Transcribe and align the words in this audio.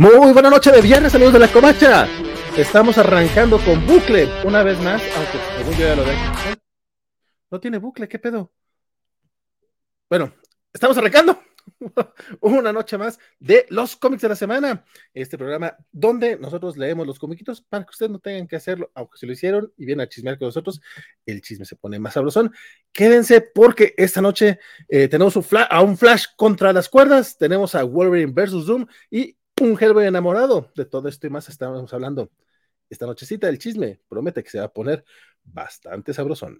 Muy 0.00 0.32
buena 0.32 0.48
noche 0.48 0.72
de 0.72 0.80
viernes, 0.80 1.14
amigos 1.14 1.34
de 1.34 1.40
la 1.40 1.52
Covacha. 1.52 2.08
Estamos 2.56 2.96
arrancando 2.96 3.62
con 3.62 3.86
bucle 3.86 4.30
una 4.46 4.62
vez 4.62 4.80
más, 4.80 5.02
aunque 5.14 5.38
según 5.58 5.74
yo 5.74 5.86
ya 5.86 5.94
lo 5.94 6.04
dejo. 6.04 6.22
No 7.50 7.60
tiene 7.60 7.76
bucle, 7.76 8.08
¿qué 8.08 8.18
pedo? 8.18 8.50
Bueno, 10.08 10.32
estamos 10.72 10.96
arrancando 10.96 11.42
una 12.40 12.72
noche 12.72 12.96
más 12.96 13.18
de 13.38 13.66
los 13.68 13.94
cómics 13.94 14.22
de 14.22 14.30
la 14.30 14.36
semana. 14.36 14.86
Este 15.12 15.36
programa 15.36 15.76
donde 15.92 16.38
nosotros 16.38 16.78
leemos 16.78 17.06
los 17.06 17.18
comiquitos 17.18 17.60
para 17.60 17.84
que 17.84 17.90
ustedes 17.90 18.10
no 18.10 18.20
tengan 18.20 18.48
que 18.48 18.56
hacerlo, 18.56 18.90
aunque 18.94 19.18
se 19.18 19.26
lo 19.26 19.32
hicieron 19.32 19.70
y 19.76 19.84
vienen 19.84 20.06
a 20.06 20.08
chismear 20.08 20.38
con 20.38 20.48
nosotros, 20.48 20.80
el 21.26 21.42
chisme 21.42 21.66
se 21.66 21.76
pone 21.76 21.98
más 21.98 22.14
sabrosón. 22.14 22.54
Quédense 22.90 23.42
porque 23.42 23.92
esta 23.98 24.22
noche 24.22 24.60
eh, 24.88 25.08
tenemos 25.08 25.36
a 25.36 25.82
un 25.82 25.98
flash 25.98 26.24
contra 26.36 26.72
las 26.72 26.88
cuerdas, 26.88 27.36
tenemos 27.36 27.74
a 27.74 27.84
Wolverine 27.84 28.32
versus 28.32 28.64
Zoom 28.64 28.86
y 29.10 29.36
un 29.60 29.76
Hellboy 29.78 30.06
enamorado. 30.06 30.70
De 30.74 30.84
todo 30.84 31.08
esto 31.08 31.26
y 31.26 31.30
más 31.30 31.48
estamos 31.48 31.92
hablando. 31.92 32.30
Esta 32.88 33.06
nochecita 33.06 33.46
del 33.46 33.58
chisme 33.58 34.00
promete 34.08 34.42
que 34.42 34.50
se 34.50 34.58
va 34.58 34.64
a 34.64 34.72
poner 34.72 35.04
bastante 35.44 36.12
sabrosón. 36.12 36.58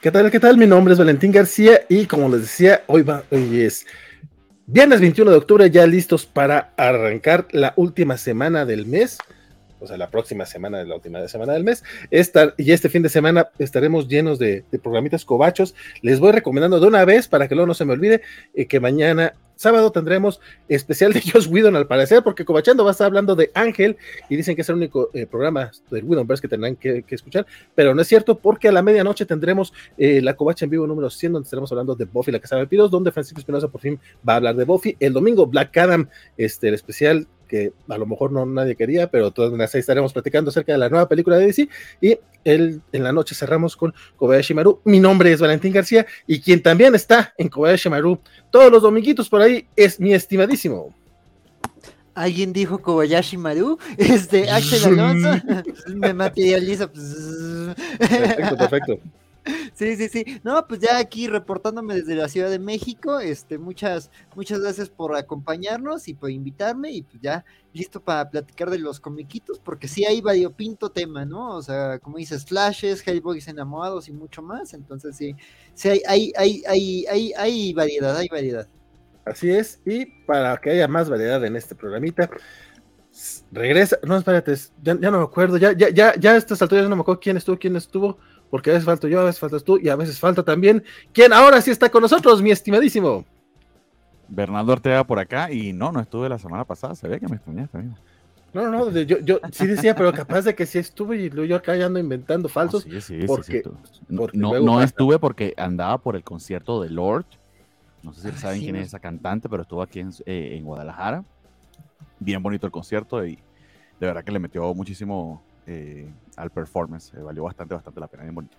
¿Qué 0.00 0.10
tal? 0.10 0.30
¿Qué 0.30 0.38
tal? 0.38 0.58
Mi 0.58 0.66
nombre 0.66 0.92
es 0.92 0.98
Valentín 0.98 1.32
García 1.32 1.80
y 1.88 2.04
como 2.06 2.28
les 2.28 2.42
decía, 2.42 2.84
hoy, 2.88 3.02
va, 3.02 3.24
hoy 3.30 3.62
es 3.62 3.86
viernes 4.66 5.00
21 5.00 5.30
de 5.30 5.36
octubre, 5.36 5.70
ya 5.70 5.86
listos 5.86 6.26
para 6.26 6.72
arrancar 6.76 7.46
la 7.50 7.72
última 7.76 8.16
semana 8.16 8.64
del 8.64 8.86
mes. 8.86 9.18
O 9.84 9.86
sea, 9.86 9.96
la 9.96 10.10
próxima 10.10 10.46
semana 10.46 10.82
la 10.84 10.94
última 10.94 11.26
semana 11.28 11.52
del 11.52 11.64
mes. 11.64 11.84
Esta, 12.10 12.54
y 12.56 12.72
este 12.72 12.88
fin 12.88 13.02
de 13.02 13.08
semana 13.08 13.50
estaremos 13.58 14.08
llenos 14.08 14.38
de, 14.38 14.64
programitas 14.82 15.24
cobachos. 15.24 15.74
Les 16.02 16.20
voy 16.20 16.32
recomendando 16.32 16.80
de 16.80 16.86
una 16.86 17.04
vez 17.04 17.28
para 17.28 17.48
que 17.48 17.54
luego 17.54 17.66
no 17.66 17.74
se 17.74 17.84
me 17.84 17.92
olvide 17.92 18.22
eh, 18.54 18.66
que 18.66 18.80
mañana 18.80 19.34
sábado 19.56 19.92
tendremos 19.92 20.40
especial 20.68 21.12
de 21.12 21.20
Joss 21.32 21.46
Whedon 21.46 21.76
al 21.76 21.86
parecer, 21.86 22.22
porque 22.22 22.44
Cobachando 22.44 22.84
va 22.84 22.90
a 22.90 22.92
estar 22.92 23.06
hablando 23.06 23.36
de 23.36 23.50
Ángel 23.54 23.96
y 24.28 24.36
dicen 24.36 24.54
que 24.56 24.62
es 24.62 24.68
el 24.68 24.76
único 24.76 25.10
eh, 25.14 25.26
programa 25.26 25.70
del 25.90 26.04
Whedonverse 26.04 26.42
que 26.42 26.48
tendrán 26.48 26.76
que, 26.76 27.04
escuchar, 27.08 27.46
pero 27.74 27.94
no 27.94 28.02
es 28.02 28.08
cierto 28.08 28.36
porque 28.36 28.68
a 28.68 28.72
la 28.72 28.82
medianoche 28.82 29.24
tendremos 29.24 29.72
eh, 29.96 30.20
la 30.20 30.34
Covacha 30.34 30.64
en 30.64 30.70
vivo 30.70 30.86
número 30.86 31.10
100 31.10 31.32
donde 31.32 31.46
estaremos 31.46 31.70
hablando 31.70 31.94
de 31.94 32.06
Buffy 32.06 32.32
la 32.32 32.40
Casa 32.40 32.56
de 32.56 32.66
Piros, 32.66 32.90
donde 32.90 33.12
Francisco 33.12 33.38
Espinosa 33.38 33.68
por 33.68 33.80
fin 33.80 34.00
va 34.28 34.34
a 34.34 34.36
hablar 34.36 34.56
de 34.56 34.64
Buffy. 34.64 34.96
El 34.98 35.12
domingo 35.12 35.46
Black 35.46 35.76
Adam, 35.76 36.08
este, 36.36 36.68
el 36.68 36.74
especial 36.74 37.28
que 37.44 37.72
a 37.88 37.98
lo 37.98 38.06
mejor 38.06 38.32
no 38.32 38.44
nadie 38.46 38.76
quería, 38.76 39.10
pero 39.10 39.30
todas 39.30 39.52
las 39.52 39.74
estaremos 39.74 40.12
platicando 40.12 40.50
acerca 40.50 40.72
de 40.72 40.78
la 40.78 40.88
nueva 40.88 41.08
película 41.08 41.38
de 41.38 41.46
DC 41.46 41.68
y 42.00 42.18
el, 42.44 42.82
en 42.92 43.04
la 43.04 43.12
noche 43.12 43.34
cerramos 43.34 43.76
con 43.76 43.94
Kobayashi 44.16 44.54
Maru. 44.54 44.80
Mi 44.84 45.00
nombre 45.00 45.32
es 45.32 45.40
Valentín 45.40 45.72
García 45.72 46.06
y 46.26 46.40
quien 46.40 46.62
también 46.62 46.94
está 46.94 47.34
en 47.38 47.48
Kobayashi 47.48 47.88
Maru 47.88 48.18
todos 48.50 48.70
los 48.70 48.82
dominguitos 48.82 49.28
por 49.28 49.40
ahí 49.40 49.66
es 49.76 49.98
mi 50.00 50.12
estimadísimo. 50.12 50.94
Alguien 52.14 52.52
dijo 52.52 52.78
Kobayashi 52.78 53.36
Maru, 53.36 53.78
este 53.98 54.50
Axel 54.50 54.84
Alonso 54.84 55.42
me 55.94 56.14
materializa. 56.14 56.90
Perfecto, 56.90 58.56
perfecto. 58.56 59.00
Sí, 59.74 59.96
sí, 59.96 60.08
sí. 60.08 60.40
No, 60.42 60.66
pues 60.66 60.80
ya 60.80 60.98
aquí 60.98 61.26
reportándome 61.26 61.94
desde 61.94 62.14
la 62.14 62.28
Ciudad 62.28 62.50
de 62.50 62.58
México. 62.58 63.20
Este, 63.20 63.58
muchas, 63.58 64.10
muchas 64.34 64.60
gracias 64.60 64.88
por 64.88 65.16
acompañarnos 65.16 66.08
y 66.08 66.14
por 66.14 66.30
invitarme. 66.30 66.92
Y 66.92 67.02
pues 67.02 67.20
ya 67.20 67.44
listo 67.72 68.00
para 68.00 68.30
platicar 68.30 68.70
de 68.70 68.78
los 68.78 69.00
comiquitos, 69.00 69.58
porque 69.58 69.88
sí 69.88 70.04
hay 70.06 70.20
variopinto 70.20 70.90
tema, 70.90 71.24
¿no? 71.24 71.56
O 71.56 71.62
sea, 71.62 71.98
como 71.98 72.18
dices, 72.18 72.46
flashes, 72.46 73.06
Hellboys 73.06 73.48
enamorados 73.48 74.08
y 74.08 74.12
mucho 74.12 74.42
más. 74.42 74.74
Entonces 74.74 75.16
sí, 75.16 75.34
sí 75.74 75.88
hay, 75.88 76.02
hay, 76.06 76.32
hay, 76.36 76.62
hay, 76.66 77.04
hay, 77.06 77.32
hay 77.36 77.72
variedad, 77.72 78.16
hay 78.16 78.28
variedad. 78.28 78.68
Así 79.24 79.50
es, 79.50 79.80
y 79.86 80.04
para 80.04 80.56
que 80.58 80.70
haya 80.70 80.86
más 80.86 81.08
variedad 81.08 81.42
en 81.46 81.56
este 81.56 81.74
programita, 81.74 82.28
regresa, 83.50 83.98
no, 84.02 84.18
espérate, 84.18 84.54
ya, 84.82 84.98
ya 85.00 85.10
no 85.10 85.18
me 85.18 85.24
acuerdo, 85.24 85.56
ya, 85.56 85.72
ya, 85.72 85.88
ya, 85.88 86.14
ya 86.14 86.32
a 86.32 86.36
estas 86.36 86.60
alturas 86.60 86.88
no 86.90 86.96
me 86.96 87.02
acuerdo 87.02 87.20
quién 87.20 87.38
estuvo, 87.38 87.58
quién 87.58 87.74
estuvo, 87.76 88.18
porque 88.50 88.70
a 88.70 88.74
veces 88.74 88.86
falto 88.86 89.08
yo, 89.08 89.20
a 89.20 89.24
veces 89.24 89.40
faltas 89.40 89.64
tú, 89.64 89.78
y 89.78 89.88
a 89.88 89.96
veces 89.96 90.18
falta 90.18 90.42
también 90.42 90.84
quien 91.12 91.32
ahora 91.32 91.60
sí 91.60 91.70
está 91.70 91.90
con 91.90 92.02
nosotros, 92.02 92.42
mi 92.42 92.50
estimadísimo. 92.50 93.24
Bernardo 94.28 94.72
Ortega 94.72 95.04
por 95.04 95.18
acá, 95.18 95.50
y 95.52 95.72
no, 95.72 95.92
no 95.92 96.00
estuve 96.00 96.28
la 96.28 96.38
semana 96.38 96.64
pasada, 96.64 96.94
se 96.94 97.08
ve 97.08 97.20
que 97.20 97.28
me 97.28 97.36
extrañaste, 97.36 97.78
amigo. 97.78 97.96
No, 98.54 98.70
no, 98.70 98.88
no, 98.88 99.00
yo, 99.00 99.18
yo 99.18 99.40
sí 99.50 99.66
decía, 99.66 99.96
pero 99.96 100.12
capaz 100.12 100.42
de 100.42 100.54
que 100.54 100.64
sí 100.64 100.78
estuve 100.78 101.16
y 101.16 101.28
yo 101.28 101.56
acá 101.56 101.74
ya 101.74 101.86
ando 101.86 101.98
inventando 101.98 102.48
falsos. 102.48 102.86
No, 102.86 102.92
sí, 102.92 103.00
sí, 103.00 103.26
porque, 103.26 103.64
sí, 103.64 104.16
porque 104.16 104.38
no, 104.38 104.60
no 104.60 104.80
estuve 104.80 105.18
porque 105.18 105.54
andaba 105.56 105.98
por 105.98 106.14
el 106.14 106.22
concierto 106.22 106.80
de 106.80 106.88
Lord. 106.88 107.26
No 108.04 108.12
sé 108.12 108.30
si 108.30 108.38
saben 108.38 108.60
quién 108.60 108.76
es 108.76 108.88
esa 108.88 109.00
cantante, 109.00 109.48
pero 109.48 109.62
estuvo 109.62 109.82
aquí 109.82 109.98
en, 109.98 110.10
eh, 110.24 110.54
en, 110.56 110.64
Guadalajara. 110.64 111.24
Bien 112.20 112.40
bonito 112.40 112.64
el 112.66 112.70
concierto 112.70 113.26
y 113.26 113.40
de 113.98 114.06
verdad 114.06 114.22
que 114.22 114.30
le 114.30 114.38
metió 114.38 114.72
muchísimo 114.72 115.42
eh, 115.66 116.08
al 116.36 116.50
performance. 116.50 117.12
Eh, 117.14 117.22
valió 117.22 117.44
bastante, 117.44 117.74
bastante 117.74 118.00
la 118.00 118.06
pena. 118.06 118.22
Bien 118.24 118.34
bonito. 118.34 118.56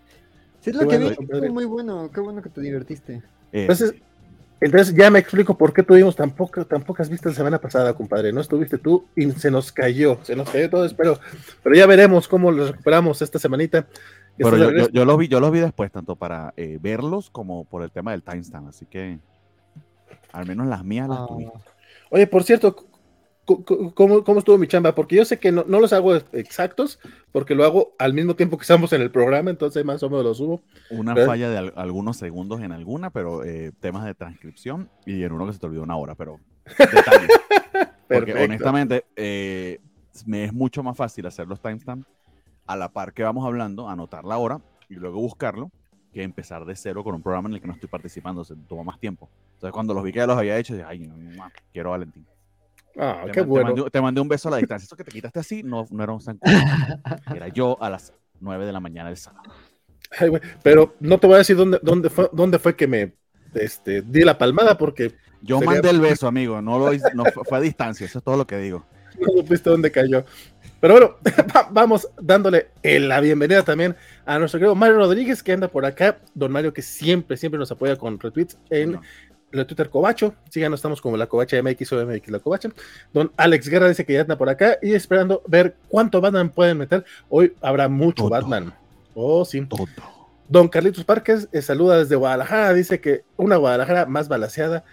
Sí, 0.62 0.70
es 0.72 0.76
lo 0.76 0.88
que 0.88 0.98
vi. 0.98 1.14
Fue 1.14 1.50
muy 1.50 1.66
bueno. 1.66 2.10
Qué 2.14 2.20
bueno 2.20 2.42
que 2.42 2.50
te 2.50 2.62
divertiste. 2.62 3.22
Entonces, 3.52 3.94
entonces 4.60 4.96
ya 4.96 5.12
me 5.12 5.20
explico 5.20 5.58
por 5.58 5.74
qué 5.74 5.84
tuvimos 5.84 6.16
tan, 6.16 6.32
poca, 6.32 6.64
tan 6.64 6.82
pocas 6.84 7.10
vistas 7.10 7.34
la 7.34 7.38
semana 7.38 7.60
pasada, 7.60 7.94
compadre. 7.94 8.32
No 8.34 8.42
estuviste 8.42 8.78
tú 8.78 9.06
y 9.16 9.32
se 9.32 9.52
nos 9.52 9.72
cayó, 9.72 10.18
se 10.24 10.36
nos 10.36 10.50
cayó 10.50 10.70
todo, 10.70 10.88
pero, 10.96 11.20
pero 11.62 11.76
ya 11.76 11.86
veremos 11.86 12.28
cómo 12.28 12.52
lo 12.52 12.68
recuperamos 12.68 13.22
esta 13.22 13.38
semanita. 13.38 13.86
Pero 14.38 14.58
yo, 14.58 14.72
yo, 14.72 14.90
yo, 14.90 15.06
los 15.06 15.18
vi, 15.18 15.28
yo 15.28 15.40
los 15.40 15.52
vi 15.52 15.60
después, 15.60 15.92
tanto 15.92 16.16
para 16.16 16.54
eh, 16.58 16.78
verlos 16.82 17.30
como 17.30 17.64
por 17.66 17.84
el 17.84 17.92
tema 17.92 18.12
del 18.12 18.24
timestamp, 18.24 18.68
así 18.68 18.86
que 18.86 19.20
al 20.34 20.46
menos 20.46 20.68
las 20.68 20.84
mías 20.84 21.08
las 21.08 21.20
Ah. 21.20 21.26
tuviste. 21.28 21.54
Oye, 22.10 22.28
por 22.28 22.44
cierto, 22.44 22.76
¿cómo, 23.46 24.24
cómo 24.24 24.40
estuvo 24.40 24.58
mi 24.58 24.68
chamba? 24.68 24.96
Porque 24.96 25.16
yo 25.16 25.26
sé 25.26 25.40
que 25.40 25.52
no, 25.52 25.64
no, 25.68 25.80
los 25.80 25.94
hago 25.94 26.16
exactos, 26.16 27.00
porque 27.32 27.56
lo 27.56 27.64
hago 27.64 27.96
al 28.00 28.14
mismo 28.14 28.36
tiempo 28.36 28.58
que 28.58 28.64
estamos 28.64 28.92
en 28.94 29.02
el 29.02 29.12
programa, 29.12 29.52
entonces 29.52 29.86
más 29.86 30.02
o 30.04 30.10
menos 30.10 30.26
lo 30.26 30.34
subo. 30.34 30.62
Una 30.90 31.14
pero... 31.14 31.28
falla 31.28 31.50
de 31.50 31.58
al, 31.58 31.74
algunos 31.76 32.18
segundos 32.18 32.62
en 32.62 32.72
alguna, 32.72 33.12
pero 33.12 33.44
eh, 33.44 33.72
temas 33.80 34.06
de 34.06 34.16
transcripción 34.16 34.90
y 35.06 35.24
en 35.24 35.32
uno 35.32 35.46
que 35.46 35.54
se 35.54 35.60
te 35.60 35.68
olvidó 35.68 35.84
una 35.84 35.96
hora, 35.96 36.16
pero 36.16 36.40
porque 38.10 38.34
honestamente 38.34 39.06
eh, 39.16 39.80
me 40.26 40.46
es 40.46 40.54
mucho 40.54 40.84
más 40.84 40.98
fácil 40.98 41.26
hacer 41.26 41.48
los 41.48 41.62
timestamps 41.62 42.08
a 42.66 42.76
la 42.76 42.90
par 42.90 43.14
que 43.14 43.24
vamos 43.24 43.46
hablando, 43.46 43.90
anotar 43.90 44.26
la 44.26 44.38
hora 44.38 44.60
y 44.90 44.96
luego 44.96 45.20
buscarlo, 45.20 45.72
que 46.14 46.24
empezar 46.24 46.66
de 46.66 46.76
cero 46.76 47.04
con 47.04 47.14
un 47.14 47.22
programa 47.22 47.50
en 47.50 47.56
el 47.56 47.62
que 47.62 47.68
no 47.68 47.74
estoy 47.74 47.90
participando, 47.90 48.44
se 48.44 48.56
toma 48.56 48.84
más 48.84 49.00
tiempo. 49.00 49.30
Entonces 49.54 49.72
cuando 49.72 49.94
los 49.94 50.04
vi 50.04 50.12
que 50.12 50.20
ya 50.20 50.28
los 50.28 50.38
había 50.38 50.58
hecho, 50.58 50.74
dije, 50.74 50.86
ay, 50.88 51.00
no, 51.00 51.16
quiero 51.72 51.92
Valentín. 51.92 52.26
Ah, 52.98 53.24
te, 53.26 53.32
qué 53.32 53.42
bueno. 53.42 53.76
Mandé, 53.76 53.90
te 53.90 54.02
mandé 54.02 54.22
un 54.22 54.28
beso 54.28 54.48
a 54.48 54.52
la 54.52 54.58
distancia. 54.58 54.86
Eso 54.86 54.96
que 54.96 55.04
te 55.04 55.12
quitaste 55.12 55.40
así 55.40 55.64
no, 55.64 55.86
no 55.90 56.04
era 56.04 56.14
un 56.14 56.22
zancudo. 56.22 56.54
Era 57.36 57.48
yo 57.50 57.82
a 57.82 57.90
las 57.90 58.14
9 58.40 58.66
de 58.66 58.72
la 58.72 58.80
mañana 58.80 59.10
del 59.10 59.18
sábado. 59.18 59.52
Ay, 60.18 60.32
pero 60.64 60.96
no 61.00 61.18
te 61.18 61.28
voy 61.28 61.36
a 61.36 61.40
decir 61.40 61.56
dónde, 61.56 61.80
dónde, 61.82 62.10
fue, 62.10 62.30
dónde 62.32 62.60
fue 62.60 62.76
que 62.76 62.88
me 62.88 63.14
este, 63.54 64.02
di 64.02 64.24
la 64.24 64.38
palmada 64.38 64.78
porque... 64.78 65.14
Yo 65.42 65.60
sería... 65.60 65.74
mandé 65.74 65.90
el 65.92 66.00
beso, 66.00 66.28
amigo. 66.28 66.62
No 66.62 66.80
lo 66.80 66.92
no, 67.14 67.26
fue 67.26 67.58
a 67.58 67.62
distancia. 67.62 68.06
Eso 68.06 68.18
es 68.18 68.24
todo 68.24 68.38
lo 68.38 68.48
que 68.48 68.58
digo. 68.58 68.86
No 69.20 69.28
supiste 69.38 69.70
dónde 69.70 69.92
cayó. 69.92 70.26
Pero 70.80 70.94
bueno, 70.94 71.16
vamos 71.72 72.10
dándole 72.20 72.70
la 72.84 73.20
bienvenida 73.20 73.64
también 73.64 73.96
a 74.26 74.40
nuestro 74.40 74.60
querido 74.60 74.76
Mario 74.76 74.98
Rodríguez 74.98 75.44
que 75.44 75.54
anda 75.54 75.68
por 75.68 75.86
acá. 75.86 76.18
Don 76.34 76.52
Mario 76.52 76.74
que 76.74 76.82
siempre, 76.82 77.38
siempre 77.38 77.60
nos 77.60 77.72
apoya 77.72 77.96
con 77.96 78.20
retweets 78.20 78.58
en 78.70 78.94
no. 78.94 79.02
El 79.52 79.66
Twitter 79.66 79.90
Cobacho. 79.90 80.36
Síganos, 80.50 80.80
estamos 80.80 81.02
como 81.02 81.18
la 81.18 81.28
Covacha 81.28 81.62
MX 81.62 81.94
o 81.94 82.06
MX 82.06 82.30
la 82.30 82.40
Covacha. 82.40 82.70
Don 83.14 83.32
Alex 83.38 83.70
Guerra 83.70 83.88
dice 83.88 84.06
que 84.06 84.14
ya 84.14 84.22
anda 84.22 84.38
por 84.38 84.50
acá 84.50 84.78
y 84.82 84.94
esperando 84.94 85.42
ver 85.48 85.76
cuánto 85.88 86.22
Batman 86.22 86.50
pueden 86.50 86.78
meter. 86.78 87.06
Hoy 87.30 87.54
habrá 87.62 87.88
mucho 87.88 88.24
Todo. 88.24 88.30
Batman. 88.30 88.74
Oh, 89.14 89.46
sí. 89.46 89.66
Todo. 89.66 89.86
Don 90.48 90.68
Carlitos 90.68 91.04
Parques 91.04 91.48
eh, 91.52 91.62
saluda 91.62 91.98
desde 91.98 92.16
Guadalajara. 92.16 92.74
Dice 92.74 93.00
que 93.00 93.24
una 93.38 93.58
Guadalajara 93.58 94.06
más 94.06 94.28
balanceada. 94.28 94.84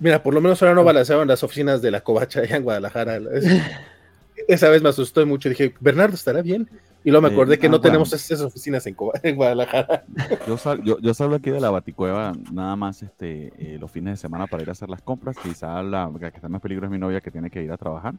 Mira, 0.00 0.22
por 0.22 0.34
lo 0.34 0.40
menos 0.40 0.62
ahora 0.62 0.74
no 0.74 0.84
balanceaban 0.84 1.28
las 1.28 1.42
oficinas 1.42 1.82
de 1.82 1.90
la 1.90 2.00
Covacha 2.00 2.40
allá 2.40 2.56
en 2.56 2.62
Guadalajara. 2.62 3.16
Es, 3.16 3.44
esa 4.48 4.68
vez 4.68 4.82
me 4.82 4.88
asustó 4.88 5.24
mucho. 5.26 5.48
Dije, 5.48 5.74
Bernardo, 5.80 6.14
¿estará 6.14 6.42
bien? 6.42 6.68
Y 7.08 7.10
luego 7.10 7.26
me 7.26 7.32
acordé 7.32 7.54
eh, 7.54 7.58
que 7.58 7.70
no, 7.70 7.78
no 7.78 7.80
tenemos 7.80 8.10
bueno. 8.10 8.22
esas 8.22 8.42
oficinas 8.42 8.86
en, 8.86 8.94
en 9.22 9.34
Guadalajara. 9.34 10.04
Yo, 10.46 10.58
sal, 10.58 10.82
yo, 10.84 10.98
yo, 10.98 11.14
salgo 11.14 11.36
aquí 11.36 11.48
de 11.48 11.58
la 11.58 11.70
Baticueva 11.70 12.34
nada 12.52 12.76
más 12.76 13.02
este, 13.02 13.50
eh, 13.56 13.78
los 13.80 13.90
fines 13.90 14.12
de 14.12 14.16
semana 14.18 14.46
para 14.46 14.62
ir 14.62 14.68
a 14.68 14.72
hacer 14.72 14.90
las 14.90 15.00
compras. 15.00 15.34
Quizá 15.42 15.82
la, 15.82 16.10
la 16.10 16.30
que 16.30 16.36
está 16.36 16.50
más 16.50 16.60
peligro 16.60 16.84
es 16.84 16.90
mi 16.90 16.98
novia 16.98 17.22
que 17.22 17.30
tiene 17.30 17.48
que 17.48 17.62
ir 17.62 17.72
a 17.72 17.78
trabajar. 17.78 18.12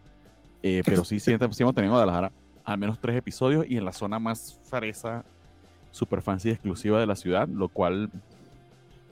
Eh, 0.64 0.82
pero 0.84 1.06
sí, 1.06 1.20
sí, 1.20 1.38
sí 1.52 1.64
hemos 1.64 1.76
tenido 1.76 1.84
en 1.84 1.90
Guadalajara 1.92 2.32
al 2.66 2.80
menos 2.80 3.00
tres 3.00 3.16
episodios 3.16 3.64
y 3.70 3.78
en 3.78 3.86
la 3.86 3.94
zona 3.94 4.18
más 4.18 4.60
fresa, 4.64 5.24
super 5.92 6.24
fancy 6.24 6.50
exclusiva 6.50 7.00
de 7.00 7.06
la 7.06 7.16
ciudad, 7.16 7.48
lo 7.48 7.70
cual 7.70 8.10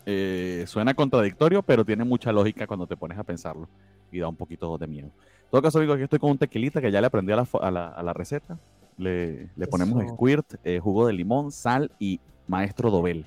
eh, 0.07 0.63
suena 0.65 0.95
contradictorio, 0.95 1.61
pero 1.61 1.85
tiene 1.85 2.03
mucha 2.03 2.31
lógica 2.31 2.65
cuando 2.65 2.87
te 2.87 2.97
pones 2.97 3.19
a 3.19 3.23
pensarlo 3.23 3.69
y 4.11 4.17
da 4.17 4.27
un 4.27 4.35
poquito 4.35 4.75
de 4.79 4.87
miedo. 4.87 5.07
En 5.07 5.51
todo 5.51 5.61
caso, 5.61 5.79
digo, 5.79 5.93
aquí 5.93 6.03
estoy 6.03 6.19
con 6.19 6.31
un 6.31 6.37
tequilita 6.37 6.81
que 6.81 6.91
ya 6.91 6.99
le 6.99 7.07
aprendí 7.07 7.31
a 7.31 7.71
la, 7.71 8.13
receta. 8.13 8.57
Le, 8.97 9.49
ponemos 9.69 10.03
squirt, 10.09 10.55
eh, 10.63 10.79
jugo 10.79 11.07
de 11.07 11.13
limón, 11.13 11.51
sal 11.51 11.91
y 11.99 12.19
maestro 12.47 12.89
Dobel. 12.89 13.25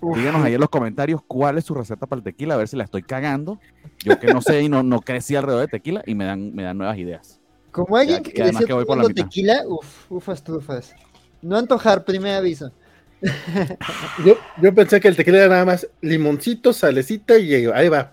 Díganos 0.00 0.44
ahí 0.44 0.54
en 0.54 0.60
los 0.60 0.68
comentarios 0.68 1.20
cuál 1.26 1.58
es 1.58 1.64
su 1.64 1.74
receta 1.74 2.06
para 2.06 2.18
el 2.18 2.24
tequila, 2.24 2.54
a 2.54 2.56
ver 2.56 2.68
si 2.68 2.76
la 2.76 2.84
estoy 2.84 3.02
cagando. 3.02 3.58
Yo 4.04 4.18
que 4.18 4.32
no 4.32 4.42
sé 4.42 4.62
y 4.62 4.68
no, 4.68 4.82
no 4.82 5.00
crecí 5.00 5.36
alrededor 5.36 5.62
de 5.62 5.68
tequila 5.68 6.02
y 6.06 6.14
me 6.14 6.24
dan, 6.24 6.54
me 6.54 6.62
dan 6.62 6.78
nuevas 6.78 6.98
ideas. 6.98 7.40
Como 7.70 7.96
alguien 7.96 8.22
que, 8.22 8.32
creció 8.32 8.84
tomando 8.84 9.08
tequila, 9.08 9.62
uff, 9.66 10.10
ufas, 10.10 10.42
tufas. 10.42 10.94
No 11.42 11.56
antojar, 11.56 12.04
primer 12.04 12.34
aviso. 12.36 12.70
yo, 14.24 14.74
pensé 14.74 15.00
que 15.00 15.08
el 15.08 15.16
tequila 15.16 15.38
era 15.38 15.48
nada 15.48 15.64
más 15.64 15.88
limoncito, 16.00 16.72
salecita 16.72 17.38
y 17.38 17.66
ahí 17.66 17.88
va. 17.88 18.12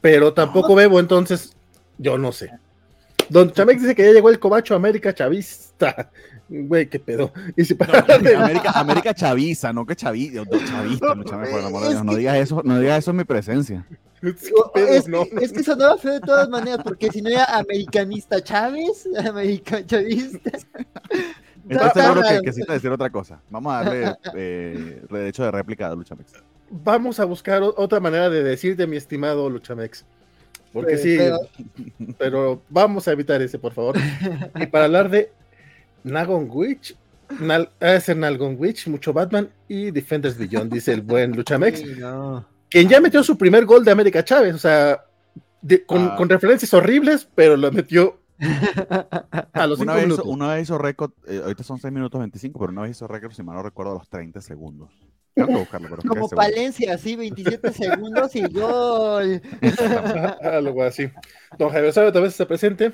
Pero 0.00 0.32
tampoco 0.32 0.74
bebo, 0.74 0.98
entonces 0.98 1.54
yo 1.98 2.16
no 2.18 2.32
sé. 2.32 2.50
Don 3.28 3.52
Chamex 3.52 3.82
dice 3.82 3.94
que 3.94 4.04
ya 4.04 4.12
llegó 4.12 4.30
el 4.30 4.38
cobacho 4.38 4.74
América 4.74 5.14
Chavista. 5.14 6.10
Güey, 6.52 6.86
qué 6.86 6.98
pedo. 6.98 7.32
Y 7.56 7.64
si 7.64 7.74
para 7.74 8.00
América, 8.00 8.70
América 8.74 9.14
Chaviza, 9.14 9.72
no 9.72 9.86
que 9.86 9.96
Chavista, 9.96 10.44
chavista, 10.64 11.14
no, 11.14 12.04
no, 12.04 12.14
digas 12.14 12.36
eso, 12.36 12.62
no 12.62 12.78
digas 12.78 12.98
eso 12.98 13.10
en 13.12 13.16
mi 13.16 13.24
presencia. 13.24 13.86
Es, 14.22 15.08
es, 15.40 15.52
que 15.52 15.64
sonaba 15.64 15.98
feo 15.98 16.12
de 16.12 16.20
todas 16.20 16.48
maneras, 16.48 16.80
porque 16.84 17.10
si 17.10 17.22
no 17.22 17.30
era 17.30 17.44
americanista 17.58 18.40
Chávez, 18.42 19.08
americano 19.26 19.84
chavista. 19.86 20.50
Estoy 21.68 22.02
seguro 22.02 22.22
que 22.22 22.40
quisiste 22.44 22.72
decir 22.72 22.90
otra 22.90 23.10
cosa. 23.10 23.40
Vamos 23.50 23.72
a 23.72 23.82
darle 23.82 24.14
eh, 24.34 25.02
derecho 25.10 25.44
de 25.44 25.50
réplica 25.50 25.88
a 25.88 25.94
Luchamex. 25.94 26.32
Vamos 26.70 27.18
a 27.18 27.24
buscar 27.24 27.62
otra 27.62 27.98
manera 27.98 28.30
de 28.30 28.42
decirte, 28.42 28.86
mi 28.86 28.96
estimado 28.96 29.48
Luchamex. 29.48 30.04
Porque 30.72 30.96
sí, 30.96 31.18
pero... 32.18 32.62
vamos 32.68 33.06
a 33.06 33.12
evitar 33.12 33.42
ese, 33.42 33.58
por 33.58 33.72
favor. 33.72 33.96
y 34.54 34.66
para 34.66 34.86
hablar 34.86 35.10
de 35.10 35.30
Nagon 36.04 36.48
Witch, 36.50 36.96
Nal, 37.40 37.70
es 37.80 38.14
Nalgon 38.14 38.56
Witch, 38.58 38.86
mucho 38.88 39.12
Batman 39.12 39.50
y 39.68 39.90
Defenders 39.90 40.36
Beyond, 40.36 40.72
dice 40.72 40.92
el 40.92 41.02
buen 41.02 41.32
Luchamex. 41.36 41.82
Quien 42.68 42.88
ya 42.88 43.00
metió 43.00 43.22
su 43.22 43.36
primer 43.36 43.64
gol 43.64 43.84
de 43.84 43.90
América 43.90 44.24
Chávez, 44.24 44.54
o 44.54 44.58
sea, 44.58 45.04
con, 45.86 46.08
ah. 46.08 46.14
con, 46.16 46.28
referencias 46.28 46.72
horribles, 46.74 47.28
pero 47.34 47.56
lo 47.56 47.70
metió 47.70 48.20
a 49.52 49.66
los 49.66 49.78
una, 49.78 49.94
vez 49.94 50.08
hizo, 50.08 50.24
una 50.24 50.54
vez 50.54 50.64
hizo 50.64 50.78
récord, 50.78 51.12
eh, 51.26 51.40
ahorita 51.42 51.62
son 51.62 51.78
6 51.78 51.92
minutos 51.92 52.18
25, 52.18 52.58
pero 52.58 52.72
una 52.72 52.82
vez 52.82 52.92
hizo 52.92 53.06
récord, 53.06 53.32
si 53.32 53.42
mal 53.42 53.56
no 53.56 53.62
recuerdo, 53.62 53.92
a 53.92 53.98
los 53.98 54.08
30 54.08 54.40
segundos. 54.40 54.90
Tengo 55.34 55.48
que 55.48 55.58
buscarlo, 55.60 55.88
pero 55.88 56.02
Como 56.02 56.28
Palencia, 56.28 56.94
así, 56.94 57.16
27 57.16 57.72
segundos 57.72 58.36
y 58.36 58.42
gol. 58.48 59.40
Algo 60.42 60.82
así. 60.82 61.10
Don 61.58 61.70
Javier 61.70 61.92
Sabe, 61.92 62.12
tal 62.12 62.22
vez 62.22 62.34
se 62.34 62.44
presente. 62.44 62.92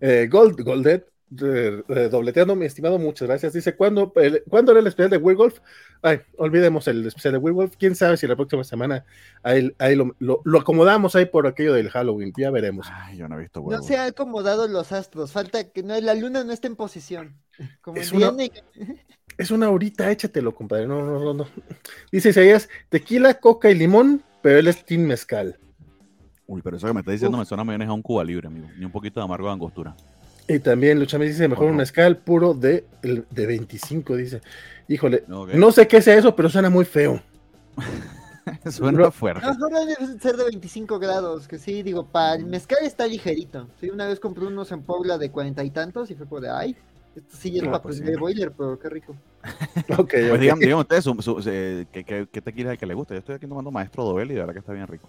Eh, 0.00 0.28
Gold, 0.30 0.60
Goldet, 0.62 1.08
dobleteando, 1.30 2.56
mi 2.56 2.66
estimado, 2.66 2.98
muchas 2.98 3.28
gracias. 3.28 3.52
Dice, 3.52 3.76
¿cuándo, 3.76 4.12
¿cuándo 4.48 4.72
era 4.72 4.80
el 4.80 4.86
especial 4.86 5.10
de 5.10 5.18
Werewolf? 5.18 5.60
Ay, 6.02 6.20
olvidemos 6.36 6.88
el 6.88 7.06
especial 7.06 7.32
de 7.32 7.38
Werewolf. 7.38 7.76
Quién 7.76 7.94
sabe 7.94 8.16
si 8.16 8.26
la 8.26 8.36
próxima 8.36 8.64
semana 8.64 9.04
ahí, 9.42 9.70
lo, 9.94 10.42
acomodamos 10.58 11.16
ahí 11.16 11.26
por 11.26 11.46
aquello 11.46 11.74
del 11.74 11.90
Halloween. 11.90 12.32
Ya 12.36 12.50
veremos. 12.50 12.88
Ay, 12.90 13.18
yo 13.18 13.28
no 13.28 13.36
he 13.36 13.40
visto 13.40 13.60
No 13.60 13.82
se 13.82 13.96
han 13.96 14.08
acomodado 14.08 14.68
los 14.68 14.92
astros. 14.92 15.32
Falta 15.32 15.64
que 15.70 15.82
no, 15.82 15.98
la 16.00 16.14
luna 16.14 16.44
no 16.44 16.52
esté 16.52 16.68
en 16.68 16.76
posición. 16.76 17.36
Como 17.80 17.98
es, 17.98 18.12
una, 18.12 18.32
es 19.38 19.50
una 19.50 19.70
horita, 19.70 20.10
échatelo, 20.10 20.54
compadre. 20.54 20.86
No, 20.86 21.04
no, 21.04 21.18
no, 21.18 21.34
no. 21.34 21.48
Dice 22.10 22.30
Isaías, 22.30 22.68
tequila, 22.88 23.34
coca 23.34 23.70
y 23.70 23.74
limón, 23.74 24.22
pero 24.40 24.58
él 24.58 24.68
es 24.68 24.84
Team 24.84 25.02
Mezcal. 25.02 25.58
Uy, 26.46 26.62
pero 26.62 26.78
eso 26.78 26.86
que 26.86 26.94
me 26.94 27.00
está 27.00 27.12
diciendo 27.12 27.36
me 27.36 27.44
suena 27.44 27.62
mayonesa 27.62 27.90
a 27.90 27.94
un 27.94 28.00
Cuba 28.00 28.24
libre, 28.24 28.46
amigo. 28.46 28.68
Ni 28.78 28.84
un 28.86 28.92
poquito 28.92 29.20
de 29.20 29.24
amargo 29.24 29.48
de 29.48 29.52
angostura. 29.52 29.94
Y 30.48 30.60
también 30.60 30.98
Lucha 30.98 31.18
me 31.18 31.26
dice, 31.26 31.46
mejor 31.46 31.66
un 31.66 31.76
mezcal 31.76 32.16
puro 32.16 32.54
de, 32.54 32.86
de 33.02 33.46
25, 33.46 34.16
dice. 34.16 34.40
Híjole, 34.88 35.24
no 35.26 35.70
sé 35.72 35.86
qué 35.86 36.00
sea 36.00 36.16
eso, 36.16 36.34
pero 36.34 36.48
suena 36.48 36.70
muy 36.70 36.86
feo. 36.86 37.22
suena 38.70 39.10
fuerte. 39.10 39.46
Mejor 39.46 39.72
debe 39.72 40.18
ser 40.18 40.36
de 40.36 40.44
25 40.44 40.98
grados, 40.98 41.46
que 41.46 41.58
sí, 41.58 41.82
digo, 41.82 42.06
para 42.06 42.36
el 42.36 42.46
mezcal 42.46 42.78
está 42.82 43.06
ligerito. 43.06 43.68
Sí, 43.78 43.90
una 43.90 44.06
vez 44.06 44.20
compré 44.20 44.46
unos 44.46 44.72
en 44.72 44.82
Puebla 44.82 45.18
de 45.18 45.30
cuarenta 45.30 45.62
y 45.64 45.70
tantos 45.70 46.10
y 46.10 46.14
fue 46.14 46.26
por 46.26 46.40
de, 46.40 46.50
ay, 46.50 46.76
esto 47.14 47.36
sí 47.36 47.58
es 47.58 47.64
para 47.64 47.82
pues 47.82 48.02
de 48.02 48.16
boiler, 48.16 48.52
pero 48.56 48.78
qué 48.78 48.88
rico. 48.88 49.14
ok, 49.98 50.10
pues 50.10 50.40
digan, 50.40 50.58
digan 50.58 50.78
ustedes, 50.78 51.04
¿qué, 51.92 52.04
qué, 52.04 52.26
qué 52.30 52.40
tequila 52.40 52.70
es 52.70 52.72
el 52.72 52.78
que 52.78 52.86
le 52.86 52.94
gusta? 52.94 53.14
Yo 53.14 53.18
estoy 53.18 53.34
aquí 53.34 53.46
tomando 53.46 53.70
Maestro 53.70 54.04
Dobel 54.04 54.30
y 54.30 54.34
de 54.34 54.40
verdad 54.40 54.54
que 54.54 54.60
está 54.60 54.72
bien 54.72 54.86
rico. 54.86 55.08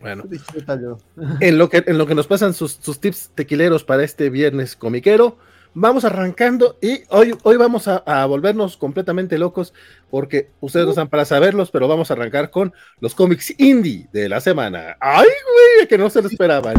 Bueno, 0.00 0.24
en 1.40 1.58
lo, 1.58 1.68
que, 1.68 1.84
en 1.86 1.98
lo 1.98 2.06
que 2.06 2.14
nos 2.14 2.26
pasan 2.26 2.54
sus, 2.54 2.78
tips 3.00 3.30
tequileros 3.34 3.84
para 3.84 4.04
este 4.04 4.30
viernes 4.30 4.76
comiquero, 4.76 5.38
vamos 5.74 6.04
arrancando 6.04 6.78
y 6.80 7.02
hoy, 7.08 7.36
hoy 7.42 7.56
vamos 7.56 7.88
a, 7.88 8.26
volvernos 8.26 8.76
completamente 8.76 9.38
locos 9.38 9.74
porque 10.10 10.50
ustedes 10.60 10.86
no 10.86 10.90
están 10.90 11.08
para 11.08 11.24
saberlos, 11.24 11.70
pero 11.70 11.88
vamos 11.88 12.10
a 12.10 12.14
arrancar 12.14 12.50
con 12.50 12.72
los 13.00 13.14
cómics 13.14 13.54
indie 13.58 14.08
de 14.12 14.28
la 14.28 14.40
semana. 14.40 14.96
¡Ay, 15.00 15.26
güey! 15.26 15.88
Que 15.88 15.98
no 15.98 16.08
se 16.10 16.22
lo 16.22 16.28
esperaban. 16.28 16.74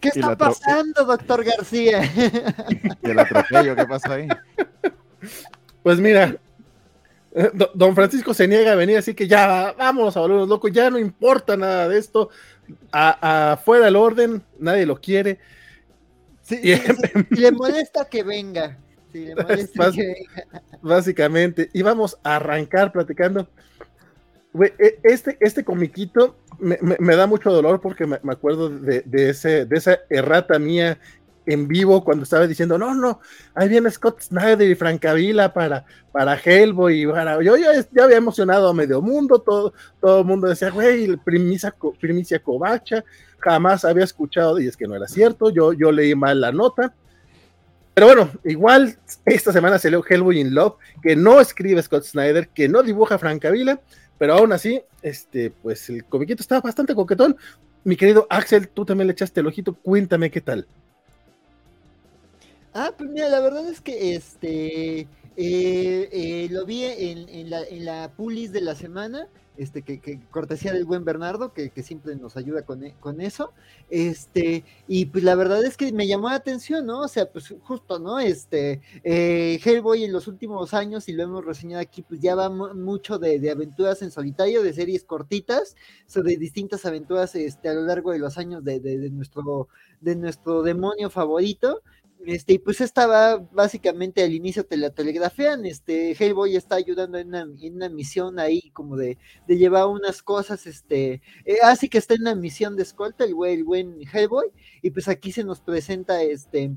¿Qué 0.00 0.08
está 0.08 0.36
pasando, 0.36 1.04
doctor 1.04 1.44
García? 1.44 2.02
¿Y 3.02 3.10
el 3.10 3.18
atropello 3.18 3.76
qué 3.76 3.86
pasa 3.86 4.14
ahí? 4.14 4.28
Pues 5.84 5.98
mira, 6.00 6.36
don 7.74 7.94
Francisco 7.94 8.34
se 8.34 8.46
niega 8.46 8.72
a 8.72 8.76
venir, 8.76 8.98
así 8.98 9.14
que 9.14 9.26
ya 9.26 9.74
vámonos 9.76 10.16
a 10.16 10.20
volvernos 10.20 10.48
locos, 10.48 10.72
ya 10.72 10.90
no 10.90 10.98
importa 10.98 11.56
nada 11.56 11.88
de 11.88 11.98
esto, 11.98 12.30
afuera 12.90 13.88
el 13.88 13.96
orden, 13.96 14.42
nadie 14.58 14.86
lo 14.86 15.00
quiere. 15.00 15.38
Sí, 16.42 16.60
le 17.30 17.52
molesta 17.52 18.04
que 18.06 18.22
venga. 18.22 18.78
le 19.12 19.34
molesta 19.34 19.90
que 19.92 20.06
venga. 20.06 20.62
Básicamente, 20.82 21.70
y 21.72 21.82
vamos 21.82 22.18
a 22.22 22.36
arrancar 22.36 22.92
platicando. 22.92 23.48
E, 24.60 24.98
este, 25.02 25.38
este 25.40 25.64
comiquito 25.64 26.36
me, 26.58 27.16
da 27.16 27.26
mucho 27.26 27.50
dolor 27.50 27.80
porque 27.80 28.06
me, 28.06 28.18
acuerdo 28.28 28.68
de, 28.68 29.02
ese, 29.30 29.64
de 29.64 29.76
esa 29.78 30.00
errata 30.10 30.58
mía 30.58 30.98
en 31.46 31.66
vivo 31.66 32.04
cuando 32.04 32.24
estaba 32.24 32.46
diciendo, 32.46 32.78
no, 32.78 32.94
no, 32.94 33.20
ahí 33.54 33.68
viene 33.68 33.90
Scott 33.90 34.20
Snyder 34.20 34.68
y 34.70 34.74
Francavila 34.74 35.52
para, 35.52 35.84
para 36.12 36.36
Hellboy 36.36 37.02
y 37.02 37.06
para... 37.06 37.42
Yo 37.42 37.56
ya, 37.56 37.70
había 38.02 38.16
emocionado 38.16 38.68
a 38.68 38.74
medio 38.74 39.02
mundo, 39.02 39.40
todo, 39.40 39.72
todo 40.00 40.20
el 40.20 40.26
mundo 40.26 40.48
decía, 40.48 40.70
güey, 40.70 41.16
primicia, 41.16 41.74
primicia 42.00 42.38
covacha, 42.38 43.04
jamás 43.38 43.84
había 43.84 44.04
escuchado, 44.04 44.60
y 44.60 44.68
es 44.68 44.76
que 44.76 44.86
no 44.86 44.94
era 44.94 45.08
cierto, 45.08 45.50
yo, 45.50 45.72
yo 45.72 45.90
leí 45.90 46.14
mal 46.14 46.40
la 46.40 46.52
nota. 46.52 46.94
Pero 47.94 48.06
bueno, 48.06 48.30
igual 48.44 48.96
esta 49.24 49.52
semana 49.52 49.78
se 49.78 49.88
salió 49.88 50.04
Hellboy 50.08 50.40
in 50.40 50.54
Love, 50.54 50.76
que 51.02 51.16
no 51.16 51.40
escribe 51.40 51.82
Scott 51.82 52.04
Snyder, 52.04 52.48
que 52.48 52.68
no 52.68 52.82
dibuja 52.82 53.18
Francavila, 53.18 53.80
pero 54.16 54.34
aún 54.34 54.52
así, 54.52 54.80
este, 55.02 55.50
pues 55.62 55.90
el 55.90 56.04
comiquito 56.04 56.42
estaba 56.42 56.60
bastante 56.60 56.94
coquetón. 56.94 57.36
Mi 57.84 57.96
querido 57.96 58.26
Axel, 58.30 58.68
tú 58.68 58.84
también 58.84 59.08
le 59.08 59.12
echaste 59.12 59.40
el 59.40 59.48
ojito, 59.48 59.74
cuéntame 59.74 60.30
qué 60.30 60.40
tal. 60.40 60.66
Ah, 62.74 62.92
pues 62.96 63.10
mira, 63.10 63.28
la 63.28 63.40
verdad 63.40 63.68
es 63.68 63.80
que 63.80 64.14
este 64.14 65.00
eh, 65.00 65.06
eh, 65.36 66.48
lo 66.50 66.64
vi 66.64 66.84
en, 66.84 67.50
la, 67.50 67.62
en 67.64 67.84
la 67.84 68.12
pulis 68.16 68.52
de 68.52 68.60
la 68.62 68.74
semana, 68.74 69.28
este, 69.58 69.82
que, 69.82 70.00
que 70.00 70.20
cortesía 70.30 70.72
del 70.72 70.86
buen 70.86 71.04
Bernardo, 71.04 71.52
que, 71.52 71.70
siempre 71.82 72.16
nos 72.16 72.36
ayuda 72.38 72.62
con, 72.62 72.84
e, 72.84 72.94
con, 73.00 73.20
eso. 73.20 73.52
Este, 73.90 74.64
y 74.88 75.06
pues 75.06 75.22
la 75.22 75.34
verdad 75.34 75.62
es 75.64 75.76
que 75.76 75.92
me 75.92 76.06
llamó 76.06 76.30
la 76.30 76.36
atención, 76.36 76.86
¿no? 76.86 77.00
O 77.00 77.08
sea, 77.08 77.30
pues 77.30 77.54
justo, 77.62 77.98
¿no? 77.98 78.18
Este, 78.18 78.80
eh, 79.04 79.60
Hellboy 79.62 80.04
en 80.04 80.12
los 80.12 80.26
últimos 80.26 80.72
años, 80.72 81.08
y 81.08 81.12
lo 81.12 81.22
hemos 81.24 81.44
reseñado 81.44 81.82
aquí, 81.82 82.00
pues 82.02 82.20
ya 82.20 82.34
va 82.34 82.48
mucho 82.48 83.18
de, 83.18 83.50
aventuras 83.50 84.00
en 84.00 84.10
solitario, 84.10 84.62
de 84.62 84.72
series 84.72 85.04
cortitas, 85.04 85.76
de 86.14 86.36
distintas 86.36 86.86
aventuras 86.86 87.34
este, 87.34 87.68
a 87.68 87.74
lo 87.74 87.82
largo 87.82 88.12
de 88.12 88.18
los 88.18 88.38
años 88.38 88.64
de, 88.64 88.80
de 88.80 89.10
nuestro, 89.10 89.68
de 90.00 90.16
nuestro 90.16 90.62
demonio 90.62 91.10
favorito. 91.10 91.82
Este, 92.24 92.52
y 92.54 92.58
pues 92.58 92.80
estaba 92.80 93.38
básicamente 93.52 94.22
al 94.22 94.32
inicio 94.32 94.64
te 94.64 94.76
la 94.76 94.90
telegrafean, 94.90 95.66
este, 95.66 96.12
Hellboy 96.12 96.54
está 96.54 96.76
ayudando 96.76 97.18
en 97.18 97.34
una, 97.34 97.88
misión 97.88 98.38
ahí 98.38 98.70
como 98.72 98.96
de, 98.96 99.18
llevar 99.48 99.88
unas 99.88 100.22
cosas, 100.22 100.66
este, 100.66 101.20
eh, 101.44 101.56
así 101.64 101.88
que 101.88 101.98
está 101.98 102.14
en 102.14 102.22
una 102.22 102.36
misión 102.36 102.76
de 102.76 102.84
escolta 102.84 103.24
el, 103.24 103.34
el 103.46 103.64
buen 103.64 103.98
Hellboy, 104.12 104.46
y 104.82 104.90
pues 104.90 105.08
aquí 105.08 105.32
se 105.32 105.42
nos 105.42 105.60
presenta 105.60 106.22
este 106.22 106.70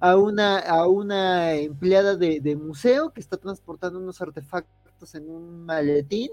a 0.00 0.16
una, 0.16 0.58
a 0.58 0.86
una 0.88 1.54
empleada 1.54 2.16
de, 2.16 2.40
de 2.40 2.56
museo 2.56 3.12
que 3.12 3.20
está 3.20 3.36
transportando 3.36 3.98
unos 4.00 4.20
artefactos 4.20 5.14
en 5.14 5.30
un 5.30 5.64
maletín, 5.64 6.30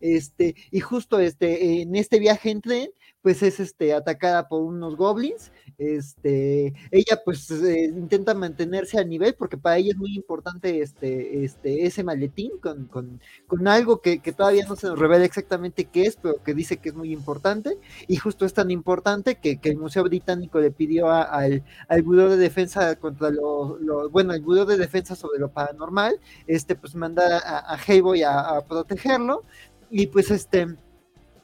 este, 0.00 0.54
y 0.70 0.80
justo 0.80 1.18
este, 1.18 1.82
en 1.82 1.96
este 1.96 2.18
viaje 2.18 2.50
en 2.50 2.60
tren, 2.60 2.90
pues 3.26 3.42
es 3.42 3.58
este, 3.58 3.92
atacada 3.92 4.48
por 4.48 4.62
unos 4.62 4.96
goblins. 4.96 5.50
Este, 5.78 6.72
ella 6.92 7.20
pues 7.24 7.50
eh, 7.50 7.86
intenta 7.86 8.34
mantenerse 8.34 8.98
a 9.00 9.04
nivel 9.04 9.34
porque 9.34 9.58
para 9.58 9.78
ella 9.78 9.90
es 9.90 9.96
muy 9.96 10.14
importante 10.14 10.80
este, 10.80 11.44
este, 11.44 11.84
ese 11.86 12.04
maletín 12.04 12.52
con, 12.62 12.86
con, 12.86 13.20
con 13.46 13.66
algo 13.66 14.00
que, 14.00 14.20
que, 14.20 14.32
todavía 14.32 14.64
no 14.66 14.76
se 14.76 14.86
nos 14.86 14.98
revela 14.98 15.24
exactamente 15.24 15.86
qué 15.86 16.02
es, 16.02 16.16
pero 16.16 16.42
que 16.42 16.54
dice 16.54 16.76
que 16.76 16.90
es 16.90 16.94
muy 16.94 17.12
importante. 17.12 17.78
Y 18.06 18.16
justo 18.16 18.44
es 18.46 18.54
tan 18.54 18.70
importante 18.70 19.34
que, 19.40 19.58
que 19.58 19.70
el 19.70 19.76
Museo 19.76 20.04
Británico 20.04 20.60
le 20.60 20.70
pidió 20.70 21.10
al, 21.10 21.64
al 21.88 22.04
de 22.04 22.36
Defensa 22.36 22.94
contra 22.94 23.30
lo, 23.30 23.76
lo, 23.80 24.08
bueno, 24.08 24.32
Buró 24.40 24.64
de 24.66 24.76
Defensa 24.76 25.16
sobre 25.16 25.40
lo 25.40 25.50
paranormal, 25.50 26.20
este, 26.46 26.76
pues 26.76 26.94
mandar 26.94 27.32
a, 27.32 27.58
a, 27.58 28.56
a 28.56 28.66
protegerlo. 28.66 29.44
Y 29.90 30.06
pues 30.08 30.30
este 30.30 30.76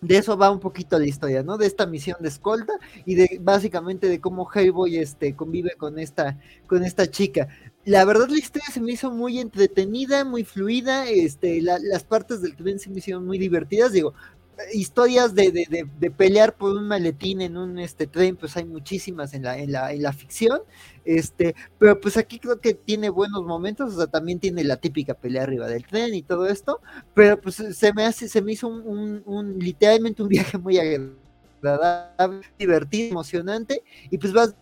de 0.02 0.16
eso 0.16 0.36
va 0.36 0.50
un 0.50 0.58
poquito 0.58 0.98
la 0.98 1.06
historia, 1.06 1.44
¿no? 1.44 1.56
De 1.56 1.66
esta 1.66 1.86
misión 1.86 2.16
de 2.20 2.28
escolta 2.28 2.72
y 3.06 3.14
de 3.14 3.38
básicamente 3.40 4.08
de 4.08 4.20
cómo 4.20 4.48
Hellboy 4.52 4.96
este, 4.96 5.34
convive 5.36 5.76
con 5.78 5.98
esta, 5.98 6.38
con 6.66 6.84
esta 6.84 7.08
chica. 7.08 7.46
La 7.84 8.04
verdad 8.04 8.28
la 8.28 8.38
historia 8.38 8.66
se 8.72 8.80
me 8.80 8.92
hizo 8.92 9.12
muy 9.12 9.38
entretenida, 9.38 10.24
muy 10.24 10.42
fluida, 10.42 11.08
este, 11.08 11.62
la, 11.62 11.78
las 11.80 12.02
partes 12.02 12.42
del 12.42 12.56
tren 12.56 12.80
se 12.80 12.90
me 12.90 12.98
hicieron 12.98 13.24
muy 13.24 13.38
divertidas, 13.38 13.92
digo, 13.92 14.12
historias 14.72 15.34
de, 15.34 15.50
de, 15.50 15.86
de, 15.98 16.10
pelear 16.10 16.54
por 16.54 16.74
un 16.76 16.86
maletín 16.86 17.40
en 17.40 17.56
un 17.56 17.78
este 17.78 18.06
tren, 18.06 18.36
pues 18.36 18.56
hay 18.56 18.64
muchísimas 18.64 19.34
en 19.34 19.42
la, 19.42 19.58
en 19.58 19.72
la, 19.72 19.92
en 19.92 20.02
la 20.02 20.12
ficción, 20.12 20.60
este, 21.04 21.54
pero 21.78 22.00
pues 22.00 22.16
aquí 22.16 22.38
creo 22.38 22.60
que 22.60 22.74
tiene 22.74 23.10
buenos 23.10 23.42
momentos, 23.44 23.94
o 23.94 23.96
sea, 23.96 24.06
también 24.06 24.38
tiene 24.40 24.64
la 24.64 24.76
típica 24.76 25.14
pelea 25.14 25.42
arriba 25.42 25.66
del 25.68 25.86
tren 25.86 26.14
y 26.14 26.22
todo 26.22 26.46
esto, 26.46 26.80
pero 27.14 27.40
pues 27.40 27.56
se 27.56 27.92
me 27.92 28.04
hace, 28.04 28.28
se 28.28 28.42
me 28.42 28.52
hizo 28.52 28.68
un, 28.68 28.86
un, 28.86 29.22
un 29.26 29.58
literalmente 29.58 30.22
un 30.22 30.28
viaje 30.28 30.58
muy 30.58 30.78
agradable, 30.78 32.46
divertido, 32.58 33.10
emocionante, 33.10 33.82
y 34.10 34.18
pues 34.18 34.32
vas 34.32 34.54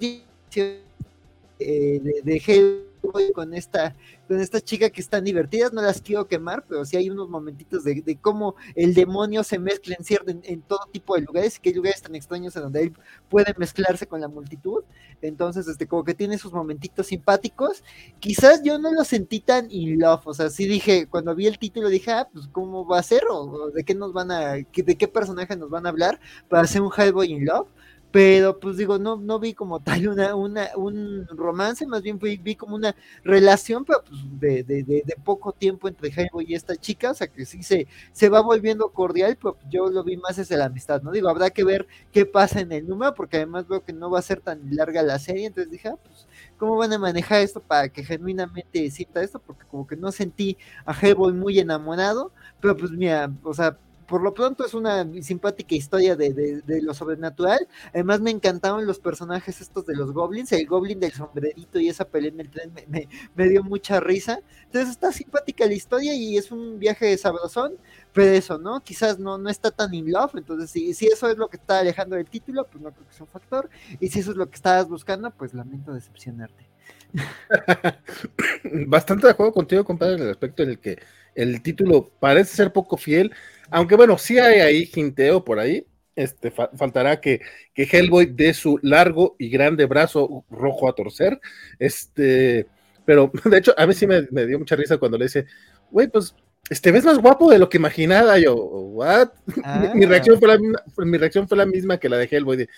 eh, 1.60 2.00
de, 2.02 2.22
de 2.22 3.32
con 3.32 3.54
esta, 3.54 3.94
con 4.30 4.40
esta 4.40 4.60
chica 4.60 4.88
que 4.90 5.00
están 5.00 5.24
divertidas, 5.24 5.72
no 5.72 5.82
las 5.82 6.00
quiero 6.00 6.28
quemar, 6.28 6.64
pero 6.68 6.84
sí 6.84 6.96
hay 6.96 7.10
unos 7.10 7.28
momentitos 7.28 7.82
de, 7.82 8.16
cómo 8.20 8.54
el 8.76 8.94
demonio 8.94 9.42
se 9.42 9.58
mezcla 9.58 9.96
en, 9.98 10.04
cierto, 10.04 10.30
en, 10.30 10.62
todo 10.62 10.88
tipo 10.92 11.16
de 11.16 11.22
lugares, 11.22 11.58
que 11.58 11.70
hay 11.70 11.74
lugares 11.74 12.00
tan 12.00 12.14
extraños 12.14 12.54
en 12.54 12.62
donde 12.62 12.80
él 12.80 12.92
puede 13.28 13.52
mezclarse 13.58 14.06
con 14.06 14.20
la 14.20 14.28
multitud, 14.28 14.84
entonces 15.20 15.66
este, 15.66 15.88
como 15.88 16.04
que 16.04 16.14
tiene 16.14 16.38
sus 16.38 16.52
momentitos 16.52 17.08
simpáticos, 17.08 17.82
quizás 18.20 18.62
yo 18.62 18.78
no 18.78 18.92
lo 18.92 19.02
sentí 19.02 19.40
tan 19.40 19.68
in 19.68 19.98
love, 19.98 20.24
o 20.24 20.32
sea, 20.32 20.48
sí 20.48 20.64
dije, 20.68 21.08
cuando 21.08 21.34
vi 21.34 21.48
el 21.48 21.58
título 21.58 21.88
dije, 21.88 22.12
ah, 22.12 22.28
pues 22.32 22.46
cómo 22.52 22.86
va 22.86 23.00
a 23.00 23.02
ser, 23.02 23.24
o 23.28 23.72
de 23.74 23.82
qué 23.82 23.96
nos 23.96 24.12
van 24.12 24.30
a, 24.30 24.52
de 24.52 24.64
qué 24.96 25.08
personaje 25.08 25.56
nos 25.56 25.70
van 25.70 25.86
a 25.86 25.88
hablar 25.88 26.20
para 26.48 26.62
hacer 26.62 26.82
un 26.82 26.92
Hellboy 26.96 27.32
in 27.32 27.46
love, 27.46 27.66
pero 28.10 28.58
pues 28.58 28.76
digo, 28.76 28.98
no, 28.98 29.16
no 29.16 29.38
vi 29.38 29.54
como 29.54 29.80
tal 29.80 30.08
una, 30.08 30.34
una, 30.34 30.68
un 30.76 31.26
romance, 31.28 31.86
más 31.86 32.02
bien 32.02 32.18
vi, 32.18 32.36
vi 32.38 32.56
como 32.56 32.74
una 32.74 32.96
relación, 33.22 33.84
pero 33.84 34.02
pues 34.04 34.20
de, 34.40 34.64
de, 34.64 34.82
de, 34.82 35.02
de 35.06 35.16
poco 35.24 35.52
tiempo 35.52 35.86
entre 35.88 36.08
Hellboy 36.10 36.44
y 36.48 36.54
esta 36.54 36.74
chica, 36.76 37.12
o 37.12 37.14
sea 37.14 37.28
que 37.28 37.46
sí 37.46 37.62
se, 37.62 37.86
se 38.12 38.28
va 38.28 38.40
volviendo 38.40 38.88
cordial, 38.90 39.36
pero 39.40 39.56
yo 39.70 39.88
lo 39.90 40.02
vi 40.02 40.16
más 40.16 40.36
desde 40.36 40.56
la 40.56 40.64
amistad, 40.66 41.02
¿no? 41.02 41.12
Digo, 41.12 41.28
habrá 41.28 41.50
que 41.50 41.62
ver 41.64 41.86
qué 42.12 42.26
pasa 42.26 42.60
en 42.60 42.72
el 42.72 42.88
número, 42.88 43.14
porque 43.14 43.36
además 43.36 43.68
veo 43.68 43.84
que 43.84 43.92
no 43.92 44.10
va 44.10 44.18
a 44.18 44.22
ser 44.22 44.40
tan 44.40 44.60
larga 44.74 45.02
la 45.02 45.18
serie, 45.18 45.46
entonces 45.46 45.70
dije, 45.70 45.88
ah, 45.88 45.96
pues, 46.02 46.26
¿cómo 46.58 46.76
van 46.76 46.92
a 46.92 46.98
manejar 46.98 47.40
esto 47.42 47.60
para 47.60 47.88
que 47.88 48.04
genuinamente 48.04 48.90
sienta 48.90 49.22
esto? 49.22 49.38
Porque 49.38 49.64
como 49.66 49.86
que 49.86 49.96
no 49.96 50.12
sentí 50.12 50.56
a 50.84 50.92
Hellboy 50.92 51.32
muy 51.32 51.58
enamorado, 51.58 52.32
pero 52.60 52.76
pues 52.76 52.90
mira, 52.90 53.30
o 53.42 53.54
sea, 53.54 53.78
por 54.10 54.22
lo 54.22 54.34
pronto 54.34 54.66
es 54.66 54.74
una 54.74 55.06
simpática 55.22 55.76
historia 55.76 56.16
de, 56.16 56.34
de, 56.34 56.62
de, 56.62 56.82
lo 56.82 56.94
sobrenatural. 56.94 57.68
Además 57.94 58.20
me 58.20 58.32
encantaron 58.32 58.84
los 58.84 58.98
personajes 58.98 59.60
estos 59.60 59.86
de 59.86 59.94
los 59.94 60.10
goblins, 60.12 60.50
el 60.50 60.66
goblin 60.66 60.98
del 60.98 61.12
sombrerito 61.12 61.78
y 61.78 61.88
esa 61.88 62.04
pelea 62.04 62.32
en 62.32 62.40
el 62.40 62.50
tren 62.50 62.72
me, 62.88 63.08
me, 63.36 63.48
dio 63.48 63.62
mucha 63.62 64.00
risa. 64.00 64.40
Entonces 64.64 64.90
está 64.90 65.12
simpática 65.12 65.64
la 65.64 65.74
historia 65.74 66.12
y 66.12 66.36
es 66.36 66.50
un 66.50 66.80
viaje 66.80 67.16
sabrosón, 67.18 67.74
pero 68.12 68.32
eso, 68.32 68.58
¿no? 68.58 68.80
Quizás 68.80 69.20
no, 69.20 69.38
no 69.38 69.48
está 69.48 69.70
tan 69.70 69.94
in 69.94 70.10
love, 70.10 70.34
entonces 70.34 70.70
si, 70.70 70.92
si 70.92 71.06
eso 71.06 71.30
es 71.30 71.38
lo 71.38 71.46
que 71.46 71.58
está 71.58 71.78
alejando 71.78 72.16
del 72.16 72.28
título, 72.28 72.66
pues 72.66 72.82
no 72.82 72.90
creo 72.90 73.06
que 73.06 73.14
sea 73.14 73.26
un 73.26 73.30
factor. 73.30 73.70
Y 74.00 74.08
si 74.08 74.18
eso 74.18 74.32
es 74.32 74.36
lo 74.36 74.50
que 74.50 74.56
estabas 74.56 74.88
buscando, 74.88 75.30
pues 75.30 75.54
lamento 75.54 75.92
decepcionarte. 75.92 76.68
Bastante 78.88 79.28
de 79.28 79.32
acuerdo 79.32 79.52
contigo, 79.52 79.84
compadre, 79.84 80.16
en 80.16 80.22
el 80.22 80.30
aspecto 80.30 80.64
en 80.64 80.70
el 80.70 80.80
que 80.80 80.98
el 81.34 81.62
título 81.62 82.10
parece 82.18 82.56
ser 82.56 82.72
poco 82.72 82.96
fiel, 82.96 83.32
aunque 83.70 83.96
bueno, 83.96 84.18
sí 84.18 84.38
hay 84.38 84.60
ahí 84.60 84.86
jinteo 84.86 85.44
por 85.44 85.58
ahí. 85.58 85.86
Este, 86.16 86.50
fa 86.50 86.70
faltará 86.76 87.20
que, 87.20 87.40
que 87.72 87.84
Hellboy 87.84 88.26
dé 88.26 88.52
su 88.52 88.78
largo 88.82 89.36
y 89.38 89.48
grande 89.48 89.86
brazo 89.86 90.44
rojo 90.50 90.88
a 90.88 90.94
torcer. 90.94 91.40
Este, 91.78 92.66
pero 93.04 93.30
de 93.44 93.58
hecho, 93.58 93.74
a 93.76 93.86
mí 93.86 93.94
sí 93.94 94.06
me, 94.06 94.26
me 94.30 94.46
dio 94.46 94.58
mucha 94.58 94.76
risa 94.76 94.98
cuando 94.98 95.18
le 95.18 95.26
dice, 95.26 95.46
güey, 95.90 96.08
pues 96.08 96.34
este 96.68 96.92
ves 96.92 97.04
más 97.04 97.18
guapo 97.18 97.50
de 97.50 97.58
lo 97.58 97.68
que 97.68 97.78
imaginaba. 97.78 98.38
Yo, 98.38 98.54
¿what? 98.54 99.30
Ah. 99.64 99.90
Mi, 99.94 100.00
mi, 100.00 100.06
reacción 100.06 100.38
fue 100.38 100.48
la 100.48 100.58
misma, 100.58 100.82
mi 100.98 101.18
reacción 101.18 101.48
fue 101.48 101.58
la 101.58 101.66
misma 101.66 101.98
que 101.98 102.08
la 102.08 102.18
de 102.18 102.28
Hellboy. 102.30 102.56
De, 102.56 102.68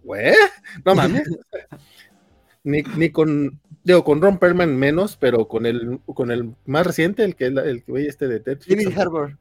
güey, 0.00 0.34
no 0.84 0.94
mames. 0.94 1.28
ni, 2.62 2.82
ni 2.96 3.10
con, 3.10 3.60
digo, 3.84 4.04
con 4.04 4.22
Ron 4.22 4.38
Perlman 4.38 4.76
menos, 4.76 5.16
pero 5.16 5.48
con 5.48 5.66
el, 5.66 6.00
con 6.06 6.30
el 6.30 6.54
más 6.66 6.86
reciente, 6.86 7.24
el 7.24 7.36
que 7.36 7.46
el, 7.46 7.58
el 7.58 7.84
que 7.84 8.06
este 8.06 8.28
de 8.28 8.40
Ted. 8.40 8.60
David 8.66 8.96
Harbour 8.96 9.38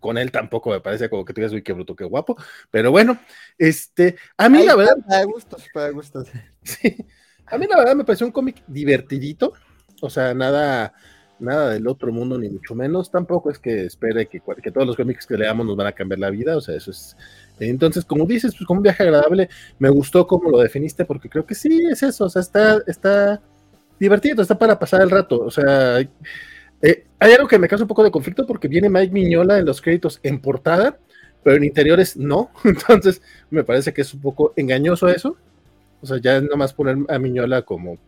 con, 0.00 0.18
él 0.18 0.30
tampoco 0.30 0.70
me 0.70 0.80
parece 0.80 1.08
como 1.08 1.24
que 1.24 1.32
tú 1.32 1.40
digas, 1.40 1.52
uy, 1.52 1.62
qué 1.62 1.72
bruto, 1.72 1.94
qué 1.94 2.04
guapo. 2.04 2.36
Pero 2.70 2.90
bueno, 2.90 3.18
este, 3.58 4.16
a 4.36 4.48
mí 4.48 4.58
Ay, 4.58 4.66
la 4.66 4.76
verdad. 4.76 4.96
Para 5.08 5.24
gustos, 5.24 5.64
para 5.72 5.90
gustos. 5.90 6.28
Sí, 6.62 6.94
a 7.46 7.56
mí 7.56 7.66
la 7.68 7.78
verdad 7.78 7.96
me 7.96 8.04
pareció 8.04 8.26
un 8.26 8.32
cómic 8.32 8.62
divertidito. 8.66 9.54
O 10.02 10.10
sea, 10.10 10.34
nada, 10.34 10.92
nada 11.38 11.70
del 11.70 11.86
otro 11.88 12.12
mundo, 12.12 12.38
ni 12.38 12.48
mucho 12.48 12.74
menos. 12.74 13.10
Tampoco 13.10 13.50
es 13.50 13.58
que 13.58 13.86
espere 13.86 14.26
que, 14.26 14.42
que 14.62 14.70
todos 14.70 14.86
los 14.86 14.96
cómics 14.96 15.26
que 15.26 15.36
leamos 15.36 15.66
nos 15.66 15.76
van 15.76 15.86
a 15.86 15.92
cambiar 15.92 16.20
la 16.20 16.30
vida. 16.30 16.56
O 16.56 16.60
sea, 16.60 16.76
eso 16.76 16.90
es. 16.90 17.16
Entonces, 17.58 18.04
como 18.04 18.24
dices, 18.26 18.54
pues 18.56 18.66
como 18.66 18.78
un 18.78 18.84
viaje 18.84 19.02
agradable, 19.02 19.48
me 19.78 19.90
gustó 19.90 20.26
cómo 20.26 20.50
lo 20.50 20.58
definiste, 20.58 21.04
porque 21.04 21.28
creo 21.28 21.44
que 21.44 21.54
sí 21.54 21.82
es 21.90 22.02
eso. 22.02 22.26
O 22.26 22.30
sea, 22.30 22.40
está, 22.40 22.78
está 22.86 23.42
divertido, 23.98 24.42
está 24.42 24.58
para 24.58 24.78
pasar 24.78 25.02
el 25.02 25.10
rato. 25.10 25.40
O 25.40 25.50
sea, 25.50 26.00
eh, 26.00 27.06
hay 27.20 27.32
algo 27.34 27.46
que 27.46 27.58
me 27.58 27.68
causa 27.68 27.84
un 27.84 27.88
poco 27.88 28.02
de 28.02 28.10
conflicto 28.10 28.46
porque 28.46 28.66
viene 28.66 28.88
Mike 28.88 29.12
Miñola 29.12 29.58
en 29.58 29.66
los 29.66 29.82
créditos 29.82 30.18
en 30.22 30.40
portada, 30.40 30.98
pero 31.44 31.56
en 31.56 31.64
interiores 31.64 32.16
no. 32.16 32.50
Entonces 32.64 33.20
me 33.50 33.62
parece 33.62 33.92
que 33.92 34.00
es 34.00 34.14
un 34.14 34.22
poco 34.22 34.54
engañoso 34.56 35.06
eso. 35.08 35.36
O 36.00 36.06
sea, 36.06 36.16
ya 36.16 36.40
nomás 36.40 36.72
poner 36.72 36.96
a 37.08 37.18
Miñola 37.18 37.60
como 37.62 37.98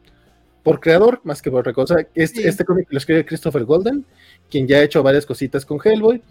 por 0.63 0.81
creador, 0.81 1.21
más 1.25 1.43
que 1.43 1.51
por 1.51 1.61
otra 1.61 1.75
cosa. 1.75 2.07
Este, 2.15 2.41
sí. 2.43 2.49
este 2.49 2.65
cómic 2.65 2.87
lo 2.91 2.97
escribe 2.97 3.27
Christopher 3.27 3.65
Golden, 3.65 4.05
quien 4.51 4.67
ya 4.67 4.79
ha 4.79 4.83
hecho 4.83 5.03
varias 5.03 5.27
cositas 5.27 5.67
con 5.67 5.79
Hellboy. 5.83 6.23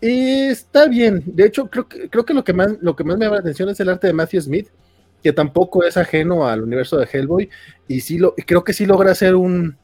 Y 0.00 0.42
está 0.46 0.86
bien. 0.86 1.24
De 1.26 1.46
hecho, 1.46 1.68
creo 1.68 1.88
que, 1.88 2.08
creo 2.08 2.24
que 2.24 2.34
lo 2.34 2.44
que 2.44 2.52
más, 2.52 2.76
lo 2.80 2.94
que 2.94 3.02
más 3.02 3.18
me 3.18 3.24
llama 3.24 3.36
la 3.36 3.40
atención 3.40 3.68
es 3.68 3.80
el 3.80 3.88
arte 3.88 4.06
de 4.06 4.12
Matthew 4.12 4.42
Smith, 4.42 4.68
que 5.20 5.32
tampoco 5.32 5.82
es 5.82 5.96
ajeno 5.96 6.46
al 6.46 6.62
universo 6.62 6.96
de 6.96 7.08
Hellboy. 7.10 7.50
Y 7.88 8.00
sí 8.02 8.18
lo, 8.18 8.34
creo 8.34 8.62
que 8.62 8.72
sí 8.72 8.86
logra 8.86 9.10
hacer 9.10 9.34
un 9.34 9.76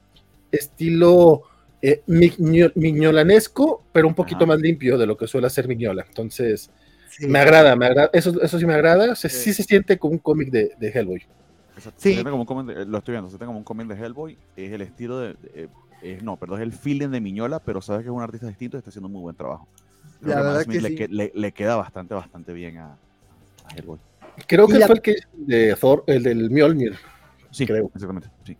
estilo 0.52 1.42
eh, 1.82 2.02
miñolanesco, 2.06 3.84
pero 3.92 4.08
un 4.08 4.14
poquito 4.14 4.44
ah. 4.44 4.46
más 4.46 4.60
limpio 4.60 4.96
de 4.96 5.06
lo 5.06 5.16
que 5.16 5.26
suele 5.26 5.46
hacer 5.46 5.68
Miñola. 5.68 6.04
Entonces, 6.08 6.70
sí. 7.08 7.26
me 7.26 7.38
agrada, 7.38 7.76
me 7.76 7.86
agrada, 7.86 8.10
eso, 8.12 8.40
eso 8.42 8.58
sí 8.58 8.66
me 8.66 8.74
agrada. 8.74 9.12
O 9.12 9.16
sea, 9.16 9.30
sí. 9.30 9.38
sí. 9.38 9.54
se 9.54 9.62
siente 9.62 9.98
como 9.98 10.14
un 10.14 10.18
cómic 10.18 10.50
de, 10.50 10.72
de, 10.78 10.88
Hellboy. 10.88 11.22
Sí. 11.96 12.22
Como 12.22 12.60
un 12.60 12.66
de, 12.66 12.86
lo 12.86 12.98
estoy 12.98 13.12
viendo, 13.12 13.28
se 13.28 13.32
siente 13.32 13.46
como 13.46 13.58
un 13.58 13.64
cómic 13.64 13.88
de 13.88 13.94
Hellboy. 13.94 14.38
Es 14.56 14.72
el 14.72 14.80
estilo 14.80 15.18
de. 15.20 15.36
eh, 16.02 16.18
no, 16.22 16.36
perdón, 16.36 16.60
es 16.60 16.64
el 16.64 16.72
feeling 16.72 17.08
de 17.08 17.20
Miñola, 17.20 17.60
pero 17.60 17.80
sabes 17.80 18.02
que 18.02 18.08
es 18.08 18.14
un 18.14 18.22
artista 18.22 18.46
distinto 18.46 18.76
y 18.76 18.78
está 18.78 18.90
haciendo 18.90 19.08
muy 19.08 19.20
buen 19.20 19.36
trabajo. 19.36 19.68
Creo 20.20 20.34
la 20.34 20.42
verdad 20.42 20.64
que 20.64 20.80
le, 20.80 20.88
sí. 20.88 21.06
le, 21.08 21.32
le, 21.34 21.52
queda 21.52 21.76
bastante, 21.76 22.14
bastante 22.14 22.52
bien 22.52 22.78
a, 22.78 22.96
a 23.66 23.76
Hellboy. 23.76 23.98
Creo 24.46 24.66
que 24.66 24.78
la... 24.78 24.86
fue 24.86 24.96
el 24.96 25.02
que 25.02 25.16
de 25.34 25.76
Thor, 25.76 26.04
el 26.06 26.22
del 26.22 26.50
Mjolnir. 26.50 26.96
Sí, 27.50 27.66
creo. 27.66 27.90
Exactamente. 27.94 28.28
Sí. 28.44 28.56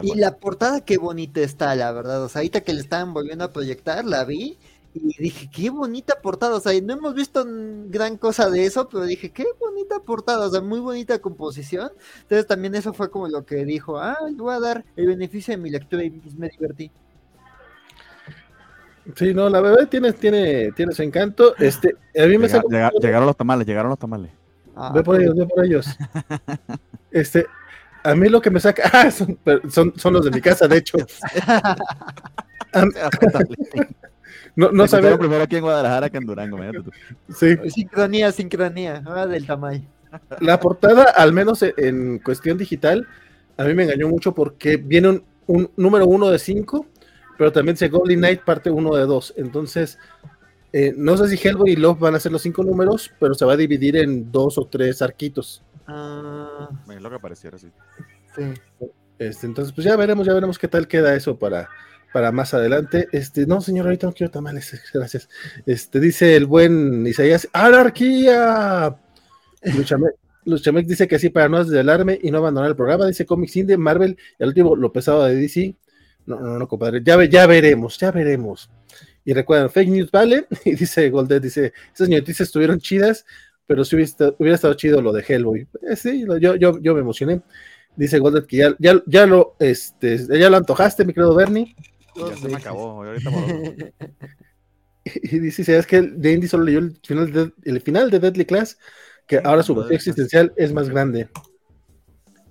Y 0.00 0.14
la 0.16 0.36
portada 0.36 0.84
qué 0.84 0.98
bonita 0.98 1.40
está, 1.40 1.74
la 1.74 1.92
verdad. 1.92 2.24
O 2.24 2.28
sea, 2.28 2.40
ahorita 2.40 2.62
que 2.62 2.72
le 2.72 2.80
estaban 2.80 3.12
volviendo 3.12 3.44
a 3.44 3.52
proyectar, 3.52 4.04
la 4.04 4.24
vi 4.24 4.56
y 4.94 5.22
dije, 5.22 5.48
qué 5.52 5.70
bonita 5.70 6.14
portada. 6.22 6.56
O 6.56 6.60
sea, 6.60 6.78
no 6.80 6.94
hemos 6.94 7.14
visto 7.14 7.44
gran 7.46 8.16
cosa 8.16 8.50
de 8.50 8.64
eso, 8.64 8.88
pero 8.88 9.04
dije, 9.04 9.30
qué 9.30 9.44
bonita 9.58 10.00
portada. 10.00 10.46
O 10.46 10.50
sea, 10.50 10.60
muy 10.60 10.80
bonita 10.80 11.18
composición. 11.18 11.90
Entonces 12.22 12.46
también 12.46 12.74
eso 12.74 12.92
fue 12.92 13.10
como 13.10 13.28
lo 13.28 13.44
que 13.44 13.64
dijo, 13.64 13.98
ah, 13.98 14.18
le 14.28 14.36
voy 14.36 14.54
a 14.54 14.60
dar 14.60 14.84
el 14.96 15.06
beneficio 15.06 15.52
de 15.52 15.58
mi 15.58 15.70
lectura 15.70 16.04
y 16.04 16.10
pues 16.10 16.34
me 16.34 16.48
divertí. 16.48 16.90
Sí, 19.16 19.34
no, 19.34 19.48
la 19.48 19.60
verdad 19.60 19.88
tiene, 19.88 20.12
tiene, 20.12 20.70
tiene 20.72 20.92
su 20.92 21.02
encanto. 21.02 21.56
Este, 21.58 21.96
a 22.16 22.26
mí 22.26 22.38
me 22.38 22.46
Llega, 22.46 22.62
llega, 22.68 22.90
llegaron 23.00 23.26
los 23.26 23.36
tamales, 23.36 23.66
llegaron 23.66 23.90
los 23.90 23.98
tamales. 23.98 24.30
Ah, 24.76 24.92
ve 24.94 25.02
por 25.02 25.20
ellos, 25.20 25.34
ve 25.34 25.46
por 25.46 25.64
ellos. 25.64 25.86
Este, 27.10 27.44
a 28.04 28.14
mí 28.14 28.28
lo 28.28 28.40
que 28.40 28.50
me 28.50 28.60
saca, 28.60 28.88
ah, 28.92 29.10
son, 29.10 29.38
son, 29.70 29.92
son 29.96 30.14
los 30.14 30.24
de 30.24 30.30
mi 30.30 30.40
casa, 30.40 30.68
de 30.68 30.78
hecho. 30.78 30.98
No, 34.54 34.70
no 34.70 34.86
sabía. 34.86 35.16
primero 35.16 35.42
aquí 35.42 35.56
en 35.56 35.62
Guadalajara 35.62 36.10
que 36.10 36.18
en 36.18 36.26
Durango, 36.26 36.58
Sí. 37.34 37.56
Sincronía, 37.70 38.32
sincronía, 38.32 39.02
ah, 39.06 39.26
del 39.26 39.46
tamaño. 39.46 39.88
La 40.40 40.60
portada, 40.60 41.04
al 41.04 41.32
menos 41.32 41.62
en 41.62 42.18
cuestión 42.18 42.58
digital, 42.58 43.08
a 43.56 43.64
mí 43.64 43.72
me 43.72 43.84
engañó 43.84 44.08
mucho 44.08 44.34
porque 44.34 44.76
viene 44.76 45.22
un, 45.46 45.70
número 45.76 46.06
uno 46.06 46.28
de 46.28 46.38
cinco, 46.38 46.86
pero 47.38 47.50
también 47.50 47.76
dice 47.76 47.88
Goblin 47.88 48.18
Knight 48.18 48.42
parte 48.42 48.70
uno 48.70 48.94
de 48.94 49.06
dos. 49.06 49.32
Entonces, 49.38 49.98
eh, 50.72 50.92
no 50.96 51.16
sé 51.16 51.28
si 51.28 51.48
Hellboy 51.48 51.72
y 51.72 51.76
Love 51.76 51.98
van 51.98 52.14
a 52.14 52.20
ser 52.20 52.32
los 52.32 52.42
cinco 52.42 52.62
números, 52.62 53.10
pero 53.18 53.32
se 53.34 53.46
va 53.46 53.54
a 53.54 53.56
dividir 53.56 53.96
en 53.96 54.30
dos 54.30 54.58
o 54.58 54.66
tres 54.66 55.00
arquitos. 55.00 55.62
Ah. 55.86 56.68
Es 56.90 57.02
lo 57.02 57.10
que 57.10 57.18
pareciera, 57.18 57.58
sí. 57.58 57.70
Sí. 58.34 58.42
Este, 59.18 59.46
entonces, 59.46 59.72
pues 59.72 59.84
ya 59.84 59.96
veremos, 59.96 60.26
ya 60.26 60.34
veremos 60.34 60.58
qué 60.58 60.68
tal 60.68 60.88
queda 60.88 61.14
eso 61.14 61.38
para, 61.38 61.68
para 62.12 62.32
más 62.32 62.54
adelante. 62.54 63.08
Este, 63.12 63.46
no, 63.46 63.60
señor, 63.60 63.86
ahorita 63.86 64.06
no 64.06 64.12
quiero 64.12 64.30
tamales, 64.30 64.80
gracias. 64.94 65.28
Este, 65.66 66.00
dice 66.00 66.36
el 66.36 66.46
buen 66.46 67.06
Isaías, 67.06 67.48
¡Anarquía! 67.52 68.96
Luchamec, 70.44 70.86
dice 70.86 71.06
que 71.06 71.18
sí, 71.18 71.28
para 71.28 71.48
no 71.48 71.62
desvelarme 71.62 72.18
y 72.20 72.30
no 72.30 72.38
abandonar 72.38 72.70
el 72.70 72.76
programa, 72.76 73.06
dice 73.06 73.26
Comics 73.26 73.56
Indie, 73.56 73.76
Marvel, 73.76 74.18
y 74.38 74.42
al 74.42 74.48
último, 74.48 74.74
lo 74.74 74.92
pesado 74.92 75.24
de 75.24 75.36
DC. 75.36 75.76
No, 76.26 76.40
no, 76.40 76.58
no, 76.58 76.68
compadre, 76.68 77.00
ya, 77.04 77.22
ya 77.24 77.46
veremos, 77.46 77.98
ya 77.98 78.10
veremos. 78.10 78.70
Y 79.24 79.32
recuerden, 79.34 79.70
fake 79.70 79.88
news 79.88 80.10
vale, 80.10 80.46
y 80.64 80.74
dice 80.74 81.08
Goldet, 81.10 81.42
dice, 81.42 81.72
esas 81.94 82.08
noticias 82.08 82.48
estuvieron 82.48 82.80
chidas, 82.80 83.24
pero 83.66 83.84
si 83.84 83.96
hubiera, 83.96 84.54
estado 84.54 84.74
chido 84.74 85.00
lo 85.00 85.12
de 85.12 85.24
Hellboy. 85.26 85.66
Eh, 85.88 85.96
sí, 85.96 86.24
yo, 86.40 86.56
yo, 86.56 86.78
yo 86.80 86.94
me 86.94 87.00
emocioné. 87.00 87.42
Dice 87.96 88.18
Goldet 88.18 88.46
que 88.46 88.56
ya, 88.56 88.74
ya, 88.78 89.02
ya, 89.06 89.26
lo, 89.26 89.56
este, 89.58 90.18
ya 90.26 90.48
lo 90.48 90.56
antojaste, 90.56 91.04
mi 91.04 91.12
querido 91.12 91.34
Bernie. 91.34 91.76
Ya 92.16 92.36
se 92.36 92.48
me 92.48 92.56
acabó, 92.56 93.04
ahorita 93.04 93.30
Y 95.04 95.38
dice, 95.40 95.64
¿sabes 95.64 95.86
que 95.86 96.00
de 96.00 96.32
Indy 96.32 96.46
solo 96.46 96.64
leyó 96.64 96.78
el 96.78 96.98
final 97.02 97.32
de, 97.32 97.52
el 97.64 97.80
final 97.80 98.10
de 98.10 98.20
Deadly 98.20 98.44
Class? 98.44 98.78
Que 99.26 99.40
ahora 99.42 99.62
su 99.62 99.74
vacío 99.74 99.96
existencial 99.96 100.52
es 100.56 100.72
más 100.72 100.88
grande. 100.88 101.28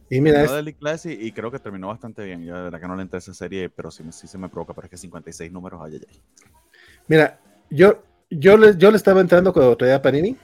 Y 0.10 0.20
mira, 0.20 0.44
es... 0.44 0.52
Deadly 0.52 0.74
Class 0.74 1.06
y, 1.06 1.32
creo 1.32 1.50
que 1.50 1.60
terminó 1.60 1.88
bastante 1.88 2.26
bien. 2.26 2.44
Yo 2.44 2.56
de 2.56 2.64
verdad 2.64 2.82
que 2.82 2.88
no 2.88 2.96
le 2.96 3.04
entré 3.04 3.18
a 3.18 3.20
esa 3.20 3.34
serie, 3.34 3.70
pero 3.70 3.90
sí, 3.90 4.04
sí 4.12 4.28
se 4.28 4.38
me 4.38 4.50
provoca, 4.50 4.74
pero 4.74 4.86
es 4.86 4.92
que 4.92 4.98
56 4.98 5.52
números, 5.52 5.80
ay, 5.84 5.94
ay, 5.96 6.08
ay. 6.10 6.22
Mira, 7.08 7.40
yo, 7.70 8.04
yo, 8.30 8.58
le, 8.58 8.76
yo 8.78 8.92
le 8.92 8.98
estaba 8.98 9.22
entrando 9.22 9.54
cuando 9.54 9.78
traía 9.78 10.02
Panini 10.02 10.36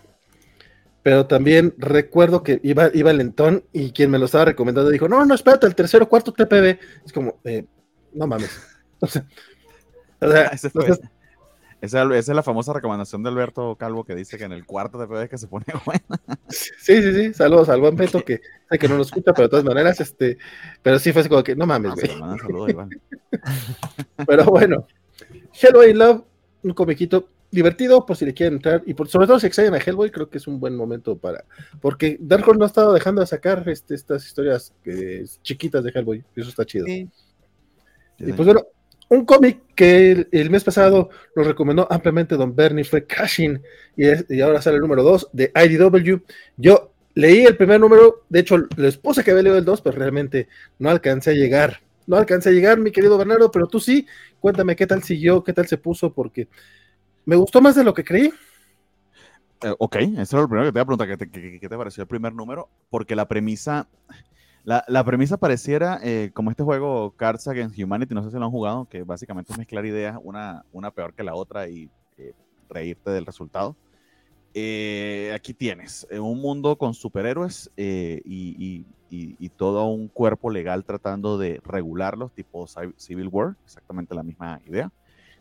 pero 1.03 1.25
también 1.25 1.73
recuerdo 1.77 2.43
que 2.43 2.59
iba, 2.63 2.89
iba 2.93 3.13
lentón 3.13 3.63
y 3.71 3.91
quien 3.91 4.11
me 4.11 4.19
lo 4.19 4.25
estaba 4.25 4.45
recomendando 4.45 4.91
dijo, 4.91 5.07
no, 5.07 5.25
no, 5.25 5.35
espérate, 5.35 5.65
el 5.67 5.75
tercero 5.75 6.09
cuarto 6.09 6.33
TPB. 6.33 6.79
Es 7.05 7.13
como, 7.13 7.39
eh, 7.43 7.65
no 8.13 8.27
mames. 8.27 8.51
O 10.19 10.31
sea, 10.31 10.49
esa, 11.79 12.15
es 12.15 12.27
la 12.27 12.41
famosa 12.41 12.73
recomendación 12.73 13.21
de 13.21 13.29
Alberto 13.29 13.75
Calvo 13.75 14.03
que 14.03 14.15
dice 14.15 14.35
que 14.35 14.45
en 14.45 14.51
el 14.51 14.65
cuarto 14.65 14.97
TPB 14.97 15.23
es 15.23 15.29
que 15.29 15.37
se 15.37 15.47
pone 15.47 15.65
buena. 15.85 16.01
Sí, 16.49 17.03
sí, 17.03 17.13
sí, 17.13 17.33
saludos 17.35 17.69
al 17.69 17.81
buen 17.81 17.95
Beto 17.95 18.25
que 18.25 18.41
sé 18.69 18.79
que 18.79 18.87
no 18.87 18.97
nos 18.97 19.07
escucha, 19.07 19.33
pero 19.33 19.47
de 19.47 19.49
todas 19.49 19.65
maneras, 19.65 19.99
este, 19.99 20.39
pero 20.81 20.97
sí 20.97 21.11
fue 21.11 21.21
así 21.21 21.29
como 21.29 21.43
que, 21.43 21.55
no 21.55 21.67
mames, 21.67 21.91
ah, 22.19 22.35
güey. 22.49 22.75
pero 24.27 24.45
bueno, 24.45 24.87
Hello 25.53 25.85
I 25.85 25.93
Love, 25.93 26.23
un 26.63 26.73
comiquito 26.73 27.29
divertido 27.51 28.05
por 28.05 28.17
si 28.17 28.25
le 28.25 28.33
quieren 28.33 28.55
entrar 28.55 28.83
y 28.85 28.93
por, 28.93 29.07
sobre 29.07 29.27
todo 29.27 29.39
si 29.39 29.47
extrañan 29.47 29.75
a 29.75 29.77
Hellboy 29.77 30.11
creo 30.11 30.29
que 30.29 30.37
es 30.37 30.47
un 30.47 30.59
buen 30.59 30.75
momento 30.75 31.17
para 31.17 31.45
porque 31.79 32.17
Dark 32.19 32.47
Horse 32.47 32.59
no 32.59 32.65
ha 32.65 32.67
estado 32.67 32.93
dejando 32.93 33.21
de 33.21 33.27
sacar 33.27 33.67
este, 33.69 33.95
estas 33.95 34.25
historias 34.25 34.73
chiquitas 35.43 35.83
de 35.83 35.91
Hellboy 35.93 36.23
y 36.35 36.41
eso 36.41 36.49
está 36.49 36.65
chido. 36.65 36.85
Y 36.87 37.07
pues 38.17 38.45
bueno 38.45 38.65
un 39.09 39.23
cómic 39.23 39.61
que 39.73 40.27
el, 40.29 40.49
mes 40.49 40.65
pasado 40.65 41.09
nos 41.35 41.47
recomendó 41.47 41.87
ampliamente 41.89 42.35
Don 42.35 42.53
Bernie 42.53 42.83
fue 42.83 43.05
Cashing 43.05 43.61
y, 43.95 44.35
y 44.35 44.41
ahora 44.41 44.61
sale 44.61 44.75
el 44.75 44.81
número 44.81 45.03
2 45.03 45.29
de 45.31 45.51
IDW 45.55 46.17
yo 46.57 46.91
leí 47.17 47.45
el 47.45 47.57
primer 47.57 47.79
número 47.79 48.25
de 48.29 48.39
hecho 48.41 48.57
les 48.75 48.97
puse 48.97 49.23
que 49.23 49.31
había 49.31 49.43
leído 49.43 49.57
el 49.57 49.65
2 49.65 49.81
pero 49.81 49.97
realmente 49.97 50.47
no 50.79 50.89
alcancé 50.89 51.31
a 51.31 51.33
llegar. 51.33 51.81
No 52.05 52.15
alcancé 52.15 52.49
a 52.49 52.51
llegar 52.53 52.79
mi 52.79 52.91
querido 52.91 53.17
Bernardo 53.17 53.51
pero 53.51 53.67
tú 53.67 53.79
sí. 53.79 54.05
Cuéntame 54.39 54.75
qué 54.75 54.85
tal 54.85 55.03
siguió 55.03 55.43
qué 55.43 55.51
tal 55.51 55.67
se 55.67 55.77
puso 55.77 56.13
porque 56.13 56.47
me 57.27 57.35
gustó 57.35 57.61
más 57.61 57.75
de 57.75 57.83
lo 57.83 57.93
que 57.93 58.05
creí. 58.05 58.31
Eh, 59.61 59.75
ok, 59.77 59.95
eso 60.17 60.37
era 60.37 60.43
lo 60.43 60.47
primero 60.47 60.65
que 60.65 60.71
te 60.71 60.77
iba 60.77 60.81
a 60.81 60.85
preguntar, 60.85 61.17
¿qué 61.59 61.67
te, 61.67 61.77
pareció 61.77 62.01
el 62.01 62.07
primer 62.07 62.33
número? 62.33 62.69
Porque 62.89 63.17
la 63.17 63.27
premisa, 63.27 63.85
la, 64.63 65.03
premisa 65.03 65.35
pareciera 65.35 65.99
eh, 66.01 66.31
como 66.33 66.51
este 66.51 66.63
juego 66.63 67.13
Cards 67.17 67.49
Against 67.49 67.77
Humanity, 67.77 68.15
no 68.15 68.23
sé 68.23 68.31
si 68.31 68.37
lo 68.37 68.45
han 68.45 68.51
jugado, 68.51 68.87
que 68.89 69.03
básicamente 69.03 69.51
es 69.51 69.57
mezclar 69.57 69.85
ideas, 69.85 70.17
una, 70.23 70.63
una 70.71 70.89
peor 70.91 71.13
que 71.13 71.23
la 71.23 71.35
otra 71.35 71.67
y 71.67 71.89
eh, 72.17 72.31
reírte 72.69 73.11
del 73.11 73.25
resultado. 73.25 73.75
aquí 75.33 75.53
tienes 75.53 76.07
un 76.09 76.39
mundo 76.39 76.77
con 76.77 76.93
superhéroes 76.93 77.69
y, 77.75 78.85
y, 79.09 79.49
todo 79.57 79.85
un 79.87 80.07
cuerpo 80.07 80.49
legal 80.49 80.85
tratando 80.85 81.37
de 81.37 81.59
regularlos, 81.65 82.31
tipo 82.31 82.67
Civil 82.95 83.27
War, 83.27 83.55
exactamente 83.65 84.15
la 84.15 84.23
misma 84.23 84.61
idea. 84.65 84.89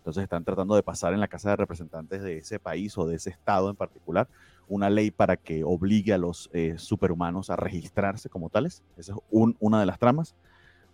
Entonces 0.06 0.22
están 0.22 0.44
tratando 0.44 0.76
de 0.76 0.84
pasar 0.84 1.14
en 1.14 1.18
la 1.18 1.26
Casa 1.26 1.50
de 1.50 1.56
Representantes 1.56 2.22
de 2.22 2.38
ese 2.38 2.60
país 2.60 2.96
o 2.96 3.08
de 3.08 3.16
ese 3.16 3.30
estado 3.30 3.70
en 3.70 3.74
particular 3.74 4.28
una 4.68 4.88
ley 4.88 5.10
para 5.10 5.36
que 5.36 5.64
obligue 5.64 6.12
a 6.12 6.18
los 6.18 6.48
eh, 6.52 6.74
superhumanos 6.78 7.50
a 7.50 7.56
registrarse 7.56 8.28
como 8.28 8.48
tales. 8.48 8.84
Esa 8.96 9.14
es 9.14 9.18
una 9.58 9.80
de 9.80 9.86
las 9.86 9.98
tramas. 9.98 10.36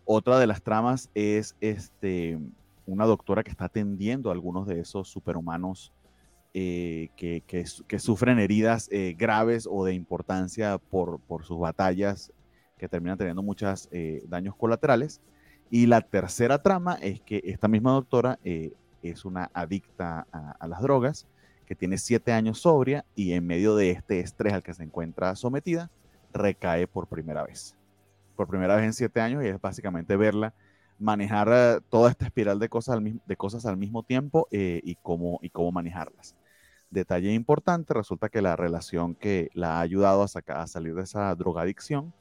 Otra 0.07 0.38
de 0.38 0.46
las 0.46 0.62
tramas 0.62 1.11
es 1.14 1.57
este, 1.61 2.38
una 2.87 3.05
doctora 3.05 3.42
que 3.42 3.51
está 3.51 3.66
atendiendo 3.66 4.31
a 4.31 4.33
algunos 4.33 4.66
de 4.66 4.81
esos 4.81 5.09
superhumanos 5.09 5.92
eh, 6.55 7.11
que, 7.14 7.42
que, 7.46 7.98
sufren 7.98 8.38
heridas 8.38 8.88
eh, 8.90 9.14
graves 9.14 9.68
o 9.70 9.85
de 9.85 9.92
importancia 9.92 10.79
por, 10.79 11.20
por, 11.20 11.44
sus 11.44 11.59
batallas 11.59 12.33
que 12.79 12.88
terminan 12.88 13.18
teniendo 13.18 13.42
muchos 13.42 13.90
daños 14.27 14.57
colaterales. 14.57 15.20
Y 15.68 15.85
la 15.85 16.01
tercera 16.01 16.62
trama 16.62 16.94
es 16.94 17.20
que 17.20 17.42
esta 17.44 17.68
misma 17.68 17.92
doctora 17.92 18.38
es 19.11 19.25
una 19.25 19.51
adicta 19.53 20.27
a, 20.33 20.67
las 20.67 20.81
drogas, 20.81 21.27
que 21.67 21.75
tiene 21.75 21.99
siete 21.99 22.33
años 22.33 22.61
sobria 22.61 23.05
y 23.15 23.33
en 23.33 23.47
medio 23.47 23.77
de 23.77 23.91
este 23.91 24.21
estrés 24.21 24.53
al 24.53 24.62
que 24.62 24.75
se 24.75 24.83
encuentra 24.83 25.35
sometida, 25.37 25.91
recae 26.33 26.87
por 26.87 27.07
primera 27.07 27.45
vez. 27.45 27.77
Por 28.37 28.49
primera 28.49 28.77
vez 28.77 28.85
en 28.85 28.93
siete 28.93 29.21
años 29.21 29.45
y 29.45 29.49
es 29.49 29.61
básicamente 29.61 30.17
verla 30.17 30.55
manejar 30.99 31.49
eh, 31.51 31.81
toda 31.88 32.11
esta 32.11 32.27
espiral 32.27 32.59
de 32.59 32.69
cosas 32.69 32.97
al, 32.97 33.21
de 33.27 33.37
cosas 33.37 33.67
al 33.67 33.77
mismo 33.77 34.03
tiempo 34.03 34.47
eh, 34.51 34.81
y, 34.85 34.97
cómo, 34.97 35.38
y 35.43 35.51
cómo 35.51 35.73
manejarlas. 35.73 36.37
Detalle 36.91 37.33
importante, 37.33 37.95
resulta 37.95 38.29
que 38.29 38.43
la 38.43 38.55
relación 38.55 39.15
que 39.15 39.51
la 39.55 39.79
ha 39.79 39.81
ayudado 39.81 40.23
a, 40.23 40.53
a 40.61 40.67
salir 40.67 40.95
de 40.95 41.03
esa 41.03 41.35
drogadicción 41.35 42.12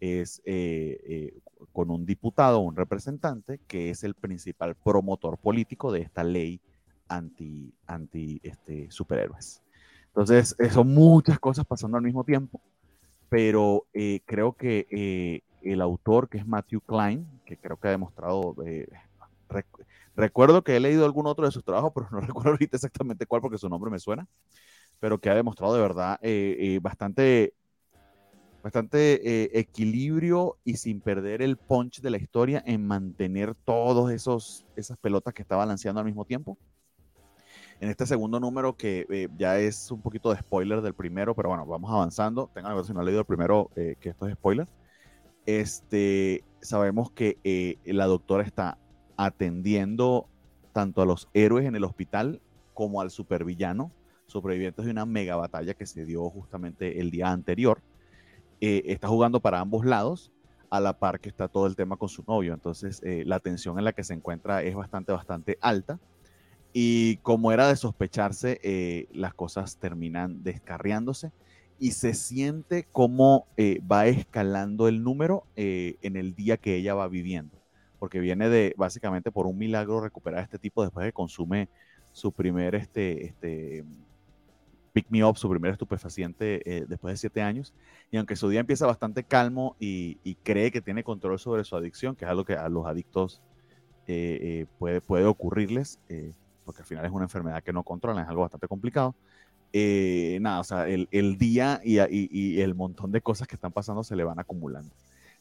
es 0.00 0.42
eh, 0.44 1.40
con 1.72 1.90
un 1.90 2.06
diputado, 2.06 2.60
un 2.60 2.76
representante, 2.76 3.60
que 3.66 3.90
es 3.90 4.04
el 4.04 4.14
principal 4.14 4.74
promotor 4.76 5.38
político 5.38 5.92
de 5.92 6.00
esta 6.02 6.24
ley 6.24 6.60
anti, 7.08 7.72
anti 7.86 8.40
este, 8.42 8.90
superhéroes. 8.90 9.62
Entonces, 10.08 10.56
eh, 10.58 10.70
son 10.70 10.92
muchas 10.92 11.38
cosas 11.38 11.64
pasando 11.64 11.96
al 11.96 12.02
mismo 12.02 12.24
tiempo, 12.24 12.60
pero 13.28 13.86
eh, 13.92 14.20
creo 14.26 14.52
que 14.52 14.86
eh, 14.90 15.42
el 15.62 15.80
autor, 15.80 16.28
que 16.28 16.38
es 16.38 16.46
Matthew 16.46 16.80
Klein, 16.80 17.26
que 17.44 17.56
creo 17.56 17.76
que 17.76 17.88
ha 17.88 17.92
demostrado, 17.92 18.56
recuerdo 20.16 20.62
que 20.62 20.76
he 20.76 20.80
leído 20.80 21.04
algún 21.04 21.26
otro 21.26 21.46
de 21.46 21.52
sus 21.52 21.64
trabajos, 21.64 21.92
pero 21.94 22.08
no 22.10 22.20
recuerdo 22.20 22.50
ahorita 22.50 22.76
exactamente 22.76 23.26
cuál 23.26 23.42
porque 23.42 23.58
su 23.58 23.68
nombre 23.68 23.90
me 23.90 23.98
suena, 23.98 24.26
pero 24.98 25.18
que 25.18 25.30
ha 25.30 25.34
demostrado 25.34 25.74
de 25.74 25.82
verdad 25.82 26.18
bastante 26.82 27.54
bastante 28.62 29.44
eh, 29.44 29.50
equilibrio 29.54 30.58
y 30.64 30.76
sin 30.76 31.00
perder 31.00 31.42
el 31.42 31.56
punch 31.56 32.00
de 32.00 32.10
la 32.10 32.18
historia 32.18 32.62
en 32.66 32.86
mantener 32.86 33.54
todos 33.54 34.10
esos 34.10 34.66
esas 34.76 34.98
pelotas 34.98 35.34
que 35.34 35.42
está 35.42 35.56
balanceando 35.56 36.00
al 36.00 36.06
mismo 36.06 36.24
tiempo. 36.24 36.58
En 37.80 37.88
este 37.88 38.06
segundo 38.06 38.40
número 38.40 38.76
que 38.76 39.06
eh, 39.08 39.28
ya 39.36 39.58
es 39.58 39.90
un 39.92 40.02
poquito 40.02 40.30
de 40.30 40.38
spoiler 40.38 40.82
del 40.82 40.94
primero, 40.94 41.34
pero 41.34 41.50
bueno, 41.50 41.64
vamos 41.64 41.90
avanzando. 41.92 42.50
Tengan 42.52 42.74
ver 42.74 42.84
si 42.84 42.92
no 42.92 43.00
han 43.00 43.06
leído 43.06 43.20
el 43.20 43.26
primero, 43.26 43.70
eh, 43.76 43.94
que 44.00 44.08
esto 44.08 44.26
es 44.26 44.34
spoiler. 44.34 44.66
Este, 45.46 46.44
sabemos 46.60 47.12
que 47.12 47.78
la 47.84 48.06
doctora 48.06 48.42
está 48.42 48.78
atendiendo 49.16 50.28
tanto 50.72 51.00
a 51.00 51.06
los 51.06 51.28
héroes 51.32 51.66
en 51.66 51.76
el 51.76 51.84
hospital 51.84 52.42
como 52.74 53.00
al 53.00 53.10
supervillano, 53.10 53.92
sobrevivientes 54.26 54.84
de 54.84 54.90
una 54.90 55.06
mega 55.06 55.36
batalla 55.36 55.74
que 55.74 55.86
se 55.86 56.04
dio 56.04 56.28
justamente 56.28 57.00
el 57.00 57.10
día 57.10 57.30
anterior 57.30 57.80
eh, 58.60 58.82
está 58.86 59.08
jugando 59.08 59.40
para 59.40 59.60
ambos 59.60 59.84
lados, 59.84 60.32
a 60.70 60.80
la 60.80 60.98
par 60.98 61.18
que 61.18 61.30
está 61.30 61.48
todo 61.48 61.66
el 61.66 61.76
tema 61.76 61.96
con 61.96 62.08
su 62.08 62.22
novio. 62.26 62.52
Entonces, 62.52 63.00
eh, 63.02 63.22
la 63.26 63.40
tensión 63.40 63.78
en 63.78 63.84
la 63.84 63.92
que 63.92 64.04
se 64.04 64.14
encuentra 64.14 64.62
es 64.62 64.74
bastante, 64.74 65.12
bastante 65.12 65.58
alta. 65.60 65.98
Y 66.72 67.16
como 67.18 67.52
era 67.52 67.68
de 67.68 67.76
sospecharse, 67.76 68.60
eh, 68.62 69.08
las 69.12 69.32
cosas 69.32 69.78
terminan 69.78 70.42
descarriándose 70.42 71.32
y 71.78 71.92
se 71.92 72.12
siente 72.12 72.86
como 72.92 73.46
va 73.90 74.08
escalando 74.08 74.88
el 74.88 75.02
número 75.02 75.44
en 75.54 76.16
el 76.16 76.34
día 76.34 76.56
que 76.56 76.74
ella 76.74 76.94
va 76.94 77.08
viviendo. 77.08 77.56
Porque 77.98 78.20
viene 78.20 78.48
de, 78.48 78.74
básicamente, 78.76 79.30
por 79.30 79.46
un 79.46 79.56
milagro 79.56 80.00
recuperar 80.00 80.42
este 80.42 80.58
tipo 80.58 80.82
después 80.82 81.06
de 81.06 81.12
consume 81.12 81.68
su 82.12 82.32
primer 82.32 82.74
este, 82.74 83.26
este, 83.26 83.84
pick 84.98 85.10
me 85.10 85.24
up, 85.24 85.36
su 85.36 85.48
primer 85.48 85.70
estupefaciente 85.70 86.60
eh, 86.64 86.84
después 86.88 87.12
de 87.12 87.18
siete 87.18 87.40
años. 87.40 87.72
Y 88.10 88.16
aunque 88.16 88.34
su 88.34 88.48
día 88.48 88.58
empieza 88.58 88.84
bastante 88.84 89.22
calmo 89.22 89.76
y, 89.78 90.16
cree 90.42 90.72
que 90.72 90.80
tiene 90.80 91.04
control 91.04 91.38
sobre 91.38 91.62
su 91.62 91.76
adicción, 91.76 92.16
que 92.16 92.24
es 92.24 92.30
algo 92.30 92.44
que 92.44 92.54
a 92.54 92.68
los 92.68 92.84
adictos 92.84 93.40
eh, 94.08 94.38
eh, 94.42 94.66
puede, 94.76 95.00
puede 95.00 95.24
ocurrirles, 95.26 96.00
porque 96.64 96.82
al 96.82 96.86
final 96.86 97.04
es 97.04 97.12
una 97.12 97.26
enfermedad 97.26 97.62
que 97.62 97.72
no 97.72 97.84
controlan, 97.84 98.24
es 98.24 98.28
algo 98.28 98.42
bastante 98.42 98.66
complicado. 98.66 99.14
nada, 99.72 100.58
o 100.58 100.64
sea, 100.64 100.88
el, 100.88 101.06
el 101.12 101.38
día 101.38 101.80
y, 101.84 101.98
y, 102.00 102.60
el 102.60 102.74
montón 102.74 103.12
de 103.12 103.20
cosas 103.20 103.46
que 103.46 103.54
están 103.54 103.70
pasando 103.70 104.02
se 104.02 104.16
le 104.16 104.24
van 104.24 104.40
acumulando. 104.40 104.92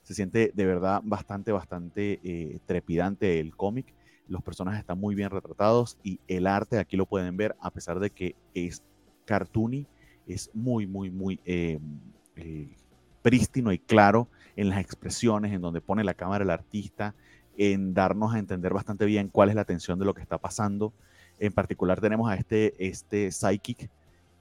Se 0.03 0.13
siente 0.13 0.51
de 0.53 0.65
verdad 0.67 1.01
bastante, 1.03 1.51
bastante 1.51 2.59
trepidante 2.67 3.39
el 3.39 3.55
cómic 3.55 3.91
los 4.27 4.43
personajes 4.43 4.81
están 4.81 4.99
muy 4.99 5.15
bien 5.15 5.29
retratados 5.29 5.97
y 6.03 6.19
el 6.27 6.47
arte, 6.47 6.79
aquí 6.79 6.97
lo 6.97 7.05
pueden 7.05 7.37
ver, 7.37 7.55
a 7.61 7.71
pesar 7.71 7.99
de 7.99 8.09
que 8.09 8.35
es 8.53 8.83
cartoony, 9.27 9.85
es 10.25 10.49
muy, 10.53 10.87
muy, 10.87 11.11
muy 11.11 11.39
eh, 11.45 11.79
eh, 12.35 12.69
prístino 13.21 13.71
y 13.71 13.77
claro 13.77 14.27
en 14.55 14.69
las 14.69 14.79
expresiones, 14.79 15.53
en 15.53 15.61
donde 15.61 15.81
pone 15.81 16.03
la 16.03 16.15
cámara 16.15 16.43
el 16.43 16.49
artista, 16.49 17.13
en 17.57 17.93
darnos 17.93 18.33
a 18.33 18.39
entender 18.39 18.73
bastante 18.73 19.05
bien 19.05 19.29
cuál 19.29 19.49
es 19.49 19.55
la 19.55 19.65
tensión 19.65 19.99
de 19.99 20.05
lo 20.05 20.13
que 20.13 20.21
está 20.21 20.37
pasando. 20.37 20.93
En 21.39 21.53
particular 21.53 22.01
tenemos 22.01 22.29
a 22.29 22.35
este, 22.35 22.73
este 22.79 23.31
psychic 23.31 23.89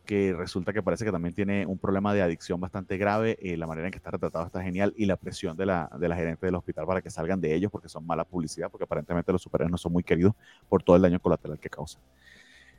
que 0.07 0.33
resulta 0.33 0.73
que 0.73 0.83
parece 0.83 1.05
que 1.05 1.13
también 1.13 1.35
tiene 1.35 1.67
un 1.67 1.79
problema 1.79 2.15
de 2.15 2.23
adicción 2.23 2.61
bastante 2.61 2.97
grave. 2.97 3.37
Eh, 3.43 3.57
la 3.57 3.67
manera 3.67 3.89
en 3.89 3.91
que 3.91 3.99
está 3.99 4.11
retratado 4.11 4.47
está 4.47 4.63
genial 4.63 4.95
y 4.97 5.05
la 5.05 5.17
presión 5.17 5.57
de 5.57 5.67
la, 5.67 5.91
de 5.99 6.09
la 6.09 6.17
gerente 6.17 6.47
del 6.47 6.55
hospital 6.55 6.87
para 6.87 7.03
que 7.03 7.11
salgan 7.11 7.41
de 7.41 7.55
ellos 7.55 7.71
porque 7.71 7.89
son 7.89 8.07
mala 8.07 8.25
publicidad, 8.25 8.71
porque 8.71 8.85
aparentemente 8.85 9.33
los 9.33 9.43
superhéroes 9.43 9.73
no 9.73 9.79
son 9.79 9.93
muy 9.93 10.05
queridos 10.05 10.35
por 10.69 10.83
todo 10.83 10.97
el 10.97 11.03
daño 11.03 11.21
colateral 11.21 11.59
que 11.59 11.69
causan. 11.69 12.01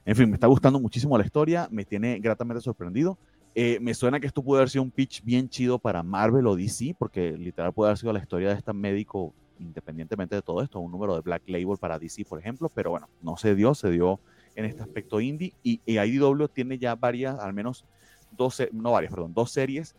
En 0.07 0.15
fin, 0.15 0.29
me 0.29 0.35
está 0.35 0.47
gustando 0.47 0.79
muchísimo 0.79 1.17
la 1.17 1.25
historia, 1.25 1.67
me 1.69 1.83
tiene 1.83 2.17
gratamente 2.19 2.61
sorprendido. 2.61 3.17
Eh, 3.53 3.77
me 3.81 3.93
suena 3.93 4.21
que 4.21 4.27
esto 4.27 4.41
puede 4.41 4.61
haber 4.61 4.69
sido 4.69 4.83
un 4.83 4.89
pitch 4.89 5.21
bien 5.21 5.49
chido 5.49 5.79
para 5.79 6.01
Marvel 6.01 6.47
o 6.47 6.55
DC, 6.55 6.95
porque 6.97 7.33
literal 7.33 7.73
puede 7.73 7.89
haber 7.89 7.97
sido 7.97 8.13
la 8.13 8.19
historia 8.19 8.47
de 8.47 8.55
este 8.55 8.71
médico, 8.71 9.33
independientemente 9.59 10.33
de 10.33 10.41
todo 10.41 10.61
esto, 10.61 10.79
un 10.79 10.93
número 10.93 11.13
de 11.13 11.19
Black 11.19 11.43
Label 11.47 11.75
para 11.77 11.99
DC, 11.99 12.23
por 12.23 12.39
ejemplo, 12.39 12.71
pero 12.73 12.91
bueno, 12.91 13.09
no 13.21 13.35
se 13.35 13.53
dio, 13.53 13.75
se 13.75 13.91
dio 13.91 14.21
en 14.55 14.63
este 14.63 14.81
aspecto 14.81 15.19
indie 15.19 15.53
y, 15.61 15.81
y 15.85 15.99
IDW 15.99 16.47
tiene 16.47 16.77
ya 16.77 16.95
varias, 16.95 17.37
al 17.39 17.51
menos 17.51 17.83
dos, 18.31 18.63
no 18.71 18.93
varias, 18.93 19.11
perdón, 19.11 19.33
dos 19.33 19.51
series 19.51 19.93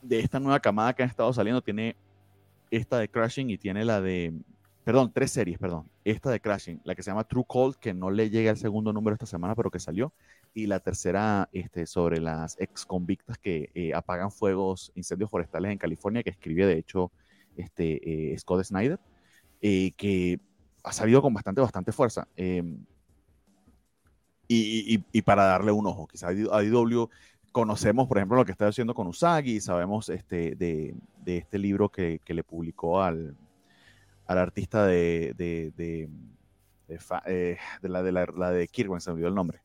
de 0.00 0.20
esta 0.20 0.40
nueva 0.40 0.60
camada 0.60 0.94
que 0.94 1.02
han 1.02 1.10
estado 1.10 1.30
saliendo. 1.34 1.60
Tiene 1.60 1.94
esta 2.70 2.98
de 2.98 3.08
Crashing 3.10 3.50
y 3.50 3.58
tiene 3.58 3.84
la 3.84 4.00
de 4.00 4.32
perdón, 4.86 5.10
tres 5.12 5.32
series, 5.32 5.58
perdón. 5.58 5.90
Esta 6.04 6.30
de 6.30 6.38
Crashing, 6.38 6.80
la 6.84 6.94
que 6.94 7.02
se 7.02 7.10
llama 7.10 7.24
True 7.24 7.42
Cold, 7.44 7.74
que 7.74 7.92
no 7.92 8.08
le 8.08 8.30
llega 8.30 8.52
al 8.52 8.56
segundo 8.56 8.92
número 8.92 9.14
esta 9.14 9.26
semana, 9.26 9.56
pero 9.56 9.68
que 9.68 9.80
salió. 9.80 10.12
Y 10.54 10.68
la 10.68 10.78
tercera 10.78 11.48
este, 11.50 11.86
sobre 11.86 12.20
las 12.20 12.56
ex 12.60 12.86
convictas 12.86 13.36
que 13.36 13.68
eh, 13.74 13.92
apagan 13.94 14.30
fuegos, 14.30 14.92
incendios 14.94 15.28
forestales 15.28 15.72
en 15.72 15.78
California, 15.78 16.22
que 16.22 16.30
escribe 16.30 16.66
de 16.66 16.78
hecho 16.78 17.10
este, 17.56 18.32
eh, 18.32 18.38
Scott 18.38 18.62
Snyder, 18.62 19.00
eh, 19.60 19.90
que 19.96 20.38
ha 20.84 20.92
salido 20.92 21.20
con 21.20 21.34
bastante, 21.34 21.60
bastante 21.60 21.90
fuerza. 21.90 22.28
Em, 22.36 22.78
y, 24.46 25.02
y, 25.10 25.22
para 25.22 25.46
darle 25.46 25.72
un 25.72 25.84
ojo, 25.88 26.06
quizá 26.06 26.28
a 26.28 26.62
IW 26.62 27.10
conocemos, 27.50 28.06
por 28.06 28.18
ejemplo, 28.18 28.36
lo 28.36 28.44
que 28.44 28.52
está 28.52 28.68
haciendo 28.68 28.94
con 28.94 29.08
Usagi, 29.08 29.60
sabemos 29.60 30.08
este, 30.10 30.54
de, 30.54 30.94
de 31.24 31.38
este 31.38 31.58
libro 31.58 31.88
que, 31.88 32.20
que 32.24 32.34
le 32.34 32.44
publicó 32.44 33.02
al, 33.02 33.34
al 34.26 34.38
artista 34.38 34.86
de, 34.86 35.34
de, 35.36 35.72
de, 35.76 36.08
de, 36.88 36.98
eh, 37.26 37.58
la, 37.82 38.02
de 38.02 38.12
la, 38.12 38.26
la, 38.36 38.50
de 38.50 38.68
Kirwan, 38.68 39.00
se 39.00 39.10
me 39.10 39.14
olvidó 39.14 39.28
el 39.28 39.34
nombre. 39.34 39.60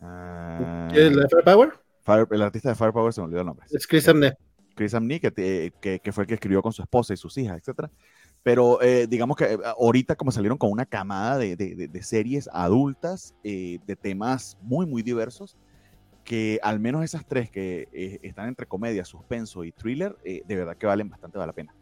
Uh, 0.00 0.94
¿El 0.94 1.16
de 1.16 1.28
Firepower? 1.28 1.72
Fire, 2.02 2.26
el 2.30 2.42
artista 2.42 2.68
de 2.68 2.74
Firepower 2.74 3.12
se 3.12 3.20
me 3.20 3.26
olvidó 3.26 3.40
el 3.40 3.46
nombre. 3.46 3.66
Es 3.70 3.86
Chris 3.86 4.08
Amney. 4.08 4.32
Chris 4.74 4.94
Amney, 4.94 5.18
que, 5.18 5.72
que, 5.80 6.00
que, 6.00 6.12
fue 6.12 6.24
el 6.24 6.28
que 6.28 6.34
escribió 6.34 6.62
con 6.62 6.72
su 6.72 6.82
esposa 6.82 7.14
y 7.14 7.16
sus 7.16 7.36
hijas, 7.38 7.60
etc. 7.66 7.90
Pero 8.46 8.80
eh, 8.80 9.08
digamos 9.08 9.36
que 9.36 9.54
eh, 9.54 9.58
ahorita 9.76 10.14
como 10.14 10.30
salieron 10.30 10.56
con 10.56 10.70
una 10.70 10.86
camada 10.86 11.36
de, 11.38 11.56
de, 11.56 11.88
de 11.88 12.02
series 12.04 12.48
adultas, 12.52 13.34
eh, 13.42 13.80
de 13.84 13.96
temas 13.96 14.56
muy, 14.60 14.86
muy 14.86 15.02
diversos, 15.02 15.56
que 16.22 16.60
al 16.62 16.78
menos 16.78 17.02
esas 17.02 17.26
tres 17.26 17.50
que 17.50 17.88
eh, 17.92 18.20
están 18.22 18.46
entre 18.46 18.66
comedia, 18.66 19.04
suspenso 19.04 19.64
y 19.64 19.72
thriller, 19.72 20.16
de 20.22 20.44
verdad 20.46 20.76
que 20.76 20.86
valen 20.86 21.08
bastante 21.08 21.38
la 21.38 21.52
pena. 21.52 21.74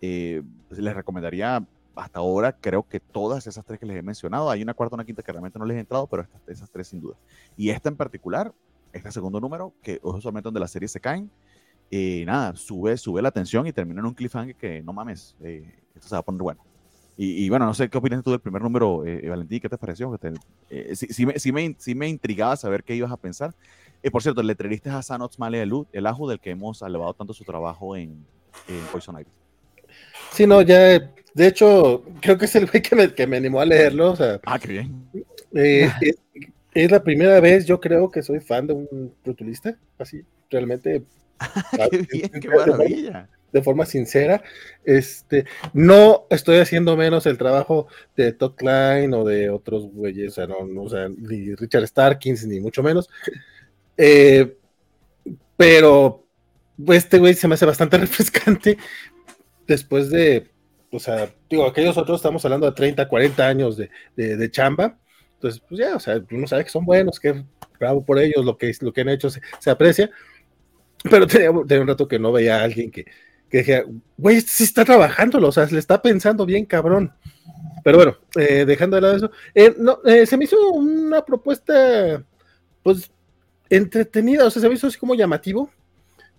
Eh, 0.00 0.42
pues, 0.68 0.80
les 0.80 0.94
recomendaría 0.94 1.64
hasta 1.94 2.20
ahora, 2.20 2.52
creo 2.52 2.82
que 2.88 3.00
todas 3.00 3.46
esas 3.46 3.64
tres 3.64 3.78
que 3.78 3.86
les 3.86 3.98
he 3.98 4.02
mencionado, 4.02 4.50
hay 4.50 4.62
una 4.62 4.74
cuarta, 4.74 4.94
una 4.94 5.04
quinta 5.04 5.22
que 5.22 5.32
realmente 5.32 5.58
no 5.58 5.64
les 5.64 5.76
he 5.76 5.80
entrado, 5.80 6.06
pero 6.06 6.22
estas, 6.22 6.40
esas 6.48 6.70
tres 6.70 6.88
sin 6.88 7.00
duda. 7.00 7.16
Y 7.56 7.70
esta 7.70 7.88
en 7.88 7.96
particular, 7.96 8.54
este 8.92 9.12
segundo 9.12 9.40
número, 9.40 9.74
que 9.82 9.94
es 9.94 10.00
usualmente 10.02 10.46
donde 10.46 10.60
las 10.60 10.70
series 10.70 10.92
se 10.92 11.00
caen, 11.00 11.30
y 11.90 12.24
nada, 12.24 12.54
sube, 12.54 12.96
sube 12.96 13.20
la 13.20 13.32
tensión 13.32 13.66
y 13.66 13.72
termina 13.72 14.00
en 14.00 14.06
un 14.06 14.14
cliffhanger 14.14 14.54
que 14.54 14.82
no 14.82 14.92
mames, 14.92 15.36
eh, 15.40 15.82
esto 15.94 16.08
se 16.08 16.14
va 16.14 16.20
a 16.20 16.22
poner 16.22 16.40
bueno. 16.40 16.62
Y, 17.16 17.44
y, 17.44 17.48
bueno, 17.50 17.66
no 17.66 17.74
sé 17.74 17.90
qué 17.90 17.98
opinas 17.98 18.22
tú 18.22 18.30
del 18.30 18.40
primer 18.40 18.62
número, 18.62 19.04
eh, 19.04 19.28
Valentín, 19.28 19.60
¿qué 19.60 19.68
te 19.68 19.76
pareció? 19.76 20.18
Eh, 20.70 20.96
sí, 20.96 21.08
sí, 21.10 21.26
me, 21.26 21.38
sí, 21.38 21.52
me, 21.52 21.74
sí, 21.78 21.94
me, 21.94 22.08
intrigaba 22.08 22.56
saber 22.56 22.82
qué 22.82 22.94
ibas 22.94 23.12
a 23.12 23.18
pensar. 23.18 23.54
Eh, 24.02 24.10
por 24.10 24.22
cierto, 24.22 24.40
el 24.40 24.46
letrerista 24.46 24.88
es 24.88 24.96
Hassan 24.96 25.20
Otsmale 25.20 25.60
el 25.60 26.06
ajo 26.06 26.28
del 26.28 26.40
que 26.40 26.50
hemos 26.50 26.82
alabado 26.82 27.12
tanto 27.12 27.34
su 27.34 27.44
trabajo 27.44 27.94
en, 27.94 28.24
en 28.68 28.80
Poison 28.90 29.16
Ivy. 29.20 29.39
Sí, 30.32 30.46
no, 30.46 30.62
ya, 30.62 31.12
de 31.34 31.46
hecho, 31.46 32.04
creo 32.20 32.38
que 32.38 32.46
es 32.46 32.56
el 32.56 32.66
güey 32.66 32.82
que 32.82 32.96
me, 32.96 33.14
que 33.14 33.26
me 33.26 33.36
animó 33.36 33.60
a 33.60 33.66
leerlo. 33.66 34.12
O 34.12 34.16
sea, 34.16 34.40
ah, 34.44 34.58
qué 34.58 34.68
bien. 34.68 35.08
Eh, 35.54 35.90
es, 36.74 36.90
la 36.90 37.02
primera 37.02 37.40
vez, 37.40 37.66
yo 37.66 37.80
creo 37.80 38.10
que 38.10 38.22
soy 38.22 38.40
fan 38.40 38.66
de 38.66 38.74
un 38.74 39.14
brutulista, 39.24 39.76
así, 39.98 40.24
realmente. 40.50 41.02
qué 41.90 42.06
bien, 42.10 42.30
qué 42.40 42.48
maravilla. 42.48 43.28
De 43.52 43.62
forma 43.62 43.84
sincera, 43.84 44.44
este, 44.84 45.44
no 45.72 46.26
estoy 46.30 46.58
haciendo 46.58 46.96
menos 46.96 47.26
el 47.26 47.36
trabajo 47.36 47.88
de 48.16 48.32
Todd 48.32 48.54
Klein 48.54 49.12
o 49.12 49.24
de 49.24 49.50
otros 49.50 49.86
güeyes, 49.86 50.32
o 50.32 50.34
sea, 50.36 50.46
no, 50.46 50.64
no 50.64 50.82
o 50.82 50.88
sea, 50.88 51.08
ni 51.08 51.56
Richard 51.56 51.88
Starkins, 51.88 52.46
ni 52.46 52.60
mucho 52.60 52.82
menos. 52.82 53.08
Eh, 54.02 54.56
pero 55.58 56.24
este 56.88 57.18
güey 57.18 57.34
se 57.34 57.46
me 57.46 57.54
hace 57.54 57.66
bastante 57.66 57.98
refrescante 57.98 58.78
después 59.70 60.10
de, 60.10 60.50
o 60.90 60.98
sea, 60.98 61.32
digo, 61.48 61.64
aquellos 61.64 61.96
otros 61.96 62.16
estamos 62.18 62.44
hablando 62.44 62.66
de 62.66 62.72
30, 62.72 63.06
40 63.06 63.46
años 63.46 63.76
de, 63.76 63.88
de, 64.16 64.50
chamba, 64.50 64.98
entonces, 65.34 65.62
pues 65.68 65.78
ya, 65.78 65.94
o 65.94 66.00
sea, 66.00 66.20
uno 66.32 66.48
sabe 66.48 66.64
que 66.64 66.70
son 66.70 66.84
buenos, 66.84 67.20
que 67.20 67.44
bravo 67.78 68.04
por 68.04 68.18
ellos, 68.18 68.44
lo 68.44 68.58
que, 68.58 68.72
lo 68.80 68.92
que 68.92 69.02
han 69.02 69.10
hecho 69.10 69.30
se, 69.30 69.40
se 69.60 69.70
aprecia, 69.70 70.10
pero 71.08 71.24
tenía, 71.28 71.50
tenía, 71.68 71.82
un 71.82 71.88
rato 71.88 72.08
que 72.08 72.18
no 72.18 72.32
veía 72.32 72.60
a 72.60 72.64
alguien 72.64 72.90
que, 72.90 73.04
que 73.48 73.58
decía, 73.58 73.84
güey, 74.18 74.38
este 74.38 74.50
sí 74.50 74.64
está 74.64 74.84
trabajándolo, 74.84 75.48
o 75.48 75.52
sea, 75.52 75.66
le 75.66 75.78
está 75.78 76.02
pensando 76.02 76.44
bien 76.44 76.66
cabrón. 76.66 77.12
Pero 77.84 77.96
bueno, 77.96 78.16
eh, 78.36 78.64
dejando 78.66 78.96
de 78.96 79.02
lado 79.02 79.16
eso, 79.16 79.30
eh, 79.54 79.74
no, 79.78 80.00
eh, 80.04 80.26
se 80.26 80.36
me 80.36 80.44
hizo 80.44 80.56
una 80.72 81.24
propuesta, 81.24 82.24
pues, 82.82 83.10
entretenida, 83.70 84.46
o 84.46 84.50
sea, 84.50 84.60
se 84.60 84.68
me 84.68 84.74
hizo 84.74 84.88
así 84.88 84.98
como 84.98 85.14
llamativo. 85.14 85.70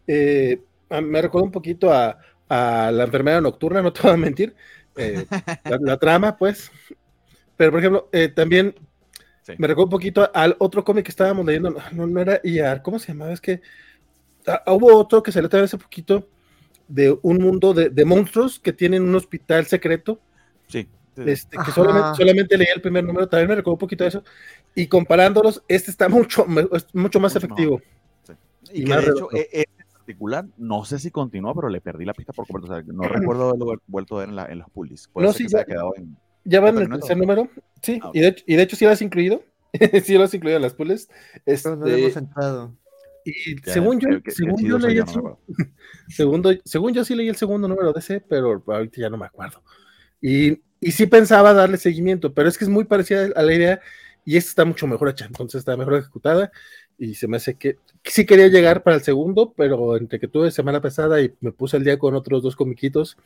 Eh, 0.05 0.61
me 0.99 1.21
recordó 1.21 1.45
un 1.45 1.51
poquito 1.51 1.91
a, 1.91 2.17
a 2.51 2.91
la 2.91 3.05
enfermera 3.05 3.39
nocturna, 3.39 3.81
no 3.81 3.93
te 3.93 4.01
voy 4.01 4.11
a 4.11 4.17
mentir, 4.17 4.53
eh, 4.97 5.25
la, 5.63 5.97
trama, 5.97 6.35
pues. 6.37 6.69
Pero, 7.55 7.71
por 7.71 7.79
ejemplo, 7.79 8.09
eh, 8.11 8.27
también 8.27 8.75
sí. 9.43 9.53
me 9.57 9.67
recuerdo 9.67 9.85
un 9.85 9.91
poquito 9.91 10.29
al 10.33 10.57
otro 10.59 10.83
cómic 10.83 11.05
que 11.05 11.11
estábamos 11.11 11.45
leyendo, 11.45 11.73
no, 11.93 12.07
no 12.07 12.19
era 12.19 12.41
IAR, 12.43 12.81
¿cómo 12.81 12.99
se 12.99 13.13
llamaba? 13.13 13.31
Es 13.31 13.39
que 13.39 13.61
ah, 14.47 14.63
hubo 14.67 14.93
otro 14.97 15.23
que 15.23 15.31
salió 15.31 15.47
también 15.47 15.65
hace 15.65 15.77
poquito 15.77 16.27
de 16.89 17.17
un 17.21 17.37
mundo 17.37 17.73
de, 17.73 17.89
de, 17.89 18.03
monstruos 18.03 18.59
que 18.59 18.73
tienen 18.73 19.03
un 19.03 19.15
hospital 19.15 19.65
secreto. 19.65 20.19
Sí. 20.67 20.89
Este, 21.15 21.57
que 21.57 21.71
solamente, 21.71 22.17
solamente, 22.17 22.57
leí 22.57 22.67
el 22.73 22.81
primer 22.81 23.05
número, 23.05 23.29
también 23.29 23.47
me 23.47 23.55
recuerdo 23.55 23.75
un 23.75 23.79
poquito 23.79 24.03
de 24.03 24.09
eso. 24.09 24.23
Y 24.75 24.87
comparándolos, 24.87 25.63
este 25.69 25.89
está 25.89 26.09
mucho, 26.09 26.45
mucho 26.45 27.19
más 27.21 27.33
mucho 27.33 27.37
efectivo. 27.37 27.81
Sí. 28.23 28.33
Y, 28.73 28.81
y 28.81 28.85
que 28.85 28.95
de 28.95 29.01
hecho, 29.03 29.29
particular, 30.11 30.45
no 30.57 30.83
sé 30.85 30.99
si 30.99 31.11
continuó, 31.11 31.55
pero 31.55 31.69
le 31.69 31.81
perdí 31.81 32.05
la 32.05 32.13
pista 32.13 32.33
por 32.33 32.47
completo. 32.47 32.73
O 32.73 32.75
sea, 32.75 32.93
no 32.93 33.03
recuerdo 33.07 33.49
haberlo 33.49 33.81
vuelto 33.87 34.17
a 34.17 34.19
ver 34.19 34.29
en, 34.29 34.35
la, 34.35 34.45
en 34.45 34.59
los 34.59 34.69
pullis. 34.69 35.07
Puede 35.07 35.27
no, 35.27 35.33
sí, 35.33 35.45
ya, 35.47 35.63
se 35.65 35.73
en, 35.97 36.17
ya 36.43 36.59
van 36.59 36.77
en 36.77 36.83
el 36.83 36.99
tercer 36.99 37.17
número. 37.17 37.49
Sí, 37.81 37.99
ah, 38.03 38.11
y, 38.13 38.21
de 38.21 38.27
hecho, 38.27 38.43
y 38.47 38.55
de 38.55 38.63
hecho 38.63 38.75
sí 38.75 38.85
lo 38.85 38.91
has 38.91 39.01
incluido. 39.01 39.43
sí 40.03 40.17
lo 40.17 40.23
has 40.23 40.33
incluido 40.33 40.57
en 40.57 40.63
las 40.63 40.73
pullis. 40.73 41.09
Este, 41.45 41.69
pero 41.69 41.75
no 41.77 41.85
lo 41.85 41.95
hemos 41.95 42.17
entrado. 42.17 42.75
Y 43.23 43.61
ya, 43.61 43.73
según 43.73 43.99
yo, 43.99 44.21
que, 44.21 44.31
según 44.31 44.55
que 44.57 44.67
yo 44.67 44.79
leí 44.79 44.97
el 44.97 45.05
no 45.05 45.39
segundo, 46.09 46.51
según 46.65 46.93
yo 46.93 47.05
sí 47.05 47.13
leí 47.13 47.29
el 47.29 47.35
segundo 47.35 47.67
número 47.67 47.93
de 47.93 47.99
ese, 47.99 48.19
pero 48.19 48.63
ahorita 48.65 49.01
ya 49.01 49.09
no 49.09 49.17
me 49.17 49.27
acuerdo. 49.27 49.63
Y, 50.19 50.61
y 50.79 50.91
sí 50.91 51.05
pensaba 51.05 51.53
darle 51.53 51.77
seguimiento, 51.77 52.33
pero 52.33 52.49
es 52.49 52.57
que 52.57 52.65
es 52.65 52.69
muy 52.69 52.85
parecida 52.85 53.29
a 53.35 53.43
la 53.43 53.53
idea 53.53 53.81
y 54.25 54.37
esta 54.37 54.49
está 54.49 54.65
mucho 54.65 54.87
mejor 54.87 55.09
hecha, 55.09 55.25
entonces 55.25 55.59
está 55.59 55.77
mejor 55.77 55.95
ejecutada 55.95 56.51
y 57.01 57.15
se 57.15 57.27
me 57.27 57.37
hace 57.37 57.55
que 57.55 57.77
sí 58.03 58.27
quería 58.27 58.47
llegar 58.47 58.83
para 58.83 58.95
el 58.95 59.01
segundo, 59.01 59.53
pero 59.57 59.97
entre 59.97 60.19
que 60.19 60.27
tuve 60.27 60.51
semana 60.51 60.81
pasada 60.81 61.19
y 61.19 61.33
me 61.39 61.51
puse 61.51 61.77
el 61.77 61.83
día 61.83 61.97
con 61.97 62.13
otros 62.13 62.43
dos 62.43 62.55
comiquitos, 62.55 63.17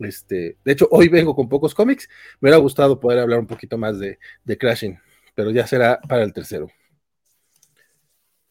Este, 0.00 0.56
de 0.64 0.72
hecho, 0.72 0.88
hoy 0.90 1.08
vengo 1.08 1.34
con 1.34 1.48
pocos 1.48 1.72
cómics. 1.72 2.08
Me 2.40 2.48
hubiera 2.48 2.58
gustado 2.58 2.98
poder 2.98 3.20
hablar 3.20 3.38
un 3.38 3.46
poquito 3.46 3.78
más 3.78 4.00
de, 4.00 4.18
de 4.44 4.58
Crashing, 4.58 4.98
pero 5.36 5.52
ya 5.52 5.68
será 5.68 6.00
para 6.00 6.24
el 6.24 6.32
tercero. 6.32 6.68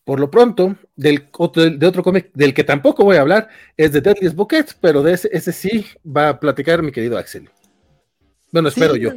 Por 0.05 0.21
lo 0.21 0.31
pronto, 0.31 0.77
del 0.95 1.27
otro, 1.37 1.69
de 1.69 1.85
otro 1.85 2.01
cómic 2.01 2.31
del 2.33 2.53
que 2.53 2.63
tampoco 2.63 3.03
voy 3.03 3.17
a 3.17 3.21
hablar 3.21 3.49
es 3.75 3.91
de 3.91 3.99
Deadliest 3.99 4.35
Bucket, 4.37 4.77
pero 4.79 5.03
de 5.03 5.13
ese, 5.13 5.29
ese, 5.33 5.51
sí 5.51 5.85
va 6.05 6.29
a 6.29 6.39
platicar 6.39 6.81
mi 6.81 6.93
querido 6.93 7.17
Axel. 7.17 7.49
Bueno, 8.53 8.69
espero 8.69 8.95
yo. 8.95 9.11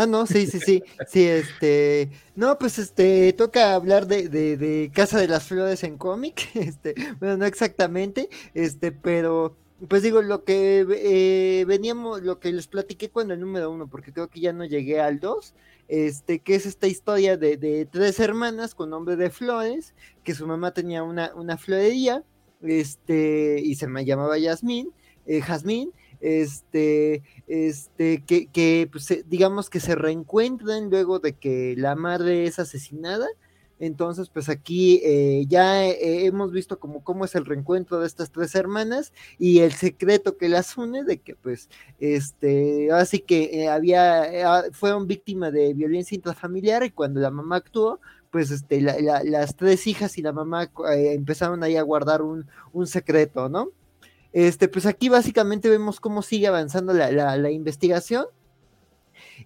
Ah, 0.00 0.06
no, 0.06 0.26
sí, 0.26 0.46
sí, 0.46 0.60
sí. 0.60 0.84
Sí, 1.08 1.24
este. 1.26 2.10
No, 2.36 2.56
pues 2.56 2.78
este, 2.78 3.32
toca 3.32 3.74
hablar 3.74 4.06
de, 4.06 4.28
de, 4.28 4.56
de 4.56 4.92
Casa 4.94 5.18
de 5.18 5.26
las 5.26 5.48
Flores 5.48 5.82
en 5.82 5.98
cómic. 5.98 6.48
Este, 6.54 6.94
bueno, 7.18 7.36
no 7.38 7.46
exactamente, 7.46 8.28
este, 8.54 8.92
pero 8.92 9.56
pues 9.88 10.02
digo, 10.02 10.22
lo 10.22 10.44
que 10.44 10.86
eh, 10.88 11.64
veníamos, 11.66 12.22
lo 12.22 12.38
que 12.38 12.52
les 12.52 12.68
platiqué 12.68 13.10
cuando 13.10 13.34
el 13.34 13.40
número 13.40 13.70
uno, 13.72 13.88
porque 13.88 14.12
creo 14.12 14.28
que 14.28 14.40
ya 14.40 14.52
no 14.52 14.64
llegué 14.64 15.00
al 15.00 15.18
dos, 15.20 15.54
este, 15.88 16.40
que 16.40 16.54
es 16.54 16.66
esta 16.66 16.86
historia 16.86 17.36
de, 17.36 17.56
de 17.56 17.84
tres 17.86 18.20
hermanas 18.20 18.74
con 18.76 18.90
nombre 18.90 19.16
de 19.16 19.30
Flores, 19.30 19.94
que 20.22 20.34
su 20.34 20.46
mamá 20.46 20.72
tenía 20.74 21.02
una, 21.02 21.32
una 21.34 21.56
florería, 21.58 22.24
este, 22.62 23.60
y 23.62 23.74
se 23.76 23.88
me 23.88 24.04
llamaba 24.04 24.38
Yasmín, 24.38 24.92
eh, 25.26 25.40
Jazmín, 25.40 25.92
este, 26.20 27.22
este, 27.46 28.24
que, 28.24 28.46
que 28.46 28.88
pues, 28.90 29.24
digamos 29.28 29.70
que 29.70 29.80
se 29.80 29.94
reencuentran 29.94 30.90
luego 30.90 31.18
de 31.18 31.34
que 31.34 31.74
la 31.76 31.94
madre 31.96 32.44
es 32.44 32.58
asesinada, 32.58 33.26
entonces, 33.80 34.28
pues 34.28 34.48
aquí 34.48 35.00
eh, 35.04 35.44
ya 35.48 35.86
eh, 35.86 36.26
hemos 36.26 36.50
visto 36.52 36.78
como 36.80 37.04
cómo 37.04 37.24
es 37.24 37.34
el 37.34 37.44
reencuentro 37.44 38.00
de 38.00 38.06
estas 38.06 38.30
tres 38.32 38.54
hermanas 38.54 39.12
y 39.38 39.60
el 39.60 39.72
secreto 39.72 40.36
que 40.36 40.48
las 40.48 40.76
une 40.76 41.04
de 41.04 41.18
que, 41.18 41.36
pues, 41.36 41.68
este, 42.00 42.90
así 42.92 43.20
que 43.20 43.62
eh, 43.62 43.68
había, 43.68 44.22
ah, 44.46 44.64
fueron 44.72 45.06
víctimas 45.06 45.52
de 45.52 45.74
violencia 45.74 46.16
intrafamiliar 46.16 46.82
y 46.84 46.90
cuando 46.90 47.20
la 47.20 47.30
mamá 47.30 47.56
actuó, 47.56 48.00
pues, 48.30 48.50
este, 48.50 48.80
las 48.80 49.56
tres 49.56 49.86
hijas 49.86 50.18
y 50.18 50.22
la 50.22 50.32
mamá 50.32 50.70
empezaron 50.88 51.62
ahí 51.62 51.76
a 51.76 51.82
guardar 51.82 52.22
un, 52.22 52.46
un 52.72 52.86
secreto, 52.86 53.48
¿no? 53.48 53.70
Este, 54.32 54.68
pues 54.68 54.86
aquí 54.86 55.08
básicamente 55.08 55.68
vemos 55.68 56.00
cómo 56.00 56.22
sigue 56.22 56.46
avanzando 56.46 56.92
la, 56.92 57.10
la, 57.10 57.50
investigación. 57.50 58.26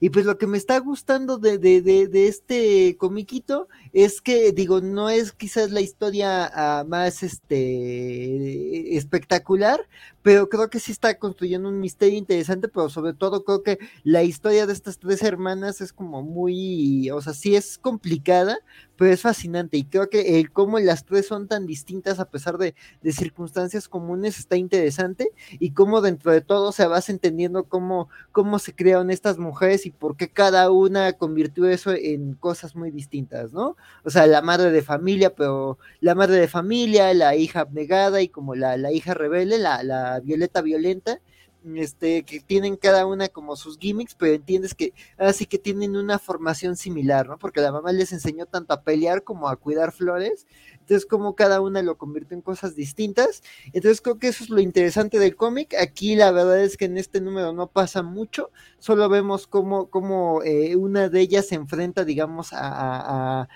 Y 0.00 0.10
pues 0.10 0.26
lo 0.26 0.38
que 0.38 0.46
me 0.46 0.58
está 0.58 0.78
gustando 0.78 1.38
de, 1.38 1.58
de, 1.58 1.80
de, 1.80 2.26
este 2.26 2.96
comiquito 2.96 3.68
es 3.92 4.20
que, 4.20 4.52
digo, 4.52 4.80
no 4.80 5.10
es 5.10 5.32
quizás 5.32 5.70
la 5.70 5.80
historia 5.80 6.50
ah, 6.54 6.84
más 6.86 7.22
este 7.22 8.96
espectacular, 8.96 9.86
pero 10.22 10.48
creo 10.48 10.70
que 10.70 10.80
sí 10.80 10.92
está 10.92 11.18
construyendo 11.18 11.68
un 11.68 11.80
misterio 11.80 12.18
interesante, 12.18 12.68
pero 12.68 12.88
sobre 12.88 13.12
todo 13.14 13.44
creo 13.44 13.62
que 13.62 13.78
la 14.04 14.22
historia 14.22 14.66
de 14.66 14.72
estas 14.72 14.98
tres 14.98 15.22
hermanas 15.22 15.80
es 15.80 15.92
como 15.92 16.22
muy, 16.22 17.10
o 17.10 17.20
sea, 17.20 17.34
sí 17.34 17.56
es 17.56 17.78
complicada, 17.78 18.58
pero 18.96 19.12
es 19.12 19.20
fascinante 19.22 19.76
y 19.76 19.84
creo 19.84 20.08
que 20.08 20.38
el 20.38 20.52
cómo 20.52 20.78
las 20.78 21.04
tres 21.04 21.26
son 21.26 21.48
tan 21.48 21.66
distintas 21.66 22.20
a 22.20 22.30
pesar 22.30 22.56
de, 22.58 22.74
de 23.02 23.12
circunstancias 23.12 23.88
comunes 23.88 24.38
está 24.38 24.56
interesante 24.56 25.30
y 25.58 25.72
cómo 25.72 26.00
dentro 26.00 26.30
de 26.30 26.40
todo 26.40 26.70
se 26.72 26.86
vas 26.86 27.08
entendiendo 27.08 27.64
cómo, 27.64 28.08
cómo 28.30 28.58
se 28.60 28.74
crearon 28.74 29.10
estas 29.10 29.38
mujeres 29.38 29.86
y 29.86 29.90
por 29.90 30.16
qué 30.16 30.30
cada 30.30 30.70
una 30.70 31.14
convirtió 31.14 31.68
eso 31.68 31.92
en 31.92 32.34
cosas 32.34 32.76
muy 32.76 32.90
distintas, 32.90 33.52
¿no? 33.52 33.76
O 34.04 34.10
sea, 34.10 34.26
la 34.26 34.42
madre 34.42 34.70
de 34.70 34.82
familia, 34.82 35.34
pero 35.34 35.78
la 36.00 36.14
madre 36.14 36.36
de 36.36 36.48
familia, 36.48 37.12
la 37.14 37.34
hija 37.36 37.60
abnegada 37.60 38.20
y 38.22 38.28
como 38.28 38.54
la, 38.54 38.76
la 38.76 38.92
hija 38.92 39.14
rebelde, 39.14 39.58
la, 39.58 39.82
la 39.82 40.11
Violeta 40.20 40.62
Violenta, 40.62 41.20
este, 41.76 42.24
que 42.24 42.40
tienen 42.40 42.76
cada 42.76 43.06
una 43.06 43.28
como 43.28 43.56
sus 43.56 43.78
gimmicks, 43.78 44.14
pero 44.14 44.34
entiendes 44.34 44.74
que 44.74 44.92
así 45.16 45.46
que 45.46 45.58
tienen 45.58 45.96
una 45.96 46.18
formación 46.18 46.76
similar, 46.76 47.28
¿no? 47.28 47.38
Porque 47.38 47.60
la 47.60 47.72
mamá 47.72 47.92
les 47.92 48.12
enseñó 48.12 48.46
tanto 48.46 48.74
a 48.74 48.82
pelear 48.82 49.22
como 49.22 49.48
a 49.48 49.56
cuidar 49.56 49.92
flores, 49.92 50.46
entonces 50.82 51.06
como 51.06 51.34
cada 51.34 51.60
una 51.60 51.80
lo 51.82 51.96
convierte 51.96 52.34
en 52.34 52.42
cosas 52.42 52.74
distintas, 52.74 53.42
entonces 53.72 54.00
creo 54.00 54.18
que 54.18 54.28
eso 54.28 54.44
es 54.44 54.50
lo 54.50 54.60
interesante 54.60 55.18
del 55.18 55.36
cómic, 55.36 55.74
aquí 55.74 56.16
la 56.16 56.30
verdad 56.32 56.62
es 56.62 56.76
que 56.76 56.84
en 56.84 56.98
este 56.98 57.20
número 57.20 57.52
no 57.52 57.68
pasa 57.68 58.02
mucho, 58.02 58.50
solo 58.78 59.08
vemos 59.08 59.46
cómo, 59.46 59.88
cómo 59.88 60.42
eh, 60.42 60.76
una 60.76 61.08
de 61.08 61.20
ellas 61.20 61.46
se 61.46 61.54
enfrenta, 61.54 62.04
digamos, 62.04 62.48
a, 62.52 63.48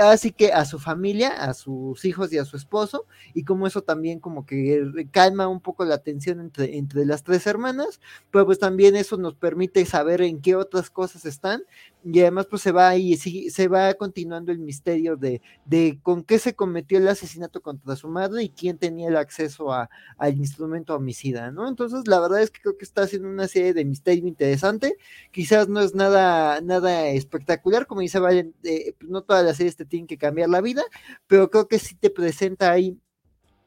así 0.00 0.32
que 0.32 0.52
a 0.52 0.64
su 0.64 0.78
familia, 0.78 1.28
a 1.28 1.54
sus 1.54 2.04
hijos 2.04 2.32
y 2.32 2.38
a 2.38 2.44
su 2.44 2.56
esposo, 2.56 3.06
y 3.34 3.44
cómo 3.44 3.66
eso 3.66 3.82
también 3.82 4.20
como 4.20 4.46
que 4.46 5.06
calma 5.10 5.46
un 5.48 5.60
poco 5.60 5.84
la 5.84 5.98
tensión 5.98 6.40
entre, 6.40 6.76
entre 6.76 7.04
las 7.04 7.22
tres 7.22 7.46
hermanas, 7.46 8.00
pero 8.30 8.46
pues 8.46 8.58
también 8.58 8.96
eso 8.96 9.16
nos 9.16 9.34
permite 9.34 9.84
saber 9.84 10.22
en 10.22 10.40
qué 10.40 10.56
otras 10.56 10.90
cosas 10.90 11.26
están, 11.26 11.62
y 12.04 12.20
además 12.20 12.46
pues 12.50 12.62
se 12.62 12.70
va 12.72 12.88
ahí, 12.88 13.16
se 13.16 13.68
va 13.68 13.94
continuando 13.94 14.52
el 14.52 14.58
misterio 14.58 15.16
de, 15.16 15.40
de 15.64 15.98
con 16.02 16.22
qué 16.22 16.38
se 16.38 16.54
cometió 16.54 16.98
el 16.98 17.08
asesinato 17.08 17.62
contra 17.62 17.96
su 17.96 18.08
madre 18.08 18.42
y 18.42 18.50
quién 18.50 18.78
tenía 18.78 19.08
el 19.08 19.16
acceso 19.16 19.72
a, 19.72 19.88
al 20.18 20.36
instrumento 20.36 20.94
homicida, 20.94 21.50
¿no? 21.50 21.66
Entonces 21.68 22.06
la 22.06 22.20
verdad 22.20 22.42
es 22.42 22.50
que 22.50 22.60
creo 22.60 22.76
que 22.76 22.84
está 22.84 23.02
haciendo 23.02 23.28
una 23.28 23.48
serie 23.48 23.72
de 23.72 23.84
misterio 23.84 24.26
interesante, 24.28 24.96
quizás 25.30 25.68
no 25.68 25.80
es 25.80 25.94
nada, 25.94 26.60
nada 26.60 27.06
espectacular, 27.08 27.86
como 27.86 28.02
dice 28.02 28.18
Valen, 28.18 28.54
eh, 28.64 28.94
pues, 28.98 29.10
no 29.10 29.22
todas 29.22 29.44
las 29.44 29.56
series 29.56 29.76
te 29.76 29.84
tienen 29.86 30.06
que 30.06 30.18
cambiar 30.18 30.50
la 30.50 30.60
vida, 30.60 30.82
pero 31.26 31.50
creo 31.50 31.68
que 31.68 31.78
sí 31.78 31.94
te 31.94 32.10
presenta 32.10 32.70
ahí 32.70 32.98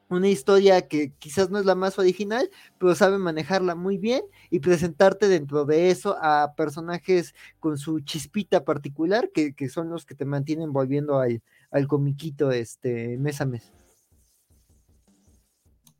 una 0.09 0.29
historia 0.29 0.87
que 0.87 1.11
quizás 1.19 1.49
no 1.49 1.59
es 1.59 1.65
la 1.65 1.75
más 1.75 1.99
original, 1.99 2.49
pero 2.77 2.95
sabe 2.95 3.17
manejarla 3.17 3.75
muy 3.75 3.97
bien 3.97 4.21
y 4.49 4.59
presentarte 4.59 5.27
dentro 5.27 5.65
de 5.65 5.89
eso 5.89 6.17
a 6.21 6.53
personajes 6.55 7.35
con 7.59 7.77
su 7.77 7.99
chispita 7.99 8.63
particular, 8.63 9.29
que, 9.33 9.53
que 9.53 9.69
son 9.69 9.89
los 9.89 10.05
que 10.05 10.15
te 10.15 10.25
mantienen 10.25 10.73
volviendo 10.73 11.19
al, 11.19 11.41
al 11.71 11.87
comiquito 11.87 12.51
este, 12.51 13.17
mes 13.17 13.41
a 13.41 13.45
mes. 13.45 13.71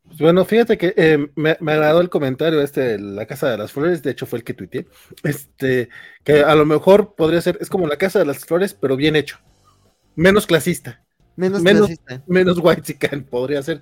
Pues 0.08 0.20
bueno, 0.20 0.44
fíjate 0.46 0.78
que 0.78 0.94
eh, 0.96 1.28
me, 1.36 1.50
agradó 1.50 2.00
el 2.00 2.08
comentario 2.08 2.62
este 2.62 2.80
de 2.80 2.98
la 2.98 3.26
Casa 3.26 3.50
de 3.50 3.58
las 3.58 3.72
Flores, 3.72 4.02
de 4.02 4.10
hecho 4.10 4.24
fue 4.24 4.38
el 4.38 4.44
que 4.44 4.54
tuiteé, 4.54 4.86
este, 5.22 5.90
que 6.24 6.40
a 6.40 6.54
lo 6.54 6.64
mejor 6.64 7.14
podría 7.14 7.42
ser, 7.42 7.58
es 7.60 7.68
como 7.68 7.86
la 7.86 7.98
Casa 7.98 8.18
de 8.18 8.24
las 8.24 8.46
Flores, 8.46 8.72
pero 8.72 8.96
bien 8.96 9.16
hecho, 9.16 9.38
menos 10.16 10.46
clasista. 10.46 11.04
Menos, 11.38 11.62
menos, 11.62 11.88
menos 12.26 12.58
white 12.60 12.96
podría 13.30 13.62
ser. 13.62 13.80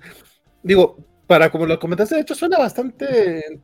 Digo, 0.61 1.03
para 1.25 1.49
como 1.49 1.65
lo 1.65 1.79
comentaste, 1.79 2.13
de 2.13 2.21
hecho 2.21 2.35
suena 2.35 2.59
bastante 2.59 3.59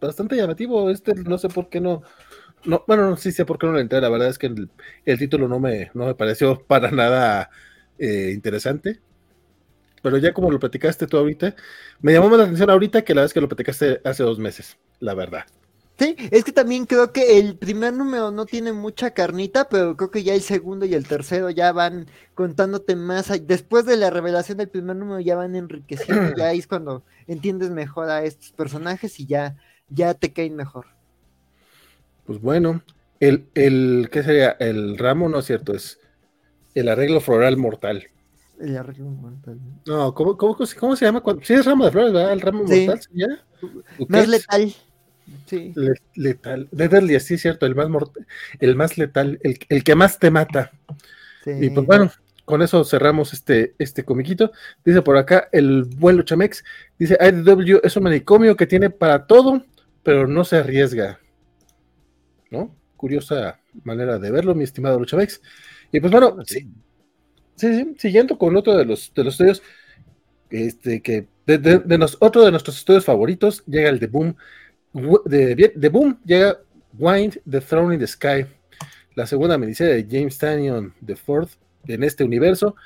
bastante 0.00 0.34
llamativo. 0.34 0.90
Este, 0.90 1.14
no 1.14 1.38
sé 1.38 1.48
por 1.48 1.68
qué 1.68 1.80
no. 1.80 2.02
no 2.64 2.82
bueno, 2.88 3.16
sí 3.16 3.30
sé 3.30 3.44
por 3.44 3.56
qué 3.56 3.66
no 3.66 3.74
lo 3.74 3.78
entré. 3.78 4.00
La 4.00 4.08
verdad 4.08 4.26
es 4.26 4.36
que 4.36 4.48
el, 4.48 4.68
el 5.04 5.16
título 5.16 5.46
no 5.46 5.60
me, 5.60 5.92
no 5.94 6.06
me 6.06 6.16
pareció 6.16 6.58
para 6.66 6.90
nada 6.90 7.50
eh, 8.00 8.32
interesante. 8.34 9.00
Pero 10.02 10.18
ya 10.18 10.34
como 10.34 10.50
lo 10.50 10.58
platicaste 10.58 11.06
tú 11.06 11.16
ahorita, 11.16 11.54
me 12.00 12.12
llamó 12.12 12.28
más 12.28 12.38
la 12.38 12.44
atención 12.46 12.68
ahorita 12.68 13.02
que 13.02 13.14
la 13.14 13.22
vez 13.22 13.32
que 13.32 13.40
lo 13.40 13.48
platicaste 13.48 14.00
hace 14.02 14.24
dos 14.24 14.40
meses, 14.40 14.76
la 14.98 15.14
verdad. 15.14 15.46
Sí, 15.96 16.16
es 16.32 16.42
que 16.42 16.50
también 16.50 16.86
creo 16.86 17.12
que 17.12 17.38
el 17.38 17.56
primer 17.56 17.92
número 17.92 18.32
no 18.32 18.46
tiene 18.46 18.72
mucha 18.72 19.12
carnita, 19.12 19.68
pero 19.68 19.96
creo 19.96 20.10
que 20.10 20.24
ya 20.24 20.34
el 20.34 20.40
segundo 20.40 20.86
y 20.86 20.94
el 20.94 21.06
tercero 21.06 21.50
ya 21.50 21.70
van 21.70 22.06
contándote 22.34 22.96
más. 22.96 23.30
Después 23.46 23.86
de 23.86 23.96
la 23.96 24.10
revelación 24.10 24.58
del 24.58 24.68
primer 24.68 24.96
número 24.96 25.20
ya 25.20 25.36
van 25.36 25.54
enriqueciendo, 25.54 26.36
ya 26.36 26.52
es 26.52 26.66
cuando 26.66 27.04
entiendes 27.28 27.70
mejor 27.70 28.10
a 28.10 28.24
estos 28.24 28.50
personajes 28.50 29.20
y 29.20 29.26
ya, 29.26 29.56
ya 29.88 30.14
te 30.14 30.32
caen 30.32 30.56
mejor. 30.56 30.86
Pues 32.26 32.40
bueno, 32.40 32.82
el, 33.20 33.46
el, 33.54 34.08
¿qué 34.10 34.24
sería? 34.24 34.50
El 34.58 34.98
ramo, 34.98 35.28
no 35.28 35.38
es 35.38 35.44
cierto, 35.44 35.74
es 35.74 36.00
el 36.74 36.88
arreglo 36.88 37.20
floral 37.20 37.56
mortal. 37.56 38.04
El 38.58 38.76
arreglo 38.76 39.10
mortal. 39.10 39.60
No, 39.86 40.12
¿cómo, 40.12 40.36
cómo, 40.36 40.56
cómo 40.56 40.96
se 40.96 41.04
llama? 41.04 41.22
Sí, 41.42 41.54
es 41.54 41.64
ramo 41.64 41.84
de 41.84 41.92
flores, 41.92 42.12
¿verdad? 42.12 42.32
El 42.32 42.40
ramo 42.40 42.64
mortal, 42.64 43.00
¿sí? 43.00 44.06
Más 44.08 44.26
letal. 44.26 44.74
Sí. 45.46 45.74
letal. 46.14 46.68
Deadly, 46.70 47.18
sí, 47.20 47.38
cierto, 47.38 47.66
el 47.66 47.74
más, 47.74 47.88
el 48.60 48.76
más 48.76 48.98
letal, 48.98 49.38
el, 49.42 49.58
el, 49.68 49.84
que 49.84 49.94
más 49.94 50.18
te 50.18 50.30
mata. 50.30 50.72
Y 51.46 51.70
pues 51.70 51.86
bueno, 51.86 52.10
con 52.44 52.62
eso 52.62 52.84
cerramos 52.84 53.32
este, 53.32 53.74
este 53.78 54.04
comiquito. 54.04 54.52
Dice 54.84 55.02
por 55.02 55.16
acá 55.16 55.48
el 55.52 55.84
buen 55.84 56.16
Luchamex, 56.16 56.64
dice 56.98 57.18
IDW 57.20 57.80
es 57.82 57.96
un 57.96 58.04
manicomio 58.04 58.56
que 58.56 58.66
tiene 58.66 58.90
para 58.90 59.26
todo, 59.26 59.64
pero 60.02 60.26
no 60.26 60.44
se 60.44 60.56
arriesga. 60.56 61.20
¿No? 62.50 62.74
Curiosa 62.96 63.58
manera 63.82 64.18
de 64.18 64.30
verlo, 64.30 64.54
mi 64.54 64.64
estimado 64.64 64.98
Luchamex. 64.98 65.40
Y 65.92 66.00
pues 66.00 66.12
bueno, 66.12 66.36
sí. 66.46 66.70
Sí, 67.56 67.94
siguiendo 67.98 68.36
con 68.36 68.56
otro 68.56 68.76
de 68.76 68.84
los, 68.84 69.12
de 69.14 69.24
los 69.24 69.34
estudios, 69.34 69.62
este, 70.50 71.00
que 71.00 71.28
de, 71.46 71.58
de, 71.58 71.78
de 71.78 72.06
otro 72.18 72.44
de 72.44 72.50
nuestros 72.50 72.78
estudios 72.78 73.04
favoritos, 73.04 73.64
llega 73.66 73.90
el 73.90 74.00
de 74.00 74.08
Boom 74.08 74.36
de, 74.94 75.88
Boom 75.90 76.18
llega 76.24 76.58
Wind, 76.96 77.40
The 77.48 77.60
Throne 77.60 77.94
in 77.94 78.00
the 78.00 78.06
Sky, 78.06 78.46
la 79.14 79.26
segunda 79.26 79.58
miniserie 79.58 80.02
de 80.02 80.18
James 80.18 80.38
Tannion 80.38 80.94
de 81.00 81.16
Ford 81.16 81.48
en 81.86 82.04
este 82.04 82.24
universo, 82.24 82.76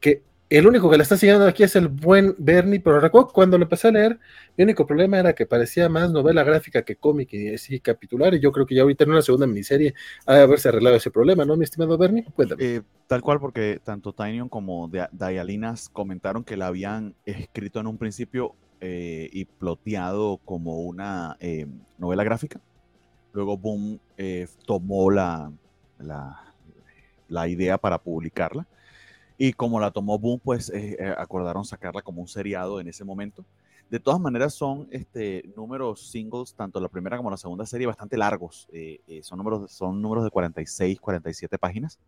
que 0.00 0.22
el 0.48 0.64
único 0.64 0.88
que 0.88 0.96
la 0.96 1.02
está 1.02 1.16
siguiendo 1.16 1.44
aquí 1.44 1.64
es 1.64 1.74
el 1.74 1.88
buen 1.88 2.36
Bernie, 2.38 2.78
pero 2.78 3.00
recuerdo 3.00 3.32
cuando 3.32 3.58
lo 3.58 3.64
empecé 3.64 3.88
a 3.88 3.90
leer, 3.90 4.20
mi 4.56 4.62
único 4.62 4.86
problema 4.86 5.18
era 5.18 5.32
que 5.32 5.44
parecía 5.44 5.88
más 5.88 6.12
novela 6.12 6.44
gráfica 6.44 6.82
que 6.82 6.94
cómic 6.94 7.32
y 7.32 7.54
así 7.54 7.80
capitular, 7.80 8.32
y 8.32 8.38
yo 8.38 8.52
creo 8.52 8.64
que 8.64 8.76
ya 8.76 8.82
ahorita 8.82 9.02
en 9.02 9.10
una 9.10 9.22
segunda 9.22 9.48
miniserie 9.48 9.94
ha 10.24 10.36
de 10.36 10.42
haberse 10.42 10.68
arreglado 10.68 10.94
ese 10.94 11.10
problema, 11.10 11.44
¿no, 11.44 11.56
mi 11.56 11.64
estimado 11.64 11.98
Bernie? 11.98 12.24
Cuéntame. 12.32 12.64
Eh, 12.64 12.82
tal 13.08 13.22
cual, 13.22 13.40
porque 13.40 13.80
tanto 13.82 14.12
Tynion 14.12 14.48
como 14.48 14.88
Dialinas 15.10 15.88
comentaron 15.88 16.44
que 16.44 16.56
la 16.56 16.68
habían 16.68 17.16
escrito 17.24 17.80
en 17.80 17.88
un 17.88 17.98
principio 17.98 18.54
eh, 18.80 19.28
y 19.32 19.44
ploteado 19.44 20.38
como 20.44 20.80
una 20.80 21.36
eh, 21.40 21.66
novela 21.98 22.24
gráfica. 22.24 22.60
Luego 23.32 23.56
Boom 23.58 24.00
tomó 24.64 25.10
la, 25.10 25.52
la, 25.98 26.54
la 27.28 27.48
idea 27.48 27.76
para 27.76 27.98
publicarla 27.98 28.66
y 29.38 29.52
como 29.52 29.80
la 29.80 29.90
tomó 29.90 30.18
Boom, 30.18 30.40
pues 30.42 30.70
eh, 30.70 30.96
eh, 30.98 31.14
acordaron 31.16 31.64
sacarla 31.64 32.02
como 32.02 32.22
un 32.22 32.28
seriado 32.28 32.80
en 32.80 32.88
ese 32.88 33.04
momento. 33.04 33.44
De 33.90 34.00
todas 34.00 34.18
maneras, 34.18 34.54
son 34.54 34.88
este, 34.90 35.48
números 35.54 36.10
singles, 36.10 36.54
tanto 36.54 36.80
la 36.80 36.88
primera 36.88 37.16
como 37.16 37.30
la 37.30 37.36
segunda 37.36 37.66
serie, 37.66 37.86
bastante 37.86 38.16
largos. 38.16 38.66
Eh, 38.72 39.20
son, 39.22 39.38
números, 39.38 39.70
son 39.70 40.00
números 40.00 40.24
de 40.24 40.30
46, 40.30 41.00
47 41.00 41.58
páginas. 41.58 41.98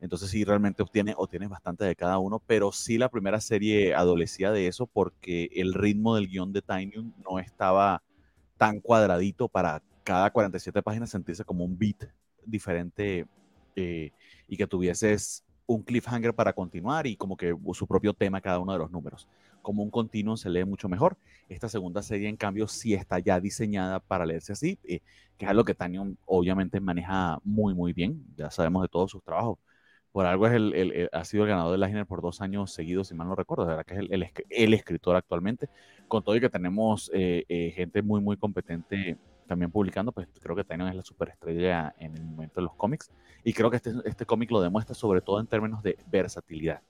Entonces 0.00 0.30
sí, 0.30 0.44
realmente 0.44 0.82
obtiene, 0.82 1.14
obtiene 1.16 1.46
bastante 1.46 1.84
de 1.84 1.94
cada 1.96 2.18
uno, 2.18 2.40
pero 2.46 2.72
sí 2.72 2.98
la 2.98 3.10
primera 3.10 3.40
serie 3.40 3.94
adolecía 3.94 4.50
de 4.50 4.66
eso 4.66 4.86
porque 4.86 5.50
el 5.54 5.74
ritmo 5.74 6.14
del 6.16 6.28
guion 6.28 6.52
de 6.52 6.62
Tiny 6.62 7.12
no 7.24 7.38
estaba 7.38 8.02
tan 8.56 8.80
cuadradito 8.80 9.48
para 9.48 9.82
cada 10.04 10.30
47 10.30 10.82
páginas 10.82 11.10
sentirse 11.10 11.44
como 11.44 11.64
un 11.64 11.78
beat 11.78 12.04
diferente 12.44 13.26
y 14.48 14.56
que 14.56 14.66
tuvieses 14.66 15.44
un 15.66 15.82
cliffhanger 15.82 16.34
para 16.34 16.52
continuar 16.52 17.06
y 17.06 17.16
como 17.16 17.36
que 17.36 17.56
su 17.74 17.86
propio 17.86 18.12
tema 18.12 18.40
cada 18.40 18.58
uno 18.58 18.72
de 18.72 18.78
los 18.78 18.90
números. 18.90 19.28
Como 19.62 19.82
un 19.82 19.90
continuo 19.90 20.36
se 20.36 20.50
lee 20.50 20.64
mucho 20.64 20.88
mejor. 20.88 21.16
Esta 21.48 21.68
segunda 21.68 22.02
serie, 22.02 22.28
en 22.28 22.36
cambio, 22.36 22.66
sí 22.66 22.94
está 22.94 23.18
ya 23.18 23.38
diseñada 23.38 24.00
para 24.00 24.26
leerse 24.26 24.52
así, 24.52 24.78
eh, 24.84 25.00
que 25.38 25.44
es 25.44 25.50
algo 25.50 25.64
que 25.64 25.74
Tanyon 25.74 26.18
obviamente 26.26 26.80
maneja 26.80 27.38
muy, 27.44 27.74
muy 27.74 27.92
bien. 27.92 28.24
Ya 28.36 28.50
sabemos 28.50 28.82
de 28.82 28.88
todos 28.88 29.10
sus 29.10 29.22
trabajos. 29.22 29.58
Por 30.12 30.26
algo 30.26 30.46
es 30.46 30.54
el, 30.54 31.08
ha 31.12 31.24
sido 31.24 31.44
el 31.44 31.50
ganador 31.50 31.78
de 31.78 31.86
Eisner 31.86 32.06
por 32.06 32.20
dos 32.20 32.40
años 32.40 32.72
seguidos, 32.72 33.08
si 33.08 33.14
mal 33.14 33.28
no 33.28 33.36
recuerdo. 33.36 33.64
De 33.64 33.70
verdad 33.70 33.86
que 33.86 33.94
es 33.94 34.00
el, 34.50 34.74
escritor 34.74 35.16
actualmente. 35.16 35.68
Con 36.08 36.24
todo 36.24 36.34
y 36.34 36.40
que 36.40 36.50
tenemos 36.50 37.10
eh, 37.14 37.44
eh, 37.48 37.72
gente 37.76 38.02
muy, 38.02 38.20
muy 38.20 38.36
competente 38.36 39.18
también 39.46 39.72
publicando, 39.72 40.12
pues 40.12 40.28
creo 40.40 40.54
que 40.54 40.62
Tynion 40.62 40.88
es 40.88 40.94
la 40.94 41.02
superestrella 41.02 41.92
en 41.98 42.16
el 42.16 42.22
momento 42.22 42.60
de 42.60 42.62
los 42.62 42.74
cómics. 42.76 43.10
Y 43.42 43.52
creo 43.52 43.68
que 43.68 43.76
este, 43.76 43.92
este 44.04 44.24
cómic 44.24 44.50
lo 44.52 44.60
demuestra 44.60 44.94
sobre 44.94 45.20
todo 45.20 45.40
en 45.40 45.48
términos 45.48 45.82
de 45.82 45.98
versatilidad. 46.06 46.82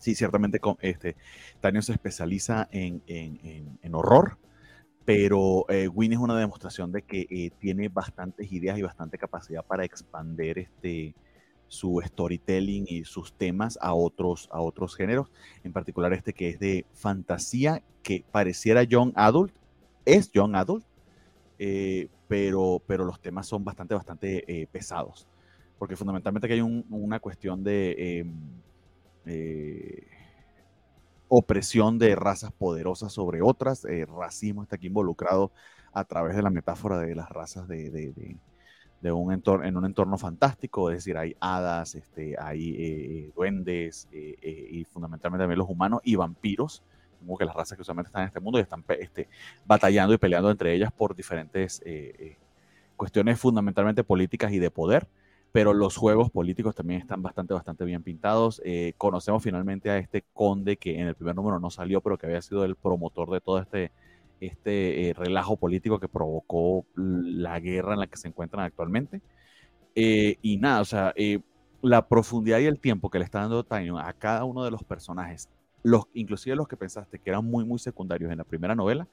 Sí, 0.00 0.14
ciertamente 0.14 0.60
este, 0.80 1.16
Tynion 1.60 1.82
se 1.82 1.92
especializa 1.92 2.68
en, 2.70 3.02
en, 3.06 3.78
en, 3.82 3.94
horror, 3.94 4.38
pero 5.04 5.66
eh, 5.68 5.88
Win 5.88 6.14
es 6.14 6.18
una 6.18 6.38
demostración 6.38 6.90
de 6.90 7.02
que 7.02 7.26
eh, 7.30 7.50
tiene 7.58 7.88
bastantes 7.88 8.50
ideas 8.50 8.78
y 8.78 8.82
bastante 8.82 9.18
capacidad 9.18 9.64
para 9.64 9.84
expander 9.84 10.58
este, 10.58 11.14
su 11.70 12.02
storytelling 12.04 12.84
y 12.88 13.04
sus 13.04 13.32
temas 13.32 13.78
a 13.80 13.94
otros, 13.94 14.48
a 14.52 14.60
otros 14.60 14.96
géneros, 14.96 15.30
en 15.62 15.72
particular 15.72 16.12
este 16.12 16.32
que 16.32 16.50
es 16.50 16.58
de 16.58 16.84
fantasía, 16.92 17.80
que 18.02 18.24
pareciera 18.32 18.82
young 18.82 19.12
adult, 19.14 19.54
es 20.04 20.32
young 20.32 20.56
adult, 20.56 20.84
eh, 21.60 22.08
pero, 22.26 22.82
pero 22.86 23.04
los 23.04 23.20
temas 23.20 23.46
son 23.46 23.64
bastante, 23.64 23.94
bastante 23.94 24.62
eh, 24.62 24.66
pesados, 24.66 25.28
porque 25.78 25.94
fundamentalmente 25.94 26.46
aquí 26.46 26.54
hay 26.54 26.84
una 26.90 27.20
cuestión 27.20 27.62
de 27.62 28.18
em, 28.18 28.34
eh, 29.26 30.08
opresión 31.28 32.00
de 32.00 32.16
razas 32.16 32.50
poderosas 32.50 33.12
sobre 33.12 33.42
otras, 33.42 33.86
racismo 34.08 34.64
está 34.64 34.74
aquí 34.74 34.88
involucrado 34.88 35.52
a 35.92 36.02
través 36.02 36.34
de 36.34 36.42
la 36.42 36.50
metáfora 36.50 36.98
de 36.98 37.14
las 37.14 37.28
razas 37.28 37.68
de, 37.68 37.90
de, 37.90 38.36
un 39.02 39.32
entorno, 39.32 39.64
en 39.66 39.76
un 39.76 39.86
entorno 39.86 40.18
fantástico, 40.18 40.90
es 40.90 40.98
decir, 40.98 41.16
hay 41.16 41.34
hadas, 41.40 41.94
este, 41.94 42.36
hay 42.38 43.30
duendes 43.34 44.08
y 44.12 44.84
fundamentalmente 44.84 45.42
también 45.42 45.58
los 45.58 45.68
humanos 45.68 46.00
y 46.04 46.16
vampiros 46.16 46.82
como 47.20 47.38
que 47.38 47.44
las 47.44 47.54
razas 47.54 47.76
que 47.76 47.82
usualmente 47.82 48.08
están 48.08 48.22
en 48.22 48.28
este 48.28 48.40
mundo 48.40 48.58
y 48.58 48.62
están 48.62 48.84
este, 48.98 49.28
batallando 49.64 50.14
y 50.14 50.18
peleando 50.18 50.50
entre 50.50 50.74
ellas 50.74 50.90
por 50.92 51.14
diferentes 51.14 51.80
eh, 51.84 52.14
eh, 52.18 52.36
cuestiones 52.96 53.38
fundamentalmente 53.38 54.04
políticas 54.04 54.52
y 54.52 54.58
de 54.58 54.70
poder, 54.70 55.06
pero 55.52 55.72
los 55.72 55.96
juegos 55.96 56.30
políticos 56.30 56.74
también 56.74 57.00
están 57.00 57.22
bastante, 57.22 57.54
bastante 57.54 57.84
bien 57.84 58.02
pintados. 58.02 58.60
Eh, 58.64 58.94
conocemos 58.96 59.42
finalmente 59.42 59.90
a 59.90 59.98
este 59.98 60.24
conde 60.32 60.76
que 60.76 60.98
en 60.98 61.08
el 61.08 61.14
primer 61.14 61.34
número 61.34 61.60
no 61.60 61.70
salió, 61.70 62.00
pero 62.00 62.18
que 62.18 62.26
había 62.26 62.42
sido 62.42 62.64
el 62.64 62.76
promotor 62.76 63.30
de 63.30 63.40
todo 63.40 63.58
este, 63.58 63.92
este 64.40 65.14
relajo 65.16 65.56
político 65.56 65.98
que 66.00 66.08
provocó 66.08 66.84
la 66.94 67.60
guerra 67.60 67.94
en 67.94 68.00
la 68.00 68.06
que 68.06 68.16
se 68.16 68.28
encuentran 68.28 68.64
actualmente. 68.64 69.20
y 69.94 70.56
nada, 70.58 70.80
o 70.80 70.84
sea, 70.84 71.14
la 71.82 72.08
profundidad 72.08 72.58
y 72.58 72.66
el 72.66 72.78
tiempo 72.80 73.10
que 73.10 73.18
le 73.18 73.24
está 73.24 73.40
dando 73.40 73.64
Tiny 73.64 73.90
a 73.98 74.12
cada 74.12 74.44
uno 74.44 74.64
de 74.64 74.70
los 74.70 74.84
personajes 74.84 75.48
los, 75.82 76.04
inclusive 76.14 76.56
los 76.56 76.68
que 76.68 76.76
pensaste 76.76 77.18
que 77.18 77.30
eran 77.30 77.44
muy, 77.44 77.64
muy 77.64 77.78
secundarios 77.78 78.30
en 78.30 78.38
la 78.38 78.44
primera 78.44 78.74
novela, 78.74 79.08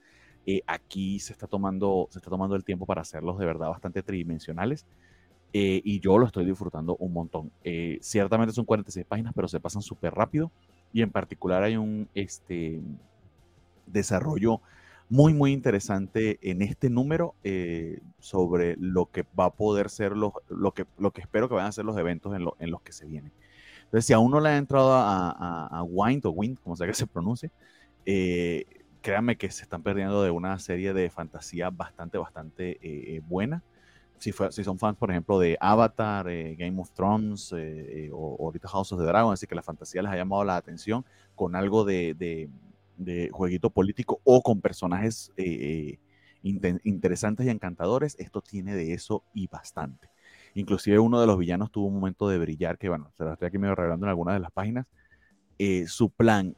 eh, 0.46 0.62
aquí 0.68 1.20
se 1.20 1.34
está, 1.34 1.48
tomando, 1.48 2.08
se 2.10 2.20
está 2.20 2.30
tomando 2.30 2.56
el 2.56 2.64
tiempo 2.64 2.86
para 2.86 3.02
hacerlos 3.02 3.38
de 3.38 3.46
verdad 3.46 3.70
bastante 3.70 4.02
tridimensionales. 4.04 4.86
Eh, 5.54 5.82
y 5.84 6.02
yo 6.02 6.18
lo 6.18 6.26
estoy 6.26 6.46
disfrutando 6.46 6.98
un 6.98 7.14
montón. 7.14 7.52
Eh, 7.64 7.98
ciertamente 8.02 8.54
son 8.54 8.66
46 8.66 9.06
páginas, 9.06 9.34
pero 9.36 9.48
se 9.48 9.60
pasan 9.60 9.82
súper 9.82 10.14
rápido. 10.14 10.52
Y 10.94 11.02
en 11.02 11.12
particular 11.12 11.64
hay 11.64 11.78
un 11.78 12.10
este, 12.14 12.82
desarrollo 13.86 14.62
muy, 15.10 15.34
muy 15.34 15.54
interesante 15.54 16.38
en 16.42 16.62
este 16.62 16.90
número 16.90 17.36
sobre 18.20 18.76
lo 18.78 19.06
que 19.06 19.26
va 19.40 19.46
a 19.46 19.54
poder 19.54 19.90
ser 19.90 20.18
los, 20.18 20.34
lo, 20.50 20.74
que, 20.74 20.86
lo 20.98 21.12
que 21.12 21.22
espero 21.22 21.48
que 21.48 21.56
vayan 21.56 21.70
a 21.70 21.72
ser 21.72 21.86
los 21.86 21.98
eventos 21.98 22.36
en, 22.36 22.46
en 22.60 22.72
los 22.72 22.82
que 22.82 22.92
se 22.92 23.06
vienen. 23.06 23.32
Entonces, 23.88 24.06
si 24.06 24.14
aún 24.14 24.32
no 24.32 24.42
le 24.42 24.50
ha 24.50 24.58
entrado 24.58 24.92
a, 24.92 25.68
a, 25.68 25.84
Wind 25.84 26.26
o 26.26 26.32
Wind, 26.32 26.60
como 26.60 26.76
sea 26.76 26.88
que 26.88 26.94
se 26.94 27.08
pronuncie, 27.08 27.52
eh, 28.06 28.66
créanme 29.02 29.38
que 29.38 29.50
se 29.50 29.64
están 29.64 29.82
perdiendo 29.82 30.22
de 30.24 30.30
una 30.30 30.60
serie 30.60 30.94
de 30.94 31.10
fantasía 31.10 31.70
bastante, 31.70 32.18
bastante 32.18 32.72
eh, 32.72 33.16
eh, 33.16 33.22
buena. 33.26 33.64
Si, 34.18 34.34
si, 34.50 34.64
son 34.64 34.78
fans, 34.78 34.98
por 34.98 35.10
ejemplo, 35.12 35.40
de 35.40 35.58
Avatar, 35.62 36.26
Game 36.58 36.82
of 36.82 36.92
Thrones 36.92 37.54
o, 38.12 38.38
ahorita 38.40 38.68
House 38.68 38.92
of 38.92 39.00
the 39.00 39.06
Dragon, 39.06 39.32
así 39.32 39.46
que 39.46 39.56
la 39.56 39.62
fantasía 39.62 40.02
les 40.02 40.12
ha 40.12 40.16
llamado 40.16 40.44
la 40.44 40.58
atención 40.58 41.06
con 41.36 41.56
algo 41.56 41.86
de, 41.86 42.16
de, 42.16 42.50
de 42.98 43.30
jueguito 43.32 43.70
político 43.70 44.20
o 44.24 44.42
con 44.42 44.62
personajes 44.62 45.32
interesantes 46.44 47.46
y 47.46 47.50
encantadores, 47.50 48.16
esto 48.20 48.42
tiene 48.42 48.76
de 48.76 48.94
eso 48.94 49.24
y 49.34 49.48
bastante. 49.48 50.10
Inclusive 50.54 51.00
uno 51.00 51.20
de 51.22 51.28
los 51.28 51.38
villanos 51.38 51.72
tuvo 51.72 51.88
un 51.88 51.96
momento 51.96 52.28
de 52.30 52.40
brillar, 52.40 52.78
que 52.78 52.90
bueno, 52.90 53.12
se 53.16 53.24
lo 53.24 53.34
estoy 53.34 53.48
aquí 53.48 53.58
medio 53.58 53.76
revelando 53.76 54.06
en 54.06 54.10
algunas 54.10 54.36
de 54.36 54.40
las 54.40 54.52
páginas. 54.52 54.88
Eh, 55.60 55.88
su 55.88 56.10
plan 56.10 56.56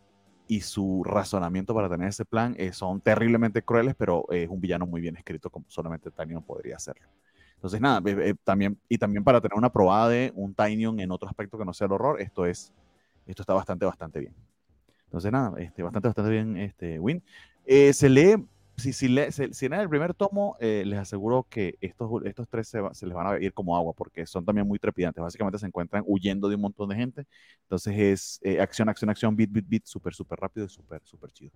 y 0.47 0.61
su 0.61 1.03
razonamiento 1.03 1.73
para 1.73 1.89
tener 1.89 2.09
ese 2.09 2.25
plan 2.25 2.55
eh, 2.57 2.73
son 2.73 3.01
terriblemente 3.01 3.61
crueles, 3.61 3.95
pero 3.95 4.25
es 4.31 4.49
un 4.49 4.59
villano 4.59 4.85
muy 4.85 4.99
bien 4.99 5.15
escrito 5.15 5.49
como 5.49 5.65
solamente 5.69 6.11
Tinyon 6.11 6.43
podría 6.43 6.75
hacerlo. 6.75 7.07
Entonces, 7.55 7.79
nada, 7.81 8.01
eh, 8.05 8.33
también, 8.43 8.79
y 8.87 8.97
también 8.97 9.23
para 9.23 9.41
tener 9.41 9.57
una 9.57 9.71
probada 9.71 10.09
de 10.09 10.31
un 10.33 10.55
Tinyon 10.55 10.99
en 10.99 11.11
otro 11.11 11.27
aspecto 11.27 11.57
que 11.57 11.65
no 11.65 11.73
sea 11.73 11.87
el 11.87 11.93
horror, 11.93 12.21
esto 12.21 12.45
es, 12.45 12.73
esto 13.27 13.43
está 13.43 13.53
bastante, 13.53 13.85
bastante 13.85 14.21
bien. 14.21 14.33
Entonces, 15.09 15.31
nada, 15.31 15.59
este, 15.59 15.83
bastante, 15.83 16.07
bastante 16.07 16.31
bien, 16.31 16.57
este, 16.57 16.99
Win. 16.99 17.23
se 17.65 18.09
lee 18.09 18.35
si, 18.79 18.93
si, 18.93 19.07
le, 19.09 19.31
si, 19.31 19.65
el 19.65 19.89
primer 19.89 20.13
tomo, 20.13 20.55
eh, 20.59 20.83
les 20.85 20.97
aseguro 20.97 21.45
que 21.49 21.75
estos, 21.81 22.09
estos 22.25 22.47
tres 22.47 22.67
se, 22.67 22.79
se, 22.93 23.05
les 23.05 23.13
van 23.13 23.27
a 23.27 23.39
ir 23.39 23.53
como 23.53 23.75
agua, 23.75 23.93
porque 23.93 24.25
son 24.25 24.45
también 24.45 24.67
muy 24.67 24.79
trepidantes. 24.79 25.21
Básicamente 25.21 25.59
se 25.59 25.67
encuentran 25.67 26.03
huyendo 26.07 26.49
de 26.49 26.55
un 26.55 26.61
montón 26.61 26.89
de 26.89 26.95
gente. 26.95 27.25
Entonces 27.63 27.93
es 27.97 28.39
eh, 28.43 28.59
acción, 28.59 28.89
acción, 28.89 29.09
acción, 29.09 29.35
beat, 29.35 29.51
beat, 29.51 29.65
beat, 29.67 29.85
súper, 29.85 30.13
súper 30.13 30.39
rápido 30.39 30.65
y 30.65 30.69
súper, 30.69 31.01
súper 31.03 31.31
chido. 31.31 31.51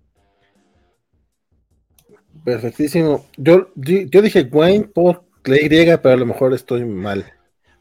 Perfectísimo. 2.44 3.26
Yo, 3.38 3.70
yo 3.76 4.22
dije 4.22 4.48
Wine 4.52 4.86
por 4.86 5.24
la 5.46 5.58
Y, 5.58 5.70
pero 5.70 6.10
a 6.10 6.18
lo 6.18 6.26
mejor 6.26 6.54
estoy 6.54 6.86
mal. 6.86 7.26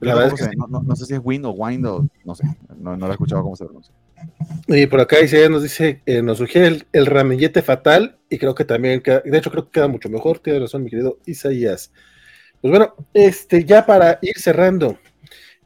La 0.00 0.14
verdad 0.14 0.34
es 0.34 0.48
que 0.48 0.56
no, 0.56 0.66
no, 0.66 0.96
sé 0.96 1.06
si 1.06 1.14
es 1.14 1.20
Wine 1.22 1.46
o 1.46 1.50
Wine 1.50 1.86
o 1.88 2.06
no 2.24 2.34
sé, 2.34 2.44
no, 2.76 2.96
no 2.96 3.06
lo 3.06 3.08
he 3.08 3.12
escuchado 3.12 3.42
cómo 3.42 3.54
se 3.54 3.64
pronuncia. 3.64 3.94
Y 4.68 4.86
por 4.86 5.00
acá 5.00 5.18
dice, 5.18 5.48
nos 5.48 5.62
dice, 5.62 6.00
eh, 6.06 6.22
nos 6.22 6.38
sugiere 6.38 6.78
el, 6.92 7.06
ramillete 7.06 7.62
fatal, 7.62 8.18
y 8.30 8.38
creo 8.38 8.54
que 8.54 8.64
también, 8.64 9.02
de 9.04 9.38
hecho 9.38 9.50
creo 9.50 9.64
que 9.64 9.72
queda 9.72 9.88
mucho 9.88 10.08
mejor, 10.08 10.38
tiene 10.38 10.60
razón 10.60 10.84
mi 10.84 10.90
querido 10.90 11.18
Isaías. 11.26 11.92
Pues 12.60 12.70
bueno, 12.70 12.94
este, 13.12 13.64
ya 13.64 13.84
para 13.84 14.18
ir 14.22 14.38
cerrando 14.38 14.98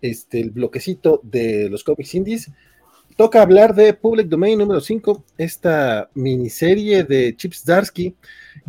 este, 0.01 0.41
el 0.41 0.51
bloquecito 0.51 1.21
de 1.23 1.69
los 1.69 1.85
cómics 1.85 2.15
indies, 2.15 2.51
toca 3.17 3.43
hablar 3.43 3.75
de 3.75 3.95
Public 3.95 4.29
Domain 4.29 4.59
número 4.59 4.81
5, 4.81 5.25
esta 5.39 6.11
miniserie 6.15 7.05
de 7.05 7.37
Chips 7.37 7.65
Darsky, 7.65 8.15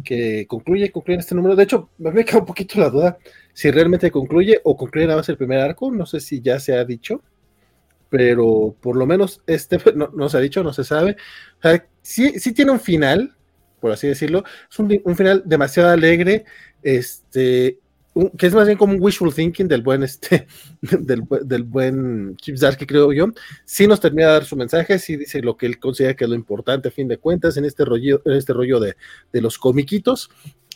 que 0.04 0.46
concluye, 0.48 0.92
concluye 0.92 1.16
en 1.16 1.20
este 1.22 1.36
número. 1.36 1.56
De 1.56 1.64
hecho, 1.64 1.90
me 1.98 2.26
queda 2.26 2.40
un 2.40 2.46
poquito 2.46 2.80
la 2.80 2.90
duda 2.90 3.18
si 3.54 3.72
realmente 3.72 4.12
concluye 4.12 4.62
o 4.64 4.78
concluye 4.78 5.08
nada 5.08 5.18
más 5.18 5.30
el 5.30 5.38
primer 5.38 5.60
arco, 5.60 5.92
no 5.92 6.06
sé 6.06 6.20
si 6.20 6.42
ya 6.42 6.60
se 6.60 6.76
ha 6.76 6.86
dicho. 6.86 7.22
Pero 8.10 8.76
por 8.82 8.96
lo 8.96 9.06
menos 9.06 9.42
este 9.48 9.80
no, 9.96 10.30
se 10.30 10.38
ha 10.38 10.42
dicho, 10.42 10.64
no 10.64 10.74
se 10.74 10.84
sabe. 10.84 11.18
O 11.60 11.62
sea, 11.62 11.88
sí, 12.02 12.40
sí 12.40 12.54
tiene 12.54 12.72
un 12.72 12.80
final, 12.80 13.36
por 13.80 13.92
así 13.92 14.08
decirlo, 14.08 14.44
es 14.70 14.80
un, 14.80 15.00
un 15.04 15.16
final 15.16 15.44
demasiado 15.46 15.90
alegre, 15.90 16.46
este, 16.82 17.80
que 18.38 18.48
es 18.48 18.54
más 18.54 18.66
bien 18.66 18.78
como 18.78 18.94
un 18.94 19.02
wishful 19.02 19.34
thinking 19.34 19.68
del 19.68 19.82
buen 19.82 20.04
este 20.04 20.48
del, 20.82 21.24
del 21.44 21.64
buen 21.64 22.36
Chip 22.38 22.58
Zarsky, 22.58 22.86
creo 22.86 23.14
yo, 23.14 23.28
sí 23.66 23.88
nos 23.88 24.00
termina 24.00 24.28
de 24.28 24.34
dar 24.34 24.46
su 24.46 24.56
mensaje, 24.56 25.00
sí 25.00 25.18
dice 25.18 25.42
lo 25.42 25.58
que 25.58 25.66
él 25.66 25.80
considera 25.80 26.16
que 26.16 26.24
es 26.24 26.30
lo 26.30 26.36
importante 26.36 26.88
a 26.88 26.92
fin 26.92 27.08
de 27.08 27.18
cuentas 27.18 27.58
en 27.58 27.66
este 27.66 27.86
rollo, 27.86 28.22
en 28.26 28.34
este 28.34 28.54
rollo 28.54 28.80
de, 28.80 28.96
de 29.32 29.42
los 29.42 29.58
comiquitos. 29.58 30.30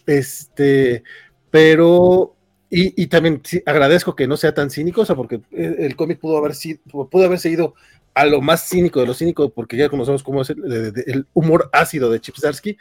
Este, 0.06 1.04
pero 1.50 2.36
y, 2.72 3.04
y, 3.04 3.08
también 3.08 3.42
agradezco 3.66 4.16
que 4.16 4.28
no 4.28 4.38
sea 4.38 4.54
tan 4.54 4.70
cínico, 4.70 5.02
o 5.02 5.06
sea, 5.06 5.16
porque 5.16 5.42
el, 5.52 5.96
cómic 5.96 6.20
pudo 6.20 6.38
haber 6.38 6.56
sido, 6.56 6.80
pudo 7.10 7.26
haber 7.26 7.38
seguido 7.38 7.76
a 8.14 8.26
lo 8.26 8.42
más 8.42 8.68
cínico 8.68 9.00
de 9.02 9.08
lo 9.08 9.14
cínico, 9.14 9.50
porque 9.50 9.78
ya 9.78 9.90
conocemos 9.90 10.24
cómo 10.24 10.42
es 10.42 10.50
el, 10.50 10.94
el 11.06 11.28
humor 11.34 11.70
ácido 11.74 12.10
de 12.10 12.22
Chip 12.22 12.36
Zarsky, 12.38 12.78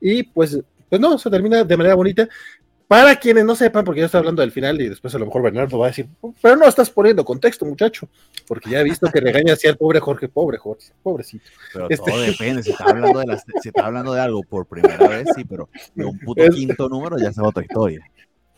y 0.00 0.22
pues, 0.22 0.58
pues 0.88 1.00
no, 1.00 1.18
se 1.18 1.30
termina 1.30 1.64
de 1.64 1.76
manera 1.76 1.94
bonita. 1.94 2.28
Para 2.92 3.16
quienes 3.16 3.46
no 3.46 3.56
sepan, 3.56 3.86
porque 3.86 4.00
yo 4.00 4.04
estoy 4.04 4.18
hablando 4.18 4.42
del 4.42 4.52
final 4.52 4.78
y 4.78 4.86
después 4.86 5.14
a 5.14 5.18
lo 5.18 5.24
mejor 5.24 5.40
Bernardo 5.40 5.78
va 5.78 5.86
a 5.86 5.88
decir, 5.88 6.08
pero 6.42 6.56
no 6.56 6.66
estás 6.66 6.90
poniendo 6.90 7.24
contexto, 7.24 7.64
muchacho, 7.64 8.06
porque 8.46 8.68
ya 8.68 8.80
he 8.80 8.84
visto 8.84 9.10
que 9.10 9.18
regaña 9.18 9.54
así 9.54 9.66
al 9.66 9.78
pobre 9.78 9.98
Jorge, 9.98 10.28
pobre 10.28 10.58
Jorge, 10.58 10.92
pobrecito. 11.02 11.46
Pero 11.72 11.86
este... 11.88 12.10
todo 12.10 12.20
depende, 12.20 12.62
si 12.62 12.72
está, 12.72 12.84
hablando 12.84 13.20
de 13.20 13.38
si 13.62 13.68
está 13.70 13.86
hablando 13.86 14.12
de 14.12 14.20
algo 14.20 14.42
por 14.42 14.66
primera 14.66 15.08
vez, 15.08 15.26
sí, 15.34 15.42
pero 15.46 15.70
de 15.94 16.04
un 16.04 16.18
puto 16.18 16.46
quinto 16.50 16.86
número 16.90 17.16
ya 17.16 17.30
es 17.30 17.38
otra 17.38 17.62
historia. 17.62 18.06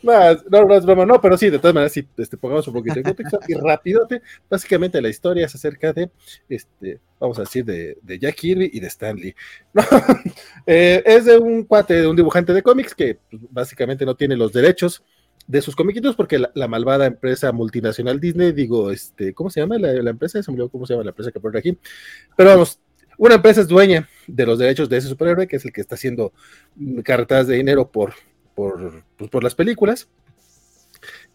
No, 0.04 0.66
no, 0.66 0.80
no 0.80 1.06
no, 1.06 1.20
pero 1.20 1.38
sí, 1.38 1.48
de 1.48 1.58
todas 1.58 1.74
maneras, 1.74 1.92
si 1.92 2.06
este, 2.18 2.36
pongamos 2.36 2.68
un 2.68 2.74
poquito 2.74 2.96
de 2.96 3.02
contexto 3.02 3.40
y 3.48 3.54
rápido, 3.54 4.06
básicamente 4.50 5.00
la 5.00 5.08
historia 5.08 5.46
es 5.46 5.54
acerca 5.54 5.94
de, 5.94 6.10
este, 6.46 7.00
vamos 7.18 7.38
a 7.38 7.42
decir, 7.42 7.64
de, 7.64 7.96
de 8.02 8.18
Jack 8.18 8.34
Kirby 8.34 8.70
y 8.72 8.80
de 8.80 8.86
Stanley. 8.86 9.34
Eh, 10.66 11.02
es 11.04 11.26
de 11.26 11.36
un 11.36 11.64
cuate, 11.64 12.00
de 12.00 12.06
un 12.06 12.16
dibujante 12.16 12.54
de 12.54 12.62
cómics 12.62 12.94
que 12.94 13.18
pues, 13.30 13.42
básicamente 13.50 14.06
no 14.06 14.14
tiene 14.14 14.34
los 14.34 14.50
derechos 14.50 15.02
de 15.46 15.60
sus 15.60 15.76
comiquitos 15.76 16.16
porque 16.16 16.38
la, 16.38 16.68
malvada 16.68 17.04
empresa 17.04 17.52
multinacional 17.52 18.18
Disney, 18.18 18.52
digo, 18.52 18.90
este, 18.90 19.34
¿cómo 19.34 19.50
se 19.50 19.60
llama 19.60 19.76
la, 19.76 19.92
la 19.92 20.10
empresa? 20.10 20.42
Se 20.42 20.50
me 20.50 20.54
olvidó 20.54 20.70
cómo 20.70 20.86
se 20.86 20.94
llama 20.94 21.04
la 21.04 21.10
empresa 21.10 21.30
que 21.30 21.40
pone 21.40 21.58
aquí. 21.58 21.76
Pero 22.34 22.50
vamos, 22.50 22.80
una 23.18 23.34
empresa 23.34 23.60
es 23.60 23.68
dueña 23.68 24.08
de 24.26 24.46
los 24.46 24.58
derechos 24.58 24.88
de 24.88 24.96
ese 24.96 25.08
superhéroe, 25.08 25.46
que 25.46 25.56
es 25.56 25.64
el 25.64 25.72
que 25.72 25.82
está 25.82 25.96
haciendo 25.96 26.32
cartas 27.04 27.46
de 27.46 27.56
dinero 27.56 27.90
por 27.90 28.14
por, 28.54 29.04
pues, 29.16 29.30
por 29.30 29.44
las 29.44 29.54
películas. 29.54 30.08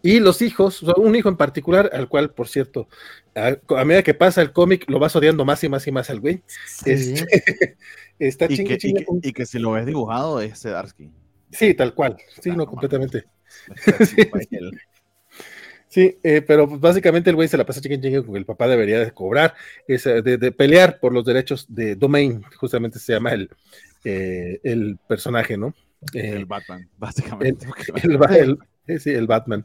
Y 0.02 0.18
los 0.20 0.40
hijos, 0.42 0.82
un 0.82 1.14
hijo 1.14 1.28
en 1.28 1.36
particular, 1.36 1.90
al 1.92 2.08
cual, 2.08 2.30
por 2.30 2.48
cierto, 2.48 2.88
a, 3.34 3.84
medida 3.84 4.02
que 4.02 4.14
pasa 4.14 4.40
el 4.40 4.52
cómic, 4.52 4.88
lo 4.88 4.98
vas 4.98 5.14
odiando 5.14 5.44
más 5.44 5.62
y 5.62 5.68
más 5.68 5.86
y 5.86 5.92
más 5.92 6.08
al 6.10 6.20
güey. 6.20 6.42
Este, 6.86 7.76
está 8.18 8.46
y, 8.48 8.64
que, 8.64 8.78
y, 9.22 9.32
que, 9.32 9.46
si 9.46 9.58
lo 9.58 9.72
ves 9.72 9.86
dibujado 9.86 10.40
es 10.40 10.58
Sedarsky. 10.58 11.10
Sí, 11.52 11.74
tal 11.74 11.94
cual. 11.94 12.16
Sí, 12.40 12.50
no, 12.50 12.66
completamente. 12.66 13.24
sí, 15.88 16.18
eh, 16.22 16.40
pero 16.42 16.68
pues, 16.68 16.80
básicamente 16.80 17.28
el 17.30 17.36
güey 17.36 17.48
se 17.48 17.58
la 17.58 17.66
pasa 17.66 17.80
chingue 17.80 18.00
chingue 18.00 18.24
con 18.24 18.36
el 18.36 18.46
papá 18.46 18.68
debería 18.68 19.00
de 19.00 19.10
cobrar, 19.12 19.54
es, 19.86 20.04
de, 20.04 20.22
de, 20.22 20.52
pelear 20.52 20.98
por 21.00 21.12
los 21.12 21.24
derechos 21.24 21.66
de 21.68 21.96
Domain, 21.96 22.42
justamente 22.56 22.98
se 22.98 23.12
llama 23.12 23.32
el, 23.32 23.50
eh, 24.04 24.60
el 24.62 24.98
personaje, 25.08 25.56
¿no? 25.56 25.74
el 26.14 26.46
Batman, 26.46 26.88
básicamente. 26.98 27.66
El, 28.02 28.58
sí, 29.00 29.10
el 29.10 29.26
Batman. 29.26 29.64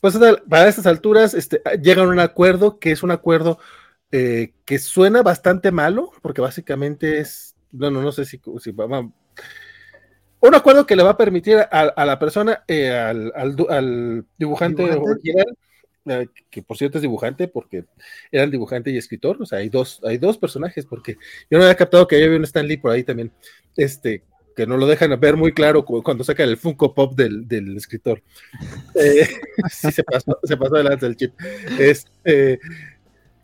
Pues 0.00 0.18
para 0.48 0.68
estas 0.68 0.86
alturas 0.86 1.34
este, 1.34 1.60
llegan 1.82 2.06
a 2.06 2.08
un 2.08 2.20
acuerdo 2.20 2.78
que 2.78 2.90
es 2.90 3.02
un 3.02 3.10
acuerdo 3.10 3.58
eh, 4.12 4.54
que 4.64 4.78
suena 4.78 5.22
bastante 5.22 5.70
malo, 5.70 6.10
porque 6.22 6.40
básicamente 6.40 7.20
es, 7.20 7.54
bueno, 7.70 8.00
no 8.02 8.10
sé 8.10 8.24
si, 8.24 8.40
si 8.60 8.74
un 10.42 10.54
acuerdo 10.54 10.86
que 10.86 10.96
le 10.96 11.02
va 11.02 11.10
a 11.10 11.16
permitir 11.18 11.58
a, 11.58 12.04
la 12.06 12.18
persona, 12.18 12.64
eh, 12.66 12.90
al, 12.90 13.30
al, 13.36 14.26
dibujante, 14.38 14.82
original, 14.82 15.46
eh, 16.06 16.28
que 16.48 16.62
por 16.62 16.78
cierto 16.78 16.96
es 16.96 17.02
dibujante, 17.02 17.46
porque 17.46 17.84
era 18.32 18.44
el 18.44 18.50
dibujante 18.50 18.90
y 18.90 18.96
escritor, 18.96 19.36
o 19.40 19.44
sea, 19.44 19.58
hay 19.58 19.68
dos, 19.68 20.00
hay 20.02 20.16
dos 20.16 20.38
personajes, 20.38 20.86
porque 20.86 21.18
yo 21.50 21.58
no 21.58 21.64
había 21.64 21.76
captado 21.76 22.08
que 22.08 22.16
había 22.16 22.38
un 22.38 22.44
Stan 22.44 22.66
Lee 22.66 22.78
por 22.78 22.90
ahí 22.90 23.04
también, 23.04 23.30
este, 23.76 24.24
que 24.56 24.66
no 24.66 24.76
lo 24.76 24.86
dejan 24.86 25.18
ver 25.20 25.36
muy 25.36 25.52
claro 25.52 25.84
cuando 25.84 26.24
sacan 26.24 26.48
el 26.48 26.56
Funko 26.56 26.94
Pop 26.94 27.14
del, 27.14 27.46
del 27.46 27.76
escritor. 27.76 28.22
Eh, 28.94 29.28
sí, 29.70 29.90
se 29.90 30.04
pasó, 30.04 30.38
se 30.42 30.56
pasó 30.56 30.74
adelante 30.74 31.06
el 31.06 31.16
chip. 31.16 31.34
Este, 31.78 32.60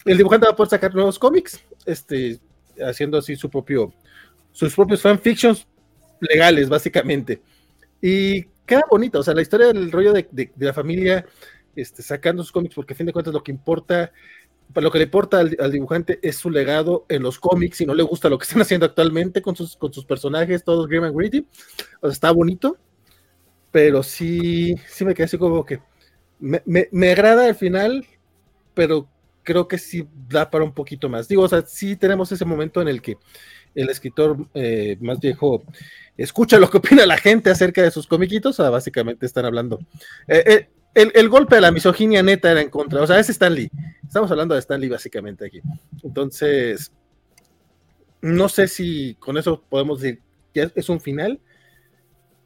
el 0.05 0.17
dibujante 0.17 0.47
va 0.47 0.53
a 0.53 0.57
poder 0.57 0.71
sacar 0.71 0.95
nuevos 0.95 1.19
cómics, 1.19 1.63
este, 1.85 2.39
haciendo 2.87 3.19
así 3.19 3.37
su 3.37 3.49
propio, 3.51 3.93
sus 4.53 4.75
propios 4.75 5.03
fanfictions 5.03 5.67
legales, 6.21 6.69
básicamente. 6.69 7.41
Y 8.01 8.45
queda 8.67 8.83
bonito, 8.91 9.21
o 9.21 9.23
sea, 9.23 9.35
la 9.35 9.43
historia 9.43 9.69
del 9.69 9.91
rollo 9.91 10.13
de, 10.13 10.29
de, 10.31 10.53
de 10.55 10.67
la 10.67 10.73
familia 10.73 11.25
este, 11.77 12.03
sacando 12.03 12.43
sus 12.43 12.53
cómics, 12.53 12.75
porque 12.75 12.95
a 12.95 12.97
fin 12.97 13.07
de 13.07 13.13
cuentas 13.13 13.35
lo 13.35 13.43
que 13.43 13.53
importa 13.53 14.11
lo 14.75 14.91
que 14.91 14.99
le 14.99 15.05
importa 15.05 15.39
al, 15.39 15.73
dibujante 15.73 16.19
es 16.23 16.37
su 16.37 16.51
legado 16.51 17.07
en 17.09 17.23
los 17.23 17.39
cómics 17.39 17.81
y 17.81 17.87
no 17.87 17.95
le 17.95 18.03
gusta 18.03 18.29
lo 18.29 18.39
que 18.39 18.45
están 18.45 18.61
haciendo 18.63 18.87
actualmente 18.87 19.43
con 19.43 19.57
sus, 19.57 19.77
con 19.77 19.93
sus 19.93 20.05
personajes, 20.05 20.65
todos 20.65 20.89
grim 20.89 21.05
and 21.05 21.17
gritty. 21.17 21.47
O 22.01 22.07
sea, 22.07 22.13
está 22.13 22.31
bonito, 22.31 22.77
pero 23.71 24.03
sí, 24.03 24.75
sí 24.89 25.05
me 25.05 25.15
quedé 25.15 25.25
así 25.25 25.39
como 25.39 25.65
que 25.65 25.81
me, 26.39 26.63
me, 26.65 27.11
agrada 27.11 27.47
al 27.47 27.55
final, 27.55 28.07
pero 28.75 29.09
creo 29.43 29.69
que 29.69 29.79
sí 29.79 30.07
da 30.29 30.51
para 30.51 30.65
un 30.65 30.75
poquito 30.75 31.09
más. 31.09 31.29
Digo, 31.29 31.43
o 31.43 31.49
sea, 31.49 31.63
sí 31.63 31.97
tenemos 31.97 32.31
ese 32.33 32.45
momento 32.45 32.83
en 32.83 32.89
el 32.89 33.01
que 33.01 33.17
el 33.75 33.89
escritor 33.91 34.49
eh, 34.55 34.97
más 35.01 35.21
viejo 35.21 35.63
escucha 36.17 36.59
lo 36.59 36.71
que 36.71 36.79
opina 36.79 37.07
la 37.07 37.19
gente 37.19 37.51
acerca 37.51 37.83
de 37.83 37.91
sus 37.91 38.07
comiquitos, 38.07 38.59
o 38.59 38.63
sea, 38.63 38.71
básicamente 38.71 39.27
están 39.27 39.45
hablando. 39.45 39.79
Eh, 40.27 40.45
eh, 40.47 40.69
el, 40.97 41.29
golpe 41.29 41.57
de 41.57 41.61
la 41.61 41.71
misoginia 41.71 42.23
neta 42.23 42.51
era 42.51 42.63
en 42.63 42.71
contra, 42.71 43.03
o 43.03 43.07
sea, 43.07 43.19
es 43.19 43.29
Stanley. 43.29 43.71
Estamos 44.03 44.31
hablando 44.31 44.55
de 44.55 44.61
Stanley 44.61 44.89
básicamente 44.89 45.47
aquí. 45.47 45.61
Entonces, 46.03 46.91
no 48.23 48.49
sé 48.49 48.67
si 48.67 49.15
con 49.17 49.37
eso 49.37 49.63
podemos 49.69 50.01
decir 50.01 50.23
que 50.55 50.71
es 50.75 50.89
un 50.89 51.01
final, 51.01 51.41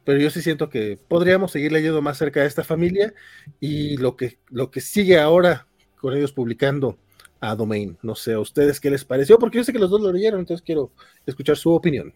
pero 0.03 0.19
yo 0.19 0.29
sí 0.29 0.41
siento 0.41 0.69
que 0.69 0.99
podríamos 1.07 1.51
seguir 1.51 1.71
leyendo 1.71 2.01
más 2.01 2.17
cerca 2.17 2.41
de 2.41 2.47
esta 2.47 2.63
familia 2.63 3.13
y 3.61 3.95
lo 3.97 4.17
que, 4.17 4.39
lo 4.49 4.69
que 4.69 4.81
sigue 4.81 5.17
ahora 5.17 5.67
con 5.95 6.15
ellos 6.15 6.33
publicando 6.33 6.97
a 7.39 7.55
Domain. 7.55 7.97
No 8.01 8.15
sé 8.15 8.33
a 8.33 8.39
ustedes 8.39 8.81
qué 8.81 8.89
les 8.89 9.05
pareció, 9.05 9.39
porque 9.39 9.59
yo 9.59 9.63
sé 9.63 9.71
que 9.71 9.79
los 9.79 9.89
dos 9.89 10.01
lo 10.01 10.11
leyeron, 10.11 10.41
entonces 10.41 10.63
quiero 10.65 10.91
escuchar 11.25 11.55
su 11.55 11.71
opinión. 11.71 12.13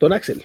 Don 0.00 0.12
Axel. 0.12 0.44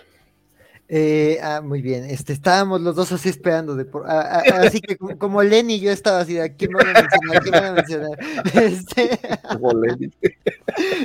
Eh, 0.93 1.39
ah, 1.41 1.61
muy 1.61 1.81
bien. 1.81 2.03
Este, 2.03 2.33
estábamos 2.33 2.81
los 2.81 2.97
dos 2.97 3.13
así 3.13 3.29
esperando. 3.29 3.77
De 3.77 3.85
por, 3.85 4.05
así 4.09 4.81
que 4.81 4.97
como, 4.97 5.41
Lenny, 5.41 5.79
yo 5.79 5.89
estaba 5.89 6.19
así 6.19 6.33
de 6.33 6.53
quién 6.57 6.71
van 6.73 6.87
a 6.89 7.01
mencionar, 7.01 7.41
quién 7.41 7.51
van 7.53 7.65
a 7.65 7.71
mencionar. 7.71 8.19
Este, 8.53 9.19
como 9.49 9.71
Lenny. 9.71 10.11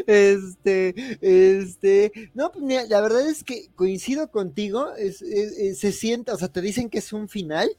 Este, 0.08 0.92
este, 1.20 2.30
no, 2.34 2.50
pues 2.50 2.64
mira, 2.64 2.84
la 2.86 3.00
verdad 3.00 3.28
es 3.28 3.44
que 3.44 3.68
coincido 3.76 4.28
contigo. 4.32 4.92
Es, 4.96 5.18
se 5.18 5.92
siente, 5.92 6.32
o 6.32 6.36
sea, 6.36 6.48
te 6.48 6.62
dicen 6.62 6.90
que 6.90 6.98
es 6.98 7.12
un 7.12 7.28
final, 7.28 7.70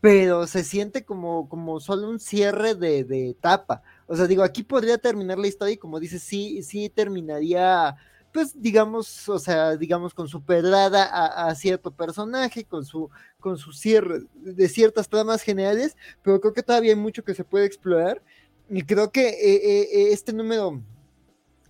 pero 0.00 0.46
se 0.46 0.64
siente 0.64 1.04
como, 1.04 1.46
como 1.50 1.78
solo 1.78 2.08
un 2.08 2.20
cierre 2.20 2.74
de, 2.74 3.04
de 3.04 3.28
etapa. 3.28 3.82
O 4.06 4.16
sea, 4.16 4.26
digo, 4.26 4.44
aquí 4.44 4.62
podría 4.62 4.96
terminar 4.96 5.38
la 5.38 5.48
historia 5.48 5.74
y 5.74 5.76
como 5.76 6.00
dices, 6.00 6.22
sí, 6.22 6.62
sí 6.62 6.88
terminaría 6.88 7.96
pues 8.32 8.60
digamos, 8.60 9.28
o 9.28 9.38
sea, 9.38 9.76
digamos 9.76 10.14
con 10.14 10.28
su 10.28 10.42
pedrada 10.42 11.48
a, 11.48 11.54
cierto 11.54 11.90
personaje, 11.90 12.64
con 12.64 12.84
su, 12.84 13.10
con 13.40 13.58
su 13.58 13.72
cierre 13.72 14.22
de 14.34 14.68
ciertas 14.68 15.08
tramas 15.08 15.42
generales, 15.42 15.96
pero 16.22 16.40
creo 16.40 16.52
que 16.52 16.62
todavía 16.62 16.92
hay 16.92 16.98
mucho 16.98 17.24
que 17.24 17.34
se 17.34 17.44
puede 17.44 17.66
explorar 17.66 18.22
y 18.68 18.82
creo 18.82 19.10
que 19.10 19.28
eh, 19.28 19.54
eh, 19.54 19.88
eh, 19.92 20.12
este 20.12 20.32
número 20.32 20.80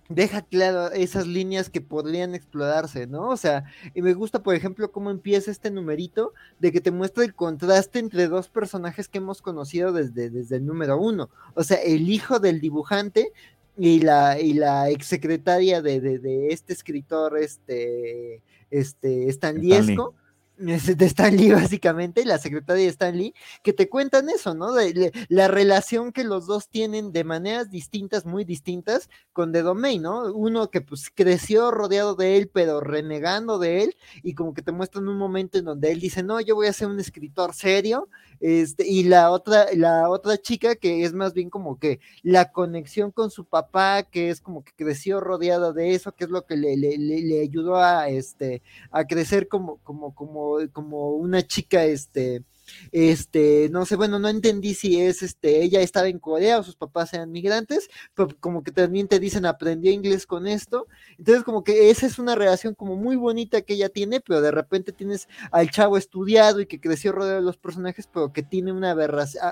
deja 0.07 0.41
claro 0.41 0.91
esas 0.91 1.25
líneas 1.25 1.69
que 1.69 1.81
podrían 1.81 2.35
explorarse, 2.35 3.07
¿no? 3.07 3.29
O 3.29 3.37
sea, 3.37 3.63
y 3.93 4.01
me 4.01 4.13
gusta, 4.13 4.43
por 4.43 4.55
ejemplo, 4.55 4.91
cómo 4.91 5.09
empieza 5.09 5.51
este 5.51 5.71
numerito 5.71 6.33
de 6.59 6.71
que 6.71 6.81
te 6.81 6.91
muestra 6.91 7.23
el 7.23 7.33
contraste 7.33 7.99
entre 7.99 8.27
dos 8.27 8.49
personajes 8.49 9.07
que 9.07 9.19
hemos 9.19 9.41
conocido 9.41 9.93
desde, 9.93 10.29
desde 10.29 10.57
el 10.57 10.65
número 10.65 10.97
uno. 10.97 11.29
O 11.55 11.63
sea, 11.63 11.77
el 11.77 12.09
hijo 12.09 12.39
del 12.39 12.59
dibujante 12.59 13.31
y 13.77 13.99
la, 13.99 14.39
y 14.39 14.53
la 14.53 14.89
exsecretaria 14.89 15.81
de, 15.81 16.01
de, 16.01 16.19
de 16.19 16.47
este 16.49 16.73
escritor, 16.73 17.37
este, 17.37 18.41
este, 18.69 19.31
Stanliesco, 19.31 20.15
de 20.97 21.05
Stan 21.05 21.35
Lee, 21.35 21.51
básicamente, 21.51 22.23
la 22.23 22.37
secretaria 22.37 22.83
de 22.83 22.89
Stan 22.89 23.17
Lee, 23.17 23.33
que 23.63 23.73
te 23.73 23.89
cuentan 23.89 24.29
eso, 24.29 24.53
¿no? 24.53 24.73
De, 24.73 25.11
la 25.27 25.47
relación 25.47 26.11
que 26.11 26.23
los 26.23 26.45
dos 26.45 26.69
tienen 26.69 27.11
de 27.11 27.23
maneras 27.23 27.71
distintas, 27.71 28.25
muy 28.25 28.45
distintas, 28.45 29.09
con 29.33 29.51
The 29.51 29.63
Domain, 29.63 30.01
¿no? 30.03 30.31
Uno 30.33 30.69
que 30.69 30.81
pues 30.81 31.09
creció 31.13 31.71
rodeado 31.71 32.15
de 32.15 32.37
él, 32.37 32.49
pero 32.53 32.79
renegando 32.79 33.57
de 33.57 33.83
él, 33.83 33.95
y 34.21 34.35
como 34.35 34.53
que 34.53 34.61
te 34.61 34.71
muestran 34.71 35.07
un 35.07 35.17
momento 35.17 35.57
en 35.57 35.65
donde 35.65 35.91
él 35.91 35.99
dice, 35.99 36.21
no, 36.21 36.39
yo 36.39 36.55
voy 36.55 36.67
a 36.67 36.73
ser 36.73 36.87
un 36.87 36.99
escritor 36.99 37.53
serio, 37.55 38.07
este, 38.39 38.87
y 38.87 39.03
la 39.03 39.31
otra, 39.31 39.67
la 39.73 40.09
otra 40.09 40.37
chica 40.37 40.75
que 40.75 41.03
es 41.03 41.13
más 41.13 41.33
bien 41.33 41.49
como 41.49 41.79
que 41.79 41.99
la 42.23 42.51
conexión 42.51 43.11
con 43.11 43.31
su 43.31 43.45
papá, 43.45 44.03
que 44.03 44.29
es 44.29 44.41
como 44.41 44.63
que 44.63 44.73
creció 44.75 45.19
rodeada 45.19 45.73
de 45.73 45.93
eso, 45.95 46.11
que 46.13 46.25
es 46.25 46.29
lo 46.29 46.45
que 46.45 46.55
le, 46.55 46.77
le, 46.77 46.97
le 46.97 47.41
ayudó 47.41 47.77
a, 47.77 48.09
este, 48.09 48.61
a 48.91 49.05
crecer 49.05 49.47
como, 49.47 49.77
como, 49.83 50.13
como 50.15 50.50
como, 50.71 51.11
una 51.11 51.45
chica, 51.45 51.83
este, 51.85 52.43
este, 52.91 53.69
no 53.71 53.85
sé, 53.85 53.95
bueno, 53.95 54.19
no 54.19 54.29
entendí 54.29 54.73
si 54.73 54.99
es, 55.01 55.23
este, 55.23 55.63
ella 55.63 55.81
estaba 55.81 56.07
en 56.07 56.19
Corea 56.19 56.59
o 56.59 56.63
sus 56.63 56.75
papás 56.75 57.13
eran 57.13 57.31
migrantes, 57.31 57.89
pero 58.13 58.29
como 58.39 58.63
que 58.63 58.71
también 58.71 59.07
te 59.07 59.19
dicen 59.19 59.45
aprendió 59.45 59.91
inglés 59.91 60.25
con 60.25 60.47
esto, 60.47 60.87
entonces 61.17 61.43
como 61.43 61.63
que 61.63 61.89
esa 61.89 62.05
es 62.05 62.19
una 62.19 62.35
relación 62.35 62.75
como 62.75 62.95
muy 62.95 63.15
bonita 63.15 63.61
que 63.61 63.73
ella 63.73 63.89
tiene, 63.89 64.21
pero 64.21 64.41
de 64.41 64.51
repente 64.51 64.91
tienes 64.91 65.27
al 65.51 65.69
chavo 65.71 65.97
estudiado 65.97 66.61
y 66.61 66.65
que 66.65 66.79
creció 66.79 67.11
rodeado 67.11 67.39
de 67.39 67.45
los 67.45 67.57
personajes, 67.57 68.07
pero 68.11 68.33
que 68.33 68.43
tiene 68.43 68.71
una, 68.71 68.95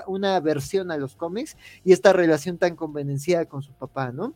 una 0.06 0.36
aversión 0.36 0.90
a 0.90 0.96
los 0.96 1.16
cómics 1.16 1.56
y 1.84 1.92
esta 1.92 2.12
relación 2.12 2.58
tan 2.58 2.76
convenenciada 2.76 3.46
con 3.46 3.62
su 3.62 3.72
papá, 3.72 4.12
¿no? 4.12 4.34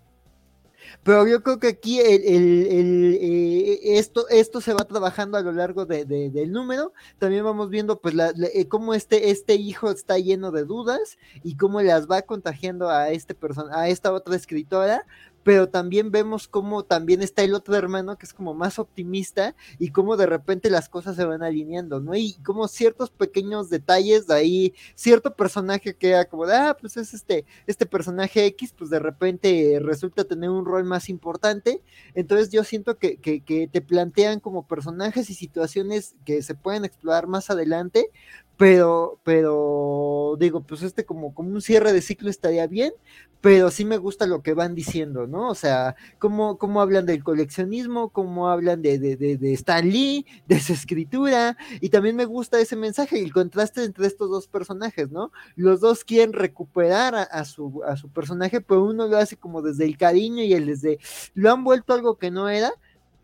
Pero 1.02 1.26
yo 1.26 1.42
creo 1.42 1.58
que 1.58 1.68
aquí 1.68 2.00
el, 2.00 2.66
eh, 2.70 3.98
esto, 3.98 4.28
esto 4.28 4.60
se 4.60 4.72
va 4.72 4.84
trabajando 4.84 5.38
a 5.38 5.42
lo 5.42 5.52
largo 5.52 5.86
del 5.86 6.52
número. 6.52 6.92
También 7.18 7.44
vamos 7.44 7.70
viendo 7.70 8.00
pues 8.00 8.14
eh, 8.54 8.68
cómo 8.68 8.94
este, 8.94 9.30
este 9.30 9.54
hijo 9.54 9.90
está 9.90 10.18
lleno 10.18 10.50
de 10.50 10.64
dudas 10.64 11.18
y 11.42 11.56
cómo 11.56 11.82
las 11.82 12.08
va 12.08 12.22
contagiando 12.22 12.88
a 12.88 13.10
este 13.10 13.36
a 13.72 13.88
esta 13.88 14.12
otra 14.12 14.36
escritora, 14.36 15.06
pero 15.44 15.68
también 15.68 16.10
vemos 16.10 16.48
cómo 16.48 16.84
también 16.84 17.22
está 17.22 17.42
el 17.42 17.54
otro 17.54 17.76
hermano 17.76 18.16
que 18.18 18.26
es 18.26 18.32
como 18.32 18.54
más 18.54 18.78
optimista 18.78 19.54
y 19.78 19.90
cómo 19.90 20.16
de 20.16 20.26
repente 20.26 20.70
las 20.70 20.88
cosas 20.88 21.16
se 21.16 21.24
van 21.24 21.42
alineando, 21.42 22.00
¿no? 22.00 22.14
Y 22.16 22.34
como 22.42 22.66
ciertos 22.66 23.10
pequeños 23.10 23.70
detalles 23.70 24.26
de 24.26 24.34
ahí, 24.34 24.74
cierto 24.94 25.36
personaje 25.36 25.94
que 25.94 26.24
como 26.30 26.46
de, 26.46 26.56
ah, 26.56 26.76
pues 26.80 26.96
es 26.96 27.12
este, 27.12 27.44
este 27.66 27.86
personaje 27.86 28.46
X, 28.46 28.74
pues 28.76 28.90
de 28.90 28.98
repente 28.98 29.78
resulta 29.82 30.24
tener 30.24 30.48
un 30.48 30.64
rol 30.64 30.84
más 30.84 31.08
importante. 31.08 31.82
Entonces 32.14 32.50
yo 32.50 32.64
siento 32.64 32.98
que, 32.98 33.18
que, 33.18 33.42
que 33.42 33.68
te 33.68 33.82
plantean 33.82 34.40
como 34.40 34.66
personajes 34.66 35.28
y 35.28 35.34
situaciones 35.34 36.14
que 36.24 36.42
se 36.42 36.54
pueden 36.54 36.84
explorar 36.84 37.26
más 37.26 37.50
adelante, 37.50 38.10
pero, 38.56 39.20
pero 39.24 40.36
digo, 40.38 40.60
pues 40.62 40.82
este 40.82 41.04
como, 41.04 41.34
como 41.34 41.50
un 41.50 41.62
cierre 41.62 41.92
de 41.92 42.02
ciclo 42.02 42.30
estaría 42.30 42.66
bien, 42.66 42.92
pero 43.44 43.70
sí 43.70 43.84
me 43.84 43.98
gusta 43.98 44.26
lo 44.26 44.42
que 44.42 44.54
van 44.54 44.74
diciendo, 44.74 45.26
¿no? 45.26 45.50
O 45.50 45.54
sea, 45.54 45.96
cómo, 46.18 46.56
cómo 46.56 46.80
hablan 46.80 47.04
del 47.04 47.22
coleccionismo, 47.22 48.08
cómo 48.08 48.48
hablan 48.48 48.80
de, 48.80 48.98
de, 48.98 49.16
de, 49.16 49.36
de, 49.36 49.52
Stan 49.52 49.86
Lee, 49.86 50.24
de 50.48 50.60
su 50.60 50.72
escritura, 50.72 51.58
y 51.80 51.90
también 51.90 52.16
me 52.16 52.24
gusta 52.24 52.58
ese 52.58 52.74
mensaje, 52.74 53.20
el 53.20 53.34
contraste 53.34 53.84
entre 53.84 54.06
estos 54.06 54.30
dos 54.30 54.48
personajes, 54.48 55.10
¿no? 55.10 55.30
Los 55.56 55.80
dos 55.80 56.04
quieren 56.04 56.32
recuperar 56.32 57.14
a, 57.14 57.44
su, 57.44 57.82
a 57.86 57.96
su 57.96 58.08
personaje, 58.08 58.60
pero 58.60 58.84
uno 58.84 59.08
lo 59.08 59.18
hace 59.18 59.36
como 59.36 59.60
desde 59.60 59.84
el 59.84 59.98
cariño 59.98 60.42
y 60.42 60.54
el 60.54 60.64
desde, 60.64 60.98
lo 61.34 61.52
han 61.52 61.64
vuelto 61.64 61.92
algo 61.92 62.16
que 62.16 62.30
no 62.30 62.48
era, 62.48 62.72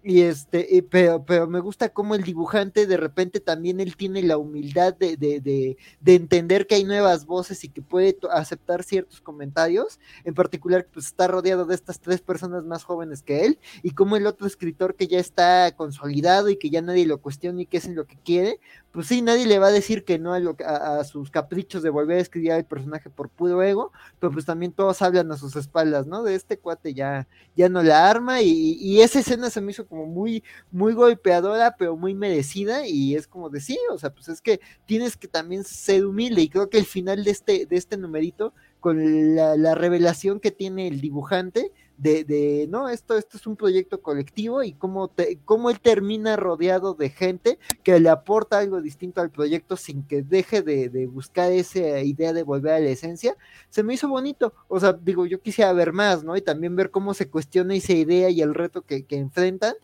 y 0.03 0.23
este, 0.23 0.85
pero, 0.91 1.25
pero 1.25 1.47
me 1.47 1.61
gusta 1.61 1.91
cómo 1.91 2.15
el 2.15 2.23
dibujante 2.23 2.87
de 2.87 2.97
repente 2.97 3.41
también 3.41 3.81
él 3.81 3.97
tiene 3.97 4.23
la 4.23 4.39
humildad 4.39 4.95
de, 4.95 5.17
de, 5.17 5.41
de, 5.41 5.77
de 6.01 6.15
entender 6.15 6.67
que 6.67 6.77
hay 6.77 6.85
nuevas 6.85 7.27
voces 7.27 7.65
y 7.65 7.69
que 7.69 7.83
puede 7.83 8.17
aceptar 8.31 8.83
ciertos 8.83 9.21
comentarios, 9.21 10.01
en 10.25 10.35
particular 10.35 10.87
pues 10.93 11.07
está 11.07 11.29
rodeado 11.29 11.67
de 11.67 11.75
estas 11.75 12.01
tres 12.01 12.21
personas 12.21 12.65
más 12.65 12.85
jóvenes 12.85 13.23
que 13.23 13.45
él, 13.45 13.59
y 13.83 13.91
como 13.91 14.17
el 14.17 14.27
otro 14.27 14.47
escritor 14.47 14.95
que 14.95 15.07
ya 15.07 15.19
está 15.19 15.75
consolidado 15.77 16.49
y 16.49 16.57
que 16.57 16.71
ya 16.71 16.81
nadie 16.81 17.07
lo 17.07 17.21
cuestiona 17.21 17.63
y 17.63 17.67
que 17.67 17.77
es 17.77 17.85
en 17.85 17.95
lo 17.95 18.07
que 18.07 18.17
quiere, 18.25 18.61
pues 18.93 19.07
sí, 19.07 19.23
nadie 19.23 19.47
le 19.47 19.59
va 19.59 19.69
a 19.69 19.73
decir 19.73 20.05
que 20.05 20.19
no 20.19 20.33
a, 20.33 20.41
lo, 20.41 20.57
a, 20.67 21.05
sus 21.05 21.31
caprichos 21.31 21.83
de 21.83 21.91
volver 21.91 22.19
a 22.19 22.23
escribir 22.23 22.53
al 22.53 22.65
personaje 22.65 23.09
por 23.09 23.29
puro 23.29 23.63
ego, 23.63 23.93
pero 24.19 24.33
pues 24.33 24.45
también 24.45 24.73
todos 24.73 25.01
hablan 25.03 25.31
a 25.31 25.37
sus 25.37 25.55
espaldas, 25.55 26.07
¿no? 26.07 26.23
De 26.25 26.35
este 26.35 26.59
cuate 26.59 26.93
ya, 26.93 27.29
ya 27.57 27.69
no 27.69 27.83
la 27.83 28.11
arma 28.11 28.43
y, 28.43 28.77
y 28.81 29.01
esa 29.03 29.21
escena 29.21 29.49
se 29.51 29.61
me 29.61 29.71
hizo 29.71 29.87
como 29.87 30.07
muy, 30.07 30.43
muy 30.73 30.93
golpeadora, 30.93 31.77
pero 31.79 31.97
muy 31.97 32.15
merecida 32.15 32.87
y 32.87 33.15
es 33.15 33.29
como 33.29 33.49
de 33.49 33.61
sí, 33.61 33.79
o 33.93 33.99
sea, 33.99 34.13
pues 34.13 34.29
es 34.29 34.41
que 34.41 34.61
tienes 34.87 35.17
que 35.17 35.29
también 35.29 35.65
ser 35.65 36.05
humilde 36.05 36.43
y 36.43 36.49
creo 36.49 36.69
que 36.69 36.79
el 36.79 36.87
final 36.87 37.23
de 37.23 37.31
este, 37.31 37.67
de 37.67 37.77
este 37.77 37.97
numerito, 37.97 38.55
con 38.81 39.37
la 39.37 39.75
revelación 39.75 40.41
que 40.41 40.51
tiene 40.51 40.89
el 40.89 41.03
dibujante, 41.03 41.71
de, 42.01 42.67
no, 42.71 42.89
esto, 42.89 43.17
esto 43.17 43.37
es 43.37 43.47
un 43.47 43.57
proyecto 43.57 44.01
colectivo 44.01 44.63
y 44.63 44.73
cómo, 44.73 45.09
te, 45.09 45.39
cómo 45.45 45.71
él 45.71 45.81
termina 45.81 46.37
rodeado 46.37 46.95
de 46.95 47.11
gente 47.11 47.59
que 47.83 48.01
le 48.01 48.09
aporta 48.09 48.59
algo 48.59 48.81
distinto 48.81 49.21
al 49.21 49.31
proyecto 49.31 49.77
sin 49.77 50.03
que 50.05 50.23
deje 50.23 50.63
de, 50.63 50.89
de, 50.89 51.07
buscar 51.07 51.53
esa 51.53 52.01
idea 52.01 52.33
de 52.33 52.43
volver 52.43 52.73
a 52.73 52.81
la 52.81 52.89
esencia, 52.89 53.37
se 53.69 53.83
me 53.83 53.95
hizo 53.95 54.09
bonito. 54.09 54.55
O 54.69 54.81
sea, 54.81 54.95
digo, 54.95 55.27
yo 55.27 55.41
quisiera 55.41 55.73
ver 55.73 55.93
más, 55.93 56.25
¿no? 56.25 56.37
Y 56.37 56.43
también 56.43 56.75
ver 56.75 56.91
cómo 56.91 57.13
se 57.13 57.29
cuestiona 57.29 57.75
esa 57.75 57.93
idea 57.93 58.31
y 58.31 58.41
el 58.41 58.55
reto 58.55 58.83
que, 58.83 59.05
que 59.05 59.17
enfrentan, 59.17 59.75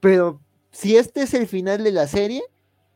pero 0.00 0.40
si 0.72 0.96
este 0.96 1.22
es 1.22 1.34
el 1.34 1.46
final 1.46 1.84
de 1.84 1.92
la 1.92 2.06
serie, 2.06 2.42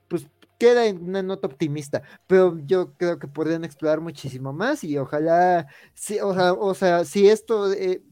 pues 0.08 0.26
queda 0.58 0.86
en 0.86 1.08
una 1.08 1.22
nota 1.22 1.46
optimista, 1.46 2.02
pero 2.26 2.58
yo 2.66 2.92
creo 2.94 3.18
que 3.18 3.28
podrían 3.28 3.64
explorar 3.64 4.00
muchísimo 4.00 4.52
más 4.52 4.84
y 4.84 4.96
ojalá, 4.98 5.66
si, 5.94 6.18
o, 6.20 6.34
sea, 6.34 6.52
o 6.52 6.74
sea, 6.74 7.04
si 7.04 7.28
esto 7.28 7.72
eh, 7.72 8.02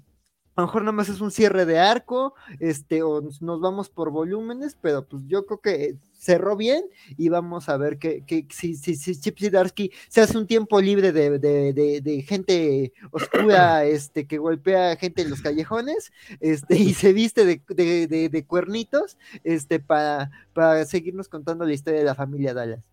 a 0.55 0.61
lo 0.61 0.67
mejor 0.67 0.83
nada 0.83 0.93
más 0.93 1.09
es 1.09 1.21
un 1.21 1.31
cierre 1.31 1.65
de 1.65 1.79
arco, 1.79 2.35
este, 2.61 3.03
o 3.03 3.23
nos 3.41 3.61
vamos 3.61 3.89
por 3.89 4.11
volúmenes, 4.11 4.77
pero 4.81 5.07
pues 5.07 5.23
yo 5.27 5.47
creo 5.47 5.61
que 5.61 5.97
cerró 6.13 6.57
bien 6.57 6.85
y 7.17 7.31
vamos 7.31 7.71
a 7.71 7.77
ver 7.79 7.99
que, 7.99 8.23
que 8.27 8.47
si, 8.51 8.75
si, 8.75 8.95
si 8.95 9.19
Chip 9.19 9.39
Zdarsky 9.39 9.91
se 10.09 10.21
hace 10.21 10.37
un 10.37 10.47
tiempo 10.47 10.81
libre 10.81 11.11
de, 11.11 11.39
de, 11.39 11.73
de, 11.73 12.01
de, 12.03 12.23
gente 12.23 12.93
oscura 13.11 13.85
este, 13.85 14.27
que 14.27 14.39
golpea 14.39 14.97
gente 14.97 15.23
en 15.23 15.31
los 15.31 15.41
callejones 15.41 16.13
este, 16.41 16.77
y 16.77 16.93
se 16.93 17.15
viste 17.15 17.45
de, 17.47 18.45
cuernitos 18.47 19.17
este, 19.45 19.81
para, 19.81 20.31
para 20.53 20.85
seguirnos 20.85 21.29
contando 21.29 21.65
la 21.65 21.73
historia 21.73 22.01
de 22.01 22.07
la 22.07 22.15
familia 22.15 22.53
Dallas. 22.53 22.85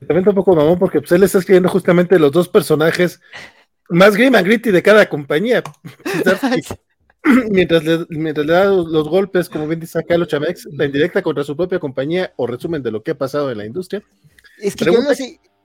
También 0.00 0.28
un 0.28 0.34
poco 0.34 0.54
mamón 0.54 0.78
porque 0.78 1.00
pues, 1.00 1.12
él 1.12 1.22
está 1.22 1.38
escribiendo 1.38 1.70
justamente 1.70 2.18
los 2.18 2.30
dos 2.30 2.48
personajes 2.48 3.20
más 3.88 4.16
grim 4.16 4.34
and 4.34 4.46
gritty 4.46 4.70
de 4.70 4.82
cada 4.82 5.08
compañía. 5.08 5.62
mientras, 7.50 7.84
le, 7.84 8.06
mientras 8.10 8.46
le 8.46 8.52
da 8.52 8.64
los, 8.66 9.08
golpes, 9.08 9.48
como 9.48 9.66
bien 9.66 9.80
dice 9.80 9.98
acá 9.98 10.16
los 10.16 10.28
Chamex, 10.28 10.68
la 10.72 10.84
indirecta 10.84 11.22
contra 11.22 11.44
su 11.44 11.56
propia 11.56 11.78
compañía 11.78 12.32
o 12.36 12.46
resumen 12.46 12.82
de 12.82 12.90
lo 12.90 13.02
que 13.02 13.12
ha 13.12 13.18
pasado 13.18 13.50
en 13.50 13.58
la 13.58 13.66
industria. 13.66 14.02
Es 14.58 14.76
que, 14.76 14.84
yo 14.84 14.92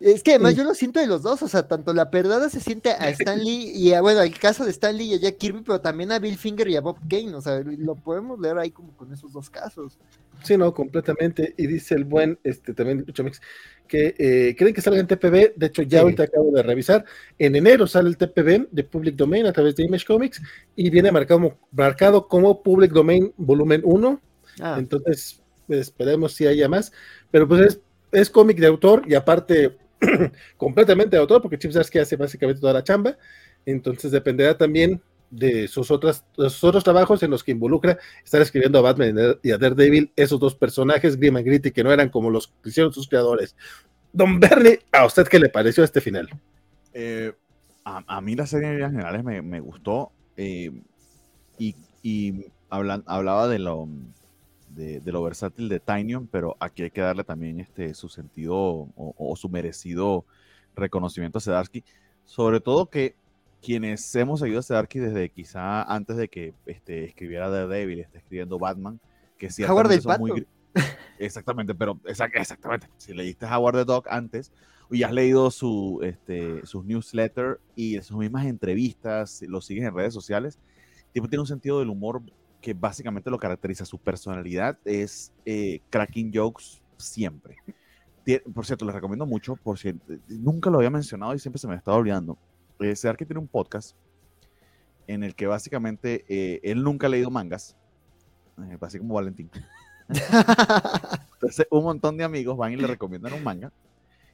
es 0.01 0.23
que 0.23 0.31
además 0.31 0.55
yo 0.55 0.63
lo 0.63 0.73
siento 0.73 0.99
de 0.99 1.07
los 1.07 1.21
dos, 1.21 1.43
o 1.43 1.47
sea, 1.47 1.67
tanto 1.67 1.93
la 1.93 2.09
perdada 2.09 2.49
se 2.49 2.59
siente 2.59 2.91
a 2.91 3.09
Stanley 3.09 3.71
y 3.75 3.93
a, 3.93 4.01
bueno, 4.01 4.21
el 4.21 4.37
caso 4.37 4.65
de 4.65 4.71
Stanley 4.71 5.11
y 5.11 5.13
a 5.15 5.17
Jack 5.17 5.37
Kirby, 5.37 5.61
pero 5.61 5.79
también 5.79 6.11
a 6.11 6.19
Bill 6.19 6.37
Finger 6.37 6.67
y 6.67 6.75
a 6.75 6.81
Bob 6.81 6.97
Kane, 7.07 7.35
o 7.35 7.41
sea, 7.41 7.61
lo 7.63 7.95
podemos 7.95 8.39
leer 8.39 8.57
ahí 8.57 8.71
como 8.71 8.95
con 8.97 9.13
esos 9.13 9.31
dos 9.31 9.49
casos. 9.49 9.97
Sí, 10.43 10.57
no, 10.57 10.73
completamente. 10.73 11.53
Y 11.57 11.67
dice 11.67 11.95
el 11.95 12.05
buen, 12.05 12.39
este, 12.43 12.73
también 12.73 13.05
Chamex, 13.05 13.41
que 13.91 14.15
eh, 14.17 14.55
creen 14.57 14.73
que 14.73 14.79
salga 14.79 15.01
en 15.01 15.07
TPB, 15.07 15.53
de 15.55 15.65
hecho 15.65 15.81
ya 15.81 15.99
ahorita 15.99 16.23
acabo 16.23 16.51
de 16.51 16.63
revisar, 16.63 17.03
en 17.37 17.57
enero 17.57 17.85
sale 17.85 18.07
el 18.07 18.15
TPB 18.15 18.69
de 18.71 18.83
Public 18.85 19.15
Domain 19.17 19.45
a 19.45 19.51
través 19.51 19.75
de 19.75 19.83
Image 19.83 20.05
Comics 20.05 20.41
y 20.77 20.89
viene 20.89 21.11
marcado 21.11 21.41
como, 21.41 21.59
marcado 21.73 22.27
como 22.29 22.63
Public 22.63 22.93
Domain 22.93 23.33
volumen 23.35 23.81
1, 23.83 24.21
ah. 24.61 24.77
entonces 24.79 25.41
esperemos 25.67 26.33
si 26.33 26.47
haya 26.47 26.69
más, 26.69 26.93
pero 27.31 27.45
pues 27.49 27.61
es, 27.61 27.81
es 28.13 28.29
cómic 28.29 28.59
de 28.59 28.67
autor 28.67 29.03
y 29.05 29.13
aparte 29.13 29.77
completamente 30.55 31.17
de 31.17 31.21
autor 31.21 31.41
porque 31.41 31.59
Chip 31.59 31.73
que 31.91 31.99
hace 31.99 32.15
básicamente 32.15 32.61
toda 32.61 32.71
la 32.71 32.85
chamba, 32.85 33.17
entonces 33.65 34.09
dependerá 34.09 34.57
también 34.57 35.01
de 35.31 35.67
sus, 35.69 35.89
otras, 35.89 36.25
sus 36.35 36.63
otros 36.63 36.83
trabajos 36.83 37.23
en 37.23 37.31
los 37.31 37.43
que 37.43 37.51
involucra 37.51 37.97
estar 38.23 38.41
escribiendo 38.41 38.77
a 38.77 38.81
Batman 38.81 39.37
y 39.41 39.51
a 39.51 39.57
Daredevil, 39.57 40.11
esos 40.15 40.39
dos 40.39 40.53
personajes, 40.53 41.17
Grim 41.17 41.37
and 41.37 41.45
Gritty, 41.45 41.71
que 41.71 41.83
no 41.83 41.91
eran 41.91 42.09
como 42.09 42.29
los 42.29 42.47
que 42.61 42.69
hicieron 42.69 42.93
sus 42.93 43.07
creadores. 43.07 43.55
Don 44.11 44.39
Bernie, 44.39 44.79
¿a 44.91 45.05
usted 45.05 45.27
qué 45.27 45.39
le 45.39 45.49
pareció 45.49 45.83
este 45.83 46.01
final? 46.01 46.29
Eh, 46.93 47.31
a, 47.85 48.21
mí 48.21 48.35
la 48.35 48.45
serie 48.45 48.69
en 48.69 48.91
generales 48.91 49.23
me, 49.23 49.41
me 49.41 49.59
gustó 49.59 50.11
eh, 50.37 50.71
y, 51.57 51.75
y 52.03 52.45
hablaba 52.69 53.47
de 53.47 53.59
lo, 53.59 53.87
de, 54.69 55.01
lo 55.05 55.23
versátil 55.23 55.69
de 55.69 55.79
Tinyon, 55.79 56.27
pero 56.27 56.57
aquí 56.59 56.83
hay 56.83 56.91
que 56.91 57.01
darle 57.01 57.23
también 57.23 57.59
este, 57.59 57.93
su 57.93 58.09
sentido 58.09 58.55
o, 58.55 59.15
o 59.17 59.35
su 59.35 59.49
merecido 59.49 60.25
reconocimiento 60.75 61.37
a 61.37 61.41
Sedarsky, 61.41 61.83
sobre 62.25 62.59
todo 62.59 62.89
que 62.89 63.15
quienes 63.61 64.13
hemos 64.15 64.39
seguido 64.39 64.59
a 64.59 64.63
Sedarky 64.63 64.99
desde 64.99 65.29
quizá 65.29 65.83
antes 65.83 66.17
de 66.17 66.27
que 66.27 66.53
este, 66.65 67.05
escribiera 67.05 67.49
Daredevil, 67.49 67.99
está 67.99 68.17
escribiendo 68.17 68.57
Batman, 68.57 68.99
que 69.37 69.49
Howard 69.67 69.89
del 69.89 70.01
Pato. 70.01 70.19
Muy... 70.21 70.47
Exactamente, 71.19 71.75
pero 71.75 71.99
exactamente. 72.05 72.89
Si 72.97 73.13
leíste 73.13 73.45
Howard 73.45 73.75
the 73.75 73.85
Dog 73.85 74.05
antes 74.09 74.51
y 74.89 75.03
has 75.03 75.11
leído 75.11 75.51
su, 75.51 75.99
este, 76.03 76.65
sus 76.65 76.83
newsletters 76.83 77.59
y 77.75 78.01
sus 78.01 78.17
mismas 78.17 78.45
entrevistas, 78.45 79.41
lo 79.47 79.61
sigues 79.61 79.85
en 79.85 79.95
redes 79.95 80.13
sociales, 80.13 80.59
tipo 81.13 81.27
tiene 81.27 81.41
un 81.41 81.47
sentido 81.47 81.79
del 81.79 81.89
humor 81.89 82.21
que 82.61 82.73
básicamente 82.73 83.29
lo 83.29 83.37
caracteriza. 83.37 83.85
Su 83.85 83.99
personalidad 83.99 84.77
es 84.85 85.33
eh, 85.45 85.81
cracking 85.89 86.31
jokes 86.33 86.81
siempre. 86.97 87.57
Por 88.53 88.65
cierto, 88.65 88.85
les 88.85 88.93
recomiendo 88.95 89.25
mucho, 89.25 89.55
por 89.55 89.79
si 89.79 89.95
nunca 90.27 90.69
lo 90.69 90.77
había 90.77 90.91
mencionado 90.91 91.33
y 91.33 91.39
siempre 91.39 91.59
se 91.59 91.67
me 91.67 91.75
estaba 91.75 91.97
olvidando. 91.97 92.37
Eh, 92.81 92.95
que 93.15 93.25
tiene 93.25 93.39
un 93.39 93.47
podcast 93.47 93.95
en 95.05 95.23
el 95.23 95.35
que 95.35 95.45
básicamente 95.45 96.25
eh, 96.27 96.59
él 96.63 96.83
nunca 96.83 97.07
ha 97.07 97.09
leído 97.09 97.29
mangas, 97.29 97.75
eh, 98.57 98.77
así 98.81 98.97
como 98.97 99.15
Valentín. 99.15 99.49
Entonces, 101.33 101.67
un 101.69 101.83
montón 101.83 102.17
de 102.17 102.23
amigos 102.23 102.57
van 102.57 102.73
y 102.73 102.77
le 102.77 102.87
recomiendan 102.87 103.33
un 103.33 103.43
manga 103.43 103.71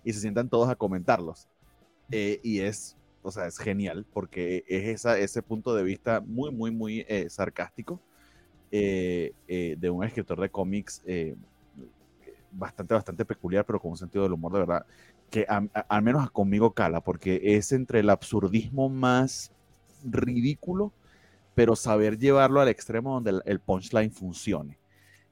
y 0.03 0.13
se 0.13 0.21
sientan 0.21 0.49
todos 0.49 0.69
a 0.69 0.75
comentarlos. 0.75 1.47
Eh, 2.09 2.39
y 2.41 2.61
es, 2.61 2.95
o 3.21 3.31
sea, 3.31 3.47
es 3.47 3.57
genial 3.57 4.05
porque 4.13 4.63
es 4.67 4.87
esa, 4.87 5.17
ese 5.17 5.41
punto 5.41 5.75
de 5.75 5.83
vista 5.83 6.21
muy, 6.21 6.51
muy, 6.51 6.71
muy 6.71 7.05
sarcástico 7.29 8.01
de 8.71 9.89
un 9.91 10.03
escritor 10.03 10.39
de 10.39 10.49
cómics 10.49 11.03
bastante, 12.51 12.93
bastante 12.93 13.25
peculiar, 13.25 13.65
pero 13.65 13.79
con 13.79 13.91
un 13.91 13.97
sentido 13.97 14.23
del 14.23 14.33
humor 14.33 14.53
de 14.53 14.59
verdad, 14.59 14.85
que 15.29 15.45
al 15.47 16.01
menos 16.03 16.31
conmigo 16.31 16.73
cala, 16.73 17.01
porque 17.01 17.41
es 17.43 17.71
entre 17.71 17.99
el 17.99 18.09
absurdismo 18.09 18.89
más 18.89 19.51
ridículo, 20.03 20.93
pero 21.53 21.75
saber 21.75 22.17
llevarlo 22.17 22.61
al 22.61 22.69
extremo 22.69 23.19
donde 23.19 23.41
el, 23.45 23.59
punchline 23.59 24.11
funcione. 24.11 24.77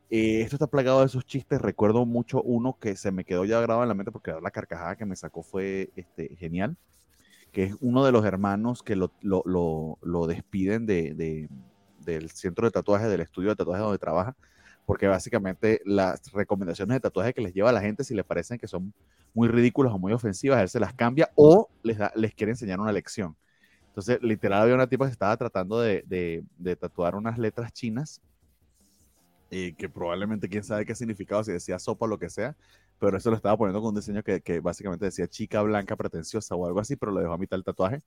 Eh, 0.10 0.42
esto 0.42 0.56
está 0.56 0.68
plagado 0.68 1.02
de 1.02 1.06
esos 1.06 1.26
chistes. 1.26 1.62
Recuerdo 1.62 2.06
mucho 2.06 2.42
uno 2.42 2.78
que 2.80 2.96
se 2.96 3.12
me 3.12 3.24
quedó 3.24 3.46
ya 3.46 3.60
grabado 3.62 3.84
en 3.84 3.90
la 3.90 3.94
mente 3.94 4.12
porque 4.12 4.34
la 4.42 4.52
carcajada 4.52 4.96
que 4.96 5.06
me 5.06 5.16
sacó 5.16 5.44
fue 5.44 5.92
este, 5.96 6.36
genial, 6.36 6.78
que 7.52 7.64
es 7.64 7.76
uno 7.80 8.04
de 8.04 8.12
los 8.12 8.26
hermanos 8.26 8.84
que 8.84 8.96
lo, 8.96 9.12
lo, 9.22 9.98
lo, 10.02 10.28
despiden 10.28 10.86
de, 10.86 11.48
del 12.00 12.30
centro 12.32 12.68
de 12.68 12.72
tatuaje, 12.72 13.08
del 13.08 13.22
estudio 13.22 13.50
de 13.50 13.56
tatuaje 13.56 13.82
donde 13.82 14.00
trabaja, 14.00 14.36
porque 14.86 15.08
básicamente 15.08 15.82
las 15.86 16.32
recomendaciones 16.34 16.96
de 16.96 17.00
tatuaje 17.00 17.34
que 17.34 17.42
les 17.42 17.54
lleva 17.54 17.70
a 17.70 17.74
la 17.74 17.82
gente, 17.82 18.04
si 18.04 18.14
le 18.14 18.24
parecen 18.24 18.58
que 18.58 18.68
son 18.68 18.94
muy 19.36 19.50
ridículas 19.50 19.94
o 19.94 20.00
muy 20.00 20.14
ofensivas, 20.14 20.62
él 20.62 20.70
se 20.70 20.80
las 20.80 20.94
cambia 20.94 21.30
o 21.36 21.70
les, 21.84 21.98
da, 21.98 22.12
les 22.16 22.34
quiere 22.34 22.54
enseñar 22.54 22.80
una 22.80 22.92
lección. 22.92 23.36
Entonces, 23.90 24.18
literal, 24.22 24.64
había 24.64 24.76
una 24.76 24.88
tipa 24.88 25.06
que 25.06 25.12
estaba 25.12 25.38
tratando 25.38 25.80
de, 25.80 26.44
tatuar 26.80 27.16
unas 27.16 27.38
letras 27.38 27.72
chinas, 27.72 28.22
y 29.50 29.74
que 29.74 29.88
probablemente 29.88 30.50
quién 30.50 30.64
sabe 30.64 30.86
qué 30.86 30.96
significado, 30.96 31.44
si 31.44 31.52
decía 31.52 31.78
sopa 31.78 32.06
o 32.06 32.08
lo 32.10 32.18
que 32.18 32.30
sea, 32.30 32.56
pero 33.00 33.16
eso 33.16 33.30
lo 33.30 33.36
estaba 33.36 33.56
poniendo 33.56 33.80
con 33.80 33.90
un 33.90 33.96
diseño 33.96 34.24
que, 34.24 34.60
básicamente 34.60 35.06
decía 35.06 35.28
chica 35.28 35.62
blanca 35.62 35.96
pretenciosa 35.96 36.56
o 36.56 36.66
algo 36.66 36.80
así, 36.80 36.96
pero 36.96 37.12
lo 37.12 37.20
dejó 37.20 37.34
a 37.34 37.38
mitad 37.38 37.56
del 37.56 37.64
tatuaje. 37.64 38.02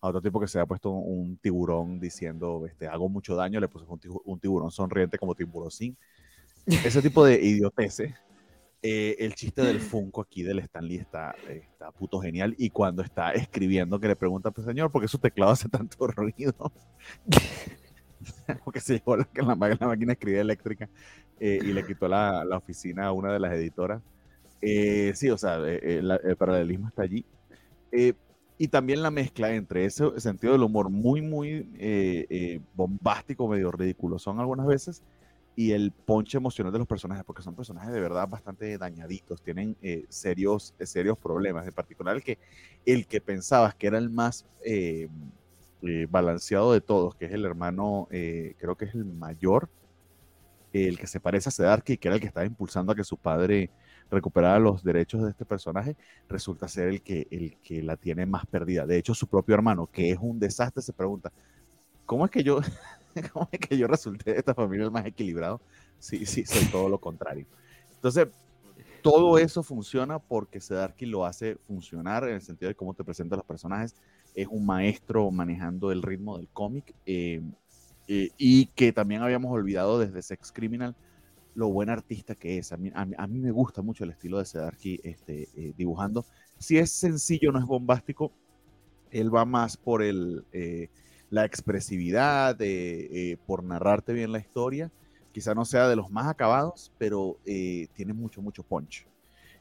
A 0.00 0.08
otro 0.08 0.22
tipo 0.22 0.38
que 0.38 0.46
se 0.48 0.58
había 0.58 0.66
puesto 0.66 0.90
un, 0.90 1.36
tiburón 1.38 1.98
diciendo, 1.98 2.64
este, 2.66 2.88
hago 2.88 3.08
mucho 3.08 3.34
daño, 3.34 3.58
le 3.58 3.68
puso 3.68 3.86
un, 4.24 4.38
tiburón 4.40 4.70
sonriente 4.70 5.18
como 5.18 5.34
tiburón 5.34 5.70
Ese 6.66 7.02
tipo 7.02 7.24
de 7.24 7.42
idioteces 7.42 8.14
eh, 8.86 9.16
el 9.24 9.34
chiste 9.34 9.62
del 9.62 9.80
Funko 9.80 10.20
aquí 10.20 10.42
del 10.42 10.58
Stanley 10.58 10.98
está, 10.98 11.34
está 11.48 11.90
puto 11.90 12.20
genial. 12.20 12.54
Y 12.58 12.68
cuando 12.68 13.02
está 13.02 13.32
escribiendo, 13.32 13.98
que 13.98 14.08
le 14.08 14.14
pregunta, 14.14 14.50
pues 14.50 14.66
señor, 14.66 14.92
¿por 14.92 15.00
qué 15.00 15.08
su 15.08 15.16
teclado 15.16 15.52
hace 15.52 15.70
tanto 15.70 16.06
ruido? 16.06 16.70
Porque 18.62 18.80
se 18.80 18.98
llevó 18.98 19.16
la, 19.16 19.26
la, 19.32 19.76
la 19.80 19.86
máquina 19.86 20.12
escribir 20.12 20.40
eléctrica 20.40 20.90
eh, 21.40 21.60
y 21.62 21.72
le 21.72 21.86
quitó 21.86 22.08
la, 22.08 22.44
la, 22.44 22.58
oficina 22.58 23.06
a 23.06 23.12
una 23.12 23.32
de 23.32 23.40
las 23.40 23.54
editoras. 23.54 24.02
Eh, 24.60 25.12
sí, 25.14 25.30
o 25.30 25.38
sea, 25.38 25.56
el 25.66 26.36
paralelismo 26.36 26.88
está 26.88 27.04
allí. 27.04 27.24
y 28.58 28.68
también 28.68 29.02
la 29.02 29.10
mezcla 29.10 29.54
entre 29.54 29.86
ese 29.86 30.20
sentido 30.20 30.52
del 30.52 30.62
humor 30.62 30.90
muy, 30.90 31.22
muy 31.22 32.60
bombástico, 32.74 33.48
medio 33.48 33.72
ridículo, 33.72 34.18
son 34.18 34.40
algunas 34.40 34.66
veces, 34.66 35.02
y 35.56 35.72
el 35.72 35.92
ponche 35.92 36.38
emocional 36.38 36.72
de 36.72 36.78
los 36.78 36.88
personajes, 36.88 37.24
porque 37.24 37.42
son 37.42 37.54
personajes 37.54 37.92
de 37.92 38.00
verdad 38.00 38.28
bastante 38.28 38.76
dañaditos, 38.76 39.40
tienen 39.42 39.76
eh, 39.82 40.04
serios, 40.08 40.74
eh, 40.78 40.86
serios 40.86 41.16
problemas, 41.16 41.66
en 41.66 41.72
particular 41.72 42.16
el 42.16 42.22
que, 42.22 42.38
el 42.84 43.06
que 43.06 43.20
pensabas 43.20 43.74
que 43.74 43.86
era 43.86 43.98
el 43.98 44.10
más 44.10 44.46
eh, 44.64 45.08
balanceado 46.08 46.72
de 46.72 46.80
todos, 46.80 47.14
que 47.14 47.26
es 47.26 47.32
el 47.32 47.44
hermano, 47.44 48.08
creo 48.10 48.74
que 48.74 48.86
es 48.86 48.94
el 48.94 49.04
mayor, 49.04 49.68
el 50.72 50.98
que 50.98 51.06
se 51.06 51.20
parece 51.20 51.50
a 51.50 51.52
Sedarki, 51.52 51.98
que 51.98 52.08
era 52.08 52.14
el 52.14 52.22
que 52.22 52.26
estaba 52.26 52.46
impulsando 52.46 52.92
a 52.92 52.94
que 52.94 53.04
su 53.04 53.18
padre 53.18 53.70
recuperara 54.10 54.58
los 54.58 54.82
derechos 54.82 55.22
de 55.22 55.30
este 55.30 55.44
personaje, 55.44 55.94
resulta 56.26 56.68
ser 56.68 56.88
el 56.88 57.02
que, 57.02 57.26
el 57.30 57.58
que 57.62 57.82
la 57.82 57.98
tiene 57.98 58.24
más 58.24 58.46
perdida. 58.46 58.86
De 58.86 58.96
hecho, 58.96 59.14
su 59.14 59.26
propio 59.26 59.54
hermano, 59.54 59.86
que 59.86 60.10
es 60.10 60.18
un 60.18 60.38
desastre, 60.38 60.82
se 60.82 60.94
pregunta, 60.94 61.30
¿cómo 62.06 62.24
es 62.24 62.30
que 62.30 62.42
yo... 62.42 62.60
¿Cómo 63.32 63.48
es 63.52 63.60
que 63.60 63.76
yo 63.76 63.86
resulté 63.86 64.32
de 64.32 64.38
esta 64.38 64.54
familia 64.54 64.84
el 64.84 64.90
más 64.90 65.06
equilibrado? 65.06 65.60
Sí, 65.98 66.26
sí, 66.26 66.44
soy 66.44 66.64
todo 66.66 66.88
lo 66.88 66.98
contrario. 66.98 67.46
Entonces, 67.94 68.28
todo 69.02 69.38
eso 69.38 69.62
funciona 69.62 70.18
porque 70.18 70.60
Sedarki 70.60 71.06
lo 71.06 71.26
hace 71.26 71.56
funcionar 71.56 72.24
en 72.24 72.36
el 72.36 72.40
sentido 72.40 72.68
de 72.68 72.74
cómo 72.74 72.94
te 72.94 73.04
presenta 73.04 73.36
los 73.36 73.44
personajes. 73.44 73.94
Es 74.34 74.48
un 74.48 74.66
maestro 74.66 75.30
manejando 75.30 75.92
el 75.92 76.02
ritmo 76.02 76.38
del 76.38 76.48
cómic 76.48 76.94
eh, 77.06 77.42
eh, 78.08 78.30
y 78.38 78.66
que 78.66 78.92
también 78.92 79.22
habíamos 79.22 79.52
olvidado 79.52 79.98
desde 79.98 80.22
Sex 80.22 80.52
Criminal 80.52 80.96
lo 81.54 81.68
buen 81.68 81.90
artista 81.90 82.34
que 82.34 82.58
es. 82.58 82.72
A 82.72 82.76
mí, 82.76 82.90
a 82.94 83.04
mí, 83.04 83.38
me 83.38 83.52
gusta 83.52 83.80
mucho 83.82 84.04
el 84.04 84.10
estilo 84.10 84.38
de 84.38 84.46
Sedarki 84.46 85.00
este, 85.04 85.48
eh, 85.54 85.72
dibujando. 85.76 86.24
Si 86.58 86.78
es 86.78 86.90
sencillo, 86.90 87.52
no 87.52 87.58
es 87.58 87.66
bombástico, 87.66 88.32
él 89.10 89.32
va 89.32 89.44
más 89.44 89.76
por 89.76 90.02
el 90.02 90.44
la 91.30 91.44
expresividad, 91.44 92.56
eh, 92.60 93.36
por 93.46 93.64
narrarte 93.64 94.12
bien 94.12 94.32
la 94.32 94.38
historia. 94.38 94.90
Quizá 95.32 95.54
no 95.54 95.64
sea 95.64 95.88
de 95.88 95.96
los 95.96 96.10
más 96.10 96.28
acabados, 96.28 96.92
pero 96.96 97.38
eh, 97.44 97.88
tiene 97.94 98.12
mucho, 98.12 98.40
mucho 98.40 98.62
punch. 98.62 99.06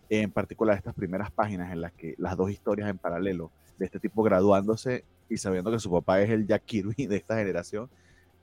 En 0.09 0.31
particular 0.31 0.77
estas 0.77 0.93
primeras 0.93 1.31
páginas 1.31 1.71
en 1.71 1.81
las 1.81 1.93
que 1.93 2.13
las 2.19 2.37
dos 2.37 2.51
historias 2.51 2.89
en 2.89 2.99
paralelo 2.99 3.51
de 3.79 3.85
este 3.85 3.99
tipo 3.99 4.21
graduándose 4.21 5.03
y 5.29 5.37
sabiendo 5.37 5.71
que 5.71 5.79
su 5.79 5.89
papá 5.89 6.21
es 6.21 6.29
el 6.29 6.45
Jack 6.45 6.65
Kirby 6.65 7.07
de 7.07 7.15
esta 7.15 7.37
generación 7.37 7.89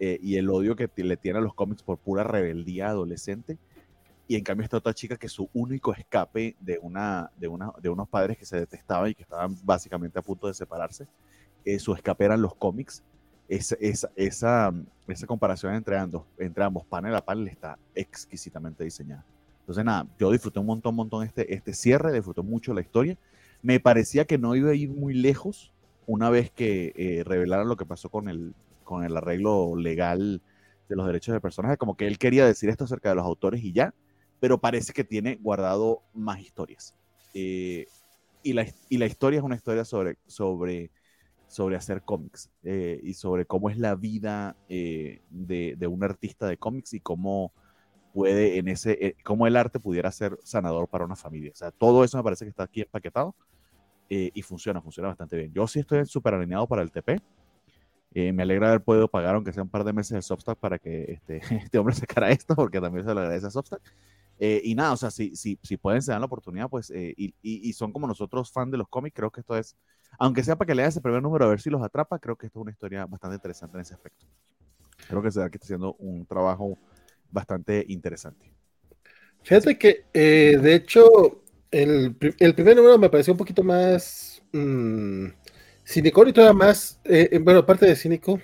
eh, 0.01 0.18
y 0.21 0.37
el 0.37 0.51
odio 0.51 0.75
que 0.75 0.91
le 0.97 1.16
tiene 1.16 1.39
a 1.39 1.43
los 1.43 1.55
cómics 1.55 1.83
por 1.83 1.99
pura 1.99 2.25
rebeldía 2.25 2.89
adolescente. 2.89 3.59
Y 4.27 4.37
en 4.37 4.45
cambio 4.45 4.64
esta 4.64 4.79
otra 4.79 4.95
chica 4.95 5.16
que 5.16 5.29
su 5.29 5.49
único 5.53 5.93
escape 5.93 6.57
de, 6.61 6.79
una, 6.81 7.31
de, 7.37 7.49
una, 7.49 7.73
de 7.81 7.89
unos 7.89 8.09
padres 8.09 8.39
que 8.39 8.47
se 8.47 8.59
detestaban 8.59 9.11
y 9.11 9.14
que 9.14 9.23
estaban 9.23 9.57
básicamente 9.64 10.18
a 10.18 10.23
punto 10.23 10.47
de 10.47 10.55
separarse, 10.55 11.07
su 11.78 11.94
escape 11.94 12.24
eran 12.24 12.42
los 12.42 12.54
cómics 12.54 13.02
esa, 13.50 13.76
esa, 13.80 14.11
esa, 14.14 15.26
comparación 15.26 15.74
entre 15.74 15.98
ambos, 15.98 16.22
entre 16.38 16.62
ambos 16.62 16.84
panel 16.86 17.14
a 17.16 17.24
panel 17.24 17.48
está 17.48 17.76
exquisitamente 17.94 18.84
diseñada. 18.84 19.24
Entonces, 19.61 19.84
nada, 19.84 20.06
yo 20.18 20.30
disfruté 20.30 20.61
un 20.61 20.66
montón, 20.66 20.90
un 20.90 20.96
montón 20.96 21.26
este, 21.26 21.52
este 21.52 21.74
cierre, 21.74 22.12
disfruté 22.12 22.42
mucho 22.42 22.72
la 22.72 22.80
historia. 22.80 23.18
Me 23.61 23.80
parecía 23.80 24.24
que 24.24 24.38
no 24.38 24.54
iba 24.54 24.70
a 24.70 24.74
ir 24.74 24.88
muy 24.88 25.14
lejos 25.14 25.72
una 26.06 26.30
vez 26.30 26.50
que 26.50 26.92
eh, 26.96 27.24
revelaron 27.24 27.68
lo 27.68 27.76
que 27.76 27.84
pasó 27.84 28.08
con 28.08 28.28
el, 28.28 28.54
con 28.84 29.04
el 29.04 29.16
arreglo 29.16 29.74
legal 29.76 30.40
de 30.88 30.96
los 30.96 31.06
derechos 31.06 31.32
de 31.32 31.40
personajes, 31.40 31.76
como 31.76 31.96
que 31.96 32.06
él 32.06 32.18
quería 32.18 32.46
decir 32.46 32.68
esto 32.68 32.84
acerca 32.84 33.11
de 33.11 33.16
los 33.16 33.24
autores 33.24 33.62
y 33.62 33.72
ya, 33.72 33.94
pero 34.38 34.58
parece 34.58 34.92
que 34.92 35.04
tiene 35.04 35.36
guardado 35.36 36.02
más 36.14 36.40
historias. 36.40 36.94
Eh, 37.34 37.86
y, 38.44 38.52
la, 38.52 38.66
y 38.88 38.98
la 38.98 39.06
historia 39.06 39.38
es 39.38 39.44
una 39.44 39.56
historia 39.56 39.84
sobre, 39.84 40.16
sobre 40.26 40.90
sobre 41.51 41.74
hacer 41.74 42.03
cómics 42.03 42.48
eh, 42.62 43.01
y 43.03 43.14
sobre 43.14 43.44
cómo 43.44 43.70
es 43.70 43.76
la 43.76 43.96
vida 43.96 44.57
eh, 44.68 45.20
de, 45.30 45.74
de, 45.76 45.86
un 45.88 46.05
artista 46.05 46.46
de 46.46 46.57
cómics 46.57 46.94
y 46.94 47.01
cómo 47.01 47.53
puede 48.14 48.59
en 48.59 48.68
ese, 48.68 48.92
eh, 49.05 49.16
cómo 49.24 49.48
el 49.48 49.57
arte 49.57 49.80
pudiera 49.80 50.12
ser 50.12 50.38
sanador 50.44 50.86
para 50.86 51.05
una 51.05 51.16
familia. 51.16 51.51
O 51.53 51.57
sea, 51.57 51.72
todo 51.72 52.05
eso 52.05 52.16
me 52.16 52.22
parece 52.22 52.44
que 52.44 52.51
está 52.51 52.62
aquí 52.62 52.82
empaquetado 52.82 53.34
y 54.12 54.42
funciona, 54.42 54.82
funciona 54.82 55.09
bastante 55.09 55.36
bien. 55.36 55.53
Yo 55.53 55.68
sí 55.68 55.78
estoy 55.78 56.05
súper 56.05 56.34
alineado 56.34 56.66
para 56.66 56.82
el 56.82 56.90
TP. 56.90 57.20
me 58.12 58.42
alegra 58.42 58.68
haber 58.68 58.82
podido 58.82 59.07
pagar, 59.07 59.36
aunque 59.36 59.53
sea 59.53 59.62
un 59.62 59.68
par 59.68 59.84
de 59.84 59.92
meses 59.92 60.12
de 60.12 60.22
Substack, 60.22 60.59
para 60.59 60.80
que 60.80 61.12
este, 61.12 61.40
este 61.55 61.78
hombre 61.78 61.94
sacara 61.94 62.28
esto, 62.30 62.57
porque 62.57 62.80
también 62.80 63.05
se 63.07 63.14
lo 63.14 63.20
agradece 63.20 63.46
a 63.46 63.51
Substack. 63.51 63.82
y 64.40 64.74
nada, 64.74 64.94
o 64.94 64.96
sea, 64.96 65.12
si, 65.12 65.36
si, 65.36 65.61
si 65.62 65.76
pueden, 65.76 66.03
se 66.03 66.11
dan 66.11 66.20
la 66.20 66.26
oportunidad, 66.26 66.68
pues, 66.68 66.90
y, 66.90 67.34
y, 67.40 67.72
son 67.72 67.92
como 67.92 68.09
nosotros, 68.09 68.51
fan 68.51 68.72
de 68.72 68.78
los 68.78 68.88
cómics, 68.88 69.14
creo 69.14 69.30
que 69.30 69.42
esto 69.42 69.57
es 69.57 69.76
aunque 70.18 70.42
sea 70.42 70.56
para 70.56 70.66
que 70.66 70.74
lea 70.74 70.86
ese 70.86 71.00
primer 71.00 71.22
número 71.22 71.44
a 71.44 71.48
ver 71.48 71.61
si 71.61 71.70
los 71.70 71.82
atrapa, 71.82 72.18
creo 72.18 72.36
que 72.36 72.46
esto 72.46 72.61
es 72.61 72.62
una 72.62 72.72
historia 72.72 73.06
bastante 73.06 73.36
interesante 73.36 73.76
en 73.76 73.82
ese 73.82 73.94
aspecto. 73.94 74.26
Creo 75.08 75.22
que 75.22 75.30
se 75.30 75.40
que 75.50 75.56
está 75.56 75.64
haciendo 75.64 75.94
un 75.94 76.26
trabajo 76.26 76.78
bastante 77.30 77.84
interesante. 77.88 78.52
Fíjate 79.42 79.78
que, 79.78 80.04
eh, 80.12 80.58
de 80.61 80.74
hecho, 80.74 81.42
el, 81.70 82.14
primer 82.14 82.76
número 82.76 82.98
me 82.98 83.08
pareció 83.08 83.32
un 83.32 83.38
poquito 83.38 83.62
más 83.62 84.42
mmm, 84.52 85.26
cínico 85.84 86.26
y 86.26 86.32
todavía 86.32 86.52
más, 86.52 87.00
eh, 87.04 87.38
bueno, 87.42 87.61
aparte 87.61 87.86
de 87.86 87.96
cínico, 87.96 88.40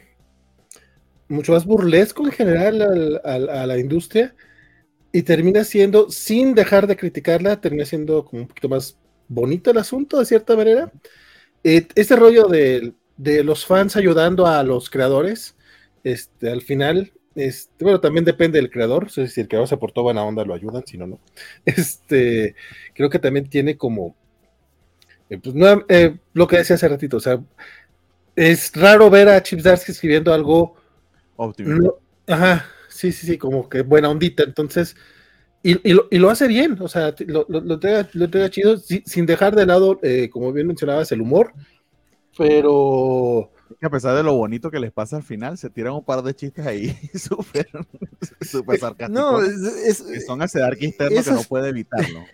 mucho 1.29 1.53
más 1.53 1.65
burlesco 1.65 2.25
en 2.25 2.33
general 2.33 3.21
a 3.25 3.67
la 3.67 3.79
industria. 3.79 4.35
y 5.13 5.23
termina 5.23 5.65
siendo, 5.65 6.11
sin 6.11 6.55
dejar 6.55 6.87
de 6.87 6.97
criticarla, 6.97 7.61
termina 7.61 7.87
siendo 7.87 8.25
como 8.25 8.43
un 8.43 8.49
poquito 8.49 8.69
más 8.69 8.99
bonito 9.29 9.71
el 9.71 9.79
asunto, 9.79 10.19
de 10.19 10.27
cierta 10.27 10.57
manera. 10.57 10.93
Eh, 11.69 11.89
este 11.97 12.15
rollo 12.15 12.45
de, 12.45 12.95
los 13.43 13.67
fans 13.67 13.97
ayudando 13.97 14.47
a 14.47 14.63
los 14.63 14.89
creadores, 14.89 15.57
este, 16.05 16.49
al 16.49 16.63
final, 16.63 17.13
este, 17.35 17.83
bueno, 17.83 17.99
también 17.99 18.25
depende 18.25 18.61
del 18.61 18.71
creador, 18.71 19.11
si 19.11 19.41
el 19.41 19.49
creador 19.49 19.67
se 19.67 19.77
portó 19.77 20.05
buena 20.05 20.23
onda, 20.23 20.45
lo 20.45 20.55
ayudan, 20.55 20.87
si 20.87 20.97
no, 20.97 21.09
no. 21.09 21.21
Este, 21.65 22.55
creo 22.95 23.11
que 23.11 23.19
también 23.19 23.51
tiene 23.51 23.77
como, 23.77 24.15
eh, 25.29 25.39
pues, 25.39 25.57
eh, 25.89 26.17
lo 26.35 26.47
que 26.47 26.59
decía 26.59 26.77
hace 26.77 26.87
ratito, 26.87 27.17
o 27.17 27.21
sea, 27.21 27.43
es 28.37 28.71
raro 28.77 29.11
ver 29.11 29.29
a 29.29 29.43
Chips 29.43 29.65
Darsky 29.65 29.91
escribiendo 29.91 30.33
algo. 30.33 30.77
Óptimo. 31.35 31.97
ajá, 32.29 32.65
sí, 32.89 33.11
sí, 33.11 33.27
sí, 33.27 33.39
como 33.39 33.69
que 33.69 33.83
buena 33.83 34.09
ondita. 34.09 34.45
Entonces, 34.45 34.95
y, 35.63 36.19
lo, 36.19 36.31
hace 36.31 36.47
bien, 36.47 36.77
o 36.81 36.87
sea, 36.87 37.15
lo, 37.27 37.45
lo, 37.49 37.75
entrega, 37.75 38.51
chido, 38.51 38.77
sin 38.79 39.27
dejar 39.27 39.57
de 39.57 39.67
lado, 39.67 39.99
eh, 40.03 40.31
como 40.31 40.53
bien 40.53 40.67
mencionabas, 40.69 41.11
el 41.13 41.21
humor, 41.21 41.53
pero... 42.37 43.51
A 43.83 43.91
pesar 43.91 44.17
de 44.17 44.23
lo 44.23 44.35
bonito 44.35 44.71
que 44.71 44.79
les 44.79 44.93
pasa 44.93 45.17
al 45.17 45.25
final, 45.25 45.59
se 45.59 45.69
tiran 45.69 45.95
un 45.95 46.05
par 46.05 46.23
de 46.23 46.35
chistes 46.35 46.65
ahí 46.65 46.97
súper 47.15 47.69
super 48.41 48.79
sarcásticos. 48.79 49.11
No, 49.11 49.43
es, 49.43 50.03
que 50.03 50.21
son 50.21 50.41
ese 50.43 50.61
dark 50.61 50.79
interno 50.81 51.23
que 51.23 51.31
no 51.33 51.43
puede 51.43 51.71
evitarlo. 51.71 52.25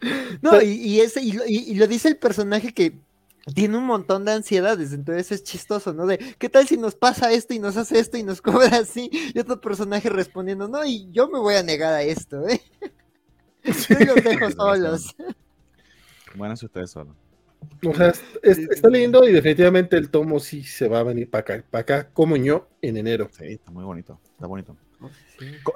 No, 0.40 0.62
y, 0.62 0.68
y, 0.68 1.00
ese, 1.00 1.20
y, 1.22 1.74
lo 1.74 1.86
dice 1.86 2.08
el 2.08 2.16
personaje 2.16 2.72
que 2.72 2.94
tiene 3.54 3.78
un 3.78 3.84
montón 3.84 4.24
de 4.24 4.32
ansiedades, 4.32 4.92
entonces 4.92 5.32
es 5.32 5.42
chistoso, 5.42 5.92
¿no? 5.92 6.06
De, 6.06 6.18
¿qué 6.38 6.48
tal 6.48 6.66
si 6.68 6.76
nos 6.76 6.94
pasa 6.94 7.32
esto 7.32 7.54
y 7.54 7.58
nos 7.58 7.76
hace 7.76 7.98
esto 7.98 8.16
y 8.16 8.22
nos 8.22 8.42
cobra 8.42 8.78
así? 8.78 9.10
Y 9.34 9.38
otro 9.38 9.60
personaje 9.60 10.08
respondiendo, 10.10 10.68
no, 10.68 10.84
y 10.84 11.10
yo 11.10 11.28
me 11.28 11.38
voy 11.38 11.54
a 11.54 11.62
negar 11.62 11.94
a 11.94 12.02
esto, 12.02 12.46
¿eh? 12.48 12.60
Yo 13.62 13.98
los 14.06 14.24
dejo 14.24 14.50
solos. 14.50 15.14
Bueno, 16.36 16.56
si 16.56 16.64
ustedes 16.64 16.92
solos. 16.92 17.16
O 17.84 17.92
sea, 17.92 18.12
está 18.44 18.88
leyendo 18.88 19.28
y 19.28 19.32
definitivamente 19.32 19.96
el 19.96 20.10
tomo 20.10 20.38
sí 20.38 20.62
se 20.62 20.86
va 20.86 21.00
a 21.00 21.02
venir 21.02 21.28
para 21.28 21.40
acá, 21.40 21.64
para 21.68 21.82
acá 21.82 22.10
como 22.12 22.36
yo 22.36 22.68
en 22.80 22.96
enero. 22.96 23.28
Sí, 23.32 23.46
está 23.46 23.72
muy 23.72 23.82
bonito, 23.82 24.20
está 24.30 24.46
bonito. 24.46 24.76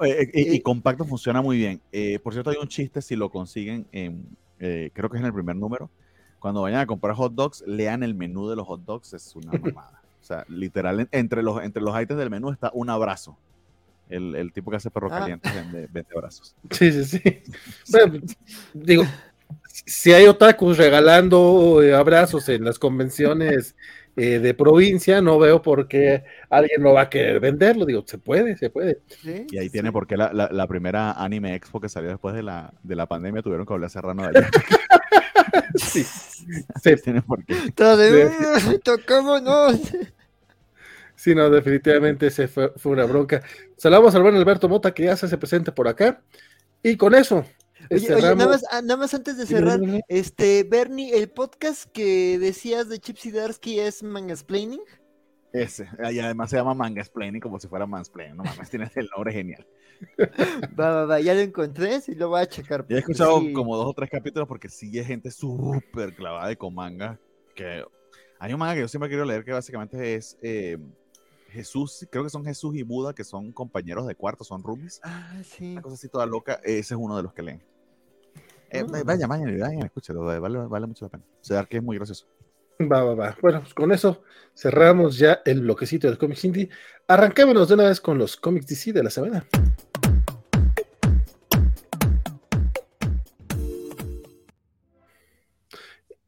Eh, 0.01 0.31
eh, 0.33 0.53
y, 0.53 0.61
compacto 0.61 1.03
funciona 1.03 1.41
muy 1.41 1.57
bien. 1.57 1.81
por 2.23 2.31
cierto, 2.31 2.51
hay 2.51 2.55
un 2.61 2.69
chiste 2.69 3.01
si 3.01 3.17
lo 3.17 3.29
consiguen, 3.29 3.85
en, 3.91 4.25
creo 4.57 5.09
que 5.09 5.17
es 5.17 5.19
en 5.19 5.25
el 5.25 5.33
primer 5.33 5.57
número, 5.57 5.91
cuando 6.45 6.61
vayan 6.61 6.81
a 6.81 6.85
comprar 6.85 7.15
hot 7.15 7.33
dogs, 7.33 7.63
lean 7.65 8.03
el 8.03 8.13
menú 8.13 8.47
de 8.47 8.55
los 8.55 8.67
hot 8.67 8.81
dogs, 8.81 9.15
es 9.15 9.35
una 9.35 9.51
mamada. 9.59 9.99
o 10.21 10.23
sea, 10.23 10.45
literal, 10.47 11.09
entre 11.11 11.41
los, 11.41 11.63
entre 11.63 11.81
los 11.81 11.99
items 11.99 12.19
del 12.19 12.29
menú 12.29 12.51
está 12.51 12.69
un 12.75 12.91
abrazo. 12.91 13.35
El, 14.09 14.35
el 14.35 14.53
tipo 14.53 14.69
que 14.69 14.77
hace 14.77 14.91
perro 14.91 15.07
ah. 15.11 15.21
caliente 15.21 15.49
vende, 15.51 15.87
vende, 15.91 16.09
abrazos. 16.15 16.55
Sí, 16.69 16.91
sí, 16.91 17.03
sí. 17.03 17.21
Bueno, 17.91 18.19
digo, 18.75 19.05
si 19.87 20.13
hay 20.13 20.27
otakus 20.27 20.77
regalando 20.77 21.81
eh, 21.81 21.95
abrazos 21.95 22.47
en 22.49 22.63
las 22.63 22.77
convenciones 22.77 23.75
eh, 24.17 24.39
de 24.39 24.53
provincia, 24.53 25.21
no 25.21 25.37
veo 25.39 25.61
por 25.61 25.87
qué 25.87 26.23
alguien 26.49 26.81
no 26.81 26.93
va 26.93 27.01
a 27.01 27.09
querer 27.09 27.39
venderlo. 27.39 27.85
Digo, 27.85 28.03
se 28.05 28.17
puede, 28.17 28.55
se 28.57 28.69
puede. 28.69 29.01
y 29.23 29.57
ahí 29.57 29.69
tiene 29.69 29.91
por 29.91 30.07
qué 30.07 30.15
la, 30.15 30.31
la, 30.33 30.67
primera 30.67 31.11
anime 31.11 31.53
expo 31.55 31.81
que 31.81 31.89
salió 31.89 32.09
después 32.09 32.33
de 32.33 32.43
la, 32.43 32.73
de 32.83 32.95
la 32.95 33.07
pandemia 33.07 33.41
tuvieron 33.41 33.65
que 33.65 33.73
volver 33.73 33.87
a 33.87 33.89
cerrar 33.89 34.15
de 34.15 34.23
allá. 34.23 34.49
sí, 35.75 36.03
sí. 36.03 36.95
tiene 37.03 37.21
por 37.21 37.43
qué. 37.45 37.55
Tocámonos. 38.83 39.79
Sí, 41.17 41.33
no, 41.33 41.49
definitivamente 41.49 42.29
se 42.29 42.49
fue, 42.49 42.73
una 42.83 43.05
bronca. 43.05 43.41
Saludamos 43.77 44.13
al 44.13 44.21
buen 44.21 44.35
Alberto 44.35 44.67
Mota 44.67 44.93
que 44.93 45.05
ya 45.05 45.15
se 45.15 45.25
hace 45.25 45.37
presente 45.37 45.71
por 45.71 45.87
acá. 45.87 46.21
Y 46.83 46.97
con 46.97 47.15
eso. 47.15 47.45
Oye, 47.91 48.09
nada, 48.09 48.35
más, 48.35 48.65
ah, 48.71 48.81
nada 48.81 48.97
más 48.97 49.13
antes 49.13 49.37
de 49.37 49.45
cerrar, 49.45 49.79
este, 50.07 50.63
Bernie, 50.63 51.15
el 51.15 51.29
podcast 51.29 51.85
que 51.91 52.39
decías 52.39 52.89
de 52.89 52.99
Chipsy 52.99 53.31
Darsky 53.31 53.79
es 53.79 54.01
Mangasplaining. 54.01 54.81
Ese, 55.53 55.87
y 56.11 56.19
además 56.19 56.49
se 56.49 56.57
llama 56.57 56.73
Mangasplaining 56.73 57.39
como 57.39 57.59
si 57.59 57.67
fuera 57.67 57.85
Mansplaining, 57.85 58.35
no 58.35 58.43
mames, 58.43 58.69
tienes 58.69 58.95
el 58.97 59.07
nombre 59.15 59.31
genial. 59.31 59.65
Va, 60.77 60.89
va, 60.89 61.05
va, 61.05 61.19
ya 61.21 61.33
lo 61.33 61.39
encontré, 61.39 62.01
y 62.07 62.15
lo 62.15 62.27
voy 62.27 62.41
a 62.41 62.47
checar. 62.47 62.85
Ya 62.89 62.97
he 62.97 62.99
escuchado 62.99 63.39
como 63.53 63.77
dos 63.77 63.87
o 63.87 63.93
tres 63.93 64.09
capítulos 64.09 64.45
porque 64.45 64.67
sigue 64.67 65.05
gente 65.05 65.31
súper 65.31 66.13
clavada 66.13 66.49
de 66.49 66.57
con 66.57 66.75
manga. 66.75 67.17
Que 67.55 67.85
hay 68.39 68.53
un 68.53 68.59
manga 68.59 68.73
que 68.73 68.81
yo 68.81 68.87
siempre 68.89 69.09
quiero 69.09 69.23
leer 69.23 69.45
que 69.45 69.53
básicamente 69.53 70.15
es 70.15 70.37
eh, 70.41 70.77
Jesús, 71.55 72.05
creo 72.11 72.23
que 72.23 72.29
son 72.29 72.43
Jesús 72.43 72.75
y 72.75 72.83
Buda, 72.83 73.13
que 73.13 73.23
son 73.23 73.51
compañeros 73.53 74.05
de 74.05 74.15
cuarto, 74.15 74.43
son 74.43 74.61
roomies. 74.61 74.99
Ah, 75.03 75.41
sí. 75.43 75.71
Una 75.71 75.81
cosa 75.81 75.95
así 75.95 76.09
toda 76.09 76.25
loca. 76.25 76.59
Ese 76.63 76.93
es 76.93 76.99
uno 76.99 77.15
de 77.15 77.23
los 77.23 77.33
que 77.33 77.41
leen. 77.41 77.63
Eh, 78.69 78.81
ah. 78.81 79.01
Vaya, 79.05 79.25
vaya, 79.25 79.45
vaya, 79.45 79.85
escúchalo, 79.85 80.25
vale, 80.25 80.39
vale 80.39 80.85
mucho 80.85 81.05
la 81.05 81.09
pena. 81.09 81.23
O 81.41 81.43
sea, 81.43 81.63
que 81.63 81.77
es 81.77 81.83
muy 81.83 81.95
gracioso. 81.95 82.27
Va, 82.81 83.03
va, 83.03 83.15
va. 83.15 83.37
Bueno, 83.41 83.61
pues 83.61 83.73
con 83.73 83.93
eso 83.93 84.21
cerramos 84.53 85.17
ya 85.17 85.41
el 85.45 85.61
bloquecito 85.61 86.07
del 86.07 86.17
cómics 86.17 86.43
indie. 86.43 86.69
Arrancémonos 87.07 87.69
de 87.69 87.73
una 87.75 87.83
vez 87.85 88.01
con 88.01 88.17
los 88.17 88.35
cómics 88.35 88.67
DC 88.67 88.91
de 88.91 89.03
la 89.03 89.09
semana. 89.09 89.47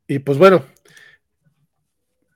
Y 0.07 0.19
pues 0.19 0.37
bueno, 0.37 0.63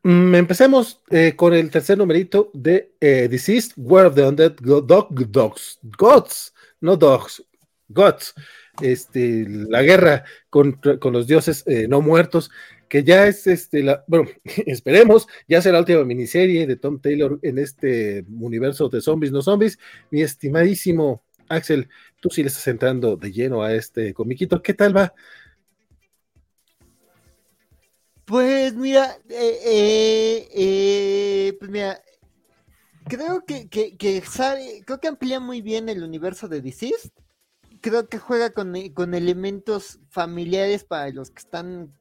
empecemos 0.04 1.02
eh, 1.10 1.34
con 1.36 1.54
el 1.54 1.70
tercer 1.70 1.98
numerito 1.98 2.50
de 2.54 2.94
eh, 3.00 3.28
Deceased, 3.30 3.74
World 3.78 4.08
of 4.08 4.16
the 4.16 4.28
Undead 4.28 4.56
Dog, 4.86 5.32
Dogs, 5.32 5.80
Gods, 5.98 6.54
no 6.80 6.98
Dogs, 6.98 7.44
Gods, 7.88 8.34
este, 8.82 9.46
la 9.48 9.82
guerra 9.84 10.24
con, 10.50 10.80
los 11.12 11.28
dioses 11.28 11.64
eh, 11.68 11.88
no 11.88 12.02
muertos, 12.02 12.50
que 12.90 13.04
ya 13.04 13.28
es, 13.28 13.48
este, 13.48 13.84
la, 13.84 14.04
bueno, 14.08 14.28
esperemos, 14.66 15.28
ya 15.48 15.62
será 15.62 15.74
la 15.74 15.80
última 15.80 16.04
miniserie 16.04 16.66
de 16.66 16.76
Tom 16.76 17.00
Taylor 17.00 17.40
en 17.42 17.60
este 17.60 18.26
universo 18.40 18.90
de 18.90 19.02
zombies, 19.02 19.32
no 19.32 19.42
zombies. 19.42 19.78
Mi 20.10 20.22
estimadísimo 20.22 21.24
Axel, 21.48 21.90
tú 22.20 22.30
sí 22.30 22.44
le 22.44 22.50
de 22.50 23.32
lleno 23.32 23.62
a 23.62 23.74
este 23.74 24.14
comiquito, 24.14 24.62
¿qué 24.62 24.74
tal 24.74 24.96
va? 24.96 25.14
Pues 28.26 28.74
mira, 28.76 29.18
eh, 29.30 29.60
eh, 29.66 30.50
eh, 30.54 31.58
pues 31.60 31.70
mira, 31.70 32.02
creo 33.06 33.46
que, 33.46 33.68
que, 33.70 34.22
sabe, 34.22 34.84
creo 34.86 35.00
que 35.00 35.08
amplía 35.08 35.40
muy 35.40 35.62
bien 35.62 35.90
el 35.90 36.04
universo 36.04 36.48
de 36.48 36.62
Deceased. 36.62 37.12
Creo 37.82 38.08
que 38.08 38.20
juega 38.20 38.52
con, 38.52 38.74
con 38.94 39.14
elementos 39.14 40.00
familiares 40.10 40.84
para 40.84 41.10
los 41.10 41.32
que 41.32 41.40
están 41.40 41.92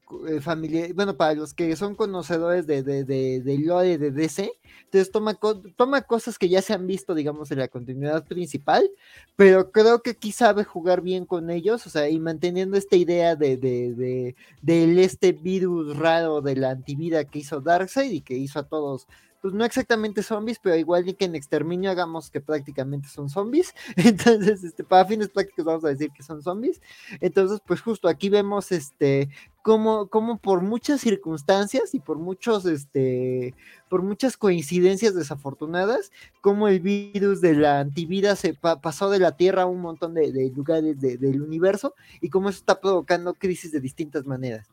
familiares, 0.40 0.94
bueno, 0.94 1.16
para 1.16 1.34
los 1.34 1.54
que 1.54 1.74
son 1.76 1.94
conocedores 1.94 2.66
de, 2.66 2.82
de, 2.82 3.04
de, 3.04 3.40
de 3.40 3.58
lore 3.58 3.98
de 3.98 4.10
DC. 4.10 4.52
Entonces 4.84 5.12
toma, 5.12 5.38
toma 5.76 6.02
cosas 6.02 6.36
que 6.36 6.48
ya 6.48 6.62
se 6.62 6.72
han 6.72 6.86
visto, 6.86 7.14
digamos, 7.14 7.50
en 7.50 7.58
la 7.60 7.68
continuidad 7.68 8.26
principal, 8.26 8.90
pero 9.36 9.70
creo 9.70 10.02
que 10.02 10.10
aquí 10.10 10.32
sabe 10.32 10.64
jugar 10.64 11.00
bien 11.00 11.26
con 11.26 11.48
ellos, 11.50 11.86
o 11.86 11.90
sea, 11.90 12.08
y 12.08 12.18
manteniendo 12.18 12.76
esta 12.76 12.96
idea 12.96 13.36
de, 13.36 13.56
de, 13.56 14.34
de, 14.62 15.04
este 15.04 15.32
virus 15.32 15.96
raro 15.96 16.40
de 16.40 16.56
la 16.56 16.70
antivida 16.70 17.24
que 17.24 17.38
hizo 17.38 17.60
Darkseid 17.60 18.10
y 18.10 18.20
que 18.20 18.34
hizo 18.34 18.58
a 18.58 18.68
todos 18.68 19.06
pues 19.40 19.54
no 19.54 19.64
exactamente 19.64 20.22
zombies, 20.22 20.58
pero 20.58 20.76
igual 20.76 21.16
que 21.16 21.24
en 21.24 21.34
exterminio 21.34 21.90
hagamos 21.90 22.30
que 22.30 22.40
prácticamente 22.40 23.08
son 23.08 23.30
zombies. 23.30 23.74
Entonces, 23.96 24.62
este, 24.64 24.84
para 24.84 25.06
fines 25.06 25.28
prácticos 25.28 25.64
vamos 25.64 25.84
a 25.84 25.88
decir 25.88 26.10
que 26.10 26.22
son 26.22 26.42
zombies. 26.42 26.80
Entonces, 27.20 27.60
pues 27.66 27.80
justo 27.80 28.08
aquí 28.08 28.28
vemos 28.28 28.70
este 28.72 29.30
como, 29.62 30.08
como 30.08 30.38
por 30.38 30.62
muchas 30.62 31.02
circunstancias 31.02 31.94
y 31.94 32.00
por 32.00 32.18
muchos, 32.18 32.64
este, 32.64 33.54
por 33.90 34.02
muchas 34.02 34.38
coincidencias 34.38 35.14
desafortunadas, 35.14 36.12
como 36.40 36.66
el 36.68 36.80
virus 36.80 37.42
de 37.42 37.54
la 37.54 37.80
antivida 37.80 38.36
se 38.36 38.54
pasó 38.54 39.10
de 39.10 39.18
la 39.18 39.36
Tierra 39.36 39.62
a 39.62 39.66
un 39.66 39.82
montón 39.82 40.14
de, 40.14 40.50
lugares 40.54 41.00
del 41.00 41.42
universo 41.42 41.94
y 42.22 42.30
cómo 42.30 42.48
eso 42.48 42.58
está 42.58 42.80
provocando 42.80 43.34
crisis 43.34 43.70
de 43.72 43.80
distintas 43.80 44.24
maneras. 44.26 44.66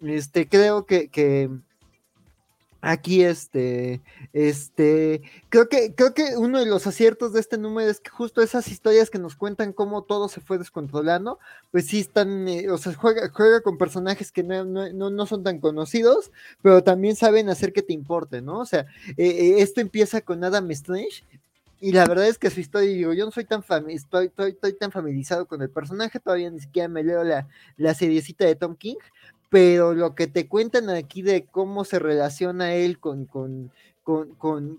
Este, 0.00 0.46
creo 0.46 0.84
que 0.84 1.08
Aquí, 2.82 3.24
este, 3.24 4.00
este, 4.32 5.22
creo 5.48 5.68
que, 5.68 5.94
creo 5.94 6.14
que 6.14 6.36
uno 6.36 6.60
de 6.60 6.66
los 6.66 6.86
aciertos 6.86 7.32
de 7.32 7.40
este 7.40 7.58
número 7.58 7.90
es 7.90 8.00
que 8.00 8.10
justo 8.10 8.42
esas 8.42 8.68
historias 8.68 9.10
que 9.10 9.18
nos 9.18 9.34
cuentan 9.34 9.72
cómo 9.72 10.02
todo 10.02 10.28
se 10.28 10.40
fue 10.40 10.58
descontrolando, 10.58 11.38
pues 11.72 11.86
sí 11.86 12.00
están, 12.00 12.46
eh, 12.48 12.70
o 12.70 12.78
sea, 12.78 12.94
juega, 12.94 13.30
juega 13.30 13.60
con 13.62 13.78
personajes 13.78 14.30
que 14.30 14.42
no, 14.42 14.64
no, 14.64 15.10
no, 15.10 15.26
son 15.26 15.42
tan 15.42 15.58
conocidos, 15.58 16.30
pero 16.62 16.84
también 16.84 17.16
saben 17.16 17.48
hacer 17.48 17.72
que 17.72 17.82
te 17.82 17.92
importe, 17.92 18.42
¿no? 18.42 18.60
O 18.60 18.66
sea, 18.66 18.86
eh, 19.16 19.26
eh, 19.26 19.54
esto 19.58 19.80
empieza 19.80 20.20
con 20.20 20.44
Adam 20.44 20.70
Strange, 20.70 21.24
y 21.78 21.92
la 21.92 22.06
verdad 22.06 22.26
es 22.26 22.38
que 22.38 22.50
su 22.50 22.60
historia, 22.60 22.88
digo, 22.88 23.12
yo 23.12 23.26
no 23.26 23.30
soy 23.30 23.44
tan 23.44 23.60
estoy, 23.88 24.26
estoy, 24.26 24.50
estoy, 24.50 24.72
tan 24.72 24.90
familiarizado 24.90 25.46
con 25.46 25.60
el 25.60 25.68
personaje, 25.68 26.18
todavía 26.18 26.50
ni 26.50 26.60
siquiera 26.60 26.88
me 26.88 27.04
leo 27.04 27.22
la, 27.22 27.48
la 27.76 27.92
seriecita 27.92 28.46
de 28.46 28.54
Tom 28.54 28.76
King, 28.76 28.96
pero 29.48 29.94
lo 29.94 30.14
que 30.14 30.26
te 30.26 30.48
cuentan 30.48 30.90
aquí 30.90 31.22
de 31.22 31.44
cómo 31.44 31.84
se 31.84 31.98
relaciona 31.98 32.74
él 32.74 32.98
con, 32.98 33.26
con, 33.26 33.70
con, 34.02 34.34
con, 34.36 34.76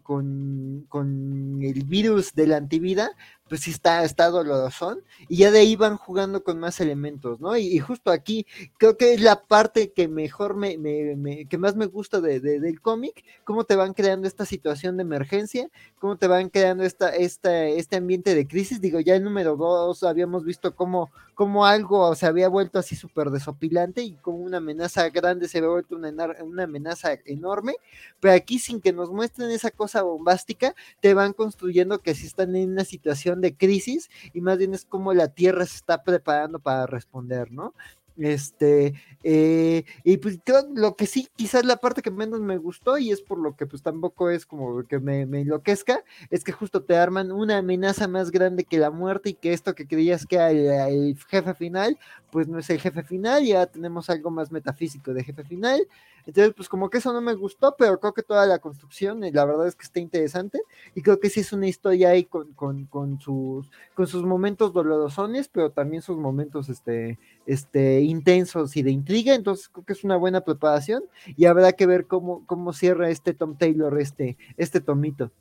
con, 0.88 1.60
el 1.62 1.84
virus 1.84 2.34
de 2.34 2.48
la 2.48 2.58
antivida, 2.58 3.12
pues 3.48 3.62
sí 3.62 3.72
está, 3.72 4.04
está 4.04 4.30
dolorosón, 4.30 5.02
y 5.28 5.38
ya 5.38 5.52
de 5.52 5.60
ahí 5.60 5.76
van 5.76 5.98
jugando 5.98 6.44
con 6.44 6.60
más 6.60 6.80
elementos, 6.80 7.40
¿no? 7.40 7.56
Y, 7.58 7.80
justo 7.80 8.12
aquí 8.12 8.46
creo 8.78 8.98
que 8.98 9.14
es 9.14 9.22
la 9.22 9.42
parte 9.44 9.92
que 9.94 10.08
mejor 10.08 10.56
me, 10.56 10.78
me, 10.78 11.46
que 11.46 11.58
más 11.58 11.76
me 11.76 11.86
gusta 11.86 12.20
de, 12.22 12.40
del 12.40 12.82
cómic, 12.82 13.24
cómo 13.44 13.64
te 13.64 13.76
van 13.76 13.94
creando 13.94 14.28
esta 14.28 14.46
situación 14.46 14.98
de 14.98 15.04
emergencia, 15.04 15.70
cómo 16.00 16.18
te 16.18 16.28
van 16.28 16.50
creando 16.50 16.84
esta, 16.84 17.10
esta, 17.16 17.66
este 17.66 17.96
ambiente 17.96 18.36
de 18.36 18.48
crisis, 18.48 18.82
digo, 18.82 19.00
ya 19.00 19.16
el 19.16 19.24
número 19.24 19.56
dos 19.56 20.04
habíamos 20.04 20.44
visto 20.44 20.76
cómo, 20.76 21.12
cómo 21.34 21.66
algo 21.66 22.16
se 22.16 22.26
había 22.26 22.50
vuelto 22.50 22.80
así 22.80 22.96
súper 22.96 23.30
desopilante 23.30 24.02
y 24.02 24.14
como 24.16 24.40
una 24.40 24.58
amenaza 24.58 25.10
grande 25.10 25.48
se 25.48 25.60
había 25.60 25.70
vuelto 25.70 25.96
una, 25.96 26.12
una 26.44 26.64
amenaza 26.64 27.18
enorme, 27.26 27.76
pero 28.20 28.34
aquí 28.34 28.60
sin 28.60 28.82
que 28.82 28.92
nos 28.92 29.12
muestren 29.12 29.52
esa 29.52 29.72
cosa 29.72 30.02
bombástica, 30.02 30.76
te 31.00 31.14
van 31.14 31.34
construyendo 31.34 32.00
que 32.00 32.16
si 32.16 32.28
están 32.28 32.56
en 32.56 32.72
una 32.72 32.84
situación 32.84 33.37
de 33.42 33.56
crisis 33.56 34.10
y 34.34 34.42
más 34.42 34.58
bien 34.58 34.74
es 34.74 34.86
como 34.86 35.14
la 35.14 35.30
Tierra 35.30 35.66
se 35.66 35.78
está 35.78 36.04
preparando 36.04 36.60
para 36.60 36.86
responder, 36.86 37.52
¿no? 37.52 37.74
Este, 38.18 38.96
eh, 39.24 39.84
y 40.04 40.18
pues 40.18 40.40
lo 40.74 40.96
que 40.96 41.06
sí, 41.06 41.28
quizás 41.36 41.66
la 41.66 41.78
parte 41.78 42.02
que 42.02 42.10
menos 42.10 42.42
me 42.42 42.58
gustó, 42.58 42.98
y 42.98 43.12
es 43.12 43.22
por 43.22 43.38
lo 43.38 43.56
que 43.56 43.68
pues 43.68 43.84
tampoco 43.84 44.30
es 44.30 44.46
como 44.46 44.84
que 44.88 45.00
me, 45.00 45.22
enloquezca, 45.22 46.04
es 46.30 46.44
que 46.44 46.52
justo 46.52 46.84
te 46.84 46.96
arman 46.96 47.32
una 47.32 47.58
amenaza 47.58 48.08
más 48.08 48.32
grande 48.32 48.64
que 48.64 48.80
la 48.80 48.90
muerte 48.90 49.30
y 49.30 49.34
que 49.34 49.54
esto 49.54 49.76
que 49.76 49.88
creías 49.88 50.26
que 50.26 50.38
era 50.38 50.90
el, 50.90 51.16
jefe 51.28 51.54
final, 51.54 52.00
pues 52.32 52.48
no 52.48 52.58
es 52.60 52.70
el 52.70 52.80
jefe 52.80 53.04
final, 53.04 53.44
ya 53.46 53.66
tenemos 53.68 54.10
algo 54.10 54.32
más 54.32 54.52
metafísico 54.52 55.14
de 55.14 55.24
jefe 55.24 55.44
final. 55.44 55.88
Entonces, 56.26 56.54
pues 56.54 56.68
como 56.68 56.90
que 56.90 56.98
eso 56.98 57.14
no 57.14 57.22
me 57.22 57.34
gustó, 57.36 57.76
pero 57.78 58.02
creo 58.02 58.14
que 58.14 58.22
toda 58.22 58.46
la 58.46 58.60
construcción, 58.60 59.24
eh, 59.24 59.32
la 59.34 59.46
verdad 59.46 59.66
es 59.66 59.76
que 59.76 59.84
está 59.84 60.02
interesante, 60.02 60.60
y 60.94 61.02
creo 61.02 61.22
que 61.22 61.30
sí 61.30 61.40
es 61.40 61.54
una 61.54 61.68
historia 61.68 62.10
ahí 62.10 62.26
con, 62.26 62.54
con, 62.54 63.20
sus, 63.22 63.72
con 63.96 64.08
sus 64.08 64.24
momentos 64.24 64.74
dolorosones, 64.74 65.48
pero 65.48 65.72
también 65.72 66.02
sus 66.02 66.18
momentos, 66.18 66.68
este, 66.68 67.18
este, 67.46 68.02
intensos 68.08 68.76
y 68.78 68.84
de 68.84 68.92
intriga, 68.92 69.36
entonces 69.36 69.70
creo 69.70 69.86
que 69.86 69.94
es 69.94 70.04
una 70.04 70.16
buena 70.16 70.42
preparación 70.42 71.04
y 71.36 71.46
habrá 71.46 71.74
que 71.74 71.86
ver 71.86 72.08
cómo, 72.08 72.46
cómo 72.46 72.74
cierra 72.74 73.10
este 73.10 73.34
Tom 73.34 73.58
Taylor, 73.58 74.00
este, 74.00 74.38
este 74.56 74.82
tomito. 74.82 75.32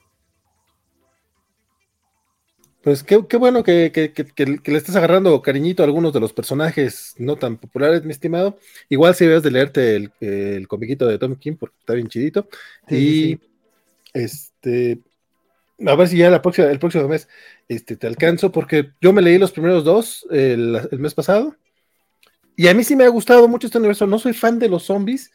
Pues 2.83 3.03
qué, 3.03 3.17
bueno 3.37 3.65
que, 3.65 3.91
le 4.65 4.79
estés 4.79 4.95
agarrando 4.95 5.43
cariñito 5.43 5.83
a 5.83 5.87
algunos 5.87 6.13
de 6.13 6.21
los 6.21 6.33
personajes 6.33 7.15
no 7.19 7.35
tan 7.35 7.57
populares, 7.57 8.05
mi 8.05 8.13
estimado. 8.13 8.59
Igual 8.89 9.17
si 9.17 9.27
debes 9.27 9.43
de 9.43 9.51
leerte 9.51 9.97
el, 9.97 10.13
el 10.21 10.69
comiquito 10.69 11.07
de 11.07 11.19
Tom 11.19 11.35
King, 11.35 11.57
porque 11.59 11.77
está 11.81 11.95
bien 11.95 12.07
chidito. 12.07 12.49
y 12.89 13.41
este, 14.13 15.01
a 15.85 15.97
ver 15.97 16.07
si 16.07 16.17
ya 16.17 16.31
la 16.31 16.43
próxima, 16.43 16.69
el 16.69 16.79
próximo 16.79 17.09
mes 17.09 17.29
este, 17.69 17.97
te 17.97 18.07
alcanzo, 18.07 18.53
porque 18.53 18.93
yo 19.01 19.13
me 19.13 19.21
leí 19.23 19.37
los 19.37 19.51
primeros 19.51 19.83
dos 19.83 20.25
el 20.31 20.89
mes 20.93 21.15
pasado 21.15 21.57
y 22.57 22.69
a 22.69 22.75
mí 22.75 22.83
sí 22.83 22.97
me 22.97 23.05
ha 23.05 23.09
gustado 23.09 23.47
mucho 23.47 23.67
este 23.67 23.79
universo. 23.79 24.07
No 24.07 24.19
soy 24.19 24.33
fan 24.33 24.59
de 24.59 24.69
los 24.69 24.85
zombies, 24.85 25.31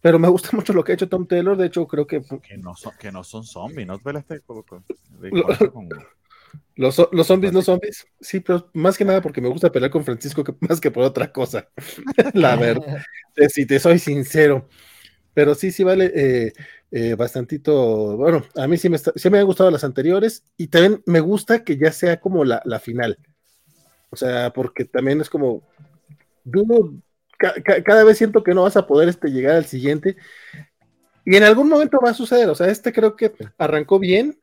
pero 0.00 0.18
me 0.18 0.28
gusta 0.28 0.48
mucho 0.56 0.72
lo 0.72 0.82
que 0.82 0.92
ha 0.92 0.94
hecho 0.94 1.08
Tom 1.08 1.26
Taylor. 1.26 1.56
De 1.56 1.66
hecho, 1.66 1.86
creo 1.86 2.06
que. 2.06 2.22
Que 2.42 2.56
no 2.56 2.74
son, 2.74 2.92
que 2.98 3.12
no 3.12 3.22
son 3.22 3.44
zombies, 3.44 3.86
¿no? 3.86 4.00
Los, 6.76 7.00
los 7.10 7.26
zombies 7.26 7.52
no 7.52 7.62
zombies. 7.62 8.06
Sí, 8.20 8.38
pero 8.40 8.70
más 8.74 8.96
que 8.96 9.04
nada 9.04 9.20
porque 9.20 9.40
me 9.40 9.48
gusta 9.48 9.72
pelear 9.72 9.90
con 9.90 10.04
Francisco 10.04 10.44
más 10.60 10.80
que 10.80 10.90
por 10.90 11.04
otra 11.04 11.32
cosa. 11.32 11.68
La 12.32 12.56
verdad. 12.56 13.02
si 13.48 13.66
te 13.66 13.78
soy 13.78 13.98
sincero. 13.98 14.68
Pero 15.34 15.56
sí, 15.56 15.72
sí 15.72 15.82
vale 15.82 16.12
eh, 16.14 16.52
eh, 16.92 17.14
bastantito. 17.16 18.16
Bueno, 18.16 18.44
a 18.54 18.68
mí 18.68 18.76
sí 18.78 18.88
me, 18.88 18.98
sí 18.98 19.30
me 19.30 19.38
han 19.40 19.46
gustado 19.46 19.70
las 19.70 19.82
anteriores 19.82 20.44
y 20.56 20.68
también 20.68 21.02
me 21.06 21.18
gusta 21.18 21.64
que 21.64 21.76
ya 21.76 21.90
sea 21.90 22.20
como 22.20 22.44
la, 22.44 22.62
la 22.64 22.78
final. 22.78 23.18
O 24.10 24.16
sea, 24.16 24.52
porque 24.52 24.84
también 24.84 25.20
es 25.20 25.28
como 25.28 25.64
cada 27.84 28.04
vez 28.04 28.18
siento 28.18 28.42
que 28.42 28.54
no 28.54 28.62
vas 28.62 28.76
a 28.76 28.86
poder 28.86 29.08
este, 29.08 29.30
llegar 29.30 29.56
al 29.56 29.64
siguiente. 29.64 30.16
Y 31.24 31.36
en 31.36 31.42
algún 31.42 31.68
momento 31.68 31.98
va 32.04 32.10
a 32.10 32.14
suceder. 32.14 32.48
O 32.48 32.54
sea, 32.54 32.68
este 32.68 32.92
creo 32.92 33.16
que 33.16 33.32
arrancó 33.58 33.98
bien. 33.98 34.38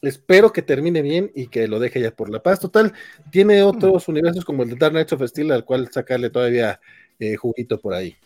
Espero 0.00 0.52
que 0.52 0.62
termine 0.62 1.00
bien 1.02 1.32
y 1.34 1.46
que 1.46 1.66
lo 1.66 1.80
deje 1.80 2.00
ya 2.00 2.10
por 2.10 2.30
la 2.30 2.42
paz. 2.42 2.60
Total, 2.60 2.92
tiene 3.30 3.62
otros 3.62 4.06
universos 4.06 4.44
como 4.44 4.62
el 4.62 4.70
de 4.70 4.76
Dark 4.76 4.92
Knights 4.92 5.14
of 5.14 5.22
Steel, 5.26 5.50
al 5.50 5.64
cual 5.64 5.90
sacarle 5.90 6.30
todavía 6.30 6.80
eh, 7.18 7.36
juguito 7.36 7.80
por 7.80 7.94
ahí. 7.94 8.16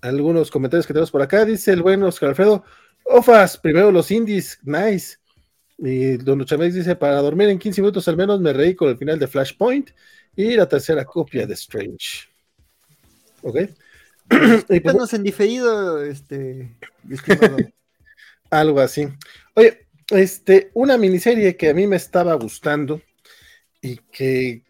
Algunos 0.00 0.50
comentarios 0.50 0.86
que 0.86 0.92
tenemos 0.92 1.10
por 1.10 1.22
acá. 1.22 1.44
Dice 1.44 1.72
el 1.72 1.82
buen 1.82 2.02
Oscar 2.02 2.30
Alfredo. 2.30 2.64
Ofas, 3.04 3.58
primero 3.58 3.90
los 3.90 4.10
indies, 4.10 4.58
nice. 4.62 5.18
Y 5.78 6.16
Don 6.18 6.44
Chamex 6.44 6.74
dice: 6.74 6.96
Para 6.96 7.16
dormir 7.16 7.48
en 7.48 7.58
15 7.58 7.80
minutos 7.80 8.06
al 8.08 8.16
menos 8.16 8.40
me 8.40 8.52
reí 8.52 8.74
con 8.74 8.88
el 8.88 8.96
final 8.96 9.18
de 9.18 9.26
Flashpoint. 9.26 9.90
Y 10.40 10.56
la 10.56 10.68
tercera 10.68 11.04
copia 11.04 11.46
de 11.46 11.54
Strange. 11.54 12.28
¿Ok? 13.42 13.56
y 14.68 14.80
pues, 14.80 15.12
en 15.12 15.22
diferido, 15.22 16.02
este, 16.02 16.76
Algo 18.50 18.80
así. 18.80 19.08
Oye, 19.54 19.86
este, 20.08 20.70
una 20.74 20.96
miniserie 20.96 21.56
que 21.56 21.70
a 21.70 21.74
mí 21.74 21.86
me 21.86 21.96
estaba 21.96 22.34
gustando 22.34 23.02
y 23.82 23.96
que 24.12 24.62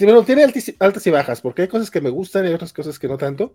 bueno, 0.00 0.24
tiene 0.24 0.44
altas 0.78 1.06
y 1.06 1.10
bajas, 1.10 1.40
porque 1.40 1.62
hay 1.62 1.68
cosas 1.68 1.90
que 1.90 2.00
me 2.00 2.10
gustan 2.10 2.46
y 2.46 2.52
otras 2.52 2.72
cosas 2.72 2.98
que 2.98 3.08
no 3.08 3.16
tanto. 3.16 3.54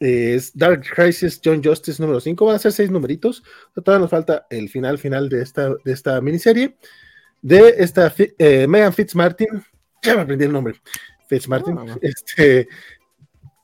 Es 0.00 0.56
Dark 0.56 0.82
Crisis 0.94 1.40
John 1.42 1.62
Justice 1.62 2.00
número 2.00 2.20
5. 2.20 2.44
Van 2.44 2.56
a 2.56 2.58
ser 2.58 2.72
seis 2.72 2.90
numeritos. 2.90 3.42
Todavía 3.74 4.02
nos 4.02 4.10
falta 4.10 4.46
el 4.50 4.68
final 4.68 4.98
final 4.98 5.28
de 5.28 5.42
esta, 5.42 5.70
de 5.84 5.92
esta 5.92 6.20
miniserie. 6.20 6.76
De 7.40 7.74
esta 7.78 8.12
eh, 8.38 8.66
Megan 8.66 8.92
Fitzmartin, 8.92 9.64
ya 10.02 10.14
me 10.14 10.22
aprendí 10.22 10.44
el 10.44 10.52
nombre, 10.52 10.74
Fitz 11.26 11.48
Martin, 11.48 11.78
ah, 11.78 11.96
este, 12.00 12.68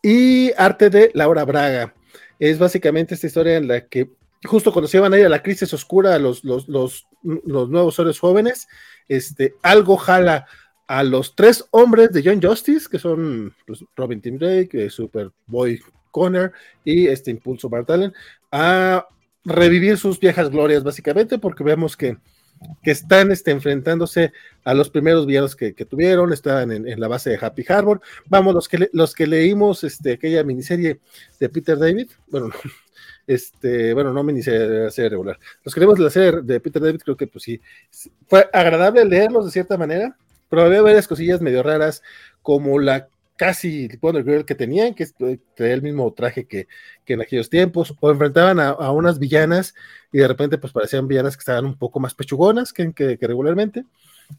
y 0.03 0.53
arte 0.57 0.91
de 0.91 1.11
Laura 1.15 1.45
Braga. 1.45 1.95
Es 2.39 2.59
básicamente 2.59 3.15
esta 3.15 3.27
historia 3.27 3.57
en 3.57 3.69
la 3.69 3.87
que 3.87 4.11
justo 4.45 4.73
cuando 4.73 4.89
se 4.89 4.99
iban 4.99 5.13
a 5.13 5.19
ir 5.19 5.27
a 5.27 5.31
la 5.31 5.43
crisis 5.43 5.73
oscura 5.73 6.19
los, 6.19 6.45
los, 6.45 6.69
los, 6.69 7.07
los 7.23 7.71
nuevos 7.71 7.99
héroes 7.99 8.19
jóvenes, 8.19 8.69
este, 9.09 9.55
algo 9.63 9.97
jala 9.97 10.47
a 10.87 11.03
los 11.03 11.35
tres 11.35 11.65
hombres 11.71 12.13
de 12.13 12.23
John 12.23 12.43
Justice, 12.43 12.89
que 12.91 12.99
son 12.99 13.55
pues, 13.67 13.85
Robin 13.97 14.21
Tim 14.21 14.39
Drake, 14.39 14.85
eh, 14.85 14.91
Superboy 14.91 15.81
Connor 16.11 16.53
y 16.85 17.07
este 17.07 17.31
Impulso 17.31 17.69
Bartalen, 17.69 18.13
a 18.53 19.07
revivir 19.45 19.97
sus 19.97 20.21
viejas 20.21 20.51
glorias, 20.51 20.85
básicamente, 20.85 21.39
porque 21.39 21.65
vemos 21.65 21.97
que 21.97 22.19
que 22.83 22.91
están 22.91 23.33
este, 23.33 23.51
enfrentándose 23.51 24.33
a 24.65 24.75
los 24.75 24.91
primeros 24.91 25.27
villanos 25.27 25.57
que, 25.57 25.73
tuvieron, 25.73 26.33
estaban 26.33 26.73
en, 26.73 27.01
la 27.01 27.09
base 27.09 27.31
de 27.31 27.39
Happy 27.41 27.65
Harbor. 27.69 28.01
Vamos, 28.27 28.55
los 28.55 28.69
que, 28.69 28.89
los 28.93 29.15
que 29.15 29.27
leímos 29.27 29.85
este, 29.85 30.13
aquella 30.13 30.43
miniserie 30.45 31.01
de 31.39 31.49
Peter 31.49 31.79
David, 31.79 32.11
bueno, 32.29 32.51
este, 33.27 33.95
bueno, 33.95 34.13
no 34.13 34.23
miniserie, 34.23 34.91
serie 34.91 35.11
regular, 35.11 35.39
los 35.63 35.75
que 35.75 35.81
leímos 35.81 35.99
la 35.99 36.11
serie 36.11 36.43
de 36.43 36.61
Peter 36.61 36.83
David, 36.83 37.01
creo 37.05 37.17
que 37.17 37.27
pues 37.27 37.45
sí, 37.45 37.61
fue 38.27 38.49
agradable 38.53 39.05
leerlos 39.05 39.47
de 39.47 39.51
cierta 39.51 39.77
manera, 39.77 40.17
pero 40.49 40.63
había 40.63 40.83
varias 40.83 41.09
cosillas 41.09 41.41
medio 41.41 41.63
raras, 41.63 42.03
como 42.43 42.79
la 42.79 43.09
casi 43.37 43.89
Wonder 44.01 44.25
Girl 44.25 44.45
que 44.45 44.55
tenían, 44.55 44.95
que 44.95 45.07
traía 45.55 45.75
el 45.75 45.83
mismo 45.83 46.13
traje 46.13 46.47
que, 46.47 46.69
en 47.07 47.21
aquellos 47.21 47.51
tiempos, 47.51 47.95
o 48.01 48.11
enfrentaban 48.11 48.61
a, 48.61 48.91
unas 48.93 49.19
villanas 49.19 49.75
y 50.13 50.19
de 50.19 50.29
repente 50.29 50.59
pues 50.59 50.73
parecían 50.73 51.09
villanas 51.09 51.37
que 51.37 51.41
estaban 51.41 51.65
un 51.65 51.77
poco 51.77 52.01
más 52.01 52.15
pechugonas 52.15 52.73
que, 52.73 52.93
que, 52.93 53.19
regularmente. 53.21 53.85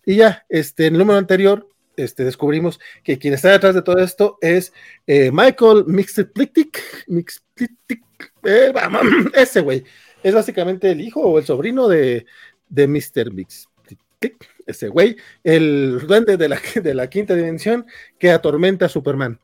Y 0.05 0.17
ya, 0.17 0.45
este, 0.49 0.87
en 0.87 0.93
el 0.93 0.99
número 0.99 1.19
anterior, 1.19 1.67
este, 1.97 2.25
descubrimos 2.25 2.79
que 3.03 3.17
quien 3.17 3.33
está 3.33 3.51
detrás 3.51 3.75
de 3.75 3.81
todo 3.81 3.99
esto 3.99 4.37
es 4.41 4.73
eh, 5.07 5.31
Michael 5.31 5.85
Mixplitic, 5.87 7.05
Mixplitic, 7.07 8.03
eh, 8.43 8.73
ese 9.33 9.61
güey, 9.61 9.83
es 10.23 10.33
básicamente 10.33 10.91
el 10.91 11.01
hijo 11.01 11.21
o 11.21 11.37
el 11.37 11.45
sobrino 11.45 11.87
de, 11.87 12.25
de 12.69 12.87
Mr. 12.87 13.31
Mixplitic 13.31 14.54
ese 14.65 14.87
güey, 14.87 15.17
el 15.43 16.05
duende 16.07 16.37
de 16.37 16.49
la, 16.49 16.59
de 16.81 16.93
la 16.93 17.09
quinta 17.09 17.35
dimensión 17.35 17.85
que 18.19 18.31
atormenta 18.31 18.85
a 18.85 18.89
Superman. 18.89 19.39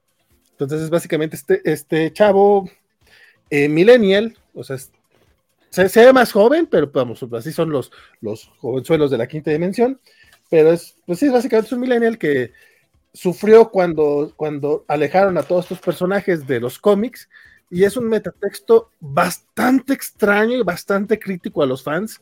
Entonces 0.52 0.82
es 0.82 0.90
básicamente 0.90 1.36
este, 1.36 1.62
este 1.64 2.14
chavo 2.14 2.70
eh, 3.50 3.68
millennial, 3.68 4.38
o 4.54 4.64
sea, 4.64 4.78
se, 5.70 6.06
ve 6.06 6.14
más 6.14 6.32
joven, 6.32 6.68
pero 6.68 6.92
vamos, 6.92 7.24
así 7.34 7.52
son 7.52 7.70
los, 7.70 7.92
los 8.20 8.52
jovenzuelos 8.58 9.10
de 9.10 9.18
la 9.18 9.28
quinta 9.28 9.52
dimensión, 9.52 10.00
pero 10.50 10.72
es, 10.72 10.96
pues 11.06 11.32
básicamente 11.32 11.74
un 11.74 11.82
millennial 11.82 12.18
que 12.18 12.52
sufrió 13.14 13.70
cuando, 13.70 14.34
cuando 14.36 14.86
alejaron 14.88 15.38
a 15.38 15.44
todos 15.44 15.66
estos 15.66 15.80
personajes 15.80 16.46
de 16.46 16.60
los 16.60 16.78
cómics, 16.78 17.30
y 17.70 17.86
es 17.86 17.96
un 17.96 18.10
metatexto 18.10 18.90
bastante 19.00 19.94
extraño 19.94 20.58
y 20.58 20.64
bastante 20.64 21.18
crítico 21.18 21.64
a 21.64 21.66
los 21.66 21.82
fans, 21.82 22.22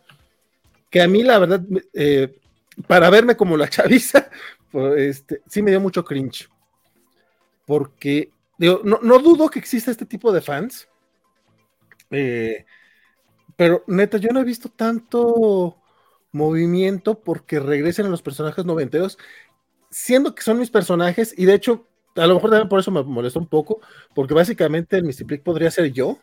que 0.91 1.02
a 1.02 1.08
mí 1.08 1.24
la 1.24 1.39
verdad 1.39 1.62
eh, 1.93 2.39
para 2.88 3.10
verme 3.10 3.36
como 3.36 3.58
la 3.58 3.70
chaviza, 3.70 4.30
pues, 4.72 5.02
este, 5.02 5.42
sí 5.48 5.62
me 5.62 5.72
dio 5.72 5.80
mucho 5.80 6.04
cringe. 6.04 6.50
Porque, 7.66 8.32
digo, 8.58 8.82
no, 8.84 9.20
dudo 9.20 9.50
que 9.50 9.60
exista 9.60 9.92
este 9.92 10.06
tipo 10.06 10.32
de 10.32 10.42
fans. 10.42 10.88
Eh, 12.12 12.66
pero 13.56 13.84
neta, 13.88 14.18
yo 14.18 14.30
no 14.32 14.40
he 14.40 14.46
visto 14.46 14.70
tanto 14.70 15.78
movimiento 16.32 17.20
porque 17.20 17.60
regresen 17.60 18.06
a 18.06 18.10
los 18.10 18.22
personajes 18.22 18.66
noventeros, 18.66 19.18
siendo 19.92 20.34
que 20.34 20.44
son 20.44 20.60
mis 20.60 20.72
personajes, 20.72 21.34
y 21.38 21.46
de 21.46 21.56
hecho, 21.56 21.88
a 22.16 22.28
lo 22.28 22.36
mejor 22.36 22.52
también 22.52 22.70
por 22.70 22.80
eso 22.80 22.92
me 22.92 23.04
molesta 23.04 23.40
un 23.40 23.48
poco, 23.48 23.82
porque 24.16 24.34
básicamente 24.34 24.98
el 24.98 25.04
Mystic 25.04 25.44
podría 25.44 25.72
ser 25.72 25.92
yo, 25.92 26.20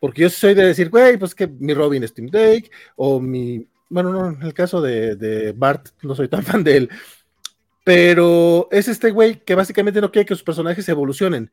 porque 0.00 0.22
yo 0.22 0.30
soy 0.30 0.54
de 0.54 0.66
decir, 0.66 0.90
güey, 0.90 1.16
pues 1.16 1.34
que 1.34 1.46
mi 1.46 1.74
Robin 1.74 2.04
es 2.04 2.12
Tim 2.12 2.26
Drake, 2.26 2.70
o 2.96 3.20
mi, 3.20 3.66
bueno, 3.88 4.12
no, 4.12 4.28
en 4.28 4.42
el 4.42 4.54
caso 4.54 4.80
de, 4.80 5.16
de 5.16 5.52
Bart, 5.52 5.88
no 6.02 6.14
soy 6.14 6.28
tan 6.28 6.42
fan 6.44 6.64
de 6.64 6.76
él, 6.76 6.90
pero 7.84 8.68
es 8.72 8.88
este 8.88 9.10
güey 9.10 9.44
que 9.44 9.54
básicamente 9.54 10.00
no 10.00 10.10
quiere 10.10 10.26
que 10.26 10.34
sus 10.34 10.42
personajes 10.42 10.88
evolucionen. 10.88 11.52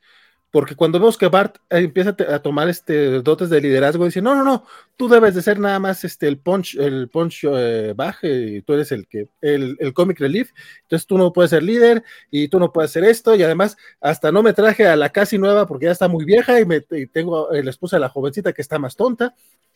Porque 0.53 0.75
cuando 0.75 0.99
vemos 0.99 1.17
que 1.17 1.29
Bart 1.29 1.57
empieza 1.67 2.15
a 2.29 2.39
tomar 2.39 2.69
este 2.69 3.23
dotes 3.23 3.49
de 3.49 3.59
liderazgo, 3.59 4.05
dice, 4.05 4.21
no, 4.21 4.35
no, 4.35 4.43
no, 4.43 4.67
tú 4.95 5.09
debes 5.09 5.33
de 5.33 5.41
ser 5.41 5.59
nada 5.59 5.79
más 5.79 6.03
este, 6.03 6.27
el 6.27 6.37
punch, 6.37 6.75
el 6.75 7.09
punch 7.09 7.45
eh, 7.51 7.93
baje, 7.95 8.31
y 8.31 8.61
tú 8.61 8.73
eres 8.73 8.91
el 8.91 9.07
que, 9.07 9.29
el, 9.41 9.75
el 9.79 9.93
comic 9.93 10.19
relief, 10.19 10.51
entonces 10.83 11.07
tú 11.07 11.17
no 11.17 11.33
puedes 11.33 11.49
ser 11.49 11.63
líder, 11.63 12.03
y 12.29 12.49
tú 12.49 12.59
no 12.59 12.71
puedes 12.71 12.91
hacer 12.91 13.03
esto, 13.03 13.35
y 13.35 13.41
además 13.41 13.77
hasta 13.99 14.31
no 14.31 14.43
me 14.43 14.53
traje 14.53 14.85
a 14.85 14.95
la 14.95 15.09
casi 15.09 15.39
nueva 15.39 15.65
porque 15.65 15.85
ya 15.87 15.91
está 15.91 16.07
muy 16.07 16.23
vieja, 16.23 16.59
y, 16.59 16.65
me, 16.65 16.81
tengo 16.81 17.49
la 17.51 17.69
esposa 17.71 17.95
de 17.95 18.01
la 18.01 18.09
jovencita 18.09 18.53
que 18.53 18.61
está 18.61 18.77
más 18.77 18.95
tonta. 18.95 19.33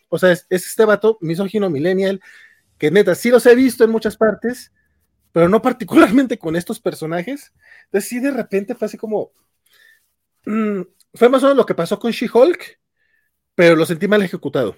O 0.10 0.18
sea, 0.20 0.32
es, 0.32 0.46
es 0.50 0.68
este 0.68 0.86
vato 0.86 1.18
misógino 1.22 1.70
millennial, 1.70 2.22
que 2.78 2.92
neta, 2.92 3.16
sí 3.16 3.30
los 3.32 3.46
he 3.46 3.56
visto 3.56 3.84
en 3.84 3.92
muchas 3.92 4.18
partes, 4.18 4.72
pero 5.32 5.50
no 5.50 5.62
particularmente 5.62 6.38
con 6.38 6.56
estos 6.56 6.80
personajes. 6.80 7.54
Entonces 7.86 8.10
sí, 8.10 8.20
de 8.20 8.32
repente 8.32 8.76
fue 8.76 8.86
así 8.88 8.98
como 8.98 9.32
Mm, 10.48 10.84
fue 11.14 11.30
más 11.30 11.44
o 11.44 11.48
menos 11.48 11.58
lo 11.58 11.66
que 11.66 11.76
pasó 11.76 12.00
con 12.00 12.12
She-Hulk, 12.12 12.80
pero 13.56 13.76
lo 13.76 13.86
sentí 13.86 14.08
mal 14.08 14.24
ejecutado. 14.24 14.78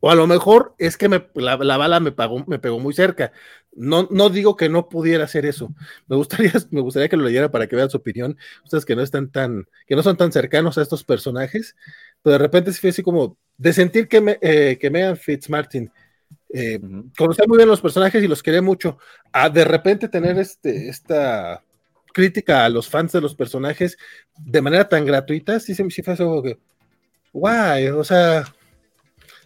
O 0.00 0.10
a 0.10 0.14
lo 0.14 0.26
mejor 0.26 0.74
es 0.78 0.96
que 0.96 1.08
la, 1.34 1.56
bala 1.56 2.00
me, 2.00 2.14
me 2.46 2.58
pegó 2.58 2.78
muy 2.80 2.92
cerca. 2.94 3.32
No, 3.72 4.08
no 4.10 4.28
digo 4.28 4.56
que 4.56 4.68
no 4.68 4.88
pudiera 4.88 5.24
hacer 5.24 5.46
eso. 5.46 5.74
Me 6.06 6.16
gustaría, 6.16 6.52
me 6.70 6.80
gustaría 6.80 7.08
que 7.08 7.16
lo 7.16 7.24
leyera 7.24 7.50
para 7.50 7.66
que 7.66 7.76
vean 7.76 7.90
su 7.90 7.96
opinión. 7.98 8.36
Ustedes 8.64 8.84
que 8.84 8.96
no 8.96 9.02
están 9.02 9.30
tan, 9.30 9.66
que 9.86 9.96
no 9.96 10.02
son 10.02 10.16
tan 10.16 10.32
cercanos 10.32 10.78
a 10.78 10.82
estos 10.82 11.04
personajes, 11.04 11.76
pero 12.22 12.32
de 12.32 12.38
repente 12.38 12.72
sí 12.72 12.80
fue 12.80 12.90
así 12.90 13.02
como 13.02 13.38
de 13.58 13.72
sentir 13.72 14.08
que, 14.08 14.20
me, 14.20 14.38
eh, 14.40 14.78
que 14.80 14.90
Megan 14.90 15.16
Fitzmartin 15.16 15.90
eh, 16.52 16.80
conocía 17.16 17.44
muy 17.46 17.56
bien 17.56 17.68
los 17.68 17.80
personajes 17.80 18.22
y 18.22 18.28
los 18.28 18.42
quería 18.42 18.62
mucho, 18.62 18.98
a 19.32 19.48
de 19.48 19.64
repente 19.64 20.08
tener 20.08 20.38
este, 20.38 20.88
esta 20.88 21.62
crítica 22.12 22.64
a 22.64 22.68
los 22.68 22.88
fans 22.88 23.12
de 23.12 23.20
los 23.20 23.34
personajes 23.34 23.98
de 24.38 24.62
manera 24.62 24.88
tan 24.88 25.04
gratuita, 25.04 25.60
sí, 25.60 25.74
sí 25.74 26.02
fue 26.02 26.14
algo 26.14 26.42
que, 26.42 26.58
guay, 27.32 27.88
o 27.88 28.04
sea, 28.04 28.44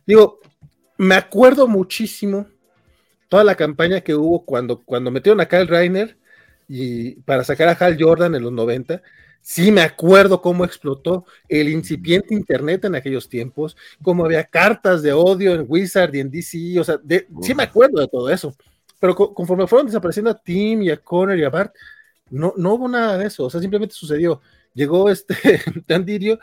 digo, 0.07 0.41
me 0.97 1.15
acuerdo 1.15 1.67
muchísimo 1.67 2.47
toda 3.29 3.43
la 3.45 3.55
campaña 3.55 4.03
que 4.03 4.15
hubo 4.15 4.45
cuando, 4.45 4.83
cuando 4.83 5.11
metieron 5.11 5.41
a 5.41 5.47
Kyle 5.47 5.67
Reiner 5.67 6.19
y 6.69 7.17
para 7.23 7.43
sacar 7.43 7.69
a 7.69 7.73
Hal 7.73 7.97
Jordan 7.99 8.35
en 8.35 8.43
los 8.43 8.53
90, 8.53 9.03
sí 9.41 9.72
me 9.72 9.82
acuerdo 9.82 10.41
cómo 10.41 10.64
explotó 10.64 11.24
el 11.49 11.68
incipiente 11.68 12.34
internet 12.34 12.84
en 12.84 12.95
aquellos 12.95 13.28
tiempos, 13.28 13.76
cómo 14.03 14.24
había 14.24 14.45
cartas 14.45 15.03
de 15.03 15.12
odio 15.12 15.55
en 15.55 15.64
Wizard 15.68 16.14
y 16.14 16.20
en 16.20 16.30
DC, 16.30 16.78
o 16.78 16.84
sea, 16.84 17.01
sí 17.43 17.55
me 17.55 17.64
acuerdo 17.64 18.01
de 18.01 18.09
todo 18.09 18.30
eso, 18.30 18.55
pero 18.99 19.14
conforme 19.14 19.66
fueron 19.66 19.86
desapareciendo 19.86 20.30
a 20.30 20.38
Tim 20.38 20.82
y 20.82 20.91
a 20.91 20.97
Connor 20.99 21.38
y 21.38 21.45
a 21.45 21.51
Bart, 21.51 21.74
no, 22.30 22.55
no 22.57 22.74
hubo 22.74 22.88
nada 22.88 23.18
de 23.18 23.26
eso, 23.26 23.45
o 23.45 23.51
sea, 23.51 23.61
simplemente 23.61 23.95
sucedió. 23.95 24.41
Llegó 24.72 25.11
este 25.11 25.34
Tandirio 25.86 26.38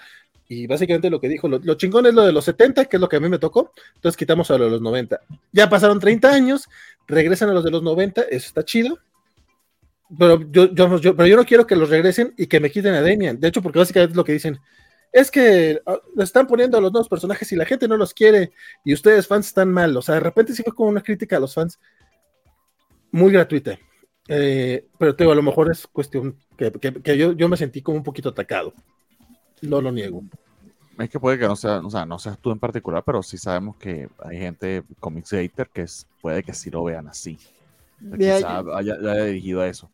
y 0.49 0.67
básicamente 0.67 1.09
lo 1.09 1.19
que 1.19 1.29
dijo, 1.29 1.47
lo, 1.47 1.73
chingón 1.75 2.05
es 2.05 2.13
lo 2.13 2.23
de 2.23 2.31
los 2.31 2.45
70, 2.45 2.85
que 2.85 2.97
es 2.97 3.01
lo 3.01 3.09
que 3.09 3.17
a 3.17 3.19
mí 3.19 3.27
me 3.27 3.39
tocó, 3.39 3.73
entonces 3.95 4.17
quitamos 4.17 4.49
a 4.49 4.57
lo 4.57 4.65
de 4.65 4.71
los 4.71 4.81
90. 4.81 5.19
Ya 5.51 5.69
pasaron 5.69 5.99
30 5.99 6.29
años, 6.29 6.69
regresan 7.07 7.49
a 7.49 7.53
los 7.53 7.63
de 7.63 7.71
los 7.71 7.83
90, 7.83 8.23
eso 8.23 8.47
está 8.47 8.63
chido, 8.63 8.99
pero 10.18 10.41
yo, 10.51 10.74
yo, 10.74 11.16
pero 11.16 11.28
yo 11.28 11.36
no 11.36 11.45
quiero 11.45 11.68
que 11.68 11.76
los 11.76 11.89
regresen 11.89 12.34
y 12.38 12.47
que 12.47 12.60
me 12.60 12.72
quiten 12.72 12.93
a 12.93 13.01
Damian. 13.01 13.39
De 13.39 13.47
hecho, 13.47 13.62
porque 13.62 13.80
básicamente 13.80 14.12
es 14.12 14.18
lo 14.18 14.24
que 14.24 14.34
dicen, 14.34 14.60
es 15.12 15.32
que 15.32 15.82
ah, 15.86 15.99
le 16.16 16.24
están 16.24 16.47
poniendo 16.47 16.78
a 16.78 16.82
los 16.82 16.91
nuevos 16.91 17.10
personajes 17.10 17.51
y 17.51 17.55
la 17.55 17.66
gente 17.66 17.88
no 17.88 17.97
los 17.97 18.14
quiere 18.14 18.51
y 18.84 18.93
ustedes 18.93 19.28
fans 19.28 19.47
están 19.47 19.72
mal. 19.72 19.95
O 19.97 20.01
sea, 20.01 20.16
de 20.16 20.22
repente 20.22 20.53
sí 20.53 20.64
fue 20.64 20.74
como 20.74 20.89
una 20.89 21.01
crítica 21.01 21.38
a 21.38 21.39
los 21.39 21.53
fans 21.53 21.80
muy 23.12 23.32
gratuita. 23.32 23.78
Eh, 24.30 24.86
pero 24.97 25.16
te 25.16 25.24
a 25.24 25.36
lo 25.36 25.41
mejor 25.41 25.72
es 25.72 25.88
cuestión 25.88 26.38
que, 26.58 27.18
yo, 27.18 27.32
yo, 27.32 27.47
me 27.47 27.58
sentí 27.58 27.82
como 27.82 27.97
un 27.97 28.03
poquito 28.03 28.30
atacado. 28.30 28.74
No 29.62 29.82
lo 29.82 29.91
niego. 29.91 30.24
Es 30.99 31.10
que 31.10 31.20
puede 31.20 31.38
que 31.38 31.47
no 31.47 31.55
sea, 31.55 31.80
o 31.80 31.89
sea, 31.89 32.05
no 32.05 32.20
seas 32.20 32.39
tú 32.39 32.51
en 32.51 32.60
particular, 32.60 33.03
pero 33.05 33.22
sí 33.22 33.38
sabemos 33.38 33.78
que 33.78 34.10
hay 34.20 34.39
gente, 34.39 34.84
comics 34.99 35.30
hater, 35.30 35.70
que 35.70 35.84
es, 35.84 36.08
puede 36.22 36.43
que 36.43 36.53
sí 36.53 36.70
lo 36.70 36.84
vean 36.84 37.08
así. 37.08 37.38
Quizá 38.18 38.60
haya, 38.76 38.93
haya, 38.93 39.26
dirigido 39.26 39.62
a 39.62 39.68
eso. 39.68 39.89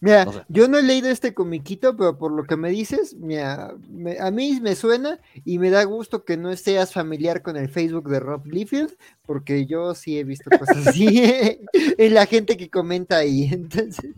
Mira, 0.00 0.44
yo 0.48 0.68
no 0.68 0.76
he 0.76 0.82
leído 0.82 1.08
este 1.08 1.32
comiquito, 1.32 1.96
pero 1.96 2.18
por 2.18 2.30
lo 2.30 2.44
que 2.44 2.56
me 2.56 2.68
dices, 2.68 3.16
a 3.16 4.30
mí 4.30 4.60
me 4.60 4.74
suena 4.74 5.18
y 5.46 5.58
me 5.58 5.70
da 5.70 5.84
gusto 5.84 6.24
que 6.24 6.36
no 6.36 6.54
seas 6.56 6.92
familiar 6.92 7.40
con 7.40 7.56
el 7.56 7.70
Facebook 7.70 8.10
de 8.10 8.20
Rob 8.20 8.44
Liefeld, 8.46 8.96
porque 9.24 9.64
yo 9.64 9.94
sí 9.94 10.18
he 10.18 10.24
visto 10.24 10.50
cosas 10.58 10.88
así 10.88 11.08
en 11.98 12.14
la 12.14 12.26
gente 12.26 12.56
que 12.56 12.68
comenta 12.68 13.16
ahí. 13.16 13.48
Entonces. 13.50 14.14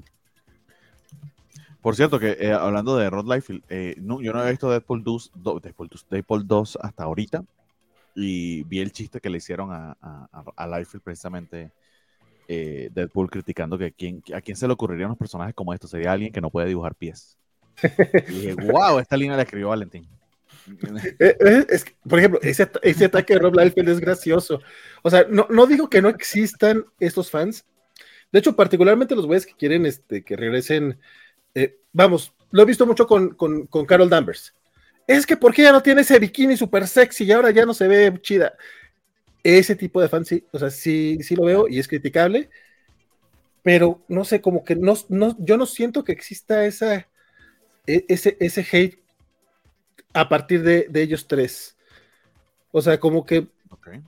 Por 1.81 1.95
cierto, 1.95 2.19
que 2.19 2.37
eh, 2.41 2.53
hablando 2.53 2.97
de 2.97 3.09
Rob 3.09 3.33
Liefeld, 3.33 3.63
eh, 3.69 3.95
no, 3.99 4.21
yo 4.21 4.33
no 4.33 4.45
he 4.45 4.51
visto 4.51 4.69
Deadpool 4.69 5.05
2, 5.05 5.33
Deadpool 5.63 5.89
2, 5.89 6.07
Deadpool 6.11 6.47
2 6.49 6.79
hasta 6.83 7.05
ahorita 7.05 7.45
y 8.17 8.65
vi 8.65 8.81
el 8.81 8.91
chiste 8.91 9.21
que 9.21 9.31
le 9.31 9.39
hicieron 9.39 9.71
a, 9.71 9.97
a, 10.01 10.45
a 10.57 10.67
Liefeld 10.67 11.05
precisamente 11.05 11.71
eh, 12.49 12.91
Deadpool 12.93 13.31
criticando 13.31 13.79
que 13.79 13.95
a 14.35 14.41
quién 14.41 14.57
se 14.57 14.67
le 14.67 14.73
ocurrirían 14.73 15.09
unos 15.09 15.19
personajes 15.19 15.55
como 15.55 15.75
estos. 15.75 15.91
Sería 15.91 16.13
alguien 16.13 16.33
que 16.33 16.41
no 16.41 16.51
puede 16.51 16.69
dibujar 16.69 16.95
pies. 16.95 17.37
y 18.29 18.33
dije, 18.33 18.55
wow, 18.73 18.99
esta 18.99 19.17
línea 19.17 19.37
la 19.37 19.43
escribió 19.43 19.69
Valentín. 19.69 20.09
Eh, 21.21 21.37
eh, 21.39 21.67
por 22.09 22.19
ejemplo, 22.19 22.41
ese, 22.43 22.69
ese, 22.83 23.05
ataque 23.05 23.35
de 23.35 23.39
Rob 23.39 23.55
Liefeld 23.55 23.89
es 23.89 24.01
gracioso. 24.01 24.61
O 25.03 25.09
sea, 25.09 25.25
no, 25.31 25.47
no, 25.49 25.65
digo 25.65 25.89
que 25.89 26.03
no 26.03 26.09
existan 26.09 26.85
estos 26.99 27.31
fans. 27.31 27.65
De 28.33 28.41
hecho, 28.41 28.57
particularmente 28.57 29.15
los 29.15 29.27
güeyes 29.27 29.47
que 29.47 29.55
quieren 29.55 29.87
este, 29.87 30.25
que 30.25 30.35
regresen. 30.35 30.99
vamos, 31.93 32.35
lo 32.51 32.63
he 32.63 32.65
visto 32.65 32.85
mucho 32.85 33.07
con, 33.07 33.37
con, 33.37 33.69
con 33.69 33.87
Carol 33.87 34.11
Danvers. 34.11 34.57
Es 35.07 35.25
que, 35.25 35.37
¿por 35.37 35.55
qué 35.55 35.63
ya 35.63 35.71
no 35.71 35.83
tiene 35.83 36.01
ese 36.01 36.19
bikini 36.19 36.57
súper 36.57 36.89
sexy 36.89 37.25
y 37.25 37.31
ahora 37.31 37.53
ya 37.53 37.65
no 37.65 37.73
se 37.73 37.87
ve 37.87 38.19
chida? 38.21 38.55
Ese 39.47 39.77
tipo 39.77 40.01
de 40.01 40.09
fans, 40.09 40.29
sí, 40.29 40.45
o 40.53 40.59
sea, 40.59 40.71
sí, 40.71 41.19
sí 41.23 41.37
lo 41.37 41.45
veo 41.45 41.69
y 41.69 41.79
es 41.79 41.89
criticable, 41.89 42.51
pero 43.63 44.03
no 44.09 44.25
sé, 44.25 44.41
como 44.41 44.65
que 44.65 44.77
no, 44.77 44.95
no, 45.09 45.37
yo 45.39 45.57
no 45.57 45.67
siento 45.67 46.05
que 46.05 46.13
exista 46.13 46.67
esa, 46.67 47.09
e, 47.87 48.05
ese, 48.09 48.37
ese 48.41 48.67
hate 48.71 48.99
a 50.13 50.29
partir 50.29 50.63
de, 50.63 50.89
ellos 50.95 51.27
tres. 51.29 51.77
O 52.73 52.81
sea, 52.81 52.99
como 52.99 53.25
que... 53.25 53.47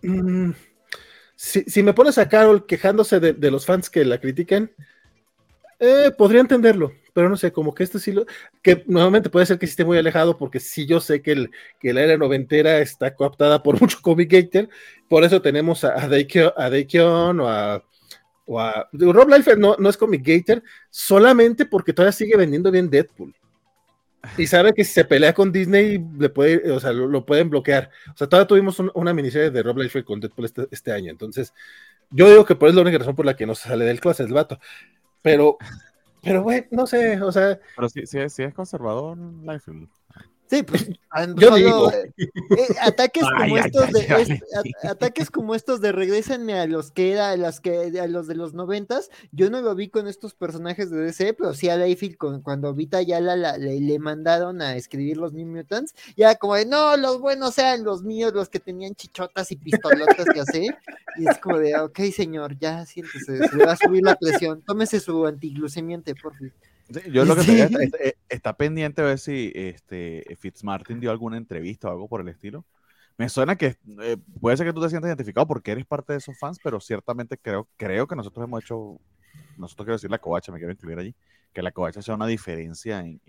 Mm, 0.02 0.52
si, 1.36 1.82
me 1.82 1.92
pones 1.92 2.18
a 2.18 2.28
Carol 2.28 2.66
quejándose 2.66 3.20
de, 3.20 3.50
los 3.50 3.66
fans 3.66 3.90
que 3.90 4.04
la 4.04 4.20
critican, 4.20 4.72
eh, 5.78 6.10
podría 6.16 6.40
entenderlo, 6.40 6.92
pero 7.18 7.28
no 7.28 7.36
sé, 7.36 7.50
como 7.50 7.74
que 7.74 7.82
este 7.82 7.98
sí 7.98 8.12
lo, 8.12 8.26
que 8.62 8.84
nuevamente 8.86 9.28
puede 9.28 9.44
ser 9.44 9.58
que 9.58 9.66
esté 9.66 9.84
muy 9.84 9.98
alejado, 9.98 10.38
porque 10.38 10.60
sí 10.60 10.86
yo 10.86 11.00
sé 11.00 11.20
que, 11.20 11.32
el, 11.32 11.50
que 11.80 11.92
la 11.92 12.02
era 12.02 12.16
noventera 12.16 12.78
está 12.78 13.12
cooptada 13.16 13.60
por 13.60 13.80
mucho 13.80 13.98
comic 14.00 14.30
gator, 14.30 14.68
por 15.08 15.24
eso 15.24 15.42
tenemos 15.42 15.82
a, 15.82 16.00
a 16.00 16.06
Daikon 16.06 17.40
o 17.40 17.48
a, 17.48 17.82
o 18.46 18.60
a 18.60 18.88
Rob 18.92 19.30
Life 19.30 19.56
no, 19.56 19.74
no 19.80 19.88
es 19.88 19.96
comic 19.96 20.24
gator, 20.24 20.62
solamente 20.90 21.66
porque 21.66 21.92
todavía 21.92 22.12
sigue 22.12 22.36
vendiendo 22.36 22.70
bien 22.70 22.88
Deadpool. 22.88 23.34
Y 24.36 24.46
sabe 24.46 24.72
que 24.72 24.84
si 24.84 24.92
se 24.92 25.04
pelea 25.04 25.34
con 25.34 25.50
Disney, 25.50 25.98
le 26.20 26.28
puede, 26.28 26.70
o 26.70 26.78
sea, 26.78 26.92
lo, 26.92 27.26
pueden 27.26 27.50
bloquear. 27.50 27.90
O 28.14 28.16
sea, 28.16 28.28
todavía 28.28 28.46
tuvimos 28.46 28.78
una 28.94 29.12
miniserie 29.12 29.50
de 29.50 29.62
Rob 29.64 29.78
Liefeld 29.78 30.04
con 30.04 30.20
Deadpool 30.20 30.44
este, 30.44 30.68
este, 30.70 30.92
año. 30.92 31.10
Entonces, 31.10 31.52
yo 32.10 32.30
digo 32.30 32.44
que 32.44 32.54
por 32.54 32.68
eso 32.68 32.74
es 32.74 32.76
la 32.76 32.82
única 32.82 32.98
razón 32.98 33.16
por 33.16 33.26
la 33.26 33.34
que 33.34 33.44
no 33.44 33.56
se 33.56 33.68
sale 33.68 33.84
del 33.84 33.98
clase 33.98 34.22
el 34.22 34.32
vato. 34.32 34.60
Pero 35.20 35.58
pero, 36.28 36.42
güey, 36.42 36.66
no 36.70 36.86
sé, 36.86 37.20
o 37.20 37.32
sea. 37.32 37.58
Pero 37.74 37.88
es, 37.88 38.32
si 38.32 38.42
es 38.42 38.54
conservador, 38.54 39.18
Liefeld. 39.18 39.88
Sí, 40.48 40.62
pues 40.62 40.88
yo 41.36 41.54
digo. 41.54 41.92
Eh, 41.92 42.12
eh, 42.16 42.66
ataques 42.80 43.24
como 43.38 43.58
estos 43.58 43.92
de 43.92 44.40
ataques 44.84 45.30
como 45.30 45.54
estos 45.54 45.80
de 45.80 45.92
regresenme 45.92 46.58
a 46.58 46.66
los 46.66 46.90
que 46.90 47.12
era 47.12 47.30
a 47.30 47.36
los 47.36 47.60
que 47.60 48.00
a 48.00 48.06
los 48.06 48.26
de 48.26 48.34
los 48.34 48.54
noventas. 48.54 49.10
Yo 49.30 49.50
no 49.50 49.60
lo 49.60 49.74
vi 49.74 49.88
con 49.88 50.08
estos 50.08 50.34
personajes 50.34 50.90
de 50.90 50.98
DC, 50.98 51.34
pero 51.34 51.52
sí 51.52 51.68
a 51.68 51.76
Layfield 51.76 52.16
con, 52.16 52.40
cuando 52.40 52.72
Vita 52.72 53.02
ya 53.02 53.20
la, 53.20 53.58
le, 53.58 53.98
mandaron 53.98 54.62
a 54.62 54.76
escribir 54.76 55.18
los 55.18 55.34
New 55.34 55.46
Mutants, 55.46 55.94
ya 56.16 56.34
como 56.36 56.54
de 56.54 56.64
no, 56.64 56.96
los 56.96 57.20
buenos 57.20 57.54
sean 57.54 57.84
los 57.84 58.02
míos, 58.02 58.32
los 58.32 58.48
que 58.48 58.60
tenían 58.60 58.94
chichotas 58.94 59.52
y 59.52 59.56
pistolotas 59.56 60.26
que 60.32 60.40
así. 60.40 60.68
Y 61.18 61.28
es 61.28 61.38
como 61.38 61.58
de 61.58 61.76
ok, 61.78 61.98
señor, 62.14 62.58
ya 62.58 62.86
siéntese, 62.86 63.48
se 63.48 63.56
le 63.56 63.66
va 63.66 63.72
a 63.72 63.76
subir 63.76 64.02
la 64.02 64.16
presión, 64.16 64.62
tómese 64.62 65.00
su 65.00 65.26
antiglucemiante, 65.26 66.14
por 66.14 66.34
favor 66.34 66.52
yo 67.10 67.24
lo 67.24 67.36
que 67.36 67.42
sí. 67.42 67.60
está, 67.60 67.78
está, 68.28 68.56
pendiente 68.56 69.02
a 69.02 69.04
ver 69.04 69.18
si 69.18 69.52
este, 69.54 70.24
Fitzmartin 70.38 71.00
dio 71.00 71.10
alguna 71.10 71.36
entrevista 71.36 71.88
o 71.88 71.90
algo 71.90 72.08
por 72.08 72.20
el 72.20 72.28
estilo, 72.28 72.64
me 73.18 73.28
suena 73.28 73.56
que 73.56 73.76
eh, 74.02 74.16
puede 74.40 74.56
ser 74.56 74.66
que 74.66 74.72
tú 74.72 74.80
te 74.80 74.88
sientas 74.88 75.08
identificado 75.08 75.46
porque 75.46 75.72
eres 75.72 75.84
parte 75.84 76.12
de 76.12 76.18
esos 76.18 76.38
fans, 76.38 76.58
pero 76.62 76.80
ciertamente 76.80 77.36
creo, 77.36 77.68
creo 77.76 78.06
que 78.06 78.14
nosotros 78.14 78.44
hemos 78.44 78.62
hecho, 78.62 79.00
nosotros 79.56 79.84
quiero 79.84 79.96
decir 79.96 80.10
la 80.10 80.18
covacha, 80.18 80.52
me 80.52 80.58
quiero 80.58 80.72
incluir 80.72 80.98
allí, 80.98 81.14
que 81.52 81.60
la 81.60 81.72
covacha 81.72 82.00
sea 82.00 82.14
una 82.14 82.28
diferencia 82.28 83.00
en, 83.00 83.20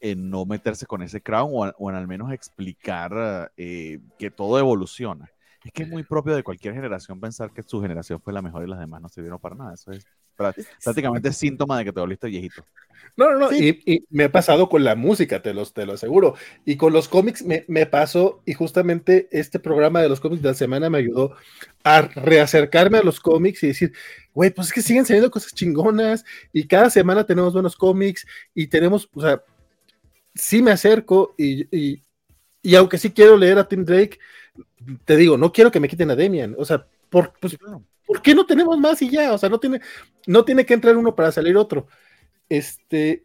en, 0.00 0.30
no 0.30 0.44
meterse 0.44 0.86
con 0.86 1.02
ese 1.02 1.22
crown 1.22 1.72
o, 1.78 1.90
en 1.90 1.96
al 1.96 2.08
menos 2.08 2.32
explicar 2.32 3.52
eh, 3.56 4.00
que 4.18 4.30
todo 4.30 4.58
evoluciona. 4.58 5.30
Es 5.64 5.72
que 5.72 5.84
es 5.84 5.88
muy 5.88 6.02
propio 6.02 6.34
de 6.34 6.42
cualquier 6.42 6.74
generación 6.74 7.20
pensar 7.20 7.52
que 7.52 7.62
su 7.62 7.80
generación 7.80 8.20
fue 8.20 8.32
la 8.32 8.42
mejor 8.42 8.64
y 8.64 8.66
las 8.66 8.80
demás 8.80 9.02
no 9.02 9.08
sirvieron 9.08 9.38
para 9.38 9.54
nada. 9.54 9.74
Eso 9.74 9.92
es 9.92 10.04
prácticamente 10.82 11.32
síntoma 11.32 11.78
de 11.78 11.84
que 11.84 11.92
te 11.92 12.00
volviste 12.00 12.26
viejito. 12.28 12.64
No, 13.16 13.32
no, 13.32 13.38
no, 13.38 13.52
y, 13.52 14.04
me 14.10 14.24
ha 14.24 14.32
pasado 14.32 14.68
con 14.68 14.84
la 14.84 14.94
música, 14.94 15.42
te, 15.42 15.52
los, 15.52 15.74
te 15.74 15.84
lo 15.84 15.94
aseguro. 15.94 16.36
Y 16.64 16.76
con 16.76 16.92
los 16.92 17.08
cómics 17.08 17.42
me, 17.42 17.64
me, 17.68 17.86
pasó, 17.86 18.42
y 18.46 18.54
justamente 18.54 19.28
este 19.32 19.58
programa 19.58 20.00
de 20.00 20.08
los 20.08 20.20
cómics 20.20 20.42
de 20.42 20.48
la 20.48 20.54
semana 20.54 20.90
me 20.90 20.98
ayudó 20.98 21.34
a 21.84 22.02
reacercarme 22.02 22.98
a 22.98 23.02
los 23.02 23.20
cómics 23.20 23.62
y 23.62 23.68
decir, 23.68 23.92
güey, 24.32 24.50
pues 24.50 24.68
es 24.68 24.72
que 24.72 24.82
siguen 24.82 25.04
saliendo 25.04 25.30
cosas 25.30 25.54
chingonas, 25.54 26.24
y 26.52 26.66
cada 26.66 26.90
semana 26.90 27.24
tenemos 27.24 27.52
buenos 27.52 27.76
cómics, 27.76 28.26
y 28.54 28.68
tenemos, 28.68 29.08
o 29.14 29.20
sea, 29.20 29.42
sí 30.34 30.62
me 30.62 30.70
acerco, 30.70 31.34
y, 31.36 31.66
y, 31.76 32.02
y 32.62 32.74
aunque 32.74 32.98
sí 32.98 33.10
quiero 33.10 33.36
leer 33.36 33.58
a 33.58 33.68
Tim 33.68 33.84
Drake, 33.84 34.18
te 35.04 35.16
digo, 35.16 35.36
no 35.36 35.52
quiero 35.52 35.70
que 35.70 35.80
me 35.80 35.88
quiten 35.88 36.10
a 36.10 36.16
Demian, 36.16 36.54
o 36.58 36.64
sea, 36.64 36.86
por, 37.08 37.32
pues, 37.40 37.58
¿por 38.10 38.22
qué 38.22 38.34
no 38.34 38.44
tenemos 38.44 38.76
más 38.76 39.00
y 39.02 39.08
ya? 39.08 39.32
O 39.32 39.38
sea, 39.38 39.48
no 39.48 39.60
tiene, 39.60 39.80
no 40.26 40.44
tiene 40.44 40.66
que 40.66 40.74
entrar 40.74 40.96
uno 40.96 41.14
para 41.14 41.30
salir 41.30 41.56
otro. 41.56 41.86
Este, 42.48 43.24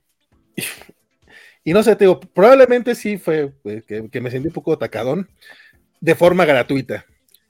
y 1.63 1.73
no 1.73 1.81
sé, 1.81 1.95
te 1.95 2.05
digo, 2.05 2.19
probablemente 2.19 2.93
sí 2.93 3.17
fue 3.17 3.51
eh, 3.63 3.81
que, 4.11 4.21
me 4.21 4.29
sentí 4.29 4.49
un 4.49 4.53
poco 4.53 4.73
atacadón 4.73 5.27
de 5.99 6.13
forma 6.13 6.45
gratuita. 6.45 7.03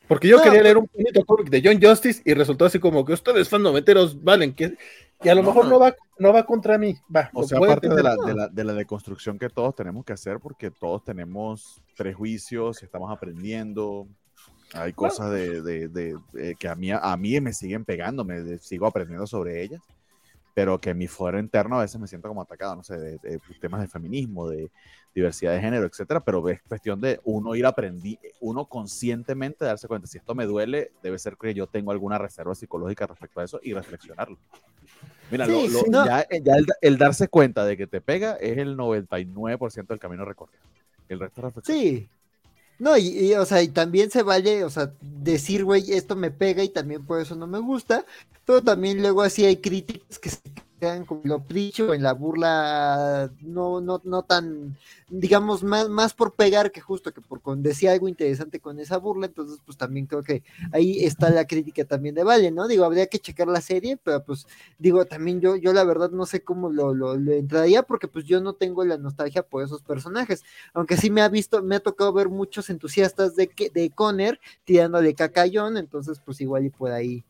Porque 0.07 0.29
yo 0.29 0.41
quería 0.41 0.63
leer 0.63 0.77
un 0.77 0.87
cómic 1.25 1.49
de 1.49 1.61
John 1.61 1.81
Justice 1.81 2.21
y 2.23 2.33
resultó 2.35 2.63
así 2.63 2.79
como 2.79 3.03
que 3.03 3.11
ustedes 3.11 3.49
fan 3.49 3.63
noventeros 3.63 4.23
valen, 4.23 4.53
que 4.53 4.77
y 5.21 5.27
a 5.27 5.35
lo 5.35 5.43
mejor 5.43 5.67
no 5.67 5.77
va, 5.77 5.93
no 6.19 6.31
va 6.31 6.45
contra 6.45 6.77
mí. 6.77 6.95
Va, 7.13 7.31
o 7.33 7.43
sea, 7.43 7.57
aparte 7.57 7.89
de 7.89 8.01
la, 8.01 8.15
de, 8.15 8.33
la, 8.33 8.47
de 8.47 8.63
la, 8.63 8.73
deconstrucción 8.73 9.37
que 9.37 9.49
todos 9.49 9.75
tenemos 9.75 10.05
que 10.05 10.13
hacer, 10.13 10.39
porque 10.39 10.71
todos 10.71 11.03
tenemos 11.03 11.81
prejuicios, 11.97 12.81
estamos 12.81 13.11
aprendiendo. 13.11 14.07
Hay 14.75 14.93
cosas 14.93 15.31
de, 15.31 15.61
de, 15.61 16.55
que 16.59 16.67
a 16.67 16.75
mí, 16.75 16.91
a 16.91 17.17
mí 17.17 17.39
me 17.41 17.53
siguen 17.53 17.85
pegando, 17.85 18.23
me 18.23 18.57
sigo 18.59 18.85
aprendiendo 18.85 19.25
sobre 19.27 19.63
ellas 19.63 19.81
pero 20.55 20.79
que 20.79 20.91
en 20.91 20.97
mi 20.97 21.07
fuero 21.07 21.37
interno 21.37 21.77
a 21.77 21.81
veces 21.81 21.99
me 21.99 22.07
siento 22.07 22.29
como 22.29 22.41
atacado, 22.41 22.77
no 22.77 22.83
sé, 22.83 22.97
de, 22.97 23.39
temas 23.59 23.81
de 23.81 23.89
feminismo, 23.89 24.49
de 24.49 24.71
diversidad 25.13 25.51
de 25.51 25.59
género, 25.59 25.85
etcétera, 25.85 26.21
pero 26.21 26.47
es 26.47 26.61
cuestión 26.61 27.01
de 27.01 27.19
uno 27.25 27.55
ir 27.55 27.65
aprendiendo, 27.65 28.21
uno 28.39 28.65
conscientemente 28.65 29.65
darse 29.65 29.89
cuenta, 29.89 30.07
si 30.07 30.17
esto 30.17 30.33
me 30.33 30.45
duele, 30.45 30.93
debe 31.03 31.19
ser 31.19 31.35
que 31.35 31.53
yo 31.53 31.67
tengo 31.67 31.91
alguna 31.91 32.17
reserva 32.17 32.55
psicológica 32.55 33.05
respecto 33.05 33.41
a 33.41 33.43
eso 33.43 33.59
y 33.61 33.73
reflexionarlo. 33.73 34.37
Mira, 35.29 35.45
ya, 35.45 36.25
el, 36.81 36.97
darse 36.97 37.27
cuenta 37.27 37.65
de 37.65 37.75
que 37.75 37.85
te 37.85 37.99
pega 37.99 38.37
es 38.37 38.57
el 38.57 38.77
99% 38.77 39.87
del 39.87 39.99
camino 39.99 40.23
recorrido. 40.23 40.63
El 41.09 41.19
resto 41.19 41.41
es 41.41 41.45
reflexión. 41.45 41.77
Sí, 41.77 42.09
no, 42.79 42.97
y, 42.97 43.33
o 43.35 43.45
sea, 43.45 43.61
y 43.63 43.69
también 43.69 44.11
se 44.11 44.23
vale, 44.23 44.63
o 44.63 44.69
sea, 44.69 44.93
decir, 45.01 45.63
güey, 45.63 45.93
esto 45.93 46.15
me 46.15 46.31
pega 46.31 46.63
y 46.63 46.69
también 46.69 47.05
por 47.05 47.21
eso 47.21 47.35
no 47.35 47.47
me 47.47 47.59
gusta, 47.59 48.05
pero 48.45 48.61
también 48.63 49.01
luego 49.01 49.21
así 49.21 49.45
hay 49.45 49.57
críticas 49.57 50.19
que 50.19 50.29
se 50.29 50.39
quedan 50.85 51.05
como 51.05 51.21
lo 51.23 51.43
dicho 51.49 51.95
en 51.95 52.03
la 52.03 52.13
burla 52.13 53.31
no, 53.41 53.81
no, 53.81 54.01
no 54.03 54.21
tan, 54.21 54.77
digamos, 55.09 55.63
más, 55.63 55.89
más 55.89 56.13
por 56.13 56.33
pegar 56.35 56.71
que 56.71 56.79
justo 56.79 57.11
que 57.11 57.21
por 57.21 57.41
decir 57.57 57.89
algo 57.89 58.07
interesante 58.07 58.59
con 58.59 58.79
esa 58.79 58.97
burla, 58.97 59.25
entonces 59.25 59.59
pues 59.65 59.77
también 59.77 60.05
creo 60.05 60.21
que 60.21 60.43
ahí 60.71 61.03
está 61.03 61.31
la 61.31 61.45
crítica 61.45 61.85
también 61.85 62.13
de 62.13 62.23
Vale, 62.23 62.51
¿no? 62.51 62.67
Digo, 62.67 62.85
habría 62.85 63.07
que 63.07 63.17
checar 63.17 63.47
la 63.47 63.61
serie, 63.61 63.97
pero 63.97 64.23
pues 64.23 64.45
digo, 64.77 65.05
también 65.05 65.41
yo, 65.41 65.55
yo 65.55 65.73
la 65.73 65.83
verdad 65.83 66.11
no 66.11 66.27
sé 66.27 66.43
cómo 66.43 66.69
lo, 66.69 66.93
lo, 66.93 67.15
entraría 67.31 67.81
porque 67.81 68.07
pues 68.07 68.25
yo 68.25 68.39
no 68.41 68.53
tengo 68.53 68.85
la 68.85 68.97
nostalgia 68.97 69.41
por 69.41 69.63
esos 69.63 69.81
personajes, 69.81 70.43
aunque 70.73 70.97
sí 70.97 71.09
me 71.09 71.21
ha 71.21 71.29
visto, 71.29 71.63
me 71.63 71.77
ha 71.77 71.79
tocado 71.79 72.13
ver 72.13 72.29
muchos 72.29 72.69
entusiastas 72.69 73.35
de, 73.35 73.49
de 73.73 73.89
Conner 73.89 74.39
tirándole 74.65 75.15
cacayón, 75.15 75.77
entonces 75.77 76.21
pues 76.23 76.41
igual 76.41 76.65
y 76.65 76.69
por 76.69 76.91
ahí 76.91 77.23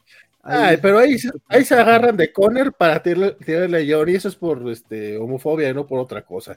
Ay, 0.48 0.78
pero 0.80 1.00
ahí, 1.00 1.16
ahí 1.48 1.66
se 1.66 1.74
agarran 1.74 2.16
de 2.16 2.32
Conner 2.32 2.72
para 2.72 3.02
tirarle, 3.02 3.36
a 3.80 3.98
John 3.98 4.10
y 4.10 4.14
eso 4.14 4.28
es 4.28 4.36
por 4.36 4.70
este, 4.70 5.18
homofobia 5.18 5.70
y 5.70 5.74
no 5.74 5.88
por 5.88 5.98
otra 5.98 6.24
cosa. 6.24 6.56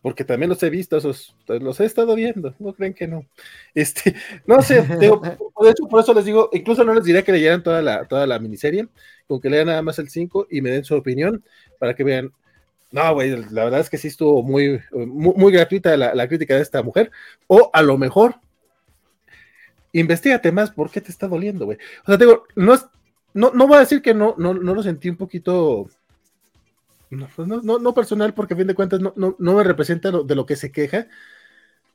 Porque 0.00 0.24
también 0.24 0.48
los 0.48 0.62
he 0.62 0.70
visto, 0.70 0.96
esos, 0.96 1.36
los 1.46 1.78
he 1.78 1.84
estado 1.84 2.14
viendo, 2.14 2.54
no 2.58 2.72
creen 2.72 2.94
que 2.94 3.06
no. 3.06 3.26
Este, 3.74 4.14
no 4.46 4.62
sé, 4.62 4.80
de 4.98 5.06
hecho, 5.06 5.88
por 5.90 6.00
eso 6.00 6.14
les 6.14 6.24
digo, 6.24 6.48
incluso 6.54 6.84
no 6.84 6.94
les 6.94 7.04
diré 7.04 7.22
que 7.22 7.32
leyeran 7.32 7.62
toda 7.62 7.82
la, 7.82 8.06
toda 8.06 8.26
la 8.26 8.38
miniserie, 8.38 8.88
con 9.26 9.42
que 9.42 9.50
lean 9.50 9.66
nada 9.66 9.82
más 9.82 9.98
el 9.98 10.08
5 10.08 10.46
y 10.50 10.62
me 10.62 10.70
den 10.70 10.84
su 10.84 10.94
opinión 10.94 11.44
para 11.78 11.94
que 11.94 12.04
vean. 12.04 12.32
No, 12.90 13.12
güey, 13.12 13.30
la 13.50 13.64
verdad 13.64 13.80
es 13.80 13.90
que 13.90 13.98
sí 13.98 14.08
estuvo 14.08 14.42
muy, 14.42 14.80
muy, 14.90 15.52
gratuita 15.52 15.94
la, 15.98 16.14
la 16.14 16.26
crítica 16.28 16.54
de 16.54 16.62
esta 16.62 16.82
mujer. 16.82 17.10
O 17.46 17.68
a 17.74 17.82
lo 17.82 17.98
mejor, 17.98 18.36
investigate 19.92 20.50
más 20.50 20.70
por 20.70 20.90
qué 20.90 21.02
te 21.02 21.10
está 21.10 21.28
doliendo, 21.28 21.66
güey. 21.66 21.76
O 22.04 22.06
sea, 22.06 22.16
digo, 22.16 22.44
no 22.56 22.72
es, 22.72 22.86
no, 23.34 23.50
no 23.52 23.66
voy 23.66 23.76
a 23.76 23.80
decir 23.80 24.02
que 24.02 24.14
no, 24.14 24.34
no, 24.38 24.54
no 24.54 24.74
lo 24.74 24.82
sentí 24.82 25.08
un 25.08 25.16
poquito. 25.16 25.88
Pues 27.08 27.48
no, 27.48 27.62
no, 27.62 27.78
no, 27.78 27.94
personal, 27.94 28.34
porque 28.34 28.54
a 28.54 28.56
fin 28.56 28.66
de 28.66 28.74
cuentas 28.74 29.00
no, 29.00 29.14
no, 29.16 29.34
me 29.38 29.64
representa 29.64 30.10
de 30.10 30.34
lo 30.34 30.44
que 30.44 30.56
se 30.56 30.70
queja, 30.70 31.08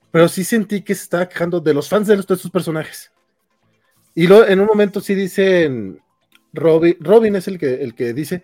pero 0.09 0.27
sí 0.27 0.43
sentí 0.43 0.81
que 0.81 0.95
se 0.95 1.03
estaba 1.03 1.29
quejando 1.29 1.59
de 1.59 1.73
los 1.73 1.87
fans 1.87 2.07
de, 2.07 2.15
los, 2.15 2.25
de 2.25 2.33
estos 2.33 2.51
personajes. 2.51 3.11
Y 4.15 4.27
lo, 4.27 4.47
en 4.47 4.59
un 4.59 4.65
momento 4.65 5.01
sí 5.01 5.13
dicen, 5.13 6.01
Robin, 6.51 6.97
Robin 6.99 7.35
es 7.35 7.47
el 7.47 7.59
que, 7.59 7.75
el 7.75 7.93
que 7.93 8.13
dice 8.13 8.41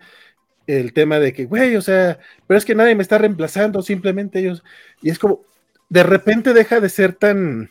el 0.66 0.92
tema 0.92 1.18
de 1.18 1.32
que, 1.32 1.46
güey, 1.46 1.76
o 1.76 1.82
sea, 1.82 2.18
pero 2.46 2.58
es 2.58 2.64
que 2.64 2.74
nadie 2.74 2.94
me 2.94 3.02
está 3.02 3.18
reemplazando, 3.18 3.82
simplemente 3.82 4.38
ellos. 4.38 4.62
Y 5.02 5.10
es 5.10 5.18
como, 5.18 5.44
de 5.88 6.02
repente 6.02 6.54
deja 6.54 6.80
de 6.80 6.88
ser 6.88 7.14
tan, 7.14 7.70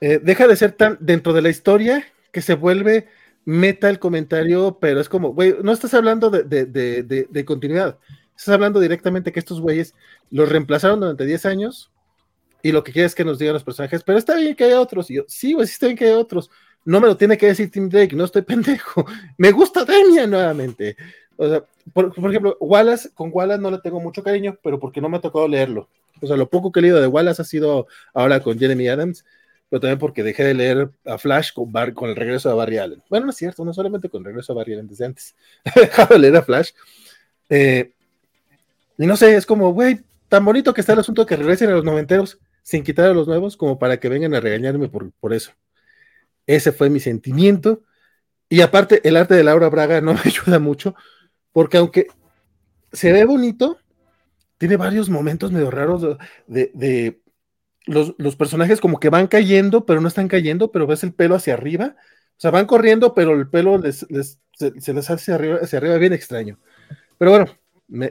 eh, 0.00 0.20
deja 0.22 0.46
de 0.46 0.56
ser 0.56 0.72
tan 0.72 0.98
dentro 1.00 1.32
de 1.32 1.42
la 1.42 1.48
historia 1.48 2.04
que 2.32 2.42
se 2.42 2.54
vuelve 2.54 3.08
meta 3.44 3.90
el 3.90 3.98
comentario, 3.98 4.78
pero 4.80 5.00
es 5.00 5.08
como, 5.08 5.32
güey, 5.32 5.56
no 5.62 5.72
estás 5.72 5.94
hablando 5.94 6.30
de, 6.30 7.44
continuidad, 7.46 7.98
estás 8.36 8.54
hablando 8.54 8.80
directamente 8.80 9.32
que 9.32 9.40
estos 9.40 9.60
güeyes 9.60 9.94
los 10.30 10.48
reemplazaron 10.48 11.00
durante 11.00 11.26
10 11.26 11.46
años 11.46 11.90
y 12.62 12.72
lo 12.72 12.82
que 12.82 12.92
quieres 12.92 13.12
es 13.12 13.14
que 13.14 13.24
nos 13.24 13.38
digan 13.38 13.54
los 13.54 13.64
personajes, 13.64 14.02
pero 14.02 14.18
está 14.18 14.36
bien 14.36 14.56
que 14.56 14.64
haya 14.64 14.80
otros. 14.80 15.10
Y 15.10 15.16
yo, 15.16 15.24
sí, 15.28 15.52
güey, 15.52 15.66
sí 15.66 15.74
está 15.74 15.86
bien 15.86 15.98
que 15.98 16.06
haya 16.06 16.18
otros. 16.18 16.50
No 16.86 17.00
me 17.00 17.06
lo 17.06 17.16
tiene 17.16 17.36
que 17.36 17.46
decir 17.46 17.70
Tim 17.70 17.90
Drake, 17.90 18.16
no 18.16 18.24
estoy 18.24 18.42
pendejo. 18.42 19.04
Me 19.36 19.52
gusta 19.52 19.84
Demian 19.84 20.30
nuevamente. 20.30 20.96
O 21.36 21.46
sea, 21.46 21.64
por, 21.92 22.12
ejemplo, 22.16 22.56
Wallace, 22.60 23.10
con 23.12 23.30
Wallace 23.32 23.60
no 23.60 23.70
le 23.70 23.78
tengo 23.78 24.00
mucho 24.00 24.22
cariño, 24.22 24.58
pero 24.62 24.80
porque 24.80 25.00
no 25.00 25.10
me 25.10 25.18
ha 25.18 25.20
tocado 25.20 25.46
leerlo. 25.46 25.88
O 26.22 26.26
sea, 26.26 26.36
lo 26.36 26.48
poco 26.48 26.72
que 26.72 26.80
he 26.80 26.82
leído 26.82 27.00
de 27.00 27.06
Wallace 27.06 27.42
ha 27.42 27.44
sido 27.44 27.86
ahora 28.14 28.40
con 28.40 28.58
Jeremy 28.58 28.88
Adams 28.88 29.24
pero 29.74 29.80
también 29.80 29.98
porque 29.98 30.22
dejé 30.22 30.44
de 30.44 30.54
leer 30.54 30.88
a 31.04 31.18
Flash 31.18 31.52
con, 31.52 32.08
el 32.08 32.14
regreso 32.14 32.48
de 32.48 32.54
Barry 32.54 32.78
Allen. 32.78 33.02
Bueno, 33.10 33.26
no 33.26 33.30
es 33.30 33.36
cierto, 33.36 33.64
no 33.64 33.74
solamente 33.74 34.08
con 34.08 34.20
el 34.20 34.26
regreso 34.26 34.52
de 34.52 34.56
Barry 34.56 34.74
Allen 34.74 34.86
desde 34.86 35.04
antes. 35.04 35.34
He 35.64 35.80
dejado 35.80 36.14
de 36.14 36.20
leer 36.20 36.36
a 36.36 36.42
Flash. 36.42 36.70
Eh, 37.48 37.92
y 38.96 39.04
no 39.04 39.16
sé, 39.16 39.34
es 39.34 39.44
como, 39.44 39.72
güey, 39.72 39.98
tan 40.28 40.44
bonito 40.44 40.72
que 40.72 40.80
está 40.80 40.92
el 40.92 41.00
asunto 41.00 41.22
de 41.22 41.26
que 41.26 41.34
regresen 41.34 41.70
a 41.70 41.72
los 41.72 41.82
noventeros 41.82 42.38
sin 42.62 42.84
quitar 42.84 43.06
a 43.06 43.14
los 43.14 43.26
nuevos, 43.26 43.56
como 43.56 43.76
para 43.76 43.98
que 43.98 44.08
vengan 44.08 44.32
a 44.34 44.40
regañarme 44.40 44.88
por, 44.88 45.10
por 45.10 45.34
eso. 45.34 45.50
Ese 46.46 46.70
fue 46.70 46.88
mi 46.88 47.00
sentimiento. 47.00 47.82
Y 48.48 48.60
aparte, 48.60 49.00
el 49.02 49.16
arte 49.16 49.34
de 49.34 49.42
Laura 49.42 49.70
Braga 49.70 50.00
no 50.00 50.14
me 50.14 50.20
ayuda 50.24 50.60
mucho, 50.60 50.94
porque 51.50 51.78
aunque 51.78 52.06
se 52.92 53.12
ve 53.12 53.24
bonito, 53.24 53.80
tiene 54.56 54.76
varios 54.76 55.10
momentos 55.10 55.50
medio 55.50 55.72
raros 55.72 56.16
de, 56.46 56.70
de 56.74 57.23
los, 57.86 58.36
personajes 58.36 58.80
como 58.80 58.98
que 58.98 59.10
van 59.10 59.26
cayendo, 59.26 59.84
pero 59.86 60.00
no 60.00 60.08
están 60.08 60.28
cayendo, 60.28 60.72
pero 60.72 60.86
ves 60.86 61.04
el 61.04 61.12
pelo 61.12 61.34
hacia 61.34 61.54
arriba. 61.54 61.96
O 62.36 62.40
sea, 62.40 62.50
van 62.50 62.66
corriendo, 62.66 63.14
pero 63.14 63.32
el 63.32 63.48
pelo 63.48 63.80
se, 63.92 64.06
les 64.92 65.10
hace 65.10 65.32
arriba, 65.32 65.58
hacia 65.62 65.78
arriba 65.78 65.96
bien 65.98 66.12
extraño. 66.12 66.58
Pero 67.18 67.30
bueno, 67.30 67.46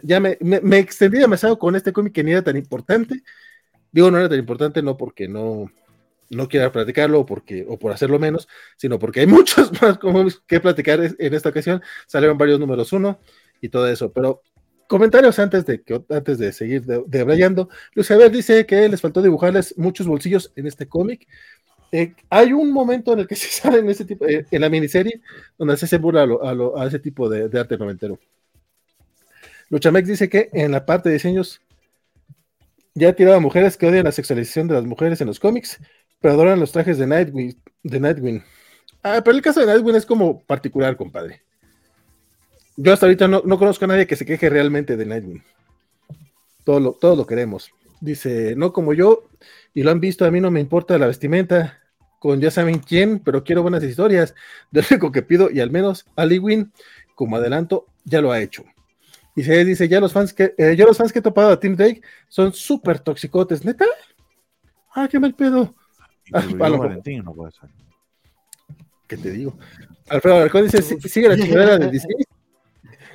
ya 0.04 0.20
me, 0.20 0.38
me, 0.40 0.80
extendí 0.80 1.18
demasiado 1.18 1.60
con 1.60 1.76
este 1.76 1.91
cómic 1.91 2.14
que 2.14 2.24
ni 2.24 2.32
era 2.32 2.44
tan 2.44 2.58
importante. 2.58 3.24
Digo, 3.91 4.12
no 4.12 4.20
era 4.20 4.30
tan 4.30 4.40
importante, 4.40 4.82
no 4.82 4.98
porque 4.98 5.28
no, 5.28 5.72
no 6.30 6.48
quiera 6.48 6.72
platicarlo 6.72 7.20
o, 7.22 7.26
porque, 7.26 7.66
o 7.68 7.78
por 7.78 7.91
hacerlo 7.91 8.20
menos, 8.20 8.48
sino 8.78 9.00
porque 9.00 9.22
hay 9.22 9.28
muchos 9.28 9.72
más 9.82 9.98
cómics 9.98 10.41
que 10.48 10.60
platicar 10.60 11.00
en 11.02 11.34
esta 11.34 11.50
ocasión. 11.50 11.82
Salieron 12.08 12.38
varios 12.38 12.60
números 12.60 12.94
uno 12.94 13.20
y 13.62 13.70
todo 13.70 13.88
eso. 13.88 14.12
Pero 14.14 14.41
comentarios 14.88 15.39
antes 15.39 15.65
de 15.65 15.81
que 15.81 16.01
antes 16.10 16.38
de 16.38 16.51
seguir 16.51 16.84
de, 16.85 17.68
Luis 17.93 18.07
Javier 18.07 18.31
dice 18.31 18.65
que 18.65 18.88
les 18.88 19.01
faltó 19.01 19.22
dibujarles 19.22 19.77
muchos 19.77 20.07
bolsillos 20.07 20.51
en 20.55 20.68
este 20.68 20.88
cómic. 20.88 21.27
Eh, 21.91 22.15
hay 22.30 22.53
un 22.53 22.72
momento 22.72 23.14
en 23.14 23.19
el 23.19 23.27
que 23.27 23.35
se 23.38 23.49
sale 23.49 23.80
en 23.80 23.89
ese 23.89 24.05
tipo, 24.05 24.26
eh, 24.26 24.45
en 24.49 24.61
la 24.61 24.69
miniserie, 24.69 25.22
donde 25.57 25.77
se 25.77 25.97
burla 25.97 26.23
a, 26.23 26.88
ese 26.88 26.99
tipo 26.99 27.30
de, 27.30 27.60
arte 27.60 27.77
noventero. 27.77 28.19
Luchamex 29.69 30.07
dice 30.07 30.30
que 30.30 30.49
en 30.53 30.72
la 30.72 30.85
parte 30.85 31.10
de 31.10 31.14
diseños 31.14 31.61
ya 32.95 33.10
ha 33.10 33.14
tirado 33.14 33.38
a 33.38 33.39
mujeres 33.39 33.77
que 33.77 33.88
odian 33.88 34.05
la 34.05 34.11
sexualización 34.11 34.68
de 34.68 34.76
las 34.76 34.84
mujeres 34.84 35.22
en 35.22 35.27
los 35.27 35.39
cómics, 35.39 35.80
pero 36.19 36.34
adoran 36.34 36.60
los 36.60 36.72
trajes 36.72 36.97
de 36.97 37.07
Nightwing. 37.07 37.60
De 37.84 37.99
Nightwing. 37.99 38.43
Ah, 39.01 39.22
pero 39.23 39.35
el 39.35 39.41
caso 39.41 39.60
de 39.60 39.65
Nightwing 39.65 39.95
es 39.95 40.05
como 40.05 40.43
particular, 40.43 40.95
compadre. 40.95 41.41
Yo 42.76 42.94
hasta 42.94 43.06
ahorita 43.06 43.28
no, 43.28 43.41
conozco 43.58 43.86
a 43.86 43.90
nadie 43.90 44.08
que 44.08 44.16
se 44.16 44.26
queje 44.26 44.50
realmente 44.50 44.98
de 44.98 45.06
Nightwing. 45.06 45.44
Todo 46.64 46.80
lo, 46.80 46.94
todo 46.94 47.16
lo 47.16 47.26
queremos. 47.26 47.72
Dice, 48.02 48.56
no 48.56 48.74
como 48.74 48.94
yo, 48.94 49.24
y 49.74 49.84
lo 49.84 49.91
han 49.91 50.00
visto, 50.00 50.26
a 50.26 50.32
mí 50.32 50.41
no 50.41 50.52
me 50.52 50.60
importa 50.60 50.98
la 50.98 51.08
vestimenta 51.08 51.80
con 52.20 52.40
ya 52.40 52.52
saben 52.52 52.80
quién, 52.80 53.20
pero 53.20 53.44
quiero 53.44 53.62
buenas 53.62 53.84
historias. 53.84 54.34
De 54.72 54.82
lo 54.82 54.88
único 54.91 55.12
que 55.12 55.22
pido, 55.22 55.52
y 55.52 55.60
al 55.60 55.72
menos 55.72 56.06
Ali 56.16 56.41
como 57.16 57.36
adelanto, 57.36 57.86
ya 58.06 58.22
lo 58.22 58.32
ha 58.32 58.41
hecho. 58.41 58.64
Y 59.36 59.44
se 59.44 59.66
dice, 59.66 59.88
ya 59.88 60.00
los 60.00 60.14
fans 60.14 60.34
que, 60.34 60.54
eh, 60.58 60.76
yo 60.78 60.86
los 60.86 60.98
fans 60.98 61.12
que 61.12 61.20
he 61.20 61.22
topado 61.22 61.52
a 61.52 61.60
Team 61.60 61.76
Drake 61.76 62.02
son 62.30 62.54
súper 62.54 63.00
toxicotes, 63.00 63.66
¿neta? 63.66 63.86
Ah, 64.95 65.08
qué 65.10 65.20
mal 65.20 65.34
pedo. 65.34 65.76
Ah, 66.32 66.45
Valentín 66.56 67.24
no 67.24 67.34
puede 67.34 67.52
ser. 67.52 67.70
¿Qué 69.08 69.18
te 69.18 69.32
digo? 69.32 69.58
Alfredo 70.08 70.38
Alarcón 70.38 70.64
dice, 70.64 70.82
sigue 70.82 71.28
la 71.28 71.38
chingada 71.38 71.78
de 71.78 71.90
DC. 71.90 72.08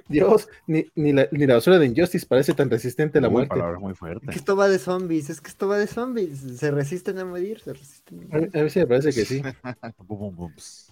Dios, 0.08 0.48
ni, 0.66 0.86
ni, 0.94 1.12
la, 1.12 1.28
ni 1.30 1.46
la 1.46 1.54
basura 1.54 1.78
de 1.78 1.86
Injustice 1.86 2.26
parece 2.26 2.54
tan 2.54 2.70
resistente 2.70 3.18
a 3.18 3.20
la 3.20 3.28
muerte. 3.28 3.54
Muy 3.78 3.94
fuerte. 3.94 4.26
Es 4.26 4.32
que 4.32 4.38
esto 4.38 4.56
va 4.56 4.68
de 4.68 4.78
zombies, 4.78 5.30
es 5.30 5.40
que 5.40 5.48
esto 5.48 5.68
va 5.68 5.78
de 5.78 5.86
zombies. 5.86 6.40
Se 6.56 6.70
resisten 6.70 7.18
a 7.18 7.24
morir, 7.24 7.60
se 7.60 7.72
resisten 7.72 8.28
a, 8.32 8.58
a 8.58 8.62
ver 8.62 8.70
si 8.70 8.78
me 8.80 8.86
parece 8.86 9.12
que 9.12 9.24
sí. 9.24 9.42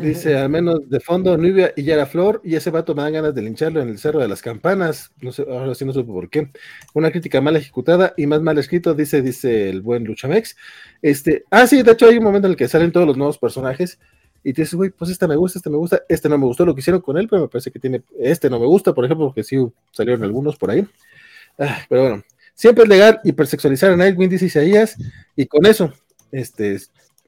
Dice, 0.00 0.36
al 0.36 0.48
menos 0.48 0.88
de 0.88 1.00
fondo, 1.00 1.36
Nubia 1.36 1.72
y 1.74 1.82
Yara 1.82 2.06
Flor, 2.06 2.40
y 2.44 2.54
ese 2.54 2.70
vato 2.70 2.94
me 2.94 3.02
dan 3.02 3.14
ganas 3.14 3.34
de 3.34 3.42
lincharlo 3.42 3.80
en 3.80 3.88
el 3.88 3.98
Cerro 3.98 4.20
de 4.20 4.28
las 4.28 4.40
Campanas. 4.40 5.10
No 5.20 5.32
sé, 5.32 5.42
ahora 5.42 5.74
sí 5.74 5.84
no 5.84 5.92
supo 5.92 6.12
por 6.12 6.30
qué. 6.30 6.52
Una 6.94 7.10
crítica 7.10 7.40
mal 7.40 7.56
ejecutada 7.56 8.14
y 8.16 8.28
más 8.28 8.40
mal 8.42 8.58
escrito, 8.58 8.94
dice, 8.94 9.22
dice 9.22 9.70
el 9.70 9.82
buen 9.82 10.04
Luchamex. 10.04 10.56
Este, 11.02 11.44
ah, 11.50 11.66
sí, 11.66 11.82
de 11.82 11.92
hecho 11.92 12.06
hay 12.06 12.18
un 12.18 12.24
momento 12.24 12.46
en 12.46 12.52
el 12.52 12.56
que 12.56 12.68
salen 12.68 12.92
todos 12.92 13.08
los 13.08 13.16
nuevos 13.16 13.38
personajes 13.38 13.98
y 14.44 14.52
te 14.52 14.62
dices, 14.62 14.74
güey, 14.74 14.90
pues 14.90 15.10
este 15.10 15.26
me 15.28 15.36
gusta, 15.36 15.58
este 15.58 15.70
me 15.70 15.76
gusta, 15.76 16.02
este 16.08 16.28
no 16.28 16.38
me 16.38 16.46
gustó 16.46 16.64
lo 16.64 16.74
que 16.74 16.80
hicieron 16.80 17.00
con 17.00 17.16
él, 17.16 17.28
pero 17.28 17.42
me 17.42 17.48
parece 17.48 17.70
que 17.70 17.78
tiene, 17.78 18.02
este 18.18 18.50
no 18.50 18.58
me 18.58 18.66
gusta, 18.66 18.92
por 18.92 19.04
ejemplo, 19.04 19.26
porque 19.26 19.44
sí 19.44 19.56
salieron 19.92 20.22
algunos 20.24 20.56
por 20.56 20.70
ahí. 20.70 20.86
Ah, 21.58 21.78
pero 21.88 22.02
bueno, 22.02 22.22
siempre 22.54 22.84
es 22.84 22.88
legal 22.88 23.20
hipersexualizar 23.24 23.92
a 23.92 23.96
Nightwing, 23.96 24.30
dice 24.30 24.46
Isaías, 24.46 24.96
y 25.36 25.46
con 25.46 25.64
eso, 25.66 25.92
este, 26.32 26.78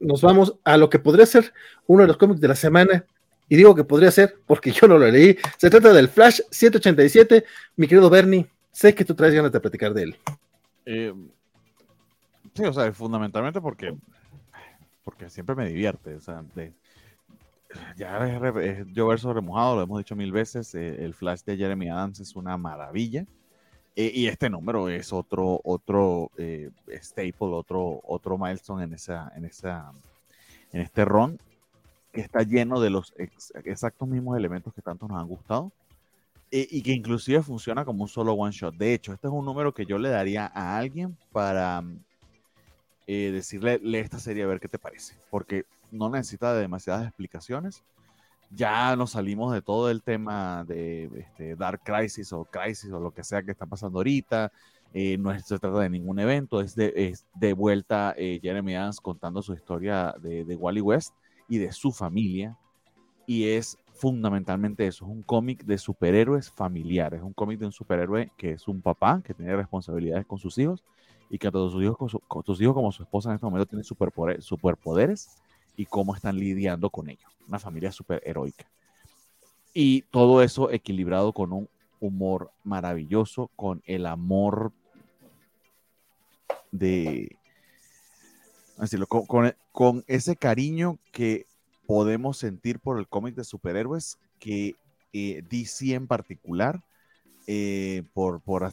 nos 0.01 0.23
vamos 0.23 0.57
a 0.65 0.77
lo 0.77 0.91
que 0.91 0.99
podría 0.99 1.27
ser 1.27 1.53
uno 1.87 2.03
de 2.03 2.09
los 2.09 2.17
cómics 2.17 2.41
de 2.41 2.49
la 2.49 2.57
semana. 2.57 3.05
Y 3.49 3.57
digo 3.57 3.75
que 3.75 3.85
podría 3.85 4.11
ser 4.11 4.37
porque 4.47 4.71
yo 4.73 4.89
no 4.89 4.99
lo 4.99 5.11
leí. 5.11 5.37
Se 5.59 5.69
trata 5.69 5.93
del 5.93 6.09
Flash 6.09 6.41
187. 6.51 7.45
Mi 7.77 7.87
querido 7.87 8.09
Bernie, 8.09 8.49
sé 8.73 8.95
que 8.95 9.05
tú 9.05 9.15
traes 9.15 9.35
ganas 9.35 9.53
de 9.53 9.61
platicar 9.61 9.93
de 9.93 10.03
él. 10.03 10.17
Eh, 10.87 11.15
sí, 12.55 12.65
o 12.65 12.73
sea, 12.73 12.91
fundamentalmente 12.93 13.61
porque, 13.61 13.95
porque 15.05 15.29
siempre 15.29 15.55
me 15.55 15.69
divierte. 15.69 16.15
O 16.15 16.21
sea, 16.21 16.43
ya 17.97 18.19
es, 18.63 18.87
yo 18.93 19.07
verso 19.07 19.33
remojado, 19.33 19.77
lo 19.77 19.83
hemos 19.83 19.99
dicho 19.99 20.17
mil 20.17 20.33
veces. 20.33 20.75
Eh, 20.75 21.05
el 21.05 21.15
Flash 21.15 21.43
de 21.43 21.57
Jeremy 21.57 21.89
Adams 21.89 22.21
es 22.21 22.37
una 22.37 22.57
maravilla. 22.57 23.27
Eh, 23.97 24.11
y 24.13 24.27
este 24.27 24.51
número 24.51 24.89
es 24.89 25.13
otro, 25.13 25.61
otro 25.63 26.31
eh, 26.37 26.71
staple, 27.01 27.35
otro, 27.39 28.01
otro 28.03 28.37
milestone 28.37 28.85
en, 28.85 28.95
esa, 28.95 29.33
en, 29.37 29.45
esa, 29.45 29.93
en 30.73 30.81
este 30.81 31.05
run 31.05 31.39
que 32.13 32.21
está 32.21 32.43
lleno 32.43 32.81
de 32.81 32.91
los 32.91 33.13
exactos 33.17 34.09
mismos 34.09 34.37
elementos 34.37 34.75
que 34.75 34.83
tanto 34.83 35.07
nos 35.07 35.21
han 35.21 35.29
gustado 35.29 35.73
eh, 36.51 36.67
y 36.71 36.83
que 36.83 36.93
inclusive 36.93 37.43
funciona 37.43 37.85
como 37.85 38.03
un 38.03 38.09
solo 38.09 38.33
one 38.33 38.53
shot. 38.53 38.75
De 38.75 38.95
hecho, 38.95 39.13
este 39.13 39.29
es 39.29 39.33
un 39.33 39.45
número 39.45 39.73
que 39.73 39.87
yo 39.87 39.97
le 39.99 40.09
daría 40.09 40.51
a 40.53 40.77
alguien 40.77 41.17
para 41.33 41.85
decirle, 43.07 43.79
lee 43.83 43.99
esta 43.99 44.19
serie 44.19 44.45
a 44.45 44.47
ver 44.47 44.61
qué 44.61 44.69
te 44.69 44.79
parece, 44.79 45.15
porque 45.31 45.67
no 45.95 46.11
necesita 46.11 46.53
de 46.53 46.61
demasiadas 46.61 47.07
explicaciones 47.07 47.85
ya 48.55 48.95
nos 48.97 49.13
salimos 49.13 49.53
de 49.53 49.63
todo 49.63 49.91
el 49.91 50.03
tema 50.03 50.65
de 50.65 51.11
este, 51.17 51.57
Dark 51.57 51.81
Crisis 51.85 52.33
o 52.33 52.45
Crisis 52.45 52.91
o 52.93 53.01
lo 53.01 53.13
que 53.13 53.25
sea 53.25 53.43
que 53.43 53.51
está 53.51 53.67
pasando 53.67 53.99
ahorita. 53.99 54.53
Eh, 54.93 55.19
no 55.19 55.37
se 55.41 55.59
trata 55.59 55.81
de 55.81 55.91
ningún 55.91 56.21
evento, 56.21 56.61
es 56.61 56.77
de, 56.77 57.53
vuelta 57.57 58.15
eh, 58.17 58.39
Jeremy 58.41 58.77
Adams 58.77 59.01
contando 59.01 59.43
su 59.43 59.53
historia 59.53 60.15
de, 60.21 60.45
de, 60.45 60.55
Wally 60.55 60.81
West 60.81 61.15
y 61.49 61.59
de 61.59 61.73
su 61.73 61.91
familia. 61.91 62.57
Y 63.27 63.49
es 63.49 63.77
fundamentalmente 63.95 64.87
eso, 64.87 65.05
es 65.05 65.11
un 65.11 65.23
cómic 65.23 65.65
de 65.65 65.79
superhéroes 65.79 66.51
familiares, 66.51 67.21
es 67.21 67.25
un 67.25 67.33
cómic 67.33 67.59
de 67.59 67.67
un 67.67 67.73
superhéroe 67.73 68.31
que 68.37 68.53
es 68.53 68.69
un 68.69 68.83
papá, 68.83 69.21
que 69.25 69.35
tiene 69.35 69.57
responsabilidades 69.57 70.27
con 70.27 70.39
sus 70.39 70.59
hijos 70.59 70.85
y 71.31 71.39
que 71.39 71.51
todos 71.51 71.73
sus 71.73 71.83
hijos, 71.83 72.17
con 72.29 72.45
sus 72.45 72.61
hijos 72.61 72.75
como 72.75 72.93
su 72.93 73.03
esposa 73.03 73.31
en 73.31 73.37
este 73.37 73.47
momento 73.47 73.67
tienen 73.67 73.85
superpoderes 73.85 75.43
y 75.77 75.87
cómo 75.87 76.15
están 76.15 76.39
lidiando 76.39 76.91
con 76.91 77.09
ello. 77.09 77.29
Una 77.49 77.59
familia 77.59 77.93
súper 77.93 78.23
heroica. 78.25 78.67
Y 79.73 80.03
todo 80.03 80.43
eso 80.43 80.71
equilibrado 80.71 81.33
con 81.33 81.53
un 81.53 81.69
humor 82.01 82.53
maravilloso, 82.63 83.51
con 83.57 83.83
el 83.87 84.07
amor 84.07 84.73
de... 86.71 87.37
Decirlo, 88.79 89.07
con, 89.07 90.05
ese 90.09 90.35
cariño 90.35 90.99
que 91.13 91.47
podemos 91.87 92.39
sentir 92.39 92.81
por 92.81 92.99
el 92.99 93.07
cómic 93.07 93.37
de 93.37 93.45
superhéroes 93.45 94.19
que 94.41 94.75
eh, 95.13 95.45
DC 95.49 95.95
en 95.95 96.09
particular, 96.09 96.83
eh, 97.47 98.03
por, 98.15 98.41
por, 98.41 98.65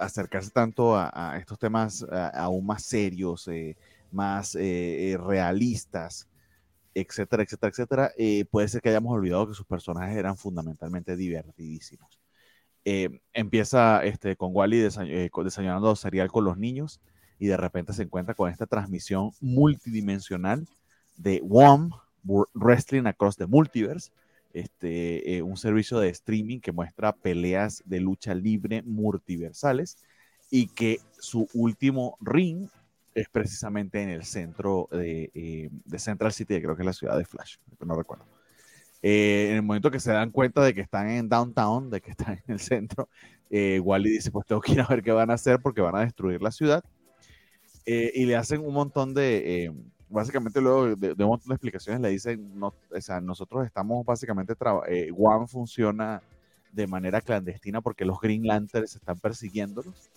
acercarse 0.00 0.50
tanto 0.50 0.96
a, 0.96 1.36
estos 1.38 1.58
temas 1.58 2.06
aún 2.32 2.64
más 2.64 2.84
serios, 2.84 3.48
eh, 3.48 3.76
más 4.10 4.54
realistas, 4.54 6.26
etcétera, 6.94 7.42
etcétera, 7.42 7.70
etcétera, 7.70 8.12
eh, 8.18 8.44
puede 8.50 8.68
ser 8.68 8.80
que 8.80 8.88
hayamos 8.88 9.12
olvidado 9.12 9.48
que 9.48 9.54
sus 9.54 9.66
personajes 9.66 10.16
eran 10.16 10.36
fundamentalmente 10.36 11.16
divertidísimos. 11.16 12.18
Eh, 12.84 13.20
empieza 13.32 14.04
este, 14.04 14.36
con 14.36 14.50
Wally 14.52 14.80
eh, 14.80 15.30
desayunando 15.44 15.94
cereal 15.96 16.30
con 16.30 16.44
los 16.44 16.56
niños 16.56 17.00
y 17.38 17.46
de 17.46 17.56
repente 17.56 17.92
se 17.92 18.04
encuentra 18.04 18.34
con 18.34 18.50
esta 18.50 18.66
transmisión 18.66 19.32
multidimensional 19.40 20.66
de 21.16 21.40
WOM, 21.42 21.90
Wrestling 22.54 23.06
Across 23.06 23.36
the 23.36 23.46
Multiverse, 23.46 24.10
este, 24.52 25.42
un 25.42 25.56
servicio 25.56 26.00
de 26.00 26.08
streaming 26.08 26.58
que 26.60 26.72
muestra 26.72 27.12
peleas 27.12 27.82
de 27.86 28.00
lucha 28.00 28.34
libre 28.34 28.82
multiversales 28.82 29.98
y 30.50 30.66
que 30.66 31.00
su 31.18 31.48
último 31.54 32.18
ring 32.20 32.68
es 33.14 33.28
precisamente 33.28 34.02
en 34.02 34.08
el 34.10 34.24
centro 34.24 34.88
de, 34.90 35.30
eh, 35.34 35.68
de, 35.84 35.98
Central 35.98 36.32
City, 36.32 36.60
creo 36.60 36.76
que 36.76 36.82
es 36.82 36.86
la 36.86 36.92
ciudad 36.92 37.18
de 37.18 37.24
Flash, 37.24 37.56
no 37.80 37.96
recuerdo. 37.96 38.24
Eh, 39.02 39.48
en 39.50 39.56
el 39.56 39.62
momento 39.62 39.90
que 39.90 40.00
se 40.00 40.12
dan 40.12 40.30
cuenta 40.30 40.62
de 40.62 40.74
que 40.74 40.82
están 40.82 41.08
en 41.08 41.28
downtown, 41.28 41.90
de 41.90 42.00
que 42.00 42.10
están 42.10 42.34
en 42.46 42.54
el 42.54 42.60
centro, 42.60 43.08
eh, 43.50 43.80
Wally 43.80 44.10
dice, 44.10 44.30
pues 44.30 44.46
tengo 44.46 44.60
que 44.60 44.72
ir 44.72 44.80
a 44.80 44.86
ver 44.86 45.02
qué 45.02 45.12
van 45.12 45.30
a 45.30 45.34
hacer 45.34 45.60
porque 45.60 45.80
van 45.80 45.96
a 45.96 46.00
destruir 46.00 46.40
la 46.42 46.50
ciudad. 46.50 46.84
y 47.86 48.24
le 48.24 48.36
hacen 48.36 48.60
un 48.64 48.72
montón 48.72 49.14
de, 49.14 49.74
básicamente 50.08 50.60
luego 50.60 50.94
de, 50.94 51.10
un 51.12 51.30
montón 51.30 51.48
de 51.48 51.54
explicaciones, 51.54 52.00
le 52.00 52.10
dicen, 52.10 52.58
no, 52.58 52.74
o 52.90 53.00
sea, 53.00 53.20
nosotros 53.20 53.66
estamos 53.66 54.04
básicamente, 54.06 54.54
One 55.16 55.48
funciona 55.48 56.22
de 56.70 56.86
manera 56.86 57.20
clandestina 57.20 57.80
porque 57.80 58.04
los 58.04 58.20
Green 58.20 58.46
Lanterns 58.46 58.94
están 58.94 59.18
persiguiéndolos 59.18 60.10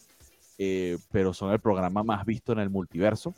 eh, 0.65 0.97
pero 1.11 1.33
son 1.33 1.51
el 1.51 1.59
programa 1.59 2.03
más 2.03 2.25
visto 2.25 2.53
en 2.53 2.59
el 2.59 2.69
multiverso. 2.69 3.33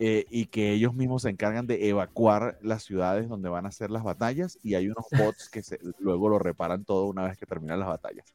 Eh, 0.00 0.26
y 0.30 0.46
que 0.46 0.70
ellos 0.70 0.94
mismos 0.94 1.22
se 1.22 1.28
encargan 1.28 1.66
de 1.66 1.88
evacuar 1.88 2.56
las 2.62 2.84
ciudades 2.84 3.28
donde 3.28 3.48
van 3.48 3.66
a 3.66 3.70
hacer 3.70 3.90
las 3.90 4.04
batallas 4.04 4.56
y 4.62 4.74
hay 4.74 4.86
unos 4.86 5.06
bots 5.10 5.48
que 5.48 5.60
luego 5.98 6.28
lo 6.28 6.38
reparan 6.38 6.84
todo 6.84 7.06
una 7.06 7.24
vez 7.24 7.36
que 7.36 7.46
terminan 7.46 7.80
las 7.80 7.88
batallas. 7.88 8.32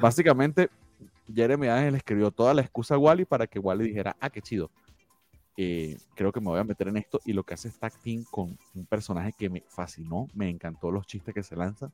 Básicamente, 0.00 0.68
Jeremy 1.32 1.68
Ángel 1.68 1.94
escribió 1.94 2.32
toda 2.32 2.54
la 2.54 2.62
excusa 2.62 2.96
a 2.96 2.98
Wally 2.98 3.24
para 3.24 3.46
que 3.46 3.60
Wally 3.60 3.84
dijera, 3.84 4.16
ah, 4.18 4.30
qué 4.30 4.42
chido, 4.42 4.68
eh, 5.56 5.96
creo 6.16 6.32
que 6.32 6.40
me 6.40 6.48
voy 6.48 6.58
a 6.58 6.64
meter 6.64 6.88
en 6.88 6.96
esto 6.96 7.20
y 7.24 7.32
lo 7.32 7.44
que 7.44 7.54
hace 7.54 7.68
es 7.68 7.78
tag 7.78 7.96
team 8.02 8.24
con 8.28 8.58
un 8.74 8.86
personaje 8.86 9.32
que 9.32 9.48
me 9.48 9.62
fascinó, 9.68 10.28
me 10.34 10.48
encantó 10.48 10.90
los 10.90 11.06
chistes 11.06 11.32
que 11.32 11.44
se 11.44 11.54
lanzan 11.54 11.92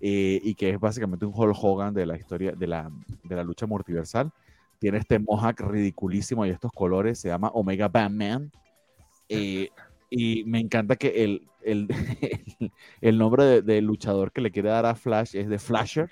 y 0.00 0.54
que 0.54 0.70
es 0.70 0.80
básicamente 0.80 1.26
un 1.26 1.34
Hulk 1.34 1.56
Hogan 1.60 1.92
de 1.92 2.06
la 2.06 2.16
historia 2.16 2.52
de 2.52 2.66
la, 2.66 2.90
de 3.24 3.36
la 3.36 3.42
lucha 3.44 3.66
multiversal 3.66 4.32
tiene 4.78 4.98
este 4.98 5.18
mohawk 5.18 5.60
ridiculísimo 5.60 6.46
y 6.46 6.50
estos 6.50 6.72
colores, 6.72 7.18
se 7.18 7.28
llama 7.28 7.48
Omega 7.48 7.88
Batman. 7.88 8.50
Eh, 9.28 9.68
y 10.10 10.44
me 10.44 10.60
encanta 10.60 10.96
que 10.96 11.24
el, 11.24 11.46
el, 11.62 11.88
el 13.00 13.18
nombre 13.18 13.44
del 13.44 13.66
de 13.66 13.82
luchador 13.82 14.32
que 14.32 14.40
le 14.40 14.50
quiere 14.50 14.70
dar 14.70 14.86
a 14.86 14.94
Flash 14.94 15.36
es 15.36 15.48
de 15.48 15.58
Flasher. 15.58 16.10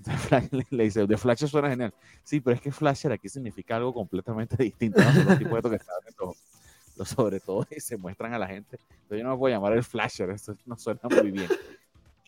Le 0.70 0.84
dice, 0.84 1.06
de 1.06 1.16
Flasher 1.16 1.48
suena 1.48 1.68
genial. 1.68 1.94
Sí, 2.24 2.40
pero 2.40 2.56
es 2.56 2.62
que 2.62 2.72
Flasher 2.72 3.12
aquí 3.12 3.28
significa 3.28 3.76
algo 3.76 3.92
completamente 3.92 4.56
distinto. 4.62 5.00
los 5.00 6.36
los, 6.96 7.08
sobre 7.08 7.40
todo 7.40 7.66
y 7.70 7.80
se 7.80 7.96
muestran 7.96 8.34
a 8.34 8.38
la 8.38 8.46
gente. 8.46 8.78
Entonces 9.02 9.18
yo 9.18 9.24
no 9.24 9.30
me 9.30 9.36
voy 9.36 9.52
a 9.52 9.56
llamar 9.56 9.74
el 9.74 9.84
Flasher, 9.84 10.30
esto 10.30 10.54
no 10.66 10.76
suena 10.76 11.00
muy 11.10 11.30
bien. 11.30 11.48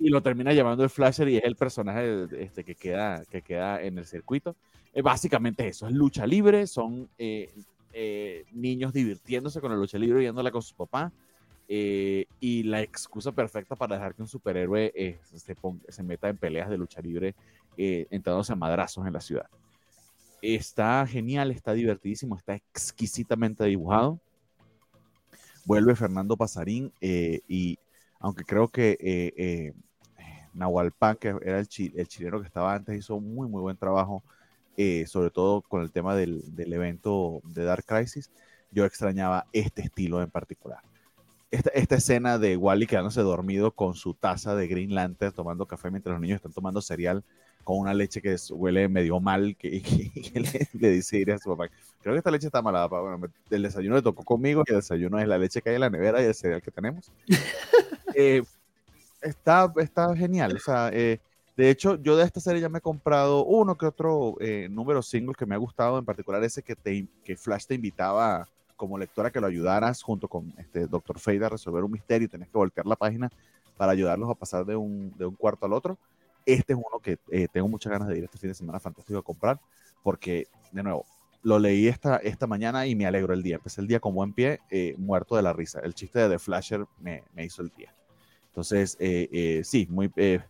Y 0.03 0.09
lo 0.09 0.20
termina 0.20 0.53
llamando 0.53 0.83
el 0.83 0.91
Flasher 0.91 1.29
y 1.29 1.37
es 1.37 1.45
el 1.45 1.55
personaje 1.55 2.27
este, 2.39 2.65
que, 2.65 2.74
queda, 2.74 3.24
que 3.27 3.41
queda 3.41 3.81
en 3.81 3.99
el 3.99 4.05
circuito. 4.05 4.57
Eh, 4.93 5.01
básicamente 5.01 5.69
eso, 5.69 5.87
es 5.87 5.93
lucha 5.93 6.27
libre, 6.27 6.66
son 6.66 7.09
eh, 7.19 7.55
eh, 7.93 8.45
niños 8.53 8.93
divirtiéndose 8.93 9.61
con 9.61 9.70
la 9.70 9.77
lucha 9.77 9.99
libre, 9.99 10.19
viéndola 10.20 10.51
con 10.51 10.62
su 10.62 10.74
papá. 10.74 11.12
y 11.69 12.62
la 12.65 12.83
excusa 12.83 13.33
perfecta 13.33 13.77
para 13.77 13.95
dejar 13.97 14.15
que 14.15 14.23
un 14.23 14.29
superhéroe 14.29 14.93
se, 15.33 15.57
se, 15.89 16.03
meta 16.03 16.29
en 16.29 16.37
peleas 16.37 16.69
de 16.69 16.77
lucha 16.77 17.01
libre, 17.01 17.35
entrándose 17.77 18.53
a 18.53 18.57
madrazos 18.57 19.07
en 19.07 19.12
la 19.12 19.20
ciudad. 19.20 19.47
Está 20.43 21.07
genial, 21.07 21.53
está 21.53 21.73
divertidísimo, 21.73 22.37
está 22.37 22.57
exquisitamente 22.57 23.65
dibujado. 23.65 24.20
Vuelve 25.65 25.95
Fernando 25.95 26.37
Pasarín 26.37 26.93
y 27.01 27.79
aunque 28.23 28.45
creo 28.45 28.69
que 28.69 28.97
eh, 29.01 29.33
eh, 29.37 29.73
Nahualpan, 30.55 31.16
que 31.16 31.29
era 31.29 31.59
el, 31.59 31.69
el, 31.95 32.09
chileno 32.09 32.41
que 32.41 32.47
estaba 32.47 32.74
antes, 32.74 32.99
hizo 32.99 33.20
muy, 33.20 33.49
muy 33.49 33.61
buen 33.61 33.77
trabajo, 33.77 34.23
eh, 34.77 35.07
sobre 35.07 35.31
todo 35.31 35.62
con 35.62 35.83
el 35.83 35.91
tema 35.91 36.15
del, 36.15 36.55
del, 36.55 36.73
evento 36.73 37.41
de 37.45 37.65
Dark 37.65 37.85
Crisis. 37.85 38.31
Yo 38.70 38.85
extrañaba 38.85 39.47
este 39.53 39.83
estilo 39.83 40.23
en 40.23 40.31
particular. 40.31 40.81
Esta, 41.51 41.70
esta, 41.70 41.97
escena 41.97 42.39
de 42.39 42.57
Wally 42.57 42.87
quedándose 42.87 43.20
dormido 43.20 43.73
con 43.73 43.95
su 43.95 44.15
taza 44.15 44.55
de 44.55 44.69
Green 44.69 44.95
Lantern 44.95 45.35
tomando 45.35 45.66
café 45.66 45.91
mientras 45.91 46.15
los 46.15 46.20
niños 46.23 46.37
están 46.37 46.53
tomando 46.53 46.81
cereal 46.81 47.23
con 47.65 47.79
una 47.79 47.95
leche 47.95 48.20
que 48.20 48.37
huele 48.51 48.89
medio 48.89 49.20
mal, 49.20 49.57
que, 49.57 49.83
le, 50.73 50.91
dice 50.91 51.24
a 51.33 51.39
su 51.39 51.51
papá, 51.51 51.70
creo 52.01 52.15
que 52.15 52.19
esta 52.19 52.31
leche 52.31 52.47
está 52.47 52.62
mala, 52.62 52.89
papá. 52.89 53.01
Bueno, 53.01 53.33
el 53.51 53.62
desayuno 53.62 53.97
le 53.97 54.03
tocó 54.03 54.24
conmigo, 54.24 54.65
y 54.66 54.73
el 54.73 54.81
desayuno 54.81 55.19
es 55.19 55.29
la 55.29 55.39
leche 55.39 55.62
que 55.62 55.70
hay 55.70 55.77
en 55.77 55.83
la 55.83 55.91
nevera 55.91 56.23
y 56.23 56.27
el 56.27 56.35
cereal 56.35 56.62
que 56.62 56.70
tenemos. 56.70 57.11
Eh, 58.15 58.43
está, 59.23 59.73
está 59.77 60.15
genial. 60.16 60.55
O 60.57 60.59
sea, 60.59 60.90
eh, 60.93 61.20
de 61.57 61.70
hecho, 61.70 61.97
yo 61.97 62.16
de 62.16 62.24
esta 62.24 62.40
serie 62.40 62.61
ya 62.61 62.69
me 62.69 62.78
he 62.78 62.82
comprado 62.82 63.44
uno 63.44 63.77
que 63.77 63.86
otro 63.86 64.36
eh, 64.40 64.69
número 64.70 65.03
single 65.03 65.35
que 65.35 65.47
me 65.47 65.55
ha 65.55 65.59
gustado, 65.59 65.99
en 65.99 66.05
particular 66.05 66.43
ese 66.44 66.62
que, 66.62 66.74
te, 66.74 67.07
que 67.24 67.36
Flash 67.36 67.66
te 67.66 67.74
invitaba 67.74 68.49
como 68.77 68.99
lectora 68.99 69.31
que 69.31 69.40
lo 69.40 69.47
ayudaras 69.47 70.03
junto 70.03 70.27
con 70.28 70.53
este 70.59 70.86
Dr. 70.86 71.19
Fade 71.19 71.44
a 71.44 71.51
resolver 71.51 71.85
un 71.85 71.93
misterio 71.93 72.27
y 72.27 72.28
tenés 72.28 72.49
que 72.49 72.59
voltear 72.59 72.86
la 72.86 72.97
página 72.97 73.31
para 73.77 73.93
ayudarlos 73.93 74.28
a 74.28 74.35
pasar 74.35 74.65
de 74.65 74.74
un, 74.74 75.16
de 75.16 75.27
un 75.27 75.36
cuarto 75.36 75.66
al 75.66 75.73
otro. 75.73 75.99
Este 76.44 76.73
es 76.73 76.78
uno 76.78 76.99
que 76.99 77.19
tengo 77.53 77.69
muchas 77.69 77.93
ganas 77.93 78.09
de 78.09 78.19
ir 78.19 78.24
este 78.24 78.39
fin 78.39 78.49
de 78.49 78.55
semana 78.55 78.81
fantástico 78.81 79.20
a 79.20 79.23
comprar 79.23 79.61
porque, 80.03 80.49
de 80.73 80.82
nuevo, 80.82 81.07
lo 81.44 81.61
leí 81.61 81.86
esta, 81.86 82.16
esta 82.16 82.49
mañana 82.49 82.86
y 82.86 82.97
me 82.97 83.07
alegro 83.07 83.32
el 83.35 83.44
día. 83.44 83.57
Empecé 83.57 83.81
el 83.81 83.86
día 83.86 84.01
con 84.01 84.15
buen 84.15 84.32
pie, 84.32 84.59
muerto 84.99 85.36
de 85.36 85.43
la 85.43 85.53
risa. 85.53 85.78
El 85.81 85.94
chiste 85.94 86.19
de 86.19 86.31
The 86.31 86.39
Flasher 86.40 86.85
me, 86.99 87.23
me 87.35 87.44
hizo 87.44 87.62
el 87.62 87.69
día. 87.77 87.94
Entonces, 88.53 88.99
eh, 89.01 89.31
eh, 89.33 89.62
sí, 89.65 89.87
muy, 89.89 90.12
eh, 90.16 90.41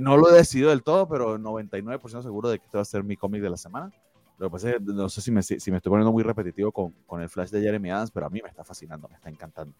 no 0.00 0.16
lo 0.16 0.30
he 0.30 0.32
decidido 0.32 0.70
del 0.70 0.82
todo, 0.82 1.06
pero 1.06 1.38
99% 1.38 2.22
seguro 2.22 2.48
de 2.48 2.58
que 2.58 2.64
este 2.64 2.78
va 2.78 2.82
a 2.82 2.86
ser 2.86 3.04
mi 3.04 3.14
cómic 3.18 3.42
de 3.42 3.50
la 3.50 3.58
semana. 3.58 3.92
Lo 4.38 4.48
que 4.48 4.52
pasa 4.52 4.70
es 4.70 4.76
que 4.76 4.80
no 4.80 5.08
sé 5.10 5.20
si 5.20 5.30
me, 5.30 5.42
si 5.42 5.70
me 5.70 5.76
estoy 5.76 5.90
poniendo 5.90 6.12
muy 6.12 6.22
repetitivo 6.22 6.72
con, 6.72 6.92
con, 7.06 7.20
el 7.20 7.28
flash 7.28 7.50
de 7.50 7.60
Jeremy 7.60 7.90
Adams, 7.90 8.10
pero 8.10 8.24
a 8.24 8.30
mí 8.30 8.40
me 8.42 8.48
está 8.48 8.64
fascinando, 8.64 9.06
me 9.08 9.16
está 9.16 9.28
encantando. 9.28 9.74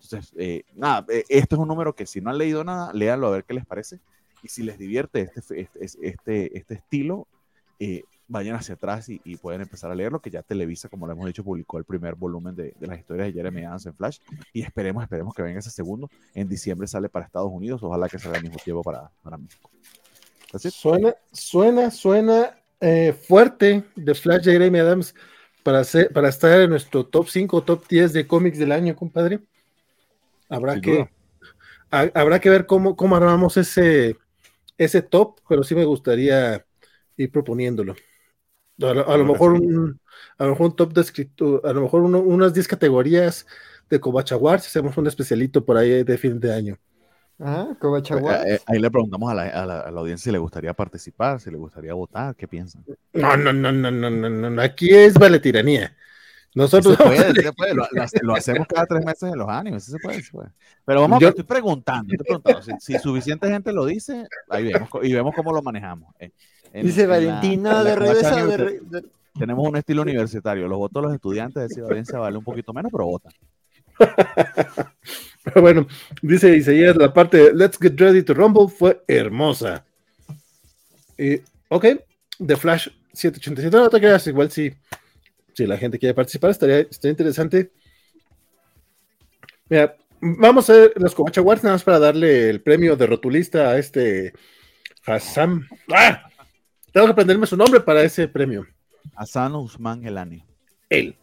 Entonces, 0.00 0.32
nada, 0.74 1.04
esto 1.28 1.56
es 1.56 1.60
un 1.60 1.68
número 1.68 1.94
que 1.94 2.06
si 2.06 2.22
no 2.22 2.30
han 2.30 2.38
leído 2.38 2.64
nada, 2.64 2.92
léanlo 2.94 3.26
a 3.26 3.30
ver 3.30 3.44
qué 3.44 3.52
les 3.52 3.66
parece. 3.66 4.00
Y 4.42 4.48
si 4.48 4.62
les 4.62 4.78
divierte 4.78 5.30
este, 5.34 5.60
este, 5.60 6.06
este, 6.06 6.58
este 6.58 6.74
estilo, 6.74 7.28
vayan 8.28 8.56
hacia 8.56 8.74
atrás 8.74 9.08
y, 9.08 9.36
pueden 9.36 9.60
empezar 9.60 9.90
a 9.90 9.94
leerlo, 9.94 10.20
que 10.20 10.30
ya 10.30 10.42
Televisa, 10.42 10.88
como 10.88 11.06
lo 11.06 11.12
hemos 11.12 11.26
dicho, 11.26 11.44
publicó 11.44 11.78
el 11.78 11.84
primer 11.84 12.14
volumen 12.14 12.54
de, 12.54 12.74
las 12.80 12.98
historias 12.98 13.26
de 13.28 13.32
Jeremy 13.32 13.64
Adams 13.64 13.86
en 13.86 13.94
Flash, 13.94 14.18
y 14.52 14.62
esperemos, 14.62 15.02
esperemos 15.02 15.34
que 15.34 15.42
venga 15.42 15.58
ese 15.58 15.70
segundo. 15.70 16.10
En 16.34 16.48
diciembre 16.48 16.86
sale 16.86 17.08
para 17.08 17.26
Estados 17.26 17.50
Unidos, 17.52 17.82
ojalá 17.82 18.08
que 18.08 18.18
salga 18.18 18.38
al 18.38 18.42
mismo 18.42 18.58
tiempo 18.58 18.82
para, 18.82 19.10
para 19.22 19.36
México. 19.36 19.70
Suena, 20.70 21.14
suena, 21.32 21.90
suena 21.90 22.56
eh, 22.80 23.12
fuerte 23.12 23.84
de 23.96 24.14
Flash 24.14 24.44
de 24.44 24.52
Jeremy 24.52 24.78
Adams 24.80 25.14
para, 25.62 25.80
hacer, 25.80 26.12
para 26.12 26.28
estar 26.28 26.60
en 26.60 26.70
nuestro 26.70 27.06
top 27.06 27.28
5, 27.28 27.62
top 27.62 27.86
10 27.88 28.12
de 28.12 28.26
cómics 28.26 28.58
del 28.58 28.72
año, 28.72 28.94
compadre. 28.94 29.40
Habrá 30.48 30.80
que, 30.80 31.08
habrá 31.90 32.40
que 32.40 32.50
ver 32.50 32.66
cómo, 32.66 32.94
cómo 32.96 33.16
armamos 33.16 33.56
ese, 33.56 34.18
ese 34.76 35.00
top, 35.00 35.40
pero 35.48 35.62
sí 35.62 35.74
me 35.74 35.84
gustaría 35.84 36.64
ir 37.16 37.30
proponiéndolo. 37.30 37.94
A 38.80 39.16
lo, 39.16 39.24
mejor 39.24 39.52
un, 39.52 40.00
a 40.38 40.44
lo 40.44 40.50
mejor 40.50 40.66
un 40.66 40.76
top 40.76 40.92
de 40.92 41.00
escritura, 41.02 41.70
a 41.70 41.72
lo 41.72 41.82
mejor 41.82 42.02
unas 42.02 42.54
10 42.54 42.66
categorías 42.66 43.46
de 43.88 44.00
Covachaguar, 44.00 44.60
si 44.60 44.68
hacemos 44.68 44.96
un 44.96 45.06
especialito 45.06 45.64
por 45.64 45.76
ahí 45.76 46.02
de 46.02 46.18
fin 46.18 46.40
de 46.40 46.54
año. 46.54 46.78
Ah, 47.38 47.74
Covachaguar. 47.78 48.46
Eh, 48.46 48.54
eh, 48.54 48.60
ahí 48.66 48.78
le 48.78 48.90
preguntamos 48.90 49.30
a 49.30 49.34
la, 49.34 49.42
a, 49.48 49.66
la, 49.66 50.00
audiencia 50.00 50.24
si 50.24 50.32
le 50.32 50.38
gustaría 50.38 50.72
participar, 50.72 51.40
si 51.40 51.50
le 51.50 51.58
gustaría 51.58 51.92
votar, 51.92 52.34
¿qué 52.34 52.48
piensan? 52.48 52.84
No, 53.12 53.36
no, 53.36 53.52
no, 53.52 53.72
no, 53.72 53.90
no, 53.90 54.10
no, 54.10 54.50
no, 54.50 54.62
aquí 54.62 54.90
es 54.90 55.14
vale 55.14 55.38
tiranía. 55.38 55.94
Nosotros 56.54 56.96
se 56.96 57.02
puede, 57.02 57.42
se 57.42 57.52
puede. 57.52 57.74
Lo, 57.74 58.34
hacemos 58.36 58.66
cada 58.66 58.86
tres 58.86 59.04
meses 59.04 59.32
en 59.32 59.38
los 59.38 59.48
animes, 59.48 59.84
se 59.84 59.98
puede, 59.98 60.22
se 60.22 60.30
puede. 60.30 60.50
Pero 60.84 61.00
vamos 61.00 61.20
Yo... 61.20 61.28
a 61.28 61.30
estoy 61.30 61.44
preguntando, 61.44 62.12
estoy 62.12 62.26
preguntando. 62.26 62.62
Si, 62.62 62.92
si, 62.92 62.98
suficiente 62.98 63.48
gente 63.48 63.72
lo 63.72 63.86
dice, 63.86 64.26
ahí 64.48 64.72
vemos 64.72 64.88
y 65.02 65.12
vemos 65.12 65.34
cómo 65.34 65.52
lo 65.52 65.62
manejamos. 65.62 66.14
Eh. 66.18 66.30
Dice 66.74 67.06
Valentina 67.06 67.84
de 67.84 67.96
redes 67.96 69.02
Tenemos 69.38 69.66
un 69.66 69.76
estilo 69.76 70.02
universitario. 70.02 70.68
Los 70.68 70.78
votos 70.78 71.02
de 71.02 71.06
los 71.06 71.14
estudiantes 71.14 71.68
de 71.68 71.82
Valencia 71.82 72.18
vale 72.18 72.36
un 72.36 72.44
poquito 72.44 72.72
menos, 72.72 72.90
pero 72.92 73.06
votan. 73.06 73.32
pero 75.44 75.60
bueno, 75.60 75.86
dice 76.22 76.56
Isaías, 76.56 76.96
la 76.96 77.12
parte 77.12 77.36
de 77.36 77.54
Let's 77.54 77.78
Get 77.78 77.98
Ready 77.98 78.22
to 78.22 78.34
Rumble 78.34 78.68
fue 78.68 79.02
hermosa. 79.06 79.84
Y, 81.18 81.40
ok, 81.68 81.86
The 82.44 82.56
Flash 82.56 82.88
787. 83.12 83.76
No 83.76 83.90
te 83.90 84.00
quedas 84.00 84.26
igual 84.26 84.50
si, 84.50 84.72
si 85.54 85.66
la 85.66 85.78
gente 85.78 85.98
quiere 85.98 86.14
participar, 86.14 86.50
estaría, 86.50 86.80
estaría 86.80 87.12
interesante. 87.12 87.72
Mira, 89.68 89.96
vamos 90.20 90.68
a 90.70 90.74
ver 90.74 90.92
los 90.96 91.14
Covacha 91.14 91.40
Awards 91.40 91.64
nada 91.64 91.76
más 91.76 91.84
para 91.84 91.98
darle 91.98 92.50
el 92.50 92.62
premio 92.62 92.96
de 92.96 93.06
rotulista 93.06 93.70
a 93.70 93.78
este 93.78 94.32
Hassan. 95.06 95.66
¡Ah! 95.92 96.28
Tengo 96.92 97.06
que 97.06 97.12
aprenderme 97.12 97.46
su 97.46 97.56
nombre 97.56 97.80
para 97.80 98.02
ese 98.02 98.28
premio. 98.28 98.66
Asano 99.16 99.60
Usman 99.60 100.04
Elani. 100.06 100.44
Él. 100.90 101.16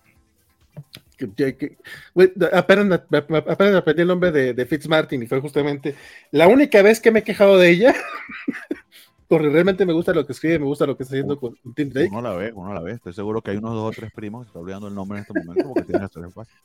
apenas, 2.52 3.02
apenas, 3.12 3.76
aprendí 3.76 4.02
el 4.02 4.08
nombre 4.08 4.32
de, 4.32 4.54
de 4.54 4.66
Fitzmartin 4.66 5.22
y 5.22 5.28
fue 5.28 5.40
justamente 5.42 5.96
la 6.32 6.48
única 6.48 6.82
vez 6.82 7.00
que 7.00 7.12
me 7.12 7.20
he 7.20 7.24
quejado 7.24 7.58
de 7.58 7.70
ella. 7.70 7.96
porque 9.30 9.48
realmente 9.48 9.86
me 9.86 9.94
gusta 9.94 10.12
lo 10.12 10.26
que 10.26 10.34
escribe, 10.34 10.58
me 10.58 10.66
gusta 10.66 10.88
lo 10.88 10.98
que 10.98 11.04
está 11.04 11.14
haciendo 11.14 11.40
con 11.40 11.56
Tim 11.76 11.90
Drake. 11.90 12.10
Uno 12.10 12.22
la 12.24 12.34
ve, 12.34 12.52
uno 12.52 12.74
la 12.74 12.82
ve. 12.82 12.94
Estoy 12.94 13.14
seguro 13.14 13.44
que 13.44 13.52
hay 13.52 13.58
unos 13.58 13.76
dos 13.76 13.92
o 13.92 13.92
tres 13.92 14.12
primos 14.12 14.42
que 14.42 14.48
están 14.48 14.64
olvidando 14.64 14.88
el 14.88 14.96
nombre 14.96 15.20
en 15.20 15.22
este 15.22 15.40
momento 15.40 15.68
porque 15.68 15.84
tienen 15.84 16.06
historia 16.06 16.32
fácil. 16.32 16.56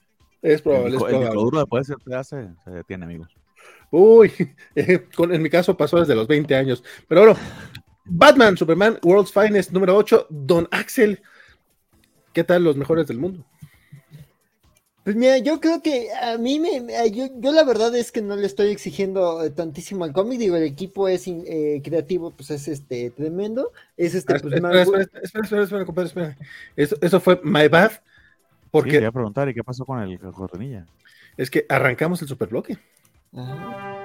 Es 0.41 0.63
probable. 0.63 0.97
El, 0.97 1.23
es 1.25 1.33
duro 1.35 1.59
después 1.59 1.87
de 1.87 1.95
ser 1.95 2.15
hace, 2.15 2.49
se 2.65 2.71
detiene, 2.71 3.05
amigos. 3.05 3.29
Uy, 3.91 4.33
en 4.75 5.43
mi 5.43 5.51
caso 5.51 5.77
pasó 5.77 6.01
desde 6.01 6.15
los 6.15 6.27
20 6.27 6.55
años. 6.55 6.83
Pero 7.07 7.21
bueno, 7.21 7.39
Batman, 8.07 8.57
Superman, 8.57 8.99
World's 9.03 9.31
Finest, 9.31 9.71
número 9.71 9.95
8, 9.95 10.29
Don 10.31 10.67
Axel. 10.71 11.21
¿Qué 12.33 12.45
tal 12.45 12.65
los 12.65 12.77
mejores 12.77 13.07
del 13.07 13.19
mundo? 13.19 13.45
Pues 15.05 15.17
mira, 15.17 15.37
yo 15.37 15.61
creo 15.61 15.83
que 15.83 16.09
a 16.15 16.39
mí 16.39 16.59
me, 16.59 16.81
yo, 17.11 17.29
yo, 17.37 17.53
la 17.53 17.63
verdad 17.63 17.95
es 17.95 18.11
que 18.11 18.23
no 18.23 18.37
le 18.37 18.47
estoy 18.47 18.71
exigiendo 18.71 19.45
eh, 19.45 19.51
tantísimo 19.51 20.05
al 20.05 20.15
cómic, 20.15 20.39
digo, 20.39 20.57
el 20.57 20.63
equipo 20.63 21.09
es 21.09 21.29
eh, 21.29 21.83
creativo, 21.85 22.31
pues 22.31 22.51
es 22.51 22.69
este 22.69 23.11
tremendo, 23.11 23.71
es 23.99 24.15
este, 24.15 24.41
pues, 24.41 24.55
espera, 24.55 24.83
espera, 24.83 25.03
espera, 25.03 25.43
espera, 25.45 25.63
espera, 25.63 25.85
compadre, 25.85 26.09
espera. 26.09 26.37
Eso, 26.75 26.97
eso 27.03 27.21
fue 27.21 27.39
my 27.45 27.69
bad, 27.69 27.93
porque... 28.71 28.91
Sí, 28.91 28.97
quería 28.97 29.13
preguntar, 29.13 29.47
¿y 29.51 29.55
qué 29.55 29.63
pasó 29.63 29.85
con 29.85 30.01
el 30.01 30.19
cortinilla? 30.19 30.87
Es 31.37 31.51
que 31.51 31.67
arrancamos 31.69 32.23
el 32.23 32.29
superbloque. 32.29 32.79
Ajá. 33.35 34.04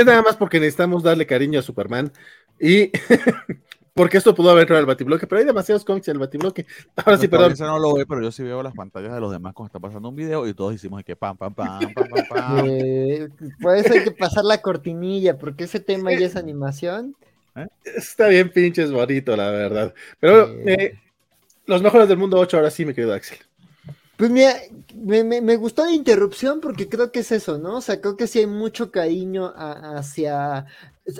Es 0.00 0.06
nada 0.06 0.22
más 0.22 0.34
porque 0.34 0.58
necesitamos 0.58 1.02
darle 1.02 1.26
cariño 1.26 1.60
a 1.60 1.62
Superman 1.62 2.10
y 2.58 2.90
porque 3.92 4.16
esto 4.16 4.34
pudo 4.34 4.50
haber 4.50 4.62
entrado 4.62 4.80
al 4.80 4.86
batibloque, 4.86 5.26
pero 5.26 5.40
hay 5.40 5.44
demasiados 5.44 5.84
cómics 5.84 6.08
en 6.08 6.12
el 6.12 6.20
batibloque. 6.20 6.64
Ahora 6.96 7.18
sí, 7.18 7.28
perdón. 7.28 7.52
no 7.58 7.78
lo 7.78 7.92
veo, 7.92 8.06
pero 8.06 8.22
yo 8.22 8.32
sí 8.32 8.42
veo 8.42 8.62
las 8.62 8.72
pantallas 8.72 9.12
de 9.12 9.20
los 9.20 9.30
demás 9.30 9.52
cuando 9.52 9.66
está 9.66 9.78
pasando 9.78 10.08
un 10.08 10.16
video 10.16 10.48
y 10.48 10.54
todos 10.54 10.74
hicimos 10.74 11.04
que 11.04 11.16
pam, 11.16 11.36
pam, 11.36 11.52
pam, 11.52 11.80
pam, 11.92 12.06
pam, 12.08 12.24
pam. 12.30 12.66
Eh, 12.66 13.28
por 13.60 13.76
eso 13.76 13.92
hay 13.92 14.04
que 14.04 14.12
pasar 14.12 14.42
la 14.46 14.62
cortinilla, 14.62 15.36
porque 15.36 15.64
ese 15.64 15.80
tema 15.80 16.14
ya 16.14 16.24
es 16.24 16.36
animación. 16.36 17.14
¿Eh? 17.56 17.66
Está 17.84 18.28
bien 18.28 18.50
pinches 18.50 18.90
bonito, 18.90 19.36
la 19.36 19.50
verdad. 19.50 19.92
Pero 20.18 20.48
eh, 20.66 20.98
los 21.66 21.82
mejores 21.82 22.08
del 22.08 22.16
mundo 22.16 22.38
8 22.38 22.56
ahora 22.56 22.70
sí, 22.70 22.86
me 22.86 22.94
quedo 22.94 23.12
Axel. 23.12 23.36
Pues 24.20 24.30
mira, 24.30 24.54
me, 24.94 25.56
gustó 25.56 25.82
la 25.82 25.92
interrupción 25.92 26.60
porque 26.60 26.90
creo 26.90 27.10
que 27.10 27.20
es 27.20 27.32
eso, 27.32 27.56
¿no? 27.56 27.78
O 27.78 27.80
sea, 27.80 28.02
creo 28.02 28.18
que 28.18 28.26
sí 28.26 28.40
hay 28.40 28.46
mucho 28.46 28.90
cariño 28.90 29.50
hacia 29.56 30.66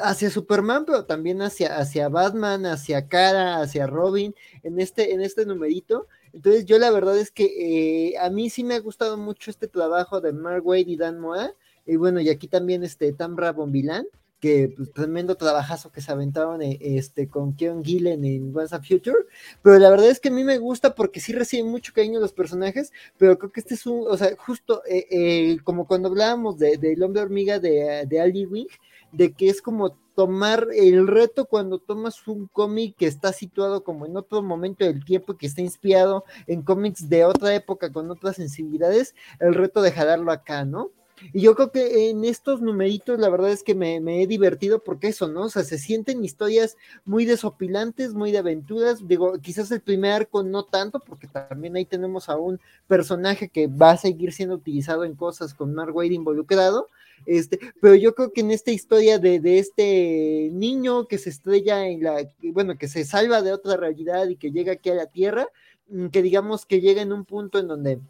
hacia 0.02 0.28
Superman, 0.28 0.84
pero 0.84 1.06
también 1.06 1.40
hacia, 1.40 1.78
hacia 1.78 2.10
Batman, 2.10 2.66
hacia 2.66 3.08
Cara, 3.08 3.62
hacia 3.62 3.86
Robin, 3.86 4.34
en 4.62 4.78
este, 4.78 5.14
en 5.14 5.22
este 5.22 5.46
numerito. 5.46 6.08
Entonces 6.34 6.66
yo 6.66 6.78
la 6.78 6.90
verdad 6.90 7.16
es 7.16 7.30
que 7.30 8.10
eh, 8.10 8.18
a 8.18 8.28
mí 8.28 8.50
sí 8.50 8.64
me 8.64 8.74
ha 8.74 8.80
gustado 8.80 9.16
mucho 9.16 9.50
este 9.50 9.66
trabajo 9.66 10.20
de 10.20 10.34
Mark 10.34 10.66
Wade 10.66 10.84
y 10.86 10.96
Dan 10.98 11.20
Moa, 11.20 11.54
y 11.86 11.96
bueno, 11.96 12.20
y 12.20 12.28
aquí 12.28 12.48
también 12.48 12.84
este 12.84 13.14
Tamra 13.14 13.52
Bombilán, 13.52 14.04
que 14.40 14.72
pues, 14.76 14.92
tremendo 14.92 15.36
trabajazo 15.36 15.92
que 15.92 16.00
se 16.00 16.10
aventaron 16.10 16.62
eh, 16.62 16.78
este, 16.80 17.28
con 17.28 17.54
Keon 17.54 17.84
Gillen 17.84 18.24
en 18.24 18.56
Once 18.56 18.74
a 18.74 18.80
Future, 18.80 19.16
pero 19.62 19.78
la 19.78 19.90
verdad 19.90 20.08
es 20.08 20.20
que 20.20 20.28
a 20.28 20.32
mí 20.32 20.44
me 20.44 20.58
gusta 20.58 20.94
porque 20.94 21.20
sí 21.20 21.32
reciben 21.32 21.70
mucho 21.70 21.92
cariño 21.92 22.20
los 22.20 22.32
personajes, 22.32 22.92
pero 23.18 23.38
creo 23.38 23.52
que 23.52 23.60
este 23.60 23.74
es 23.74 23.86
un, 23.86 24.06
o 24.08 24.16
sea, 24.16 24.34
justo 24.36 24.82
eh, 24.88 25.58
como 25.64 25.86
cuando 25.86 26.08
hablábamos 26.08 26.58
del 26.58 26.80
de, 26.80 27.04
hombre 27.04 27.22
hormiga 27.22 27.58
de, 27.58 28.06
de 28.08 28.20
Ali 28.20 28.46
Wing, 28.46 28.68
de 29.12 29.32
que 29.32 29.48
es 29.48 29.60
como 29.60 29.96
tomar 30.14 30.66
el 30.74 31.06
reto 31.06 31.46
cuando 31.46 31.78
tomas 31.78 32.26
un 32.28 32.46
cómic 32.48 32.96
que 32.96 33.06
está 33.06 33.32
situado 33.32 33.84
como 33.84 34.06
en 34.06 34.16
otro 34.16 34.42
momento 34.42 34.84
del 34.84 35.04
tiempo, 35.04 35.36
que 35.36 35.46
está 35.46 35.62
inspirado 35.62 36.24
en 36.46 36.62
cómics 36.62 37.08
de 37.08 37.24
otra 37.24 37.54
época 37.54 37.90
con 37.90 38.10
otras 38.10 38.36
sensibilidades, 38.36 39.14
el 39.38 39.54
reto 39.54 39.82
de 39.82 39.92
jalarlo 39.92 40.30
acá, 40.30 40.64
¿no? 40.64 40.90
Y 41.32 41.42
yo 41.42 41.54
creo 41.54 41.70
que 41.70 42.10
en 42.10 42.24
estos 42.24 42.60
numeritos 42.60 43.18
la 43.18 43.28
verdad 43.28 43.50
es 43.50 43.62
que 43.62 43.74
me, 43.74 43.96
he 44.22 44.26
divertido 44.26 44.82
porque 44.82 45.08
eso, 45.08 45.28
¿no? 45.28 45.44
O 45.44 45.50
sea, 45.50 45.64
se 45.64 45.78
sienten 45.78 46.24
historias 46.24 46.76
muy 47.04 47.24
desopilantes, 47.24 48.14
muy 48.14 48.32
de 48.32 48.38
aventuras. 48.38 49.06
Digo, 49.06 49.38
quizás 49.40 49.70
el 49.70 49.80
primer 49.80 50.12
arco 50.12 50.42
no 50.42 50.64
tanto, 50.64 51.00
porque 51.00 51.26
también 51.26 51.76
ahí 51.76 51.84
tenemos 51.84 52.28
a 52.28 52.36
un 52.36 52.60
personaje 52.86 53.48
que 53.48 53.66
va 53.66 53.92
a 53.92 53.96
seguir 53.96 54.32
siendo 54.32 54.54
utilizado 54.54 55.04
en 55.04 55.14
cosas 55.14 55.54
con 55.54 55.74
Mark 55.74 55.94
Wade 55.94 56.14
involucrado. 56.14 56.88
Este, 57.26 57.60
pero 57.80 57.94
yo 57.94 58.14
creo 58.14 58.32
que 58.32 58.40
en 58.40 58.50
esta 58.50 58.70
historia 58.70 59.18
de, 59.18 59.40
de 59.40 59.58
este 59.58 60.48
niño 60.52 61.06
que 61.06 61.18
se 61.18 61.30
estrella 61.30 61.86
en 61.86 62.02
la, 62.02 62.26
bueno, 62.42 62.78
que 62.78 62.88
se 62.88 63.04
salva 63.04 63.42
de 63.42 63.52
otra 63.52 63.76
realidad 63.76 64.28
y 64.28 64.36
que 64.36 64.50
llega 64.50 64.72
aquí 64.72 64.90
a 64.90 64.94
la 64.94 65.06
Tierra, 65.06 65.48
mm, 65.88 66.06
que 66.06 66.22
digamos 66.22 66.64
que 66.66 66.80
llega 66.80 67.02
en 67.02 67.12
un 67.12 67.24
punto 67.24 67.58
en 67.58 67.68
donde 67.68 68.00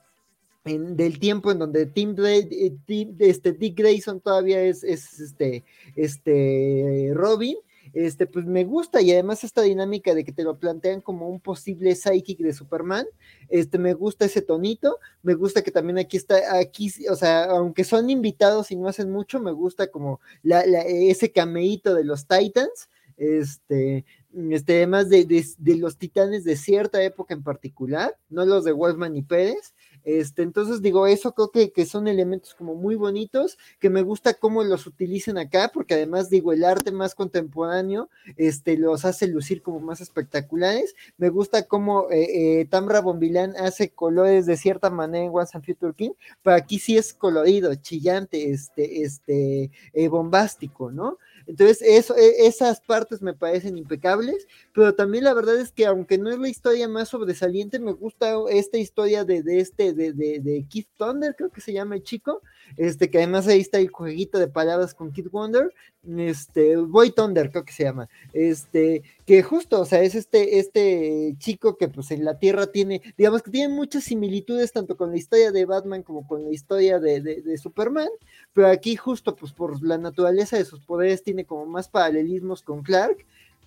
del 0.65 1.19
tiempo 1.19 1.51
en 1.51 1.59
donde 1.59 1.87
Tim, 1.87 2.15
eh, 2.25 2.77
este, 3.19 3.53
Dick 3.53 3.79
Grayson 3.79 4.21
todavía 4.21 4.63
es, 4.63 4.85
este, 4.85 5.65
este 5.97 7.11
Robin, 7.15 7.57
este, 7.93 8.27
pues 8.27 8.45
me 8.47 8.65
gusta 8.65 9.01
y 9.01 9.11
además 9.11 9.43
esta 9.43 9.63
dinámica 9.63 10.15
de 10.15 10.23
que 10.23 10.33
te 10.33 10.45
lo 10.45 10.59
plantean 10.59 11.01
como 11.01 11.29
un 11.29 11.41
posible 11.41 11.95
psychic 11.97 12.39
de 12.39 12.53
Superman, 12.53 13.07
este, 13.49 13.79
me 13.79 13.95
gusta 13.95 14.27
ese 14.27 14.43
tonito, 14.43 14.99
me 15.23 15.35
gusta 15.35 15.63
que 15.63 15.71
también 15.71 15.99
aquí 15.99 16.17
está, 16.17 16.59
aquí, 16.59 16.93
o 17.11 17.17
sea, 17.17 17.45
aunque 17.45 17.85
son 17.85 18.11
invitados 18.11 18.71
y 18.71 18.77
no 18.77 18.87
hacen 18.87 19.11
mucho, 19.11 19.41
me 19.41 19.53
gusta 19.53 19.89
como 19.89 20.21
la, 20.43 20.61
ese 20.61 21.33
cameíto 21.33 21.95
de 21.95 22.05
los 22.05 22.27
Titans, 22.27 22.89
este, 23.17 24.05
este, 24.51 24.77
además 24.77 25.09
de, 25.09 25.25
de, 25.27 25.77
los 25.77 25.97
titanes 25.97 26.45
de 26.45 26.57
cierta 26.57 27.03
época 27.03 27.35
en 27.35 27.43
particular, 27.43 28.17
no 28.29 28.47
los 28.47 28.65
de 28.65 28.73
Wolfman 28.73 29.17
y 29.17 29.23
Pérez, 29.23 29.75
este, 30.05 30.43
entonces 30.43 30.83
digo, 30.83 31.07
eso 31.07 31.33
creo 31.33 31.51
que, 31.51 31.73
que, 31.73 31.87
son 31.87 32.09
elementos 32.09 32.55
como 32.55 32.75
muy 32.75 32.95
bonitos, 32.95 33.59
que 33.79 33.91
me 33.91 34.03
gusta 34.03 34.35
cómo 34.35 34.63
los 34.65 34.87
utilizan 34.87 35.39
acá, 35.39 35.71
porque 35.73 35.95
además 35.95 36.31
digo, 36.31 36.53
el 36.53 36.65
arte 36.65 36.93
más 36.93 37.15
contemporáneo, 37.15 38.09
este, 38.37 38.77
los 38.77 39.05
hace 39.05 39.27
lucir 39.27 39.63
como 39.63 39.81
más 39.81 40.01
espectaculares. 40.01 40.95
Me 41.19 41.29
gusta 41.29 41.67
cómo 41.67 42.11
eh, 42.11 42.61
eh, 42.61 42.65
Tamra 42.67 43.01
Bombilán 43.01 43.55
hace 43.57 43.91
colores 43.91 44.47
de 44.47 44.57
cierta 44.57 44.91
manera 44.91 45.25
en 45.25 45.31
Once 45.33 45.57
and 45.57 45.65
Future 45.65 45.95
King, 45.95 46.13
pero 46.43 46.57
aquí 46.57 46.79
sí 46.79 46.97
es 46.97 47.13
colorido, 47.15 47.75
chillante, 47.75 48.51
este, 48.51 49.03
este, 49.03 49.71
eh, 49.93 50.09
bombástico, 50.09 50.91
¿no? 50.91 51.19
Entonces, 51.47 51.83
eso, 51.83 52.17
e, 52.17 52.47
esas 52.47 52.81
partes 52.81 53.23
me 53.23 53.35
parecen 53.35 53.79
impecables, 53.79 54.47
pero 54.73 54.95
también 54.95 55.25
la 55.25 55.35
verdad 55.35 55.59
es 55.59 55.73
que 55.73 55.87
aunque 55.87 56.19
no 56.19 56.31
es 56.31 56.39
la 56.39 56.49
historia 56.49 56.89
más 56.89 57.09
sobresaliente, 57.09 57.79
me 57.79 57.93
gusta 57.93 58.35
esta 58.51 58.79
historia 58.79 59.25
de, 59.25 59.43
de 59.43 59.61
este, 59.61 59.93
de, 59.93 60.13
de, 60.13 60.41
de, 60.41 60.67
Keith 60.69 60.89
Thunder, 60.97 61.35
creo 61.37 61.51
que 61.51 61.61
se 61.61 61.73
llama 61.73 61.97
el 61.97 62.03
chico, 62.03 62.43
este, 62.77 63.11
que 63.11 63.19
además 63.19 63.49
ahí 63.49 63.61
está 63.61 63.79
el 63.79 63.89
jueguito 63.89 64.39
de 64.39 64.49
palabras 64.49 64.95
con 64.95 65.13
Kid 65.13 65.29
Wonder, 65.31 65.73
este, 66.07 66.77
Boy 66.77 67.11
Thunder 67.11 67.51
creo 67.51 67.65
que 67.65 67.73
se 67.73 67.85
llama, 67.85 68.09
este, 68.33 69.03
que 69.27 69.43
justo, 69.43 69.81
o 69.81 69.85
sea, 69.85 70.03
es 70.03 70.15
este, 70.15 70.59
este 70.59 71.35
chico 71.39 71.77
que 71.77 71.89
pues 71.89 72.11
en 72.11 72.25
la 72.25 72.39
Tierra 72.39 72.67
tiene, 72.69 73.03
digamos 73.19 73.43
que 73.43 73.51
tiene 73.51 73.73
muchas 73.75 74.05
similitudes 74.05 74.73
tanto 74.73 74.97
con 74.97 75.11
la 75.11 75.19
historia 75.19 75.53
de 75.53 75.67
Batman 75.67 76.03
como 76.03 76.27
con 76.27 76.45
la 76.45 76.51
historia 76.51 76.99
de, 76.99 77.21
de, 77.21 77.59
Superman, 77.59 78.09
pero 78.53 78.69
aquí 78.69 78.97
justo 78.97 79.37
pues 79.37 79.53
por 79.53 79.83
la 79.83 79.99
naturaleza 79.99 80.57
de 80.57 80.65
sus 80.65 80.81
poderes 80.81 81.23
tiene 81.23 81.45
como 81.45 81.67
más 81.67 81.89
paralelismos 81.89 82.63
con 82.63 82.83
Clark, 82.83 83.19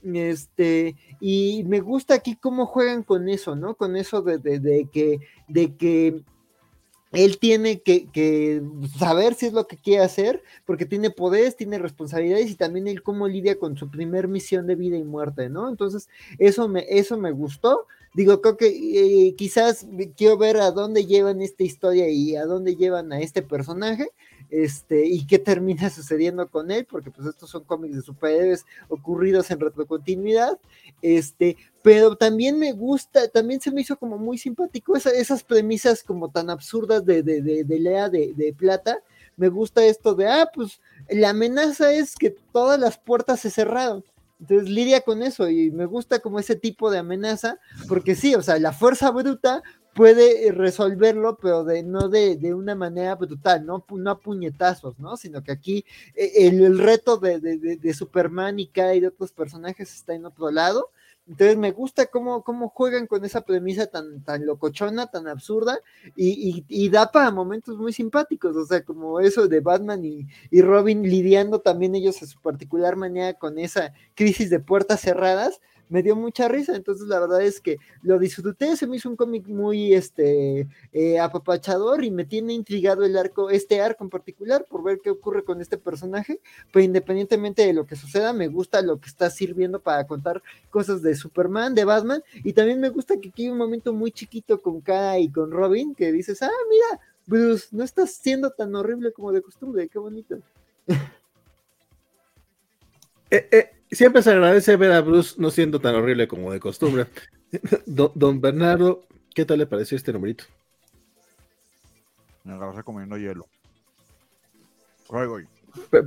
este, 0.04 0.96
y 1.22 1.64
me 1.66 1.80
gusta 1.80 2.16
aquí 2.16 2.36
cómo 2.36 2.66
juegan 2.66 3.04
con 3.04 3.30
eso, 3.30 3.56
¿no? 3.56 3.76
Con 3.76 3.96
eso 3.96 4.22
de, 4.22 4.38
de, 4.38 4.90
que, 4.92 5.20
de 5.48 5.76
que 5.76 6.24
él 7.14 7.38
tiene 7.38 7.82
que, 7.82 8.62
saber 8.98 9.36
si 9.36 9.46
es 9.46 9.54
lo 9.54 9.68
que 9.68 9.78
quiere 9.78 10.04
hacer, 10.04 10.44
porque 10.66 10.86
tiene 10.86 11.12
poderes, 11.12 11.56
tiene 11.56 11.78
responsabilidades 11.78 12.50
y 12.50 12.56
también 12.56 12.88
él 12.88 13.04
cómo 13.04 13.28
lidia 13.28 13.60
con 13.60 13.78
su 13.78 13.90
primer 13.90 14.28
misión 14.28 14.68
de 14.68 14.76
vida 14.76 14.98
y 14.98 15.04
muerte, 15.04 15.50
¿no? 15.50 15.70
Entonces, 15.70 16.10
eso 16.40 16.68
me, 16.68 16.86
eso 16.90 17.18
me 17.18 17.32
gustó. 17.32 17.88
Digo, 18.14 18.42
creo 18.42 18.58
que 18.58 18.68
eh, 18.68 19.36
quizás 19.36 19.88
quiero 20.18 20.38
ver 20.38 20.58
a 20.58 20.72
dónde 20.72 21.06
llevan 21.06 21.42
esta 21.42 21.64
historia 21.64 22.10
y 22.10 22.36
a 22.36 22.46
dónde 22.46 22.76
llevan 22.76 23.12
a 23.14 23.20
este 23.20 23.42
personaje 23.42 24.10
este, 24.54 25.08
y 25.08 25.26
qué 25.26 25.40
termina 25.40 25.90
sucediendo 25.90 26.48
con 26.48 26.70
él, 26.70 26.86
porque 26.86 27.10
pues 27.10 27.28
estos 27.28 27.50
son 27.50 27.64
cómics 27.64 27.96
de 27.96 28.02
superhéroes 28.04 28.66
ocurridos 28.88 29.50
en 29.50 29.60
retrocontinuidad, 29.60 30.60
este, 31.02 31.58
pero 31.82 32.16
también 32.16 32.60
me 32.60 32.72
gusta, 32.72 33.28
también 33.30 33.60
se 33.62 33.72
me 33.72 33.82
hizo 33.82 33.98
como 33.98 34.20
muy 34.20 34.38
simpático 34.38 34.96
esas 34.96 35.44
premisas 35.44 36.04
como 36.04 36.30
tan 36.30 36.52
absurdas 36.52 37.04
de, 37.04 37.24
de, 37.24 37.42
de, 37.42 37.80
Lea 37.80 38.10
de, 38.10 38.34
de 38.36 38.54
Plata, 38.54 39.00
me 39.38 39.50
gusta 39.50 39.84
esto 39.84 40.14
de, 40.14 40.28
ah, 40.28 40.48
pues 40.54 40.80
la 41.10 41.32
amenaza 41.32 41.92
es 41.92 42.16
que 42.16 42.30
todas 42.52 42.80
las 42.80 43.00
puertas 43.00 43.40
se 43.40 43.50
cerraron. 43.50 44.06
Entonces 44.40 44.70
lidia 44.70 45.02
con 45.02 45.24
eso 45.24 45.50
y 45.50 45.72
me 45.72 45.86
gusta 45.86 46.20
como 46.20 46.38
ese 46.38 46.56
tipo 46.56 46.92
de 46.92 47.00
amenaza, 47.00 47.58
porque 47.88 48.14
sí, 48.14 48.36
o 48.36 48.42
sea, 48.44 48.60
la 48.60 48.74
fuerza 48.74 49.10
bruta 49.10 49.64
puede 49.94 50.52
resolverlo, 50.52 51.38
pero 51.38 51.64
de, 51.64 51.84
no 51.84 52.10
de, 52.10 52.36
de, 52.36 52.54
una 52.54 52.76
manera 52.76 53.16
brutal, 53.16 53.66
¿no? 53.66 53.86
No 53.90 54.12
a 54.12 54.20
puñetazos, 54.20 55.00
¿no? 55.00 55.18
Sino 55.18 55.44
que 55.44 55.52
aquí 55.52 55.86
eh, 56.16 56.32
el, 56.48 56.64
el 56.64 56.80
reto 56.80 57.18
de, 57.18 57.40
de, 57.40 57.58
de, 57.58 57.94
Superman 57.94 58.60
y 58.60 58.68
Kai 58.68 58.98
y 58.98 59.02
de 59.02 59.08
otros 59.08 59.32
personajes 59.32 59.94
está 59.94 60.14
en 60.14 60.26
otro 60.26 60.52
lado. 60.52 60.90
Entonces 61.28 61.58
me 61.58 61.72
gusta 61.72 62.08
cómo, 62.08 62.44
cómo 62.44 62.68
juegan 62.70 63.08
con 63.08 63.24
esa 63.24 63.42
premisa 63.42 63.88
tan, 63.88 64.24
tan 64.24 64.46
locochona, 64.46 65.08
tan 65.08 65.28
absurda, 65.28 65.80
y, 66.18 66.66
y, 66.68 66.90
da 66.90 67.12
para 67.12 67.32
momentos 67.32 67.78
muy 67.78 67.94
simpáticos, 67.94 68.58
o 68.58 68.66
sea, 68.66 68.84
como 68.84 69.22
eso 69.22 69.48
de 69.48 69.62
Batman 69.62 70.04
y, 70.04 70.28
y 70.52 70.62
Robin 70.62 71.02
lidiando 71.04 71.62
también 71.62 71.96
ellos 71.96 72.22
a 72.22 72.28
su 72.28 72.42
particular 72.42 72.98
manera 72.98 73.36
con 73.36 73.58
esa 73.58 73.94
crisis 74.16 74.50
de 74.50 74.60
puertas 74.60 75.00
cerradas, 75.00 75.62
me 75.90 76.02
dio 76.02 76.16
mucha 76.16 76.48
risa, 76.48 76.76
entonces 76.76 77.08
la 77.08 77.20
verdad 77.20 77.42
es 77.42 77.60
que 77.60 77.78
lo 78.02 78.18
disfruté, 78.20 78.76
se 78.76 78.88
me 78.88 78.98
hizo 78.98 79.10
un 79.10 79.16
cómic 79.16 79.48
muy 79.48 79.94
este 79.94 80.68
eh, 80.92 81.20
apapachador 81.20 82.04
y 82.04 82.12
me 82.12 82.26
tiene 82.26 82.54
intrigado 82.54 83.04
el 83.04 83.18
arco, 83.18 83.50
este 83.50 83.82
arco 83.82 84.04
en 84.04 84.10
particular, 84.10 84.66
por 84.70 84.84
ver 84.84 85.00
qué 85.04 85.10
ocurre 85.10 85.44
con 85.44 85.62
este 85.62 85.78
personaje, 85.78 86.40
pero 86.72 86.84
independientemente 86.84 87.66
de 87.66 87.74
lo 87.74 87.86
que 87.86 87.96
suceda, 87.96 88.34
me 88.34 88.48
gusta 88.48 88.82
lo 88.82 89.00
que 89.00 89.08
está 89.08 89.30
sirviendo 89.30 89.80
para 89.80 90.08
contar 90.08 90.42
cosas 90.70 91.02
de 91.02 91.16
Superman, 91.16 91.76
de 91.76 91.86
Batman, 91.86 92.24
y 92.44 92.54
también 92.54 92.80
me 92.80 92.90
gusta 92.90 93.18
que 93.18 93.30
aquí 93.30 93.44
hay 93.44 93.52
un 93.52 93.58
momento 93.58 93.94
muy 93.94 94.12
chiquito 94.12 94.62
con 94.62 94.82
Kara 94.82 95.20
y 95.20 95.30
con 95.30 95.52
Robin, 95.52 95.94
que 95.96 96.12
dices, 96.12 96.42
ah, 96.42 96.50
mira, 96.70 97.02
Bruce, 97.26 97.68
no 97.72 97.84
estás 97.84 98.12
siendo 98.12 98.52
tan 98.52 98.76
horrible 98.76 99.14
como 99.14 99.32
de 99.32 99.42
costumbre, 99.42 99.88
qué 99.88 100.00
bonito. 100.00 100.38
Eh, 103.30 103.50
eh, 103.52 103.72
siempre 103.96 104.22
se 104.22 104.32
agradece 104.32 104.76
ver 104.76 104.92
a 104.92 105.02
Bruce 105.02 105.36
no 105.38 105.52
siendo 105.52 105.80
tan 105.80 105.96
horrible 105.96 106.28
como 106.28 106.52
de 106.52 106.60
costumbre. 106.60 107.08
Don, 107.86 108.42
Bernardo, 108.42 109.06
¿qué 109.34 109.46
tal 109.46 109.60
le 109.60 109.66
pareció 109.66 109.98
este 109.98 110.14
numerito? 110.14 110.46
Me 112.44 112.54
agarras 112.54 112.84
comiendo 112.84 113.18
hielo. 113.18 113.48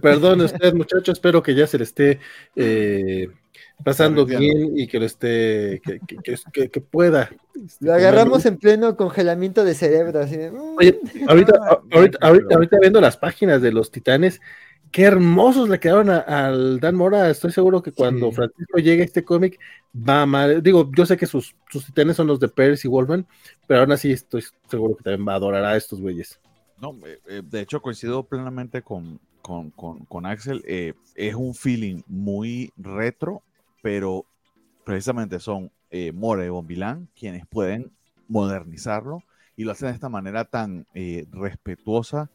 perdón 0.01 0.41
usted, 0.43 0.75
muchachos, 0.75 1.15
espero 1.15 1.43
que 1.43 1.55
ya 1.55 1.67
se 1.67 1.79
le 1.79 1.85
esté 1.85 2.21
eh, 2.55 3.29
pasando 3.83 4.27
bien 4.27 4.79
y 4.79 4.87
que 4.87 4.99
lo 4.99 5.07
esté, 5.07 5.81
que, 5.83 6.81
pueda. 6.81 7.31
Lo 7.81 7.95
agarramos 7.95 8.45
en 8.47 8.59
pleno 8.59 8.97
congelamiento 8.97 9.65
de 9.65 9.75
cerebro. 9.75 10.27
Mm". 10.27 10.77
Oye, 10.79 11.01
ahorita, 11.29 11.81
ahorita, 11.93 12.19
ahorita, 12.21 12.79
viendo 12.81 13.01
las 13.01 13.17
páginas 13.17 13.63
de 13.63 13.73
los 13.73 13.91
titanes, 13.91 14.41
qué 14.91 15.03
hermosos 15.03 15.69
le 15.69 15.81
quedaron 15.81 16.11
al 16.11 16.81
Dan 16.81 16.95
Mora. 16.95 17.31
Estoy 17.31 17.53
seguro 17.53 17.83
que 17.83 17.93
cuando 17.93 18.33
Francisco 18.33 18.79
llegue 18.79 19.03
a 19.03 19.05
este 19.05 19.25
cómic 19.25 19.59
va 19.97 20.23
a 20.23 20.27
mal. 20.27 20.63
Digo, 20.63 20.91
yo 20.97 21.07
sé 21.07 21.17
que 21.17 21.27
sus, 21.27 21.55
sus 21.71 21.87
titanes 21.87 22.17
son 22.17 22.27
los 22.27 22.41
de 22.41 22.49
Pérez 22.49 22.85
y 22.85 22.89
Wolfman, 22.89 23.27
pero 23.67 23.81
aún 23.81 23.93
así 23.93 24.13
estoy 24.13 24.45
seguro 24.69 24.97
que 24.97 25.05
también 25.05 25.27
va 25.27 25.33
a 25.35 25.37
adorar 25.37 25.65
a 25.65 25.77
estos 25.77 26.01
güeyes. 26.01 26.41
No, 26.81 26.95
eh, 27.07 27.19
eh, 27.29 27.43
de 27.45 27.61
hecho 27.61 27.81
coincido 27.81 28.23
plenamente 28.23 28.83
con, 28.83 29.19
con, 29.41 29.71
con, 29.71 30.27
Axel, 30.27 30.63
eh, 30.67 30.95
es 31.15 31.35
un 31.35 31.55
feeling 31.55 32.03
muy 32.07 32.73
retro, 32.77 33.43
pero 33.83 34.27
precisamente 34.85 35.41
son 35.41 35.71
eh, 35.91 36.13
More 36.13 36.45
y 36.45 36.49
Bombilán 36.49 37.09
quienes 37.19 37.47
pueden 37.47 37.93
modernizarlo 38.29 39.23
y 39.57 39.65
lo 39.65 39.73
hacen 39.73 39.89
de 39.89 39.95
esta 39.95 40.09
manera 40.09 40.45
tan 40.45 40.87
respetuosa 41.33 42.29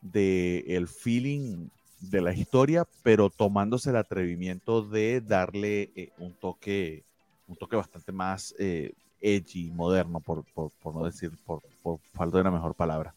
del 0.00 0.64
el 0.66 0.88
feeling 0.88 1.68
de 2.00 2.20
la 2.20 2.32
historia, 2.32 2.86
pero 3.02 3.30
tomándose 3.30 3.90
el 3.90 3.96
atrevimiento 3.96 4.82
de 4.82 5.20
darle 5.20 5.90
eh, 5.94 6.10
un 6.18 6.32
toque 6.32 7.04
un 7.46 7.56
toque 7.56 7.76
bastante 7.76 8.12
más 8.12 8.54
eh, 8.58 8.92
edgy, 9.20 9.70
moderno, 9.70 10.20
por, 10.20 10.44
por, 10.54 10.94
no 10.94 11.04
decir, 11.04 11.32
por, 11.44 11.60
por 11.82 11.98
falta 12.14 12.36
de 12.36 12.42
una 12.42 12.52
mejor 12.52 12.74
palabra. 12.74 13.12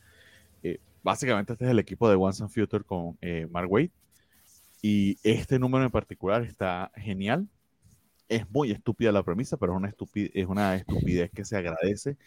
básicamente 1.03 1.53
este 1.53 1.65
es 1.65 1.71
el 1.71 1.79
equipo 1.79 2.09
de 2.09 2.15
Once 2.15 2.41
and 2.41 2.51
Future 2.51 2.83
con 2.83 3.17
Mark 3.51 3.71
Wade 3.71 3.91
y 4.81 5.17
este 5.23 5.59
número 5.59 5.85
en 5.85 5.91
particular 5.91 6.41
está 6.41 6.91
genial 6.95 7.47
es 8.29 8.49
muy 8.49 8.71
estúpida 8.71 9.11
la 9.11 9.23
premisa, 9.23 9.57
pero 9.57 9.73
es 9.73 9.77
una, 9.77 9.93
es 10.13 10.47
una 10.47 10.75
estupidez 10.75 11.31
que 11.31 11.45
se 11.45 11.57
agradece 11.57 12.17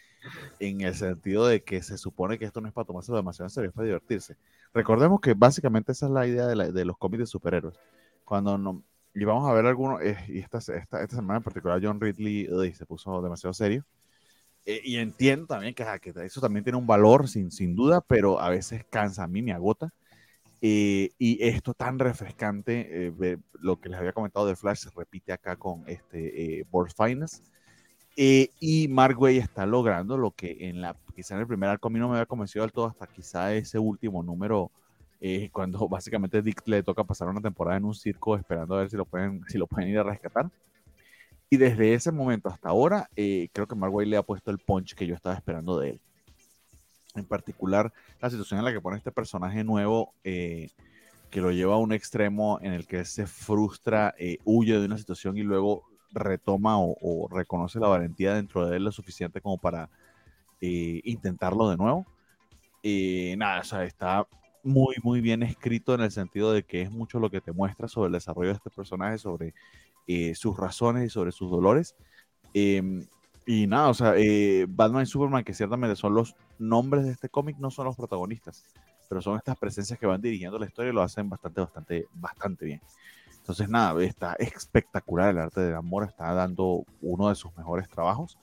en 0.59 0.81
el 0.81 0.95
sentido 0.95 1.47
de 1.47 1.63
que 1.63 1.81
se 1.81 1.97
supone 1.97 2.37
que 2.37 2.45
esto 2.45 2.61
no 2.61 2.67
es 2.67 2.73
para 2.73 2.85
tomarse 2.85 3.11
demasiado 3.13 3.47
en 3.47 3.49
serio, 3.51 3.69
es 3.69 3.75
para 3.75 3.85
divertirse. 3.85 4.37
Recordemos 4.73 5.19
que 5.21 5.33
básicamente 5.33 5.91
esa 5.91 6.07
es 6.07 6.11
la 6.11 6.27
idea 6.27 6.47
de, 6.47 6.85
los 6.85 6.97
cómics 6.97 7.21
de 7.21 7.27
superhéroes. 7.27 7.75
Cuando 8.25 8.57
no, 8.57 8.83
y 9.13 9.23
vamos 9.25 9.49
a 9.49 9.53
ver 9.53 9.65
algunos, 9.65 10.01
eh, 10.01 10.17
y 10.27 10.39
esta, 10.39 10.59
esta, 10.59 11.01
esta, 11.01 11.15
semana 11.15 11.37
en 11.37 11.43
particular 11.43 11.79
John 11.81 11.99
Ridley 11.99 12.47
se 12.73 12.85
puso 12.85 13.21
demasiado 13.21 13.53
serio. 13.53 13.85
Eh, 14.65 14.81
y 14.83 14.97
entiendo 14.97 15.47
también 15.47 15.73
que, 15.73 15.85
que, 16.01 16.13
eso 16.25 16.41
también 16.41 16.63
tiene 16.63 16.77
un 16.77 16.87
valor, 16.87 17.27
sin, 17.29 17.51
sin 17.51 17.75
duda, 17.75 18.01
pero 18.01 18.39
a 18.39 18.49
veces 18.49 18.85
cansa, 18.89 19.23
a 19.23 19.27
mí 19.27 19.41
me 19.41 19.53
agota 19.53 19.93
eh, 20.61 21.11
y 21.19 21.43
esto 21.43 21.73
tan 21.73 21.99
refrescante, 21.99 23.07
eh, 23.07 23.37
lo 23.53 23.79
que 23.79 23.89
les 23.89 23.99
había 23.99 24.13
comentado 24.13 24.47
de 24.47 24.55
Flash, 24.55 24.79
se 24.79 24.89
repite 24.95 25.31
acá 25.31 25.55
con 25.55 25.83
este 25.87 26.59
eh, 26.59 26.65
Board 26.69 26.91
Finance. 26.95 27.43
Eh, 28.15 28.49
y 28.59 28.87
Mark 28.87 29.19
Way 29.19 29.37
está 29.37 29.65
logrando 29.67 30.17
lo 30.17 30.31
que 30.31 30.57
en 30.61 30.81
la, 30.81 30.95
quizá 31.15 31.35
en 31.35 31.41
el 31.41 31.47
primer 31.47 31.69
arco 31.69 31.87
a 31.87 31.91
mí 31.91 31.99
no 31.99 32.09
me 32.09 32.15
había 32.15 32.25
convencido 32.25 32.63
del 32.63 32.71
todo, 32.71 32.87
hasta 32.87 33.05
quizá 33.07 33.53
ese 33.53 33.77
último 33.77 34.23
número, 34.23 34.71
cuando 35.51 35.87
básicamente 35.87 36.41
Dick 36.41 36.61
le 36.67 36.83
toca 36.83 37.03
pasar 37.03 37.27
una 37.27 37.41
temporada 37.41 37.77
en 37.77 37.85
un 37.85 37.93
circo 37.93 38.35
esperando 38.35 38.75
a 38.75 38.79
ver 38.79 38.89
si 38.89 38.97
lo 38.97 39.05
pueden, 39.05 39.43
si 39.47 39.57
lo 39.57 39.67
pueden 39.67 39.89
ir 39.89 39.99
a 39.99 40.03
rescatar. 40.03 40.49
Y 41.49 41.57
desde 41.57 41.93
ese 41.93 42.11
momento 42.11 42.49
hasta 42.49 42.69
ahora, 42.69 43.09
creo 43.15 43.67
que 43.67 43.75
Mark 43.75 43.93
Way 43.93 44.07
le 44.07 44.17
ha 44.17 44.23
puesto 44.23 44.51
el 44.51 44.57
punch 44.59 44.95
que 44.95 45.07
yo 45.07 45.15
estaba 45.15 45.35
esperando 45.35 45.79
de 45.79 45.91
él 45.91 46.01
en 47.17 47.25
particular 47.25 47.91
la 48.21 48.29
situación 48.29 48.59
en 48.59 48.65
la 48.65 48.73
que 48.73 48.81
pone 48.81 48.97
este 48.97 49.11
personaje 49.11 49.63
nuevo 49.63 50.13
eh, 50.23 50.69
que 51.29 51.41
lo 51.41 51.51
lleva 51.51 51.75
a 51.75 51.77
un 51.77 51.91
extremo 51.91 52.59
en 52.61 52.73
el 52.73 52.87
que 52.87 53.03
se 53.03 53.27
frustra, 53.27 54.15
eh, 54.17 54.37
huye 54.45 54.79
de 54.79 54.85
una 54.85 54.97
situación 54.97 55.37
y 55.37 55.43
luego 55.43 55.83
retoma 56.11 56.79
o, 56.79 57.27
reconoce 57.29 57.79
la 57.79 57.87
valentía 57.87 58.33
dentro 58.33 58.65
de 58.65 58.77
él 58.77 58.85
lo 58.85 58.91
suficiente 58.91 59.41
como 59.41 59.57
para 59.57 59.89
eh, 60.61 61.01
intentarlo 61.03 61.69
de 61.69 61.77
nuevo. 61.77 62.05
nada, 63.37 63.59
o 63.59 63.63
sea, 63.65 63.83
está 63.83 64.25
muy, 64.63 64.95
muy 65.03 65.19
bien 65.19 65.43
escrito 65.43 65.93
en 65.93 66.01
el 66.01 66.11
sentido 66.11 66.53
de 66.53 66.63
que 66.63 66.81
es 66.81 66.91
mucho 66.91 67.19
lo 67.19 67.29
que 67.29 67.41
te 67.41 67.51
muestra 67.51 67.89
sobre 67.89 68.07
el 68.07 68.13
desarrollo 68.13 68.49
de 68.49 68.55
este 68.55 68.69
personaje, 68.69 69.17
sobre 69.17 69.53
sus 70.33 70.55
razones 70.55 71.05
y 71.05 71.09
sobre 71.09 71.33
sus 71.33 71.51
dolores. 71.51 71.95
Y 73.49 73.65
nada, 73.65 73.87
o 73.87 73.93
sea, 73.93 74.13
eh, 74.17 74.65
Batman 74.67 75.03
y 75.03 75.05
Superman, 75.05 75.45
que 75.45 75.53
ciertamente 75.53 75.95
son 75.95 76.13
los 76.13 76.35
nombres 76.59 77.05
de 77.05 77.11
este 77.11 77.29
cómic, 77.29 77.55
no 77.59 77.71
son 77.71 77.85
los 77.85 77.95
protagonistas, 77.95 78.65
pero 79.07 79.21
son 79.21 79.37
estas 79.37 79.57
presencias 79.57 79.97
que 79.97 80.05
van 80.05 80.21
dirigiendo 80.21 80.59
la 80.59 80.65
historia 80.65 80.91
y 80.91 80.93
lo 80.93 81.01
hacen 81.01 81.29
bastante, 81.29 81.61
bastante, 81.61 82.07
bastante 82.13 82.65
bien. 82.65 82.81
Entonces, 83.37 83.69
nada, 83.69 84.03
está 84.03 84.33
espectacular 84.39 85.29
el 85.29 85.37
arte 85.37 85.61
de 85.61 85.73
amor, 85.73 86.03
está 86.03 86.33
dando 86.33 86.83
uno 87.01 87.29
de 87.29 87.35
sus 87.35 87.55
mejores 87.55 87.87
trabajos. 87.87 88.37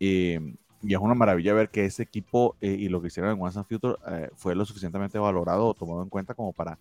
Eh, 0.00 0.40
y 0.82 0.94
es 0.94 1.00
una 1.00 1.14
maravilla 1.14 1.52
ver 1.52 1.68
que 1.68 1.84
ese 1.84 2.02
equipo 2.02 2.56
eh, 2.62 2.68
y 2.68 2.88
lo 2.88 3.02
que 3.02 3.08
hicieron 3.08 3.30
en 3.30 3.42
Once 3.42 3.58
and 3.58 3.68
Future 3.68 3.96
fue 4.36 4.54
lo 4.54 4.64
suficientemente 4.64 5.18
valorado 5.18 5.66
o 5.66 5.74
tomado 5.74 6.02
en 6.02 6.08
cuenta 6.08 6.32
como 6.34 6.54
para 6.54 6.78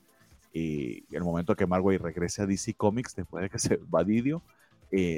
el 0.53 1.23
momento 1.23 1.55
que 1.57 1.67
Marvel 1.67 1.99
regrese 1.99 2.43
a 2.43 2.45
DC 2.45 2.73
Comics 2.75 3.15
después 3.15 3.43
de 3.43 3.49
que 3.49 3.59
se 3.59 3.77
va 3.93 4.03
Didio, 4.05 4.41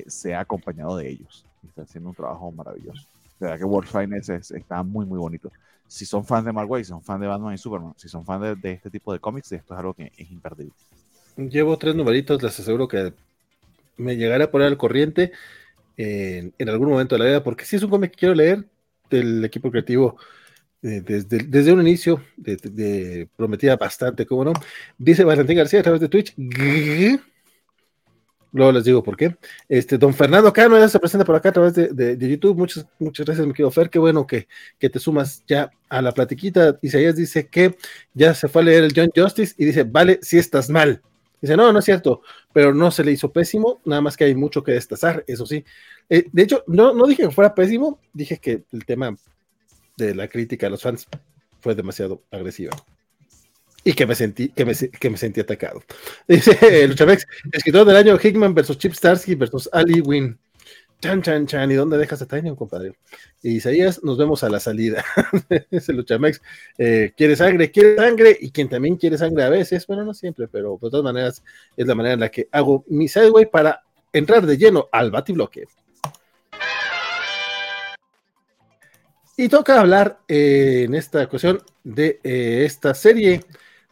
sea 0.07 0.39
acompañado 0.39 0.97
de 0.97 1.09
ellos 1.09 1.45
está 1.67 1.83
haciendo 1.83 2.09
un 2.09 2.15
trabajo 2.15 2.51
maravilloso. 2.51 3.07
De 3.39 3.45
verdad 3.47 3.57
que 3.57 3.65
World 3.65 3.89
Finance 3.89 4.35
está 4.57 4.83
muy, 4.83 5.05
muy 5.05 5.19
bonito. 5.19 5.51
Si 5.87 6.05
son 6.05 6.25
fans 6.25 6.45
de 6.45 6.51
Mark 6.51 6.69
si 6.77 6.85
son 6.85 7.01
fans 7.01 7.21
de 7.21 7.27
Batman 7.27 7.53
y 7.53 7.57
Superman, 7.57 7.93
si 7.97 8.09
son 8.09 8.25
fans 8.25 8.59
de, 8.61 8.71
este 8.71 8.89
tipo 8.89 9.13
de 9.13 9.19
cómics, 9.19 9.51
esto 9.51 9.73
es 9.73 9.79
algo 9.79 9.93
que 9.93 10.11
es 10.17 10.31
imperdible. 10.31 10.73
Llevo 11.37 11.77
tres 11.77 11.95
numeritos, 11.95 12.41
les 12.41 12.59
aseguro 12.59 12.87
que 12.87 13.13
me 13.97 14.15
llegaré 14.15 14.45
a 14.45 14.51
poner 14.51 14.67
al 14.67 14.77
corriente 14.77 15.31
en, 15.97 16.69
algún 16.69 16.89
momento 16.89 17.15
de 17.15 17.19
la 17.19 17.25
vida, 17.25 17.43
porque 17.43 17.65
si 17.65 17.75
es 17.75 17.83
un 17.83 17.89
cómic 17.89 18.11
que 18.11 18.17
quiero 18.17 18.35
leer 18.35 18.65
del 19.09 19.43
equipo 19.45 19.69
creativo 19.69 20.17
eh, 20.81 21.01
desde, 21.05 21.39
desde 21.39 21.73
un 21.73 21.81
inicio, 21.81 22.21
de, 22.37 23.27
prometida 23.35 23.75
bastante, 23.75 24.25
¿cómo 24.25 24.45
no? 24.45 24.53
Dice 24.97 25.23
Valentín 25.23 25.57
García 25.57 25.81
a 25.81 25.83
través 25.83 26.01
de 26.01 26.09
Twitch. 26.09 26.33
Luego 28.55 28.71
les 28.71 28.85
digo 28.85 29.03
por 29.03 29.17
qué. 29.17 29.35
Este, 29.67 29.97
don 29.97 30.13
Fernando 30.13 30.53
Cano 30.53 30.79
ya 30.79 30.87
se 30.87 30.97
presenta 30.97 31.25
por 31.25 31.35
acá 31.35 31.49
a 31.49 31.51
través 31.51 31.73
de, 31.73 32.17
YouTube. 32.17 32.57
Muchas, 32.57 32.87
muchas 32.99 33.25
gracias, 33.25 33.45
mi 33.45 33.51
querido 33.51 33.69
Fer. 33.69 33.89
Qué 33.89 33.99
bueno 33.99 34.25
que, 34.25 34.47
que, 34.79 34.89
te 34.89 34.97
sumas 34.97 35.43
ya 35.45 35.69
a 35.89 36.01
la 36.01 36.13
platiquita. 36.13 36.79
Isaías 36.81 37.17
dice 37.17 37.49
que 37.49 37.75
ya 38.13 38.33
se 38.33 38.47
fue 38.47 38.61
a 38.61 38.65
leer 38.65 38.85
el 38.85 38.93
John 38.95 39.09
Justice 39.13 39.55
y 39.57 39.65
dice, 39.65 39.83
vale, 39.83 40.19
si 40.21 40.37
estás 40.37 40.69
mal. 40.69 41.01
Dice, 41.41 41.57
no, 41.57 41.73
no 41.73 41.79
es 41.79 41.85
cierto, 41.85 42.21
pero 42.53 42.73
no 42.73 42.91
se 42.91 43.03
le 43.03 43.11
hizo 43.11 43.29
pésimo, 43.33 43.81
nada 43.83 44.01
más 44.01 44.15
que 44.15 44.23
hay 44.23 44.35
mucho 44.35 44.63
que 44.63 44.71
destazar, 44.71 45.25
eso 45.27 45.45
sí. 45.45 45.65
Eh, 46.09 46.25
de 46.31 46.43
hecho, 46.43 46.63
no, 46.65 46.93
no 46.93 47.07
dije 47.07 47.23
que 47.23 47.31
fuera 47.31 47.53
pésimo, 47.53 47.99
dije 48.13 48.37
que 48.37 48.63
el 48.71 48.85
tema 48.85 49.17
de 49.97 50.15
la 50.15 50.29
crítica 50.29 50.67
a 50.67 50.69
los 50.69 50.81
fans 50.81 51.07
fue 51.59 51.75
demasiado 51.75 52.21
agresiva 52.31 52.71
y 53.87 53.93
que 53.93 54.07
me 54.07 54.15
sentí, 54.15 54.49
que 54.49 54.65
me, 54.65 54.73
que 54.73 55.09
me 55.11 55.15
sentí 55.15 55.39
atacado. 55.39 55.81
Dice 56.27 56.87
Luchamex, 56.87 57.25
escritor 57.51 57.85
del 57.85 57.95
año 57.95 58.17
Hickman 58.21 58.55
versus 58.55 58.79
Chip 58.79 58.93
Starsky 58.93 59.35
versus 59.35 59.69
Ali 59.71 60.01
Win. 60.01 60.37
Chan, 61.01 61.21
chan, 61.21 61.45
chan. 61.45 61.71
¿Y 61.71 61.75
dónde 61.75 61.99
dejas 61.99 62.19
a 62.23 62.25
Tiny, 62.25 62.55
compadre? 62.55 62.93
Y 63.43 63.57
Isaías, 63.57 64.03
nos 64.03 64.17
vemos 64.17 64.43
a 64.43 64.49
la 64.49 64.59
salida. 64.59 65.05
Ese 65.69 65.93
Luchamex 65.93 66.41
eh, 66.79 67.13
quiere 67.15 67.35
sangre, 67.35 67.69
quiere 67.69 67.95
sangre, 67.95 68.35
y 68.41 68.49
quien 68.49 68.69
también 68.69 68.95
quiere 68.95 69.19
sangre 69.19 69.43
a 69.43 69.49
veces, 69.49 69.85
bueno, 69.85 70.03
no 70.03 70.15
siempre, 70.15 70.47
pero 70.47 70.79
de 70.81 70.89
todas 70.89 71.03
maneras 71.03 71.43
es 71.77 71.85
la 71.85 71.93
manera 71.93 72.15
en 72.15 72.21
la 72.21 72.29
que 72.29 72.47
hago 72.51 72.85
mi 72.87 73.07
sideway 73.07 73.45
para 73.45 73.83
entrar 74.11 74.47
de 74.47 74.57
lleno 74.57 74.89
al 74.91 75.11
batibloque. 75.11 75.65
Y 79.37 79.49
toca 79.49 79.79
hablar 79.79 80.21
eh, 80.27 80.85
en 80.85 80.95
esta 80.95 81.21
ocasión 81.23 81.61
de 81.83 82.19
eh, 82.23 82.63
esta 82.65 82.95
serie 82.95 83.41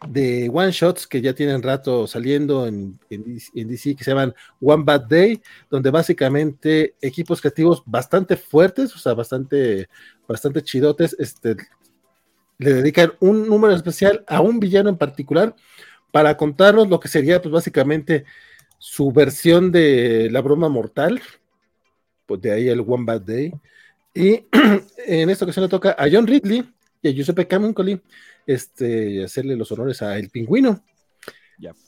de 0.08 0.50
one 0.54 0.72
shots 0.72 1.08
que 1.08 1.22
ya 1.22 1.34
tienen 1.34 1.64
rato 1.64 2.08
saliendo 2.08 2.68
en, 2.68 3.00
DC 3.10 3.96
que 3.96 4.04
se 4.04 4.12
llaman 4.12 4.34
One 4.62 4.84
Bad 4.84 5.08
Day, 5.08 5.42
donde 5.70 5.92
básicamente 5.92 6.96
equipos 7.02 7.42
creativos 7.42 7.84
bastante 7.86 8.36
fuertes, 8.38 8.96
o 8.96 9.00
sea, 9.00 9.14
bastante, 9.14 9.88
bastante 10.28 10.62
chidotes, 10.62 11.16
este, 11.20 11.56
le 12.58 12.74
dedican 12.74 13.14
un 13.20 13.48
número 13.48 13.74
especial 13.74 14.24
a 14.28 14.42
un 14.42 14.60
villano 14.60 14.90
en 14.90 14.98
particular 14.98 15.56
para 16.12 16.38
contarnos 16.38 16.90
lo 16.90 17.00
que 17.00 17.08
sería, 17.08 17.42
pues 17.42 17.52
básicamente 17.52 18.26
su 18.78 19.12
versión 19.12 19.72
de 19.72 20.30
la 20.32 20.42
broma 20.42 20.70
mortal, 20.70 21.22
pues 22.26 22.42
de 22.42 22.52
ahí 22.52 22.70
el 22.70 22.82
One 22.82 23.06
Bad 23.06 23.22
Day. 23.22 23.54
Y 24.14 24.46
en 25.08 25.30
esta 25.30 25.46
ocasión 25.46 25.64
le 25.64 25.70
toca 25.70 25.96
a 25.98 26.08
John 26.12 26.28
Ridley 26.28 26.64
y 27.04 27.10
a 27.10 27.12
Giuseppe 27.12 27.48
Camuncoli 27.48 28.02
este, 28.48 29.24
hacerle 29.24 29.56
los 29.56 29.72
honores 29.72 30.02
a 30.02 30.18
El 30.18 30.30
Pingüino. 30.30 30.84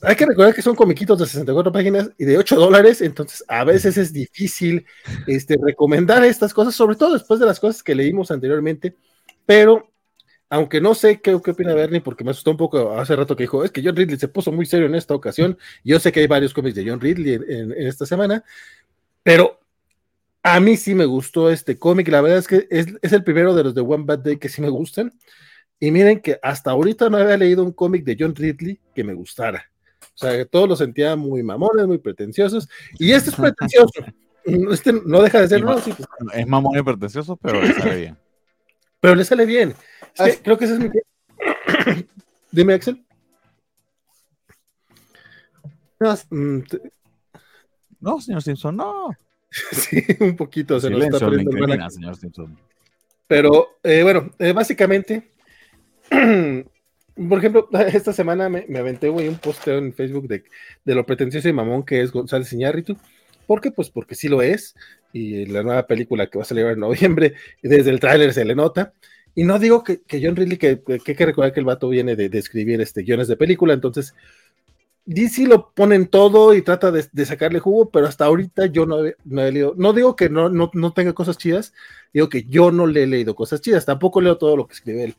Hay 0.02 0.16
que 0.16 0.26
recordar 0.26 0.54
que 0.54 0.62
son 0.62 0.76
comiquitos 0.76 1.18
de 1.18 1.26
64 1.26 1.72
páginas 1.72 2.10
y 2.16 2.24
de 2.24 2.38
8 2.38 2.56
dólares, 2.56 3.00
entonces 3.02 3.44
a 3.48 3.64
veces 3.64 3.96
es 3.98 4.12
difícil 4.12 4.86
este, 5.26 5.58
recomendar 5.60 6.24
estas 6.24 6.54
cosas, 6.54 6.74
sobre 6.74 6.96
todo 6.96 7.14
después 7.14 7.40
de 7.40 7.46
las 7.46 7.60
cosas 7.60 7.82
que 7.82 7.94
leímos 7.94 8.30
anteriormente, 8.30 8.96
pero 9.44 9.90
aunque 10.48 10.80
no 10.80 10.94
sé 10.94 11.20
qué, 11.20 11.38
qué 11.44 11.50
opina 11.50 11.74
Bernie, 11.74 12.00
porque 12.00 12.22
me 12.22 12.30
asustó 12.30 12.52
un 12.52 12.56
poco 12.56 12.92
hace 12.92 13.16
rato 13.16 13.34
que 13.34 13.42
dijo, 13.42 13.64
es 13.64 13.72
que 13.72 13.82
John 13.84 13.96
Ridley 13.96 14.18
se 14.18 14.28
puso 14.28 14.52
muy 14.52 14.64
serio 14.64 14.86
en 14.86 14.94
esta 14.94 15.14
ocasión, 15.14 15.58
yo 15.84 15.98
sé 15.98 16.12
que 16.12 16.20
hay 16.20 16.26
varios 16.26 16.54
cómics 16.54 16.76
de 16.76 16.88
John 16.88 17.00
Ridley 17.00 17.34
en, 17.34 17.72
esta 17.72 18.06
semana, 18.06 18.44
pero 19.22 19.60
a 20.46 20.60
mí 20.60 20.76
sí 20.76 20.94
me 20.94 21.06
gustó 21.06 21.50
este 21.50 21.76
cómic, 21.76 22.06
la 22.06 22.20
verdad 22.20 22.38
es 22.38 22.46
que 22.46 22.68
es, 22.70 22.86
es 23.02 23.12
el 23.12 23.24
primero 23.24 23.52
de 23.52 23.64
los 23.64 23.74
de 23.74 23.80
One 23.80 24.04
Bad 24.04 24.20
Day 24.20 24.36
que 24.36 24.48
sí 24.48 24.62
me 24.62 24.68
gustan, 24.68 25.12
y 25.80 25.90
miren 25.90 26.20
que 26.20 26.38
hasta 26.40 26.70
ahorita 26.70 27.10
no 27.10 27.16
había 27.16 27.36
leído 27.36 27.64
un 27.64 27.72
cómic 27.72 28.04
de 28.04 28.16
John 28.18 28.34
Ridley 28.34 28.80
que 28.94 29.02
me 29.02 29.12
gustara. 29.12 29.68
O 30.00 30.18
sea, 30.18 30.36
que 30.36 30.46
todos 30.46 30.68
lo 30.68 30.76
sentía 30.76 31.16
muy 31.16 31.42
mamones, 31.42 31.86
muy 31.86 31.98
pretenciosos. 31.98 32.68
Y 32.96 33.10
este 33.12 33.30
es 33.30 33.36
pretencioso. 33.36 33.92
Este 34.70 34.92
no 34.92 35.22
deja 35.22 35.40
de 35.40 35.48
ser, 35.48 35.64
pues. 35.64 35.82
Es 36.32 36.46
mamón 36.46 36.78
y 36.78 36.80
pretencioso, 36.80 37.36
pero 37.36 37.60
le 37.60 37.74
sale 37.74 37.96
bien. 37.96 38.16
Pero 39.00 39.16
le 39.16 39.24
sale 39.24 39.44
bien. 39.44 39.74
creo 40.44 40.56
que 40.56 40.66
ese 40.66 40.74
es 40.74 40.78
mi. 40.78 40.88
Dime, 42.52 42.74
Axel. 42.74 43.04
Mm, 46.30 46.60
no, 47.98 48.20
señor 48.20 48.40
Simpson, 48.40 48.76
no. 48.76 49.10
sí, 49.72 50.04
un 50.20 50.36
poquito 50.36 50.80
se 50.80 50.90
nos 50.90 51.04
está 51.04 51.18
perdiendo 51.18 51.90
señor 51.90 52.16
Simpson. 52.16 52.56
Pero 53.26 53.78
eh, 53.82 54.02
bueno, 54.02 54.30
eh, 54.38 54.52
básicamente, 54.52 55.28
por 56.10 57.38
ejemplo, 57.38 57.68
esta 57.92 58.12
semana 58.12 58.48
me, 58.48 58.66
aventé 58.78 59.08
un 59.08 59.36
posteo 59.36 59.78
en 59.78 59.92
Facebook 59.92 60.28
de, 60.28 60.44
de, 60.84 60.94
lo 60.94 61.04
pretencioso 61.04 61.48
y 61.48 61.52
mamón 61.52 61.84
que 61.84 62.02
es 62.02 62.12
González 62.12 62.52
Iñárritu. 62.52 62.96
¿Por 63.46 63.60
qué? 63.60 63.70
Pues 63.70 63.90
porque 63.90 64.14
sí 64.14 64.28
lo 64.28 64.42
es. 64.42 64.74
Y 65.12 65.46
la 65.46 65.62
nueva 65.62 65.86
película 65.86 66.26
que 66.26 66.38
va 66.38 66.42
a 66.42 66.46
salir 66.46 66.66
en 66.66 66.80
noviembre, 66.80 67.34
desde 67.62 67.90
el 67.90 68.00
tráiler 68.00 68.32
se 68.32 68.44
le 68.44 68.54
nota. 68.54 68.92
Y 69.34 69.44
no 69.44 69.58
digo 69.58 69.84
que, 69.84 70.00
que 70.02 70.20
John 70.22 70.36
Ridley, 70.36 70.56
que, 70.56 70.82
que, 70.82 71.00
hay 71.06 71.14
que 71.14 71.26
recordar 71.26 71.52
que 71.52 71.60
el 71.60 71.66
vato 71.66 71.88
viene 71.88 72.16
de, 72.16 72.28
de, 72.28 72.38
escribir 72.38 72.80
este, 72.80 73.02
guiones 73.02 73.28
de 73.28 73.36
película, 73.36 73.74
entonces 73.74 74.14
DC 75.06 75.46
lo 75.46 75.70
ponen 75.70 76.08
todo 76.08 76.52
y 76.54 76.62
trata 76.62 76.90
de, 76.90 77.24
sacarle 77.24 77.60
jugo, 77.60 77.90
pero 77.90 78.06
hasta 78.08 78.24
ahorita 78.24 78.66
yo 78.66 78.86
no, 78.86 78.98
no, 79.24 79.42
he 79.42 79.52
leído, 79.52 79.74
no 79.76 79.92
digo 79.92 80.16
que 80.16 80.28
no, 80.28 80.48
no, 80.48 80.70
no, 80.74 80.92
tenga 80.92 81.12
cosas 81.12 81.38
chidas, 81.38 81.72
digo 82.12 82.28
que 82.28 82.42
yo 82.42 82.72
no 82.72 82.86
le 82.86 83.04
he 83.04 83.06
leído 83.06 83.36
cosas 83.36 83.60
chidas, 83.60 83.86
tampoco 83.86 84.20
leo 84.20 84.36
todo 84.36 84.56
lo 84.56 84.66
que 84.66 84.74
escribe 84.74 85.04
él. 85.04 85.14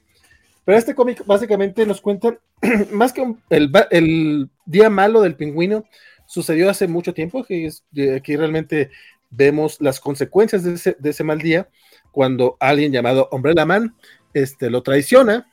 Pero 0.65 0.77
este 0.77 0.93
cómic 0.93 1.25
básicamente 1.25 1.85
nos 1.85 2.01
cuenta, 2.01 2.37
más 2.91 3.13
que 3.13 3.33
el, 3.49 3.71
el, 3.91 4.49
día 4.65 4.89
malo 4.89 5.21
del 5.21 5.35
pingüino, 5.35 5.85
sucedió 6.25 6.69
hace 6.69 6.89
mucho 6.89 7.13
tiempo, 7.13 7.45
que 7.45 7.71
aquí 8.13 8.35
realmente 8.35 8.91
vemos 9.29 9.79
las 9.79 10.01
consecuencias 10.01 10.65
de 10.65 10.73
ese, 10.73 10.97
de 10.99 11.09
ese 11.11 11.23
mal 11.23 11.39
día, 11.39 11.69
cuando 12.11 12.57
alguien 12.59 12.91
llamado 12.91 13.29
Umbrella 13.31 13.65
Man 13.65 13.95
este, 14.33 14.69
lo 14.69 14.83
traiciona, 14.83 15.49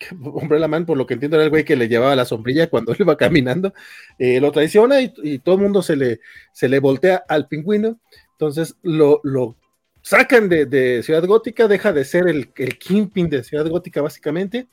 Umbrella 0.20 0.68
Man, 0.68 0.86
por 0.86 0.96
lo 0.96 1.06
que 1.06 1.14
entiendo, 1.14 1.36
era 1.36 1.44
el 1.44 1.50
güey 1.50 1.64
que 1.64 1.76
le 1.76 1.88
llevaba 1.88 2.16
la 2.16 2.24
sombrilla 2.24 2.68
cuando 2.68 2.92
él 2.92 2.98
iba 3.00 3.16
caminando, 3.16 3.74
eh, 4.18 4.40
lo 4.40 4.52
traiciona 4.52 5.00
y, 5.00 5.38
todo 5.40 5.56
el 5.56 5.62
mundo 5.62 5.82
se 5.82 5.96
le, 5.96 6.20
se 6.52 6.68
le 6.68 6.78
voltea 6.78 7.24
al 7.28 7.48
pingüino, 7.48 8.00
entonces 8.32 8.76
lo, 8.82 9.20
lo 9.22 9.56
sacan 10.02 10.48
de, 10.48 11.02
Ciudad 11.02 11.24
Gótica, 11.24 11.68
deja 11.68 11.92
de 11.92 12.04
ser 12.04 12.28
el, 12.28 12.50
el 12.56 12.78
kingpin 12.78 13.28
de 13.28 13.44
Ciudad 13.44 13.66
Gótica 13.66 14.02
básicamente, 14.02 14.68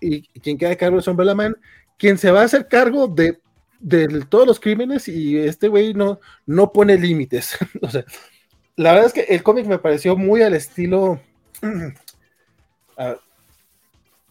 y, 0.00 0.22
quien 0.40 0.58
queda 0.58 0.72
a 0.72 0.76
cargo 0.76 0.98
es 0.98 1.08
Umbrella 1.08 1.34
Man, 1.34 1.56
quien 1.96 2.18
se 2.18 2.30
va 2.30 2.42
a 2.42 2.44
hacer 2.44 2.68
cargo 2.68 3.08
de, 3.08 3.40
de 3.80 4.24
todos 4.28 4.46
los 4.46 4.60
crímenes 4.60 5.08
y 5.08 5.36
este 5.36 5.68
güey 5.68 5.94
no, 5.94 6.20
no 6.46 6.72
pone 6.72 6.96
límites. 6.96 7.56
o 7.82 7.90
sea, 7.90 8.04
la 8.76 8.92
verdad 8.92 9.06
es 9.08 9.12
que 9.12 9.34
el 9.34 9.42
cómic 9.42 9.66
me 9.66 9.78
pareció 9.78 10.16
muy 10.16 10.42
al 10.42 10.54
estilo... 10.54 11.20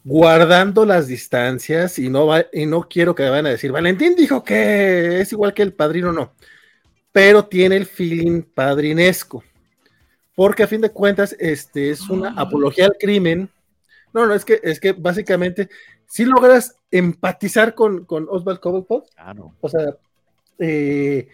guardando 0.07 0.85
las 0.85 1.05
distancias 1.07 1.99
y 1.99 2.09
no, 2.09 2.27
va, 2.27 2.45
y 2.53 2.65
no 2.65 2.87
quiero 2.87 3.13
que 3.13 3.23
me 3.23 3.29
vayan 3.29 3.47
a 3.47 3.49
decir, 3.49 3.73
Valentín 3.73 4.15
dijo 4.15 4.41
que 4.41 5.19
es 5.19 5.33
igual 5.33 5.53
que 5.53 5.63
el 5.63 5.73
padrino, 5.73 6.13
no, 6.13 6.31
pero 7.11 7.45
tiene 7.45 7.75
el 7.75 7.85
feeling 7.85 8.41
padrinesco, 8.41 9.43
porque 10.33 10.63
a 10.63 10.67
fin 10.67 10.79
de 10.79 10.91
cuentas 10.91 11.35
este 11.39 11.89
es 11.89 12.09
una 12.09 12.29
ah. 12.29 12.43
apología 12.43 12.85
al 12.85 12.95
crimen. 12.97 13.49
No, 14.13 14.25
no, 14.25 14.33
es 14.33 14.45
que, 14.45 14.61
es 14.63 14.79
que 14.79 14.93
básicamente 14.93 15.67
si 16.07 16.23
logras 16.23 16.77
empatizar 16.89 17.75
con, 17.75 18.05
con 18.05 18.27
Oswald 18.29 18.61
Cobblepot, 18.61 19.09
o 19.59 19.67
sea, 19.69 19.97
eh, 20.57 21.27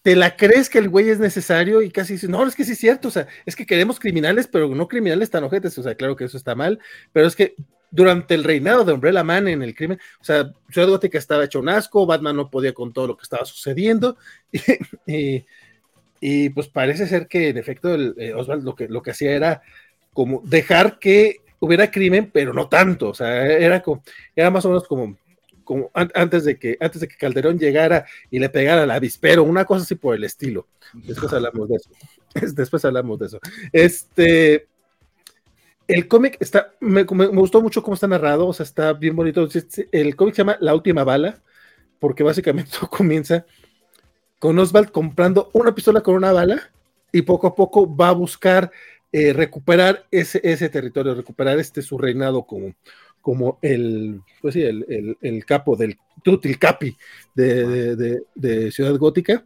te 0.00 0.16
la 0.16 0.36
crees 0.36 0.70
que 0.70 0.78
el 0.78 0.88
güey 0.88 1.10
es 1.10 1.18
necesario 1.18 1.82
y 1.82 1.90
casi 1.90 2.14
dices, 2.14 2.30
no, 2.30 2.46
es 2.46 2.56
que 2.56 2.64
sí 2.64 2.72
es 2.72 2.78
cierto, 2.78 3.08
o 3.08 3.10
sea, 3.10 3.26
es 3.44 3.54
que 3.54 3.66
queremos 3.66 4.00
criminales, 4.00 4.48
pero 4.48 4.74
no 4.74 4.88
criminales 4.88 5.30
tan 5.30 5.44
ojetes, 5.44 5.76
o 5.76 5.82
sea, 5.82 5.94
claro 5.96 6.16
que 6.16 6.24
eso 6.24 6.38
está 6.38 6.54
mal, 6.54 6.78
pero 7.12 7.26
es 7.26 7.36
que 7.36 7.56
durante 7.90 8.34
el 8.34 8.44
reinado 8.44 8.84
de 8.84 8.92
Umbrella 8.92 9.24
Man 9.24 9.48
en 9.48 9.62
el 9.62 9.74
crimen, 9.74 9.98
o 10.20 10.24
sea, 10.24 10.50
Ciudad 10.70 10.88
Gótica 10.88 11.18
estaba 11.18 11.44
hecho 11.44 11.60
un 11.60 11.68
asco, 11.68 12.06
Batman 12.06 12.36
no 12.36 12.50
podía 12.50 12.72
con 12.72 12.92
todo 12.92 13.06
lo 13.08 13.16
que 13.16 13.22
estaba 13.22 13.44
sucediendo, 13.44 14.16
y, 16.20 16.48
pues 16.50 16.68
parece 16.68 17.06
ser 17.06 17.28
que 17.28 17.48
en 17.48 17.58
efecto 17.58 17.94
el, 17.94 18.14
eh, 18.18 18.34
Oswald 18.34 18.64
lo 18.64 18.74
que, 18.74 18.88
lo 18.88 19.02
que 19.02 19.12
hacía 19.12 19.32
era 19.32 19.62
como 20.12 20.42
dejar 20.44 20.98
que 20.98 21.40
hubiera 21.60 21.90
crimen, 21.90 22.30
pero 22.32 22.52
no 22.52 22.68
tanto, 22.68 23.10
o 23.10 23.14
sea, 23.14 23.46
era, 23.46 23.82
como, 23.82 24.02
era 24.34 24.50
más 24.50 24.64
o 24.64 24.68
menos 24.68 24.86
como, 24.86 25.16
como 25.64 25.90
antes, 25.94 26.44
de 26.44 26.58
que, 26.58 26.76
antes 26.80 27.00
de 27.00 27.08
que 27.08 27.16
Calderón 27.16 27.58
llegara 27.58 28.06
y 28.30 28.38
le 28.38 28.48
pegara 28.48 28.84
al 28.84 28.90
avispero, 28.90 29.42
una 29.42 29.64
cosa 29.64 29.82
así 29.82 29.96
por 29.96 30.14
el 30.14 30.24
estilo. 30.24 30.68
Después 30.92 31.32
hablamos 31.32 31.68
de 31.68 31.76
eso. 31.76 31.90
Después 32.54 32.84
hablamos 32.84 33.18
de 33.18 33.26
eso. 33.26 33.40
Este, 33.72 34.68
el 35.88 36.08
cómic 36.08 36.36
está, 36.40 36.72
me, 36.80 37.04
gustó 37.04 37.62
mucho 37.62 37.82
cómo 37.82 37.94
está 37.94 38.08
narrado, 38.08 38.48
o 38.48 38.52
sea, 38.52 38.64
está 38.64 38.92
bien 38.92 39.14
bonito. 39.14 39.48
El 39.92 40.16
cómic 40.16 40.34
se 40.34 40.42
llama 40.42 40.56
La 40.60 40.74
última 40.74 41.04
bala, 41.04 41.42
porque 41.98 42.22
básicamente 42.22 42.72
comienza 42.90 43.46
con 44.38 44.58
Oswald 44.58 44.90
comprando 44.90 45.50
una 45.52 45.74
pistola 45.74 46.02
con 46.02 46.14
una 46.14 46.32
bala 46.32 46.70
y 47.12 47.22
poco 47.22 47.46
a 47.46 47.54
poco 47.54 47.94
va 47.94 48.08
a 48.08 48.12
buscar 48.12 48.70
eh, 49.12 49.32
recuperar 49.32 50.06
ese, 50.10 50.40
ese 50.42 50.68
territorio, 50.68 51.14
recuperar 51.14 51.58
este 51.58 51.80
su 51.80 51.96
reinado 51.96 52.44
como, 52.44 52.74
como 53.22 53.58
el, 53.62 54.20
pues 54.42 54.54
sí, 54.54 54.62
el, 54.62 55.16
el, 55.20 55.44
capo 55.44 55.76
del 55.76 55.96
Tutil 56.22 56.58
Capi 56.58 56.96
de, 57.34 58.20
de, 58.34 58.70
Ciudad 58.72 58.96
Gótica. 58.98 59.44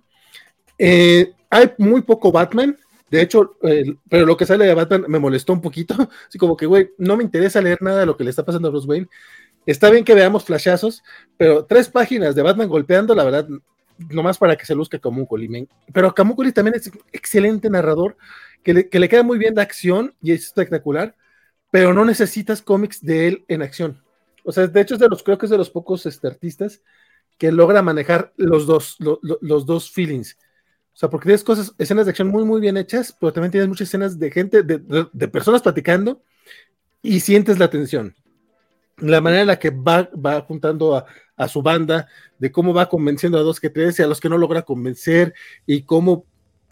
Eh, 0.78 1.32
hay 1.50 1.72
muy 1.78 2.02
poco 2.02 2.32
Batman, 2.32 2.76
de 3.10 3.20
hecho, 3.20 3.56
pero 4.08 4.24
lo 4.24 4.36
que 4.36 4.46
sale 4.46 4.66
de 4.66 4.74
Batman 4.74 5.04
me 5.08 5.18
molestó 5.18 5.52
un 5.52 5.60
poquito. 5.60 5.94
Así 6.28 6.38
como 6.38 6.56
que, 6.56 6.66
güey, 6.66 6.90
no 6.96 7.16
me 7.16 7.24
interesa 7.24 7.60
leer 7.60 7.82
nada 7.82 8.00
de 8.00 8.06
lo 8.06 8.16
que 8.16 8.24
le 8.24 8.30
está 8.30 8.44
pasando 8.44 8.68
a 8.68 8.70
Bruce 8.70 8.86
Wayne. 8.86 9.08
Está 9.66 9.90
bien 9.90 10.04
que 10.04 10.14
veamos 10.14 10.44
flashazos, 10.44 11.02
pero 11.36 11.64
tres 11.64 11.88
páginas 11.88 12.34
de 12.34 12.42
Batman 12.42 12.68
golpeando, 12.68 13.14
la 13.14 13.24
verdad, 13.24 13.48
nomás 13.98 14.38
para 14.38 14.56
que 14.56 14.64
se 14.64 14.74
luzca 14.74 14.98
Colimen. 14.98 15.68
Pero 15.92 16.14
Camúcoli 16.14 16.52
también 16.52 16.76
es 16.76 16.90
excelente 17.12 17.68
narrador, 17.68 18.16
que 18.62 18.74
le, 18.74 18.88
que 18.88 19.00
le 19.00 19.08
queda 19.08 19.22
muy 19.22 19.38
bien 19.38 19.54
de 19.54 19.62
acción 19.62 20.14
y 20.22 20.32
es 20.32 20.44
espectacular, 20.44 21.14
pero 21.70 21.92
no 21.92 22.04
necesitas 22.04 22.62
cómics 22.62 23.04
de 23.04 23.28
él 23.28 23.44
en 23.48 23.62
acción. 23.62 24.02
O 24.44 24.52
sea, 24.52 24.66
de 24.66 24.80
hecho, 24.80 24.96
de 24.96 25.08
los, 25.08 25.22
creo 25.22 25.36
que 25.36 25.46
es 25.46 25.50
de 25.50 25.58
los 25.58 25.70
pocos 25.70 26.06
este, 26.06 26.26
artistas 26.26 26.80
que 27.38 27.52
logra 27.52 27.82
manejar 27.82 28.32
los 28.36 28.66
dos, 28.66 28.96
los 28.98 29.66
dos 29.66 29.90
feelings 29.90 30.36
sea, 31.00 31.08
porque 31.08 31.28
tienes 31.28 31.44
cosas, 31.44 31.74
escenas 31.78 32.04
de 32.04 32.10
acción 32.10 32.28
muy, 32.28 32.44
muy 32.44 32.60
bien 32.60 32.76
hechas, 32.76 33.16
pero 33.18 33.32
también 33.32 33.50
tienes 33.50 33.68
muchas 33.68 33.88
escenas 33.88 34.18
de 34.18 34.30
gente, 34.30 34.62
de, 34.62 35.28
personas 35.28 35.62
platicando 35.62 36.22
y 37.00 37.20
sientes 37.20 37.58
la 37.58 37.70
tensión. 37.70 38.14
La 38.98 39.22
manera 39.22 39.40
en 39.40 39.46
la 39.46 39.58
que 39.58 39.70
va, 39.70 40.10
va 40.14 40.42
juntando 40.42 40.94
a, 40.94 41.48
su 41.48 41.62
banda, 41.62 42.06
de 42.38 42.52
cómo 42.52 42.74
va 42.74 42.90
convenciendo 42.90 43.38
a 43.38 43.42
dos 43.42 43.60
que 43.60 43.70
tres 43.70 43.98
y 43.98 44.02
a 44.02 44.06
los 44.06 44.20
que 44.20 44.28
no 44.28 44.36
logra 44.36 44.60
convencer 44.60 45.32
y 45.64 45.84
cómo 45.84 46.26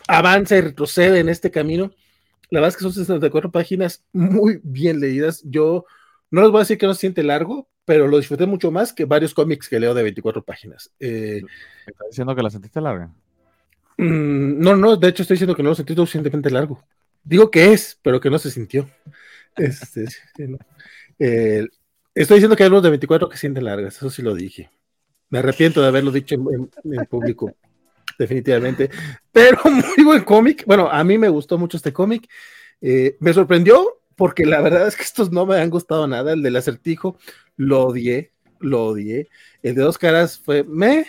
avanza 0.07 0.59
y 0.59 0.61
retrocede 0.61 1.21
en 1.21 1.31
este 1.31 1.51
camino. 1.51 1.91
La 2.51 2.61
verdad 2.61 2.69
es 2.69 2.77
que 2.77 2.83
son 2.83 2.93
64 2.93 3.51
páginas 3.51 4.05
muy 4.13 4.61
bien 4.63 5.01
leídas. 5.01 5.43
Yo 5.47 5.87
no 6.31 6.43
les 6.43 6.51
voy 6.51 6.59
a 6.59 6.65
decir 6.65 6.77
que 6.77 6.87
no 6.87 6.93
se 6.93 7.01
siente 7.01 7.23
largo, 7.23 7.67
pero 7.87 8.07
lo 8.07 8.19
disfruté 8.19 8.45
mucho 8.45 8.71
más 8.71 8.93
que 8.93 9.07
varios 9.07 9.33
cómics 9.33 9.71
que 9.71 9.81
leo 9.81 9.95
de 9.95 10.03
24 10.03 10.45
páginas. 10.45 10.93
Eh, 11.01 11.41
¿Estás 11.87 12.09
diciendo 12.11 12.37
que 12.37 12.43
la 12.43 12.51
sentiste 12.51 12.83
larga? 12.83 13.11
Mm, 13.99 14.61
no, 14.61 14.77
no, 14.77 14.97
de 14.97 15.09
hecho 15.09 15.23
estoy 15.23 15.35
diciendo 15.35 15.57
que 15.57 15.63
no 15.63 15.71
lo 15.71 15.75
sentí 15.75 15.95
suficientemente 15.95 16.51
largo. 16.51 16.83
Digo 17.23 17.51
que 17.51 17.73
es, 17.73 17.99
pero 18.01 18.21
que 18.21 18.31
no 18.31 18.39
se 18.39 18.51
sintió. 18.51 18.89
Este, 19.57 20.05
estoy 22.15 22.37
diciendo 22.37 22.57
que 22.57 22.63
hay 22.63 22.69
unos 22.69 22.85
de 22.85 22.91
24 22.91 23.29
que 23.29 23.37
sienten 23.37 23.65
largas, 23.65 23.97
eso 23.97 24.09
sí 24.09 24.23
lo 24.23 24.35
dije. 24.35 24.71
Me 25.31 25.41
arrepiento 25.41 25.83
de 25.83 25.89
haberlo 25.89 26.13
dicho 26.13 26.37
en, 26.37 26.71
público, 27.07 27.53
definitivamente. 28.19 28.89
Pero 29.33 29.59
muy 29.65 30.05
buen 30.05 30.25
cómic. 30.25 30.65
Bueno, 30.65 30.89
a 30.89 31.03
mí 31.05 31.19
me 31.19 31.29
gustó 31.29 31.59
mucho 31.59 31.77
este 31.77 31.93
cómic. 31.93 32.29
Eh, 32.81 33.17
me 33.21 33.35
sorprendió 33.35 34.01
porque 34.17 34.47
la 34.47 34.61
verdad 34.61 34.87
es 34.87 34.97
que 34.97 35.03
estos 35.03 35.31
no 35.31 35.45
me 35.45 35.57
han 35.57 35.71
gustado 35.71 36.07
nada. 36.07 36.33
El 36.33 36.43
del 36.43 36.57
acertijo 36.57 37.19
lo 37.57 37.87
odié, 37.87 38.33
lo 38.61 38.87
odié. 38.87 39.29
El 39.63 39.75
de 39.75 39.83
dos 39.83 39.99
caras 39.99 40.39
fue 40.39 40.65
me, 40.65 41.07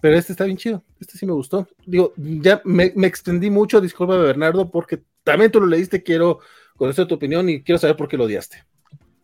pero 0.00 0.16
este 0.16 0.32
está 0.32 0.44
bien 0.44 0.56
chido. 0.56 0.82
Este 0.98 1.18
sí 1.18 1.26
me 1.26 1.32
gustó. 1.32 1.68
Digo, 1.84 2.12
ya 2.16 2.60
me, 2.64 2.92
extendí 3.06 3.50
mucho, 3.50 3.80
disculpa 3.80 4.16
Bernardo, 4.16 4.70
porque 4.70 5.02
también 5.22 5.50
tú 5.50 5.60
lo 5.60 5.66
leíste, 5.66 6.02
quiero 6.02 6.40
conocer 6.76 7.06
tu 7.06 7.14
opinión 7.14 7.48
y 7.48 7.62
quiero 7.62 7.78
saber 7.78 7.96
por 7.96 8.08
qué 8.08 8.16
lo 8.16 8.24
odiaste. 8.24 8.64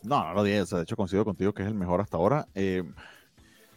No, 0.03 0.23
no 0.23 0.35
lo 0.35 0.43
odié, 0.43 0.65
de 0.65 0.83
hecho 0.83 0.97
coincido 0.97 1.25
contigo 1.25 1.53
que 1.53 1.63
es 1.63 1.69
el 1.69 1.75
mejor 1.75 2.01
hasta 2.01 2.17
ahora. 2.17 2.47
Eh, 2.55 2.85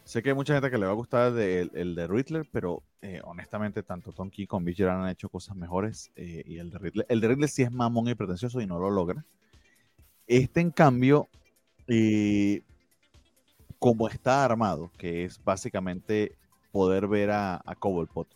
sé 0.04 0.22
que 0.22 0.30
hay 0.30 0.36
mucha 0.36 0.54
gente 0.54 0.70
que 0.70 0.78
le 0.78 0.86
va 0.86 0.92
a 0.92 0.96
gustar 0.96 1.38
el, 1.38 1.96
de 1.96 2.08
Riddler, 2.08 2.48
pero 2.52 2.84
eh, 3.02 3.22
honestamente 3.24 3.82
tanto 3.82 4.12
Tom 4.12 4.30
como 4.48 4.66
Bill 4.66 4.90
han 4.90 5.08
hecho 5.08 5.30
cosas 5.30 5.56
mejores 5.56 6.12
eh, 6.16 6.44
y 6.46 6.58
el 6.58 6.70
de 6.70 6.78
Riddler, 6.78 7.06
el 7.10 7.22
de 7.22 7.28
Riddler 7.30 7.50
sí 7.50 7.64
es 7.64 7.72
mamón 7.72 8.10
y 8.10 8.16
pretencioso 8.16 8.60
y 8.60 8.68
no 8.68 8.80
lo 8.80 8.90
logra. 8.90 9.26
Este 10.28 10.60
en 10.60 10.70
cambio, 10.70 11.30
como 13.80 14.08
está 14.10 14.44
armado, 14.46 14.92
que 14.98 15.24
es 15.24 15.44
básicamente 15.44 16.36
poder 16.72 17.08
ver 17.08 17.32
a, 17.32 17.62
a 17.66 17.76
Cobblepot 17.76 18.28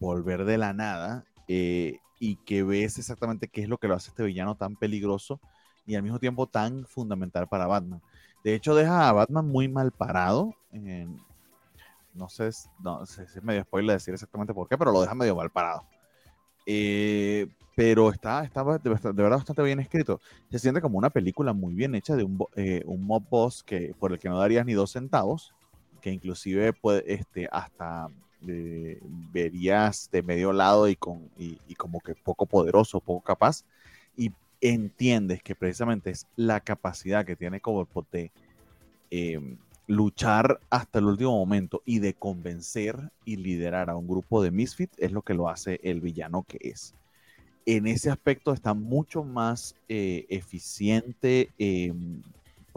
volver 0.00 0.44
de 0.44 0.58
la 0.58 0.72
nada 0.72 1.24
eh, 1.46 1.98
y 2.18 2.36
que 2.36 2.62
ves 2.62 2.98
exactamente 2.98 3.48
qué 3.48 3.62
es 3.62 3.68
lo 3.68 3.78
que 3.78 3.86
lo 3.86 3.94
hace 3.94 4.10
este 4.10 4.24
villano 4.24 4.56
tan 4.56 4.74
peligroso 4.76 5.40
y 5.86 5.94
al 5.94 6.02
mismo 6.02 6.18
tiempo 6.18 6.46
tan 6.46 6.86
fundamental 6.86 7.48
para 7.48 7.66
Batman. 7.66 8.02
De 8.42 8.54
hecho, 8.54 8.74
deja 8.74 9.08
a 9.08 9.12
Batman 9.12 9.46
muy 9.46 9.68
mal 9.68 9.92
parado. 9.92 10.54
no 12.14 12.28
sé, 12.28 12.50
no 12.82 13.06
si 13.06 13.22
es 13.22 13.42
medio 13.42 13.62
spoiler 13.62 13.96
decir 13.96 14.14
exactamente 14.14 14.54
por 14.54 14.68
qué, 14.68 14.78
pero 14.78 14.92
lo 14.92 15.00
deja 15.00 15.14
medio 15.14 15.36
mal 15.36 15.50
parado. 15.50 15.84
Eh, 16.66 17.46
pero 17.74 18.10
está, 18.10 18.44
está 18.44 18.62
de, 18.62 18.90
verdad 18.90 19.38
bastante 19.38 19.62
bien 19.62 19.80
escrito. 19.80 20.20
Se 20.50 20.58
siente 20.58 20.80
como 20.80 20.98
una 20.98 21.10
película 21.10 21.52
muy 21.52 21.74
bien 21.74 21.94
hecha 21.94 22.16
de 22.16 22.24
un, 22.24 22.38
eh, 22.56 22.82
un 22.86 23.04
mob 23.04 23.24
boss 23.28 23.62
que, 23.62 23.94
por 23.98 24.12
el 24.12 24.18
que 24.18 24.28
no 24.28 24.38
darías 24.38 24.66
ni 24.66 24.74
dos 24.74 24.92
centavos, 24.92 25.54
que 26.00 26.10
inclusive 26.10 26.72
puede, 26.72 27.12
este, 27.12 27.48
hasta 27.50 28.08
eh, 28.46 28.98
verías 29.32 30.08
de 30.10 30.22
medio 30.22 30.52
lado 30.52 30.88
y, 30.88 30.96
con, 30.96 31.28
y, 31.38 31.74
como 31.74 32.00
que 32.00 32.14
poco 32.14 32.46
poderoso, 32.46 33.00
poco 33.00 33.22
capaz, 33.22 33.64
y 34.16 34.32
entiendes 34.60 35.42
que 35.42 35.54
precisamente 35.54 36.10
es 36.10 36.26
la 36.36 36.60
capacidad 36.60 37.24
que 37.24 37.36
tiene 37.36 37.60
de 38.12 38.30
em, 39.10 39.58
luchar 39.86 40.60
hasta 40.70 41.00
el 41.00 41.06
último 41.06 41.32
momento 41.32 41.82
y 41.84 41.98
de 41.98 42.14
convencer 42.14 43.10
y 43.24 43.36
liderar 43.36 43.90
a 43.90 43.96
un 43.96 44.06
grupo 44.06 44.42
de 44.42 44.50
misfit 44.50 44.90
es 44.98 45.12
lo 45.12 45.22
que 45.22 45.34
lo 45.34 45.48
hace 45.48 45.80
el 45.82 46.00
villano 46.00 46.44
que 46.46 46.58
es. 46.60 46.94
En 47.66 47.86
ese 47.86 48.10
aspecto 48.10 48.52
está 48.52 48.72
mucho 48.72 49.22
más 49.22 49.74
eh, 49.88 50.26
eficiente, 50.28 51.50
em, 51.58 52.22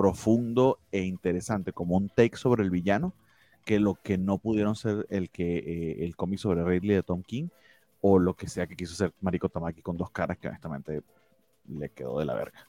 profundo 0.04 0.80
e 0.92 1.04
interesante 1.04 1.72
como 1.72 1.96
un 1.96 2.10
take 2.10 2.36
sobre 2.36 2.62
el 2.62 2.70
villano 2.70 3.14
que 3.64 3.80
lo 3.80 3.96
que 3.96 4.18
no 4.18 4.38
pudieron 4.38 4.76
ser 4.76 5.08
el 5.10 5.30
que 5.30 5.60
eh, 5.60 6.04
el 6.04 6.18
cómic 6.18 6.40
sobre 6.40 6.62
Ridley 6.62 6.98
de 6.98 7.04
Tom 7.04 7.24
King 7.24 7.48
o 8.02 8.20
lo 8.20 8.34
que 8.34 8.50
sea 8.50 8.68
que 8.68 8.76
quiso 8.76 8.96
ser 8.96 9.14
Mariko 9.22 9.48
Tamaki 9.48 9.82
con 9.82 9.96
dos 9.96 10.12
caras 10.12 10.38
que 10.38 10.50
honestamente 10.50 11.04
le 11.70 11.88
quedó 11.88 12.20
de 12.20 12.26
la 12.26 12.34
verga. 12.34 12.68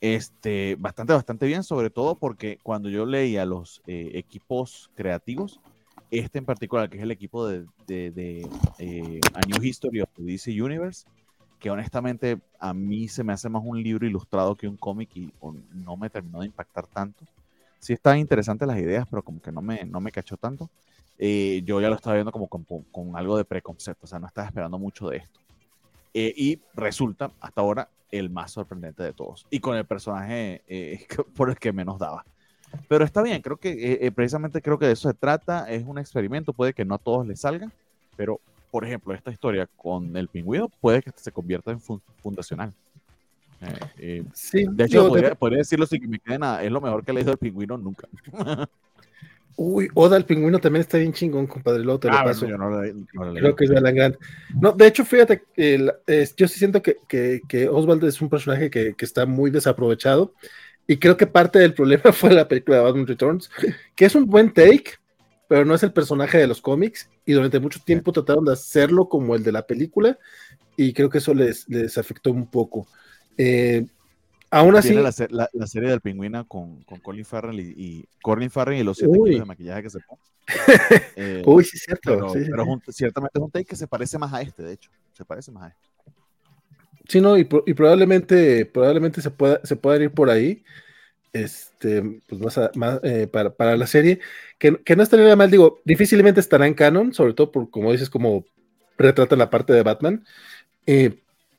Este, 0.00 0.76
bastante, 0.78 1.12
bastante 1.12 1.44
bien, 1.46 1.64
sobre 1.64 1.90
todo 1.90 2.14
porque 2.14 2.60
cuando 2.62 2.88
yo 2.88 3.04
leía 3.04 3.44
los 3.44 3.82
eh, 3.88 4.12
equipos 4.14 4.92
creativos, 4.94 5.58
este 6.12 6.38
en 6.38 6.44
particular, 6.44 6.88
que 6.88 6.98
es 6.98 7.02
el 7.02 7.10
equipo 7.10 7.48
de, 7.48 7.66
de, 7.88 8.48
A 9.34 9.40
New 9.40 9.60
History 9.60 10.02
of 10.02 10.10
the 10.14 10.22
DC 10.22 10.62
Universe, 10.62 11.04
que 11.60 11.70
honestamente 11.70 12.38
a 12.58 12.72
mí 12.72 13.06
se 13.06 13.22
me 13.22 13.34
hace 13.34 13.48
más 13.48 13.62
un 13.64 13.80
libro 13.80 14.06
ilustrado 14.06 14.56
que 14.56 14.66
un 14.66 14.76
cómic 14.76 15.10
y 15.14 15.30
no 15.74 15.96
me 15.96 16.08
terminó 16.10 16.40
de 16.40 16.46
impactar 16.46 16.86
tanto. 16.86 17.24
Sí 17.78 17.92
están 17.92 18.18
interesantes 18.18 18.66
las 18.66 18.78
ideas, 18.78 19.06
pero 19.08 19.22
como 19.22 19.40
que 19.40 19.52
no 19.52 19.60
me, 19.60 19.84
no 19.84 20.00
me 20.00 20.10
cachó 20.10 20.36
tanto. 20.36 20.68
Eh, 21.18 21.62
yo 21.66 21.80
ya 21.80 21.90
lo 21.90 21.96
estaba 21.96 22.14
viendo 22.14 22.32
como 22.32 22.48
con, 22.48 22.64
con, 22.64 23.14
algo 23.14 23.36
de 23.36 23.44
preconcepto, 23.44 24.06
o 24.06 24.08
sea, 24.08 24.18
no 24.18 24.26
estaba 24.26 24.46
esperando 24.46 24.78
mucho 24.78 25.08
de 25.10 25.18
esto. 25.18 25.38
Eh, 26.14 26.32
y 26.34 26.58
resulta, 26.74 27.30
hasta 27.40 27.60
ahora, 27.60 27.88
el 28.10 28.30
más 28.30 28.52
sorprendente 28.52 29.02
de 29.02 29.12
todos. 29.12 29.46
Y 29.50 29.60
con 29.60 29.76
el 29.76 29.84
personaje 29.84 30.62
eh, 30.66 31.06
por 31.36 31.50
el 31.50 31.56
que 31.56 31.72
menos 31.72 31.98
daba. 31.98 32.24
Pero 32.88 33.04
está 33.04 33.22
bien, 33.22 33.42
creo 33.42 33.56
que 33.58 34.12
precisamente 34.14 34.62
creo 34.62 34.78
que 34.78 34.86
de 34.86 34.92
eso 34.92 35.08
se 35.08 35.14
trata, 35.14 35.68
es 35.68 35.84
un 35.84 35.98
experimento, 35.98 36.52
puede 36.52 36.72
que 36.72 36.84
no 36.84 36.94
a 36.94 36.98
todos 36.98 37.26
les 37.26 37.40
salga, 37.40 37.68
pero 38.16 38.40
por 38.70 38.84
ejemplo, 38.84 39.14
esta 39.14 39.30
historia 39.30 39.68
con 39.76 40.16
el 40.16 40.28
pingüino 40.28 40.68
puede 40.80 41.02
que 41.02 41.10
se 41.16 41.32
convierta 41.32 41.72
en 41.72 41.80
fundacional. 41.80 42.72
Eh, 43.60 43.78
eh, 43.98 44.24
sí, 44.32 44.64
de 44.70 44.84
hecho, 44.84 45.08
podría, 45.38 45.58
decirlo 45.58 45.86
sin 45.86 46.00
que 46.00 46.08
me 46.08 46.18
quede 46.18 46.38
nada. 46.38 46.62
Es 46.62 46.72
lo 46.72 46.80
mejor 46.80 47.04
que 47.04 47.10
he 47.10 47.14
leído 47.14 47.30
del 47.30 47.38
pingüino 47.38 47.76
nunca. 47.76 48.08
Uy, 49.56 49.88
Oda 49.92 50.16
el 50.16 50.24
pingüino 50.24 50.58
también 50.58 50.80
está 50.80 50.96
bien 50.96 51.12
chingón, 51.12 51.46
compadre. 51.46 51.84
Luego 51.84 52.00
te 52.00 52.08
lo 52.08 52.14
ah, 52.14 52.24
paso. 52.24 52.46
yo 52.46 52.56
no 52.56 52.80
Creo 53.34 53.54
que 53.54 53.64
es 53.64 53.70
de 53.70 53.76
Alan 53.76 54.16
No, 54.58 54.72
de 54.72 54.86
hecho, 54.86 55.04
fíjate, 55.04 55.42
yo 56.36 56.48
sí 56.48 56.58
siento 56.58 56.80
que, 56.80 56.96
que, 57.46 57.68
Oswald 57.68 58.02
es 58.04 58.22
un 58.22 58.30
personaje 58.30 58.70
que, 58.70 58.94
que, 58.94 59.04
está 59.04 59.26
muy 59.26 59.50
desaprovechado. 59.50 60.32
Y 60.86 60.96
creo 60.96 61.16
que 61.16 61.26
parte 61.26 61.58
del 61.58 61.74
problema 61.74 62.04
fue 62.12 62.32
la 62.32 62.48
película 62.48 62.78
de 62.78 62.84
Batman 62.84 63.06
Returns, 63.06 63.50
que 63.94 64.06
es 64.06 64.14
un 64.14 64.24
buen 64.24 64.52
take, 64.54 64.92
pero 65.46 65.66
no 65.66 65.74
es 65.74 65.82
el 65.82 65.92
personaje 65.92 66.38
de 66.38 66.46
los 66.46 66.62
cómics 66.62 67.10
y 67.30 67.32
durante 67.32 67.60
mucho 67.60 67.78
tiempo 67.84 68.10
trataron 68.10 68.44
de 68.44 68.52
hacerlo 68.52 69.08
como 69.08 69.36
el 69.36 69.44
de 69.44 69.52
la 69.52 69.64
película 69.64 70.18
y 70.76 70.92
creo 70.92 71.08
que 71.08 71.18
eso 71.18 71.32
les, 71.32 71.68
les 71.68 71.96
afectó 71.96 72.32
un 72.32 72.50
poco. 72.50 72.88
Eh, 73.38 73.86
aún 74.50 74.74
así... 74.74 74.94
La, 74.94 75.48
la, 75.52 75.66
serie 75.68 75.90
del 75.90 76.00
pingüino 76.00 76.44
con, 76.48 76.82
con 76.82 76.98
Colin 76.98 77.24
Farrell 77.24 77.60
y, 77.60 78.04
Colin 78.20 78.50
Farrell 78.50 78.80
y 78.80 78.82
los 78.82 78.96
siete 78.96 79.12
kilos 79.12 79.40
de 79.40 79.44
maquillaje 79.44 79.82
que 79.84 79.90
se 79.90 80.00
pone. 80.00 80.20
Eh, 81.14 81.44
Uy, 81.46 81.62
sí, 81.62 81.78
cierto. 81.78 82.32
Pero, 82.32 82.80
ciertamente 82.88 83.38
es 83.38 83.44
un 83.44 83.50
take 83.52 83.66
que 83.66 83.76
se 83.76 83.86
parece 83.86 84.18
más 84.18 84.32
a 84.32 84.42
este, 84.42 84.64
de 84.64 84.72
hecho. 84.72 84.90
Se 85.12 85.24
parece 85.24 85.52
más 85.52 85.64
a 85.64 85.68
este. 85.68 85.88
Sí, 87.06 87.20
no, 87.20 87.38
y, 87.38 87.48
y 87.66 87.74
probablemente, 87.74 88.66
probablemente 88.66 89.22
se 89.22 89.30
pueda, 89.30 89.60
se 89.62 89.76
pueda 89.76 90.02
ir 90.02 90.10
por 90.10 90.30
ahí 90.30 90.64
este, 91.32 92.20
pues 92.26 92.40
más, 92.74 93.00
eh, 93.02 93.26
para, 93.26 93.76
la 93.76 93.86
serie, 93.86 94.20
que, 94.58 94.82
que 94.84 94.96
no 94.96 95.02
estaría 95.02 95.36
mal, 95.36 95.50
digo, 95.50 95.80
difícilmente 95.84 96.40
estará 96.40 96.66
en 96.66 96.74
canon, 96.74 97.12
sobre 97.14 97.34
todo 97.34 97.52
por, 97.52 97.70
como 97.70 97.92
dices, 97.92 98.10
como 98.10 98.44
retrata 98.98 99.36
la 99.36 99.50
parte 99.50 99.72
de 99.72 99.82
Batman, 99.82 100.24
eh, 100.86 101.18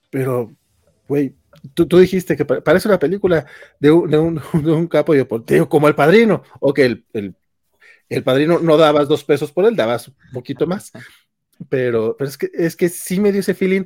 pero, 0.10 0.54
güey, 1.08 1.36
tú, 1.74 1.86
dijiste 1.98 2.36
que 2.36 2.46
parece 2.46 2.88
una 2.88 3.00
película 3.00 3.46
de 3.80 3.92
un, 3.92 4.10
de 4.10 4.18
un, 4.18 4.42
de 4.64 4.72
un 4.72 4.88
capo 4.88 5.14
deportivo, 5.14 5.70
como 5.70 5.88
El 5.88 5.96
Padrino, 5.96 6.44
o 6.60 6.74
que 6.74 6.86
el, 6.86 7.06
el, 7.14 7.36
el, 8.10 8.24
Padrino 8.24 8.60
no 8.60 8.78
dabas 8.78 9.08
dos 9.08 9.24
pesos 9.24 9.52
por 9.52 9.66
él, 9.66 9.76
dabas 9.76 10.10
un 10.10 10.16
poquito 10.34 10.68
más, 10.68 10.92
pero, 11.70 12.16
pero 12.18 12.30
es, 12.30 12.38
que, 12.38 12.50
es 12.54 12.76
que 12.76 12.90
sí 12.90 13.20
me 13.20 13.32
dio 13.32 13.40
ese 13.40 13.54
feeling, 13.54 13.86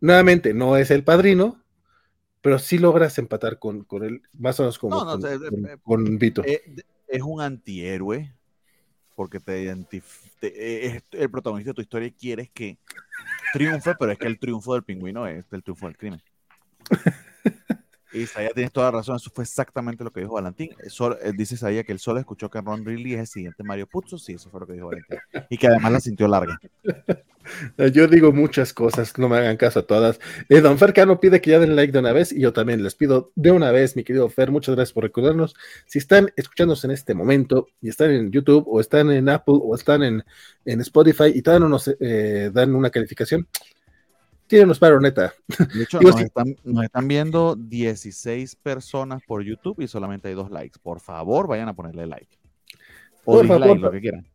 nuevamente, 0.00 0.52
no 0.52 0.76
es 0.76 0.90
El 0.90 1.02
Padrino, 1.02 1.63
pero 2.44 2.58
sí 2.58 2.76
logras 2.76 3.16
empatar 3.16 3.58
con, 3.58 3.84
con 3.84 4.04
él, 4.04 4.20
más 4.34 4.60
o 4.60 4.64
menos 4.64 4.78
como 4.78 5.02
con, 5.02 5.24
eh, 5.24 5.38
eh, 5.72 6.18
Vito. 6.18 6.42
Eh, 6.44 6.76
es 7.08 7.22
un 7.22 7.40
antihéroe, 7.40 8.34
porque 9.14 9.40
te 9.40 9.70
es 9.70 11.02
el 11.12 11.30
protagonista 11.30 11.70
de 11.70 11.74
tu 11.74 11.80
historia 11.80 12.08
y 12.08 12.12
quieres 12.12 12.50
que 12.50 12.76
triunfe, 13.54 13.94
pero 13.98 14.12
es 14.12 14.18
que 14.18 14.26
el 14.26 14.38
triunfo 14.38 14.74
del 14.74 14.82
pingüino 14.82 15.26
es 15.26 15.46
el 15.52 15.62
triunfo 15.62 15.86
del 15.86 15.96
crimen. 15.96 16.22
Y 18.14 18.22
Isaiah 18.22 18.50
tienes 18.54 18.72
toda 18.72 18.86
la 18.86 18.98
razón, 18.98 19.16
eso 19.16 19.30
fue 19.34 19.44
exactamente 19.44 20.04
lo 20.04 20.10
que 20.10 20.20
dijo 20.20 20.34
Valentín. 20.34 20.70
dice 21.36 21.54
Isaiah 21.56 21.82
que 21.82 21.92
él 21.92 21.98
solo 21.98 22.20
escuchó 22.20 22.48
que 22.48 22.60
Ron 22.60 22.84
Ridley 22.84 23.14
es 23.14 23.20
el 23.20 23.26
siguiente 23.26 23.62
Mario 23.64 23.88
Puzo, 23.88 24.18
sí, 24.18 24.34
eso 24.34 24.48
fue 24.50 24.60
lo 24.60 24.66
que 24.66 24.74
dijo 24.74 24.86
Valentín. 24.86 25.18
Y 25.50 25.58
que 25.58 25.66
además 25.66 25.92
la 25.92 26.00
sintió 26.00 26.28
larga. 26.28 26.58
Yo 27.92 28.08
digo 28.08 28.32
muchas 28.32 28.72
cosas, 28.72 29.16
no 29.18 29.28
me 29.28 29.36
hagan 29.36 29.56
caso 29.56 29.80
a 29.80 29.82
todas. 29.82 30.18
Eh, 30.48 30.60
don 30.60 30.78
Fer 30.78 30.92
Cano 30.92 31.20
pide 31.20 31.40
que 31.40 31.50
ya 31.50 31.58
den 31.58 31.76
like 31.76 31.92
de 31.92 31.98
una 31.98 32.12
vez 32.12 32.32
y 32.32 32.40
yo 32.40 32.52
también 32.52 32.82
les 32.82 32.94
pido 32.94 33.32
de 33.34 33.50
una 33.50 33.70
vez, 33.70 33.96
mi 33.96 34.04
querido 34.04 34.28
Fer, 34.28 34.50
muchas 34.50 34.74
gracias 34.74 34.92
por 34.94 35.04
recordarnos. 35.04 35.54
Si 35.86 35.98
están 35.98 36.32
escuchándonos 36.36 36.84
en 36.84 36.92
este 36.92 37.14
momento 37.14 37.68
y 37.80 37.88
están 37.88 38.10
en 38.12 38.30
YouTube 38.30 38.64
o 38.66 38.80
están 38.80 39.10
en 39.10 39.28
Apple 39.28 39.58
o 39.60 39.74
están 39.74 40.02
en, 40.02 40.24
Spotify 40.64 41.32
y 41.34 41.42
todavía 41.42 41.64
no 41.64 41.68
nos 41.68 41.88
eh, 42.00 42.50
dan 42.52 42.74
una 42.74 42.90
calificación, 42.90 43.46
tírenos 44.46 44.78
paro, 44.78 45.00
neta. 45.00 45.34
De 45.74 45.84
hecho, 45.84 46.00
nos, 46.00 46.20
están, 46.20 47.08
viendo 47.08 47.56
16 47.56 48.56
personas 48.56 49.22
por 49.26 49.42
YouTube 49.42 49.80
y 49.80 49.88
solamente 49.88 50.28
hay 50.28 50.34
dos 50.34 50.50
likes. 50.50 50.78
Por 50.82 51.00
favor, 51.00 51.48
vayan 51.48 51.68
a 51.68 51.74
ponerle 51.74 52.06
like. 52.06 52.38
O 53.24 53.40
dislike, 53.40 53.80
lo 53.80 53.90
que 53.90 54.00
quieran. 54.00 54.26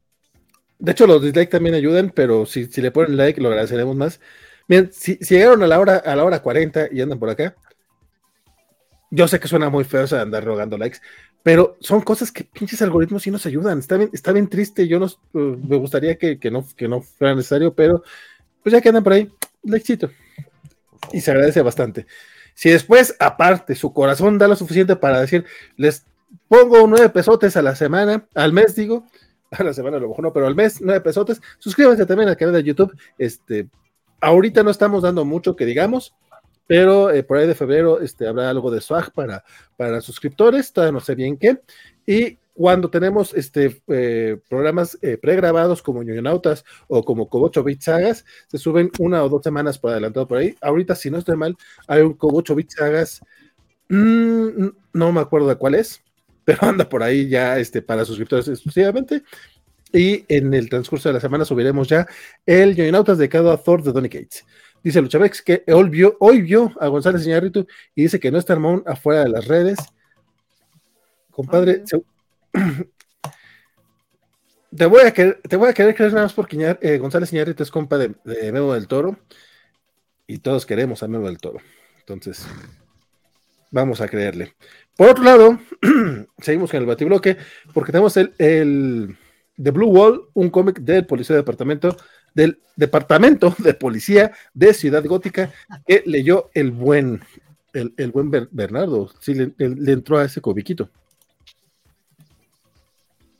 De 0.80 0.94
hecho, 0.94 1.06
los 1.06 1.22
dislikes 1.22 1.52
también 1.52 1.76
ayudan, 1.76 2.11
pero 2.14 2.45
si, 2.45 2.65
si 2.65 2.81
le 2.81 2.91
ponen 2.91 3.18
like, 3.18 3.40
lo 3.41 3.49
agradeceremos 3.49 3.95
más. 3.95 4.19
Miren, 4.68 4.91
si, 4.94 5.18
llegaron 5.18 5.61
a 5.64 5.68
la 5.68 5.80
hora 5.80 5.98
a 5.98 6.15
la 6.15 6.23
hora 6.23 6.41
40 6.41 6.90
y 6.91 7.02
andan 7.02 7.19
por 7.19 7.30
acá, 7.30 7.56
yo 9.11 9.27
sé 9.27 9.40
que 9.40 9.48
suena 9.48 9.69
muy 9.69 9.84
feo 9.84 10.06
o 10.10 10.15
andar 10.15 10.44
rogando 10.44 10.77
likes, 10.77 10.99
pero 11.44 11.77
son 11.81 12.02
cosas 12.02 12.31
que 12.31 12.44
pinches 12.44 12.81
algoritmos 12.81 13.23
sí 13.23 13.31
nos 13.31 13.45
ayudan. 13.45 13.80
Está 13.80 13.98
bien, 13.98 14.10
está 14.14 14.31
bien 14.31 14.48
triste, 14.48 14.88
yo 14.88 14.99
no, 14.99 15.07
uh, 15.34 15.57
me 15.68 15.77
gustaría 15.77 16.18
que, 16.18 16.38
que, 16.38 16.52
no, 16.52 16.65
que 16.76 16.88
no 16.88 17.02
fuera 17.02 17.36
necesario, 17.36 17.73
pero 17.73 18.03
pues 18.64 18.73
ya 18.73 18.81
que 18.81 18.90
andan 18.90 19.03
por 19.03 19.14
ahí, 19.14 19.30
likecito. 19.64 20.10
Y 21.11 21.22
se 21.22 21.31
agradece 21.31 21.61
bastante. 21.61 22.06
Si 22.53 22.69
después, 22.69 23.15
aparte, 23.19 23.76
su 23.76 23.94
corazón 23.94 24.38
da 24.38 24.48
lo 24.48 24.56
suficiente 24.56 24.95
para 24.95 25.22
decir, 25.22 25.45
les 25.77 26.06
pongo 26.48 26.86
nueve 26.88 27.10
pesotes 27.10 27.56
a 27.56 27.61
la 27.61 27.76
semana, 27.76 28.27
al 28.36 28.53
mes 28.53 28.76
digo, 28.76 29.06
a 29.52 29.64
la 29.64 29.73
semana 29.73 29.98
a 29.98 29.99
lo 29.99 30.10
mejor 30.10 30.26
no, 30.26 30.34
pero 30.34 30.48
al 30.48 30.56
mes 30.56 30.81
nueve 30.81 31.02
pesotes, 31.02 31.41
suscríbanse 31.57 32.06
también 32.06 32.30
al 32.30 32.38
canal 32.38 32.56
de 32.56 32.64
YouTube. 32.64 32.95
Este, 33.18 33.69
ahorita 34.19 34.64
no 34.64 34.72
estamos 34.72 35.03
dando 35.03 35.26
mucho 35.26 35.56
que 35.56 35.65
digamos, 35.65 36.14
pero 36.68 37.10
eh, 37.10 37.23
por 37.23 37.38
ahí 37.38 37.48
de 37.48 37.56
febrero 37.56 37.99
este, 37.99 38.27
habrá 38.27 38.49
algo 38.49 38.69
de 38.69 38.81
swag 38.81 39.11
para, 39.14 39.44
para 39.76 40.02
suscriptores, 40.02 40.72
todavía 40.72 40.91
no 40.91 40.99
sé 40.99 41.15
bien 41.15 41.38
qué. 41.38 41.61
Y 42.06 42.38
cuando 42.60 42.90
tenemos 42.90 43.34
este, 43.36 43.81
eh, 43.88 44.38
programas 44.49 44.98
eh, 45.02 45.15
pregrabados 45.15 45.81
como 45.81 46.03
Ñoñonautas 46.03 46.65
o 46.90 47.06
como 47.06 47.30
Cobocho 47.30 47.64
Beat 47.64 47.80
Sagas, 47.80 48.26
se 48.48 48.57
suben 48.57 48.91
una 48.99 49.23
o 49.23 49.30
dos 49.30 49.44
semanas 49.44 49.80
por 49.80 49.91
adelantado 49.91 50.27
por 50.27 50.40
ahí. 50.40 50.57
Ahorita, 50.60 50.94
si 50.94 51.10
no 51.10 51.19
estoy 51.19 51.38
mal, 51.38 51.56
hay 51.88 52.02
un 52.02 52.15
Cobocho 52.15 52.56
Beat 52.56 52.72
Sagas, 52.72 53.22
mm, 53.88 54.68
no 54.91 55.11
me 55.14 55.22
acuerdo 55.22 55.48
de 55.48 55.56
cuál 55.56 55.76
es, 55.76 56.02
pero 56.44 56.60
anda 56.68 56.90
por 56.90 57.02
ahí 57.02 57.30
ya 57.30 57.57
este, 57.57 57.81
para 57.81 58.03
suscriptores 58.03 58.49
exclusivamente. 58.49 59.23
Y 59.94 60.26
en 60.27 60.53
el 60.53 60.69
transcurso 60.69 61.07
de 61.07 61.14
la 61.14 61.22
semana 61.22 61.45
subiremos 61.45 61.88
ya 61.88 62.07
el 62.45 62.76
Ñoñonautas 62.76 63.19
dedicado 63.19 63.53
a 63.53 63.64
Thor 63.64 63.84
de 63.84 63.94
Donny 63.94 64.10
Cates. 64.10 64.44
Dice 64.84 65.02
Luchavex 65.02 65.41
que 65.44 65.64
hoy 65.68 65.88
vio, 65.88 66.18
hoy 66.19 66.41
vio 66.41 66.73
a 66.81 66.90
González 66.90 67.26
Iñárritu 67.26 67.65
y 67.95 68.02
dice 68.02 68.19
que 68.19 68.31
no 68.31 68.38
está 68.38 68.52
Armón 68.52 68.84
afuera 68.86 69.23
de 69.23 69.30
las 69.30 69.48
redes. 69.48 69.80
Compadre, 71.31 71.84
te 74.76 74.86
voy 74.86 75.02
a 75.02 75.12
querer, 75.12 75.42
creer 75.74 76.14
nada 76.14 76.24
más 76.24 76.34
porque 76.34 76.78
eh, 76.82 76.98
González 76.98 77.34
Iñárritu 77.34 77.64
es 77.64 77.72
compa 77.72 77.98
de, 77.98 78.14
Memo 78.52 78.74
del 78.74 78.88
Toro 78.88 79.18
y 80.28 80.40
todos 80.40 80.66
queremos 80.66 81.02
a 81.04 81.08
Memo 81.08 81.28
del 81.28 81.40
Toro. 81.40 81.60
Entonces, 82.00 82.46
vamos 83.72 84.02
a 84.02 84.08
creerle. 84.08 84.56
Por 84.96 85.10
otro 85.10 85.24
lado, 85.24 85.60
seguimos 86.40 86.72
con 86.72 86.80
el 86.82 86.86
batibloque 86.86 87.38
porque 87.74 87.92
tenemos 87.92 88.16
el, 88.18 89.18
The 89.62 89.72
Blue 89.72 89.90
Wall, 89.90 90.30
un 90.34 90.50
cómic 90.50 90.80
del 90.80 91.06
policía 91.06 91.36
de 91.36 91.42
departamento 91.42 91.98
del 92.36 92.62
departamento 92.76 93.56
de 93.58 93.74
policía 93.74 94.32
de 94.54 94.74
Ciudad 94.74 95.04
Gótica 95.04 95.52
que 95.86 96.04
leyó 96.06 96.52
el 96.54 96.72
buen 96.72 97.22
el, 97.74 98.12
buen 98.12 98.32
Bernardo. 98.52 99.10
Sí, 99.20 99.34
le, 99.34 99.54
le 99.58 99.92
entró 99.92 100.18
a 100.18 100.26
ese 100.26 100.42
comiquito. 100.42 100.90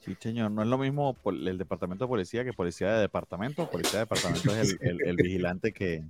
Sí, 0.10 0.18
señor, 0.20 0.50
no 0.50 0.64
es 0.64 0.68
lo 0.68 0.80
mismo 0.80 1.16
el 1.26 1.60
departamento 1.60 2.06
de 2.06 2.10
policía 2.10 2.44
que 2.44 2.52
policía 2.52 2.94
de 2.94 3.02
departamento. 3.02 3.70
Policía 3.70 4.00
de 4.00 4.06
departamento 4.06 4.56
es 4.56 4.76
el, 4.82 5.16
vigilante 5.16 5.72
que, 5.72 6.04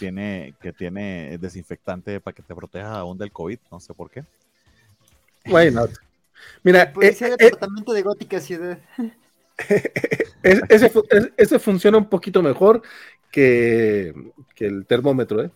tiene, 0.00 0.54
que 0.60 0.72
tiene 0.72 1.38
desinfectante 1.38 2.18
para 2.18 2.34
que 2.34 2.42
te 2.42 2.52
proteja 2.52 2.98
aún 2.98 3.16
del 3.16 3.30
COVID, 3.30 3.60
no 3.70 3.78
sé 3.78 3.94
por 3.94 4.10
qué. 4.10 4.24
Why 5.46 5.70
not? 5.70 5.92
Mira, 6.64 6.92
policía 6.92 7.28
de 7.28 7.34
eh, 7.34 7.36
eh, 7.38 7.44
departamento 7.44 7.92
de 7.92 8.02
gótica 8.02 8.40
ciudad. 8.40 8.80
ese, 10.42 10.90
ese, 11.36 11.58
funciona 11.60 11.98
un 11.98 12.08
poquito 12.08 12.42
mejor 12.42 12.82
que, 13.30 14.12
que 14.56 14.66
el 14.66 14.84
termómetro, 14.84 15.44
¿eh? 15.44 15.50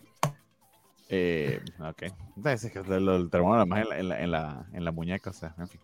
Eh, 1.09 1.59
ok. 1.81 2.03
Entonces, 2.37 2.73
el, 2.73 3.29
termómetro 3.29 3.65
más 3.65 3.81
en 3.81 4.07
la, 4.07 4.21
en, 4.21 4.31
la, 4.31 4.65
en 4.71 4.85
la 4.85 4.91
muñeca, 4.93 5.31
o 5.31 5.33
sea, 5.33 5.53
en 5.57 5.67
fin. 5.67 5.81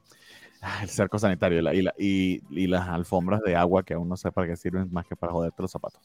El 0.81 0.89
cerco 0.89 1.19
sanitario 1.19 1.61
y, 1.97 2.67
las 2.67 2.87
alfombras 2.87 3.41
de 3.41 3.55
agua 3.55 3.83
que 3.83 3.93
aún 3.93 4.07
no 4.07 4.17
sé 4.17 4.31
para 4.31 4.47
qué 4.47 4.55
sirven 4.55 4.91
más 4.91 5.05
que 5.05 5.15
para 5.15 5.31
joderte 5.31 5.61
los 5.61 5.71
zapatos. 5.71 6.01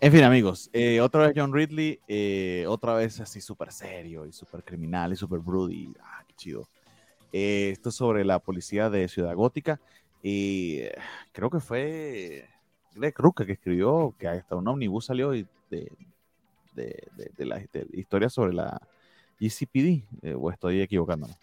En 0.00 0.12
fin, 0.12 0.24
amigos, 0.24 0.68
eh, 0.72 1.00
otra 1.00 1.26
vez 1.26 1.32
John 1.36 1.52
Ridley, 1.52 2.00
eh, 2.08 2.66
otra 2.68 2.94
vez 2.94 3.20
así 3.20 3.40
súper 3.40 3.72
serio 3.72 4.26
y 4.26 4.32
súper 4.32 4.62
criminal 4.64 5.12
y 5.12 5.16
súper 5.16 5.38
broody. 5.38 5.94
Ah, 6.00 6.24
qué 6.26 6.34
chido. 6.34 6.68
Eh, 7.32 7.70
esto 7.72 7.88
es 7.88 7.94
sobre 7.94 8.24
la 8.24 8.38
policía 8.38 8.90
de 8.90 9.08
Ciudad 9.08 9.34
Gótica 9.34 9.80
y 10.22 10.80
creo 11.32 11.50
que 11.50 11.60
fue 11.60 12.48
Greg 12.94 13.14
Rucka 13.16 13.46
que 13.46 13.52
escribió 13.52 14.14
que 14.18 14.28
hasta 14.28 14.56
un 14.56 14.68
omnibus 14.68 15.06
salió 15.06 15.30
de, 15.30 15.46
de, 15.70 15.90
de, 16.74 17.30
de 17.36 17.46
la 17.46 17.62
historia 17.92 18.28
sobre 18.28 18.52
la 18.52 18.80
GCPD, 19.40 20.34
o 20.36 20.50
estoy 20.50 20.80
equivocándome 20.80 21.34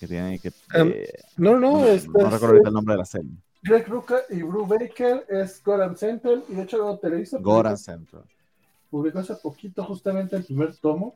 que 0.00 0.08
tiene 0.08 0.38
que... 0.38 0.48
Em, 0.72 0.88
eh, 0.88 1.12
no, 1.36 1.58
no, 1.58 1.72
no, 1.72 1.86
es, 1.86 2.08
no 2.08 2.30
recuerdo 2.30 2.46
ahorita 2.46 2.68
el 2.68 2.74
nombre 2.74 2.94
de 2.94 2.98
la 2.98 3.04
serie. 3.04 3.30
Greg 3.62 3.86
Ruka 3.86 4.20
y 4.30 4.42
Bru 4.42 4.66
Baker 4.66 5.26
es 5.28 5.62
Goran 5.62 5.94
Central 5.96 6.42
y 6.48 6.54
de 6.54 6.62
hecho 6.62 6.98
Televisa 7.00 7.38
Goran 7.38 7.76
Central. 7.76 8.24
Publicó 8.88 9.18
hace 9.18 9.36
poquito 9.36 9.84
justamente 9.84 10.34
el 10.36 10.44
primer 10.44 10.74
tomo. 10.76 11.14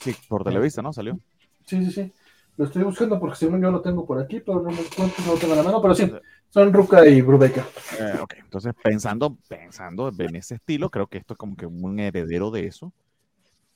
Sí, 0.00 0.14
por 0.28 0.42
Televisa, 0.42 0.82
¿no? 0.82 0.92
Salió. 0.92 1.18
Sí, 1.64 1.84
sí, 1.84 1.92
sí. 1.92 2.12
Lo 2.56 2.66
estoy 2.66 2.82
buscando 2.82 3.18
porque 3.18 3.36
según 3.36 3.62
yo 3.62 3.70
lo 3.70 3.80
tengo 3.80 4.04
por 4.04 4.20
aquí, 4.20 4.40
pero 4.40 4.60
no 4.60 4.70
me 4.70 4.80
encuentro, 4.80 5.24
no 5.24 5.32
lo 5.32 5.38
tengo 5.38 5.54
en 5.54 5.58
la 5.58 5.64
mano, 5.64 5.80
pero 5.80 5.94
sí, 5.94 6.12
son 6.50 6.72
Ruka 6.72 7.06
y 7.06 7.20
Brubaker. 7.22 7.64
Eh, 7.98 8.18
ok, 8.20 8.34
entonces 8.38 8.72
pensando, 8.82 9.36
pensando 9.48 10.12
en 10.18 10.36
ese 10.36 10.56
estilo, 10.56 10.90
creo 10.90 11.06
que 11.06 11.18
esto 11.18 11.34
es 11.34 11.38
como 11.38 11.56
que 11.56 11.66
un 11.66 11.98
heredero 11.98 12.50
de 12.50 12.66
eso. 12.66 12.92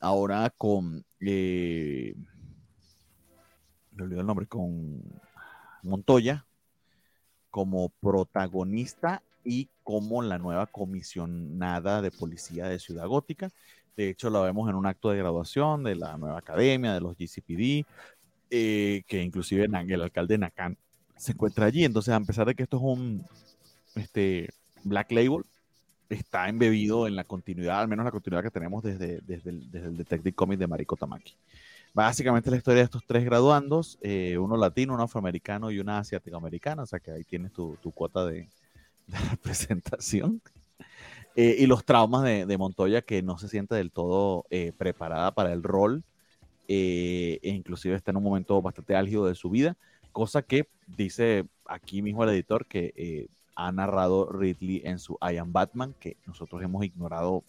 Ahora 0.01 0.53
con 0.57 1.05
eh, 1.21 2.15
me 3.99 4.05
olvidó 4.05 4.21
el 4.21 4.27
nombre, 4.27 4.47
con 4.47 5.03
Montoya 5.83 6.45
como 7.51 7.89
protagonista 8.01 9.23
y 9.45 9.69
como 9.83 10.23
la 10.23 10.39
nueva 10.39 10.67
comisionada 10.67 12.03
de 12.03 12.11
policía 12.11 12.67
de 12.67 12.79
Ciudad 12.79 13.07
Gótica. 13.07 13.51
De 13.97 14.11
hecho, 14.11 14.31
la 14.31 14.41
vemos 14.41 14.69
en 14.69 14.77
un 14.77 14.87
acto 14.87 15.11
de 15.11 15.19
graduación 15.19 15.83
de 15.83 15.97
la 15.97 16.17
nueva 16.17 16.39
academia, 16.39 16.93
de 16.93 17.01
los 17.01 17.17
GCPD, 17.17 17.85
eh, 18.51 19.03
que 19.09 19.23
inclusive 19.23 19.65
el 19.65 20.03
alcalde 20.03 20.39
Nacan 20.39 20.77
se 21.17 21.33
encuentra 21.33 21.67
allí. 21.67 21.85
Entonces, 21.85 22.15
a 22.15 22.21
pesar 22.21 22.47
de 22.47 22.55
que 22.55 22.63
esto 22.63 22.77
es 22.77 22.83
un 22.83 23.25
este, 23.97 24.51
Black 24.85 25.11
Label, 25.11 25.43
está 26.09 26.49
embebido 26.49 27.07
en 27.07 27.17
la 27.17 27.25
continuidad, 27.25 27.81
al 27.81 27.89
menos 27.89 28.05
la 28.05 28.11
continuidad 28.11 28.43
que 28.43 28.51
tenemos 28.51 28.83
desde, 28.83 29.21
desde, 29.23 29.51
el, 29.51 29.71
desde 29.71 29.89
el 29.89 29.97
Detective 29.97 30.35
Comic 30.35 30.59
de 30.59 30.67
Mariko 30.67 30.97
Tamaki. 30.97 31.35
Básicamente 31.95 32.51
la 32.51 32.57
historia 32.57 32.79
de 32.81 32.85
estos 32.85 33.05
tres 33.07 33.25
graduandos, 33.25 33.99
eh, 34.03 34.39
uno 34.39 34.57
latino, 34.57 34.95
uno 34.95 35.03
afroamericano 35.03 35.71
y 35.71 35.81
una 35.81 35.99
asiático-americana, 35.99 36.83
o 36.83 36.87
sea 36.87 37.01
que 37.01 37.11
ahí 37.11 37.25
tienes 37.25 37.53
tu, 37.53 37.77
cuota 37.95 38.25
de, 38.27 38.49
representación. 39.31 40.41
Eh, 41.35 41.57
y 41.61 41.67
los 41.67 41.85
traumas 41.85 42.25
de, 42.25 42.59
Montoya 42.59 43.03
que 43.03 43.23
no 43.23 43.39
se 43.39 43.49
siente 43.49 43.75
del 43.75 43.91
todo 43.91 44.45
eh, 44.51 44.73
preparada 44.77 45.31
para 45.33 45.53
el 45.53 45.63
rol, 45.63 46.03
e 46.71 47.41
inclusive 47.43 47.97
está 47.97 48.11
en 48.11 48.19
un 48.19 48.25
momento 48.25 48.61
bastante 48.61 48.95
álgido 48.95 49.25
de 49.27 49.35
su 49.35 49.49
vida, 49.49 49.77
cosa 50.13 50.43
que 50.43 50.69
dice 50.87 51.47
aquí 51.65 52.03
mismo 52.03 52.25
el 52.25 52.31
editor 52.31 52.67
que 52.67 53.29
ha 53.55 53.73
narrado 53.73 54.31
Ridley 54.31 54.83
en 54.85 54.99
su 54.99 55.19
I 55.23 55.39
Am 55.39 55.53
Batman, 55.53 55.95
que 55.99 56.17
nosotros 56.27 56.63
hemos 56.63 56.85
ignorado 56.85 57.43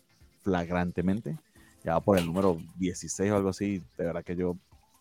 flagrantemente 0.44 1.38
ya 1.84 2.00
por 2.00 2.18
el 2.18 2.26
número 2.26 2.58
16 2.78 3.32
o 3.32 3.36
algo 3.36 3.50
así. 3.50 3.82
De 3.98 4.06
verdad 4.06 4.24
que 4.24 4.36
yo 4.36 4.56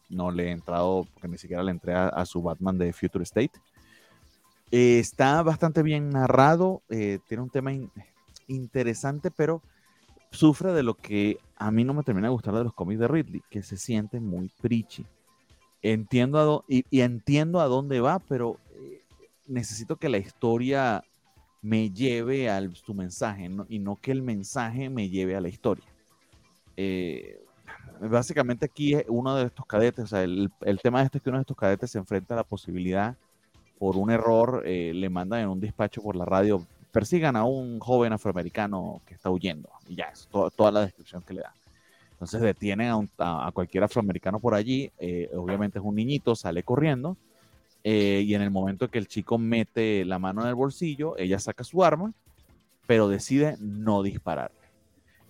no 0.09 0.31
le 0.31 0.49
he 0.49 0.51
entrado, 0.51 1.07
porque 1.13 1.29
ni 1.29 1.39
siquiera 1.39 1.63
le 1.63 1.71
entré 1.71 1.95
a, 1.95 2.25
su 2.25 2.43
Batman 2.43 2.79
de 2.79 2.93
Future 2.93 3.25
State. 3.25 3.53
Eh, 4.71 4.99
está 4.99 5.43
bastante 5.43 5.83
bien 5.83 6.11
narrado, 6.11 6.83
eh, 6.91 7.19
tiene 7.27 7.43
un 7.43 7.51
tema 7.51 7.73
interesante, 8.47 9.31
pero 9.31 9.63
sufre 10.31 10.73
de 10.73 10.83
lo 10.83 10.95
que 10.95 11.39
a 11.57 11.71
mí 11.71 11.85
no 11.85 11.95
me 11.95 12.03
termina 12.03 12.29
de 12.29 12.33
gustar 12.33 12.55
de 12.55 12.65
los 12.65 12.75
cómics 12.75 13.01
de 13.01 13.09
Ridley, 13.09 13.43
que 13.51 13.63
se 13.63 13.77
siente 13.77 14.21
muy 14.21 14.51
preachy. 14.61 15.07
Entiendo 15.81 16.65
y, 16.69 16.85
entiendo 17.01 17.61
a 17.61 17.67
dónde 17.67 18.01
va, 18.01 18.19
pero 18.19 18.59
eh, 18.73 19.03
necesito 19.47 19.97
que 19.97 20.09
la 20.09 20.19
historia 20.19 21.05
me 21.63 21.91
lleve 21.91 22.51
a 22.51 22.61
su 22.75 22.95
mensaje 22.95 23.51
y 23.69 23.79
no 23.79 23.97
que 23.97 24.13
el 24.13 24.23
mensaje 24.23 24.91
me 24.91 25.09
lleve 25.09 25.37
a 25.37 25.41
la 25.41 25.49
historia. 25.49 25.85
Eh, 26.81 27.45
básicamente 28.01 28.65
aquí 28.65 28.95
uno 29.09 29.35
de 29.35 29.47
estos 29.47 29.67
cadetes, 29.67 30.05
o 30.05 30.07
sea, 30.07 30.23
el, 30.23 30.49
tema 30.81 31.01
de 31.01 31.07
esto 31.07 31.19
es 31.19 31.25
que 31.25 31.31
uno 31.31 31.39
de 31.39 31.43
estos 31.43 31.57
cadetes 31.57 31.91
se 31.91 31.99
enfrenta 31.99 32.35
a 32.35 32.37
la 32.37 32.45
posibilidad, 32.45 33.17
por 33.81 33.97
un 33.97 34.13
error, 34.13 34.63
eh, 34.65 34.93
le 34.95 35.11
mandan 35.11 35.41
en 35.41 35.49
un 35.49 35.59
despacho 35.59 36.01
por 36.01 36.15
la 36.15 36.25
radio, 36.25 36.65
persigan 36.93 37.35
a 37.35 37.45
un 37.45 37.81
joven 37.81 38.13
afroamericano 38.13 39.03
que 39.07 39.15
está 39.15 39.29
huyendo, 39.29 39.69
y 39.89 39.97
ya, 39.97 40.05
es 40.05 40.29
toda 40.29 40.71
la 40.71 40.83
descripción 40.83 41.21
que 41.23 41.35
le 41.35 41.41
da. 41.41 41.53
Entonces 42.13 42.41
detienen 42.41 43.11
a, 43.19 43.51
cualquier 43.53 43.83
afroamericano 43.83 44.39
por 44.39 44.55
allí, 44.55 44.93
eh, 45.01 45.31
obviamente 45.35 45.81
es 45.81 45.85
un 45.85 45.97
niñito, 45.97 46.37
sale 46.37 46.63
corriendo, 46.63 47.17
y 47.83 48.35
en 48.35 48.43
el 48.43 48.51
momento 48.51 48.89
que 48.89 48.99
el 48.99 49.09
chico 49.09 49.39
mete 49.39 50.05
la 50.05 50.19
mano 50.19 50.43
en 50.43 50.49
el 50.49 50.55
bolsillo, 50.55 51.17
ella 51.17 51.39
saca 51.39 51.65
su 51.65 51.83
arma, 51.83 52.13
pero 52.87 53.09
decide 53.09 53.57
no 53.59 54.03
disparar. 54.03 54.53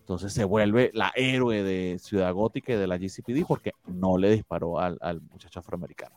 Entonces 0.08 0.32
se 0.32 0.44
vuelve 0.44 0.90
la 0.94 1.12
héroe 1.14 1.62
de 1.62 1.98
Ciudad 1.98 2.32
Gótica 2.32 2.72
y 2.72 2.76
de 2.76 2.86
la 2.86 2.96
GCPD 2.96 3.44
porque 3.46 3.72
no 3.86 4.16
le 4.16 4.30
disparó 4.30 4.78
al, 4.80 5.20
muchacho 5.30 5.60
afroamericano. 5.60 6.16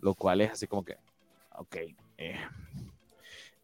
Lo 0.00 0.16
cual 0.16 0.40
es 0.40 0.50
así 0.50 0.66
como 0.66 0.84
que, 0.84 0.96
ok. 1.56 1.76
Eh. 2.18 2.36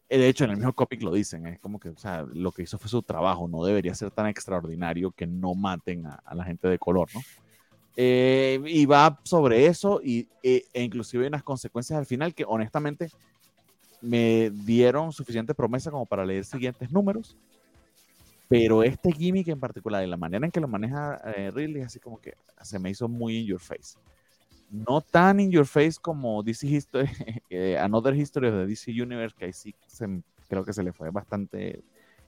De 0.07 0.29
hecho, 0.29 0.45
en 0.45 0.51
el 0.51 0.55
mismo 0.55 0.71
cómic 0.71 1.01
lo 1.01 1.11
dicen, 1.11 1.47
es 1.47 1.59
como 1.59 1.81
que, 1.81 1.89
o 1.89 1.97
sea, 1.97 2.25
lo 2.33 2.53
que 2.53 2.61
hizo 2.61 2.77
fue 2.77 2.89
su 2.89 3.03
trabajo, 3.03 3.49
no 3.49 3.65
debería 3.65 3.93
ser 3.93 4.09
tan 4.09 4.27
extraordinario 4.27 5.11
que 5.11 5.27
no 5.27 5.53
maten 5.53 6.05
a, 6.05 6.33
la 6.33 6.45
gente 6.45 6.69
de 6.69 6.79
color, 6.79 7.09
¿no? 7.13 7.19
Eh, 7.97 8.57
y 8.65 8.85
va 8.85 9.19
sobre 9.23 9.65
eso 9.65 9.99
y, 10.01 10.29
e, 10.41 10.63
e 10.71 10.81
inclusive 10.81 11.25
hay 11.25 11.27
unas 11.27 11.43
consecuencias 11.43 11.99
al 11.99 12.05
final 12.05 12.33
que 12.33 12.45
honestamente 12.47 13.09
me 13.99 14.49
dieron 14.49 15.11
suficiente 15.11 15.53
promesa 15.53 15.91
como 15.91 16.05
para 16.05 16.25
leer 16.25 16.45
siguientes 16.45 16.89
números 16.89 17.35
pero 18.51 18.83
este 18.83 19.13
gimmick 19.13 19.47
en 19.47 19.61
particular 19.61 20.03
y 20.03 20.07
la 20.07 20.17
manera 20.17 20.45
en 20.45 20.51
que 20.51 20.59
lo 20.59 20.67
maneja 20.67 21.21
eh, 21.37 21.49
Ridley, 21.51 21.83
así 21.83 22.01
como 22.01 22.19
que 22.19 22.33
se 22.61 22.79
me 22.79 22.89
hizo 22.89 23.07
muy 23.07 23.37
in 23.37 23.45
your 23.45 23.61
face. 23.61 23.97
No 24.69 24.99
tan 24.99 25.39
in 25.39 25.51
your 25.51 25.65
face 25.65 25.93
como 26.01 26.43
DC 26.43 26.67
History, 26.67 27.07
eh, 27.49 27.77
Another 27.79 28.13
History 28.13 28.51
de 28.51 28.65
DC 28.65 28.91
Universe, 28.91 29.33
que 29.39 29.45
ahí 29.45 29.53
sí 29.53 29.73
creo 30.49 30.65
que 30.65 30.73
se 30.73 30.83
le 30.83 30.91
fue 30.91 31.09
bastante 31.11 31.81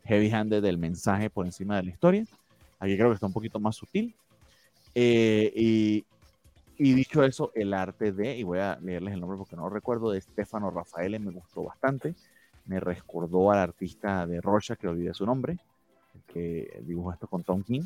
heavy-handed 0.06 0.62
del 0.62 0.78
mensaje 0.78 1.30
por 1.30 1.46
encima 1.46 1.76
de 1.76 1.84
la 1.84 1.90
historia. 1.90 2.26
Aquí 2.80 2.96
creo 2.96 3.10
que 3.10 3.16
está 3.16 3.28
un 3.28 3.34
poquito 3.34 3.60
más 3.60 3.76
sutil. 3.76 4.16
Eh, 4.96 5.52
y, 5.54 6.06
y, 6.78 6.94
dicho 6.94 7.22
eso, 7.26 7.52
el 7.54 7.74
arte 7.74 8.14
de, 8.14 8.38
y 8.38 8.44
voy 8.44 8.60
a 8.60 8.80
leerles 8.82 9.16
el 9.16 9.20
nombre 9.20 9.38
porque 9.38 9.58
no 9.58 9.64
lo 9.64 9.72
recuerdo, 9.72 10.12
de 10.12 10.22
Stefano 10.22 10.72
Rafael 10.72 11.20
me 11.20 11.32
gustó 11.32 11.64
bastante. 11.64 12.16
Me 12.66 12.80
recordó 12.80 13.52
al 13.52 13.60
artista 13.60 14.26
de 14.26 14.40
Rocha, 14.40 14.78
que 14.78 14.88
olvidé 14.88 15.14
su 15.14 15.26
nombre 15.26 15.58
que 16.28 16.82
dibujó 16.86 17.12
esto 17.12 17.28
con 17.28 17.44
Tom 17.44 17.64
King. 17.64 17.84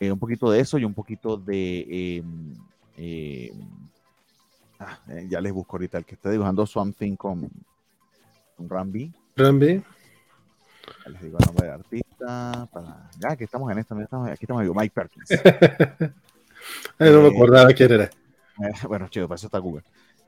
Eh, 0.00 0.10
un 0.10 0.18
poquito 0.18 0.50
de 0.50 0.60
eso 0.60 0.78
y 0.78 0.84
un 0.84 0.94
poquito 0.94 1.36
de... 1.36 2.16
Em, 2.18 2.54
em, 2.96 3.68
ah, 4.78 4.98
eh, 5.08 5.26
ya 5.28 5.40
les 5.40 5.52
busco 5.52 5.76
ahorita 5.76 5.98
el 5.98 6.04
que 6.04 6.14
está 6.14 6.30
dibujando 6.30 6.66
Swamp 6.66 6.96
Thing 6.96 7.16
con, 7.16 7.48
Rambi. 8.58 9.12
Rambi. 9.36 9.82
Les 11.06 11.22
digo 11.22 11.38
el 11.38 11.46
nombre 11.46 11.66
de 11.66 11.72
artista. 11.72 12.68
Para... 12.72 13.10
Ya, 13.18 13.30
aquí 13.32 13.44
estamos 13.44 13.70
en 13.70 13.78
esto. 13.78 13.94
Aquí 13.94 14.44
estamos, 14.44 14.62
digo, 14.62 14.74
Mike 14.74 14.94
Perkins. 14.94 15.28
no 16.98 17.22
me 17.22 17.28
acordaba 17.28 17.72
quién 17.72 17.92
era. 17.92 18.10
bueno, 18.88 19.08
chido, 19.08 19.28
para 19.28 19.36
eso 19.36 19.46
está 19.46 19.58
Google. 19.58 19.84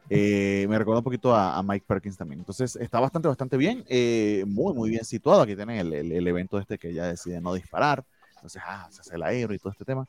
Eh, 0.08 0.66
me 0.68 0.78
recuerda 0.78 1.00
un 1.00 1.04
poquito 1.04 1.34
a, 1.34 1.62
Mike 1.62 1.84
Perkins 1.86 2.16
también. 2.16 2.40
Entonces 2.40 2.76
está 2.76 3.00
bastante, 3.00 3.28
bastante 3.28 3.56
bien, 3.56 3.84
eh, 3.88 4.44
muy, 4.46 4.72
muy 4.74 4.90
bien 4.90 5.04
situado. 5.04 5.42
Aquí 5.42 5.56
tienen 5.56 5.78
el, 5.78 6.12
el, 6.12 6.26
evento 6.26 6.58
este 6.58 6.78
que 6.78 6.92
ya 6.92 7.06
decide 7.06 7.40
no 7.40 7.54
disparar. 7.54 8.04
Entonces, 8.36 8.62
ah, 8.64 8.88
se 8.90 9.00
hace 9.00 9.16
el 9.16 9.22
aero 9.22 9.54
y 9.54 9.58
todo 9.58 9.72
este 9.72 9.84
tema. 9.84 10.06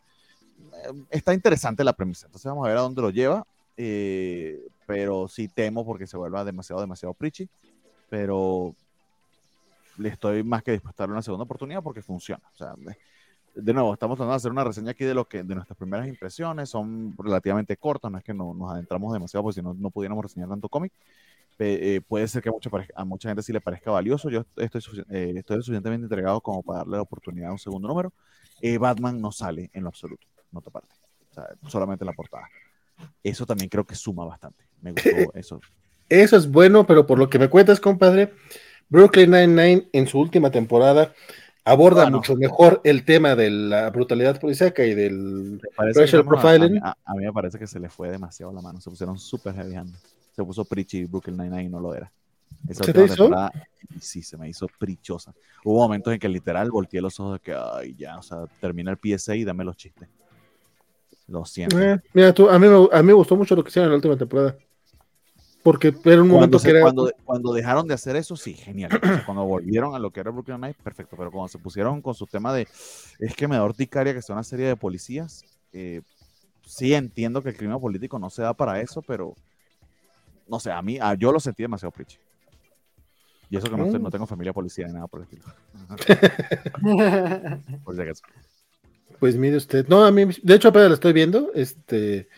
Eh, 0.85 1.03
está 1.09 1.33
interesante 1.33 1.83
la 1.83 1.93
premisa. 1.93 2.27
Entonces 2.27 2.47
vamos 2.47 2.65
a 2.65 2.69
ver 2.69 2.77
a 2.77 2.81
dónde 2.81 3.01
lo 3.01 3.09
lleva. 3.09 3.45
pero 4.85 5.27
sí 5.27 5.47
temo 5.47 5.85
porque 5.85 6.07
se 6.07 6.17
vuelva 6.17 6.45
demasiado, 6.45 6.81
demasiado 6.81 7.13
preachy. 7.13 7.49
Pero 8.09 8.75
le 9.97 10.09
estoy 10.09 10.43
más 10.43 10.63
que 10.63 10.71
dispuesto 10.71 11.01
a 11.01 11.03
darle 11.03 11.13
una 11.13 11.23
segunda 11.23 11.43
oportunidad 11.43 11.81
porque 11.81 12.01
funciona. 12.01 12.43
O 12.53 12.57
sea, 12.57 12.75
de 13.61 13.73
nuevo, 13.73 13.93
estamos 13.93 14.17
tratando 14.17 14.33
de 14.33 14.37
hacer 14.37 14.51
una 14.51 14.63
reseña 14.63 14.91
aquí 14.91 15.03
de 15.03 15.13
lo 15.13 15.27
que 15.27 15.43
de 15.43 15.55
nuestras 15.55 15.77
primeras 15.77 16.07
impresiones, 16.07 16.69
son 16.69 17.15
relativamente 17.17 17.75
cortas, 17.77 18.11
no 18.11 18.17
es 18.17 18.23
que 18.23 18.33
no, 18.33 18.53
nos 18.53 18.71
adentramos 18.71 19.11
demasiado, 19.13 19.43
porque 19.43 19.55
si 19.55 19.61
no, 19.61 19.73
no 19.73 19.89
pudiéramos 19.89 20.23
reseñar 20.23 20.49
tanto 20.49 20.69
cómic. 20.69 20.93
Eh, 21.59 22.01
puede 22.07 22.27
ser 22.27 22.43
que 22.43 22.49
a 22.49 22.51
mucha, 22.51 22.69
a 22.95 23.05
mucha 23.05 23.29
gente 23.29 23.41
sí 23.41 23.51
le 23.51 23.61
parezca 23.61 23.89
valioso. 23.89 24.29
Yo 24.29 24.45
estoy, 24.57 24.81
eh, 25.09 25.33
estoy 25.35 25.57
suficientemente 25.57 26.05
entregado 26.05 26.39
como 26.39 26.61
para 26.61 26.79
darle 26.79 26.97
la 26.97 27.01
oportunidad 27.01 27.49
a 27.49 27.53
un 27.53 27.59
segundo 27.59 27.87
número. 27.87 28.13
Eh, 28.61 28.77
Batman 28.77 29.19
no 29.19 29.31
sale 29.31 29.71
en 29.73 29.83
lo 29.83 29.89
absoluto, 29.89 30.27
no 30.51 30.61
te 30.61 30.69
parte. 30.69 30.93
O 31.31 31.33
sea, 31.33 31.47
solamente 31.67 32.05
la 32.05 32.13
portada. 32.13 32.47
Eso 33.23 33.45
también 33.45 33.69
creo 33.69 33.85
que 33.85 33.95
suma 33.95 34.23
bastante. 34.23 34.65
Me 34.81 34.91
gustó 34.91 35.09
eso. 35.33 35.59
Eso 36.09 36.37
es 36.37 36.49
bueno, 36.49 36.85
pero 36.85 37.07
por 37.07 37.17
lo 37.17 37.29
que 37.29 37.39
me 37.39 37.49
cuentas, 37.49 37.79
compadre, 37.79 38.33
Brooklyn 38.89 39.31
Nine-Nine 39.31 39.89
en 39.91 40.07
su 40.07 40.19
última 40.19 40.51
temporada 40.51 41.13
aborda 41.67 42.09
mucho 42.09 42.35
mejor 42.35 42.81
el 42.83 43.03
tema 43.03 43.35
de 43.35 43.49
la 43.49 43.89
brutalidad 43.89 44.39
policíaca 44.39 44.85
y 44.85 44.95
del 44.95 45.61
pressure 45.75 46.23
profiling. 46.23 46.79
A, 46.83 46.95
mí 47.15 47.25
me 47.25 47.33
parece 47.33 47.59
que 47.59 47.67
se 47.67 47.79
le 47.79 47.89
fue 47.89 48.09
demasiado 48.09 48.53
la 48.53 48.61
mano, 48.61 48.79
se 48.79 48.89
pusieron 48.89 49.17
súper 49.17 49.55
heavy 49.55 49.75
Se 50.35 50.43
puso 50.43 50.65
Preachy 50.65 51.05
Brooklyn 51.05 51.37
Nine-Nine 51.37 51.63
y 51.63 51.69
no 51.69 51.79
lo 51.79 51.93
era. 51.93 52.11
¿Se 52.71 52.93
te 52.93 53.05
hizo? 53.05 53.29
Sí, 53.99 54.21
se 54.21 54.37
me 54.37 54.49
hizo 54.49 54.67
prichosa. 54.79 55.33
Hubo 55.63 55.79
momentos 55.79 56.13
en 56.13 56.19
que 56.19 56.29
literal 56.29 56.71
volteé 56.71 57.01
los 57.01 57.19
ojos 57.19 57.33
de 57.33 57.39
que, 57.39 57.53
ay, 57.53 57.95
ya, 57.97 58.17
o 58.17 58.23
sea, 58.23 58.45
termina 58.59 58.91
el 58.91 58.97
PSA 58.97 59.35
y 59.35 59.43
dame 59.43 59.63
los 59.63 59.75
chistes. 59.75 60.07
Lo 61.27 61.45
siento. 61.45 61.79
Eh, 61.79 61.99
mira, 62.13 62.33
tú, 62.33 62.49
a 62.49 62.57
mí, 62.57 62.67
a 62.67 63.01
mí 63.01 63.07
me 63.07 63.13
gustó 63.13 63.35
mucho 63.35 63.55
lo 63.55 63.63
que 63.63 63.69
hicieron 63.69 63.87
en 63.87 63.91
la 63.91 63.95
última 63.97 64.15
temporada 64.15 64.55
porque 65.67 65.93
era 66.05 66.21
un 66.21 66.29
momento 66.29 66.59
que 66.59 66.69
era... 66.69 66.81
Cuando, 66.81 67.11
cuando, 67.25 67.51
dejaron 67.51 67.89
de 67.89 67.93
hacer 67.93 68.15
eso, 68.15 68.37
sí, 68.37 68.53
genial. 68.53 68.89
cuando 69.25 69.43
volvieron 69.43 69.93
a 69.95 69.99
lo 69.99 70.11
que 70.11 70.21
era 70.21 70.31
Brooklyn 70.31 70.55
Knight, 70.55 70.77
perfecto. 70.77 71.17
Pero 71.17 71.29
cuando 71.29 71.49
se 71.49 71.57
pusieron 71.57 72.01
con 72.01 72.15
su 72.15 72.25
tema 72.25 72.53
de, 72.53 72.69
es 73.19 73.35
que 73.35 73.49
me 73.49 73.57
da 73.57 73.65
horticaria 73.65 74.13
que 74.13 74.21
sea 74.21 74.33
una 74.33 74.45
serie 74.45 74.65
de 74.65 74.77
policías, 74.77 75.43
eh, 75.73 76.03
sí 76.65 76.93
entiendo 76.93 77.43
que 77.43 77.49
el 77.49 77.57
crimen 77.57 77.81
político 77.81 78.17
no 78.17 78.29
se 78.29 78.43
da 78.43 78.53
para 78.53 78.79
eso, 78.79 79.01
pero 79.01 79.35
no 80.47 80.57
sé, 80.61 80.71
a 80.71 80.81
mí, 80.81 80.99
yo 81.19 81.33
lo 81.33 81.41
sentí 81.41 81.63
demasiado 81.63 81.91
preachy. 81.91 82.17
Y 83.49 83.57
eso 83.57 83.69
que 83.69 83.75
no, 83.75 83.87
no, 83.87 84.09
tengo 84.09 84.25
familia 84.25 84.53
policía 84.53 84.87
ni 84.87 84.93
nada 84.93 85.07
por 85.07 85.19
el 85.19 85.25
estilo. 85.25 85.43
por 87.83 87.93
si 87.93 88.01
acaso. 88.01 88.23
Pues 89.19 89.35
mire 89.35 89.57
usted, 89.57 89.85
no, 89.89 90.05
a 90.05 90.11
mí, 90.11 90.27
de 90.41 90.55
hecho 90.55 90.69
apenas 90.69 90.87
lo 90.87 90.93
estoy 90.93 91.11
viendo, 91.11 91.51
este, 91.53 92.29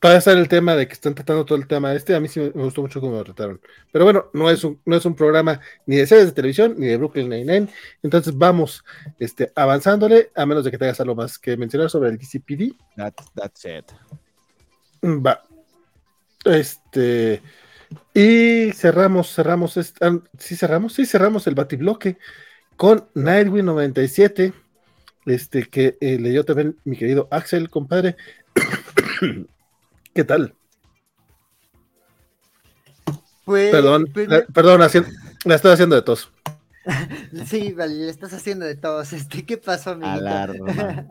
Todavía 0.00 0.18
está 0.18 0.32
el 0.32 0.48
tema 0.48 0.76
de 0.76 0.86
que 0.86 0.92
están 0.92 1.14
tratando 1.14 1.44
todo 1.44 1.58
el 1.58 1.66
tema 1.66 1.92
este. 1.92 2.14
A 2.14 2.20
mí 2.20 2.28
sí 2.28 2.38
me 2.40 2.62
gustó 2.62 2.82
mucho 2.82 3.00
cómo 3.00 3.16
lo 3.16 3.24
trataron. 3.24 3.60
Pero 3.90 4.04
bueno, 4.04 4.26
no 4.32 4.48
es 4.48 4.62
un, 4.62 4.80
no 4.84 4.96
es 4.96 5.04
un 5.04 5.16
programa 5.16 5.60
ni 5.86 5.96
de 5.96 6.06
series 6.06 6.26
de 6.26 6.32
televisión 6.32 6.76
ni 6.78 6.86
de 6.86 6.96
Brooklyn 6.96 7.28
Nine-Nine. 7.28 7.68
Entonces 8.02 8.36
vamos 8.36 8.84
este, 9.18 9.50
avanzándole, 9.56 10.30
a 10.36 10.46
menos 10.46 10.64
de 10.64 10.70
que 10.70 10.78
tengas 10.78 11.00
algo 11.00 11.16
más 11.16 11.38
que 11.38 11.56
mencionar 11.56 11.90
sobre 11.90 12.10
el 12.10 12.18
DCPD. 12.18 12.76
that's 13.34 13.64
it. 13.64 13.90
Mm, 15.02 15.26
va. 15.26 15.42
Este. 16.44 17.42
Y 18.14 18.70
cerramos, 18.72 19.34
cerramos. 19.34 19.76
Este, 19.76 20.06
sí, 20.38 20.54
cerramos, 20.54 20.92
sí, 20.92 21.06
cerramos 21.06 21.46
el 21.48 21.56
batibloque 21.56 22.18
con 22.76 23.08
Nightwing 23.14 23.64
97. 23.64 24.52
Este 25.26 25.64
que 25.64 25.98
eh, 26.00 26.18
leyó 26.20 26.44
también 26.44 26.76
mi 26.84 26.96
querido 26.96 27.26
Axel, 27.32 27.68
compadre. 27.68 28.16
¿Qué 30.18 30.24
tal? 30.24 30.52
Pues, 33.44 33.70
perdón, 33.70 34.06
pues, 34.12 34.28
perdón, 34.52 34.80
la 34.80 35.54
estoy 35.54 35.70
haciendo 35.70 35.94
de 35.94 36.02
tos. 36.02 36.32
Sí, 37.46 37.72
vale, 37.72 37.94
le 37.94 38.10
estás 38.10 38.32
haciendo 38.32 38.66
de 38.66 38.74
tos. 38.74 39.12
Este, 39.12 39.46
¿qué 39.46 39.58
pasó, 39.58 39.90
amiguito? 39.90 40.26
Alarma. 40.26 41.06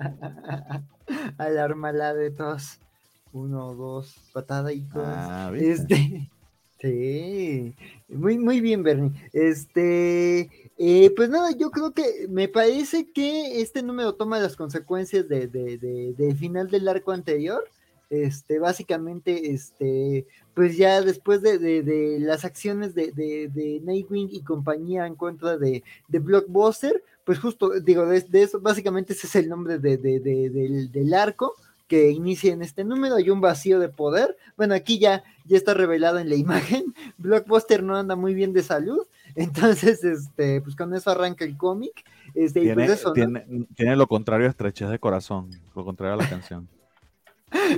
Alarma 1.37 1.93
la 1.93 2.13
de 2.13 2.31
tos. 2.31 2.79
Uno, 3.31 3.75
dos, 3.75 4.13
patada 4.33 4.73
y 4.73 4.81
tos. 4.81 5.05
Ah, 5.05 5.53
este, 5.55 6.29
sí, 6.81 7.73
muy, 8.09 8.37
muy 8.37 8.59
bien, 8.59 8.83
Bernie. 8.83 9.13
Este, 9.31 10.49
eh, 10.77 11.13
pues 11.15 11.29
nada, 11.29 11.51
yo 11.51 11.71
creo 11.71 11.93
que 11.93 12.27
me 12.27 12.49
parece 12.49 13.09
que 13.09 13.61
este 13.61 13.83
número 13.83 14.15
toma 14.15 14.37
las 14.37 14.57
consecuencias 14.57 15.29
de, 15.29 15.47
de, 15.47 15.77
de, 15.77 16.11
del 16.11 16.35
final 16.35 16.69
del 16.69 16.89
arco 16.89 17.13
anterior 17.13 17.63
este, 18.09 18.59
básicamente, 18.59 19.51
este, 19.51 20.25
pues 20.53 20.77
ya 20.77 21.01
después 21.01 21.41
de, 21.41 22.17
las 22.19 22.45
acciones 22.45 22.95
de, 22.95 23.81
Nightwing 23.83 24.29
y 24.31 24.41
compañía 24.41 25.05
en 25.05 25.15
contra 25.15 25.57
de, 25.57 25.83
Blockbuster, 26.07 27.03
pues 27.23 27.39
justo, 27.39 27.79
digo, 27.81 28.05
de, 28.05 28.25
eso, 28.33 28.59
básicamente 28.61 29.13
ese 29.13 29.27
es 29.27 29.35
el 29.35 29.49
nombre 29.49 29.77
del, 29.79 31.13
arco 31.13 31.53
que 31.87 32.11
inicia 32.11 32.51
en 32.51 32.61
este 32.61 32.83
número, 32.83 33.15
hay 33.15 33.29
un 33.29 33.39
vacío 33.39 33.79
de 33.79 33.87
poder, 33.87 34.35
bueno, 34.57 34.73
aquí 34.73 34.99
ya, 34.99 35.23
ya 35.45 35.55
está 35.55 35.73
revelado 35.73 36.19
en 36.19 36.27
la 36.27 36.35
imagen, 36.35 36.93
Blockbuster 37.17 37.81
no 37.81 37.95
anda 37.95 38.17
muy 38.17 38.33
bien 38.33 38.51
de 38.51 38.63
salud, 38.63 39.05
entonces, 39.35 40.03
este, 40.03 40.61
pues 40.61 40.75
con 40.75 40.93
eso 40.95 41.11
arranca 41.11 41.45
el 41.45 41.57
cómic. 41.57 42.03
Este, 42.33 42.73
pues 42.73 43.03
tiene, 43.13 43.45
tiene, 43.75 43.95
lo 43.95 44.07
contrario 44.07 44.47
a 44.47 44.49
estrechez 44.49 44.89
de 44.89 44.99
corazón, 44.99 45.49
lo 45.75 45.85
contrario 45.85 46.15
a 46.15 46.17
la 46.17 46.29
canción. 46.29 46.67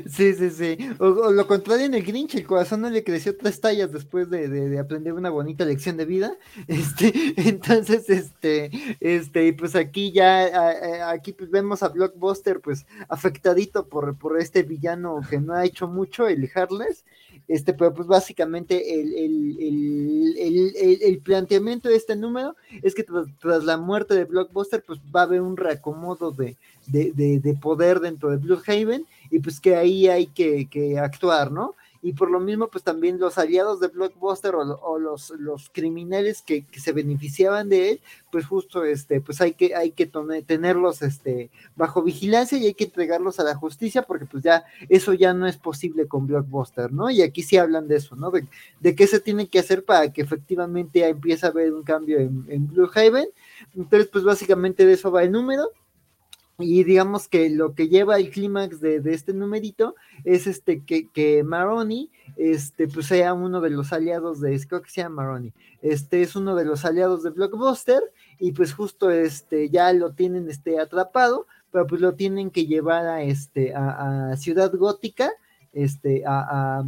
Sí, 0.09 0.33
sí, 0.33 0.49
sí. 0.49 0.77
O, 0.99 1.31
lo 1.31 1.47
contrario 1.47 1.85
en 1.85 1.93
el 1.93 2.03
Grinch, 2.03 2.35
el 2.35 2.45
corazón 2.45 2.81
no 2.81 2.89
le 2.89 3.03
creció 3.03 3.35
tres 3.37 3.59
tallas 3.59 3.91
después 3.91 4.29
de, 4.29 4.77
aprender 4.79 5.13
una 5.13 5.29
bonita 5.29 5.65
lección 5.65 5.97
de 5.97 6.05
vida. 6.05 6.33
Este, 6.67 7.33
entonces, 7.37 8.09
este, 8.09 8.71
este, 8.99 9.53
pues 9.53 9.75
aquí 9.75 10.11
ya, 10.11 11.09
aquí 11.09 11.33
pues 11.33 11.49
vemos 11.49 11.83
a 11.83 11.89
Blockbuster 11.89 12.61
pues 12.61 12.85
afectadito 13.09 13.87
por, 13.87 14.17
por 14.17 14.39
este 14.39 14.63
villano 14.63 15.21
que 15.29 15.39
no 15.39 15.53
ha 15.53 15.65
hecho 15.65 15.87
mucho, 15.87 16.27
el 16.27 16.49
Harless. 16.53 17.03
Este, 17.49 17.73
pero 17.73 17.91
pues 17.95 18.07
básicamente 18.07 18.93
el, 19.01 19.11
el, 20.37 21.19
planteamiento 21.23 21.89
de 21.89 21.95
este 21.95 22.15
número 22.15 22.55
es 22.83 22.93
que 22.93 23.03
tras, 23.03 23.63
la 23.63 23.75
muerte 23.75 24.13
de 24.13 24.25
Blockbuster, 24.25 24.83
pues 24.85 24.99
va 25.13 25.21
a 25.21 25.23
haber 25.23 25.41
un 25.41 25.57
reacomodo 25.57 26.31
de, 26.31 26.57
de, 26.85 27.57
poder 27.59 28.01
dentro 28.01 28.29
de 28.29 28.37
Bloodhaven 28.37 29.03
y 29.31 29.39
pues 29.39 29.59
que 29.59 29.75
ahí 29.75 30.07
hay 30.07 30.27
que, 30.27 30.69
que, 30.69 30.99
actuar, 30.99 31.51
¿no? 31.51 31.73
Y 32.01 32.13
por 32.13 32.31
lo 32.31 32.39
mismo, 32.39 32.69
pues 32.69 32.83
también 32.83 33.19
los 33.19 33.37
aliados 33.37 33.79
de 33.79 33.87
Blockbuster 33.87 34.55
o, 34.55 34.99
los, 34.99 35.31
los 35.31 35.69
criminales 35.69 36.41
que, 36.41 36.65
se 36.71 36.93
beneficiaban 36.93 37.67
de 37.67 37.91
él, 37.91 38.01
pues 38.31 38.45
justo 38.45 38.85
este, 38.85 39.19
pues 39.19 39.41
hay 39.41 39.53
que, 39.53 39.75
hay 39.75 39.91
que 39.91 40.09
tenerlos 40.45 41.01
este, 41.01 41.49
bajo 41.75 42.01
vigilancia 42.01 42.57
y 42.57 42.67
hay 42.67 42.73
que 42.73 42.85
entregarlos 42.85 43.39
a 43.39 43.43
la 43.43 43.55
justicia, 43.55 44.03
porque 44.03 44.25
pues 44.25 44.43
ya 44.43 44.63
eso 44.87 45.13
ya 45.13 45.33
no 45.33 45.45
es 45.45 45.57
posible 45.57 46.07
con 46.07 46.25
Blockbuster, 46.25 46.91
¿no? 46.93 47.09
Y 47.09 47.21
aquí 47.21 47.43
sí 47.43 47.57
hablan 47.57 47.87
de 47.87 47.97
eso, 47.97 48.15
¿no? 48.15 48.31
De, 48.31 48.47
de 48.79 48.95
qué 48.95 49.05
se 49.05 49.19
tiene 49.19 49.49
que 49.49 49.59
hacer 49.59 49.83
para 49.83 50.13
que 50.13 50.21
efectivamente 50.21 51.07
empiece 51.07 51.45
a 51.45 51.49
haber 51.49 51.73
un 51.73 51.83
cambio 51.83 52.19
en, 52.19 52.45
en 52.47 52.67
Blue 52.67 52.89
Haven. 52.93 53.27
Entonces, 53.75 54.09
pues 54.11 54.23
básicamente 54.23 54.85
de 54.85 54.93
eso 54.93 55.11
va 55.11 55.23
el 55.23 55.31
número. 55.31 55.69
Y 56.59 56.83
digamos 56.83 57.29
que 57.29 57.49
lo 57.49 57.73
que 57.73 57.87
lleva 57.87 58.17
el 58.17 58.29
clímax 58.29 58.81
de, 58.81 59.01
este 59.05 59.33
numerito 59.33 59.95
es 60.25 60.45
este 60.45 60.83
que, 60.83 61.07
que 61.07 61.41
Maroni 61.43 62.11
este, 62.35 62.87
pues 62.87 63.05
sea 63.07 63.33
uno 63.33 63.61
de 63.61 63.69
los 63.69 63.93
aliados 63.93 64.41
de, 64.41 64.59
creo 64.67 64.81
que 64.81 64.89
se 64.89 65.01
llama 65.01 65.23
Maroni, 65.23 65.53
este 65.81 66.21
es 66.21 66.35
uno 66.35 66.55
de 66.55 66.65
los 66.65 66.83
aliados 66.83 67.23
de 67.23 67.29
Blockbuster 67.29 68.01
y 68.39 68.51
pues 68.51 68.73
justo 68.73 69.09
este 69.09 69.69
ya 69.69 69.93
lo 69.93 70.11
tienen 70.11 70.49
este 70.49 70.79
atrapado, 70.79 71.47
pero 71.71 71.87
pues 71.87 72.01
lo 72.01 72.15
tienen 72.15 72.51
que 72.51 72.65
llevar 72.65 73.05
a 73.07 73.23
este 73.23 73.73
a 73.73 74.35
Ciudad 74.37 74.73
Gótica 74.73 75.31
este, 75.73 76.23
a, 76.25 76.83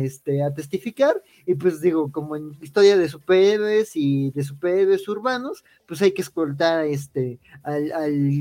este, 0.00 0.42
a 0.42 0.52
testificar. 0.52 1.22
Y 1.46 1.54
pues 1.54 1.80
digo, 1.80 2.10
como 2.10 2.36
en 2.36 2.56
historia 2.60 2.96
de 2.96 3.08
superhéroes 3.08 3.92
y 3.94 4.30
de 4.30 4.44
superhéroes 4.44 5.08
urbanos, 5.08 5.64
pues 5.86 6.02
hay 6.02 6.12
que 6.12 6.22
escoltar 6.22 6.84
este, 6.86 7.38
al, 7.62 7.92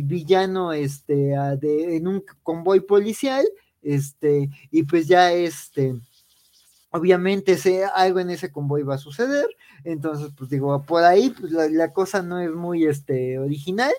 villano 0.04 0.74
este, 0.74 1.34
en 1.34 2.08
un 2.08 2.24
convoy 2.44 2.80
policial. 2.82 3.46
Este, 3.82 4.50
y 4.72 4.84
pues 4.84 5.08
ya 5.08 5.34
este, 5.34 5.94
obviamente 6.94 7.58
sé, 7.58 7.86
algo 7.86 8.20
en 8.20 8.30
ese 8.30 8.52
convoy 8.52 8.84
va 8.84 8.96
a 8.96 9.00
suceder, 9.00 9.48
entonces 9.84 10.32
pues 10.38 10.52
digo, 10.52 10.84
por 10.84 11.04
ahí 11.04 11.32
pues, 11.32 11.52
la, 11.52 11.92
cosa 11.92 12.22
no 12.22 12.40
es 12.40 12.52
muy 12.52 12.86
este, 12.86 13.40
original, 13.40 13.92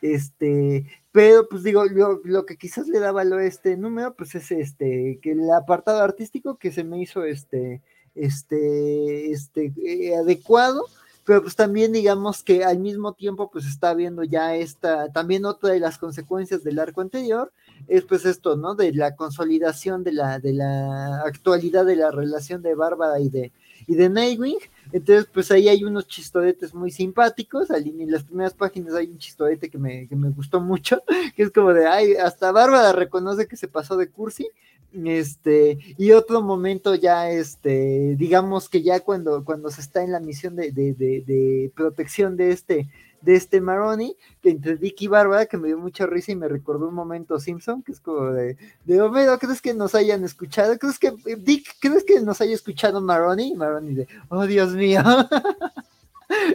este, 0.00 0.86
pero 1.12 1.48
pues 1.48 1.62
digo, 1.62 1.84
lo, 1.86 2.46
que 2.46 2.56
quizás 2.56 2.86
le 2.88 2.98
daba 2.98 3.22
a 3.22 3.44
este 3.44 3.76
número, 3.76 4.14
pues 4.14 4.34
es 4.34 4.50
este, 4.50 5.18
que 5.22 5.32
el 5.32 5.50
apartado 5.50 6.02
artístico 6.02 6.58
que 6.58 6.70
se 6.70 6.84
me 6.84 7.00
hizo 7.00 7.24
este, 7.24 7.82
este, 8.14 9.30
este, 9.32 9.72
eh, 9.84 10.16
adecuado, 10.16 10.84
pero 11.24 11.42
pues 11.42 11.56
también 11.56 11.92
digamos 11.92 12.42
que 12.42 12.64
al 12.64 12.78
mismo 12.78 13.12
tiempo 13.14 13.50
pues 13.50 13.66
está 13.66 13.94
viendo 13.94 14.22
ya 14.24 14.54
esta, 14.54 15.10
también 15.12 15.44
otra 15.44 15.70
de 15.70 15.80
las 15.80 15.98
consecuencias 15.98 16.62
del 16.64 16.78
arco 16.78 17.00
anterior, 17.00 17.52
es 17.86 18.04
pues 18.04 18.24
esto, 18.24 18.56
¿no? 18.56 18.74
De 18.74 18.92
la 18.92 19.14
consolidación 19.14 20.04
de 20.04 20.12
la, 20.12 20.38
de 20.38 20.52
la 20.52 21.22
actualidad 21.22 21.86
de 21.86 21.96
la 21.96 22.10
relación 22.10 22.62
de 22.62 22.74
Bárbara 22.74 23.20
y 23.20 23.28
de, 23.28 23.52
y 23.86 23.94
de 23.94 24.08
Nightwing, 24.08 24.58
entonces 24.92 25.26
pues 25.32 25.50
ahí 25.50 25.68
hay 25.68 25.84
unos 25.84 26.06
chistoretes 26.06 26.74
muy 26.74 26.90
simpáticos, 26.90 27.70
en 27.70 28.10
las 28.10 28.24
primeras 28.24 28.54
páginas 28.54 28.94
hay 28.94 29.08
un 29.08 29.18
chistorete 29.18 29.68
que 29.68 29.78
me, 29.78 30.08
que 30.08 30.16
me 30.16 30.30
gustó 30.30 30.60
mucho, 30.60 31.02
que 31.36 31.42
es 31.42 31.50
como 31.50 31.72
de, 31.72 31.86
ay, 31.86 32.14
hasta 32.14 32.52
Bárbara 32.52 32.92
reconoce 32.92 33.46
que 33.46 33.56
se 33.56 33.68
pasó 33.68 33.96
de 33.96 34.08
cursi, 34.08 34.48
este, 34.92 35.78
y 35.98 36.12
otro 36.12 36.40
momento 36.40 36.94
ya, 36.94 37.30
este, 37.30 38.16
digamos 38.16 38.68
que 38.68 38.82
ya 38.82 39.00
cuando, 39.00 39.44
cuando 39.44 39.70
se 39.70 39.80
está 39.80 40.02
en 40.02 40.12
la 40.12 40.20
misión 40.20 40.56
de, 40.56 40.72
de, 40.72 40.94
de, 40.94 41.70
protección 41.74 42.36
de 42.36 42.52
este, 42.52 42.88
de 43.20 43.36
este 43.36 43.60
Maroni, 43.60 44.16
que 44.42 44.50
entre 44.50 44.76
Dick 44.76 45.02
y 45.02 45.06
Bárbara, 45.08 45.46
que 45.46 45.56
me 45.56 45.68
dio 45.68 45.78
mucha 45.78 46.06
risa 46.06 46.32
y 46.32 46.36
me 46.36 46.48
recordó 46.48 46.88
un 46.88 46.94
momento 46.94 47.38
Simpson, 47.38 47.82
que 47.82 47.92
es 47.92 48.00
como 48.00 48.30
de, 48.32 48.56
de 48.84 49.00
Homero, 49.02 49.38
¿crees 49.38 49.60
que 49.60 49.74
nos 49.74 49.94
hayan 49.94 50.24
escuchado? 50.24 50.78
¿Crees 50.78 50.98
que, 50.98 51.12
Dick, 51.38 51.76
¿crees 51.80 52.04
que 52.04 52.20
nos 52.20 52.40
haya 52.40 52.54
escuchado 52.54 53.00
Maroni? 53.00 53.54
Maroni 53.54 53.94
de, 53.94 54.08
oh 54.28 54.46
Dios 54.46 54.72
mío. 54.72 55.02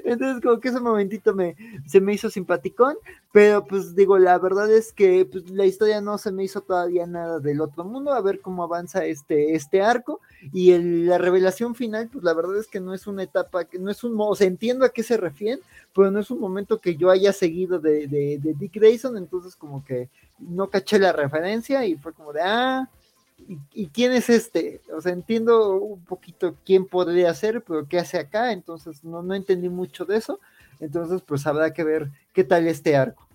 Entonces, 0.06 0.42
como 0.42 0.60
que 0.60 0.70
ese 0.70 0.80
momentito 0.80 1.34
me, 1.34 1.56
se 1.88 2.00
me 2.00 2.14
hizo 2.14 2.30
simpaticón, 2.30 2.96
pero 3.32 3.66
pues 3.66 3.96
digo, 3.96 4.18
la 4.20 4.38
verdad 4.38 4.72
es 4.72 4.94
que 4.94 5.26
pues, 5.26 5.50
la 5.50 5.66
historia 5.66 6.02
no 6.02 6.18
se 6.18 6.32
me 6.32 6.44
hizo 6.44 6.62
todavía 6.62 7.08
nada 7.08 7.40
del 7.40 7.62
otro 7.62 7.84
mundo, 7.84 8.14
a 8.14 8.22
ver 8.22 8.40
cómo 8.40 8.64
avanza 8.64 9.06
este, 9.06 9.56
este 9.56 9.82
arco, 9.82 10.22
y 10.52 10.78
la 10.78 11.18
revelación 11.18 11.74
final, 11.76 12.10
pues 12.12 12.24
la 12.24 12.34
verdad 12.34 12.58
es 12.58 12.68
que 12.68 12.80
no 12.80 12.94
es 12.94 13.08
una 13.08 13.24
etapa, 13.24 13.66
que 13.66 13.80
no 13.80 13.90
es 13.90 14.04
un, 14.04 14.16
o 14.18 14.36
sea, 14.36 14.48
entiendo 14.48 14.86
a 14.86 14.90
qué 14.90 15.04
se 15.04 15.18
refieren, 15.18 15.60
pero 15.94 16.12
no 16.12 16.20
es 16.20 16.30
un 16.30 16.40
momento 16.40 16.80
que 16.80 16.96
yo 16.96 17.10
haya 17.10 17.34
seguido 17.34 17.80
de, 17.80 18.08
de, 18.08 18.40
de 18.40 18.54
Dick 18.54 18.76
Grayson, 18.76 19.18
entonces 19.18 19.56
como 19.56 19.84
que 19.84 20.10
no 20.40 20.70
caché 20.70 21.00
la 21.00 21.14
referencia 21.14 21.86
y 21.86 21.96
fue 21.96 22.14
como 22.14 22.34
de, 22.34 22.42
ah, 22.42 22.90
¿y, 23.72 23.88
quién 23.88 24.12
es 24.12 24.30
este? 24.30 24.82
O 24.96 25.02
sea, 25.02 25.12
entiendo 25.12 25.78
un 25.78 26.04
poquito 26.04 26.56
quién 26.66 26.86
podría 26.86 27.34
ser, 27.34 27.64
pero 27.64 27.88
qué 27.88 28.00
hace 28.00 28.18
acá, 28.18 28.52
entonces 28.52 29.04
no, 29.04 29.22
no 29.22 29.36
entendí 29.36 29.70
mucho 29.70 30.06
de 30.06 30.18
eso. 30.18 30.40
Entonces, 30.80 31.22
pues 31.22 31.46
habrá 31.48 31.74
que 31.74 31.84
ver 31.84 32.10
qué 32.34 32.44
tal 32.44 32.68
este 32.68 32.96
arco. 32.96 33.28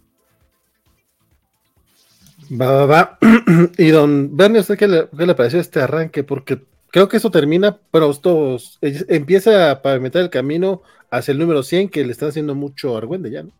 Va, 2.51 2.71
va, 2.71 2.87
va. 2.87 3.19
y 3.79 3.89
don 3.89 4.37
Bernie, 4.37 4.61
¿usted 4.61 4.79
qué 4.79 4.89
le, 4.89 5.09
qué 5.17 5.27
le, 5.27 5.35
pareció 5.35 5.61
este 5.61 5.81
arranque? 5.81 6.25
Porque 6.25 6.63
creo 6.91 7.09
que 7.09 7.17
eso 7.17 7.31
termina, 7.31 7.79
pero 7.91 8.11
esto 8.11 8.57
empieza 8.81 9.71
a 9.71 9.83
pavimentar 9.83 10.23
el 10.23 10.31
camino 10.31 10.83
hacia 11.11 11.33
el 11.33 11.39
número 11.39 11.63
100, 11.63 11.89
que 11.89 12.05
le 12.05 12.13
están 12.13 12.31
haciendo 12.31 12.55
mucho 12.55 12.97
argüende 12.97 13.31
ya, 13.31 13.43
¿no? 13.43 13.51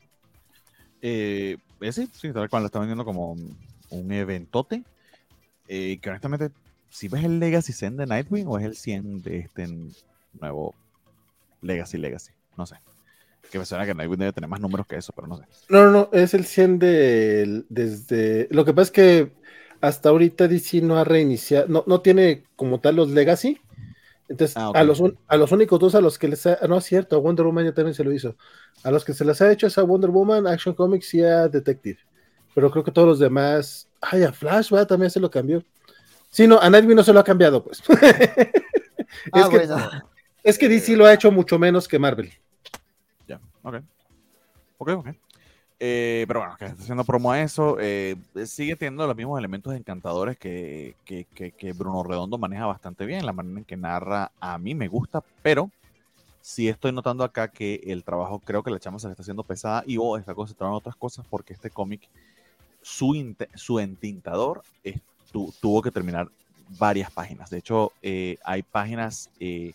Eh, 1.01 1.57
sí, 1.93 2.09
sí, 2.13 2.33
tal 2.33 2.49
cual 2.49 2.63
lo 2.63 2.67
están 2.67 2.83
vendiendo 2.83 3.05
como 3.05 3.37
un 3.91 4.13
eventote. 4.13 4.83
Eh, 5.69 5.99
que 6.01 6.09
honestamente, 6.09 6.51
si 6.89 7.09
ves 7.09 7.25
el 7.25 7.39
Legacy 7.39 7.73
100 7.73 7.99
de 7.99 8.07
Nightwing 8.07 8.47
o 8.49 8.59
es 8.59 8.65
el 8.65 8.75
100 8.75 9.23
de 9.23 9.39
este 9.41 9.69
nuevo 10.41 10.75
Legacy 11.61 11.99
Legacy, 11.99 12.33
no 12.57 12.67
sé. 12.67 12.77
Que 13.51 13.59
me 13.59 13.65
suena 13.65 13.87
que 13.87 13.95
Nightwing 13.95 14.19
debe 14.19 14.33
tener 14.33 14.49
más 14.49 14.61
números 14.61 14.87
que 14.87 14.97
eso, 14.97 15.13
pero 15.15 15.27
no 15.27 15.37
sé. 15.37 15.45
No, 15.69 15.85
no, 15.85 15.91
no, 15.91 16.09
es 16.13 16.35
el 16.35 16.45
100 16.45 16.79
de 16.79 17.65
desde. 17.69 18.49
Lo 18.51 18.65
que 18.65 18.73
pasa 18.73 18.85
es 18.85 18.91
que 18.91 19.33
hasta 19.81 20.09
ahorita 20.09 20.49
DC 20.49 20.81
no 20.81 20.99
ha 20.99 21.05
reiniciado, 21.05 21.69
no, 21.69 21.85
no 21.87 22.01
tiene 22.01 22.45
como 22.57 22.81
tal 22.81 22.97
los 22.97 23.11
Legacy. 23.11 23.61
Entonces, 24.29 24.57
ah, 24.59 24.73
a, 24.75 24.85
los, 24.85 25.03
a 25.27 25.37
los 25.39 25.53
únicos 25.53 25.81
dos 25.81 25.95
a 25.95 26.03
los 26.03 26.19
que 26.19 26.29
les 26.29 26.47
ha. 26.47 26.59
No 26.69 26.79
es 26.79 26.85
cierto, 26.85 27.17
a 27.17 27.19
Wonder 27.19 27.47
Woman 27.47 27.65
ya 27.65 27.73
también 27.73 27.95
se 27.95 28.05
lo 28.05 28.13
hizo. 28.13 28.37
A 28.85 28.91
los 28.91 29.05
que 29.05 29.15
se 29.15 29.25
les 29.25 29.41
ha 29.41 29.51
hecho 29.51 29.67
es 29.67 29.79
a 29.79 29.83
Wonder 29.83 30.11
Woman, 30.11 30.47
Action 30.47 30.75
Comics 30.75 31.15
y 31.15 31.23
a 31.23 31.49
Detective. 31.49 31.99
Pero 32.55 32.71
creo 32.71 32.85
que 32.85 32.93
todos 32.93 33.09
los 33.09 33.19
demás 33.19 33.88
Ay, 34.01 34.23
a 34.23 34.33
Flash, 34.33 34.71
¿verdad? 34.71 34.87
También 34.87 35.11
se 35.11 35.21
lo 35.21 35.31
cambió. 35.31 35.63
Sí, 36.31 36.47
no, 36.47 36.59
a 36.61 36.69
Nightwing 36.69 36.97
no 36.97 37.03
se 37.03 37.13
lo 37.13 37.21
ha 37.21 37.25
cambiado, 37.25 37.63
pues. 37.63 37.83
ah, 39.33 39.41
es, 39.41 39.49
que, 39.49 39.69
es 40.45 40.59
que 40.59 40.69
DC 40.69 40.97
lo 40.97 41.07
ha 41.07 41.15
hecho 41.15 41.31
mucho 41.31 41.59
menos 41.59 41.89
que 41.89 41.99
Marvel. 41.99 42.33
Ya, 43.27 43.41
ok. 43.63 43.77
Ok, 44.79 44.89
ok. 44.91 45.09
Eh, 45.81 46.25
pero 46.27 46.41
bueno, 46.41 46.57
que 46.59 46.67
está 46.67 46.83
haciendo 46.83 47.05
promo 47.05 47.31
a 47.31 47.41
eso. 47.41 47.77
Eh, 47.81 48.17
sigue 48.47 48.77
teniendo 48.77 49.07
los 49.07 49.17
mismos 49.17 49.39
elementos 49.39 49.75
encantadores 49.75 50.37
que, 50.37 50.97
que, 51.05 51.25
que, 51.53 51.73
Bruno 51.73 52.03
Redondo 52.03 52.37
maneja 52.37 52.67
bastante 52.67 53.07
bien. 53.07 53.25
La 53.25 53.33
manera 53.33 53.61
en 53.61 53.65
que 53.65 53.77
narra 53.77 54.33
a 54.41 54.59
mí 54.59 54.75
me 54.75 54.89
gusta, 54.89 55.23
pero 55.43 55.71
sí 56.41 56.69
estoy 56.69 56.93
notando 56.93 57.25
acá 57.25 57.49
que 57.49 57.81
el 57.87 58.05
trabajo, 58.05 58.41
creo 58.41 58.63
que 58.63 58.71
la 58.71 58.81
chama 58.81 58.99
se 58.99 59.07
le 59.07 59.13
está 59.13 59.23
haciendo 59.23 59.45
pesada 59.45 59.85
y 59.87 59.99
o 59.99 60.17
está 60.17 60.35
concentrado 60.35 60.73
en 60.73 60.79
otras 60.79 60.97
cosas 60.97 61.27
porque 61.29 61.53
este 61.53 61.71
cómic 61.71 62.09
su, 62.89 63.35
su 63.55 63.79
entintador 63.79 64.63
tuvo 65.61 65.83
que 65.83 65.91
terminar 65.91 66.29
varias 66.79 67.11
páginas. 67.11 67.51
De 67.51 67.59
hecho, 67.59 67.93
eh, 68.01 68.39
hay 68.43 68.63
páginas 68.63 69.31
eh, 69.39 69.73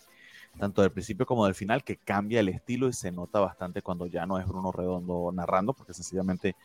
tanto 0.58 0.82
del 0.82 0.90
principio 0.90 1.24
como 1.24 1.44
del 1.44 1.54
final 1.54 1.84
que 1.84 1.96
cambia 1.96 2.40
el 2.40 2.48
estilo 2.48 2.88
y 2.88 2.92
se 2.92 3.12
nota 3.12 3.38
bastante 3.38 3.82
cuando 3.82 4.06
ya 4.06 4.26
no 4.26 4.38
es 4.38 4.46
Bruno 4.46 4.72
Redondo 4.72 5.30
narrando, 5.32 5.72
porque 5.72 5.94
sencillamente 5.94 6.56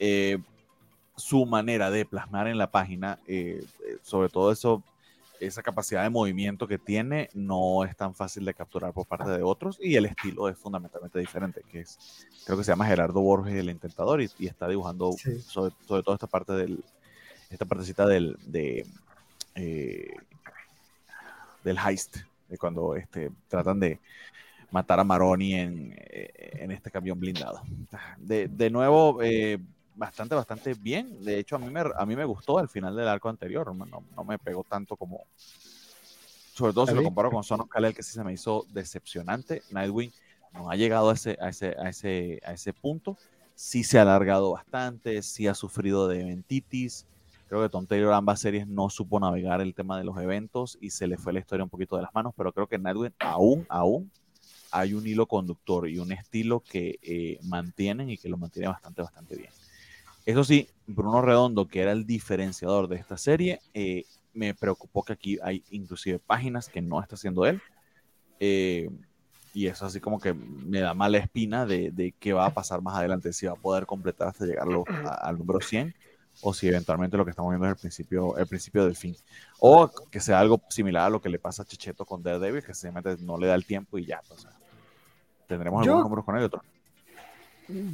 eh, 0.00 0.38
su 1.16 1.46
manera 1.46 1.90
de 1.90 2.04
plasmar 2.04 2.48
en 2.48 2.58
la 2.58 2.70
página, 2.70 3.18
sobre 4.02 4.28
todo 4.28 4.52
eso 4.52 4.82
esa 5.40 5.62
capacidad 5.62 6.02
de 6.02 6.10
movimiento 6.10 6.66
que 6.66 6.78
tiene 6.78 7.28
no 7.34 7.84
es 7.84 7.96
tan 7.96 8.14
fácil 8.14 8.44
de 8.44 8.54
capturar 8.54 8.92
por 8.92 9.06
parte 9.06 9.30
de 9.30 9.42
otros 9.42 9.78
y 9.80 9.96
el 9.96 10.06
estilo 10.06 10.48
es 10.48 10.58
fundamentalmente 10.58 11.18
diferente, 11.18 11.62
que 11.70 11.80
es, 11.80 12.26
creo 12.44 12.58
que 12.58 12.64
se 12.64 12.72
llama 12.72 12.86
Gerardo 12.86 13.20
Borges 13.20 13.54
el 13.54 13.70
Intentador 13.70 14.22
y, 14.22 14.46
está 14.46 14.68
dibujando 14.68 15.14
sobre, 15.46 15.74
todo 15.86 16.14
esta 16.14 16.26
parte 16.26 16.52
del, 16.52 16.84
esta 17.50 17.64
partecita 17.64 18.06
del, 18.06 18.36
de, 18.46 18.86
eh, 19.54 20.14
del 21.64 21.78
heist, 21.78 22.16
de 22.48 22.58
cuando 22.58 22.94
este, 22.94 23.30
tratan 23.48 23.80
de 23.80 24.00
matar 24.70 25.00
a 25.00 25.04
Maroni 25.04 25.54
en, 25.54 25.94
eh, 25.96 26.30
en 26.60 26.70
este 26.70 26.90
camión 26.90 27.18
blindado. 27.18 27.62
De, 28.18 28.48
de 28.48 28.70
nuevo, 28.70 29.22
eh, 29.22 29.58
bastante, 29.96 30.34
bastante 30.34 30.74
bien. 30.74 31.24
De 31.24 31.38
hecho, 31.38 31.56
a 31.56 31.58
mí 31.58 31.70
me, 31.70 31.82
a 31.96 32.06
mí 32.06 32.14
me 32.14 32.24
gustó 32.24 32.58
al 32.58 32.68
final 32.68 32.94
del 32.94 33.08
arco 33.08 33.28
anterior. 33.28 33.74
No, 33.74 34.04
no 34.16 34.24
me 34.24 34.38
pegó 34.38 34.64
tanto 34.64 34.96
como. 34.96 35.24
Sobre 36.54 36.72
todo 36.72 36.86
si 36.86 36.94
lo 36.94 37.02
comparo 37.02 37.30
con 37.30 37.44
Son 37.44 37.60
of 37.60 37.68
Kal-El, 37.68 37.94
que 37.94 38.02
sí 38.02 38.12
se 38.12 38.24
me 38.24 38.32
hizo 38.32 38.64
decepcionante. 38.72 39.62
Nightwing 39.70 40.12
no 40.54 40.70
ha 40.70 40.76
llegado 40.76 41.10
a 41.10 41.14
ese, 41.14 41.36
a 41.40 41.48
ese, 41.48 41.76
a 41.78 41.88
ese, 41.88 42.40
a 42.44 42.52
ese 42.52 42.72
punto. 42.72 43.18
Sí 43.54 43.84
se 43.84 43.98
ha 43.98 44.02
alargado 44.02 44.52
bastante, 44.52 45.22
sí 45.22 45.46
ha 45.48 45.54
sufrido 45.54 46.08
de 46.08 46.22
eventitis. 46.22 47.06
Creo 47.48 47.62
que 47.62 47.68
Tom 47.68 47.86
Taylor 47.86 48.12
ambas 48.12 48.40
series 48.40 48.66
no 48.66 48.90
supo 48.90 49.20
navegar 49.20 49.60
el 49.60 49.74
tema 49.74 49.98
de 49.98 50.04
los 50.04 50.18
eventos 50.18 50.78
y 50.80 50.90
se 50.90 51.06
le 51.06 51.16
fue 51.16 51.32
la 51.32 51.40
historia 51.40 51.64
un 51.64 51.70
poquito 51.70 51.96
de 51.96 52.02
las 52.02 52.14
manos, 52.14 52.32
pero 52.36 52.52
creo 52.52 52.66
que 52.66 52.78
Nightwing 52.78 53.14
aún, 53.18 53.66
aún 53.68 54.10
hay 54.70 54.94
un 54.94 55.06
hilo 55.06 55.26
conductor 55.26 55.88
y 55.88 55.98
un 55.98 56.12
estilo 56.12 56.60
que 56.60 56.98
eh, 57.02 57.38
mantienen 57.44 58.10
y 58.10 58.18
que 58.18 58.28
lo 58.28 58.36
mantiene 58.36 58.68
bastante, 58.68 59.02
bastante 59.02 59.36
bien. 59.36 59.50
Eso 60.26 60.42
sí, 60.42 60.68
Bruno 60.88 61.22
Redondo, 61.22 61.68
que 61.68 61.80
era 61.80 61.92
el 61.92 62.04
diferenciador 62.04 62.88
de 62.88 62.96
esta 62.96 63.16
serie, 63.16 63.60
eh, 63.72 64.04
me 64.34 64.54
preocupó 64.54 65.04
que 65.04 65.12
aquí 65.12 65.38
hay 65.40 65.62
inclusive 65.70 66.18
páginas 66.18 66.68
que 66.68 66.82
no 66.82 67.00
está 67.00 67.14
haciendo 67.14 67.46
él. 67.46 67.62
Eh, 68.40 68.90
y 69.54 69.68
eso 69.68 69.86
así 69.86 70.00
como 70.00 70.20
que 70.20 70.34
me 70.34 70.80
da 70.80 70.92
mala 70.92 71.18
espina 71.18 71.64
de, 71.64 72.12
qué 72.18 72.32
va 72.32 72.44
a 72.44 72.52
pasar 72.52 72.82
más 72.82 72.96
adelante, 72.96 73.32
si 73.32 73.46
va 73.46 73.52
a 73.52 73.56
poder 73.56 73.86
completar 73.86 74.28
hasta 74.28 74.44
llegarlo 74.44 74.84
al 75.22 75.38
número 75.38 75.60
100 75.60 75.94
o 76.42 76.52
si 76.52 76.68
eventualmente 76.68 77.16
lo 77.16 77.24
que 77.24 77.30
estamos 77.30 77.50
viendo 77.50 77.66
es 77.66 77.70
el 77.70 77.78
principio, 77.78 78.36
el 78.36 78.46
principio 78.46 78.84
del 78.84 78.96
fin. 78.96 79.16
O 79.60 79.88
que 80.10 80.20
sea 80.20 80.40
algo 80.40 80.60
similar 80.68 81.06
a 81.06 81.10
lo 81.10 81.22
que 81.22 81.28
le 81.28 81.38
pasa 81.38 81.62
a 81.62 81.64
Checheto 81.64 82.04
con 82.04 82.22
Daredevil, 82.22 82.62
que 82.62 82.74
simplemente 82.74 83.22
no 83.24 83.38
le 83.38 83.46
da 83.46 83.54
el 83.54 83.64
tiempo 83.64 83.96
y 83.96 84.04
ya. 84.04 84.20
tendremos 85.46 85.82
algunos 85.82 86.04
números 86.04 86.24
con 86.24 86.36
él 86.36 86.42
y 86.42 86.44
otros. 86.46 86.62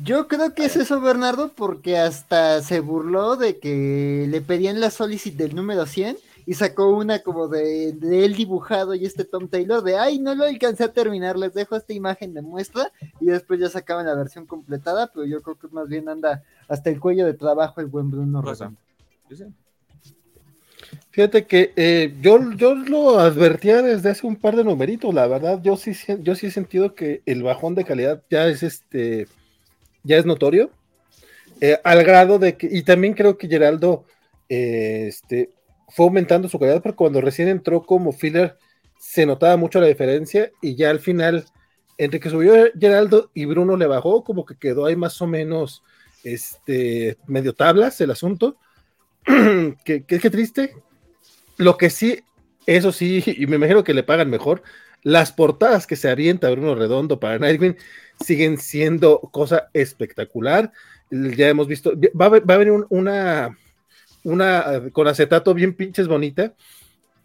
Yo 0.05 0.29
creo 0.29 0.55
que 0.55 0.67
es 0.67 0.77
eso, 0.77 1.01
Bernardo, 1.01 1.53
porque 1.55 1.97
hasta 1.97 2.61
se 2.61 2.81
burló 2.81 3.37
de 3.37 3.59
que 3.59 4.27
le 4.29 4.41
pedían 4.43 4.81
la 4.81 4.91
solicitud 4.91 5.39
del 5.39 5.55
número 5.55 5.87
100 5.87 6.17
y 6.45 6.55
sacó 6.55 6.89
una 6.91 7.21
como 7.21 7.49
de, 7.49 7.91
él 7.91 8.35
dibujado 8.35 8.95
y 8.95 9.07
este 9.07 9.25
Tom 9.25 9.49
Taylor 9.49 9.83
de, 9.83 9.97
ay, 9.97 10.19
no 10.19 10.35
lo 10.35 10.45
alcancé 10.45 10.85
a 10.85 10.93
terminar, 10.93 11.39
les 11.39 11.55
dejo 11.55 11.77
esta 11.77 11.93
imagen 11.93 12.35
de 12.35 12.43
muestra 12.43 12.91
y 13.21 13.27
después 13.27 13.61
ya 13.61 13.69
sacaban 13.69 14.07
la 14.07 14.15
versión 14.15 14.47
completada, 14.47 15.07
pero 15.07 15.25
yo 15.25 15.41
creo 15.41 15.59
que 15.59 15.69
más 15.69 15.89
bien 15.89 16.09
anda 16.09 16.43
hasta 16.69 16.91
el 16.91 17.01
cuello 17.01 17.25
de 17.25 17.35
trabajo 17.35 17.81
el 17.81 17.87
buen 17.87 18.11
Bruno 18.11 18.43
Fíjate 21.11 21.47
que 21.47 21.73
eh, 21.77 22.15
yo, 22.21 22.53
yo 22.53 22.75
lo 22.75 23.19
advertía 23.19 23.83
desde 23.83 24.11
hace 24.11 24.27
un 24.27 24.37
par 24.37 24.57
de 24.57 24.65
numeritos, 24.65 25.15
la 25.15 25.27
verdad, 25.27 25.61
yo 25.63 25.77
sí, 25.77 25.93
yo 26.21 26.35
sí 26.35 26.47
he 26.47 26.51
sentido 26.51 26.95
que 26.95 27.23
el 27.25 27.43
bajón 27.43 27.75
de 27.75 27.85
calidad 27.85 28.23
ya 28.31 28.47
es 28.49 28.63
este, 28.63 29.29
ya 30.05 30.17
es 30.17 30.27
notorio, 30.27 30.71
eh, 31.61 31.79
al 31.85 32.03
grado 32.05 32.39
de 32.39 32.57
que, 32.57 32.69
y 32.71 32.83
también 32.83 33.15
creo 33.15 33.39
que 33.39 33.49
Geraldo 33.49 34.05
eh, 34.49 35.07
este, 35.09 35.51
fue 35.89 36.07
aumentando 36.07 36.49
su 36.49 36.59
calidad, 36.59 36.83
porque 36.83 36.97
cuando 36.97 37.21
recién 37.21 37.49
entró 37.49 37.83
como 37.83 38.13
filler 38.13 38.57
se 38.99 39.27
notaba 39.27 39.57
mucho 39.57 39.81
la 39.81 39.87
diferencia, 39.87 40.51
y 40.61 40.75
ya 40.75 40.91
al 40.91 41.01
final, 41.01 41.45
entre 41.99 42.21
que 42.21 42.31
subió 42.31 42.55
Geraldo 42.79 43.31
y 43.35 43.45
Bruno 43.45 43.77
le 43.77 43.87
bajó, 43.87 44.25
como 44.25 44.45
que 44.45 44.57
quedó 44.57 44.87
ahí 44.87 44.97
más 44.97 45.21
o 45.23 45.27
menos 45.27 45.83
este, 46.25 47.19
medio 47.27 47.53
tablas 47.53 48.01
el 48.01 48.11
asunto. 48.11 48.57
que, 49.85 50.05
que, 50.05 50.31
triste, 50.31 50.75
lo 51.57 51.77
que 51.77 51.91
sí, 51.91 52.21
eso 52.67 52.93
sí, 52.93 53.23
y 53.27 53.47
me 53.47 53.57
imagino 53.57 53.85
que 53.85 53.95
le 53.95 54.03
pagan 54.03 54.31
mejor, 54.31 54.63
las 55.03 55.33
portadas 55.33 55.87
que 55.87 55.97
se 55.97 56.09
avienta 56.09 56.51
Bruno 56.51 56.75
Redondo 56.75 57.19
para 57.19 57.39
Nightwing 57.39 57.77
siguen 58.21 58.59
siendo 58.59 59.19
cosa 59.21 59.69
espectacular. 59.73 60.73
Ya 61.11 61.49
hemos 61.49 61.67
visto, 61.67 61.93
va 62.19 62.27
a, 62.27 62.59
venir 62.59 62.73
una, 62.89 63.57
una 64.25 64.83
con 64.93 65.09
acetato 65.09 65.53
bien 65.55 65.75
pinches 65.75 66.09
bonita, 66.09 66.55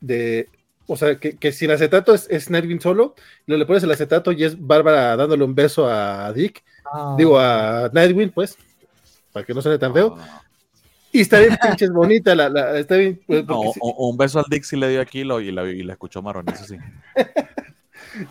de, 0.01 0.49
o 0.87 0.97
sea, 0.97 1.19
que, 1.19 1.51
sin 1.51 1.71
acetato 1.71 2.13
es, 2.13 2.49
Nightwing 2.49 2.81
solo, 2.81 3.15
y 3.45 3.55
le 3.55 3.65
pones 3.65 3.83
el 3.83 3.91
acetato 3.91 4.31
y 4.31 4.43
es 4.43 4.59
Bárbara 4.59 5.15
dándole 5.15 5.43
un 5.43 5.55
beso 5.55 5.87
a 5.87 6.33
Dick, 6.33 6.63
ah. 6.91 7.15
digo 7.17 7.39
a 7.39 7.89
Nightwing, 7.93 8.31
pues, 8.31 8.57
para 9.31 9.45
que 9.45 9.53
no 9.53 9.61
suene 9.61 9.77
tan 9.77 9.93
feo. 9.93 10.17
Y 11.13 11.21
está 11.21 11.39
bien 11.39 11.57
pinches 11.61 11.91
bonita, 11.91 12.35
la, 12.35 12.49
la, 12.49 12.77
está 12.77 12.97
bien. 12.97 13.21
Pues, 13.25 13.45
o, 13.47 14.09
un 14.09 14.17
beso 14.17 14.39
al 14.39 14.45
Dick 14.49 14.63
si 14.63 14.75
le 14.75 14.89
dio 14.89 14.99
aquí 14.99 15.23
lo, 15.23 15.39
y, 15.39 15.51
la, 15.51 15.69
y 15.69 15.83
la 15.83 15.93
escuchó 15.93 16.21
Marrón, 16.21 16.45
eso 16.49 16.65
sí. 16.65 16.77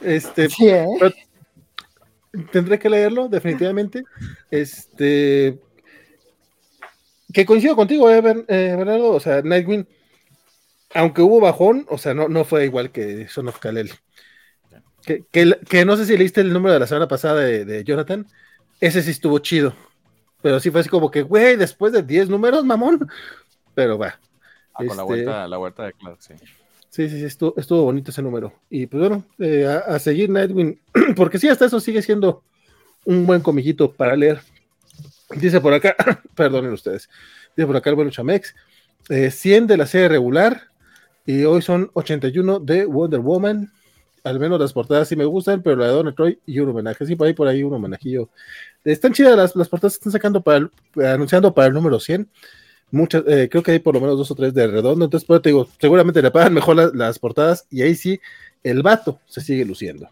este, 0.00 0.48
¿eh? 0.60 0.86
tendré 2.52 2.78
que 2.78 2.90
leerlo, 2.90 3.28
definitivamente. 3.28 4.04
Este, 4.50 5.58
que 7.32 7.46
coincido 7.46 7.76
contigo, 7.76 8.10
eh, 8.10 8.18
eh, 8.18 8.74
Bernardo, 8.76 9.10
o 9.10 9.20
sea, 9.20 9.42
Nightwing, 9.42 9.86
aunque 10.94 11.22
hubo 11.22 11.40
bajón, 11.40 11.86
o 11.88 11.98
sea, 11.98 12.14
no, 12.14 12.28
no 12.28 12.44
fue 12.44 12.64
igual 12.64 12.90
que 12.90 13.28
Son 13.28 13.48
of 13.48 13.58
Kalel. 13.58 13.90
Que, 15.02 15.24
que, 15.30 15.84
no 15.84 15.96
sé 15.96 16.04
si 16.04 16.16
leíste 16.16 16.40
el 16.40 16.52
número 16.52 16.74
de 16.74 16.80
la 16.80 16.86
semana 16.88 17.06
pasada 17.06 17.40
de, 17.40 17.64
de 17.64 17.84
Jonathan, 17.84 18.26
ese 18.80 19.02
sí 19.02 19.12
estuvo 19.12 19.38
chido 19.38 19.74
pero 20.46 20.60
sí 20.60 20.70
fue 20.70 20.80
así 20.80 20.88
como 20.88 21.10
que, 21.10 21.22
güey, 21.22 21.56
después 21.56 21.92
de 21.92 22.04
10 22.04 22.28
números, 22.28 22.64
mamón. 22.64 23.08
Pero 23.74 23.98
va. 23.98 24.18
Ah, 24.72 24.84
con 24.86 24.86
la, 24.86 24.92
este, 24.92 25.02
vuelta, 25.02 25.48
la 25.48 25.56
vuelta 25.56 25.84
de 25.86 25.92
Clark, 25.94 26.18
sí. 26.20 26.34
Sí, 26.96 27.10
sí, 27.10 27.18
sí, 27.18 27.26
estuvo, 27.26 27.82
bonito 27.82 28.10
ese 28.10 28.22
número. 28.22 28.54
Y 28.70 28.86
pues 28.86 29.00
bueno, 29.00 29.22
eh, 29.38 29.66
a, 29.66 29.98
seguir 29.98 30.30
Nightwing, 30.30 30.80
porque 31.14 31.38
sí, 31.38 31.46
hasta 31.46 31.66
eso 31.66 31.78
sigue 31.78 32.00
siendo 32.00 32.42
un 33.04 33.26
buen 33.26 33.42
comillito 33.42 33.92
para 33.92 34.16
leer. 34.16 34.40
Dice 35.36 35.60
por 35.60 35.74
acá, 35.74 35.94
perdonen 36.34 36.72
ustedes, 36.72 37.10
dice 37.54 37.66
por 37.66 37.76
acá 37.76 37.90
el 37.90 37.96
bueno 37.96 38.10
Chamex, 38.10 38.54
100 39.08 39.64
eh, 39.64 39.66
de 39.66 39.76
la 39.76 39.84
serie 39.84 40.08
regular 40.08 40.68
y 41.26 41.44
hoy 41.44 41.60
son 41.60 41.90
81 41.92 42.60
de 42.60 42.86
Wonder 42.86 43.20
Woman. 43.20 43.70
Al 44.24 44.40
menos 44.40 44.58
las 44.58 44.72
portadas 44.72 45.06
sí 45.06 45.16
me 45.16 45.26
gustan, 45.26 45.62
pero 45.62 45.76
la 45.76 45.88
de 45.88 45.92
Don 45.92 46.14
Troy 46.14 46.40
y 46.46 46.60
un 46.60 46.70
homenaje. 46.70 47.04
Sí, 47.04 47.14
por 47.14 47.26
ahí, 47.26 47.34
por 47.34 47.46
ahí 47.46 47.62
un 47.62 47.74
homenajillo 47.74 48.30
están 48.84 49.12
chidas 49.12 49.36
las, 49.36 49.54
las 49.54 49.68
portadas 49.68 49.98
que 49.98 49.98
están 49.98 50.12
sacando 50.12 50.40
para 50.40 50.70
anunciando 51.12 51.52
para 51.52 51.68
el 51.68 51.74
número 51.74 52.00
100. 52.00 52.26
Muchas, 52.90 53.24
eh, 53.26 53.48
creo 53.50 53.62
que 53.62 53.72
hay 53.72 53.78
por 53.80 53.94
lo 53.94 54.00
menos 54.00 54.16
dos 54.16 54.30
o 54.30 54.34
tres 54.34 54.54
de 54.54 54.66
redondo. 54.66 55.04
Entonces, 55.04 55.26
pues 55.26 55.42
te 55.42 55.48
digo, 55.48 55.68
seguramente 55.80 56.22
le 56.22 56.30
pagan 56.30 56.54
mejor 56.54 56.94
las 56.94 57.18
portadas 57.18 57.66
y 57.70 57.82
ahí 57.82 57.94
sí 57.94 58.20
el 58.62 58.82
vato 58.82 59.20
se 59.26 59.40
sigue 59.40 59.64
luciendo. 59.64 60.08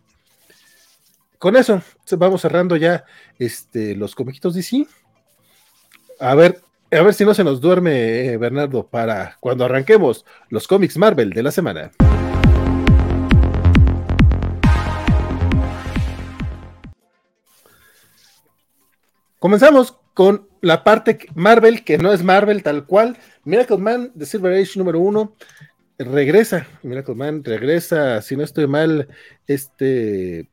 Con 1.39 1.57
eso, 1.57 1.83
vamos 2.17 2.41
cerrando 2.41 2.77
ya 2.77 3.05
este, 3.39 3.95
los 3.95 4.15
comiquitos 4.15 4.55
DC. 4.55 4.87
A 6.19 6.35
ver, 6.35 6.61
a 6.91 7.03
ver 7.03 7.15
si 7.15 7.25
no 7.25 7.35
se 7.35 7.45
nos 7.45 7.61
duerme, 7.61 8.27
eh, 8.27 8.37
Bernardo, 8.37 8.87
para 8.87 9.37
cuando 9.41 9.65
arranquemos 9.65 10.25
los 10.49 10.67
cómics 10.67 10.97
Marvel 10.97 11.31
de 11.31 11.43
la 11.43 11.51
semana. 11.51 11.91
Comenzamos 19.39 19.99
con 20.15 20.49
la 20.65 20.83
parte 20.83 21.19
Marvel, 21.35 21.85
que 21.85 21.99
no 21.99 22.13
es 22.13 22.23
Marvel 22.23 22.63
tal 22.63 22.87
cual. 22.87 23.19
Miracle 23.45 23.77
Man 23.77 24.11
de 24.15 24.27
Silver 24.27 24.55
Age 24.55 24.79
número 24.79 24.99
uno 24.99 25.35
regresa. 25.99 26.67
Miracle 26.83 27.15
Man 27.15 27.45
regresa, 27.45 28.23
si 28.23 28.37
no 28.37 28.43
estoy 28.43 28.67
mal, 28.67 29.09
este 29.47 30.49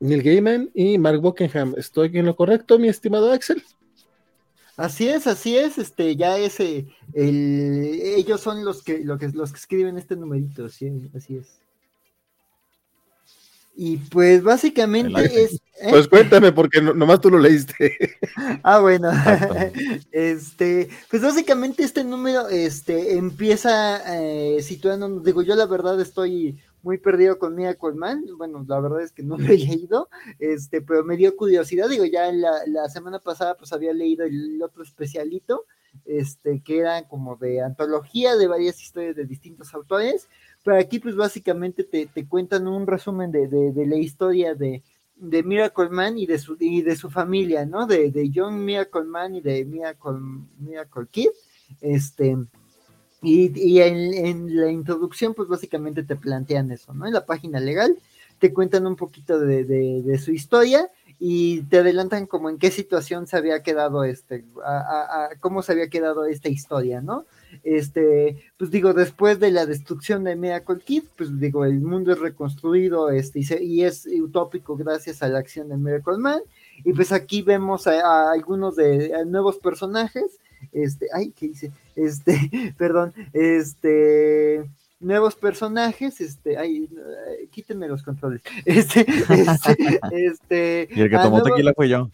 Neil 0.00 0.22
Gaiman 0.22 0.70
y 0.74 0.98
Mark 0.98 1.20
Buckingham. 1.20 1.74
¿Estoy 1.78 2.10
en 2.14 2.26
lo 2.26 2.36
correcto, 2.36 2.78
mi 2.78 2.88
estimado 2.88 3.32
Axel? 3.32 3.62
Así 4.76 5.08
es, 5.08 5.26
así 5.26 5.56
es, 5.56 5.78
este, 5.78 6.16
ya 6.16 6.36
ese, 6.36 6.86
el, 7.12 8.00
ellos 8.02 8.40
son 8.40 8.64
los 8.64 8.82
que, 8.82 8.98
los 9.04 9.20
que, 9.20 9.28
los 9.28 9.52
que 9.52 9.58
escriben 9.58 9.96
este 9.96 10.16
numerito, 10.16 10.68
sí, 10.68 10.90
así 11.16 11.36
es. 11.36 11.60
Y 13.76 13.96
pues 13.96 14.42
básicamente 14.42 15.20
es. 15.42 15.54
¿eh? 15.80 15.88
Pues 15.90 16.06
cuéntame, 16.06 16.52
porque 16.52 16.80
nomás 16.80 17.20
tú 17.20 17.30
lo 17.30 17.38
leíste. 17.38 17.96
Ah, 18.62 18.80
bueno. 18.80 19.10
este, 20.12 20.88
pues 21.10 21.22
básicamente 21.22 21.82
este 21.82 22.02
número 22.02 22.48
este, 22.48 23.16
empieza 23.16 24.02
eh, 24.16 24.62
situando, 24.62 25.20
digo, 25.20 25.42
yo 25.42 25.54
la 25.54 25.66
verdad 25.66 26.00
estoy 26.00 26.58
muy 26.82 26.98
perdido 26.98 27.38
con 27.38 27.54
Mia 27.54 27.74
Colman. 27.74 28.24
Bueno, 28.36 28.64
la 28.68 28.80
verdad 28.80 29.02
es 29.02 29.12
que 29.12 29.22
no 29.22 29.36
lo 29.38 29.46
he 29.46 29.58
leído, 29.58 30.08
este, 30.38 30.80
pero 30.82 31.04
me 31.04 31.16
dio 31.16 31.36
curiosidad. 31.36 31.88
Digo, 31.88 32.04
ya 32.04 32.30
la, 32.32 32.52
la 32.66 32.88
semana 32.88 33.18
pasada 33.18 33.56
pues 33.56 33.72
había 33.72 33.92
leído 33.92 34.24
el 34.24 34.62
otro 34.62 34.82
especialito, 34.82 35.64
este, 36.04 36.62
que 36.62 36.78
era 36.78 37.08
como 37.08 37.36
de 37.36 37.62
antología 37.62 38.36
de 38.36 38.46
varias 38.46 38.80
historias 38.80 39.16
de 39.16 39.24
distintos 39.24 39.74
autores. 39.74 40.28
Pero 40.64 40.78
aquí 40.78 40.98
pues 40.98 41.14
básicamente 41.14 41.84
te, 41.84 42.26
cuentan 42.26 42.66
un 42.66 42.86
resumen 42.86 43.30
de, 43.30 43.72
la 43.86 43.96
historia 43.96 44.54
de, 44.54 44.82
de 45.14 45.42
Miracle 45.42 45.90
Man 45.90 46.18
y 46.18 46.26
de 46.26 46.38
su, 46.38 47.10
familia, 47.10 47.66
¿no? 47.66 47.86
De, 47.86 48.30
John 48.34 48.64
Miracle 48.64 49.04
Man 49.04 49.34
y 49.34 49.42
de 49.42 49.64
Miracle, 49.66 51.06
Kid. 51.10 51.28
Este, 51.82 52.36
y, 53.22 53.80
en, 53.80 54.56
la 54.56 54.70
introducción 54.70 55.34
pues 55.34 55.48
básicamente 55.48 56.02
te 56.02 56.16
plantean 56.16 56.70
eso, 56.70 56.94
¿no? 56.94 57.06
En 57.06 57.12
la 57.12 57.26
página 57.26 57.60
legal 57.60 57.98
te 58.38 58.52
cuentan 58.52 58.86
un 58.86 58.96
poquito 58.96 59.38
de, 59.38 60.18
su 60.22 60.32
historia 60.32 60.90
y 61.18 61.62
te 61.64 61.78
adelantan 61.78 62.26
como 62.26 62.48
en 62.48 62.58
qué 62.58 62.70
situación 62.70 63.26
se 63.26 63.36
había 63.36 63.62
quedado 63.62 64.04
este, 64.04 64.44
cómo 65.40 65.62
se 65.62 65.72
había 65.72 65.88
quedado 65.88 66.24
esta 66.24 66.48
historia, 66.48 67.02
¿no? 67.02 67.26
Este, 67.62 68.42
pues 68.56 68.70
digo, 68.70 68.92
después 68.92 69.38
de 69.40 69.50
la 69.50 69.66
destrucción 69.66 70.24
de 70.24 70.36
Miracle 70.36 70.80
Kid, 70.84 71.04
pues 71.16 71.38
digo, 71.38 71.64
el 71.64 71.80
mundo 71.80 72.12
es 72.12 72.18
reconstruido, 72.18 73.10
este, 73.10 73.40
y, 73.62 73.82
es 73.82 74.06
utópico 74.06 74.76
gracias 74.76 75.22
a 75.22 75.28
la 75.28 75.38
acción 75.38 75.68
de 75.68 75.76
Miracle 75.76 76.18
Man, 76.18 76.40
y 76.84 76.92
pues 76.92 77.12
aquí 77.12 77.42
vemos 77.42 77.86
a, 77.86 78.32
algunos 78.32 78.76
de 78.76 79.24
nuevos 79.26 79.58
personajes, 79.58 80.38
este, 80.72 81.06
ay, 81.12 81.32
¿qué 81.36 81.48
dice? 81.48 81.70
Este, 81.96 82.50
perdón, 82.78 83.12
este, 83.32 84.64
nuevos 85.00 85.36
personajes, 85.36 86.20
este, 86.20 86.56
ay, 86.56 86.88
quítenme 87.50 87.88
los 87.88 88.02
controles, 88.02 88.42
este, 88.64 89.06
este, 89.28 90.00
este 90.10 90.88
y 90.94 91.00
el 91.00 91.10
que 91.10 91.18
tomó 91.18 91.42
tequila 91.42 91.72
fue 91.74 91.88
yo. 91.88 92.08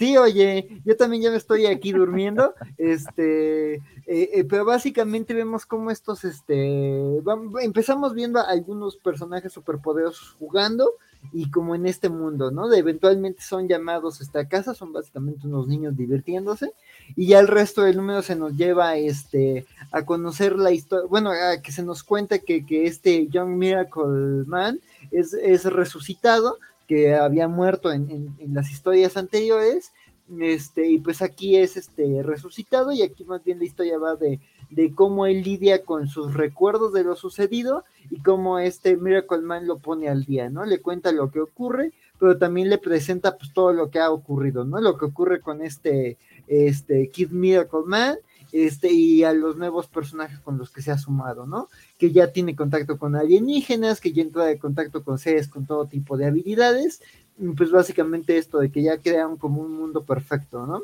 Sí, 0.00 0.16
oye, 0.16 0.80
yo 0.86 0.96
también 0.96 1.24
ya 1.24 1.30
me 1.30 1.36
estoy 1.36 1.66
aquí 1.66 1.92
durmiendo, 1.92 2.54
este, 2.78 3.74
eh, 3.74 3.82
eh, 4.06 4.46
pero 4.48 4.64
básicamente 4.64 5.34
vemos 5.34 5.66
cómo 5.66 5.90
estos, 5.90 6.24
este, 6.24 7.18
empezamos 7.60 8.14
viendo 8.14 8.38
a 8.38 8.44
algunos 8.44 8.96
personajes 8.96 9.52
superpoderosos 9.52 10.36
jugando 10.38 10.92
y 11.34 11.50
como 11.50 11.74
en 11.74 11.84
este 11.84 12.08
mundo, 12.08 12.50
¿no? 12.50 12.70
De 12.70 12.78
eventualmente 12.78 13.42
son 13.42 13.68
llamados 13.68 14.22
esta 14.22 14.48
casa, 14.48 14.72
son 14.72 14.94
básicamente 14.94 15.46
unos 15.46 15.68
niños 15.68 15.94
divirtiéndose 15.94 16.72
y 17.14 17.26
ya 17.26 17.38
el 17.38 17.48
resto 17.48 17.82
del 17.82 17.98
número 17.98 18.22
se 18.22 18.36
nos 18.36 18.56
lleva, 18.56 18.96
este, 18.96 19.66
a 19.92 20.06
conocer 20.06 20.56
la 20.56 20.70
historia, 20.70 21.06
bueno, 21.10 21.30
a 21.30 21.60
que 21.60 21.72
se 21.72 21.82
nos 21.82 22.02
cuenta 22.02 22.38
que, 22.38 22.64
que 22.64 22.86
este 22.86 23.26
Young 23.26 23.50
Miracle 23.50 24.46
Man 24.46 24.80
es, 25.10 25.34
es 25.34 25.64
resucitado 25.66 26.56
que 26.90 27.14
había 27.14 27.46
muerto 27.46 27.92
en, 27.92 28.34
las 28.52 28.68
historias 28.72 29.16
anteriores, 29.16 29.92
este, 30.40 30.90
y 30.90 30.98
pues 30.98 31.22
aquí 31.22 31.56
es 31.56 31.76
este 31.76 32.20
resucitado, 32.24 32.90
y 32.90 33.02
aquí 33.02 33.22
más 33.22 33.44
bien 33.44 33.60
la 33.60 33.64
historia 33.64 33.96
va 33.96 34.16
de, 34.16 34.40
de 34.70 34.92
cómo 34.92 35.26
él 35.26 35.44
lidia 35.44 35.84
con 35.84 36.08
sus 36.08 36.34
recuerdos 36.34 36.92
de 36.92 37.04
lo 37.04 37.14
sucedido 37.14 37.84
y 38.10 38.20
cómo 38.20 38.58
este 38.58 38.96
Miracle 38.96 39.42
Man 39.42 39.68
lo 39.68 39.78
pone 39.78 40.08
al 40.08 40.24
día, 40.24 40.50
¿no? 40.50 40.64
Le 40.64 40.82
cuenta 40.82 41.12
lo 41.12 41.30
que 41.30 41.38
ocurre, 41.38 41.92
pero 42.18 42.38
también 42.38 42.68
le 42.68 42.78
presenta 42.78 43.38
pues 43.38 43.52
todo 43.52 43.72
lo 43.72 43.88
que 43.88 44.00
ha 44.00 44.10
ocurrido, 44.10 44.64
¿no? 44.64 44.80
Lo 44.80 44.98
que 44.98 45.04
ocurre 45.04 45.40
con 45.40 45.62
este, 45.62 46.18
este 46.48 47.08
Kid 47.10 47.30
Miracle 47.30 47.84
Man 47.86 48.16
este, 48.52 48.92
y 48.92 49.24
a 49.24 49.32
los 49.32 49.56
nuevos 49.56 49.86
personajes 49.86 50.38
con 50.40 50.58
los 50.58 50.70
que 50.70 50.82
se 50.82 50.90
ha 50.90 50.98
sumado, 50.98 51.46
¿no? 51.46 51.68
Que 51.98 52.10
ya 52.10 52.32
tiene 52.32 52.56
contacto 52.56 52.98
con 52.98 53.16
alienígenas, 53.16 54.00
que 54.00 54.12
ya 54.12 54.22
entra 54.22 54.50
en 54.50 54.58
contacto 54.58 55.04
con 55.04 55.18
seres 55.18 55.48
con 55.48 55.66
todo 55.66 55.86
tipo 55.86 56.16
de 56.16 56.26
habilidades, 56.26 57.02
pues 57.56 57.70
básicamente 57.70 58.36
esto 58.36 58.58
de 58.58 58.70
que 58.70 58.82
ya 58.82 58.98
crean 58.98 59.36
como 59.36 59.62
un 59.62 59.72
mundo 59.74 60.04
perfecto, 60.04 60.66
¿no? 60.66 60.82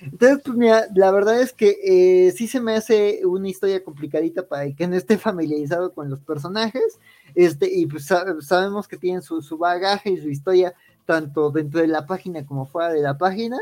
Entonces, 0.00 0.40
pues 0.44 0.56
mira, 0.56 0.86
la 0.94 1.10
verdad 1.10 1.40
es 1.40 1.52
que 1.52 1.78
eh, 1.82 2.32
sí 2.32 2.46
se 2.48 2.60
me 2.60 2.74
hace 2.74 3.24
una 3.24 3.48
historia 3.48 3.82
complicadita 3.82 4.46
para 4.46 4.64
el 4.64 4.76
que 4.76 4.86
no 4.86 4.96
esté 4.96 5.16
familiarizado 5.18 5.92
con 5.92 6.10
los 6.10 6.20
personajes, 6.20 6.98
este, 7.34 7.70
y 7.72 7.86
pues 7.86 8.06
sabemos 8.40 8.88
que 8.88 8.96
tienen 8.96 9.22
su, 9.22 9.42
su 9.42 9.58
bagaje 9.58 10.10
y 10.10 10.20
su 10.20 10.28
historia 10.28 10.74
tanto 11.06 11.50
dentro 11.50 11.80
de 11.80 11.86
la 11.86 12.04
página 12.04 12.44
como 12.44 12.66
fuera 12.66 12.92
de 12.92 13.00
la 13.00 13.16
página, 13.16 13.58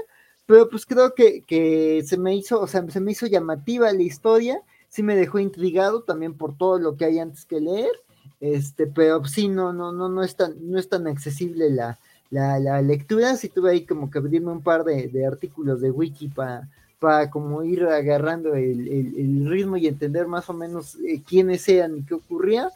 pero 0.47 0.69
pues 0.69 0.87
creo 0.87 1.15
que, 1.15 1.43
que 1.43 2.03
se 2.05 2.17
me 2.17 2.35
hizo, 2.35 2.61
o 2.61 2.67
sea, 2.67 2.89
se 2.91 3.01
me 3.01 3.13
hizo 3.13 3.27
llamativa 3.27 3.93
la 3.93 4.03
historia, 4.03 4.61
sí 4.89 5.03
me 5.03 5.17
dejó 5.17 5.39
intrigado 5.39 6.03
también 6.03 6.35
por 6.35 6.57
todo 6.57 6.79
lo 6.79 6.97
que 6.97 7.05
hay 7.05 7.19
antes 7.19 7.45
que 7.45 7.61
leer, 7.61 7.93
este, 8.41 8.87
pero 8.87 9.25
sí, 9.25 9.49
no, 9.49 9.73
no, 9.73 9.93
no, 9.93 10.09
no 10.09 10.23
es 10.23 10.37
tan, 10.37 10.55
no 10.71 10.79
es 10.79 10.89
tan 10.89 11.07
accesible 11.07 11.71
la, 11.71 11.99
la, 12.31 12.59
la 12.59 12.83
lectura, 12.83 13.37
sí 13.37 13.49
tuve 13.49 13.71
ahí 13.71 13.85
como 13.87 14.11
que 14.11 14.19
abrirme 14.19 14.53
un 14.53 14.63
par 14.63 14.85
de, 14.85 15.09
de 15.09 15.27
artículos 15.27 15.81
de 15.81 15.91
wiki 15.91 16.29
para 16.29 16.69
para 17.05 17.29
como 17.29 17.63
ir 17.63 17.85
agarrando 17.85 18.55
el, 18.55 18.89
el, 18.89 19.47
ritmo 19.47 19.77
y 19.77 19.87
entender 19.87 20.27
más 20.27 20.49
o 20.49 20.55
menos 20.55 20.95
eh, 21.07 21.21
quiénes 21.29 21.69
eran 21.69 21.99
y 21.99 22.03
qué 22.03 22.15
ocurría, 22.15 22.71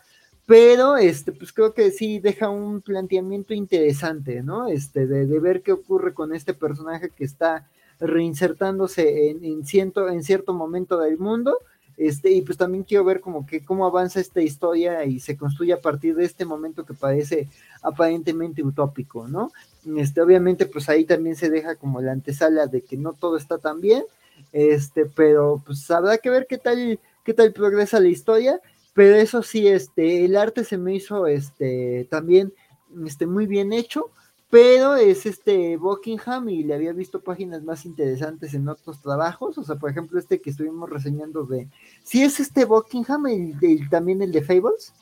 pero 0.48 0.96
este, 0.96 1.32
pues 1.32 1.52
creo 1.52 1.74
que 1.74 1.90
sí 1.90 2.20
deja 2.20 2.48
un 2.48 2.80
planteamiento 2.80 3.52
interesante, 3.52 4.42
¿no? 4.42 4.66
Este, 4.66 5.06
de, 5.06 5.26
de 5.26 5.40
ver 5.40 5.60
qué 5.60 5.72
ocurre 5.72 6.14
con 6.14 6.34
este 6.34 6.54
personaje 6.54 7.10
que 7.10 7.24
está 7.24 7.68
reinsertándose 8.00 9.28
en, 9.28 9.44
en, 9.44 9.66
cierto, 9.66 10.08
en 10.08 10.22
cierto 10.22 10.54
momento 10.54 10.98
del 11.00 11.18
mundo, 11.18 11.58
este, 11.98 12.30
y 12.30 12.40
pues 12.40 12.56
también 12.56 12.84
quiero 12.84 13.04
ver 13.04 13.20
como 13.20 13.44
que 13.44 13.62
cómo 13.62 13.84
avanza 13.84 14.20
esta 14.20 14.40
historia 14.40 15.04
y 15.04 15.20
se 15.20 15.36
construye 15.36 15.74
a 15.74 15.82
partir 15.82 16.14
de 16.14 16.24
este 16.24 16.46
momento 16.46 16.86
que 16.86 16.94
parece 16.94 17.46
aparentemente 17.82 18.62
utópico, 18.62 19.28
¿no? 19.28 19.52
Este, 19.98 20.22
obviamente, 20.22 20.64
pues 20.64 20.88
ahí 20.88 21.04
también 21.04 21.36
se 21.36 21.50
deja 21.50 21.76
como 21.76 22.00
la 22.00 22.12
antesala 22.12 22.68
de 22.68 22.80
que 22.80 22.96
no 22.96 23.12
todo 23.12 23.36
está 23.36 23.58
tan 23.58 23.82
bien, 23.82 24.02
este, 24.54 25.04
pero 25.04 25.62
pues 25.66 25.90
habrá 25.90 26.16
que 26.16 26.30
ver 26.30 26.46
qué 26.48 26.56
tal, 26.56 26.98
qué 27.22 27.34
tal 27.34 27.52
progresa 27.52 28.00
la 28.00 28.08
historia 28.08 28.62
pero 28.98 29.14
eso 29.14 29.44
sí, 29.44 29.68
este, 29.68 30.24
el 30.24 30.36
arte 30.36 30.64
se 30.64 30.76
me 30.76 30.92
hizo 30.92 31.28
este, 31.28 32.08
también 32.10 32.52
este, 33.06 33.28
muy 33.28 33.46
bien 33.46 33.72
hecho, 33.72 34.10
pero 34.50 34.96
es 34.96 35.24
este 35.24 35.76
Buckingham 35.76 36.48
y 36.48 36.64
le 36.64 36.74
había 36.74 36.92
visto 36.92 37.20
páginas 37.20 37.62
más 37.62 37.86
interesantes 37.86 38.54
en 38.54 38.68
otros 38.68 39.00
trabajos, 39.00 39.56
o 39.56 39.62
sea, 39.62 39.76
por 39.76 39.88
ejemplo, 39.88 40.18
este 40.18 40.40
que 40.40 40.50
estuvimos 40.50 40.90
reseñando 40.90 41.44
de, 41.44 41.68
¿sí 42.02 42.24
es 42.24 42.40
este 42.40 42.64
Buckingham 42.64 43.28
el, 43.28 43.88
también 43.88 44.20
el 44.20 44.32
de 44.32 44.42
Fables? 44.42 44.92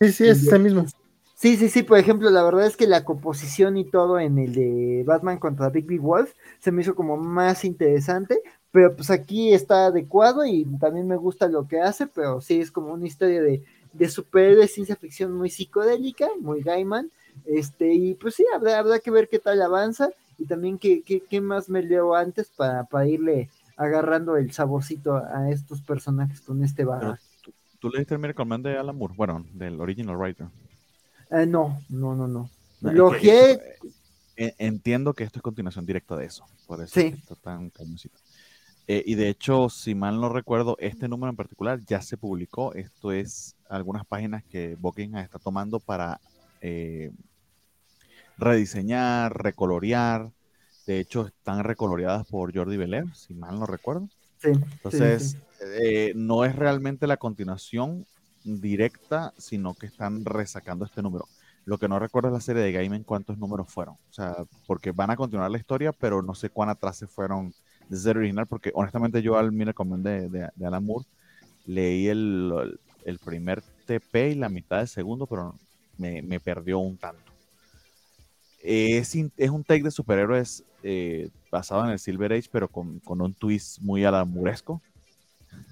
Sí, 0.00 0.12
sí, 0.12 0.28
es 0.28 0.44
ese 0.44 0.60
mismo. 0.60 0.86
Sí, 1.34 1.56
sí, 1.56 1.68
sí, 1.68 1.82
por 1.82 1.98
ejemplo, 1.98 2.30
la 2.30 2.44
verdad 2.44 2.64
es 2.64 2.76
que 2.76 2.86
la 2.86 3.04
composición 3.04 3.76
y 3.76 3.86
todo 3.86 4.20
en 4.20 4.38
el 4.38 4.54
de 4.54 5.02
Batman 5.04 5.38
contra 5.38 5.70
Big 5.70 5.86
Big 5.86 6.00
Wolf 6.00 6.32
se 6.60 6.70
me 6.70 6.82
hizo 6.82 6.94
como 6.94 7.16
más 7.16 7.64
interesante, 7.64 8.40
pero 8.70 8.94
pues 8.94 9.10
aquí 9.10 9.52
está 9.52 9.86
adecuado 9.86 10.44
y 10.44 10.64
también 10.78 11.06
me 11.06 11.16
gusta 11.16 11.48
lo 11.48 11.66
que 11.66 11.80
hace, 11.80 12.06
pero 12.06 12.40
sí 12.40 12.60
es 12.60 12.70
como 12.70 12.92
una 12.92 13.06
historia 13.06 13.42
de, 13.42 13.64
de 13.92 14.08
superhéroe 14.08 14.68
ciencia 14.68 14.96
ficción 14.96 15.32
muy 15.32 15.50
psicodélica, 15.50 16.28
muy 16.40 16.62
Gaiman, 16.62 17.10
este, 17.46 17.94
y 17.94 18.14
pues 18.14 18.34
sí, 18.34 18.44
habrá, 18.54 18.78
habrá 18.78 18.98
que 18.98 19.10
ver 19.10 19.28
qué 19.28 19.38
tal 19.38 19.62
avanza 19.62 20.10
y 20.38 20.46
también 20.46 20.78
qué, 20.78 21.02
qué, 21.02 21.20
qué 21.20 21.40
más 21.40 21.68
me 21.68 21.82
leo 21.82 22.14
antes 22.14 22.48
para, 22.48 22.84
para, 22.84 23.06
irle 23.06 23.50
agarrando 23.76 24.36
el 24.36 24.52
saborcito 24.52 25.16
a 25.16 25.50
estos 25.50 25.82
personajes 25.82 26.40
con 26.40 26.62
este 26.62 26.84
bagaje. 26.84 27.22
¿Tú, 27.42 27.52
¿Tú, 27.78 27.90
leíste 27.90 28.14
el 28.14 28.20
Miracle 28.20 28.44
Man 28.44 28.62
de 28.62 28.76
Alan 28.76 28.96
Moore? 28.96 29.14
Bueno, 29.16 29.44
del 29.52 29.80
original 29.80 30.16
writer. 30.16 30.48
Eh, 31.30 31.46
no, 31.46 31.80
no, 31.88 32.14
no, 32.14 32.26
no. 32.26 32.50
no 32.80 32.92
lo 32.92 33.10
que, 33.12 33.58
eh, 34.36 34.54
entiendo 34.58 35.14
que 35.14 35.24
esto 35.24 35.38
es 35.38 35.42
continuación 35.42 35.84
directa 35.84 36.16
de 36.16 36.26
eso, 36.26 36.44
por 36.66 36.82
eso 36.82 36.94
sí. 36.94 37.14
está 37.18 37.34
tan 37.34 37.70
cañosito. 37.70 38.18
Eh, 38.90 39.02
y 39.04 39.16
de 39.16 39.28
hecho, 39.28 39.68
si 39.68 39.94
mal 39.94 40.18
no 40.18 40.30
recuerdo, 40.30 40.76
este 40.80 41.08
número 41.08 41.28
en 41.28 41.36
particular 41.36 41.78
ya 41.84 42.00
se 42.00 42.16
publicó. 42.16 42.72
Esto 42.72 43.12
es 43.12 43.54
algunas 43.68 44.06
páginas 44.06 44.42
que 44.44 44.76
Buckingham 44.76 45.22
está 45.22 45.38
tomando 45.38 45.78
para 45.78 46.22
eh, 46.62 47.12
rediseñar, 48.38 49.36
recolorear. 49.42 50.30
De 50.86 51.00
hecho, 51.00 51.26
están 51.26 51.64
recoloreadas 51.64 52.26
por 52.28 52.56
Jordi 52.56 52.78
Belair, 52.78 53.14
si 53.14 53.34
mal 53.34 53.60
no 53.60 53.66
recuerdo. 53.66 54.08
Sí, 54.38 54.52
Entonces, 54.52 55.32
sí, 55.32 55.38
sí. 55.38 55.64
Eh, 55.82 56.12
no 56.16 56.46
es 56.46 56.56
realmente 56.56 57.06
la 57.06 57.18
continuación 57.18 58.06
directa, 58.42 59.34
sino 59.36 59.74
que 59.74 59.84
están 59.84 60.24
resacando 60.24 60.86
este 60.86 61.02
número. 61.02 61.28
Lo 61.66 61.76
que 61.76 61.88
no 61.88 61.98
recuerdo 61.98 62.28
es 62.28 62.34
la 62.34 62.40
serie 62.40 62.62
de 62.62 62.72
Gaiman 62.72 63.02
cuántos 63.02 63.36
números 63.36 63.70
fueron. 63.70 63.96
O 63.96 64.12
sea, 64.12 64.34
porque 64.66 64.92
van 64.92 65.10
a 65.10 65.16
continuar 65.16 65.50
la 65.50 65.58
historia, 65.58 65.92
pero 65.92 66.22
no 66.22 66.34
sé 66.34 66.48
cuán 66.48 66.70
atrás 66.70 66.96
se 66.96 67.06
fueron 67.06 67.52
de 67.88 67.96
ser 67.96 68.18
original, 68.18 68.46
porque 68.46 68.70
honestamente 68.74 69.22
yo 69.22 69.36
al 69.36 69.52
Mira 69.52 69.74
de, 69.78 70.28
de, 70.28 70.48
de, 70.54 70.66
Alan 70.66 70.84
Moore 70.84 71.06
leí 71.66 72.08
el, 72.08 72.78
el, 73.04 73.18
primer 73.18 73.62
TP 73.86 74.30
y 74.30 74.34
la 74.34 74.48
mitad 74.48 74.78
del 74.78 74.88
segundo, 74.88 75.26
pero 75.26 75.54
me, 75.96 76.22
me 76.22 76.40
perdió 76.40 76.78
un 76.78 76.96
tanto. 76.96 77.32
Es, 78.62 79.14
es, 79.14 79.50
un 79.50 79.64
take 79.64 79.84
de 79.84 79.90
superhéroes 79.90 80.64
eh, 80.82 81.30
basado 81.50 81.84
en 81.84 81.90
el 81.90 81.98
Silver 81.98 82.32
Age, 82.32 82.48
pero 82.50 82.68
con, 82.68 82.98
con 83.00 83.20
un 83.20 83.34
twist 83.34 83.80
muy 83.80 84.04
alamuresco. 84.04 84.82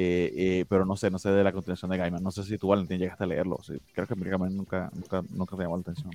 Eh, 0.00 0.32
eh, 0.36 0.64
pero 0.68 0.86
no 0.86 0.96
sé, 0.96 1.10
no 1.10 1.18
sé 1.18 1.28
de 1.28 1.42
la 1.42 1.50
continuación 1.50 1.90
de 1.90 1.96
Gaiman. 1.96 2.22
No 2.22 2.30
sé 2.30 2.44
si 2.44 2.56
tú, 2.56 2.68
Valentín, 2.68 3.00
llegaste 3.00 3.24
a 3.24 3.26
leerlo. 3.26 3.58
Creo 3.92 4.06
que 4.06 4.14
Gaiman 4.14 4.56
nunca, 4.56 4.88
nunca, 4.94 5.24
nunca 5.28 5.56
te 5.56 5.62
llamó 5.64 5.76
la 5.76 5.80
atención. 5.80 6.12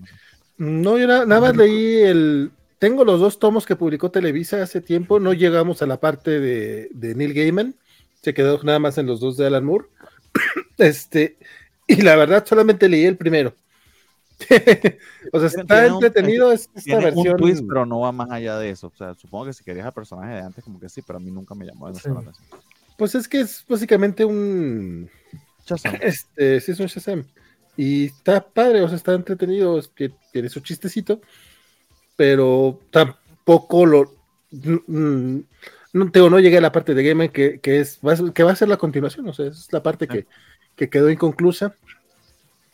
No, 0.57 0.97
yo 0.97 1.05
nada, 1.05 1.25
nada 1.25 1.41
más 1.41 1.57
leí 1.57 1.97
el, 2.03 2.51
tengo 2.83 3.05
los 3.05 3.21
dos 3.21 3.39
tomos 3.39 3.65
que 3.65 3.77
publicó 3.77 4.11
Televisa 4.11 4.61
hace 4.61 4.81
tiempo, 4.81 5.17
no 5.17 5.31
llegamos 5.31 5.81
a 5.81 5.85
la 5.85 6.01
parte 6.01 6.41
de, 6.41 6.89
de 6.91 7.15
Neil 7.15 7.33
Gaiman, 7.33 7.75
se 8.21 8.33
quedó 8.33 8.61
nada 8.61 8.77
más 8.77 8.97
en 8.97 9.05
los 9.05 9.21
dos 9.21 9.37
de 9.37 9.47
Alan 9.47 9.63
Moore. 9.63 9.85
este, 10.77 11.37
y 11.87 12.01
la 12.01 12.17
verdad 12.17 12.45
solamente 12.45 12.89
leí 12.89 13.05
el 13.05 13.15
primero. 13.15 13.55
o 15.31 15.39
sea, 15.39 15.47
está 15.47 15.63
tiene 15.63 15.87
entretenido 15.87 16.49
un, 16.49 16.55
esta 16.55 16.81
tiene 16.81 17.05
versión. 17.05 17.27
Un 17.29 17.37
twist, 17.37 17.63
pero 17.65 17.85
no 17.85 18.01
va 18.01 18.11
más 18.11 18.29
allá 18.29 18.57
de 18.57 18.71
eso. 18.71 18.87
O 18.87 18.97
sea, 18.97 19.13
supongo 19.13 19.45
que 19.45 19.53
si 19.53 19.63
querías 19.63 19.85
al 19.85 19.93
personaje 19.93 20.33
de 20.33 20.41
antes, 20.41 20.61
como 20.61 20.77
que 20.77 20.89
sí, 20.89 21.01
pero 21.07 21.19
a 21.19 21.21
mí 21.21 21.31
nunca 21.31 21.55
me 21.55 21.65
llamó 21.65 21.87
sí. 21.95 22.09
la 22.09 22.19
atención. 22.19 22.35
Pues 22.97 23.15
es 23.15 23.29
que 23.29 23.39
es 23.39 23.63
básicamente 23.65 24.25
un. 24.25 25.09
Shazam. 25.65 25.99
Este, 26.01 26.59
sí, 26.59 26.73
es 26.73 26.79
un 26.81 26.87
Shazam. 26.87 27.23
Y 27.77 28.07
está 28.07 28.45
padre, 28.45 28.81
o 28.81 28.89
sea, 28.89 28.97
está 28.97 29.13
entretenido, 29.13 29.79
es 29.79 29.89
tiene 30.33 30.49
su 30.49 30.59
chistecito 30.59 31.21
pero 32.15 32.79
tampoco 32.91 33.85
lo. 33.85 34.15
No, 34.51 36.11
tengo, 36.11 36.29
no 36.29 36.39
llegué 36.39 36.57
a 36.57 36.61
la 36.61 36.71
parte 36.71 36.93
de 36.93 37.03
Game 37.03 37.31
que, 37.31 37.59
que, 37.59 37.79
es, 37.79 37.99
que 38.33 38.43
va 38.43 38.51
a 38.51 38.55
ser 38.55 38.67
la 38.67 38.77
continuación, 38.77 39.27
o 39.27 39.33
sea, 39.33 39.47
es 39.47 39.71
la 39.71 39.83
parte 39.83 40.07
que, 40.07 40.25
que 40.75 40.89
quedó 40.89 41.09
inconclusa. 41.09 41.75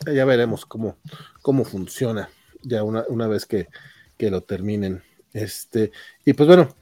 Ya 0.06 0.24
veremos 0.24 0.64
cómo, 0.64 0.96
cómo 1.42 1.64
funciona 1.64 2.30
ya 2.62 2.82
una, 2.82 3.04
una 3.08 3.28
vez 3.28 3.46
que, 3.46 3.68
que, 4.16 4.30
lo 4.30 4.40
terminen. 4.40 5.02
Este, 5.32 5.92
y 6.24 6.32
pues 6.32 6.46
bueno, 6.46 6.74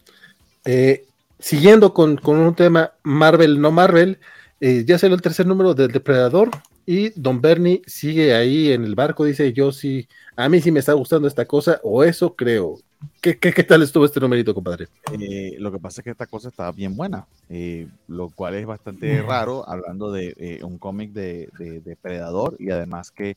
eh, 0.64 1.06
siguiendo 1.39 1.93
con, 1.93 2.16
con, 2.16 2.39
un 2.39 2.55
tema 2.55 2.93
Marvel, 3.02 3.60
no 3.60 3.70
Marvel, 3.72 4.18
eh, 4.60 4.85
ya 4.86 4.98
salió 4.98 5.16
el 5.16 5.22
tercer 5.22 5.47
número 5.47 5.74
del 5.74 5.90
Depredador 5.90 6.51
y 6.90 7.10
Don 7.10 7.43
Bernie 7.43 7.82
sigue 7.86 8.35
ahí 8.35 8.73
en 8.73 8.82
el 8.82 8.94
barco, 8.94 9.27
dice 9.27 9.52
yo 9.52 9.73
sí, 9.73 10.09
a 10.35 10.48
mí 10.48 10.59
sí 10.62 10.73
me 10.73 10.81
está 10.81 10.94
gustando 10.94 11.28
esta 11.28 11.44
cosa, 11.44 11.78
o 11.82 12.02
eso 12.02 12.35
creo. 12.35 12.77
¿Qué, 13.20 13.39
qué, 13.39 13.52
qué 13.52 13.62
tal 13.62 13.82
estuvo 13.82 14.06
este 14.06 14.20
numerito, 14.20 14.55
compadre? 14.55 14.89
Eh, 15.12 15.56
lo 15.59 15.70
que 15.70 15.78
pasa 15.78 16.01
es 16.01 16.05
que 16.05 16.12
esta 16.12 16.24
cosa 16.24 16.48
está 16.48 16.73
bien 16.73 16.97
buena, 16.97 17.27
eh, 17.51 17.89
lo 18.06 18.31
cual 18.31 18.55
es 18.55 18.65
bastante 18.65 19.20
raro, 19.20 19.69
hablando 19.69 20.10
de 20.10 20.35
eh, 20.39 20.65
un 20.65 20.78
cómic 20.78 21.12
de, 21.12 21.51
de, 21.59 21.81
de, 21.81 21.94
Predador 21.94 22.56
y 22.59 22.70
además 22.70 23.10
que 23.10 23.36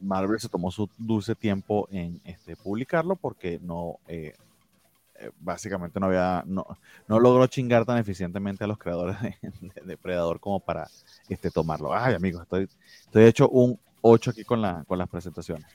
Marvel 0.00 0.38
se 0.38 0.48
tomó 0.48 0.70
su 0.70 0.88
dulce 0.96 1.34
tiempo 1.34 1.88
en 1.90 2.20
este, 2.24 2.54
publicarlo 2.54 3.16
porque 3.16 3.58
no, 3.60 3.98
básicamente 5.38 6.00
no 6.00 6.06
había, 6.06 6.42
no, 6.46 6.66
no, 7.08 7.20
logró 7.20 7.46
chingar 7.46 7.84
tan 7.84 7.98
eficientemente 7.98 8.64
a 8.64 8.66
los 8.66 8.78
creadores 8.78 9.20
de, 9.20 9.36
de 9.42 9.82
Depredador 9.84 10.40
como 10.40 10.60
para 10.60 10.88
este, 11.28 11.50
tomarlo. 11.50 11.94
Ay, 11.94 12.14
amigos, 12.14 12.42
estoy, 12.42 12.68
estoy 13.04 13.24
hecho 13.24 13.48
un 13.48 13.78
8 14.02 14.30
aquí 14.30 14.44
con, 14.44 14.62
la, 14.62 14.84
con 14.86 14.98
las 14.98 15.08
presentaciones. 15.08 15.66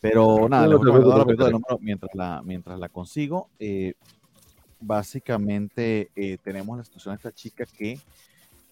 Pero 0.00 0.48
nada, 0.48 0.66
les 0.66 0.78
voy 0.78 0.88
a 0.88 1.50
número 1.50 1.78
mientras 1.80 2.14
la, 2.14 2.42
mientras 2.44 2.78
la 2.78 2.88
consigo. 2.88 3.48
Eh, 3.58 3.94
básicamente 4.80 6.10
eh, 6.14 6.38
tenemos 6.42 6.78
la 6.78 6.84
situación 6.84 7.14
de 7.14 7.16
esta 7.16 7.32
chica 7.32 7.64
que 7.66 7.98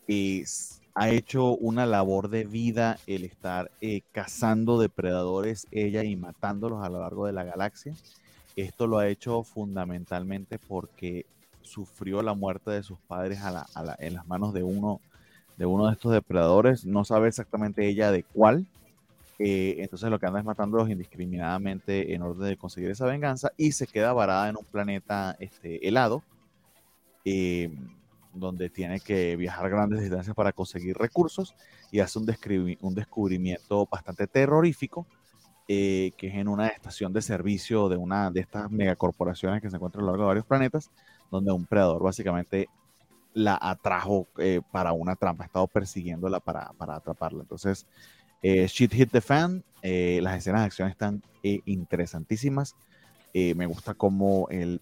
es, 0.06 0.80
ha 0.94 1.10
hecho 1.10 1.56
una 1.56 1.84
labor 1.84 2.28
de 2.28 2.44
vida 2.44 2.98
el 3.06 3.24
estar 3.24 3.72
eh, 3.80 4.02
cazando 4.12 4.78
depredadores 4.78 5.66
ella 5.72 6.04
y 6.04 6.14
matándolos 6.14 6.84
a 6.84 6.88
lo 6.88 7.00
largo 7.00 7.26
de 7.26 7.32
la 7.32 7.44
galaxia. 7.44 7.94
Esto 8.56 8.86
lo 8.86 8.98
ha 8.98 9.08
hecho 9.08 9.42
fundamentalmente 9.42 10.58
porque 10.58 11.26
sufrió 11.60 12.22
la 12.22 12.32
muerte 12.32 12.70
de 12.70 12.82
sus 12.82 12.98
padres 13.00 13.38
en 13.98 14.14
las 14.14 14.26
manos 14.26 14.54
de 14.54 14.62
uno, 14.62 15.00
de 15.58 15.66
uno 15.66 15.86
de 15.86 15.92
estos 15.92 16.12
depredadores. 16.12 16.86
No 16.86 17.04
sabe 17.04 17.28
exactamente 17.28 17.86
ella 17.86 18.10
de 18.10 18.22
cuál. 18.22 18.66
Eh, 19.38 19.76
entonces 19.80 20.08
lo 20.08 20.18
que 20.18 20.24
anda 20.24 20.38
es 20.38 20.46
matándolos 20.46 20.88
indiscriminadamente 20.88 22.14
en 22.14 22.22
orden 22.22 22.48
de 22.48 22.56
conseguir 22.56 22.90
esa 22.90 23.04
venganza 23.04 23.52
y 23.58 23.72
se 23.72 23.86
queda 23.86 24.14
varada 24.14 24.48
en 24.48 24.56
un 24.56 24.64
planeta 24.64 25.36
este, 25.38 25.86
helado, 25.86 26.22
eh, 27.26 27.70
donde 28.32 28.70
tiene 28.70 29.00
que 29.00 29.36
viajar 29.36 29.68
grandes 29.68 30.00
distancias 30.00 30.34
para 30.34 30.52
conseguir 30.52 30.96
recursos 30.96 31.54
y 31.92 32.00
hace 32.00 32.18
un, 32.18 32.26
un 32.80 32.94
descubrimiento 32.94 33.86
bastante 33.90 34.26
terrorífico 34.26 35.06
eh, 35.68 36.12
que 36.16 36.28
es 36.28 36.34
en 36.36 36.46
una 36.46 36.68
estación 36.68 37.12
de 37.12 37.20
servicio 37.20 37.88
de 37.88 37.96
una 37.96 38.30
de 38.30 38.38
estas 38.38 38.70
megacorporaciones 38.70 39.60
que 39.60 39.68
se 39.68 39.74
encuentran 39.74 40.04
a 40.04 40.06
lo 40.06 40.12
largo 40.12 40.22
de 40.22 40.28
varios 40.28 40.46
planetas, 40.46 40.92
donde 41.28 41.50
un 41.50 41.66
predador 41.66 42.04
básicamente 42.04 42.68
la 43.34 43.58
atrajo 43.60 44.28
eh, 44.38 44.60
para 44.70 44.92
una 44.92 45.16
trampa, 45.16 45.42
ha 45.42 45.46
estado 45.48 45.66
persiguiéndola 45.66 46.38
para, 46.38 46.72
para 46.74 46.94
atraparla. 46.94 47.42
Entonces, 47.42 47.84
eh, 48.42 48.68
Shit 48.68 48.92
Hit 48.94 49.10
the 49.10 49.20
Fan, 49.20 49.64
las 49.82 50.36
escenas 50.38 50.60
de 50.60 50.66
acción 50.66 50.88
están 50.88 51.22
interesantísimas. 51.42 52.76
me 53.34 53.66
gusta 53.66 53.94
cómo 53.94 54.48
el, 54.50 54.80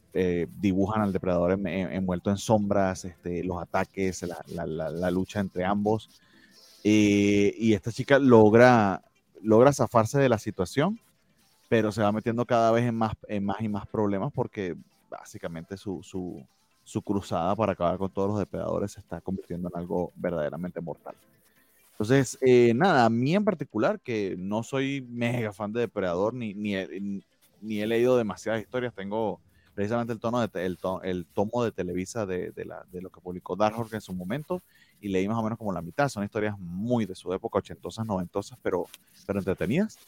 dibujan 0.61 1.01
al 1.01 1.13
depredador 1.15 1.53
envuelto 1.53 2.31
en 2.31 2.37
sombras, 2.37 3.07
este, 3.07 3.43
los 3.43 3.61
ataques, 3.61 4.23
la, 4.23 4.67
la, 4.67 4.91
la 4.91 5.11
lucha 5.11 5.41
entre 5.41 5.65
ambos. 5.65 6.11
y 6.83 7.73
esta 7.73 7.91
chica 7.91 8.19
logra 8.19 9.03
logra 9.45 9.73
zafarse 9.73 10.19
de 10.19 10.29
la 10.29 10.39
situación, 10.39 10.99
pero 11.69 11.93
se 11.93 12.03
va 12.03 12.13
metiendo 12.13 12.45
cada 12.45 12.71
vez 12.73 12.85
en 12.85 12.95
más, 12.95 13.15
en 13.29 13.45
más 13.45 13.61
y 13.61 13.69
más 13.69 13.87
problemas 13.87 14.33
porque 14.33 14.77
básicamente 15.11 15.77
su, 15.77 16.03
su, 16.03 17.03
cruzada 17.03 17.55
para 17.55 17.73
acabar 17.73 17.99
con 17.99 18.11
todos 18.11 18.31
los 18.31 18.39
depredadores 18.39 18.93
se 18.93 19.01
está 19.01 19.21
convirtiendo 19.21 19.69
en 19.69 19.79
algo 19.79 20.13
verdaderamente 20.17 20.81
mortal. 20.81 21.15
Entonces, 21.93 22.37
eh, 22.41 22.73
nada, 22.75 23.05
a 23.05 23.11
mí 23.11 23.35
en 23.35 23.45
particular, 23.45 24.01
que 24.01 24.35
no 24.37 24.63
soy 24.65 25.07
mega 25.09 25.53
fan 25.53 25.73
de 25.73 25.81
Depredador, 25.81 26.35
ni, 26.35 26.53
ni, 26.53 26.75
ni 27.61 27.81
he 27.81 27.87
leído 27.87 28.17
demasiadas 28.17 28.63
historias, 28.63 28.93
tengo 28.95 29.41
precisamente 29.75 30.13
el, 30.13 30.21
tono 30.21 30.47
de, 30.47 30.67
el, 30.67 30.79
el 31.03 31.27
tomo 31.27 31.65
de 31.65 31.73
Televisa 31.73 32.27
de, 32.27 32.51
de, 32.51 32.65
la, 32.65 32.85
de, 32.91 33.01
lo 33.01 33.11
que 33.11 33.21
publicó 33.21 33.57
Dark 33.57 33.79
Horse 33.79 33.97
en 33.97 34.01
su 34.01 34.13
momento, 34.13 34.63
y 35.05 35.09
leí 35.09 35.29
más 35.29 35.37
o 35.37 35.43
menos 35.43 35.59
como 35.59 35.71
la 35.71 35.83
mitad. 35.83 36.09
Son 36.09 36.25
historias 36.25 36.59
muy 36.59 37.05
de 37.05 37.15
su 37.15 37.31
época, 37.35 37.59
ochentosas, 37.59 38.07
noventosas, 38.07 38.59
pero, 38.63 38.89
pero 39.27 39.39
entretenidas. 39.39 39.99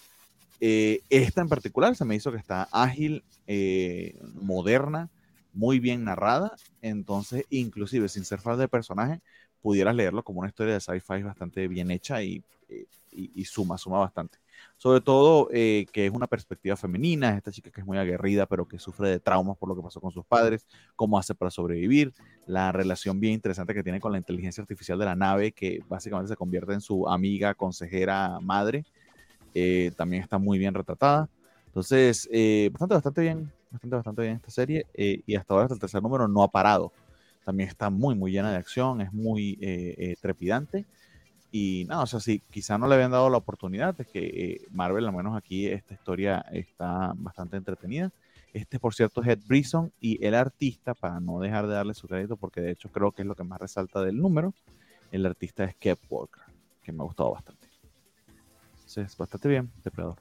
Eh, 0.58 1.02
esta 1.10 1.42
en 1.42 1.50
particular 1.50 1.94
se 1.94 2.06
me 2.06 2.14
hizo 2.14 2.32
que 2.32 2.38
está 2.38 2.66
ágil, 2.72 3.22
eh, 3.46 4.18
moderna, 4.40 5.10
muy 5.52 5.80
bien 5.80 6.02
narrada. 6.02 6.56
Entonces, 6.80 7.44
inclusive 7.50 8.08
sin 8.08 8.24
ser 8.24 8.40
fan 8.40 8.58
de 8.58 8.68
personaje, 8.68 9.20
pudieras 9.60 9.94
leerlo 9.94 10.22
como 10.22 10.40
una 10.40 10.48
historia 10.48 10.72
de 10.72 10.80
sci-fi 10.80 11.22
bastante 11.22 11.68
bien 11.68 11.90
hecha 11.90 12.22
y, 12.22 12.42
eh, 12.70 12.86
y, 13.12 13.30
y, 13.34 13.44
suma, 13.44 13.76
suma 13.76 13.98
bastante. 13.98 14.38
Sobre 14.76 15.00
todo 15.00 15.48
que 15.48 15.86
es 15.94 16.10
una 16.12 16.26
perspectiva 16.26 16.76
femenina, 16.76 17.36
esta 17.36 17.50
chica 17.50 17.70
que 17.70 17.80
es 17.80 17.86
muy 17.86 17.96
aguerrida, 17.98 18.46
pero 18.46 18.68
que 18.68 18.78
sufre 18.78 19.08
de 19.08 19.20
traumas 19.20 19.56
por 19.56 19.68
lo 19.68 19.76
que 19.76 19.82
pasó 19.82 20.00
con 20.00 20.10
sus 20.10 20.24
padres, 20.24 20.66
cómo 20.94 21.18
hace 21.18 21.34
para 21.34 21.50
sobrevivir, 21.50 22.12
la 22.46 22.72
relación 22.72 23.18
bien 23.18 23.32
interesante 23.34 23.74
que 23.74 23.82
tiene 23.82 24.00
con 24.00 24.12
la 24.12 24.18
inteligencia 24.18 24.60
artificial 24.60 24.98
de 24.98 25.06
la 25.06 25.16
nave, 25.16 25.52
que 25.52 25.80
básicamente 25.88 26.28
se 26.28 26.36
convierte 26.36 26.74
en 26.74 26.80
su 26.80 27.08
amiga, 27.08 27.54
consejera, 27.54 28.38
madre. 28.40 28.84
Eh, 29.58 29.90
también 29.96 30.22
está 30.22 30.36
muy 30.36 30.58
bien 30.58 30.74
retratada. 30.74 31.30
Entonces, 31.66 32.28
eh, 32.30 32.68
bastante, 32.72 32.94
bastante 32.94 33.20
bien, 33.22 33.50
bastante, 33.70 33.96
bastante 33.96 34.22
bien 34.22 34.34
esta 34.36 34.50
serie. 34.50 34.86
Eh, 34.92 35.22
y 35.26 35.34
hasta 35.34 35.54
ahora, 35.54 35.64
hasta 35.64 35.74
el 35.74 35.80
tercer 35.80 36.02
número, 36.02 36.28
no 36.28 36.42
ha 36.42 36.48
parado. 36.48 36.92
También 37.44 37.70
está 37.70 37.88
muy, 37.88 38.14
muy 38.14 38.32
llena 38.32 38.50
de 38.50 38.58
acción, 38.58 39.00
es 39.00 39.12
muy 39.12 39.56
trepidante. 40.20 40.84
Y 41.52 41.84
nada, 41.88 42.02
o 42.02 42.06
sea, 42.06 42.20
si 42.20 42.40
quizá 42.40 42.76
no 42.76 42.88
le 42.88 42.94
habían 42.96 43.10
dado 43.10 43.30
la 43.30 43.38
oportunidad, 43.38 43.98
es 44.00 44.06
que 44.08 44.60
Marvel, 44.70 45.06
al 45.06 45.14
menos 45.14 45.36
aquí, 45.36 45.66
esta 45.66 45.94
historia 45.94 46.44
está 46.52 47.12
bastante 47.16 47.56
entretenida. 47.56 48.12
Este, 48.52 48.78
por 48.78 48.94
cierto, 48.94 49.22
es 49.22 49.28
Ed 49.28 49.40
Brisson 49.46 49.92
y 50.00 50.24
el 50.24 50.34
artista, 50.34 50.94
para 50.94 51.20
no 51.20 51.40
dejar 51.40 51.66
de 51.66 51.74
darle 51.74 51.94
su 51.94 52.08
crédito, 52.08 52.36
porque 52.36 52.60
de 52.60 52.72
hecho 52.72 52.90
creo 52.90 53.12
que 53.12 53.22
es 53.22 53.28
lo 53.28 53.34
que 53.34 53.44
más 53.44 53.60
resalta 53.60 54.02
del 54.02 54.16
número, 54.16 54.54
el 55.12 55.26
artista 55.26 55.64
es 55.64 55.74
Kev 55.76 55.98
Walker, 56.08 56.42
que 56.82 56.92
me 56.92 57.02
ha 57.02 57.04
gustado 57.04 57.32
bastante. 57.32 57.68
Entonces, 58.76 59.16
bastante 59.16 59.48
bien, 59.48 59.70
Depredador. 59.84 60.16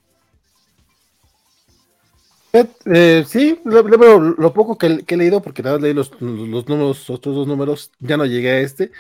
Eh, 2.86 3.26
sí, 3.28 3.60
lo, 3.66 4.54
poco 4.54 4.78
que, 4.78 5.04
he 5.06 5.18
leído, 5.18 5.42
porque 5.42 5.62
nada 5.62 5.78
leí 5.78 5.94
los, 5.94 6.10
los, 6.22 6.68
números, 6.68 7.10
otros 7.10 7.36
dos 7.36 7.48
números, 7.48 7.92
ya 8.00 8.16
no 8.16 8.26
llegué 8.26 8.52
a 8.52 8.60
este, 8.60 8.92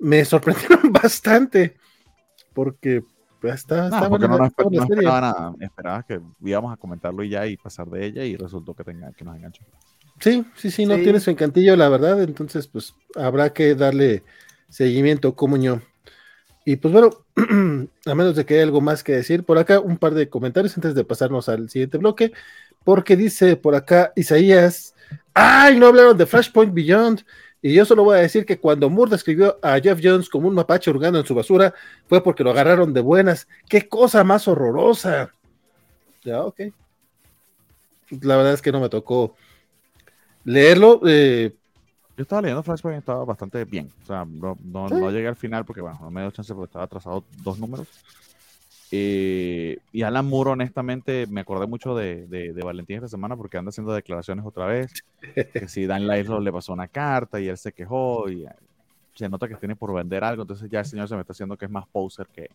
me 0.00 0.24
sorprendieron 0.24 0.92
bastante, 0.92 1.76
porque 2.52 3.04
está, 3.42 3.88
no, 3.88 4.08
porque 4.08 4.28
no, 4.28 4.44
esperaba 4.44 5.20
nada. 5.20 5.54
Esperaba 5.60 6.02
que 6.02 6.20
íbamos 6.42 6.72
a 6.72 6.76
comentarlo 6.76 7.22
y 7.22 7.30
ya 7.30 7.46
y 7.46 7.56
pasar 7.56 7.88
de 7.88 8.06
ella 8.06 8.24
y 8.24 8.36
resultó 8.36 8.74
que, 8.74 8.84
tenga, 8.84 9.12
que 9.12 9.24
nos 9.24 9.36
enganchó. 9.36 9.62
Sí, 10.18 10.44
sí, 10.56 10.70
sí, 10.70 10.84
no 10.84 10.96
tiene 10.96 11.20
su 11.20 11.30
encantillo, 11.30 11.76
la 11.76 11.88
verdad. 11.88 12.22
Entonces, 12.22 12.66
pues 12.66 12.94
habrá 13.16 13.52
que 13.52 13.74
darle 13.74 14.22
seguimiento, 14.68 15.34
como 15.34 15.56
yo. 15.56 15.80
Y 16.64 16.76
pues 16.76 16.92
bueno, 16.92 17.10
a 18.06 18.14
menos 18.14 18.36
de 18.36 18.44
que 18.44 18.54
haya 18.54 18.64
algo 18.64 18.80
más 18.80 19.02
que 19.02 19.12
decir, 19.12 19.44
por 19.44 19.58
acá 19.58 19.80
un 19.80 19.96
par 19.96 20.14
de 20.14 20.28
comentarios 20.28 20.76
antes 20.76 20.94
de 20.94 21.04
pasarnos 21.04 21.48
al 21.48 21.70
siguiente 21.70 21.98
bloque, 21.98 22.32
porque 22.84 23.16
dice 23.16 23.56
por 23.56 23.74
acá 23.74 24.12
Isaías, 24.14 24.94
¡ay! 25.32 25.78
No 25.78 25.86
hablaron 25.86 26.18
de 26.18 26.26
Flashpoint 26.26 26.74
Beyond. 26.74 27.24
Y 27.62 27.74
yo 27.74 27.84
solo 27.84 28.04
voy 28.04 28.18
a 28.18 28.22
decir 28.22 28.46
que 28.46 28.58
cuando 28.58 28.88
Moore 28.88 29.10
describió 29.10 29.58
a 29.62 29.78
Jeff 29.80 30.00
Jones 30.02 30.28
como 30.28 30.48
un 30.48 30.54
mapache 30.54 30.90
hurgando 30.90 31.18
en 31.18 31.26
su 31.26 31.34
basura, 31.34 31.74
fue 32.06 32.22
porque 32.22 32.42
lo 32.42 32.50
agarraron 32.50 32.94
de 32.94 33.00
buenas. 33.00 33.48
¡Qué 33.68 33.86
cosa 33.86 34.24
más 34.24 34.48
horrorosa! 34.48 35.30
Ya, 36.24 36.42
ok. 36.42 36.60
La 38.22 38.36
verdad 38.36 38.54
es 38.54 38.62
que 38.62 38.72
no 38.72 38.80
me 38.80 38.88
tocó 38.88 39.36
leerlo. 40.44 41.02
Eh, 41.06 41.54
yo 42.16 42.22
estaba 42.22 42.42
leyendo 42.42 42.62
Flashpoint 42.62 42.96
y 42.96 42.98
estaba 42.98 43.24
bastante 43.24 43.64
bien. 43.64 43.90
O 44.02 44.06
sea, 44.06 44.24
no, 44.24 44.56
no 44.64 45.10
llegué 45.10 45.28
al 45.28 45.36
final 45.36 45.64
porque, 45.64 45.80
bueno, 45.80 45.98
no 46.00 46.10
me 46.10 46.22
dio 46.22 46.30
chance 46.30 46.54
porque 46.54 46.70
estaba 46.70 46.84
atrasado 46.86 47.24
dos 47.42 47.58
números. 47.58 47.88
Eh, 48.92 49.78
y 49.92 50.02
Alan 50.02 50.26
Moore, 50.26 50.50
honestamente, 50.50 51.26
me 51.28 51.42
acordé 51.42 51.66
mucho 51.66 51.94
de, 51.94 52.26
de, 52.26 52.62
Valentín 52.62 52.96
esta 52.96 53.08
semana 53.08 53.36
porque 53.36 53.56
anda 53.56 53.68
haciendo 53.68 53.92
declaraciones 53.92 54.44
otra 54.44 54.66
vez. 54.66 54.92
Que 55.52 55.68
si 55.68 55.86
Dan 55.86 56.06
Lairlo 56.06 56.40
le 56.40 56.52
pasó 56.52 56.72
una 56.72 56.88
carta 56.88 57.40
y 57.40 57.48
él 57.48 57.56
se 57.56 57.72
quejó 57.72 58.28
y 58.28 58.44
eh, 58.44 58.50
se 59.14 59.28
nota 59.28 59.46
que 59.46 59.54
tiene 59.54 59.76
por 59.76 59.94
vender 59.94 60.24
algo, 60.24 60.42
entonces 60.42 60.68
ya 60.70 60.80
el 60.80 60.86
señor 60.86 61.08
se 61.08 61.14
me 61.14 61.20
está 61.20 61.32
haciendo 61.32 61.56
que 61.56 61.66
es 61.66 61.70
más 61.70 61.86
poser 61.86 62.26
que, 62.26 62.50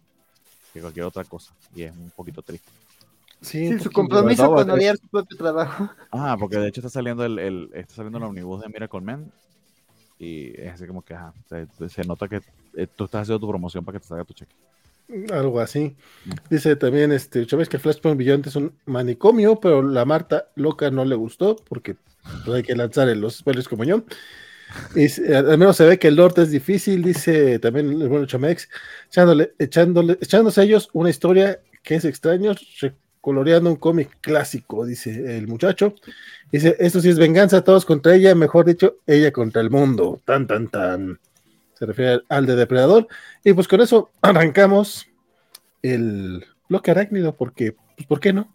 que 0.74 0.82
cualquier 0.82 1.06
otra 1.06 1.24
cosa 1.24 1.54
y 1.74 1.84
es 1.84 1.92
un 1.96 2.12
poquito 2.12 2.42
triste. 2.42 2.70
Sí, 3.42 3.78
su 3.80 3.92
compromiso 3.92 4.52
con 4.54 4.70
odiar 4.70 4.98
su 4.98 5.08
propio 5.08 5.38
trabajo. 5.38 5.90
Ah, 6.12 6.36
porque 6.40 6.58
de 6.58 6.68
hecho 6.68 6.82
está 6.82 6.90
saliendo 6.90 7.24
el, 7.24 7.38
el 7.38 7.70
está 7.74 7.96
saliendo 7.96 8.18
el 8.18 8.24
omnibus 8.24 8.62
de 8.62 8.70
Miracle 8.70 9.02
Man 9.02 9.32
y 10.18 10.60
es 10.60 10.74
así 10.74 10.88
como 10.88 11.02
que 11.02 11.14
ajá, 11.14 11.34
se, 11.48 12.04
nota 12.06 12.28
que 12.28 12.42
eh, 12.76 12.88
tú 12.88 13.06
estás 13.06 13.24
haciendo 13.24 13.40
tu 13.40 13.50
promoción 13.50 13.84
para 13.84 13.98
que 13.98 14.02
te 14.02 14.08
salga 14.08 14.24
tu 14.24 14.34
cheque. 14.34 14.56
Algo 15.32 15.60
así. 15.60 15.96
Dice 16.50 16.76
también 16.76 17.12
este 17.12 17.46
Chávez 17.46 17.70
que 17.70 17.80
Flashpoint 17.80 18.18
Beyond 18.18 18.48
es 18.48 18.56
un 18.56 18.74
manicomio, 18.86 19.60
pero 19.60 19.82
la 19.82 20.06
Marta 20.06 20.50
loca 20.56 20.90
no 20.90 21.06
le 21.06 21.16
gustó 21.16 21.56
porque 21.68 21.96
pues, 22.44 22.58
hay 22.58 22.64
que 22.64 22.76
lanzar 22.76 23.10
en 23.10 23.22
los 23.22 23.38
spoilers 23.38 23.68
como 23.68 23.84
yo. 23.84 24.04
Y 24.96 25.08
al 25.32 25.58
menos 25.58 25.78
se 25.78 25.86
ve 25.86 26.00
que 26.00 26.08
el 26.08 26.16
norte 26.16 26.42
es 26.42 26.50
difícil, 26.50 27.04
dice 27.04 27.60
también 27.60 28.02
el 28.02 28.10
bueno 28.10 28.26
Chamex, 28.26 28.68
echándole, 29.08 29.54
echándole, 29.60 30.18
echándose 30.20 30.62
a 30.62 30.64
ellos 30.64 30.90
una 30.94 31.12
historia 31.12 31.60
que 31.84 31.96
es 31.96 32.04
extraño, 32.04 32.54
recoloreando 32.82 33.70
un 33.70 33.76
cómic 33.76 34.18
clásico, 34.22 34.86
dice 34.86 35.38
el 35.38 35.48
muchacho. 35.48 35.94
Dice, 36.52 36.76
esto 36.80 37.00
sí 37.00 37.10
es 37.10 37.20
venganza, 37.20 37.64
todos 37.64 37.86
contra 37.86 38.16
ella, 38.16 38.34
mejor 38.34 38.66
dicho, 38.66 38.98
ella 39.06 39.32
contra 39.32 39.62
el 39.62 39.70
mundo. 39.70 40.20
Tan, 40.26 40.48
tan, 40.48 40.68
tan 40.68 41.20
se 41.78 41.86
refiere 41.86 42.22
al 42.30 42.46
de 42.46 42.56
Depredador. 42.56 43.08
Y 43.44 43.54
pues 43.54 43.68
con 43.68 43.82
eso 43.82 44.12
arrancamos 44.22 45.08
el 45.82 46.46
bloque 46.68 46.92
arácnido, 46.92 47.36
porque, 47.36 47.76
pues, 47.96 48.08
¿por 48.08 48.20
qué 48.20 48.34
no? 48.34 48.54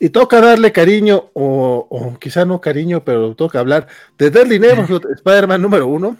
Y 0.00 0.10
toca 0.10 0.40
darle 0.40 0.72
cariño, 0.72 1.30
o, 1.32 2.18
quizá 2.20 2.44
no 2.44 2.60
cariño, 2.60 3.04
pero 3.04 3.36
toca 3.36 3.60
hablar 3.60 3.86
de 4.18 4.30
Deadly 4.30 4.58
Neighborhood, 4.58 5.06
Spider-Man 5.14 5.62
número 5.62 5.86
uno, 5.86 6.16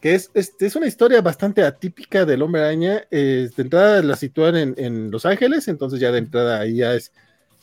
que 0.00 0.14
es, 0.14 0.30
es, 0.34 0.76
una 0.76 0.86
historia 0.86 1.20
bastante 1.20 1.64
atípica 1.64 2.24
del 2.24 2.42
Hombre 2.42 2.62
Araña. 2.62 3.02
de 3.10 3.50
entrada 3.56 4.02
la 4.04 4.14
sitúan 4.14 4.54
en, 4.54 4.74
en, 4.78 5.10
Los 5.10 5.26
Ángeles, 5.26 5.66
entonces 5.66 5.98
ya 5.98 6.12
de 6.12 6.18
entrada 6.18 6.60
ahí 6.60 6.76
ya 6.76 6.94
es 6.94 7.12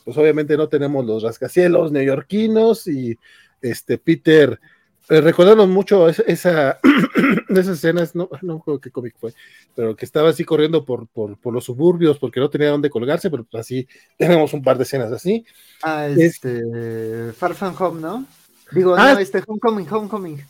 pues 0.06 0.16
obviamente 0.18 0.56
no 0.56 0.68
tenemos 0.68 1.04
los 1.04 1.24
rascacielos 1.24 1.90
neoyorquinos 1.90 2.86
y 2.86 3.18
este 3.60 3.98
Peter 3.98 4.60
eh, 5.08 5.20
recordaron 5.20 5.68
mucho 5.68 6.08
esa, 6.08 6.22
esa 6.22 6.78
esas 7.48 7.78
escenas, 7.78 8.14
no, 8.14 8.28
no 8.40 8.60
creo 8.60 8.80
qué 8.80 8.92
cómic 8.92 9.16
fue, 9.18 9.34
pero 9.74 9.96
que 9.96 10.04
estaba 10.04 10.28
así 10.28 10.44
corriendo 10.44 10.84
por, 10.84 11.08
por, 11.08 11.36
por, 11.38 11.52
los 11.52 11.64
suburbios 11.64 12.20
porque 12.20 12.38
no 12.38 12.48
tenía 12.48 12.70
dónde 12.70 12.88
colgarse, 12.88 13.30
pero 13.30 13.42
pues 13.42 13.62
así 13.62 13.88
tenemos 14.16 14.52
un 14.52 14.62
par 14.62 14.76
de 14.76 14.84
escenas 14.84 15.10
así. 15.10 15.44
Ah, 15.82 16.06
este, 16.06 17.32
Far 17.32 17.54
From 17.54 17.74
Home, 17.76 18.00
¿no? 18.00 18.26
Digo, 18.70 18.94
ah, 18.96 19.14
no, 19.14 19.18
este 19.18 19.42
Homecoming, 19.44 19.88
Homecoming. 19.90 20.44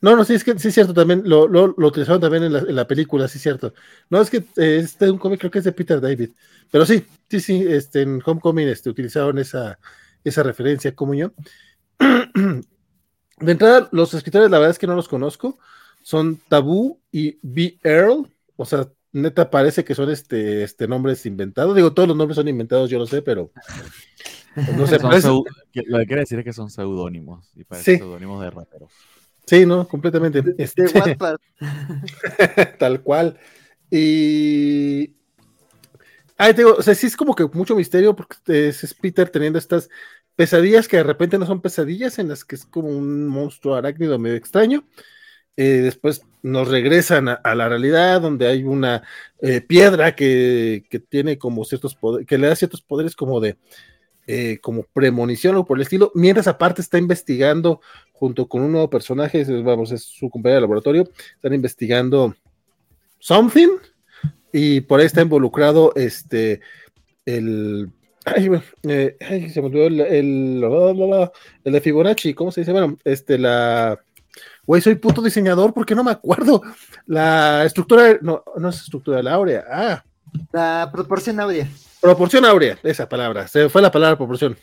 No, 0.00 0.14
no, 0.14 0.24
sí, 0.24 0.34
es 0.34 0.44
que 0.44 0.58
sí 0.58 0.68
es 0.68 0.74
cierto, 0.74 0.92
también 0.92 1.22
lo, 1.24 1.48
lo, 1.48 1.74
lo 1.76 1.88
utilizaron 1.88 2.20
también 2.20 2.44
en 2.44 2.52
la, 2.52 2.58
en 2.58 2.76
la, 2.76 2.86
película, 2.86 3.28
sí 3.28 3.38
es 3.38 3.42
cierto. 3.42 3.72
No, 4.10 4.20
es 4.20 4.30
que 4.30 4.38
eh, 4.56 4.80
este 4.82 5.10
un 5.10 5.18
cómic, 5.18 5.40
creo 5.40 5.50
que 5.50 5.58
es 5.58 5.64
de 5.64 5.72
Peter 5.72 6.00
David, 6.00 6.30
pero 6.70 6.84
sí, 6.84 7.04
sí, 7.28 7.40
sí, 7.40 7.64
este, 7.66 8.02
en 8.02 8.20
Homecoming 8.24 8.68
este, 8.68 8.90
utilizaron 8.90 9.38
esa, 9.38 9.78
esa 10.24 10.42
referencia, 10.42 10.94
como 10.94 11.14
yo. 11.14 11.32
De 13.38 13.52
entrada, 13.52 13.88
los 13.92 14.14
escritores, 14.14 14.50
la 14.50 14.58
verdad 14.58 14.70
es 14.70 14.78
que 14.78 14.86
no 14.86 14.94
los 14.94 15.08
conozco. 15.08 15.58
Son 16.02 16.40
Tabú 16.48 17.00
y 17.12 17.38
B. 17.42 17.78
Earl. 17.82 18.26
O 18.56 18.64
sea, 18.64 18.88
neta 19.12 19.50
parece 19.50 19.84
que 19.84 19.94
son 19.94 20.10
este, 20.10 20.62
este 20.62 20.88
nombres 20.88 21.26
inventados. 21.26 21.76
Digo, 21.76 21.92
todos 21.92 22.08
los 22.08 22.16
nombres 22.16 22.36
son 22.36 22.48
inventados, 22.48 22.88
yo 22.88 22.98
lo 22.98 23.06
sé, 23.06 23.20
pero. 23.22 23.50
No 24.56 24.86
sé, 24.86 24.98
lo 24.98 25.44
que 25.98 26.06
quiere 26.06 26.20
decir 26.20 26.38
es 26.38 26.44
que 26.46 26.52
son 26.54 26.70
seudónimos. 26.70 27.50
Y 27.56 27.64
parecen 27.64 27.98
seudónimos 27.98 28.40
de 28.40 28.50
raperos. 28.50 28.90
Sí, 29.46 29.64
no, 29.64 29.86
completamente. 29.86 30.42
Este, 30.58 30.84
tal 32.78 33.02
cual. 33.02 33.38
Y. 33.90 35.14
Ay, 36.38 36.52
digo, 36.52 36.74
o 36.78 36.82
sea, 36.82 36.94
sí 36.94 37.06
es 37.06 37.16
como 37.16 37.34
que 37.34 37.46
mucho 37.46 37.74
misterio 37.76 38.14
porque 38.14 38.68
es 38.68 38.94
Peter 39.00 39.28
teniendo 39.30 39.58
estas 39.58 39.88
pesadillas 40.34 40.86
que 40.86 40.98
de 40.98 41.02
repente 41.02 41.38
no 41.38 41.46
son 41.46 41.62
pesadillas, 41.62 42.18
en 42.18 42.28
las 42.28 42.44
que 42.44 42.56
es 42.56 42.66
como 42.66 42.88
un 42.88 43.26
monstruo 43.26 43.74
arácnido 43.74 44.18
medio 44.18 44.36
extraño. 44.36 44.86
Eh, 45.56 45.80
después 45.82 46.22
nos 46.42 46.68
regresan 46.68 47.28
a, 47.28 47.54
la 47.54 47.68
realidad 47.68 48.20
donde 48.20 48.46
hay 48.46 48.62
una 48.64 49.02
eh, 49.40 49.62
piedra 49.62 50.14
que, 50.14 50.84
tiene 51.08 51.38
como 51.38 51.64
ciertos 51.64 51.94
poderes, 51.94 52.26
que 52.26 52.36
le 52.36 52.48
da 52.48 52.56
ciertos 52.56 52.82
poderes 52.82 53.16
como 53.16 53.40
de 53.40 53.56
eh, 54.26 54.58
como 54.60 54.84
premonición 54.92 55.56
o 55.56 55.64
por 55.64 55.78
el 55.78 55.82
estilo, 55.82 56.10
mientras 56.14 56.46
aparte 56.46 56.82
está 56.82 56.98
investigando 56.98 57.80
junto 58.12 58.48
con 58.48 58.62
un 58.62 58.72
nuevo 58.72 58.90
personaje, 58.90 59.44
vamos, 59.62 59.92
es 59.92 60.02
su 60.02 60.30
compañero 60.30 60.56
de 60.56 60.60
laboratorio, 60.62 61.08
están 61.34 61.54
investigando 61.54 62.34
something 63.18 63.68
y 64.52 64.80
por 64.80 65.00
ahí 65.00 65.06
está 65.06 65.22
involucrado 65.22 65.92
este 65.94 66.60
el 67.24 67.90
Ay, 68.28 68.50
eh, 68.88 69.16
ay, 69.20 69.50
se 69.50 69.60
me 69.60 69.68
olvidó 69.68 69.86
el, 69.86 70.00
el, 70.00 71.72
de 71.72 71.80
Fibonacci, 71.80 72.34
¿cómo 72.34 72.50
se 72.50 72.62
dice? 72.62 72.72
Bueno, 72.72 72.98
este, 73.04 73.38
la. 73.38 74.00
Güey, 74.66 74.82
soy 74.82 74.96
puto 74.96 75.22
diseñador, 75.22 75.72
¿por 75.72 75.86
qué 75.86 75.94
no 75.94 76.02
me 76.02 76.10
acuerdo? 76.10 76.60
La 77.06 77.64
estructura, 77.64 78.18
no, 78.22 78.42
no 78.56 78.70
es 78.70 78.80
estructura, 78.80 79.22
la 79.22 79.34
áurea. 79.34 79.64
Ah. 79.70 80.04
La 80.50 80.90
proporción 80.92 81.38
áurea. 81.38 81.68
Proporción 82.06 82.44
áurea, 82.44 82.78
esa 82.84 83.08
palabra, 83.08 83.48
se 83.48 83.68
fue 83.68 83.82
la 83.82 83.90
palabra 83.90 84.16
proporción. 84.16 84.56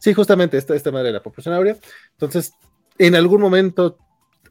Sí, 0.00 0.12
justamente, 0.14 0.58
esta, 0.58 0.74
esta 0.74 0.90
madre, 0.90 1.12
la 1.12 1.22
proporción 1.22 1.54
áurea. 1.54 1.76
Entonces, 2.14 2.54
en 2.98 3.14
algún 3.14 3.40
momento 3.40 3.96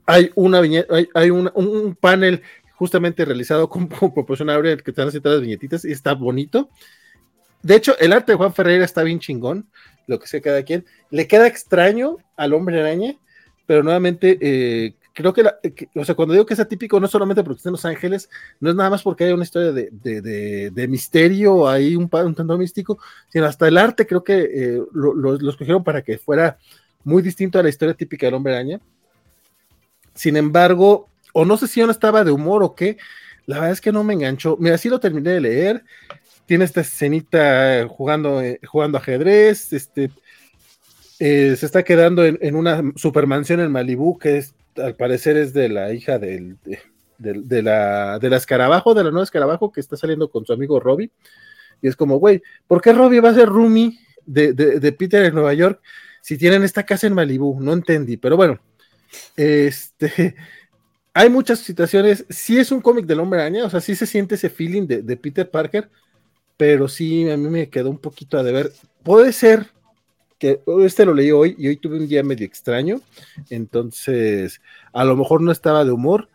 hay 0.06 0.32
una 0.34 0.62
viñeta, 0.62 0.96
hay, 0.96 1.10
hay 1.14 1.30
un, 1.30 1.98
panel 2.00 2.42
justamente 2.76 3.26
realizado 3.26 3.68
con, 3.68 3.88
con 4.00 4.14
proporción 4.14 4.50
áurea 4.50 4.78
que 4.78 4.92
están 4.92 5.10
las 5.12 5.42
viñetitas 5.42 5.84
y 5.84 5.92
está 5.92 6.14
bonito. 6.14 6.70
De 7.64 7.76
hecho, 7.76 8.00
el 8.00 8.14
arte 8.14 8.32
de 8.32 8.38
Juan 8.38 8.54
Ferreira 8.54 8.86
está 8.86 9.04
bien 9.04 9.20
chingón, 9.20 9.68
lo 10.08 10.18
que 10.18 10.28
sea 10.28 10.40
cada 10.40 10.64
quien. 10.64 10.86
Le 11.12 11.28
queda 11.28 11.48
extraño 11.48 12.16
al 12.38 12.54
hombre 12.54 12.80
araña, 12.80 13.18
pero 13.66 13.84
nuevamente 13.84 14.38
eh, 14.40 14.94
creo 15.18 15.34
que, 15.34 15.44
o 15.96 16.06
sea, 16.06 16.14
cuando 16.14 16.34
digo 16.34 16.46
que 16.46 16.54
es 16.54 16.60
atípico, 16.60 17.00
no 17.00 17.08
solamente 17.08 17.44
porque 17.44 17.58
está 17.58 17.70
en 17.70 17.74
Los 17.74 17.86
Ángeles, 17.86 18.30
no 18.60 18.70
es 18.70 18.76
nada 18.76 18.92
más 18.92 19.02
porque 19.02 19.24
hay 19.24 19.32
una 19.32 19.46
historia 19.46 19.72
de, 19.72 19.90
de, 19.92 20.70
de, 20.70 20.88
misterio, 20.88 21.68
hay 21.68 21.96
un, 21.96 22.08
un 22.12 22.36
tanto 22.36 22.56
místico, 22.56 23.00
sino 23.28 23.48
hasta 23.48 23.68
el 23.68 23.80
arte 23.80 24.06
creo 24.06 24.24
que 24.24 24.38
eh, 24.42 24.82
lo, 24.94 25.16
lo, 25.16 25.50
escogieron 25.50 25.84
para 25.84 26.04
que 26.04 26.20
fuera 26.20 26.60
muy 27.04 27.24
distinto 27.24 27.58
a 27.58 27.64
la 27.64 27.70
historia 27.70 27.96
típica 27.96 28.28
del 28.28 28.36
hombre 28.36 28.54
araña. 28.54 28.80
Sin 30.14 30.38
embargo, 30.38 31.10
o 31.34 31.46
no 31.46 31.58
sé 31.58 31.68
si 31.68 31.80
yo 31.80 31.88
no 31.88 31.92
estaba 31.92 32.24
de 32.24 32.30
humor 32.30 32.62
o 32.62 32.76
qué, 32.76 32.98
la 33.48 33.56
verdad 33.56 33.72
es 33.72 33.82
que 33.82 33.92
no 33.92 34.04
me 34.04 34.14
enganchó. 34.14 34.56
Mira, 34.60 34.78
sí 34.78 34.88
lo 34.88 35.00
terminé 35.00 35.32
de 35.32 35.42
leer, 35.42 35.84
tiene 36.46 36.64
esta 36.64 36.82
escenita 36.82 37.88
jugando, 37.88 38.40
eh, 38.40 38.60
jugando 38.68 39.00
ajedrez, 39.00 39.74
este, 39.74 40.12
eh, 41.20 41.56
se 41.58 41.66
está 41.66 41.82
quedando 41.82 42.24
en, 42.24 42.56
una 42.56 42.84
supermansión 42.96 43.62
en 43.62 43.72
Malibú, 43.72 44.20
que 44.20 44.38
es, 44.38 44.54
al 44.78 44.96
parecer 44.96 45.38
es 45.38 45.54
de 45.54 45.70
la 45.70 45.94
hija 45.94 46.20
del, 46.20 46.58
de, 47.18 47.62
la, 47.62 48.20
de 48.20 48.36
escarabajo, 48.36 48.94
de 48.94 49.04
la 49.04 49.12
nueva 49.12 49.24
escarabajo, 49.24 49.72
que 49.72 49.80
está 49.80 49.98
saliendo 49.98 50.30
con 50.30 50.46
su 50.46 50.54
amigo 50.54 50.80
Robbie. 50.80 51.12
Y 51.82 51.88
es 51.88 51.96
como, 51.96 52.18
güey, 52.18 52.42
¿por 52.68 52.82
qué 52.82 52.94
Robbie 52.94 53.20
va 53.20 53.30
a 53.30 53.36
ser 53.36 53.50
roomie 53.50 54.00
de, 54.26 54.54
de, 54.54 54.92
Peter 54.92 55.26
en 55.26 55.36
Nueva 55.36 55.54
York 55.54 55.82
si 56.22 56.38
tienen 56.38 56.64
esta 56.64 56.84
casa 56.84 57.08
en 57.08 57.14
Malibú? 57.14 57.60
No 57.62 57.74
entendí, 57.74 58.18
pero 58.18 58.36
bueno, 58.36 58.60
este, 59.36 60.36
hay 61.14 61.30
muchas 61.30 61.60
situaciones, 61.60 62.26
sí 62.30 62.58
es 62.58 62.72
un 62.72 62.82
cómic 62.82 63.06
del 63.06 63.20
hombre 63.20 63.42
araña, 63.42 63.66
o 63.66 63.70
sea, 63.70 63.82
sí 63.82 63.96
se 63.96 64.06
siente 64.06 64.36
ese 64.36 64.50
feeling 64.50 64.88
de, 64.88 65.02
de 65.02 65.18
Peter 65.18 65.50
Parker, 65.50 65.90
pero 66.58 66.88
sí, 66.88 67.30
a 67.30 67.38
mí 67.38 67.50
me 67.50 67.70
quedó 67.70 67.92
un 67.92 68.00
poquito 68.00 68.40
a 68.40 68.44
deber. 68.44 68.72
Puede 69.04 69.32
ser 69.32 69.68
que 70.38 70.62
este 70.84 71.06
lo 71.06 71.14
leí 71.14 71.32
hoy 71.32 71.56
y 71.58 71.68
hoy 71.68 71.78
tuve 71.78 71.98
un 71.98 72.08
día 72.08 72.24
medio 72.24 72.46
extraño, 72.46 73.02
entonces 73.50 74.62
a 74.94 75.04
lo 75.04 75.16
mejor 75.16 75.42
no 75.42 75.52
estaba 75.52 75.84
de 75.84 75.92
humor. 75.92 76.30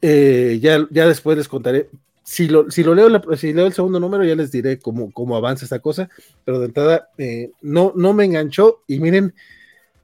Eh, 0.00 0.58
ya, 0.60 0.86
ya 0.90 1.06
después 1.06 1.38
les 1.38 1.48
contaré. 1.48 1.88
Si 2.24 2.48
lo, 2.48 2.70
si 2.70 2.84
lo 2.84 2.94
leo, 2.94 3.08
si 3.36 3.52
leo 3.52 3.66
el 3.66 3.72
segundo 3.72 4.00
número, 4.00 4.24
ya 4.24 4.34
les 4.34 4.50
diré 4.52 4.78
cómo, 4.78 5.12
cómo 5.12 5.36
avanza 5.36 5.64
esta 5.64 5.80
cosa, 5.80 6.08
pero 6.44 6.60
de 6.60 6.66
entrada 6.66 7.08
eh, 7.18 7.50
no, 7.62 7.92
no 7.96 8.12
me 8.12 8.24
enganchó. 8.24 8.82
Y 8.86 9.00
miren, 9.00 9.34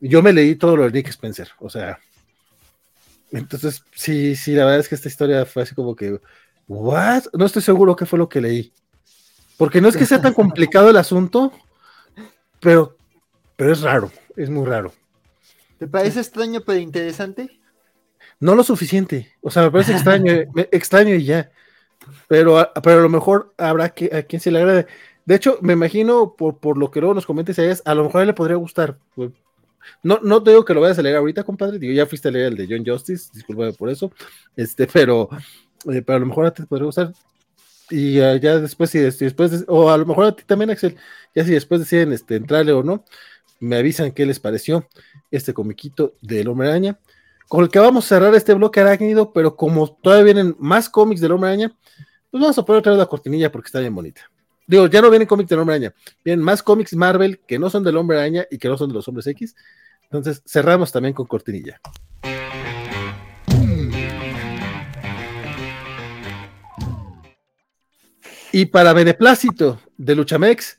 yo 0.00 0.22
me 0.22 0.32
leí 0.32 0.56
todo 0.56 0.76
lo 0.76 0.84
de 0.84 0.92
Nick 0.92 1.08
Spencer, 1.08 1.48
o 1.60 1.68
sea, 1.70 1.98
entonces 3.30 3.82
sí, 3.94 4.36
sí, 4.36 4.52
la 4.52 4.64
verdad 4.64 4.80
es 4.80 4.88
que 4.88 4.94
esta 4.94 5.08
historia 5.08 5.44
fue 5.44 5.62
así 5.62 5.74
como 5.74 5.94
que, 5.94 6.20
¿what? 6.66 7.24
No 7.32 7.46
estoy 7.46 7.62
seguro 7.62 7.96
qué 7.96 8.06
fue 8.06 8.18
lo 8.18 8.28
que 8.28 8.40
leí. 8.40 8.72
Porque 9.56 9.80
no 9.80 9.88
es 9.88 9.96
que 9.96 10.06
sea 10.06 10.20
tan 10.20 10.34
complicado 10.34 10.88
el 10.88 10.96
asunto, 10.96 11.52
pero, 12.60 12.96
pero 13.58 13.72
es 13.72 13.80
raro, 13.80 14.12
es 14.36 14.48
muy 14.50 14.64
raro. 14.64 14.92
¿Te 15.80 15.88
parece 15.88 16.20
extraño 16.20 16.60
pero 16.64 16.78
interesante? 16.78 17.58
No 18.38 18.54
lo 18.54 18.62
suficiente. 18.62 19.32
O 19.40 19.50
sea, 19.50 19.64
me 19.64 19.72
parece 19.72 19.94
extraño, 19.94 20.32
extraño 20.70 21.16
y 21.16 21.24
ya. 21.24 21.50
Pero, 22.28 22.70
pero 22.84 23.00
a 23.00 23.02
lo 23.02 23.08
mejor 23.08 23.52
habrá 23.58 23.88
que, 23.88 24.14
a 24.14 24.22
quien 24.22 24.38
se 24.38 24.52
le 24.52 24.60
agrade. 24.60 24.86
De 25.24 25.34
hecho, 25.34 25.58
me 25.60 25.72
imagino, 25.72 26.36
por, 26.38 26.58
por 26.58 26.78
lo 26.78 26.92
que 26.92 27.00
luego 27.00 27.14
nos 27.14 27.26
comentes 27.26 27.58
a 27.58 27.90
a 27.90 27.94
lo 27.96 28.04
mejor 28.04 28.20
a 28.20 28.22
él 28.22 28.28
le 28.28 28.34
podría 28.34 28.56
gustar. 28.56 28.96
No, 30.04 30.20
no 30.22 30.40
te 30.40 30.50
digo 30.50 30.64
que 30.64 30.74
lo 30.74 30.80
vayas 30.80 31.00
a 31.00 31.02
leer 31.02 31.16
ahorita, 31.16 31.42
compadre. 31.42 31.80
Digo, 31.80 31.92
ya 31.92 32.06
fuiste 32.06 32.28
a 32.28 32.30
leer 32.30 32.52
el 32.52 32.56
de 32.56 32.68
John 32.70 32.86
Justice, 32.86 33.30
discúlpame 33.34 33.72
por 33.72 33.90
eso. 33.90 34.12
Este, 34.54 34.86
pero, 34.86 35.30
eh, 35.92 36.00
pero 36.02 36.16
a 36.16 36.20
lo 36.20 36.26
mejor 36.26 36.46
a 36.46 36.54
ti 36.54 36.62
te 36.62 36.68
podría 36.68 36.86
gustar 36.86 37.12
y 37.90 38.14
ya 38.14 38.58
después, 38.58 38.90
si 38.90 38.98
después, 38.98 39.64
o 39.66 39.90
a 39.90 39.96
lo 39.96 40.04
mejor 40.04 40.26
a 40.26 40.36
ti 40.36 40.42
también, 40.44 40.70
Axel, 40.70 40.96
ya 41.34 41.44
si 41.44 41.52
después 41.52 41.80
deciden 41.80 42.12
este, 42.12 42.36
entrarle 42.36 42.72
o 42.72 42.82
no, 42.82 43.04
me 43.60 43.76
avisan 43.76 44.12
qué 44.12 44.26
les 44.26 44.40
pareció 44.40 44.86
este 45.30 45.52
comiquito 45.54 46.14
del 46.20 46.48
Hombre 46.48 46.68
Araña, 46.68 46.98
con 47.48 47.64
el 47.64 47.70
que 47.70 47.78
vamos 47.78 48.04
a 48.04 48.08
cerrar 48.08 48.34
este 48.34 48.54
bloque 48.54 48.80
arácnido, 48.80 49.32
pero 49.32 49.56
como 49.56 49.90
todavía 49.90 50.24
vienen 50.24 50.56
más 50.58 50.88
cómics 50.88 51.20
del 51.20 51.32
Hombre 51.32 51.50
Araña, 51.50 51.76
pues 52.30 52.40
vamos 52.40 52.58
a 52.58 52.64
poner 52.64 52.80
otra 52.80 52.92
vez 52.92 52.98
la 52.98 53.06
cortinilla 53.06 53.50
porque 53.50 53.68
está 53.68 53.80
bien 53.80 53.94
bonita. 53.94 54.30
Digo, 54.66 54.86
ya 54.86 55.00
no 55.00 55.08
vienen 55.08 55.26
cómics 55.26 55.48
del 55.48 55.60
Hombre 55.60 55.76
Araña, 55.76 55.94
vienen 56.24 56.44
más 56.44 56.62
cómics 56.62 56.94
Marvel 56.94 57.40
que 57.40 57.58
no 57.58 57.70
son 57.70 57.82
del 57.84 57.96
Hombre 57.96 58.18
Araña 58.18 58.46
y 58.50 58.58
que 58.58 58.68
no 58.68 58.76
son 58.76 58.88
de 58.88 58.94
los 58.94 59.08
Hombres 59.08 59.26
X. 59.26 59.54
Entonces 60.02 60.42
cerramos 60.46 60.92
también 60.92 61.14
con 61.14 61.26
cortinilla. 61.26 61.80
Y 68.50 68.66
para 68.66 68.94
beneplácito 68.94 69.80
de 69.98 70.14
Luchamex, 70.14 70.78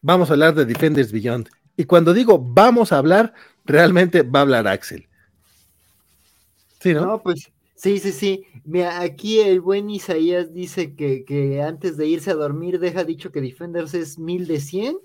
vamos 0.00 0.30
a 0.30 0.32
hablar 0.32 0.54
de 0.54 0.64
Defenders 0.64 1.12
Beyond. 1.12 1.48
Y 1.76 1.84
cuando 1.84 2.14
digo 2.14 2.38
vamos 2.38 2.92
a 2.92 2.98
hablar, 2.98 3.34
realmente 3.64 4.22
va 4.22 4.40
a 4.40 4.42
hablar 4.42 4.68
Axel. 4.68 5.08
Sí, 6.80 6.94
¿no? 6.94 7.06
No, 7.06 7.22
pues 7.22 7.50
sí, 7.74 7.98
sí, 7.98 8.12
sí. 8.12 8.46
Mira, 8.64 9.00
aquí 9.00 9.40
el 9.40 9.60
buen 9.60 9.90
Isaías 9.90 10.52
dice 10.52 10.94
que, 10.94 11.24
que 11.24 11.62
antes 11.62 11.96
de 11.96 12.06
irse 12.06 12.30
a 12.30 12.34
dormir 12.34 12.78
deja 12.78 13.04
dicho 13.04 13.32
que 13.32 13.40
Defenders 13.40 13.94
es 13.94 14.18
mil 14.18 14.46
de 14.46 14.60
100. 14.60 14.98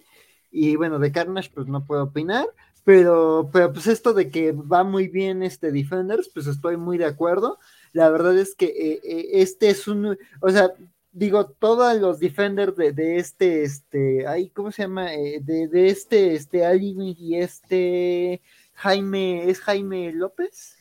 Y 0.52 0.76
bueno, 0.76 1.00
de 1.00 1.12
Carnage 1.12 1.52
pues 1.54 1.68
no 1.68 1.86
puedo 1.86 2.04
opinar. 2.04 2.46
Pero, 2.84 3.50
pero 3.54 3.72
pues 3.72 3.88
esto 3.88 4.14
de 4.14 4.30
que 4.30 4.52
va 4.52 4.84
muy 4.84 5.08
bien 5.08 5.44
este 5.44 5.72
Defenders, 5.72 6.30
pues 6.34 6.48
estoy 6.48 6.78
muy 6.78 6.98
de 6.98 7.06
acuerdo. 7.06 7.60
La 7.94 8.10
verdad 8.10 8.38
es 8.38 8.56
que 8.56 8.66
eh, 8.66 9.00
eh, 9.04 9.28
este 9.34 9.70
es 9.70 9.88
un, 9.88 10.18
o 10.42 10.50
sea, 10.50 10.72
digo, 11.12 11.48
todos 11.48 12.00
los 12.00 12.20
defenders 12.20 12.76
de, 12.76 12.92
de 12.92 13.18
este, 13.18 13.64
este, 13.64 14.28
ay, 14.28 14.50
¿cómo 14.50 14.72
se 14.72 14.84
llama? 14.84 15.14
Eh, 15.14 15.40
de, 15.42 15.68
de, 15.68 15.90
este, 15.90 16.36
este, 16.36 16.66
Ali 16.66 16.96
y 17.18 17.38
este 17.38 18.42
Jaime, 18.76 19.50
¿es 19.50 19.60
Jaime 19.62 20.12
López? 20.14 20.78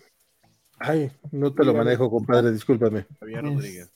Ay, 0.79 1.11
no 1.33 1.53
te 1.53 1.65
lo 1.65 1.75
manejo, 1.75 2.11
compadre, 2.11 2.53
discúlpame. 2.53 3.07
Javier 3.19 3.43
Rodríguez. 3.43 3.91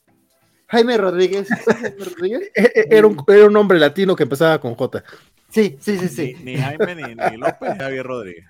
Jaime 0.66 0.96
Rodríguez. 0.96 1.48
E, 2.54 2.72
e, 2.74 2.86
era, 2.90 3.06
un, 3.06 3.22
era 3.28 3.46
un 3.46 3.56
hombre 3.56 3.78
latino 3.78 4.16
que 4.16 4.24
empezaba 4.24 4.60
con 4.60 4.74
J. 4.74 5.04
Sí, 5.48 5.76
sí, 5.80 5.98
sí, 5.98 6.08
sí. 6.08 6.36
Ni, 6.42 6.56
Jaime 6.56 6.94
ni, 6.94 7.14
ni 7.14 7.36
López, 7.36 7.78
Javier 7.78 8.06
Rodríguez. 8.06 8.46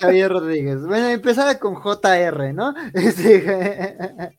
Javier 0.00 0.30
Rodríguez. 0.30 0.80
Bueno, 0.82 1.08
empezaba 1.08 1.58
con 1.58 1.74
JR, 1.76 2.52
¿no? 2.52 2.74
Este, 2.94 4.38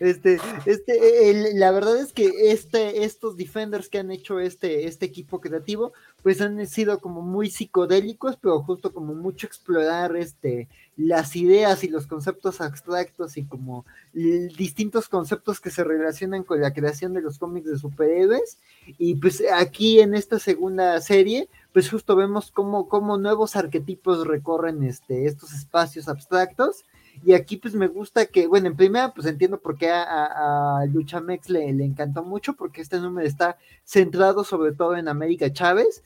este, 0.00 0.40
este, 0.64 1.54
la 1.54 1.70
verdad 1.70 1.98
es 1.98 2.12
que 2.12 2.50
este, 2.50 3.04
estos 3.04 3.36
defenders 3.36 3.88
que 3.88 3.98
han 3.98 4.10
hecho 4.10 4.40
este, 4.40 4.86
este 4.86 5.06
equipo 5.06 5.40
creativo, 5.40 5.92
pues 6.22 6.40
han 6.40 6.66
sido 6.66 7.00
como 7.00 7.20
muy 7.20 7.50
psicodélicos, 7.50 8.36
pero 8.36 8.62
justo 8.62 8.92
como 8.92 9.14
mucho 9.14 9.46
explorar 9.46 10.16
este, 10.16 10.68
las 10.96 11.36
ideas 11.36 11.84
y 11.84 11.88
los 11.88 12.06
conceptos 12.06 12.60
abstractos 12.60 13.36
y 13.36 13.44
como 13.44 13.84
distintos 14.12 15.08
conceptos 15.08 15.60
que 15.60 15.70
se 15.70 15.84
relacionan 15.84 16.44
con 16.44 16.60
la 16.60 16.72
creación 16.72 17.12
de 17.12 17.20
los 17.20 17.38
cómics 17.38 17.70
de 17.70 17.78
superhéroes. 17.78 18.58
Y 18.98 19.16
pues 19.16 19.42
aquí 19.52 20.00
en 20.00 20.14
esta 20.14 20.38
segunda 20.38 21.00
serie, 21.00 21.48
pues 21.72 21.90
justo 21.90 22.16
vemos 22.16 22.50
cómo, 22.50 22.88
cómo 22.88 23.18
nuevos 23.18 23.54
arquetipos 23.54 24.26
recorren 24.26 24.82
este, 24.82 25.26
estos 25.26 25.52
espacios 25.52 26.08
abstractos 26.08 26.84
y 27.24 27.34
aquí 27.34 27.56
pues 27.56 27.74
me 27.74 27.86
gusta 27.88 28.26
que, 28.26 28.46
bueno, 28.46 28.68
en 28.68 28.76
primera 28.76 29.12
pues 29.12 29.26
entiendo 29.26 29.58
por 29.58 29.76
qué 29.76 29.90
a, 29.90 30.80
a, 30.80 30.86
Luchamex 30.86 31.50
le, 31.50 31.68
encantó 31.68 32.22
mucho, 32.22 32.54
porque 32.54 32.80
este 32.80 33.00
número 33.00 33.26
está 33.26 33.56
centrado 33.84 34.44
sobre 34.44 34.72
todo 34.72 34.96
en 34.96 35.08
América 35.08 35.52
Chávez, 35.52 36.02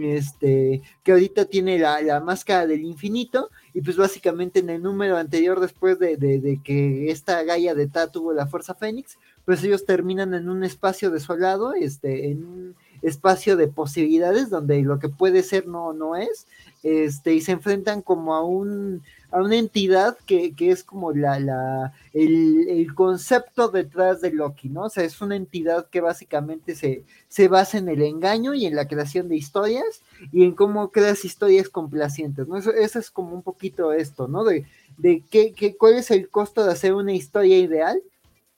este, 0.00 0.82
que 1.04 1.12
ahorita 1.12 1.44
tiene 1.44 1.78
la, 1.78 2.20
máscara 2.20 2.66
del 2.66 2.82
infinito, 2.82 3.50
y 3.72 3.82
pues 3.82 3.96
básicamente 3.96 4.60
en 4.60 4.70
el 4.70 4.82
número 4.82 5.16
anterior, 5.16 5.60
después 5.60 5.98
de, 5.98 6.16
de, 6.16 6.60
que 6.64 7.10
esta 7.10 7.42
Gaia 7.44 7.74
de 7.74 7.86
Ta 7.86 8.10
tuvo 8.10 8.32
la 8.32 8.46
Fuerza 8.46 8.74
Fénix, 8.74 9.18
pues 9.44 9.62
ellos 9.62 9.84
terminan 9.84 10.34
en 10.34 10.48
un 10.48 10.64
espacio 10.64 11.10
desolado, 11.10 11.72
este, 11.74 12.30
en 12.30 12.44
un 12.44 12.74
espacio 13.02 13.56
de 13.56 13.68
posibilidades 13.68 14.50
donde 14.50 14.82
lo 14.82 14.98
que 14.98 15.08
puede 15.08 15.42
ser 15.42 15.68
no, 15.68 15.92
no 15.92 16.16
es, 16.16 16.48
este, 16.82 17.34
y 17.34 17.40
se 17.40 17.52
enfrentan 17.52 18.02
como 18.02 18.34
a 18.34 18.44
un 18.44 19.02
a 19.30 19.42
una 19.42 19.56
entidad 19.56 20.16
que, 20.26 20.54
es 20.58 20.84
como 20.84 21.12
la, 21.12 21.38
la 21.40 21.92
el, 22.12 22.88
concepto 22.94 23.68
detrás 23.68 24.20
de 24.20 24.32
Loki, 24.32 24.68
¿no? 24.68 24.84
O 24.84 24.90
sea, 24.90 25.04
es 25.04 25.20
una 25.20 25.36
entidad 25.36 25.88
que 25.88 26.00
básicamente 26.00 26.74
se, 26.74 27.04
se 27.28 27.48
basa 27.48 27.78
en 27.78 27.88
el 27.88 28.02
engaño 28.02 28.54
y 28.54 28.66
en 28.66 28.76
la 28.76 28.88
creación 28.88 29.28
de 29.28 29.36
historias 29.36 30.02
y 30.32 30.44
en 30.44 30.52
cómo 30.52 30.90
creas 30.90 31.24
historias 31.24 31.68
complacientes, 31.68 32.46
¿no? 32.46 32.56
Eso, 32.56 32.72
eso 32.72 32.98
es 32.98 33.10
como 33.10 33.34
un 33.34 33.42
poquito 33.42 33.92
esto, 33.92 34.28
¿no? 34.28 34.44
De, 34.44 34.64
de 34.96 35.22
qué, 35.30 35.52
qué, 35.52 35.76
cuál 35.76 35.94
es 35.94 36.10
el 36.10 36.28
costo 36.28 36.64
de 36.64 36.72
hacer 36.72 36.94
una 36.94 37.12
historia 37.12 37.58
ideal 37.58 38.00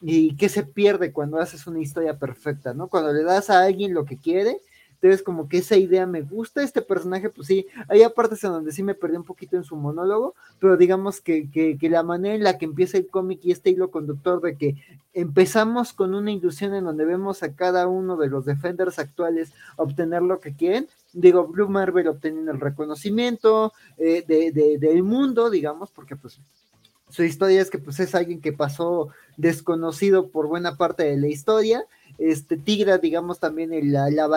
y 0.01 0.37
qué 0.37 0.49
se 0.49 0.63
pierde 0.63 1.13
cuando 1.13 1.41
haces 1.41 1.67
una 1.67 1.81
historia 1.81 2.19
perfecta, 2.19 2.75
¿no? 2.75 2.89
Cuando 2.89 3.13
le 3.13 3.25
das 3.25 3.51
a 3.51 3.63
alguien 3.63 3.95
lo 3.95 4.05
que 4.05 4.17
quiere 4.17 4.61
entonces, 5.01 5.23
como 5.23 5.49
que 5.49 5.59
esa 5.59 5.77
idea 5.77 6.07
me 6.07 6.23
gusta. 6.23 6.63
Este 6.63 6.83
personaje, 6.83 7.31
pues 7.31 7.47
sí, 7.47 7.67
hay 7.89 8.03
partes 8.17 8.43
en 8.43 8.51
donde 8.51 8.73
sí 8.73 8.83
me 8.83 8.97
perdí 8.97 9.17
un 9.17 9.25
poquito 9.25 9.57
en 9.57 9.63
su 9.63 9.77
monólogo, 9.77 10.35
pero 10.59 10.77
digamos 10.77 11.21
que, 11.21 11.49
que, 11.51 11.79
que 11.79 11.89
la 11.89 12.03
manera 12.03 12.35
en 12.35 12.43
la 12.43 12.59
que 12.59 12.65
empieza 12.65 12.99
el 12.99 13.07
cómic 13.07 13.39
y 13.45 13.53
este 13.53 13.71
hilo 13.71 13.93
conductor 13.93 14.41
de 14.41 14.57
que 14.57 14.75
empezamos 15.15 15.93
con 15.93 16.15
una 16.15 16.33
ilusión 16.33 16.75
en 16.75 16.85
donde 16.85 17.05
vemos 17.05 17.45
a 17.45 17.55
cada 17.55 17.87
uno 17.87 18.17
de 18.17 18.27
los 18.27 18.45
defenders 18.45 18.99
actuales 18.99 19.53
obtener 19.77 20.23
lo 20.23 20.41
que 20.41 20.55
quieren. 20.55 20.89
Digo, 21.13 21.47
Blue 21.47 21.69
Marvel 21.69 22.09
obteniendo 22.09 22.51
el 22.51 22.61
reconocimiento 22.61 23.73
eh, 23.99 24.25
de, 24.27 24.51
de, 24.51 24.79
del 24.79 25.05
mundo, 25.05 25.49
digamos, 25.49 25.93
porque 25.93 26.17
pues 26.17 26.41
su 27.09 27.23
historia 27.23 27.63
es 27.63 27.71
que 27.71 27.79
pues 27.79 28.01
es 28.01 28.17
alguien 28.17 28.41
que 28.41 28.53
pasó 28.53 29.09
desconocido 29.37 30.29
por 30.29 30.49
buena 30.49 30.77
parte 30.77 31.05
de 31.05 31.17
la 31.17 31.29
historia 31.29 31.87
este 32.19 32.57
Tigra, 32.57 32.99
digamos, 32.99 33.39
también 33.39 33.71
la, 33.93 34.11
la, 34.11 34.29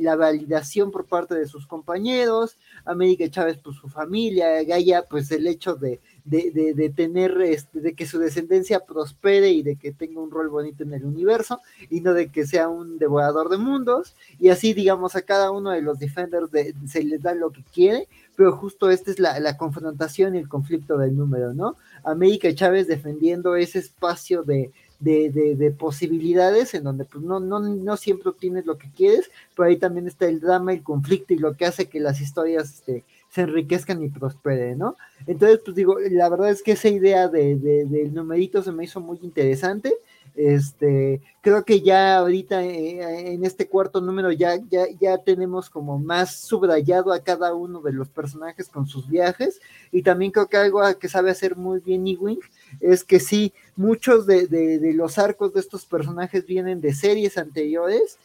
la, 0.00 0.16
validación 0.16 0.90
por 0.90 1.06
parte 1.06 1.34
de 1.34 1.46
sus 1.46 1.66
compañeros, 1.66 2.58
América 2.84 3.28
Chávez, 3.30 3.58
pues 3.62 3.76
su 3.76 3.88
familia, 3.88 4.62
Gaia, 4.62 5.06
pues 5.08 5.30
el 5.32 5.46
hecho 5.46 5.74
de, 5.74 6.00
de, 6.24 6.74
de, 6.74 6.90
tener, 6.90 7.40
este, 7.40 7.80
de 7.80 7.94
que 7.94 8.06
su 8.06 8.18
descendencia 8.18 8.80
prospere 8.80 9.50
y 9.50 9.62
de 9.62 9.76
que 9.76 9.90
tenga 9.92 10.20
un 10.20 10.30
rol 10.30 10.50
bonito 10.50 10.82
en 10.82 10.92
el 10.92 11.04
universo, 11.06 11.60
y 11.88 12.02
no 12.02 12.12
de 12.12 12.28
que 12.28 12.46
sea 12.46 12.68
un 12.68 12.98
devorador 12.98 13.48
de 13.48 13.56
mundos, 13.56 14.14
y 14.38 14.50
así, 14.50 14.74
digamos, 14.74 15.16
a 15.16 15.22
cada 15.22 15.50
uno 15.50 15.70
de 15.70 15.80
los 15.80 15.98
Defenders 15.98 16.50
se 16.86 17.02
les 17.02 17.22
da 17.22 17.34
lo 17.34 17.52
que 17.52 17.64
quiere, 17.72 18.06
pero 18.36 18.52
justo 18.52 18.90
esta 18.90 19.10
es 19.10 19.18
la, 19.18 19.40
la 19.40 19.56
confrontación 19.56 20.34
y 20.34 20.38
el 20.38 20.48
conflicto 20.48 20.98
del 20.98 21.16
número, 21.16 21.54
¿no? 21.54 21.76
América 22.04 22.54
Chávez 22.54 22.86
defendiendo 22.86 23.56
ese 23.56 23.78
espacio 23.78 24.42
de, 24.42 24.70
de, 25.00 25.30
de, 25.56 25.70
posibilidades 25.70 26.74
en 26.74 26.84
donde 26.84 27.04
pues 27.04 27.24
no, 27.24 27.40
no, 27.40 27.96
siempre 27.96 28.28
obtienes 28.28 28.66
lo 28.66 28.76
que 28.76 28.90
quieres, 28.90 29.30
pero 29.56 29.68
ahí 29.68 29.76
también 29.76 30.06
está 30.06 30.26
el 30.26 30.40
drama, 30.40 30.72
el 30.72 30.82
conflicto 30.82 31.32
y 31.32 31.38
lo 31.38 31.56
que 31.56 31.64
hace 31.64 31.88
que 31.88 32.00
las 32.00 32.20
historias 32.20 32.74
este, 32.74 33.04
se 33.30 33.42
enriquezcan 33.42 34.02
y 34.02 34.08
prosperen, 34.08 34.78
¿no? 34.78 34.96
Entonces, 35.26 35.60
pues 35.64 35.74
digo, 35.74 35.96
la 35.98 36.28
verdad 36.28 36.50
es 36.50 36.62
que 36.62 36.72
esa 36.72 36.88
idea 36.88 37.28
de, 37.28 37.56
de, 37.56 37.86
del 37.86 38.12
numerito 38.12 38.62
se 38.62 38.72
me 38.72 38.84
hizo 38.84 39.00
muy 39.00 39.18
interesante. 39.22 39.94
Este, 40.34 41.20
creo 41.40 41.64
que 41.64 41.80
ya 41.80 42.18
ahorita 42.18 42.64
eh, 42.64 43.32
en 43.34 43.44
este 43.44 43.68
cuarto 43.68 44.00
número 44.00 44.32
ya, 44.32 44.56
ya, 44.68 44.84
ya 45.00 45.18
tenemos 45.18 45.68
como 45.68 45.98
más 45.98 46.36
subrayado 46.36 47.12
a 47.12 47.20
cada 47.20 47.54
uno 47.54 47.80
de 47.80 47.92
los 47.92 48.08
personajes 48.08 48.68
con 48.68 48.86
sus 48.86 49.08
viajes. 49.08 49.60
Y 49.92 50.02
también 50.02 50.30
creo 50.30 50.46
que 50.46 50.56
algo 50.56 50.80
que 50.98 51.08
sabe 51.08 51.30
hacer 51.30 51.56
muy 51.56 51.80
bien 51.80 52.06
Ewing 52.06 52.40
es 52.80 53.04
que 53.04 53.20
sí, 53.20 53.52
muchos 53.76 54.26
de, 54.26 54.46
de, 54.46 54.92
los 54.94 55.18
arcos 55.18 55.52
de 55.52 55.60
estos 55.60 55.84
personajes 55.86 56.46
vienen 56.46 56.80
de 56.80 56.94
series 56.94 57.38
anteriores, 57.38 58.18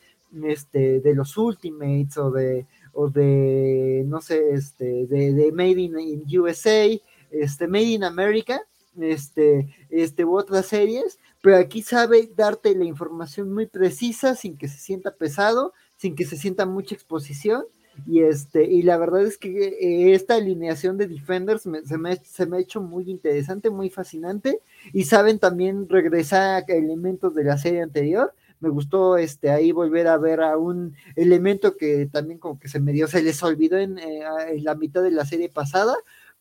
este, 0.43 0.99
de 0.99 1.15
los 1.15 1.37
Ultimates 1.37 2.17
o 2.17 2.31
de, 2.31 2.65
o 2.93 3.09
de 3.09 4.03
no 4.07 4.21
sé, 4.21 4.53
este, 4.53 5.05
de, 5.07 5.33
de 5.33 5.51
Made 5.51 5.81
in, 5.81 6.39
USA, 6.39 6.87
este, 7.31 7.67
Made 7.67 7.83
in 7.83 8.03
America, 8.03 8.61
este, 9.01 9.75
este, 9.89 10.25
u 10.25 10.37
otras 10.37 10.65
series, 10.65 11.19
pero 11.41 11.57
aquí 11.57 11.81
sabe 11.81 12.29
darte 12.35 12.75
la 12.75 12.85
información 12.85 13.53
muy 13.53 13.67
precisa 13.67 14.35
sin 14.35 14.57
que 14.57 14.67
se 14.67 14.77
sienta 14.77 15.15
pesado, 15.15 15.73
sin 15.95 16.15
que 16.15 16.25
se 16.25 16.37
sienta 16.37 16.65
mucha 16.65 16.95
exposición. 16.95 17.65
Y 18.07 18.23
este, 18.23 18.65
y 18.65 18.81
la 18.81 18.97
verdad 18.97 19.21
es 19.21 19.37
que 19.37 19.49
eh, 19.49 20.13
esta 20.13 20.35
alineación 20.35 20.97
de 20.97 21.07
Defenders 21.07 21.61
se, 21.61 21.69
me, 21.69 21.81
se, 21.85 22.45
me, 22.45 22.57
ha 22.57 22.59
hecho 22.59 22.81
muy 22.81 23.09
interesante, 23.09 23.69
muy 23.69 23.89
fascinante. 23.89 24.59
Y 24.91 25.05
saben 25.05 25.39
también 25.39 25.87
regresar 25.87 26.65
a 26.67 26.73
elementos 26.73 27.33
de 27.35 27.45
la 27.45 27.57
serie 27.57 27.81
anterior. 27.81 28.33
Me 28.59 28.69
gustó 28.69 29.17
este 29.17 29.49
ahí 29.49 29.71
volver 29.71 30.07
a 30.07 30.17
ver 30.17 30.41
a 30.41 30.57
un 30.57 30.95
elemento 31.15 31.77
que 31.77 32.07
también 32.11 32.39
como 32.39 32.59
que 32.59 32.67
se 32.67 32.79
me 32.79 32.91
dio, 32.91 33.07
se 33.07 33.21
les 33.21 33.41
olvidó 33.43 33.77
en, 33.77 33.99
eh, 33.99 34.23
en 34.49 34.63
la 34.63 34.75
mitad 34.75 35.03
de 35.03 35.11
la 35.11 35.25
serie 35.25 35.49
pasada, 35.49 35.95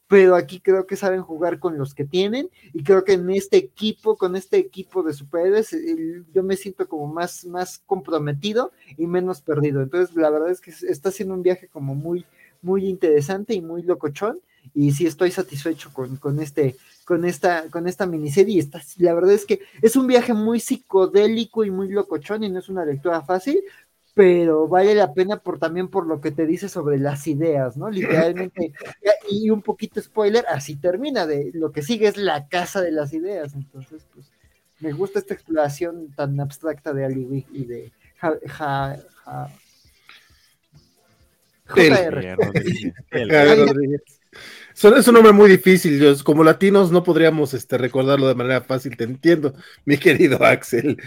pero 0.06 0.36
aquí 0.36 0.60
creo 0.60 0.86
que 0.86 0.96
saben 0.96 1.22
jugar 1.22 1.58
con 1.58 1.78
los 1.78 1.94
que 1.94 2.04
tienen 2.04 2.50
y 2.72 2.82
creo 2.82 3.04
que 3.04 3.14
en 3.14 3.30
este 3.30 3.56
equipo, 3.56 4.16
con 4.16 4.36
este 4.36 4.58
equipo 4.58 5.02
de 5.02 5.14
superhéroes, 5.14 5.74
yo 6.32 6.42
me 6.42 6.56
siento 6.56 6.86
como 6.88 7.06
más, 7.06 7.44
más 7.46 7.78
comprometido 7.86 8.72
y 8.96 9.06
menos 9.06 9.40
perdido. 9.40 9.82
Entonces, 9.82 10.14
la 10.14 10.30
verdad 10.30 10.50
es 10.50 10.60
que 10.60 10.70
está 10.70 11.08
haciendo 11.08 11.34
un 11.34 11.42
viaje 11.42 11.68
como 11.68 11.94
muy, 11.94 12.26
muy 12.60 12.86
interesante 12.86 13.54
y 13.54 13.62
muy 13.62 13.82
locochón 13.82 14.40
y 14.74 14.92
sí 14.92 15.06
estoy 15.06 15.30
satisfecho 15.30 15.90
con, 15.92 16.16
con 16.16 16.40
este 16.40 16.76
con 17.04 17.24
esta 17.26 17.68
con 17.70 17.86
esta 17.86 18.06
miniserie 18.06 18.54
y 18.54 18.58
está, 18.60 18.80
la 18.96 19.12
verdad 19.12 19.32
es 19.32 19.44
que 19.44 19.60
es 19.82 19.94
un 19.94 20.06
viaje 20.06 20.32
muy 20.32 20.58
psicodélico 20.58 21.64
y 21.64 21.70
muy 21.70 21.88
locochón 21.88 22.44
y 22.44 22.48
no 22.48 22.60
es 22.60 22.70
una 22.70 22.86
lectura 22.86 23.20
fácil 23.20 23.60
pero 24.14 24.68
vale 24.68 24.94
la 24.94 25.12
pena 25.12 25.38
por 25.38 25.58
también 25.58 25.88
por 25.88 26.06
lo 26.06 26.20
que 26.20 26.30
te 26.30 26.46
dice 26.46 26.68
sobre 26.68 26.98
las 26.98 27.26
ideas, 27.26 27.76
¿no? 27.76 27.90
Literalmente, 27.90 28.72
y 29.28 29.50
un 29.50 29.60
poquito 29.60 30.00
spoiler, 30.00 30.44
así 30.48 30.76
termina, 30.76 31.26
de 31.26 31.50
lo 31.52 31.72
que 31.72 31.82
sigue 31.82 32.06
es 32.06 32.16
la 32.16 32.48
casa 32.48 32.80
de 32.80 32.92
las 32.92 33.12
ideas, 33.12 33.54
entonces, 33.54 34.06
pues, 34.14 34.30
me 34.80 34.92
gusta 34.92 35.18
esta 35.18 35.34
exploración 35.34 36.12
tan 36.14 36.38
abstracta 36.40 36.92
de 36.92 37.04
Ali 37.04 37.46
y 37.52 37.64
de 37.64 37.92
ja, 38.16 38.34
ja, 38.46 38.96
ja, 39.24 39.50
JR. 41.66 42.36
Es 44.72 45.08
un 45.08 45.14
nombre 45.14 45.32
muy 45.32 45.48
difícil. 45.48 45.98
Yo, 45.98 46.12
como 46.24 46.44
latinos 46.44 46.90
no 46.90 47.02
podríamos 47.02 47.54
este, 47.54 47.78
recordarlo 47.78 48.28
de 48.28 48.34
manera 48.34 48.60
fácil. 48.60 48.96
Te 48.96 49.04
entiendo, 49.04 49.54
mi 49.84 49.96
querido 49.96 50.44
Axel. 50.44 51.00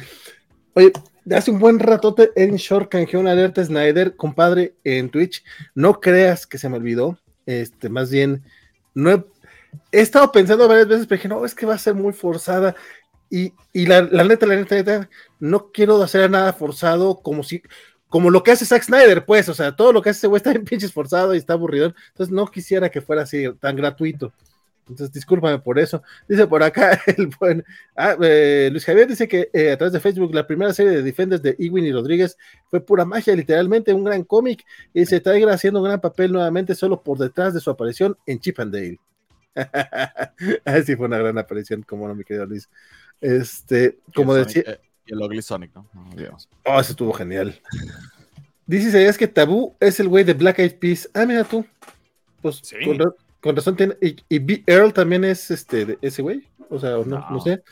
Oye, 0.74 0.92
hace 1.36 1.52
un 1.52 1.60
buen 1.60 1.80
ratote 1.80 2.32
en 2.36 2.56
Short 2.56 2.90
canjeó 2.90 3.20
una 3.20 3.32
alerta 3.32 3.64
Snyder, 3.64 4.16
compadre, 4.16 4.76
en 4.84 5.10
Twitch. 5.10 5.44
No 5.76 6.00
creas 6.00 6.48
que 6.48 6.58
se 6.58 6.70
me 6.70 6.78
olvidó. 6.78 7.18
Este, 7.46 7.90
más 7.90 8.10
bien, 8.10 8.44
no 8.94 9.12
he, 9.12 9.24
estado 9.92 10.32
pensando 10.32 10.68
varias 10.68 10.88
veces, 10.88 11.08
pero 11.08 11.18
dije, 11.18 11.30
no, 11.30 11.46
es 11.46 11.56
que 11.56 11.66
va 11.66 11.76
a 11.76 11.80
ser 11.80 11.96
muy 11.96 12.14
forzada. 12.14 12.76
Y, 13.30 13.54
la, 13.74 14.02
neta, 14.04 14.16
la 14.16 14.56
neta, 14.56 14.76
la 14.76 14.82
neta, 14.82 15.10
no 15.40 15.72
quiero 15.72 16.02
hacer 16.02 16.30
nada 16.30 16.54
forzado 16.54 17.20
como 17.22 17.44
si, 17.44 17.62
como 18.10 18.30
lo 18.30 18.42
que 18.44 18.52
hace 18.52 18.66
Zack 18.66 18.84
Snyder, 18.84 19.26
pues, 19.26 19.50
o 19.50 19.54
sea, 19.54 19.76
todo 19.76 19.92
lo 19.92 20.02
que 20.02 20.10
hace 20.10 20.20
ese 20.20 20.28
güey 20.28 20.38
está 20.38 20.52
bien 20.52 20.64
pinche 20.64 20.88
forzado 20.88 21.34
y 21.34 21.38
está 21.38 21.54
aburrido. 21.54 21.94
Entonces 22.10 22.34
no 22.34 22.48
quisiera 22.48 22.90
que 22.90 23.02
fuera 23.02 23.24
así 23.24 23.46
tan 23.60 23.76
gratuito. 23.76 24.34
Entonces, 24.90 25.12
discúlpame 25.12 25.60
por 25.60 25.80
eso. 25.80 26.02
Dice 26.28 26.48
por 26.48 26.64
acá 26.64 27.00
el 27.18 27.28
buen 27.40 27.66
ah, 27.96 28.16
eh, 28.22 28.70
Luis 28.72 28.86
Javier 28.86 29.08
dice 29.08 29.28
que 29.28 29.50
eh, 29.54 29.72
a 29.72 29.78
través 29.78 29.94
de 29.94 30.00
Facebook 30.00 30.34
la 30.34 30.48
primera 30.48 30.74
serie 30.74 30.92
de 30.92 31.04
Defenders 31.04 31.42
de 31.42 31.56
Ewing 31.60 31.86
y 31.86 31.92
Rodríguez 31.92 32.38
fue 32.70 32.80
pura 32.80 33.06
magia, 33.06 33.36
literalmente 33.36 33.94
un 33.94 34.04
gran 34.04 34.24
cómic. 34.24 34.66
Y 34.94 35.06
se 35.06 35.18
está 35.18 35.32
haciendo 35.52 35.80
un 35.80 35.86
gran 35.86 36.02
papel 36.02 36.32
nuevamente 36.32 36.76
solo 36.76 37.02
por 37.02 37.18
detrás 37.18 37.54
de 37.54 37.60
su 37.60 37.70
aparición 37.70 38.18
en 38.26 38.40
Chip 38.40 38.60
and 38.60 38.74
Dale. 38.74 39.00
Así 40.66 40.96
fue 40.96 41.08
una 41.08 41.18
gran 41.18 41.38
aparición, 41.38 41.82
como 41.84 42.08
no, 42.08 42.16
mi 42.16 42.24
querido 42.24 42.46
Luis. 42.46 42.70
Este, 43.20 43.98
como 44.14 44.34
decía. 44.34 44.64
Eh, 44.66 44.80
y 45.06 45.14
el 45.14 45.22
Ugly 45.22 45.42
Sonic, 45.42 45.74
¿no? 45.74 45.88
oh, 46.66 46.80
eso 46.80 46.92
estuvo 46.92 47.14
genial. 47.14 47.60
Dice, 48.66 48.92
¿sabías 48.92 49.18
que 49.18 49.28
Tabú 49.28 49.76
es 49.80 50.00
el 50.02 50.10
güey 50.10 50.26
de 50.26 50.34
Black 50.34 50.60
Eyed 50.60 50.76
Peas? 50.76 51.10
Ah, 51.14 51.26
mira 51.26 51.46
tú. 51.46 51.66
Pues 52.42 52.58
sí. 52.62 52.76
Con, 53.48 53.56
razón 53.56 53.76
tiene. 53.76 53.98
Y, 54.01 54.16
y 54.30 54.40
B. 54.40 54.64
Earl 54.67 54.93
también 54.93 55.24
es 55.24 55.50
este, 55.51 55.85
de 55.85 55.98
ese 56.01 56.22
güey. 56.22 56.48
O 56.69 56.80
sea, 56.80 56.92
no, 56.92 57.30
no, 57.30 57.42
sé. 57.42 57.64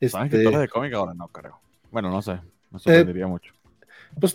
Este, 0.00 0.38
de 0.38 0.68
cómic 0.68 0.94
ahora 0.94 1.14
no 1.14 1.28
creo. 1.28 1.58
Bueno, 1.90 2.10
no 2.10 2.22
sé. 2.22 2.40
No 2.70 2.78
sorprendería 2.78 3.24
eh, 3.24 3.28
mucho. 3.28 3.52
Pues 4.20 4.34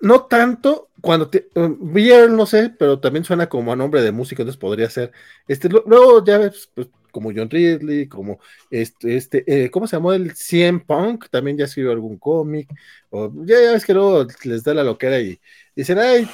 no 0.00 0.22
tanto. 0.24 0.88
Cuando 1.00 1.28
te, 1.28 1.48
um, 1.56 1.96
Earl, 1.96 2.36
no 2.36 2.46
sé, 2.46 2.70
pero 2.78 3.00
también 3.00 3.24
suena 3.24 3.48
como 3.48 3.72
a 3.72 3.76
nombre 3.76 4.02
de 4.02 4.12
músico, 4.12 4.42
entonces 4.42 4.60
podría 4.60 4.88
ser. 4.88 5.12
Este, 5.48 5.68
luego 5.68 6.24
ya 6.24 6.38
ves, 6.38 6.70
pues, 6.74 6.88
como 7.10 7.30
John 7.34 7.50
Ridley, 7.50 8.08
como 8.08 8.40
este, 8.70 9.16
este 9.16 9.44
eh, 9.46 9.70
¿cómo 9.70 9.86
se 9.86 9.96
llamó 9.96 10.12
el 10.12 10.34
CM 10.34 10.80
Punk? 10.80 11.28
También 11.28 11.56
ya 11.58 11.66
escribió 11.66 11.92
algún 11.92 12.18
cómic, 12.18 12.68
o 13.10 13.32
ya, 13.44 13.60
ya, 13.60 13.72
ves 13.72 13.84
que 13.84 13.94
luego 13.94 14.26
les 14.44 14.64
da 14.64 14.74
la 14.74 14.82
loquera 14.82 15.20
y 15.20 15.38
dicen, 15.76 15.98
ay, 15.98 16.28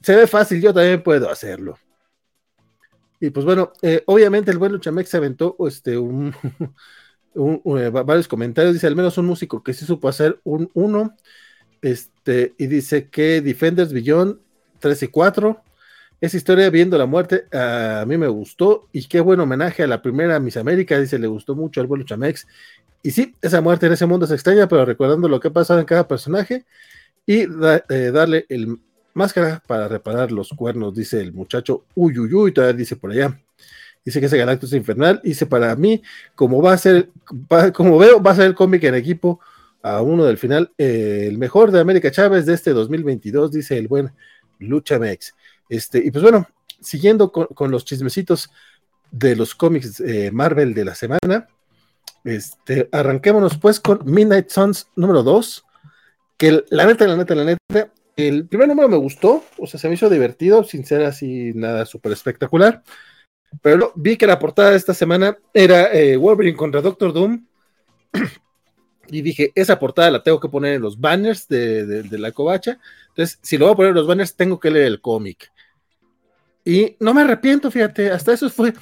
se 0.00 0.16
ve 0.16 0.26
fácil, 0.26 0.60
yo 0.60 0.72
también 0.72 1.02
puedo 1.02 1.30
hacerlo. 1.30 1.78
Y 3.24 3.30
pues 3.30 3.46
bueno, 3.46 3.72
eh, 3.80 4.02
obviamente 4.04 4.50
el 4.50 4.58
buen 4.58 4.72
Luchamex 4.72 5.08
se 5.08 5.16
aventó 5.16 5.56
este, 5.66 5.96
un, 5.96 6.34
eh, 7.34 7.88
varios 7.88 8.28
comentarios, 8.28 8.74
dice 8.74 8.86
al 8.86 8.96
menos 8.96 9.16
un 9.16 9.24
músico 9.24 9.62
que 9.62 9.72
sí 9.72 9.86
supo 9.86 10.08
hacer 10.08 10.40
un 10.44 10.70
uno, 10.74 11.16
este, 11.80 12.52
y 12.58 12.66
dice 12.66 13.08
que 13.08 13.40
Defenders 13.40 13.94
Beyond 13.94 14.40
3 14.78 15.04
y 15.04 15.08
4, 15.08 15.62
esa 16.20 16.36
historia 16.36 16.68
viendo 16.68 16.98
la 16.98 17.06
muerte 17.06 17.46
a 17.50 18.04
mí 18.06 18.18
me 18.18 18.28
gustó 18.28 18.88
y 18.92 19.06
qué 19.06 19.20
buen 19.20 19.40
homenaje 19.40 19.82
a 19.82 19.86
la 19.86 20.02
primera 20.02 20.38
Miss 20.38 20.58
América, 20.58 21.00
dice, 21.00 21.18
le 21.18 21.26
gustó 21.26 21.54
mucho 21.54 21.80
al 21.80 21.86
vuelo 21.86 22.04
Chamex. 22.04 22.46
Y 23.02 23.10
sí, 23.10 23.34
esa 23.40 23.62
muerte 23.62 23.86
en 23.86 23.94
ese 23.94 24.04
mundo 24.04 24.26
es 24.26 24.32
extraña, 24.32 24.68
pero 24.68 24.84
recordando 24.84 25.28
lo 25.28 25.40
que 25.40 25.48
ha 25.48 25.52
pasado 25.52 25.80
en 25.80 25.86
cada 25.86 26.06
personaje 26.06 26.66
y 27.24 27.40
eh, 27.40 28.10
darle 28.12 28.44
el 28.50 28.78
máscara 29.14 29.62
para 29.66 29.88
reparar 29.88 30.30
los 30.32 30.50
cuernos, 30.50 30.94
dice 30.94 31.20
el 31.20 31.32
muchacho 31.32 31.84
uy, 31.94 32.18
uy, 32.18 32.32
uy, 32.34 32.52
todavía 32.52 32.76
dice 32.76 32.96
por 32.96 33.10
allá. 33.10 33.40
Dice 34.04 34.20
que 34.20 34.26
ese 34.26 34.36
Galactus 34.36 34.74
infernal. 34.74 35.20
Dice 35.24 35.46
para 35.46 35.74
mí, 35.76 36.02
como 36.34 36.60
va 36.60 36.74
a 36.74 36.78
ser, 36.78 37.08
como 37.72 37.96
veo, 37.96 38.22
va 38.22 38.32
a 38.32 38.34
ser 38.34 38.46
el 38.46 38.54
cómic 38.54 38.84
en 38.84 38.94
equipo 38.94 39.40
a 39.82 40.00
uno 40.02 40.24
del 40.24 40.38
final, 40.38 40.72
eh, 40.78 41.26
el 41.28 41.36
mejor 41.36 41.70
de 41.70 41.78
América 41.78 42.10
Chávez 42.10 42.46
de 42.46 42.54
este 42.54 42.70
2022, 42.70 43.52
dice 43.52 43.76
el 43.76 43.86
buen 43.86 44.12
Lucha 44.58 44.98
Mex. 44.98 45.34
Este, 45.68 45.98
y 45.98 46.10
pues 46.10 46.22
bueno, 46.22 46.48
siguiendo 46.80 47.30
con, 47.30 47.70
los 47.70 47.84
chismecitos 47.84 48.50
de 49.10 49.36
los 49.36 49.54
cómics 49.54 50.00
eh, 50.00 50.30
Marvel 50.32 50.72
de 50.72 50.86
la 50.86 50.94
semana, 50.94 51.48
este, 52.24 52.88
arranquémonos 52.92 53.58
pues 53.58 53.78
con 53.78 54.00
Midnight 54.06 54.48
Suns 54.48 54.88
número 54.96 55.22
2, 55.22 55.64
que 56.38 56.64
la 56.70 56.86
neta, 56.86 57.06
la 57.06 57.16
neta, 57.16 57.34
la 57.34 57.44
neta, 57.44 57.92
el 58.16 58.46
primer 58.46 58.68
número 58.68 58.88
me 58.88 58.96
gustó, 58.96 59.44
o 59.58 59.66
sea, 59.66 59.78
se 59.78 59.88
me 59.88 59.94
hizo 59.94 60.08
divertido, 60.08 60.64
sin 60.64 60.84
ser 60.84 61.04
así 61.04 61.52
nada 61.54 61.84
súper 61.86 62.12
espectacular, 62.12 62.82
pero 63.62 63.92
vi 63.96 64.16
que 64.16 64.26
la 64.26 64.38
portada 64.38 64.70
de 64.70 64.76
esta 64.76 64.94
semana 64.94 65.36
era 65.52 65.92
eh, 65.92 66.16
Wolverine 66.16 66.56
contra 66.56 66.80
Doctor 66.80 67.12
Doom, 67.12 67.46
y 69.08 69.22
dije, 69.22 69.52
esa 69.54 69.78
portada 69.78 70.10
la 70.10 70.22
tengo 70.22 70.40
que 70.40 70.48
poner 70.48 70.74
en 70.74 70.82
los 70.82 70.98
banners 70.98 71.48
de, 71.48 71.84
de 72.02 72.18
la 72.18 72.32
covacha, 72.32 72.78
entonces, 73.14 73.38
si 73.42 73.56
lo 73.56 73.66
voy 73.66 73.74
a 73.74 73.76
poner 73.76 73.90
en 73.90 73.96
los 73.96 74.06
banners, 74.08 74.34
tengo 74.34 74.58
que 74.58 74.72
leer 74.72 74.86
el 74.86 75.00
cómic. 75.00 75.52
Y 76.64 76.96
no 76.98 77.14
me 77.14 77.22
arrepiento, 77.22 77.70
fíjate, 77.70 78.10
hasta 78.10 78.32
eso 78.32 78.50
fue, 78.50 78.72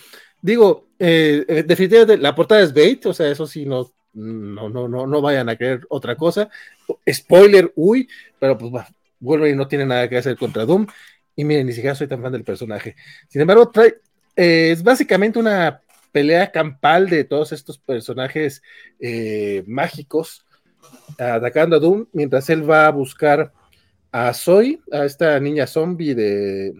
digo, 0.40 0.88
eh, 0.98 1.44
eh, 1.46 1.62
definitivamente 1.64 2.16
la 2.16 2.34
portada 2.34 2.62
es 2.62 2.72
bait, 2.72 3.04
o 3.04 3.12
sea, 3.12 3.28
eso 3.28 3.46
sí, 3.46 3.66
no, 3.66 3.92
no, 4.14 4.70
no, 4.70 4.88
no, 4.88 5.06
no 5.06 5.20
vayan 5.20 5.50
a 5.50 5.56
creer 5.56 5.84
otra 5.90 6.16
cosa. 6.16 6.48
Spoiler, 7.10 7.72
uy, 7.76 8.08
pero 8.38 8.56
pues 8.56 8.70
bueno, 8.70 8.86
y 9.22 9.54
no 9.54 9.68
tiene 9.68 9.86
nada 9.86 10.08
que 10.08 10.18
hacer 10.18 10.36
contra 10.36 10.64
Doom. 10.64 10.86
Y 11.34 11.44
miren, 11.44 11.66
ni 11.66 11.72
siquiera 11.72 11.94
soy 11.94 12.08
tan 12.08 12.22
fan 12.22 12.32
del 12.32 12.44
personaje. 12.44 12.96
Sin 13.28 13.40
embargo, 13.40 13.70
eh, 14.36 14.70
es 14.72 14.82
básicamente 14.82 15.38
una 15.38 15.80
pelea 16.12 16.50
campal 16.50 17.08
de 17.08 17.24
todos 17.24 17.52
estos 17.52 17.78
personajes 17.78 18.62
mágicos 19.66 20.44
atacando 21.18 21.76
a 21.76 21.78
Doom 21.78 22.06
mientras 22.12 22.50
él 22.50 22.68
va 22.68 22.86
a 22.86 22.90
buscar 22.90 23.52
a 24.12 24.34
Zoe, 24.34 24.80
a 24.92 25.04
esta 25.06 25.40
niña 25.40 25.66
zombie 25.66 26.14
de, 26.14 26.74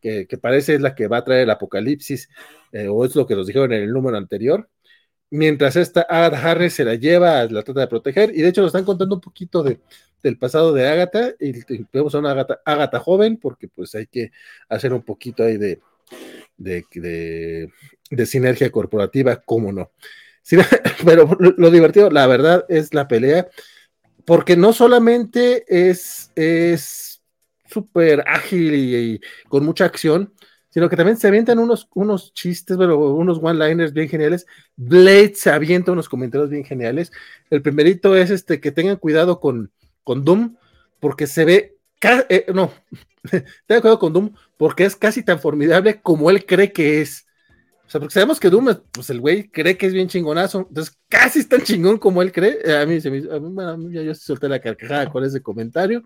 que, 0.00 0.26
parece 0.38 0.74
es 0.74 0.80
la 0.80 0.94
que 0.94 1.06
va 1.06 1.18
a 1.18 1.24
traer 1.24 1.42
el 1.42 1.50
apocalipsis, 1.50 2.28
eh, 2.72 2.88
o 2.88 3.04
es 3.04 3.14
lo 3.14 3.26
que 3.26 3.36
nos 3.36 3.46
dijeron 3.46 3.72
en 3.72 3.84
el 3.84 3.92
número 3.92 4.16
anterior. 4.16 4.68
Mientras 5.30 5.76
esta 5.76 6.02
Agatha 6.02 6.50
Harris 6.50 6.74
se 6.74 6.84
la 6.84 6.96
lleva, 6.96 7.44
la 7.44 7.62
trata 7.62 7.80
de 7.80 7.86
proteger, 7.86 8.32
y 8.34 8.42
de 8.42 8.48
hecho 8.48 8.60
nos 8.62 8.70
están 8.70 8.84
contando 8.84 9.14
un 9.14 9.20
poquito 9.20 9.62
de, 9.62 9.80
del 10.22 10.38
pasado 10.38 10.72
de 10.72 10.88
Agatha, 10.88 11.34
y 11.40 11.52
vemos 11.92 12.14
a 12.14 12.18
una 12.18 12.46
Agatha, 12.64 13.00
joven, 13.00 13.36
porque 13.36 13.68
pues 13.68 13.94
hay 13.94 14.06
que 14.06 14.30
hacer 14.68 14.92
un 14.92 15.02
poquito 15.02 15.42
ahí 15.42 15.56
de, 15.56 15.80
de, 16.56 17.68
de, 18.10 18.26
sinergia 18.26 18.70
corporativa, 18.70 19.36
cómo 19.36 19.72
no. 19.72 19.90
pero 21.04 21.36
lo, 21.38 21.70
divertido, 21.70 22.10
la 22.10 22.26
verdad, 22.26 22.64
es 22.68 22.94
la 22.94 23.08
pelea, 23.08 23.48
porque 24.24 24.56
no 24.56 24.72
solamente 24.72 25.64
es, 25.68 26.30
es 26.36 27.22
súper 27.66 28.24
ágil 28.26 28.74
y, 28.74 29.20
con 29.48 29.64
mucha 29.64 29.84
acción, 29.84 30.32
sino 30.68 30.88
que 30.88 30.96
también 30.96 31.18
se 31.18 31.28
avientan 31.28 31.58
unos, 31.58 31.88
unos 31.94 32.32
chistes, 32.32 32.76
bueno, 32.76 32.96
unos 32.96 33.38
one-liners 33.42 33.92
bien 33.92 34.08
geniales. 34.08 34.46
Blade 34.76 35.34
se 35.34 35.50
avienta 35.50 35.92
unos 35.92 36.08
comentarios 36.08 36.48
bien 36.48 36.64
geniales. 36.64 37.12
El 37.50 37.60
primerito 37.60 38.16
es 38.16 38.30
este 38.30 38.58
que 38.58 38.72
tengan 38.72 38.96
cuidado 38.96 39.38
con, 39.38 39.70
con 40.04 40.24
Doom, 40.24 40.56
porque 41.00 41.26
se 41.26 41.44
ve, 41.44 41.76
eh, 42.28 42.46
no, 42.54 42.72
tengan 43.66 43.80
cuidado 43.80 43.98
con 43.98 44.12
Doom, 44.12 44.34
porque 44.56 44.84
es 44.84 44.96
casi 44.96 45.22
tan 45.22 45.40
formidable 45.40 46.00
como 46.00 46.30
él 46.30 46.44
cree 46.44 46.72
que 46.72 47.00
es. 47.00 47.26
O 47.86 47.90
sea, 47.92 48.00
porque 48.00 48.14
sabemos 48.14 48.40
que 48.40 48.48
Doom, 48.48 48.74
pues 48.90 49.10
el 49.10 49.20
güey 49.20 49.48
cree 49.50 49.76
que 49.76 49.86
es 49.86 49.92
bien 49.92 50.08
chingonazo, 50.08 50.66
entonces 50.68 50.96
casi 51.08 51.40
es 51.40 51.48
tan 51.48 51.62
chingón 51.62 51.98
como 51.98 52.22
él 52.22 52.32
cree. 52.32 52.58
A 52.74 52.86
mí, 52.86 53.00
se 53.00 53.10
me, 53.10 53.18
a 53.18 53.38
mí, 53.38 53.62
a 53.62 53.76
mí 53.76 54.04
yo 54.04 54.14
solté 54.14 54.48
la 54.48 54.60
carcajada 54.60 55.10
con 55.10 55.24
ese 55.24 55.42
comentario. 55.42 56.02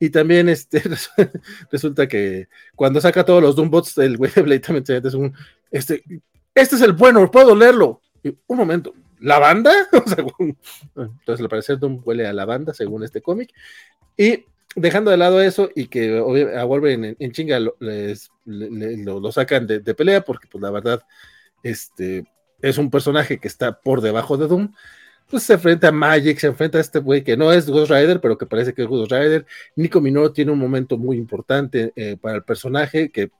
Y 0.00 0.10
también 0.10 0.48
este, 0.48 0.82
resulta 1.72 2.06
que 2.06 2.48
cuando 2.74 3.00
saca 3.00 3.24
todos 3.24 3.42
los 3.42 3.56
Doombots, 3.56 3.98
el 3.98 4.16
güey 4.16 4.30
de 4.32 4.42
Blade 4.42 4.60
también 4.60 5.06
es 5.06 5.14
un. 5.14 5.34
Este, 5.70 6.02
este 6.54 6.76
es 6.76 6.82
el 6.82 6.92
bueno, 6.92 7.30
puedo 7.30 7.54
leerlo. 7.54 8.00
un 8.46 8.56
momento, 8.56 8.94
¿la 9.20 9.38
banda? 9.38 9.72
entonces, 10.96 11.40
al 11.40 11.48
parecer, 11.48 11.78
Doom 11.78 12.02
huele 12.04 12.26
a 12.26 12.32
la 12.32 12.44
banda, 12.44 12.74
según 12.74 13.04
este 13.04 13.20
cómic. 13.22 13.52
Y 14.16 14.44
dejando 14.74 15.10
de 15.10 15.16
lado 15.16 15.40
eso 15.40 15.70
y 15.74 15.86
que 15.86 16.18
a 16.56 16.64
Wolverine 16.64 17.16
en, 17.18 17.32
chinga 17.32 17.58
lo, 17.58 17.76
lo, 17.80 19.32
sacan 19.32 19.66
de, 19.66 19.80
de, 19.80 19.94
pelea, 19.94 20.22
porque, 20.22 20.48
pues, 20.50 20.62
la 20.62 20.70
verdad, 20.70 21.02
este 21.62 22.26
es 22.60 22.78
un 22.78 22.90
personaje 22.90 23.38
que 23.38 23.48
está 23.48 23.80
por 23.80 24.00
debajo 24.00 24.36
de 24.36 24.48
Doom 24.48 24.72
pues 25.28 25.42
se 25.42 25.54
enfrenta 25.54 25.88
a 25.88 25.92
Magic, 25.92 26.38
se 26.38 26.46
enfrenta 26.46 26.78
a 26.78 26.80
este 26.80 27.00
güey 27.00 27.22
que 27.22 27.36
no 27.36 27.52
es 27.52 27.68
Ghost 27.68 27.90
Rider, 27.90 28.20
pero 28.20 28.38
que 28.38 28.46
parece 28.46 28.72
que 28.72 28.82
es 28.82 28.88
Ghost 28.88 29.12
Rider. 29.12 29.46
Nico 29.76 30.00
Minoro 30.00 30.32
tiene 30.32 30.52
un 30.52 30.58
momento 30.58 30.96
muy 30.96 31.18
importante 31.18 31.92
eh, 31.96 32.16
para 32.20 32.36
el 32.36 32.44
personaje, 32.44 33.10
que 33.10 33.30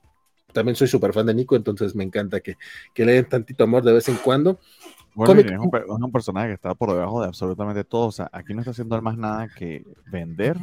también 0.53 0.75
soy 0.75 0.87
súper 0.87 1.13
fan 1.13 1.25
de 1.25 1.33
Nico, 1.33 1.55
entonces 1.55 1.95
me 1.95 2.03
encanta 2.03 2.39
que, 2.41 2.57
le 2.95 3.13
den 3.13 3.27
tantito 3.27 3.63
amor 3.63 3.83
de 3.83 3.93
vez 3.93 4.07
en 4.07 4.15
cuando. 4.17 4.59
Bueno, 5.25 5.41
es, 5.41 6.01
un, 6.01 6.11
personaje 6.11 6.47
que 6.47 6.53
está 6.53 6.73
por 6.75 6.91
debajo 6.91 7.21
de 7.21 7.27
absolutamente 7.27 7.83
todo. 7.83 8.07
O 8.07 8.11
sea, 8.11 8.29
aquí 8.31 8.53
no 8.53 8.59
está 8.61 8.71
haciendo 8.71 9.01
más 9.01 9.17
nada 9.17 9.47
que 9.47 9.85
vender. 10.11 10.57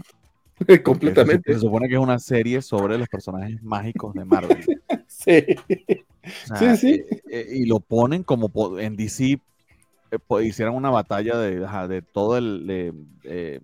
Completamente. 0.83 1.52
Se, 1.52 1.60
supone 1.60 1.89
que 1.89 1.94
es 1.94 2.01
una 2.01 2.18
serie 2.18 2.62
sobre 2.62 2.99
los 2.99 3.09
personajes 3.09 3.62
mágicos 3.62 4.15
de 4.15 4.25
Marvel. 4.25 4.65
sí. 5.07 5.44
sí, 6.59 6.76
sí. 6.76 6.93
Eh, 6.94 7.23
eh, 7.31 7.47
y 7.51 7.67
lo 7.67 7.81
ponen 7.81 8.23
como 8.23 8.51
en 8.78 8.97
DC 8.97 9.39
eh, 10.10 10.44
hicieran 10.44 10.75
una 10.75 10.91
batalla 10.91 11.36
de, 11.39 11.60
de 11.89 12.02
todo 12.02 12.39
el 12.39 12.67
de, 12.67 12.94
eh, 13.25 13.60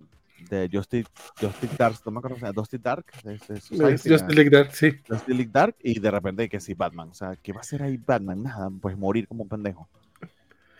de 0.51 0.69
Justice, 0.73 1.09
Justice 1.41 1.77
Dark, 1.79 1.97
no 2.05 2.13
me 2.13 2.19
acuerdo, 2.19 2.53
Justice 2.55 2.83
Dark, 2.83 3.07
Justice 3.23 4.27
League 4.29 4.51
Dark, 4.51 4.75
sí. 4.75 4.93
Justice 5.09 5.35
League 5.35 5.51
Dark 5.53 5.77
y 5.83 6.01
de 6.01 6.11
repente 6.11 6.49
que 6.49 6.61
sí 6.61 6.75
Batman, 6.75 7.11
o 7.11 7.15
sea, 7.15 7.37
¿qué 7.37 7.53
va 7.53 7.59
a 7.59 7.61
hacer 7.61 7.83
ahí 7.83 7.97
Batman? 7.97 8.43
Nada, 8.43 8.71
pues 8.81 8.97
morir 8.97 9.29
como 9.29 9.45
un 9.45 9.49
pendejo. 9.49 9.89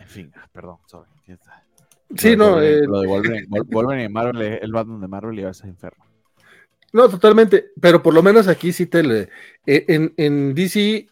En 0.03 0.09
fin, 0.09 0.31
ah, 0.35 0.47
perdón, 0.51 0.77
sorry. 0.85 1.09
Sí, 2.15 2.35
no, 2.35 2.61
eh, 2.61 2.81
lo 2.85 3.01
de 3.01 3.07
Wolverine, 3.07 4.09
Marvel, 4.09 4.59
el 4.61 4.71
Batman 4.71 4.99
de 4.99 5.07
Marvel 5.07 5.39
y 5.39 5.43
a 5.43 5.47
veces 5.47 5.63
enfermo. 5.63 6.05
No, 6.91 7.09
totalmente, 7.09 7.71
pero 7.79 8.03
por 8.03 8.13
lo 8.13 8.21
menos 8.21 8.47
aquí 8.47 8.71
sí 8.73 8.85
te 8.85 9.01
le, 9.01 9.29
en, 9.65 10.13
en 10.17 10.53
DC 10.53 11.07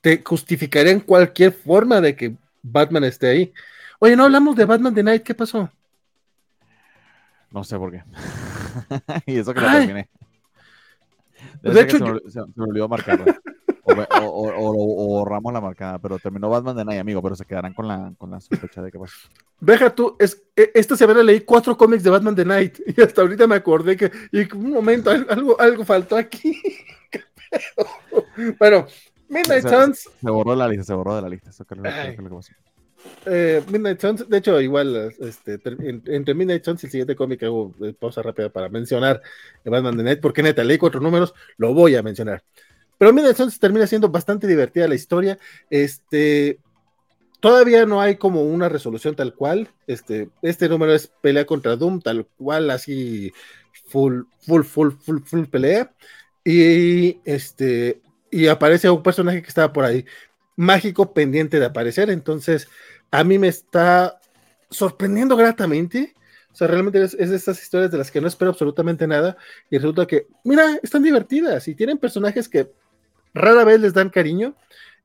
te 0.00 0.22
justificarían 0.24 1.00
cualquier 1.00 1.52
forma 1.52 2.00
de 2.00 2.14
que 2.14 2.36
Batman 2.62 3.04
esté 3.04 3.26
ahí. 3.26 3.52
Oye, 3.98 4.16
no 4.16 4.24
hablamos 4.24 4.54
de 4.54 4.64
Batman 4.64 4.94
The 4.94 5.02
Night, 5.02 5.22
¿qué 5.24 5.34
pasó? 5.34 5.70
No 7.50 7.64
sé 7.64 7.76
por 7.76 7.90
qué. 7.90 8.04
y 9.26 9.38
eso 9.38 9.52
que 9.52 9.60
lo 9.60 9.66
terminé. 9.66 10.08
De 11.62 11.80
hecho, 11.80 11.98
se, 11.98 12.04
me, 12.04 12.20
se, 12.30 12.40
me 12.54 12.64
olvidó 12.64 12.88
marcarla. 12.88 13.40
O, 13.88 14.26
o, 14.26 14.48
o, 14.50 15.04
o, 15.04 15.06
borramos 15.18 15.52
la 15.52 15.60
marcada, 15.60 15.98
pero 15.98 16.18
terminó 16.18 16.50
Batman 16.50 16.76
de 16.76 16.84
Night, 16.84 17.00
amigo, 17.00 17.22
pero 17.22 17.34
se 17.34 17.44
quedarán 17.44 17.72
con 17.72 17.88
la, 17.88 18.12
con 18.18 18.30
la 18.30 18.40
sospecha 18.40 18.82
de 18.82 18.90
que 18.90 18.98
pasa. 18.98 19.14
Deja 19.60 19.94
tú, 19.94 20.14
es, 20.18 20.42
e, 20.54 20.70
esta 20.74 20.96
semana 20.96 21.22
leí 21.22 21.40
cuatro 21.40 21.76
cómics 21.76 22.02
de 22.02 22.10
Batman 22.10 22.34
de 22.34 22.44
Night 22.44 22.80
y 22.96 23.00
hasta 23.00 23.22
ahorita 23.22 23.46
me 23.46 23.54
acordé 23.54 23.96
que, 23.96 24.10
y 24.30 24.52
un 24.54 24.72
momento, 24.72 25.10
algo, 25.10 25.58
algo 25.60 25.84
faltó 25.84 26.16
aquí. 26.16 26.60
bueno, 28.58 28.86
Midnight 29.28 29.66
Suns. 29.66 30.10
Se 30.20 30.30
borró 30.30 30.54
la 30.54 30.68
lista, 30.68 30.84
se 30.84 30.94
borró 30.94 31.16
de 31.16 31.22
la 31.22 31.28
lista. 31.28 31.50
Eso 31.50 31.64
creo, 31.64 31.82
creo 31.82 32.16
que 32.16 32.22
lo 32.22 32.28
que 32.28 32.34
pasó. 32.34 32.52
Eh, 33.26 33.62
Midnight 33.70 34.00
Suns, 34.00 34.28
de 34.28 34.38
hecho, 34.38 34.60
igual, 34.60 35.14
este, 35.20 35.60
entre 35.64 36.34
Midnight 36.34 36.64
Suns 36.64 36.82
y 36.82 36.86
el 36.86 36.90
siguiente 36.90 37.16
cómic 37.16 37.42
hago 37.42 37.74
eh, 37.82 37.94
pausa 37.98 38.22
rápida 38.22 38.48
para 38.48 38.68
mencionar 38.68 39.22
Batman 39.64 39.96
de 39.96 40.02
Night, 40.02 40.20
porque 40.20 40.42
neta, 40.42 40.64
leí 40.64 40.78
cuatro 40.78 41.00
números, 41.00 41.34
lo 41.56 41.74
voy 41.74 41.94
a 41.94 42.02
mencionar. 42.02 42.42
Pero 42.98 43.12
Midnight 43.12 43.36
Suns 43.36 43.58
termina 43.58 43.86
siendo 43.86 44.08
bastante 44.08 44.46
divertida 44.46 44.88
la 44.88 44.96
historia. 44.96 45.38
Este, 45.70 46.58
todavía 47.40 47.86
no 47.86 48.00
hay 48.00 48.16
como 48.16 48.42
una 48.42 48.68
resolución 48.68 49.14
tal 49.14 49.34
cual. 49.34 49.70
Este, 49.86 50.30
este 50.42 50.68
número 50.68 50.92
es 50.92 51.06
pelea 51.22 51.46
contra 51.46 51.76
Doom, 51.76 52.00
tal 52.00 52.26
cual, 52.36 52.70
así 52.70 53.32
full, 53.86 54.22
full, 54.40 54.62
full, 54.64 54.90
full, 55.00 55.20
full 55.24 55.44
pelea. 55.44 55.92
Y 56.44 57.20
este, 57.24 58.02
y 58.30 58.48
aparece 58.48 58.90
un 58.90 59.02
personaje 59.02 59.42
que 59.42 59.48
estaba 59.48 59.72
por 59.72 59.84
ahí, 59.84 60.04
mágico, 60.56 61.12
pendiente 61.14 61.60
de 61.60 61.66
aparecer. 61.66 62.10
Entonces, 62.10 62.68
a 63.10 63.24
mí 63.24 63.38
me 63.38 63.48
está 63.48 64.20
sorprendiendo 64.70 65.36
gratamente. 65.36 66.14
O 66.52 66.56
sea, 66.58 66.66
realmente 66.66 67.02
es, 67.02 67.14
es, 67.14 67.30
de 67.30 67.36
estas 67.36 67.62
historias 67.62 67.92
de 67.92 67.98
las 67.98 68.10
que 68.10 68.20
no 68.20 68.26
espero 68.26 68.50
absolutamente 68.50 69.06
nada. 69.06 69.36
Y 69.70 69.78
resulta 69.78 70.06
que, 70.06 70.26
mira, 70.44 70.78
están 70.82 71.02
divertidas 71.02 71.68
y 71.68 71.74
tienen 71.76 71.98
personajes 71.98 72.48
que 72.48 72.72
rara 73.34 73.64
vez 73.64 73.80
les 73.80 73.94
dan 73.94 74.10
cariño, 74.10 74.54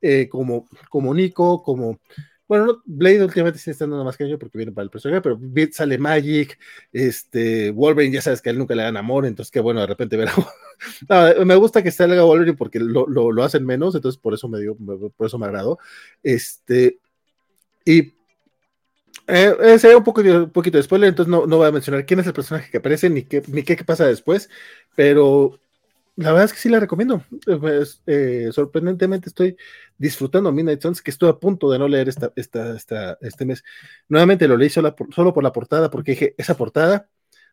eh, 0.01 0.27
como, 0.29 0.67
como 0.89 1.13
Nico, 1.13 1.63
como. 1.63 1.99
Bueno, 2.47 2.65
no, 2.65 2.81
Blade 2.85 3.23
últimamente 3.23 3.57
sí 3.57 3.71
está 3.71 3.85
dando 3.85 4.03
más 4.03 4.17
cariño 4.17 4.37
porque 4.37 4.57
viene 4.57 4.73
para 4.73 4.83
el 4.83 4.89
personaje, 4.89 5.21
pero 5.21 5.39
sale 5.71 5.97
Magic, 5.97 6.59
este, 6.91 7.71
Wolverine, 7.71 8.13
ya 8.13 8.21
sabes 8.21 8.41
que 8.41 8.49
a 8.49 8.51
él 8.51 8.59
nunca 8.59 8.75
le 8.75 8.83
dan 8.83 8.97
amor, 8.97 9.25
entonces 9.25 9.49
qué 9.49 9.61
bueno 9.61 9.79
de 9.79 9.87
repente 9.87 10.17
ver 10.17 10.27
a... 10.27 11.35
no, 11.39 11.45
me 11.45 11.55
gusta 11.55 11.81
que 11.81 11.89
salga 11.89 12.23
Wolverine 12.23 12.57
porque 12.57 12.79
lo, 12.79 13.07
lo, 13.07 13.31
lo, 13.31 13.43
hacen 13.43 13.65
menos, 13.65 13.95
entonces 13.95 14.19
por 14.19 14.33
eso 14.33 14.49
me 14.49 14.59
dio, 14.59 14.75
por 14.75 15.25
eso 15.25 15.39
me 15.39 15.45
agradó. 15.45 15.79
Este, 16.21 16.99
y 17.85 18.13
eh, 19.27 19.79
sería 19.79 19.97
un, 19.97 20.03
poco, 20.03 20.21
un 20.21 20.49
poquito 20.49 20.77
de 20.77 20.83
spoiler, 20.83 21.09
entonces 21.09 21.31
no, 21.31 21.47
no 21.47 21.57
voy 21.57 21.67
a 21.67 21.71
mencionar 21.71 22.05
quién 22.05 22.19
es 22.19 22.27
el 22.27 22.33
personaje 22.33 22.69
que 22.69 22.77
aparece 22.77 23.09
ni 23.09 23.23
qué, 23.23 23.41
ni 23.47 23.63
qué, 23.63 23.77
qué 23.77 23.85
pasa 23.85 24.05
después, 24.05 24.49
pero 24.95 25.59
la 26.15 26.29
verdad 26.31 26.45
es 26.45 26.53
que 26.53 26.59
sí 26.59 26.69
la 26.69 26.79
recomiendo. 26.79 27.23
Pues, 27.59 28.01
eh, 28.05 28.49
sorprendentemente 28.51 29.29
estoy 29.29 29.57
disfrutando 29.97 30.51
Midnight 30.51 30.81
Suns, 30.81 31.01
que 31.01 31.11
estoy 31.11 31.29
a 31.29 31.33
punto 31.39 31.71
de 31.71 31.79
no 31.79 31.87
leer 31.87 32.09
esta, 32.09 32.31
esta, 32.35 32.75
esta, 32.75 33.17
este 33.21 33.45
mes. 33.45 33.63
Nuevamente 34.09 34.47
lo 34.47 34.57
leí 34.57 34.69
solo 34.69 34.95
por, 34.95 35.13
solo 35.13 35.33
por 35.33 35.43
la 35.43 35.51
portada, 35.51 35.89
porque 35.89 36.11
dije, 36.11 36.35
esa 36.37 36.55
portada 36.55 37.09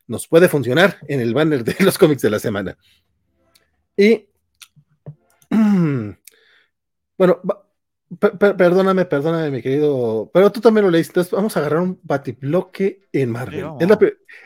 nos 0.06 0.28
puede 0.28 0.48
funcionar 0.48 0.98
en 1.08 1.20
el 1.20 1.32
banner 1.32 1.64
de 1.64 1.74
los 1.84 1.96
cómics 1.96 2.22
de 2.22 2.30
la 2.30 2.38
semana. 2.38 2.76
Y, 3.96 4.28
bueno, 7.18 7.40
perdóname, 8.18 9.04
perdóname, 9.04 9.50
mi 9.50 9.62
querido, 9.62 10.30
pero 10.34 10.50
tú 10.52 10.60
también 10.60 10.84
lo 10.84 10.90
leíste, 10.90 11.12
entonces 11.12 11.32
vamos 11.32 11.56
a 11.56 11.60
agarrar 11.60 11.80
un 11.80 11.98
batibloque 12.02 13.08
en 13.12 13.30
Marvel. 13.30 13.66
Sí, 13.78 13.84
es, 13.84 13.88
la, 13.88 13.98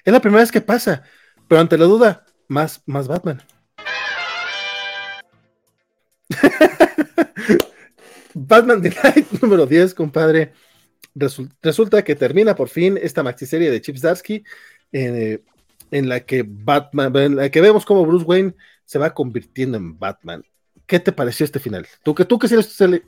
es 0.05 0.13
la 0.13 0.21
primera 0.21 0.43
vez 0.43 0.53
que 0.53 0.61
pasa, 0.61 1.03
pero 1.49 1.61
ante 1.61 1.79
la 1.79 1.87
duda, 1.87 2.27
más, 2.47 2.83
más 2.87 3.09
Batman. 3.09 3.43
Batman 8.35 8.83
The 8.83 8.93
Night 9.03 9.27
número 9.41 9.67
10, 9.67 9.95
compadre. 9.95 10.53
resulta 11.63 12.03
que 12.03 12.17
termina 12.17 12.55
por 12.55 12.69
fin 12.69 12.99
esta 13.01 13.23
maxiserie 13.23 13.71
de 13.71 13.81
Chip 13.81 13.97
Zdarsky 13.97 14.45
eh, 14.93 15.43
en 15.91 16.09
la 16.09 16.21
que 16.21 16.45
Batman, 16.47 17.15
en 17.17 17.37
la 17.37 17.51
que 17.51 17.61
vemos 17.61 17.85
cómo 17.85 18.05
Bruce 18.05 18.25
Wayne 18.25 18.55
se 18.85 18.99
va 18.99 19.15
convirtiendo 19.15 19.79
en 19.79 19.99
Batman. 19.99 20.45
¿Qué 20.87 21.01
te 21.01 21.13
pareció 21.13 21.45
este 21.45 21.61
final? 21.61 21.87
Tú 22.03 22.15
que 22.15 22.25
tú 22.25 22.39
que 22.39 22.49
sí, 22.49 22.57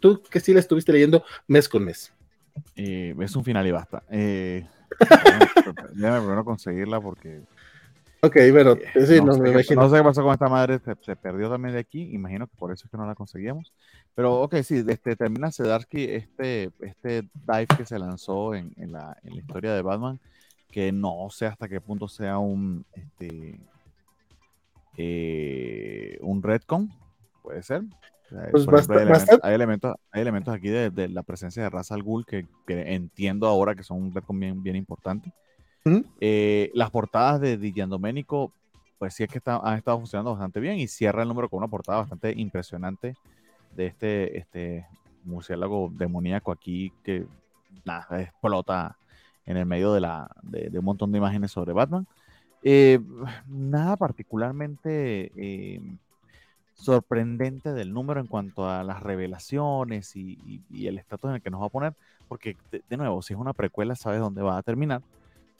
tú 0.01 0.23
que 0.23 0.41
sí 0.41 0.55
la 0.55 0.61
estuviste 0.61 0.93
leyendo 0.93 1.25
mes 1.47 1.69
con 1.69 1.85
mes. 1.85 2.13
Eh, 2.75 3.15
es 3.21 3.37
un 3.37 3.45
final 3.45 3.67
y 3.67 3.71
basta. 3.71 4.03
Eh, 4.11 4.67
déjame 5.93 6.21
primero 6.21 6.45
conseguirla 6.45 7.01
porque 7.01 7.43
Ok, 8.21 8.35
pero 8.35 8.77
sí, 9.07 9.21
no, 9.21 9.27
no, 9.27 9.39
me 9.39 9.51
imagino. 9.51 9.83
no 9.83 9.91
sé 9.91 9.97
qué 9.97 10.03
pasó 10.03 10.23
con 10.23 10.33
esta 10.33 10.49
madre, 10.49 10.79
se, 10.79 10.95
se, 11.03 11.17
perdió 11.17 11.51
también 11.51 11.75
de 11.75 11.81
aquí, 11.81 12.11
imagino 12.13 12.47
que 12.47 12.57
por 12.57 12.73
eso 12.73 12.87
es 12.87 12.91
que 12.91 12.97
no 12.97 13.07
la 13.07 13.15
conseguíamos. 13.15 13.73
Pero 14.15 14.41
ok, 14.41 14.57
sí, 14.63 14.83
este, 14.89 15.15
termina 15.15 15.53
Sedarsky 15.53 16.05
este, 16.05 16.71
este 16.81 17.29
dive 17.35 17.67
que 17.77 17.85
se 17.85 17.99
lanzó 17.99 18.55
en, 18.55 18.73
en, 18.79 18.93
la, 18.93 19.17
en, 19.23 19.35
la, 19.35 19.41
historia 19.41 19.75
de 19.75 19.83
Batman, 19.83 20.19
que 20.71 20.91
no 20.91 21.29
sé 21.31 21.47
hasta 21.47 21.69
qué 21.69 21.81
punto 21.81 22.09
sea 22.09 22.39
un, 22.39 22.87
este, 22.95 23.61
eh, 24.97 26.19
un 26.23 26.43
retcon, 26.43 26.91
puede 27.43 27.63
ser. 27.63 27.83
Pues 28.51 28.67
ejemplo, 28.67 28.97
hay, 28.97 29.03
elementos, 29.05 29.39
hay, 29.43 29.55
elementos, 29.55 29.95
hay, 30.11 30.23
elementos, 30.23 30.55
aquí 30.55 30.69
de, 30.69 30.91
de, 30.91 31.09
la 31.09 31.23
presencia 31.23 31.63
de 31.63 31.71
Ra's 31.71 31.93
al 31.93 32.03
Ghul 32.03 32.27
que, 32.27 32.47
que, 32.67 32.95
entiendo 32.95 33.47
ahora 33.47 33.75
que 33.75 33.85
son 33.85 34.03
un 34.03 34.15
retcon 34.15 34.41
bien, 34.41 34.63
bien 34.63 34.75
importante. 34.75 35.33
Eh, 36.21 36.71
las 36.75 36.91
portadas 36.91 37.41
de 37.41 37.57
Dijan 37.57 37.91
Domenico, 37.91 38.53
pues 38.99 39.15
sí 39.15 39.23
es 39.23 39.31
que 39.31 39.41
han 39.45 39.77
estado 39.77 39.99
funcionando 39.99 40.33
bastante 40.33 40.61
bien 40.61 40.79
y 40.79 40.89
cierra 40.89 41.23
el 41.23 41.29
número 41.29 41.49
con 41.49 41.59
una 41.59 41.69
portada 41.69 41.99
bastante 41.99 42.33
impresionante 42.37 43.15
de 43.75 43.87
este, 43.87 44.39
este 44.39 44.87
murciélago 45.25 45.93
demoníaco 45.95 46.51
aquí 46.51 46.93
que 47.05 47.27
nada, 47.85 48.23
explota 48.23 48.97
en 49.45 49.57
el 49.57 49.67
medio 49.67 49.93
de, 49.93 50.01
la, 50.01 50.29
de, 50.43 50.77
un 50.79 50.85
montón 50.85 51.13
de 51.13 51.19
imágenes 51.19 51.53
sobre 51.53 51.73
Batman. 51.73 52.07
Eh, 52.63 52.99
nada 53.47 53.97
particularmente 53.97 55.31
eh, 55.37 55.81
sorprendente 56.75 57.73
del 57.73 57.93
número 57.93 58.21
en 58.21 58.27
cuanto 58.27 58.69
a 58.69 58.83
las 58.83 59.03
revelaciones 59.03 60.17
y, 60.17 60.63
el 60.73 60.99
estatus 60.99 61.31
en 61.31 61.37
el 61.37 61.43
que 61.43 61.51
nos 61.51 61.63
va 61.63 61.67
a 61.67 61.71
poner, 61.71 61.95
porque 62.29 62.57
de, 62.71 62.97
nuevo, 62.97 63.23
si 63.23 63.35
es 63.35 63.41
una 63.41 63.53
precuela, 63.53 63.95
sabes 63.95 64.21
dónde 64.21 64.43
va 64.43 64.59
a 64.59 64.63
terminar. 64.63 65.03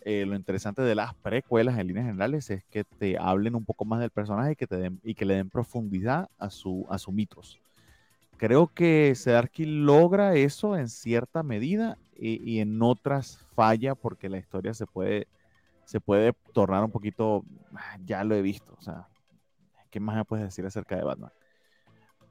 Eh, 0.03 0.25
lo 0.25 0.37
interesante 0.37 0.83
de 0.83 0.95
las 0.95 1.15
precuelas 1.15 1.79
en 1.79 1.89
líneas 1.89 2.07
generales 2.07 2.49
es 2.51 2.65
que 2.65 2.85
te 2.85 3.19
hablen 3.19 3.55
un 3.55 3.65
poco 3.65 3.85
más 3.85 4.01
del 4.01 4.11
personaje 4.11 4.53
y 4.53 4.57
que, 4.57 4.67
te 4.67 4.77
den, 4.77 5.01
y 5.03 5.15
que 5.15 5.25
le 5.25 5.35
den 5.35 5.51
profundidad 5.51 6.29
a 6.39 6.51
su, 6.51 6.87
a 6.89 6.99
su 6.99 7.11
mitos. 7.11 7.59
Creo 8.37 8.69
que 8.69 9.15
Sedarky 9.15 9.65
logra 9.65 10.35
eso 10.35 10.77
en 10.77 10.89
cierta 10.89 11.43
medida 11.43 11.97
y, 12.17 12.43
y, 12.49 12.61
en 12.61 12.81
otras 12.83 13.39
falla 13.55 13.95
porque 13.95 14.29
la 14.29 14.39
historia 14.39 14.75
se 14.75 14.87
puede, 14.87 15.27
se 15.85 16.01
puede 16.01 16.35
tornar 16.53 16.85
un 16.85 16.91
poquito, 16.91 17.45
ya 18.05 18.25
lo 18.25 18.35
he 18.35 18.43
visto, 18.43 18.75
o 18.79 18.83
sea, 18.83 19.09
¿qué 19.91 20.01
más 20.01 20.17
me 20.17 20.25
puedes 20.25 20.45
decir 20.45 20.67
acerca 20.67 20.97
de 20.97 21.03
Batman? 21.03 21.33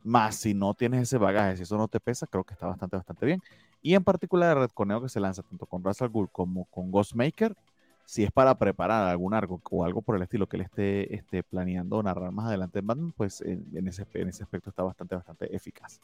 Más 0.03 0.35
si 0.35 0.53
no 0.53 0.75
tienes 0.75 1.01
ese 1.01 1.17
bagaje, 1.17 1.57
si 1.57 1.63
eso 1.63 1.77
no 1.77 1.87
te 1.87 1.99
pesa, 1.99 2.27
creo 2.27 2.43
que 2.43 2.53
está 2.53 2.67
bastante, 2.67 2.95
bastante 2.95 3.25
bien. 3.25 3.41
Y 3.85 3.93
en 3.93 4.03
particular 4.03 4.57
el 4.57 4.63
redconeo 4.63 4.99
que 4.99 5.09
se 5.09 5.19
lanza 5.19 5.43
tanto 5.43 5.67
con 5.67 5.83
Russell 5.83 6.07
Ghul 6.07 6.27
como 6.31 6.65
con 6.71 6.89
Ghostmaker, 6.89 7.55
si 8.03 8.23
es 8.23 8.31
para 8.31 8.57
preparar 8.57 9.07
algún 9.07 9.35
arco 9.35 9.61
o 9.69 9.85
algo 9.85 10.01
por 10.01 10.15
el 10.15 10.23
estilo 10.23 10.47
que 10.47 10.57
él 10.57 10.63
esté, 10.63 11.13
esté 11.13 11.43
planeando 11.43 12.01
narrar 12.01 12.31
más 12.31 12.47
adelante 12.47 12.79
en 12.79 12.87
Batman, 12.87 13.13
pues 13.15 13.41
en, 13.41 13.87
ese, 13.87 14.07
en 14.15 14.29
ese 14.29 14.41
aspecto 14.41 14.71
está 14.71 14.81
bastante, 14.81 15.13
bastante 15.13 15.55
eficaz. 15.55 16.01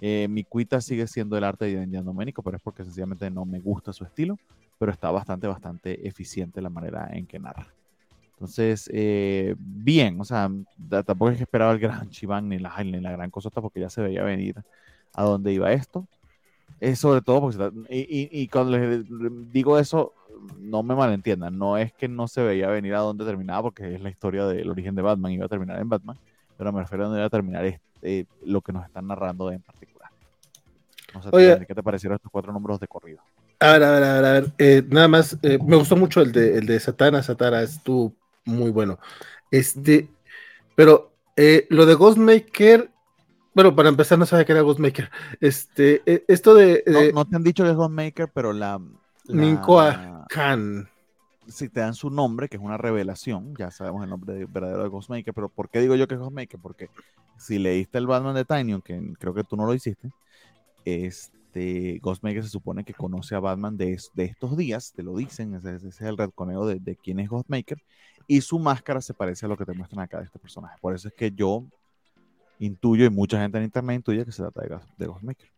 Eh, 0.00 0.26
mi 0.28 0.42
cuita 0.42 0.80
sigue 0.80 1.06
siendo 1.06 1.38
el 1.38 1.44
arte 1.44 1.66
de 1.66 1.84
Indian 1.84 2.04
Domenico, 2.04 2.42
pero 2.42 2.56
es 2.56 2.62
porque 2.64 2.82
sencillamente 2.82 3.30
no 3.30 3.44
me 3.44 3.60
gusta 3.60 3.92
su 3.92 4.02
estilo, 4.02 4.36
pero 4.76 4.90
está 4.90 5.12
bastante, 5.12 5.46
bastante 5.46 6.08
eficiente 6.08 6.60
la 6.60 6.68
manera 6.68 7.10
en 7.12 7.28
que 7.28 7.38
narra. 7.38 7.68
Entonces, 8.32 8.90
eh, 8.92 9.54
bien, 9.56 10.20
o 10.20 10.24
sea, 10.24 10.50
tampoco 11.06 11.30
es 11.30 11.36
que 11.36 11.44
esperaba 11.44 11.70
el 11.70 11.78
gran 11.78 12.10
Chivan 12.10 12.48
ni 12.48 12.58
la, 12.58 12.74
ni 12.82 12.98
la 12.98 13.12
gran 13.12 13.30
cosa, 13.30 13.50
porque 13.60 13.78
ya 13.78 13.88
se 13.88 14.02
veía 14.02 14.24
venir 14.24 14.56
a 15.12 15.22
dónde 15.22 15.52
iba 15.52 15.72
esto. 15.72 16.08
Es 16.80 16.98
sobre 16.98 17.22
todo 17.22 17.40
porque, 17.40 17.70
y, 17.88 18.00
y, 18.00 18.28
y, 18.30 18.48
cuando 18.48 18.76
les 18.76 19.04
digo 19.52 19.78
eso, 19.78 20.12
no 20.58 20.82
me 20.82 20.94
malentiendan, 20.94 21.56
no 21.56 21.78
es 21.78 21.92
que 21.92 22.08
no 22.08 22.28
se 22.28 22.42
veía 22.42 22.68
venir 22.68 22.94
a 22.94 23.00
dónde 23.00 23.24
terminaba, 23.24 23.62
porque 23.62 23.94
es 23.94 24.00
la 24.02 24.10
historia 24.10 24.46
del 24.46 24.68
origen 24.68 24.94
de 24.94 25.02
Batman, 25.02 25.32
iba 25.32 25.46
a 25.46 25.48
terminar 25.48 25.80
en 25.80 25.88
Batman, 25.88 26.18
pero 26.58 26.72
me 26.72 26.80
refiero 26.80 27.04
a 27.04 27.06
dónde 27.06 27.20
iba 27.20 27.26
a 27.26 27.30
terminar 27.30 27.64
este, 27.64 28.26
lo 28.44 28.60
que 28.60 28.72
nos 28.72 28.84
están 28.84 29.06
narrando 29.06 29.50
en 29.50 29.62
particular. 29.62 30.10
No 31.14 31.22
sé, 31.22 31.28
Oye, 31.32 31.64
¿qué 31.66 31.74
te 31.74 31.82
parecieron 31.82 32.16
estos 32.16 32.30
cuatro 32.30 32.52
números 32.52 32.80
de 32.80 32.88
corrido? 32.88 33.20
A 33.60 33.72
ver, 33.72 33.82
a 33.84 33.90
ver, 33.92 34.04
a 34.04 34.14
ver, 34.14 34.24
a 34.24 34.32
ver. 34.32 34.52
Eh, 34.58 34.82
nada 34.88 35.08
más, 35.08 35.38
eh, 35.42 35.58
me 35.64 35.76
gustó 35.76 35.96
mucho 35.96 36.20
el 36.20 36.32
de, 36.32 36.58
el 36.58 36.66
de 36.66 36.80
Satana, 36.80 37.22
Satara 37.22 37.62
estuvo 37.62 38.12
muy 38.44 38.70
bueno. 38.70 38.98
Este, 39.50 40.08
pero 40.74 41.12
eh, 41.36 41.66
lo 41.70 41.86
de 41.86 41.94
Ghostmaker, 41.94 42.90
Bueno, 43.54 43.74
para 43.76 43.88
empezar, 43.88 44.18
no 44.18 44.26
sabía 44.26 44.44
que 44.44 44.52
era 44.52 44.62
Ghostmaker. 44.62 45.10
Este, 45.40 46.02
e, 46.06 46.24
esto 46.26 46.54
de. 46.54 46.82
no, 47.14 47.24
te 47.24 47.36
han 47.36 47.44
dicho 47.44 47.62
que 47.62 47.70
es 47.70 47.76
Ghostmaker, 47.76 48.28
pero 48.32 48.52
la. 48.52 48.80
la... 49.24 49.34
Minkoa 49.34 50.26
Khan. 50.28 50.88
Si 51.46 51.68
te 51.68 51.80
dan 51.80 51.94
su 51.94 52.08
nombre, 52.08 52.48
que 52.48 52.56
es 52.56 52.62
una 52.62 52.78
revelación, 52.78 53.54
ya 53.56 53.70
sabemos 53.70 54.02
el 54.02 54.08
nombre 54.08 54.46
verdadero 54.46 54.82
de 54.82 54.88
Ghostmaker, 54.88 55.34
pero 55.34 55.50
¿por 55.50 55.68
qué 55.68 55.80
digo 55.80 55.94
yo 55.94 56.08
que 56.08 56.14
es 56.14 56.20
Ghostmaker? 56.20 56.58
Porque 56.58 56.88
si 57.36 57.58
leíste 57.58 57.98
el 57.98 58.06
Batman 58.06 58.34
de 58.34 58.46
Tiny, 58.46 58.80
que 58.80 59.12
creo 59.18 59.34
que 59.34 59.44
tú 59.44 59.54
no 59.54 59.66
lo 59.66 59.74
hiciste, 59.74 60.10
este, 60.86 62.00
Ghostmaker 62.02 62.42
se 62.42 62.48
supone 62.48 62.82
que 62.82 62.94
conoce 62.94 63.34
a 63.34 63.40
Batman 63.40 63.76
de, 63.76 63.98
de 64.14 64.24
estos 64.24 64.56
días, 64.56 64.94
te 64.96 65.02
lo 65.02 65.14
dicen, 65.14 65.54
ese, 65.54 65.86
es 65.86 66.00
el 66.00 66.16
redconeo 66.16 66.64
de, 66.66 66.80
de 66.80 66.96
quién 66.96 67.20
es 67.20 67.28
Ghostmaker, 67.28 67.82
y 68.26 68.40
su 68.40 68.58
máscara 68.58 69.02
se 69.02 69.12
parece 69.12 69.44
a 69.44 69.50
lo 69.50 69.58
que 69.58 69.66
te 69.66 69.74
muestran 69.74 70.02
acá 70.02 70.20
de 70.20 70.24
este 70.24 70.38
personaje. 70.38 70.78
Por 70.80 70.94
eso 70.94 71.08
es 71.08 71.14
que 71.14 71.30
yo 71.30 71.66
intuyo 72.58 73.04
y 73.04 73.10
mucha 73.10 73.40
gente 73.40 73.58
en 73.58 73.64
internet 73.64 73.96
intuye 73.96 74.24
que 74.24 74.32
se 74.32 74.42
trata 74.42 74.62
de, 74.62 74.78
de 74.98 75.06
Ghostmaker. 75.06 75.48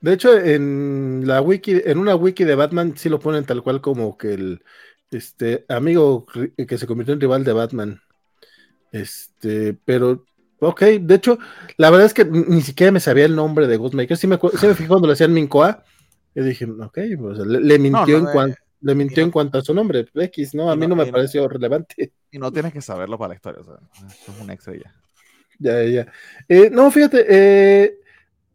De 0.00 0.12
hecho, 0.12 0.36
en 0.36 1.22
la 1.26 1.40
wiki, 1.40 1.80
en 1.84 1.98
una 1.98 2.16
wiki 2.16 2.44
de 2.44 2.56
Batman 2.56 2.94
sí 2.96 3.08
lo 3.08 3.20
ponen 3.20 3.44
tal 3.44 3.62
cual 3.62 3.80
como 3.80 4.18
que 4.18 4.34
el 4.34 4.64
este 5.10 5.64
amigo 5.68 6.26
que 6.56 6.78
se 6.78 6.86
convirtió 6.86 7.14
en 7.14 7.20
rival 7.20 7.44
de 7.44 7.52
Batman. 7.52 8.00
Este, 8.90 9.74
pero 9.84 10.24
ok, 10.60 10.82
de 11.00 11.14
hecho, 11.14 11.38
la 11.76 11.90
verdad 11.90 12.06
es 12.06 12.14
que 12.14 12.24
ni 12.24 12.62
siquiera 12.62 12.92
me 12.92 13.00
sabía 13.00 13.26
el 13.26 13.36
nombre 13.36 13.66
de 13.66 13.76
Ghostmaker. 13.76 14.16
Sí 14.16 14.26
me, 14.26 14.38
sí 14.58 14.66
me 14.66 14.74
fijé 14.74 14.88
cuando 14.88 15.06
le 15.06 15.12
hacían 15.12 15.32
Mincoa. 15.32 15.84
Y 16.34 16.40
dije, 16.40 16.64
ok, 16.64 16.98
pues, 17.18 17.38
le, 17.38 17.78
mintió 17.78 18.16
en 18.16 18.24
cuanto 18.24 18.56
eh, 18.56 18.62
le 18.80 18.94
mintió 18.94 19.22
en 19.22 19.30
cuanto 19.30 19.58
a 19.58 19.62
su 19.62 19.74
nombre, 19.74 20.06
X, 20.14 20.54
¿no? 20.54 20.70
A 20.70 20.76
mí 20.76 20.86
no, 20.86 20.96
me 20.96 21.06
pareció 21.06 21.46
relevante. 21.46 22.12
Y 22.30 22.38
no 22.38 22.50
tienes 22.50 22.72
que 22.72 22.80
saberlo 22.80 23.18
para 23.18 23.28
la 23.28 23.34
historia, 23.34 23.60
o 23.60 23.64
sea, 23.64 23.74
eso 24.08 24.32
es 24.32 24.40
una 24.40 24.54
extra 24.54 24.74
ya. 24.74 24.94
Ya, 25.62 25.82
ya. 25.84 26.12
Eh, 26.48 26.70
no, 26.70 26.90
fíjate, 26.90 27.24
eh, 27.28 27.98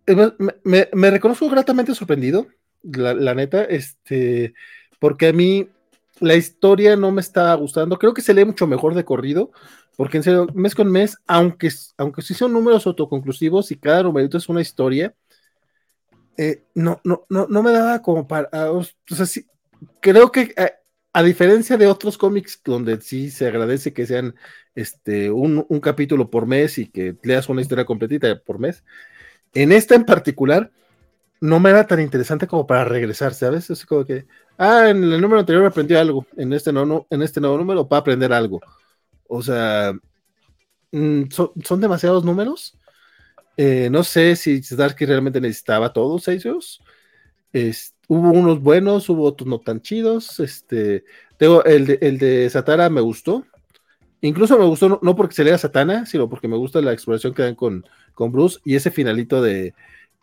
eh, 0.06 0.32
me, 0.64 1.12
reconozco 1.12 1.50
gratamente 1.50 1.96
sorprendido, 1.96 2.48
la, 2.84 3.34
neta, 3.34 3.64
este, 3.64 4.54
porque 5.00 5.28
a 5.28 5.34
mí 5.34 5.70
la 6.20 6.36
historia 6.36 6.98
no 6.98 7.12
me 7.12 7.22
está 7.22 7.54
gustando. 7.54 7.98
Creo 7.98 8.14
que 8.14 8.22
se 8.22 8.34
lee 8.34 8.44
mucho 8.44 8.68
mejor 8.68 8.94
de 8.94 9.06
corrido, 9.06 9.52
porque 9.96 10.18
en 10.18 10.24
serio, 10.24 10.48
mes 10.54 10.76
con 10.76 10.92
mes, 10.92 11.18
aunque, 11.28 11.70
aunque 11.98 12.22
sí 12.22 12.34
son 12.34 12.52
números 12.52 12.86
autoconclusivos 12.86 13.72
y 13.72 13.78
cada 13.78 14.04
numerito 14.04 14.38
es 14.38 14.50
una 14.50 14.62
historia, 14.62 15.14
no, 16.76 17.00
no, 17.04 17.26
no, 17.30 17.48
no 17.48 17.64
me 17.64 17.72
daba 17.72 18.02
como 18.02 18.28
para. 18.28 18.72
O 18.72 18.84
sea, 19.08 19.26
sí, 19.26 19.48
creo 20.02 20.32
que 20.32 20.54
a 21.14 21.24
diferencia 21.24 21.78
de 21.78 21.88
otros 21.88 22.18
cómics 22.18 22.62
donde 22.64 23.02
sí 23.02 23.32
se 23.32 23.48
agradece 23.48 23.94
que 23.94 24.06
sean 24.06 24.36
este, 24.76 25.32
un, 25.32 25.66
capítulo 25.82 26.30
por 26.30 26.46
mes 26.46 26.78
y 26.78 26.88
que 26.88 27.16
leas 27.24 27.50
una 27.50 27.62
historia 27.62 27.86
completita 27.86 28.40
por 28.40 28.60
mes, 28.60 28.84
en 29.54 29.72
esta 29.72 29.96
en 29.96 30.06
particular 30.06 30.72
no 31.40 31.60
me 31.60 31.70
era 31.70 31.88
tan 31.88 32.00
interesante 32.00 32.48
como 32.48 32.68
para 32.68 32.84
regresar, 32.86 33.34
¿sabes? 33.34 33.70
Es 33.70 33.86
como 33.86 34.06
que, 34.06 34.26
ah, 34.58 34.90
en 34.90 35.04
el 35.04 35.22
número 35.22 35.40
anterior 35.40 35.66
aprendí 35.66 35.96
algo, 35.96 36.26
en 36.36 36.54
este, 36.54 36.74
no, 36.74 37.08
en 37.10 37.22
este 37.22 37.42
nuevo 37.42 37.58
número 37.58 37.88
va 37.88 37.98
a 37.98 38.00
aprender 38.02 38.34
algo. 38.34 38.60
O 39.28 39.42
sea, 39.42 39.94
mm, 40.92 41.24
son, 41.30 41.82
demasiados 41.82 42.24
números. 42.24 42.78
Eh, 43.58 43.90
no 43.92 44.04
sé 44.04 44.36
si 44.36 44.62
Zdarsky 44.64 45.06
realmente 45.06 45.42
necesitaba 45.42 45.94
todos 45.94 46.28
ellos. 46.28 46.82
Este, 47.54 47.97
hubo 48.08 48.32
unos 48.32 48.62
buenos, 48.62 49.10
hubo 49.10 49.24
otros 49.24 49.48
no 49.48 49.60
tan 49.60 49.82
chidos. 49.82 50.40
Este, 50.40 51.04
tengo 51.38 51.64
el 51.64 51.86
de, 51.86 52.00
el 52.02 52.18
de 52.18 52.50
Satara 52.50 52.90
me 52.90 53.02
gustó. 53.02 53.46
Incluso 54.22 54.58
me 54.58 54.66
gustó 54.66 55.00
no, 55.02 55.16
porque 55.16 55.36
se 55.36 55.44
lea 55.44 55.58
Satana, 55.58 56.06
sino 56.06 56.28
porque 56.30 56.48
me 56.48 56.58
gusta 56.58 56.82
la 56.82 56.92
exploración 56.92 57.34
que 57.34 57.44
dan 57.44 57.56
con, 57.56 57.86
con 58.14 58.32
Bruce 58.32 58.60
y 58.66 58.76
ese 58.76 58.90
finalito 58.90 59.42
de, 59.42 59.76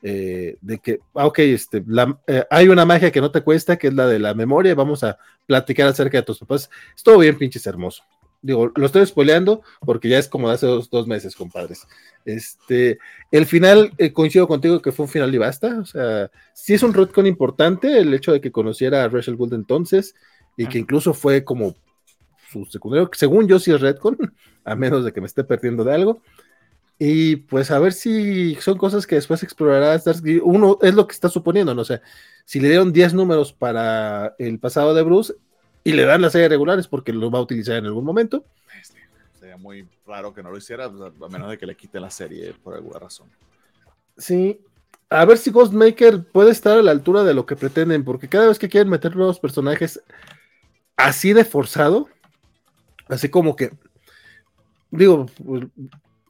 eh, 0.02 0.56
de 0.60 0.78
que, 0.78 0.98
ah, 1.14 1.26
ok, 1.26 1.38
este, 1.40 1.84
eh, 2.26 2.44
hay 2.50 2.68
una 2.68 2.84
magia 2.84 3.12
que 3.12 3.20
no 3.20 3.30
te 3.30 3.42
cuesta, 3.42 3.76
que 3.76 3.88
es 3.88 3.94
la 3.94 4.06
de 4.06 4.18
la 4.18 4.34
memoria, 4.34 4.74
vamos 4.74 5.04
a 5.04 5.16
platicar 5.46 5.86
acerca 5.86 6.18
de 6.18 6.24
tus 6.24 6.40
papás. 6.40 6.68
Estuvo 6.94 7.18
bien 7.18 7.38
pinches 7.38 7.66
hermoso. 7.66 8.02
Digo, 8.44 8.70
lo 8.76 8.84
estoy 8.84 9.06
spoileando 9.06 9.62
porque 9.80 10.10
ya 10.10 10.18
es 10.18 10.28
como 10.28 10.48
de 10.48 10.54
hace 10.56 10.66
dos, 10.66 11.06
meses, 11.06 11.34
compadres. 11.34 11.86
Este, 12.26 12.98
el 13.30 13.46
final, 13.46 13.94
eh, 13.96 14.12
coincido 14.12 14.46
contigo 14.46 14.82
que 14.82 14.92
fue 14.92 15.06
un 15.06 15.10
final 15.10 15.34
y 15.34 15.38
basta. 15.38 15.78
O 15.80 15.86
sea, 15.86 16.30
sí 16.52 16.74
es 16.74 16.82
un 16.82 16.92
retcon 16.92 17.26
importante 17.26 17.98
el 17.98 18.12
hecho 18.12 18.32
de 18.32 18.42
que 18.42 18.52
conociera 18.52 19.02
a 19.02 19.08
Rachel 19.08 19.36
Gould 19.36 19.54
entonces 19.54 20.14
y 20.58 20.66
que 20.66 20.78
incluso 20.78 21.14
fue 21.14 21.42
como 21.42 21.74
su 22.52 22.66
secundario, 22.66 23.08
según 23.14 23.48
yo 23.48 23.58
sí 23.58 23.72
es 23.72 23.80
retcon, 23.80 24.18
a 24.64 24.76
menos 24.76 25.06
de 25.06 25.12
que 25.14 25.22
me 25.22 25.26
esté 25.26 25.42
perdiendo 25.42 25.82
de 25.82 25.94
algo. 25.94 26.20
Y 26.98 27.36
pues 27.36 27.70
a 27.70 27.78
ver 27.78 27.94
si 27.94 28.56
son 28.56 28.76
cosas 28.76 29.06
que 29.06 29.14
después 29.14 29.42
explorará 29.42 29.98
Uno 30.42 30.78
es 30.82 30.94
lo 30.94 31.06
que 31.06 31.14
está 31.14 31.30
suponiendo, 31.30 31.74
¿no? 31.74 31.80
O 31.80 31.86
sea, 31.86 32.02
si 32.44 32.60
le 32.60 32.68
dieron 32.68 32.92
10 32.92 33.14
números 33.14 33.54
para 33.54 34.34
el 34.38 34.58
pasado 34.58 34.92
de 34.92 35.02
Bruce, 35.02 35.34
y 35.84 35.92
le 35.92 36.04
dan 36.04 36.22
las 36.22 36.32
serie 36.32 36.48
regulares 36.48 36.88
porque 36.88 37.12
lo 37.12 37.30
va 37.30 37.38
a 37.38 37.42
utilizar 37.42 37.76
en 37.76 37.86
algún 37.86 38.04
momento. 38.04 38.44
Este, 38.80 38.98
sería 39.38 39.58
muy 39.58 39.86
raro 40.06 40.32
que 40.32 40.42
no 40.42 40.50
lo 40.50 40.56
hiciera, 40.56 40.86
a 40.86 41.28
menos 41.28 41.50
de 41.50 41.58
que 41.58 41.66
le 41.66 41.76
quite 41.76 42.00
la 42.00 42.10
serie 42.10 42.54
por 42.54 42.74
alguna 42.74 42.98
razón. 42.98 43.28
Sí, 44.16 44.60
a 45.10 45.24
ver 45.26 45.38
si 45.38 45.50
Ghostmaker 45.50 46.24
puede 46.24 46.50
estar 46.50 46.78
a 46.78 46.82
la 46.82 46.90
altura 46.90 47.22
de 47.22 47.34
lo 47.34 47.44
que 47.44 47.54
pretenden, 47.54 48.04
porque 48.04 48.28
cada 48.28 48.48
vez 48.48 48.58
que 48.58 48.68
quieren 48.68 48.88
meter 48.88 49.14
nuevos 49.14 49.38
personajes 49.38 50.02
así 50.96 51.32
de 51.34 51.44
forzado, 51.44 52.08
así 53.08 53.28
como 53.28 53.54
que, 53.54 53.72
digo, 54.90 55.26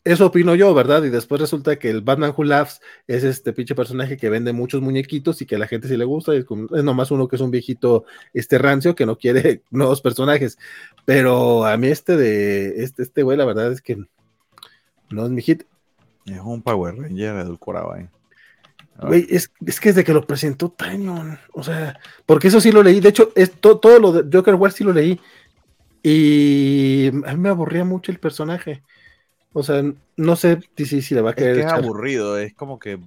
eso 0.05 0.27
opino 0.27 0.55
yo, 0.55 0.75
¿verdad? 0.75 1.03
Y 1.05 1.09
después 1.09 1.41
resulta 1.41 1.79
que 1.79 1.89
el 1.89 2.03
Batman 2.03 2.35
Who 2.37 2.45
Laughs 2.45 2.81
es 3.07 3.25
este 3.25 3.55
pinche 3.55 3.75
personaje 3.75 4.19
que 4.19 4.29
vende 4.29 4.53
muchos 4.53 4.83
muñequitos 4.83 5.41
y 5.41 5.47
que 5.47 5.57
a 5.57 5.59
la 5.59 5.67
gente 5.67 5.89
sí 5.89 5.97
le 5.97 6.05
gusta. 6.05 6.35
Y 6.35 6.39
es, 6.39 6.47
nomás 6.85 7.11
uno 7.11 7.27
que 7.27 7.37
es 7.37 7.43
un 7.43 7.51
viejito 7.51 8.05
este 8.35 8.59
rancio 8.59 8.95
que 8.95 9.07
no 9.07 9.17
quiere 9.17 9.63
nuevos 9.71 10.03
personajes. 10.03 10.59
Pero 11.07 11.65
a 11.65 11.77
mí 11.79 11.89
este 11.89 12.19
de 12.19 12.83
este, 12.85 13.03
este 13.03 13.23
güey, 13.23 13.39
la 13.39 13.47
verdad 13.47 13.73
es 13.73 13.81
que 13.81 13.97
no 15.11 15.25
es 15.25 15.31
mi 15.31 15.41
hit. 15.41 15.65
Es 16.27 16.41
un 16.41 16.63
Power 16.63 16.97
Ranger 16.97 17.37
edulcorado 17.37 17.93
ahí. 17.95 18.07
Güey, 19.01 19.27
es, 19.29 19.51
es, 19.65 19.81
que 19.81 19.89
desde 19.89 20.05
que 20.05 20.13
lo 20.13 20.27
presentó 20.27 20.71
Tanyon, 20.71 21.39
o 21.53 21.63
sea, 21.65 21.99
porque 22.27 22.49
eso 22.49 22.61
sí 22.61 22.71
lo 22.71 22.83
leí. 22.83 23.01
De 23.01 23.09
hecho, 23.09 23.33
es 23.35 23.53
todo 23.53 23.99
lo 23.99 24.13
de 24.13 24.37
Joker 24.37 24.55
War 24.55 24.71
sí 24.71 24.85
lo 24.85 24.93
leí. 24.93 25.19
Y 26.03 27.09
a 27.09 27.33
mí 27.33 27.39
me 27.39 27.49
aburría 27.49 27.85
mucho 27.85 28.13
el 28.13 28.19
personaje. 28.19 28.83
O 29.55 29.63
sea, 29.63 29.83
no 30.17 30.37
sé 30.37 30.59
si, 30.77 31.01
si 31.01 31.15
le 31.15 31.21
va 31.21 31.31
a 31.31 31.35
querer. 31.35 31.61
Es, 31.61 31.67
aburrido, 31.67 32.37
es 32.37 32.53
como 32.55 32.79
que 32.79 32.99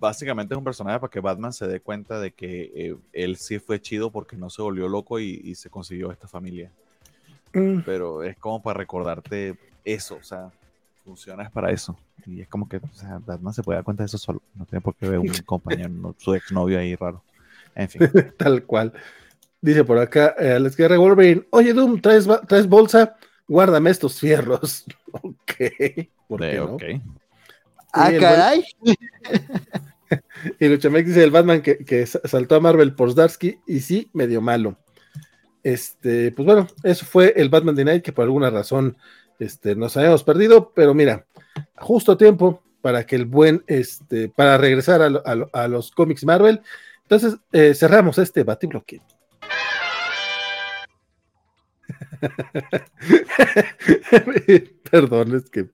básicamente 0.00 0.54
es 0.54 0.58
un 0.58 0.64
personaje 0.64 0.98
para 0.98 1.10
que 1.10 1.20
Batman 1.20 1.52
se 1.52 1.66
dé 1.66 1.80
cuenta 1.80 2.18
de 2.18 2.32
que 2.32 2.72
eh, 2.74 2.96
él 3.12 3.36
sí 3.36 3.58
fue 3.58 3.80
chido 3.80 4.10
porque 4.10 4.36
no 4.36 4.50
se 4.50 4.62
volvió 4.62 4.88
loco 4.88 5.20
y, 5.20 5.54
se 5.54 5.68
consiguió 5.68 6.10
esta 6.10 6.26
familia. 6.26 6.72
Mm. 7.52 7.80
Pero 7.84 8.22
es 8.22 8.36
como 8.38 8.62
para 8.62 8.78
recordarte 8.78 9.56
eso, 9.84 10.16
o 10.16 10.22
sea, 10.22 10.50
funciona 11.04 11.48
para 11.50 11.70
eso. 11.70 11.94
Y 12.24 12.40
es 12.40 12.48
como 12.48 12.68
que 12.68 12.78
o 12.78 12.94
sea, 12.94 13.20
Batman 13.24 13.52
se 13.52 13.62
puede 13.62 13.76
dar 13.76 13.84
cuenta 13.84 14.02
de 14.02 14.06
eso 14.06 14.18
solo. 14.18 14.40
No 14.54 14.64
tiene 14.64 14.80
por 14.80 14.94
qué 14.94 15.08
ver 15.08 15.18
un 15.18 15.28
compañero, 15.44 16.14
su 16.16 16.34
exnovio 16.34 16.78
ahí 16.78 16.94
raro. 16.96 17.22
En 17.74 17.88
fin. 17.90 18.00
Tal 18.38 18.64
cual. 18.64 18.94
Dice 19.60 19.84
por 19.84 19.98
acá, 19.98 20.34
eh, 20.38 20.52
Alex 20.52 20.76
Guerra 20.76 20.98
Wolverine, 20.98 21.46
oye 21.50 21.72
Doom, 21.72 22.00
¿traes, 22.00 22.26
¿traes 22.46 22.66
bolsa? 22.66 23.16
Guárdame 23.48 23.90
estos 23.90 24.20
fierros. 24.20 24.84
ok. 25.12 25.52
¿Por 26.28 26.40
qué 26.40 26.56
no? 26.56 26.76
Ah, 27.92 28.10
caray. 28.18 28.64
y 30.60 30.68
Luchamex 30.68 31.08
dice 31.08 31.24
el 31.24 31.30
Batman 31.30 31.62
que, 31.62 32.06
saltó 32.06 32.56
a 32.56 32.60
Marvel 32.60 32.94
por 32.94 33.12
Zdarsky 33.12 33.58
y 33.66 33.80
sí, 33.80 34.10
medio 34.12 34.40
malo. 34.40 34.76
Este, 35.62 36.30
pues 36.32 36.46
bueno, 36.46 36.68
eso 36.82 37.04
fue 37.04 37.32
el 37.36 37.48
Batman 37.48 37.74
de 37.74 37.84
Night 37.84 38.02
que 38.02 38.12
por 38.12 38.24
alguna 38.24 38.50
razón 38.50 38.96
este, 39.38 39.74
nos 39.74 39.96
habíamos 39.96 40.22
perdido, 40.22 40.72
pero 40.74 40.94
mira, 40.94 41.26
justo 41.76 42.12
a 42.12 42.18
tiempo 42.18 42.62
para 42.82 43.04
que 43.04 43.16
el 43.16 43.24
buen, 43.24 43.64
este, 43.66 44.28
para 44.28 44.58
regresar 44.58 45.02
a, 45.02 45.68
los 45.68 45.90
cómics 45.90 46.24
Marvel. 46.24 46.60
Entonces, 47.02 47.36
eh, 47.52 47.74
cerramos 47.74 48.18
este 48.18 48.44
Batibloque. 48.44 49.00
Perdón, 54.90 55.36
es 55.36 55.50
que 55.50 55.68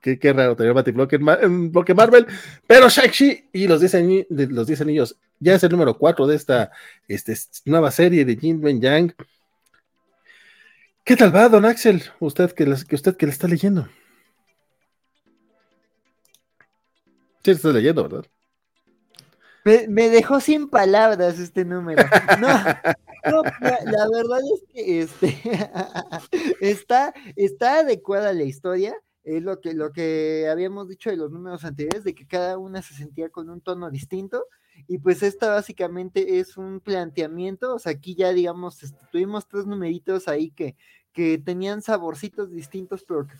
qué, 0.00 0.32
raro 0.32 0.56
tener 0.56 0.72
Batibloque 0.72 1.16
en, 1.16 1.28
en 1.28 1.72
bloque 1.72 1.94
Marvel, 1.94 2.26
pero 2.66 2.88
Shang-Chi 2.88 3.48
y 3.52 3.66
los 3.66 3.80
10 3.80 4.26
los 4.50 4.80
anillos 4.80 5.16
ya 5.38 5.54
es 5.54 5.64
el 5.64 5.70
número 5.70 5.96
4 5.96 6.26
de 6.26 6.36
esta 6.36 6.70
este, 7.08 7.34
nueva 7.64 7.90
serie 7.90 8.24
de 8.24 8.36
Jin 8.36 8.60
Ben 8.60 8.80
Yang. 8.80 9.14
¿Qué 11.04 11.16
tal 11.16 11.34
va, 11.34 11.48
don 11.48 11.64
Axel? 11.64 12.02
Usted 12.20 12.52
que, 12.52 12.64
que 12.86 12.94
usted 12.94 13.16
que 13.16 13.26
le 13.26 13.32
está 13.32 13.48
leyendo. 13.48 13.88
Sí, 17.42 17.52
está 17.52 17.70
leyendo, 17.70 18.02
¿verdad? 18.02 18.26
Me, 19.64 20.08
dejó 20.08 20.40
sin 20.40 20.68
palabras 20.68 21.38
este 21.38 21.64
número. 21.64 22.02
No, 22.40 23.42
la, 23.60 24.08
verdad 24.10 24.40
es 24.54 24.62
que 24.72 25.00
este, 25.02 25.38
está, 26.60 27.12
está 27.36 27.80
adecuada 27.80 28.32
la 28.32 28.44
historia. 28.44 28.94
es 29.24 29.42
lo 29.42 29.60
que, 29.60 29.74
lo 29.74 29.92
que 29.92 30.48
habíamos 30.50 30.88
dicho 30.88 31.10
de 31.10 31.16
los 31.16 31.30
números 31.30 31.64
anteriores, 31.64 32.04
de 32.04 32.14
que 32.14 32.26
cada 32.26 32.56
una 32.56 32.80
se 32.82 32.94
sentía 32.94 33.28
con 33.28 33.50
un 33.50 33.60
tono 33.60 33.90
distinto, 33.90 34.46
y 34.88 34.98
pues 34.98 35.22
esta 35.22 35.50
básicamente 35.50 36.38
es 36.38 36.56
un 36.56 36.80
planteamiento, 36.80 37.74
o 37.74 37.78
sea, 37.78 37.92
aquí 37.92 38.14
ya 38.14 38.32
digamos, 38.32 38.82
este, 38.82 39.04
tuvimos 39.12 39.46
tres 39.46 39.66
numeritos 39.66 40.26
ahí 40.28 40.50
que, 40.50 40.76
que 41.12 41.38
tenían 41.38 41.82
saborcitos 41.82 42.50
distintos, 42.50 43.04
pero 43.06 43.26
que 43.26 43.36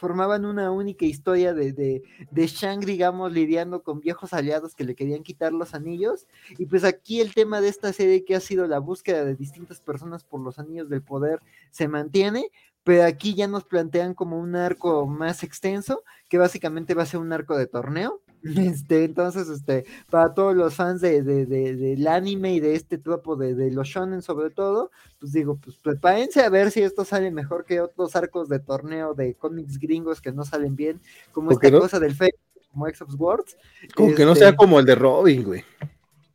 formaban 0.00 0.46
una 0.46 0.70
única 0.70 1.04
historia 1.04 1.52
de, 1.52 1.74
de, 1.74 2.02
de, 2.30 2.46
Shang, 2.46 2.80
digamos, 2.80 3.30
lidiando 3.32 3.82
con 3.82 4.00
viejos 4.00 4.32
aliados 4.32 4.74
que 4.74 4.84
le 4.84 4.94
querían 4.94 5.22
quitar 5.22 5.52
los 5.52 5.74
anillos. 5.74 6.26
Y 6.56 6.64
pues 6.64 6.84
aquí 6.84 7.20
el 7.20 7.34
tema 7.34 7.60
de 7.60 7.68
esta 7.68 7.92
serie 7.92 8.24
que 8.24 8.34
ha 8.34 8.40
sido 8.40 8.66
la 8.66 8.78
búsqueda 8.78 9.26
de 9.26 9.36
distintas 9.36 9.82
personas 9.82 10.24
por 10.24 10.40
los 10.40 10.58
anillos 10.58 10.88
del 10.88 11.02
poder 11.02 11.40
se 11.70 11.86
mantiene, 11.86 12.50
pero 12.82 13.04
aquí 13.04 13.34
ya 13.34 13.46
nos 13.46 13.64
plantean 13.64 14.14
como 14.14 14.38
un 14.40 14.56
arco 14.56 15.06
más 15.06 15.42
extenso, 15.42 16.02
que 16.30 16.38
básicamente 16.38 16.94
va 16.94 17.02
a 17.02 17.06
ser 17.06 17.20
un 17.20 17.34
arco 17.34 17.58
de 17.58 17.66
torneo. 17.66 18.22
Este, 18.56 19.04
entonces, 19.04 19.48
este, 19.48 19.84
para 20.08 20.32
todos 20.32 20.56
los 20.56 20.74
fans 20.74 21.00
de, 21.00 21.22
de, 21.22 21.46
del 21.46 22.06
anime 22.06 22.54
y 22.54 22.60
de 22.60 22.74
este 22.74 22.98
tipo 22.98 23.36
de, 23.36 23.54
de, 23.54 23.70
los 23.70 23.88
shonen 23.88 24.22
sobre 24.22 24.50
todo, 24.50 24.90
pues 25.18 25.32
digo, 25.32 25.56
pues 25.56 25.76
prepárense 25.76 26.42
a 26.42 26.48
ver 26.48 26.70
si 26.70 26.80
esto 26.80 27.04
sale 27.04 27.30
mejor 27.30 27.64
que 27.64 27.80
otros 27.80 28.16
arcos 28.16 28.48
de 28.48 28.58
torneo 28.58 29.14
de 29.14 29.34
cómics 29.34 29.78
gringos 29.78 30.20
que 30.20 30.32
no 30.32 30.44
salen 30.44 30.74
bien, 30.74 31.00
como 31.32 31.50
esta 31.50 31.70
cosa 31.70 32.00
del 32.00 32.14
Facebook, 32.14 32.40
como 32.70 32.86
X 32.88 33.02
of 33.02 33.14
Words. 33.20 33.56
Como 33.94 34.14
que 34.14 34.24
no 34.24 34.34
sea 34.34 34.48
este 34.48 34.56
como 34.56 34.78
el 34.80 34.86
de 34.86 34.94
Robin, 34.94 35.44
güey. 35.44 35.64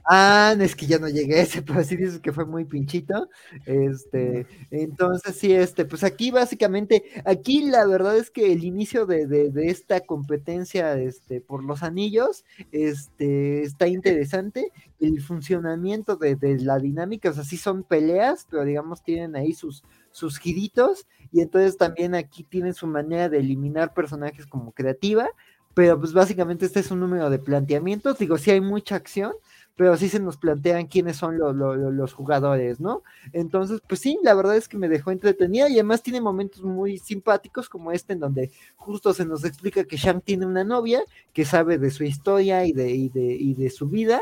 Ah, 0.07 0.55
es 0.59 0.75
que 0.75 0.85
ya 0.85 0.99
no 0.99 1.07
llegué 1.09 1.39
a 1.39 1.41
ese, 1.41 1.63
pero 1.63 1.83
sí 1.83 1.95
dices 1.97 2.19
que 2.19 2.31
fue 2.31 2.45
muy 2.45 2.63
pinchito. 2.65 3.27
Este, 3.65 4.45
entonces 4.69 5.35
sí, 5.35 5.51
este, 5.53 5.85
pues 5.85 6.03
aquí 6.03 6.29
básicamente, 6.29 7.03
aquí 7.25 7.63
la 7.65 7.87
verdad 7.87 8.15
es 8.15 8.29
que 8.29 8.53
el 8.53 8.63
inicio 8.63 9.07
de, 9.07 9.25
de, 9.25 9.49
de 9.49 9.69
esta 9.69 10.01
competencia 10.01 10.93
este, 10.95 11.41
por 11.41 11.63
los 11.63 11.81
anillos, 11.81 12.45
este, 12.71 13.63
está 13.63 13.87
interesante. 13.87 14.71
El 14.99 15.21
funcionamiento 15.21 16.17
de, 16.17 16.35
de, 16.35 16.59
la 16.59 16.77
dinámica, 16.77 17.31
o 17.31 17.33
sea, 17.33 17.43
sí 17.43 17.57
son 17.57 17.83
peleas, 17.83 18.45
pero 18.49 18.63
digamos 18.63 19.03
tienen 19.03 19.35
ahí 19.35 19.53
sus, 19.53 19.83
sus 20.11 20.37
giritos, 20.37 21.07
y 21.31 21.41
entonces 21.41 21.77
también 21.77 22.13
aquí 22.15 22.43
tienen 22.43 22.73
su 22.75 22.85
manera 22.87 23.27
de 23.27 23.39
eliminar 23.39 23.93
personajes 23.93 24.45
como 24.45 24.71
creativa, 24.71 25.27
pero 25.73 25.99
pues 25.99 26.13
básicamente 26.13 26.65
este 26.65 26.79
es 26.79 26.91
un 26.91 27.01
número 27.01 27.29
de 27.29 27.39
planteamientos, 27.39 28.17
digo, 28.17 28.37
sí 28.37 28.51
hay 28.51 28.61
mucha 28.61 28.95
acción, 28.95 29.33
pero 29.75 29.97
sí 29.97 30.09
se 30.09 30.19
nos 30.19 30.37
plantean 30.37 30.87
quiénes 30.87 31.17
son 31.17 31.37
los 31.37 32.13
jugadores, 32.13 32.79
¿no? 32.79 33.03
Entonces, 33.33 33.81
pues 33.87 33.99
sí, 33.99 34.17
la 34.23 34.33
verdad 34.33 34.55
es 34.55 34.67
que 34.67 34.77
me 34.77 34.87
dejó 34.87 35.11
entretenida 35.11 35.69
y 35.69 35.73
además 35.73 36.01
tiene 36.01 36.21
momentos 36.21 36.63
muy 36.63 36.97
simpáticos 36.97 37.67
como 37.67 37.91
este 37.91 38.13
en 38.13 38.19
donde 38.19 38.51
justo 38.75 39.13
se 39.13 39.25
nos 39.25 39.43
explica 39.43 39.83
que 39.83 39.97
Shang 39.97 40.21
tiene 40.21 40.45
una 40.45 40.63
novia 40.63 41.03
que 41.33 41.45
sabe 41.45 41.77
de 41.77 41.91
su 41.91 42.03
historia 42.03 42.65
y 42.65 42.71
de, 42.71 42.91
y 42.91 43.09
de, 43.09 43.33
y 43.33 43.53
de 43.53 43.69
su 43.69 43.87
vida 43.87 44.21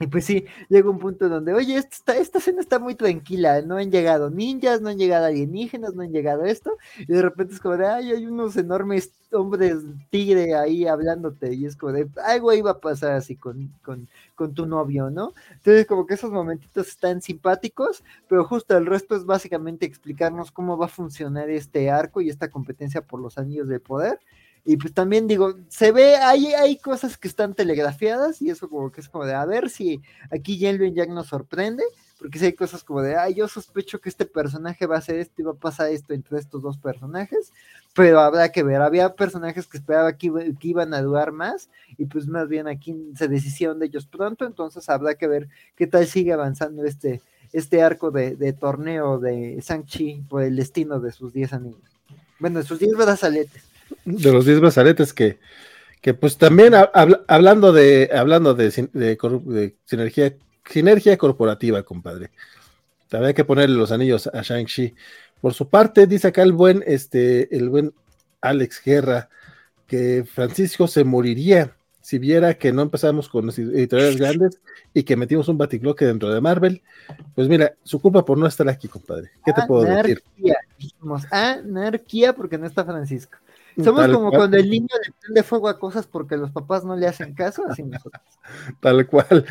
y 0.00 0.06
pues 0.06 0.24
sí, 0.24 0.44
llega 0.68 0.90
un 0.90 0.98
punto 0.98 1.28
donde, 1.28 1.52
oye, 1.54 1.76
esta, 1.76 2.16
esta 2.16 2.38
escena 2.38 2.60
está 2.60 2.78
muy 2.78 2.94
tranquila, 2.94 3.62
no 3.62 3.76
han 3.76 3.90
llegado 3.90 4.30
ninjas, 4.30 4.80
no 4.80 4.88
han 4.90 4.98
llegado 4.98 5.26
alienígenas, 5.26 5.94
no 5.94 6.02
han 6.02 6.12
llegado 6.12 6.44
esto, 6.44 6.76
y 6.98 7.06
de 7.06 7.22
repente 7.22 7.54
es 7.54 7.60
como 7.60 7.76
de, 7.76 7.86
ay, 7.86 8.12
hay 8.12 8.26
unos 8.26 8.56
enormes 8.56 9.12
hombres 9.32 9.76
tigre 10.10 10.54
ahí 10.54 10.86
hablándote, 10.86 11.52
y 11.54 11.66
es 11.66 11.76
como 11.76 11.92
de, 11.92 12.08
algo 12.24 12.52
iba 12.52 12.70
a 12.72 12.80
pasar 12.80 13.12
así 13.12 13.36
con, 13.36 13.72
con, 13.82 14.08
con 14.34 14.54
tu 14.54 14.66
novio, 14.66 15.10
¿no? 15.10 15.32
Entonces 15.52 15.86
como 15.86 16.06
que 16.06 16.14
esos 16.14 16.30
momentitos 16.30 16.88
están 16.88 17.20
simpáticos, 17.20 18.04
pero 18.28 18.44
justo 18.44 18.76
el 18.76 18.86
resto 18.86 19.16
es 19.16 19.24
básicamente 19.24 19.84
explicarnos 19.86 20.52
cómo 20.52 20.78
va 20.78 20.86
a 20.86 20.88
funcionar 20.88 21.50
este 21.50 21.90
arco 21.90 22.20
y 22.20 22.30
esta 22.30 22.50
competencia 22.50 23.02
por 23.02 23.20
los 23.20 23.36
anillos 23.36 23.68
de 23.68 23.80
poder, 23.80 24.20
y 24.64 24.76
pues 24.76 24.92
también 24.92 25.26
digo, 25.26 25.54
se 25.68 25.92
ve, 25.92 26.16
hay, 26.16 26.52
hay 26.52 26.76
cosas 26.76 27.16
que 27.16 27.28
están 27.28 27.54
telegrafiadas 27.54 28.42
y 28.42 28.50
eso 28.50 28.68
como 28.68 28.92
que 28.92 29.00
es 29.00 29.08
como 29.08 29.24
de, 29.24 29.34
a 29.34 29.44
ver 29.46 29.70
si 29.70 30.00
aquí 30.30 30.58
Jelvin 30.58 30.94
Jack 30.94 31.08
nos 31.08 31.28
sorprende, 31.28 31.82
porque 32.18 32.38
si 32.38 32.46
hay 32.46 32.52
cosas 32.52 32.82
como 32.82 33.00
de, 33.00 33.16
ay, 33.16 33.34
yo 33.34 33.48
sospecho 33.48 34.00
que 34.00 34.08
este 34.08 34.26
personaje 34.26 34.86
va 34.86 34.96
a 34.96 34.98
hacer 34.98 35.18
esto 35.20 35.40
y 35.40 35.44
va 35.44 35.52
a 35.52 35.54
pasar 35.54 35.90
esto 35.90 36.12
entre 36.12 36.38
estos 36.38 36.62
dos 36.62 36.76
personajes, 36.76 37.52
pero 37.94 38.20
habrá 38.20 38.50
que 38.50 38.62
ver, 38.62 38.82
había 38.82 39.14
personajes 39.14 39.66
que 39.66 39.78
esperaba 39.78 40.16
que, 40.16 40.30
que 40.58 40.68
iban 40.68 40.92
a 40.92 41.00
durar 41.00 41.32
más 41.32 41.70
y 41.96 42.06
pues 42.06 42.26
más 42.26 42.48
bien 42.48 42.66
aquí 42.68 42.94
se 43.16 43.28
decidieron 43.28 43.78
de 43.78 43.86
ellos 43.86 44.06
pronto, 44.06 44.44
entonces 44.44 44.88
habrá 44.88 45.14
que 45.14 45.28
ver 45.28 45.48
qué 45.76 45.86
tal 45.86 46.06
sigue 46.06 46.32
avanzando 46.32 46.84
este, 46.84 47.22
este 47.52 47.82
arco 47.82 48.10
de, 48.10 48.36
de 48.36 48.52
torneo 48.52 49.18
de 49.18 49.62
Shang-Chi 49.62 50.24
por 50.28 50.42
el 50.42 50.56
destino 50.56 51.00
de 51.00 51.12
sus 51.12 51.32
10 51.32 51.52
anillos. 51.54 51.80
Bueno, 52.38 52.58
de 52.60 52.66
sus 52.66 52.78
10 52.78 52.96
brazaletes 52.96 53.67
de 54.04 54.32
los 54.32 54.44
10 54.44 54.60
brazaletes 54.60 55.12
que, 55.12 55.38
que 56.00 56.14
pues 56.14 56.36
también 56.36 56.74
hablando 57.26 57.72
de 57.72 58.10
hablando 58.14 58.54
de, 58.54 58.70
de, 58.92 59.76
sinergia, 59.84 60.34
sinergia 60.64 61.16
corporativa, 61.16 61.82
compadre. 61.82 62.30
También 63.08 63.28
hay 63.28 63.34
que 63.34 63.44
ponerle 63.44 63.76
los 63.76 63.90
anillos 63.92 64.26
a 64.26 64.42
Shang-Chi. 64.42 64.94
Por 65.40 65.54
su 65.54 65.68
parte, 65.68 66.06
dice 66.06 66.28
acá 66.28 66.42
el 66.42 66.52
buen, 66.52 66.84
este, 66.86 67.54
el 67.56 67.70
buen 67.70 67.94
Alex 68.40 68.82
Guerra, 68.84 69.28
que 69.86 70.24
Francisco 70.30 70.86
se 70.86 71.04
moriría 71.04 71.74
si 72.08 72.18
viera 72.18 72.54
que 72.54 72.72
no 72.72 72.80
empezamos 72.80 73.28
con 73.28 73.44
los 73.44 73.58
editoriales 73.58 74.16
grandes 74.20 74.60
y 74.94 75.02
que 75.02 75.14
metimos 75.14 75.46
un 75.48 75.58
baticloque 75.58 76.06
dentro 76.06 76.32
de 76.32 76.40
Marvel, 76.40 76.80
pues 77.34 77.48
mira, 77.48 77.74
su 77.82 78.00
culpa 78.00 78.24
por 78.24 78.38
no 78.38 78.46
estar 78.46 78.66
aquí, 78.66 78.88
compadre. 78.88 79.30
¿Qué 79.44 79.52
te 79.52 79.66
puedo 79.66 79.84
decir? 79.84 80.22
Dijimos 80.78 81.30
anarquía 81.30 82.34
porque 82.34 82.56
no 82.56 82.66
está 82.66 82.86
Francisco. 82.86 83.36
Somos 83.82 84.08
como 84.08 84.30
cuando 84.30 84.56
el 84.56 84.68
niño 84.68 84.88
le 85.04 85.12
prende 85.20 85.42
fuego 85.42 85.68
a 85.68 85.78
cosas 85.78 86.06
porque 86.06 86.36
los 86.36 86.50
papás 86.50 86.84
no 86.84 86.96
le 86.96 87.06
hacen 87.06 87.34
caso, 87.34 87.64
así 87.68 87.82
nosotros. 87.82 88.22
Tal 88.80 89.06
cual. 89.06 89.46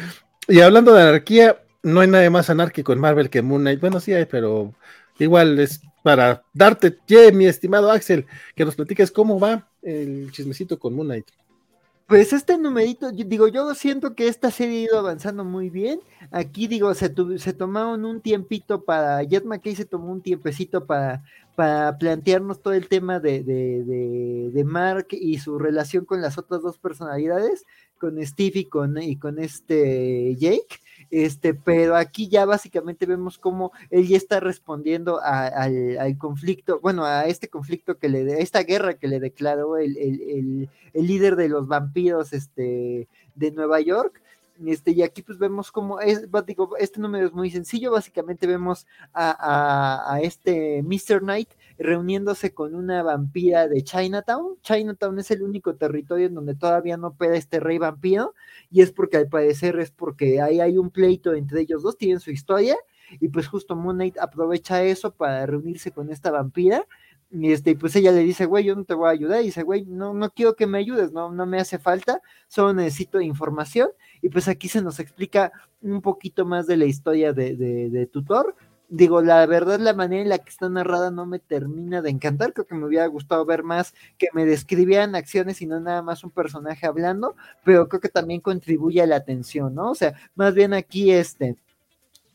Y 0.48 0.60
hablando 0.60 0.94
de 0.94 1.02
anarquía, 1.02 1.62
no 1.84 2.02
hay 2.02 2.08
nada 2.08 2.30
más 2.30 2.50
anárquico 2.50 2.94
en 2.94 3.00
Marvel 3.00 3.30
que 3.30 3.42
Moon 3.42 3.62
Knight. 3.62 3.80
Bueno, 3.80 4.00
sí 4.00 4.14
hay, 4.14 4.26
pero 4.26 4.74
igual 5.18 5.60
es 5.60 5.82
para 6.04 6.44
darte 6.54 6.92
pie, 6.92 7.32
mi 7.32 7.46
estimado 7.46 7.92
Axel, 7.92 8.26
que 8.56 8.66
nos 8.66 8.76
platiques 8.76 9.12
cómo 9.12 9.40
va 9.40 9.70
el 9.82 10.32
chismecito 10.32 10.78
con 10.80 10.94
Moon 10.94 11.08
Knight. 11.08 11.28
Pues 12.08 12.32
este 12.32 12.58
numerito, 12.58 13.12
digo, 13.12 13.50
yo 13.50 13.76
siento 13.76 14.16
que 14.16 14.30
esta 14.30 14.50
serie 14.50 14.80
ha 14.80 14.84
ido 14.84 15.00
avanzando 15.00 15.44
muy 15.44 15.70
bien. 15.70 16.00
Aquí, 16.32 16.68
digo, 16.68 16.94
se, 16.94 17.14
se 17.38 17.54
tomaron 17.54 18.06
un 18.06 18.22
tiempito 18.22 18.86
para, 18.86 19.22
Jet 19.24 19.44
McKay 19.44 19.76
se 19.76 19.84
tomó 19.84 20.14
un 20.14 20.22
tiempecito 20.22 20.86
para, 20.86 21.26
para 21.56 21.98
plantearnos 21.98 22.62
todo 22.62 22.74
el 22.74 22.88
tema 22.88 23.20
de, 23.20 23.44
de, 23.44 23.84
de, 23.84 24.52
de, 24.54 24.64
Mark 24.64 25.08
y 25.12 25.38
su 25.40 25.60
relación 25.60 26.06
con 26.06 26.22
las 26.22 26.38
otras 26.38 26.62
dos 26.62 26.78
personalidades, 26.78 27.66
con 28.00 28.26
Steve 28.26 28.60
y 28.60 28.66
con, 28.66 28.98
y 29.02 29.18
con 29.18 29.38
este 29.38 30.34
Jake. 30.38 30.80
Este, 31.10 31.54
pero 31.54 31.96
aquí 31.96 32.28
ya 32.28 32.46
básicamente 32.46 33.06
vemos 33.06 33.38
cómo 33.38 33.72
él 33.90 34.08
ya 34.08 34.18
está 34.18 34.40
respondiendo 34.40 35.20
al, 35.22 36.18
conflicto, 36.18 36.80
bueno, 36.82 37.06
a 37.06 37.26
este 37.26 37.48
conflicto 37.50 37.98
que 37.98 38.10
le, 38.10 38.34
a 38.34 38.38
esta 38.40 38.64
guerra 38.64 38.96
que 38.96 39.08
le 39.08 39.20
declaró 39.20 39.78
el, 39.78 39.98
el, 39.98 40.70
el, 40.94 41.08
líder 41.08 41.36
de 41.36 41.50
los 41.50 41.68
vampiros 41.68 42.34
este, 42.34 43.08
de 43.36 43.52
Nueva 43.52 43.80
York. 43.80 44.22
Este, 44.66 44.92
y 44.92 45.04
aquí 45.04 45.22
pues 45.22 45.38
vemos 45.38 45.72
cómo 45.72 46.00
es, 46.00 46.28
este 46.80 47.00
número 47.00 47.28
es 47.28 47.34
muy 47.34 47.52
sencillo, 47.52 47.92
básicamente 47.92 48.48
vemos 48.48 48.88
a, 49.14 49.32
a, 50.10 50.16
a 50.16 50.22
este 50.22 50.82
Mr. 50.84 51.20
Knight 51.20 51.50
reuniéndose 51.78 52.54
con 52.54 52.74
una 52.74 53.04
vampira 53.04 53.68
de 53.68 53.84
Chinatown. 53.84 54.58
Chinatown 54.62 55.20
es 55.20 55.32
el 55.32 55.44
único 55.44 55.76
territorio 55.76 56.28
en 56.28 56.34
donde 56.34 56.56
todavía 56.56 56.98
no 56.98 57.08
opera 57.10 57.36
este 57.36 57.60
rey 57.60 57.78
vampiro, 57.78 58.34
y 58.72 58.82
es 58.82 58.92
porque 58.92 59.18
al 59.18 59.28
parecer 59.28 59.80
es 59.80 59.92
porque 59.92 60.42
ahí 60.42 60.60
hay 60.60 60.78
un 60.78 60.90
pleito 60.90 61.34
entre 61.34 61.62
ellos 61.62 61.84
dos, 61.84 61.98
tienen 61.98 62.20
su 62.20 62.32
historia, 62.32 62.76
y 63.20 63.30
pues 63.30 63.48
justo 63.48 63.76
Moon 63.76 63.96
Knight 63.96 64.18
aprovecha 64.18 64.84
eso 64.84 65.14
para 65.14 65.46
reunirse 65.46 65.92
con 65.92 66.12
esta 66.12 66.32
vampira. 66.32 66.86
Y 67.30 67.52
este, 67.52 67.76
pues 67.76 67.96
ella 67.96 68.12
le 68.12 68.22
dice, 68.22 68.46
güey, 68.46 68.64
yo 68.66 68.76
no 68.76 68.86
te 68.86 68.94
voy 68.94 69.08
a 69.08 69.12
ayudar. 69.12 69.42
Y 69.42 69.46
dice, 69.46 69.64
güey, 69.64 69.86
no, 69.86 70.14
no 70.14 70.32
quiero 70.32 70.56
que 70.56 70.68
me 70.68 70.78
ayudes, 70.80 71.12
no, 71.12 71.32
no 71.32 71.46
me 71.46 71.60
hace 71.60 71.78
falta, 71.80 72.22
solo 72.48 72.74
necesito 72.74 73.20
información. 73.22 73.90
Y 74.22 74.30
pues 74.30 74.48
aquí 74.48 74.70
se 74.70 74.82
nos 74.82 75.00
explica 75.00 75.52
un 75.82 76.02
poquito 76.02 76.46
más 76.46 76.68
de 76.68 76.78
la 76.78 76.86
historia 76.86 77.34
de, 77.34 77.56
de, 77.56 77.90
de 77.90 78.06
Tutor, 78.08 78.56
digo, 78.90 79.22
la 79.22 79.46
verdad, 79.46 79.80
la 79.80 79.94
manera 79.94 80.22
en 80.22 80.30
la 80.30 80.38
que 80.40 80.50
está 80.50 80.70
narrada 80.70 81.12
no 81.12 81.26
me 81.26 81.40
termina 81.40 82.02
de 82.02 82.10
encantar. 82.10 82.54
Creo 82.54 82.66
que 82.68 82.76
me 82.76 82.86
hubiera 82.86 83.06
gustado 83.08 83.46
ver 83.46 83.64
más 83.64 83.94
que 84.18 84.28
me 84.34 84.46
describieran 84.46 85.16
acciones 85.16 85.62
y 85.62 85.68
no 85.68 85.80
nada 85.80 86.02
más 86.02 86.24
un 86.24 86.32
personaje 86.32 86.86
hablando, 86.88 87.36
pero 87.64 87.88
creo 87.90 88.02
que 88.02 88.10
también 88.10 88.42
contribuye 88.42 89.02
a 89.02 89.08
la 89.08 89.18
atención, 89.18 89.76
¿no? 89.76 89.92
O 89.92 89.96
sea, 89.96 90.14
más 90.36 90.54
bien 90.54 90.74
aquí 90.74 91.12
este. 91.12 91.58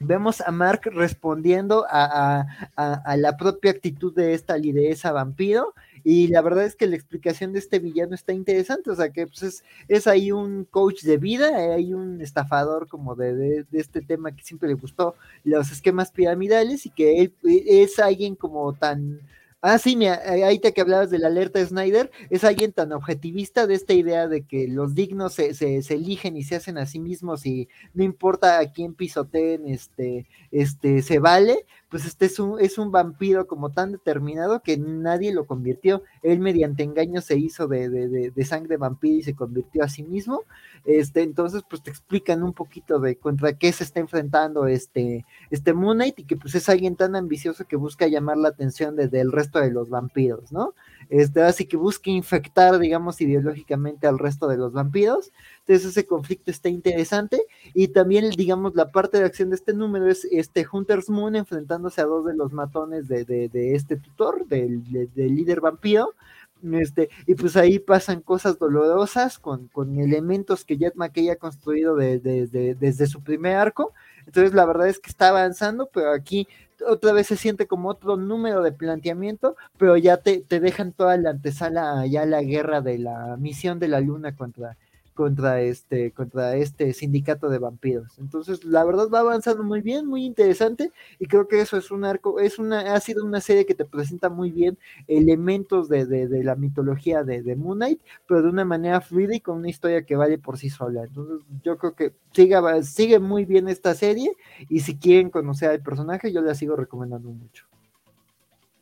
Vemos 0.05 0.41
a 0.41 0.51
Mark 0.51 0.83
respondiendo 0.93 1.87
a, 1.89 2.47
a, 2.77 2.95
a 2.95 3.17
la 3.17 3.37
propia 3.37 3.71
actitud 3.71 4.15
de 4.15 4.35
esta 4.35 4.57
lideresa 4.57 5.13
vampiro 5.13 5.75
y 6.05 6.29
la 6.29 6.41
verdad 6.43 6.65
es 6.65 6.75
que 6.75 6.87
la 6.87 6.97
explicación 6.97 7.53
de 7.53 7.61
este 7.61 7.79
villano 7.79 8.15
está 8.15 8.33
interesante, 8.33 8.91
o 8.91 8.95
sea 8.95 9.11
que 9.11 9.27
pues 9.27 9.43
es, 9.43 9.65
es 9.89 10.07
ahí 10.07 10.33
un 10.33 10.65
coach 10.65 11.03
de 11.03 11.17
vida, 11.17 11.75
hay 11.75 11.95
un 11.95 12.21
estafador 12.21 12.89
como 12.89 13.15
de, 13.15 13.35
de, 13.35 13.67
este 13.73 14.01
tema 14.01 14.35
que 14.35 14.43
siempre 14.43 14.69
le 14.69 14.75
gustó 14.75 15.15
los 15.45 15.71
esquemas 15.71 16.11
piramidales 16.11 16.87
y 16.87 16.91
que 16.91 17.21
él 17.21 17.35
es 17.45 17.99
alguien 17.99 18.35
como 18.35 18.73
tan 18.73 19.21
Ah, 19.65 19.79
sí, 19.79 19.95
mira, 19.95 20.17
eh, 20.35 20.43
ahí 20.43 20.59
te 20.59 20.73
que 20.73 20.81
hablabas 20.81 21.09
de 21.11 21.21
la 21.21 21.29
alerta 21.29 21.65
Snyder, 21.65 22.11
es 22.31 22.43
alguien 22.43 22.73
tan 22.73 22.91
objetivista 22.91 23.69
de 23.69 23.75
esta 23.75 23.93
idea 23.93 24.27
de 24.27 24.45
que 24.45 24.67
los 24.67 24.97
dignos 24.97 25.35
se, 25.35 25.55
se, 25.55 25.79
eligen 25.95 26.37
y 26.37 26.43
se 26.43 26.57
hacen 26.57 26.79
a 26.79 26.87
sí 26.87 26.99
mismos 26.99 27.47
y 27.47 27.69
no 27.95 28.03
importa 28.03 28.59
a 28.59 28.73
quién 28.73 28.93
pisoteen, 28.95 29.69
este, 29.69 30.27
este, 30.51 31.01
se 31.03 31.21
vale, 31.21 31.65
pues 31.93 32.07
este 32.07 32.25
es 32.25 32.39
un, 32.41 32.59
es 32.59 32.79
un 32.79 32.91
vampiro 32.91 33.47
como 33.47 33.71
tan 33.71 33.93
determinado 33.93 34.63
que 34.63 34.79
nadie 34.79 35.35
lo 35.35 35.45
convirtió. 35.47 36.03
Él 36.23 36.41
mediante 36.41 36.83
engaño 36.83 37.21
se 37.21 37.37
hizo 37.37 37.69
de, 37.69 37.91
de, 37.91 38.09
de, 38.09 38.31
de 38.31 38.45
sangre 38.47 38.79
vampiro 38.79 39.19
y 39.19 39.23
se 39.23 39.35
convirtió 39.35 39.85
a 39.85 39.89
sí 39.91 40.03
mismo. 40.03 40.41
Este, 40.87 41.21
entonces, 41.21 41.63
pues 41.69 41.83
te 41.83 41.91
explican 41.91 42.43
un 42.43 42.55
poquito 42.55 42.99
de 42.99 43.17
contra 43.17 43.53
qué 43.59 43.71
se 43.73 43.85
está 43.85 44.01
enfrentando 44.01 44.67
este, 44.67 45.27
este 45.51 45.75
y 46.17 46.25
que 46.25 46.37
pues 46.37 46.55
es 46.55 46.71
alguien 46.71 46.97
tan 46.97 47.15
ambicioso 47.15 47.67
que 47.67 47.77
busca 47.77 48.07
llamar 48.07 48.39
la 48.39 48.49
atención 48.49 48.97
desde 48.97 49.21
el 49.21 49.31
resto 49.31 49.59
de 49.59 49.71
los 49.71 49.91
vampiros, 49.91 50.51
¿no? 50.51 50.75
Este, 51.11 51.43
así 51.43 51.67
que 51.67 51.77
busca 51.77 52.11
infectar, 52.11 52.79
digamos, 52.79 53.21
ideológicamente 53.21 54.07
al 54.07 54.19
resto 54.19 54.49
de 54.49 54.57
los 54.57 54.73
vampiros. 54.73 55.31
Entonces 55.67 55.91
ese 55.91 56.07
conflicto 56.07 56.51
está 56.51 56.69
interesante 56.69 57.43
y 57.73 57.89
también, 57.89 58.31
digamos, 58.31 58.75
la 58.75 58.91
parte 58.91 59.19
de 59.19 59.25
acción 59.25 59.51
de 59.51 59.57
este 59.57 59.73
número 59.75 60.09
es 60.09 60.25
este 60.31 60.67
Hunter's 60.71 61.09
Moon 61.09 61.37
enfrentándose 61.37 62.01
a 62.01 62.05
dos 62.05 62.25
de 62.25 62.35
los 62.35 62.53
matones 62.53 63.09
de, 63.09 63.25
de, 63.25 63.49
de 63.49 63.75
este 63.75 63.97
tutor, 63.97 64.47
del, 64.47 64.83
del 65.15 65.35
líder 65.37 65.61
vampiro 65.61 66.15
este, 66.63 67.11
y 67.27 67.35
pues 67.35 67.57
ahí 67.57 67.79
pasan 67.79 68.21
cosas 68.21 68.59
dolorosas 68.59 69.39
con, 69.39 69.67
con 69.69 69.99
elementos 69.99 70.65
que 70.65 70.77
Jet 70.77 70.95
McKay 70.95 71.31
ha 71.31 71.37
construido 71.37 71.97
desde 71.97 73.07
su 73.07 73.23
primer 73.23 73.57
arco. 73.57 73.93
Entonces 74.27 74.55
la 74.55 74.65
verdad 74.65 74.89
es 74.89 75.01
que 75.01 75.11
está 75.11 75.29
avanzando, 75.29 75.89
pero 75.93 76.13
aquí 76.13 76.47
otra 76.87 77.13
vez 77.13 77.27
se 77.29 77.37
siente 77.37 77.67
como 77.67 77.89
otro 77.89 78.17
número 78.17 78.63
de 78.63 78.73
planteamiento, 78.73 79.57
pero 79.77 79.97
ya 79.97 80.19
te, 80.19 80.41
te 80.41 80.61
dejan 80.61 80.93
toda 80.93 81.17
la 81.17 81.31
antesala 81.31 82.07
ya 82.07 82.27
la 82.27 82.43
guerra 82.43 82.81
de 82.81 82.99
la 82.99 83.37
misión 83.39 83.79
de 83.79 83.89
la 83.89 84.01
luna 84.01 84.37
contra, 84.37 84.77
contra 85.15 85.61
este, 85.61 86.11
contra 86.13 86.57
este 86.57 86.93
sindicato 86.93 87.49
de 87.49 87.59
vampiros. 87.59 88.19
Entonces, 88.19 88.65
la 88.65 88.85
verdad 88.85 89.09
va 89.13 89.21
avanzando 89.21 89.63
muy 89.63 89.81
bien, 89.81 90.07
muy 90.07 90.25
interesante, 90.25 90.93
y 91.19 91.27
creo 91.27 91.49
que 91.49 91.61
eso 91.61 91.77
es 91.77 91.91
un 91.91 92.05
arco, 92.05 92.41
es 92.41 92.59
una, 92.59 92.95
ha 92.95 93.01
sido 93.01 93.25
una 93.25 93.41
serie 93.41 93.67
que 93.67 93.75
te 93.75 93.85
presenta 93.85 94.29
muy 94.29 94.51
bien 94.51 94.79
elementos 95.07 95.89
de, 95.89 96.07
de, 96.07 96.45
la 96.45 96.57
mitología 96.57 97.25
de, 97.25 97.57
Moon 97.57 97.79
Knight, 97.79 98.01
pero 98.27 98.43
de 98.43 98.49
una 98.49 98.65
manera 98.65 99.01
fluida 99.01 99.35
y 99.35 99.41
con 99.41 99.59
una 99.59 99.69
historia 99.69 100.05
que 100.05 100.17
vale 100.17 100.39
por 100.39 100.59
sí 100.59 100.71
sola. 100.71 101.05
Entonces, 101.05 101.47
yo 101.63 101.77
creo 101.79 101.95
que 101.95 102.13
sigue, 102.33 102.57
sigue 102.83 103.19
muy 103.19 103.45
bien 103.45 103.69
esta 103.69 103.95
serie, 103.95 104.33
y 104.69 104.81
si 104.81 104.97
quieren 104.97 105.31
conocer 105.31 105.71
al 105.71 105.83
personaje, 105.83 106.33
yo 106.33 106.41
la 106.41 106.55
sigo 106.55 106.77
recomendando 106.77 107.29
mucho. 107.31 107.67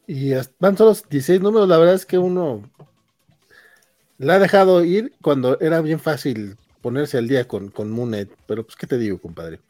Y 0.06 0.32
van 0.58 0.76
solo 0.76 0.92
16 0.92 1.40
números, 1.40 1.68
la 1.68 1.78
verdad 1.78 1.94
es 1.94 2.04
que 2.04 2.18
uno 2.18 2.62
la 4.20 4.34
ha 4.34 4.38
dejado 4.38 4.84
ir 4.84 5.14
cuando 5.22 5.58
era 5.60 5.80
bien 5.80 5.98
fácil 5.98 6.58
ponerse 6.80 7.18
al 7.18 7.28
día 7.28 7.46
con, 7.46 7.68
con 7.68 7.90
pero 8.46 8.64
pues, 8.64 8.76
¿qué 8.76 8.86
te 8.86 8.98
digo, 8.98 9.18
compadre? 9.18 9.60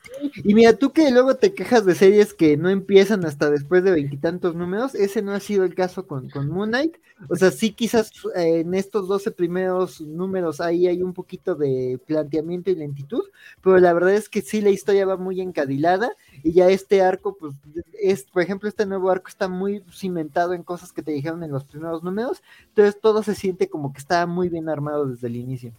Y 0.45 0.55
mira, 0.55 0.75
tú 0.75 0.93
que 0.93 1.11
luego 1.11 1.35
te 1.37 1.55
quejas 1.55 1.85
de 1.85 1.95
series 1.95 2.35
que 2.35 2.57
no 2.57 2.71
empiezan 2.71 3.25
hasta 3.25 3.51
después 3.51 3.83
de 3.83 3.91
veintitantos 3.91 4.55
números, 4.55 4.95
ese 4.95 5.23
no 5.23 5.33
ha 5.33 5.41
sido 5.41 5.65
el 5.65 5.75
caso 5.75 6.07
con, 6.07 6.31
con 6.31 6.49
Moon 6.49 6.69
Knight. 6.69 6.97
O 7.29 7.37
sea, 7.37 7.51
sí, 7.51 7.73
quizás 7.73 8.13
eh, 8.35 8.61
en 8.61 8.75
estos 8.75 9.07
12 9.09 9.33
primeros 9.33 10.01
números 10.01 10.61
ahí 10.61 10.87
hay 10.87 11.03
un 11.03 11.13
poquito 11.13 11.55
de 11.55 12.01
planteamiento 12.07 12.71
y 12.71 12.77
lentitud, 12.77 13.23
pero 13.63 13.79
la 13.79 13.93
verdad 13.93 14.15
es 14.15 14.29
que 14.29 14.41
sí, 14.41 14.61
la 14.61 14.71
historia 14.71 15.05
va 15.05 15.17
muy 15.17 15.41
encadilada 15.41 16.13
y 16.43 16.53
ya 16.53 16.69
este 16.71 17.03
arco, 17.03 17.37
pues, 17.37 17.55
es, 18.01 18.25
por 18.25 18.43
ejemplo, 18.43 18.69
este 18.69 18.87
nuevo 18.87 19.11
arco 19.11 19.29
está 19.29 19.49
muy 19.49 19.85
cimentado 19.93 20.55
en 20.55 20.63
cosas 20.63 20.93
que 20.93 21.03
te 21.03 21.13
dijeron 21.13 21.43
en 21.43 21.51
los 21.51 21.65
primeros 21.65 22.03
números, 22.03 22.43
entonces 22.69 22.99
todo 23.01 23.23
se 23.23 23.35
siente 23.35 23.69
como 23.69 23.93
que 23.93 23.99
está 23.99 24.27
muy 24.27 24.49
bien 24.49 24.69
armado 24.69 25.07
desde 25.07 25.27
el 25.27 25.37
inicio. 25.37 25.73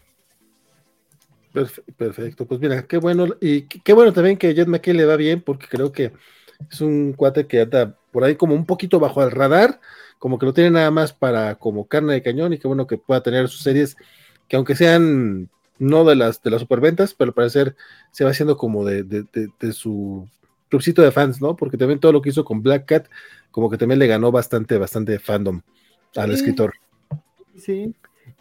Perfecto, 1.98 2.46
pues 2.46 2.60
mira, 2.62 2.88
qué 2.88 2.98
bueno, 2.98 3.28
y 3.42 3.64
qué 3.64 3.94
bueno 3.94 4.14
también 4.14 4.38
que 4.38 4.54
Jet 4.54 4.68
McKay 4.68 4.94
le 4.94 5.06
va 5.06 5.18
bien, 5.18 5.42
porque 5.42 5.68
creo 5.68 5.92
que 5.92 6.14
es 6.70 6.82
un 6.82 7.14
cuate 7.14 7.48
que 7.48 7.62
anda 7.62 7.98
por 8.12 8.24
ahí 8.24 8.36
como 8.36 8.56
un 8.56 8.66
poquito 8.66 9.00
bajo 9.00 9.24
el 9.24 9.32
radar, 9.32 9.82
como 10.18 10.40
que 10.40 10.46
no 10.46 10.54
tiene 10.54 10.72
nada 10.72 10.92
más 10.92 11.14
para 11.14 11.56
como 11.56 11.88
carne 11.88 12.14
de 12.14 12.22
cañón, 12.22 12.54
y 12.54 12.58
qué 12.58 12.68
bueno 12.68 12.88
que 12.88 12.98
pueda 12.98 13.22
tener 13.22 13.50
sus 13.50 13.64
series, 13.64 13.98
que 14.48 14.56
aunque 14.56 14.76
sean 14.76 15.50
no 15.80 16.06
de 16.06 16.16
las 16.16 16.42
de 16.44 16.52
las 16.52 16.62
superventas, 16.62 17.14
pero 17.14 17.30
al 17.30 17.36
parecer 17.36 17.76
se 18.12 18.24
va 18.24 18.30
haciendo 18.30 18.56
como 18.56 18.86
de, 18.86 19.04
de, 19.04 19.26
de 19.60 19.74
su 19.74 20.30
clubcito 20.70 21.02
de 21.02 21.12
fans, 21.12 21.42
¿no? 21.42 21.58
Porque 21.58 21.78
también 21.78 22.00
todo 22.00 22.14
lo 22.14 22.22
que 22.22 22.30
hizo 22.30 22.46
con 22.46 22.62
Black 22.62 22.86
Cat, 22.86 23.08
como 23.50 23.70
que 23.70 23.78
también 23.78 24.00
le 24.00 24.08
ganó 24.08 24.32
bastante, 24.32 24.78
bastante 24.78 25.20
fandom 25.20 25.62
al 26.16 26.32
escritor. 26.32 26.74
Sí. 27.58 27.94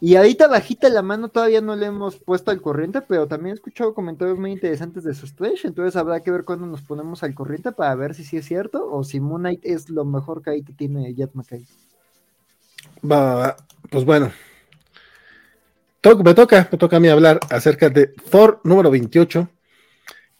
Y 0.02 0.16
ahorita 0.16 0.48
bajita 0.48 0.88
la 0.88 1.02
mano 1.02 1.28
todavía 1.28 1.60
no 1.60 1.76
le 1.76 1.86
hemos 1.86 2.16
puesto 2.16 2.50
al 2.50 2.62
corriente, 2.62 3.02
pero 3.02 3.28
también 3.28 3.52
he 3.52 3.54
escuchado 3.54 3.92
comentarios 3.92 4.38
muy 4.38 4.52
interesantes 4.52 5.04
de 5.04 5.14
su 5.14 5.26
stretch, 5.26 5.66
entonces 5.66 5.94
habrá 5.94 6.20
que 6.20 6.30
ver 6.30 6.44
cuándo 6.44 6.66
nos 6.66 6.80
ponemos 6.80 7.22
al 7.22 7.34
corriente 7.34 7.70
para 7.72 7.94
ver 7.94 8.14
si 8.14 8.24
sí 8.24 8.38
es 8.38 8.46
cierto 8.46 8.90
o 8.90 9.04
si 9.04 9.20
Moon 9.20 9.42
Knight 9.42 9.60
es 9.62 9.90
lo 9.90 10.06
mejor 10.06 10.42
que 10.42 10.62
que 10.64 10.72
tiene 10.72 11.14
Jet 11.14 11.34
McKay. 11.34 11.66
Va, 13.04 13.34
va, 13.34 13.56
pues 13.90 14.06
bueno. 14.06 14.32
me 16.24 16.34
toca, 16.34 16.68
me 16.72 16.78
toca 16.78 16.96
a 16.96 17.00
mí 17.00 17.08
hablar 17.08 17.38
acerca 17.50 17.90
de 17.90 18.06
Thor 18.06 18.60
número 18.64 18.90
28 18.90 19.50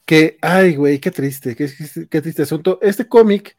que, 0.06 0.38
ay, 0.40 0.74
güey, 0.74 0.98
qué 0.98 1.10
triste, 1.10 1.54
qué, 1.54 1.70
qué, 2.08 2.20
triste 2.20 2.42
asunto. 2.42 2.78
Este 2.82 3.06
cómic 3.06 3.56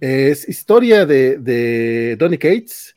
es 0.00 0.48
historia 0.48 1.06
de, 1.06 1.38
de 1.38 2.16
Donny 2.16 2.36
Cates 2.36 2.94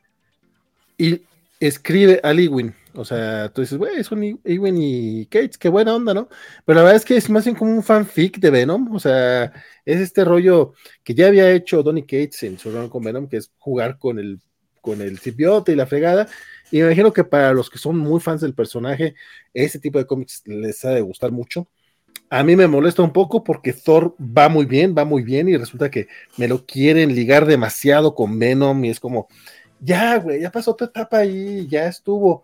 y 0.97 1.21
escribe 1.59 2.19
a 2.23 2.31
Ewing. 2.31 2.73
O 2.93 3.05
sea, 3.05 3.49
tú 3.53 3.61
dices, 3.61 3.77
güey, 3.77 4.03
son 4.03 4.23
Ewing 4.43 4.77
y 4.77 5.25
Cates, 5.27 5.57
qué 5.57 5.69
buena 5.69 5.95
onda, 5.95 6.13
¿no? 6.13 6.29
Pero 6.65 6.77
la 6.77 6.83
verdad 6.83 6.97
es 6.97 7.05
que 7.05 7.17
es 7.17 7.29
más 7.29 7.45
bien 7.45 7.55
como 7.55 7.71
un 7.71 7.83
fanfic 7.83 8.39
de 8.39 8.49
Venom. 8.49 8.93
O 8.93 8.99
sea, 8.99 9.53
es 9.85 9.99
este 9.99 10.25
rollo 10.25 10.73
que 11.03 11.13
ya 11.13 11.27
había 11.27 11.51
hecho 11.51 11.83
Donny 11.83 12.03
Cates 12.03 12.43
en 12.43 12.57
su 12.57 12.71
rol 12.71 12.89
con 12.89 13.03
Venom, 13.03 13.27
que 13.27 13.37
es 13.37 13.51
jugar 13.57 13.99
con 13.99 14.19
el, 14.19 14.39
con 14.81 15.01
el 15.01 15.19
simbiote 15.19 15.71
y 15.73 15.75
la 15.75 15.85
fregada. 15.85 16.27
Y 16.71 16.77
me 16.77 16.85
imagino 16.85 17.13
que 17.13 17.23
para 17.23 17.53
los 17.53 17.69
que 17.69 17.77
son 17.77 17.97
muy 17.97 18.19
fans 18.19 18.41
del 18.41 18.53
personaje, 18.53 19.15
ese 19.53 19.79
tipo 19.79 19.99
de 19.99 20.05
cómics 20.07 20.43
les 20.45 20.83
ha 20.85 20.91
de 20.91 21.01
gustar 21.01 21.31
mucho 21.31 21.67
a 22.29 22.43
mí 22.43 22.55
me 22.55 22.67
molesta 22.67 23.01
un 23.01 23.11
poco 23.11 23.43
porque 23.43 23.73
Thor 23.73 24.15
va 24.19 24.49
muy 24.49 24.65
bien, 24.65 24.93
va 24.97 25.03
muy 25.03 25.23
bien 25.23 25.49
y 25.49 25.57
resulta 25.57 25.89
que 25.89 26.07
me 26.37 26.47
lo 26.47 26.65
quieren 26.65 27.15
ligar 27.15 27.45
demasiado 27.45 28.13
con 28.13 28.37
Venom 28.37 28.85
y 28.85 28.89
es 28.89 28.99
como, 28.99 29.27
ya, 29.79 30.17
güey, 30.17 30.41
ya 30.41 30.51
pasó 30.51 30.71
otra 30.71 30.87
etapa 30.87 31.19
ahí, 31.19 31.67
ya 31.67 31.87
estuvo. 31.87 32.43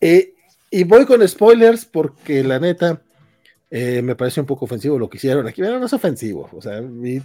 Eh, 0.00 0.34
y 0.70 0.84
voy 0.84 1.06
con 1.06 1.26
spoilers 1.26 1.84
porque 1.84 2.42
la 2.42 2.58
neta 2.58 3.00
eh, 3.70 4.02
me 4.02 4.14
parece 4.14 4.40
un 4.40 4.46
poco 4.46 4.64
ofensivo 4.66 4.98
lo 4.98 5.08
que 5.08 5.16
hicieron 5.16 5.46
aquí, 5.46 5.60
pero 5.60 5.78
no 5.78 5.86
es 5.86 5.92
ofensivo, 5.92 6.48
o 6.52 6.62
sea, 6.62 6.80
y, 6.80 7.22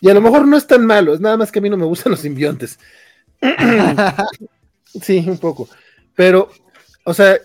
y, 0.00 0.10
a 0.10 0.14
lo 0.14 0.20
mejor 0.20 0.46
no 0.46 0.56
es 0.56 0.66
tan 0.66 0.84
malo, 0.84 1.14
es 1.14 1.20
nada 1.20 1.36
más 1.36 1.52
que 1.52 1.58
a 1.58 1.62
mí 1.62 1.70
no 1.70 1.76
me 1.76 1.84
gustan 1.84 2.10
los 2.10 2.20
simbiontes. 2.20 2.78
sí, 5.00 5.24
un 5.26 5.38
poco, 5.38 5.68
pero, 6.14 6.48
o 7.04 7.14
sea, 7.14 7.38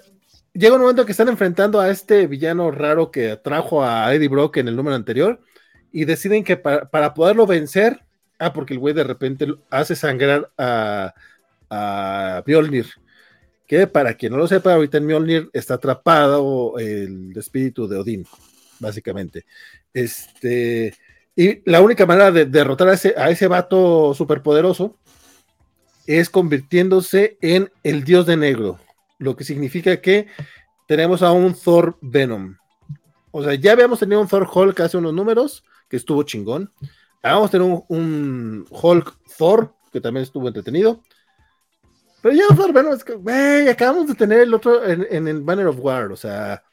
llega 0.54 0.76
un 0.76 0.82
momento 0.82 1.06
que 1.06 1.12
están 1.12 1.30
enfrentando 1.30 1.80
a 1.80 1.90
este 1.90 2.26
villano 2.26 2.72
raro 2.72 3.12
que 3.12 3.32
atrajo 3.32 3.84
a 3.84 4.14
Eddie 4.14 4.28
Brock 4.28 4.58
en 4.58 4.68
el 4.68 4.76
número 4.76 4.96
anterior 4.96 5.40
y 5.92 6.06
deciden 6.06 6.44
que 6.44 6.58
para, 6.58 7.14
poderlo 7.14 7.46
vencer, 7.46 8.02
ah, 8.40 8.54
porque 8.54 8.74
el 8.74 8.80
güey 8.80 8.94
de 8.94 9.04
repente 9.04 9.48
hace 9.70 9.96
sangrar 9.96 10.52
a, 10.58 11.14
a 11.70 12.44
Mjolnir, 12.46 12.88
que 13.68 13.88
para 13.88 14.14
quien 14.14 14.32
no 14.32 14.38
lo 14.38 14.48
sepa, 14.48 14.74
ahorita 14.74 14.98
en 14.98 15.08
Mjolnir 15.08 15.50
está 15.54 15.76
atrapado 15.76 16.78
el 16.80 17.34
espíritu 17.36 17.88
de 17.88 17.98
Odín, 17.98 18.26
básicamente. 18.80 19.46
Este, 19.94 20.96
y 21.36 21.70
la 21.70 21.82
única 21.82 22.06
manera 22.06 22.32
de 22.32 22.46
derrotar 22.46 22.90
a 22.90 22.94
ese, 22.94 23.14
a 23.18 23.30
ese 23.30 23.48
vato 23.48 24.14
superpoderoso 24.14 24.98
es 26.06 26.30
convirtiéndose 26.30 27.38
en 27.42 27.72
el 27.84 28.04
dios 28.04 28.26
de 28.26 28.38
negro 28.38 28.80
lo 29.20 29.36
que 29.36 29.44
significa 29.44 30.00
que 30.02 30.28
tenemos 30.88 31.22
a 31.22 31.32
un 31.32 31.54
Thor 31.54 31.98
Venom. 32.02 32.56
O 33.32 33.44
sea, 33.44 33.56
ya 33.56 33.74
habíamos 33.74 34.00
tenido 34.00 34.22
un 34.22 34.28
Thor 34.28 34.48
Hulk 34.52 34.80
hace 34.80 34.98
unos 34.98 35.14
números, 35.14 35.64
que 35.90 35.98
estuvo 35.98 36.24
chingón. 36.24 36.72
Vamos 37.34 37.50
a 37.50 37.52
tener 37.52 37.84
un, 37.88 38.66
Hulk 38.70 39.18
Thor, 39.38 39.74
que 39.92 40.02
también 40.02 40.24
estuvo 40.24 40.48
entretenido. 40.48 41.02
Pero 42.22 42.36
ya 42.36 42.72
Venom, 42.74 42.94
es 42.94 43.04
que, 43.04 43.14
güey, 43.14 43.70
acabamos 43.70 44.08
de 44.08 44.16
tener 44.16 44.42
el 44.42 44.54
otro 44.54 44.84
en, 44.86 45.28
el 45.28 45.42
Banner 45.42 45.68
of 45.68 45.78
War, 45.80 46.12
o 46.12 46.16
sea. 46.16 46.64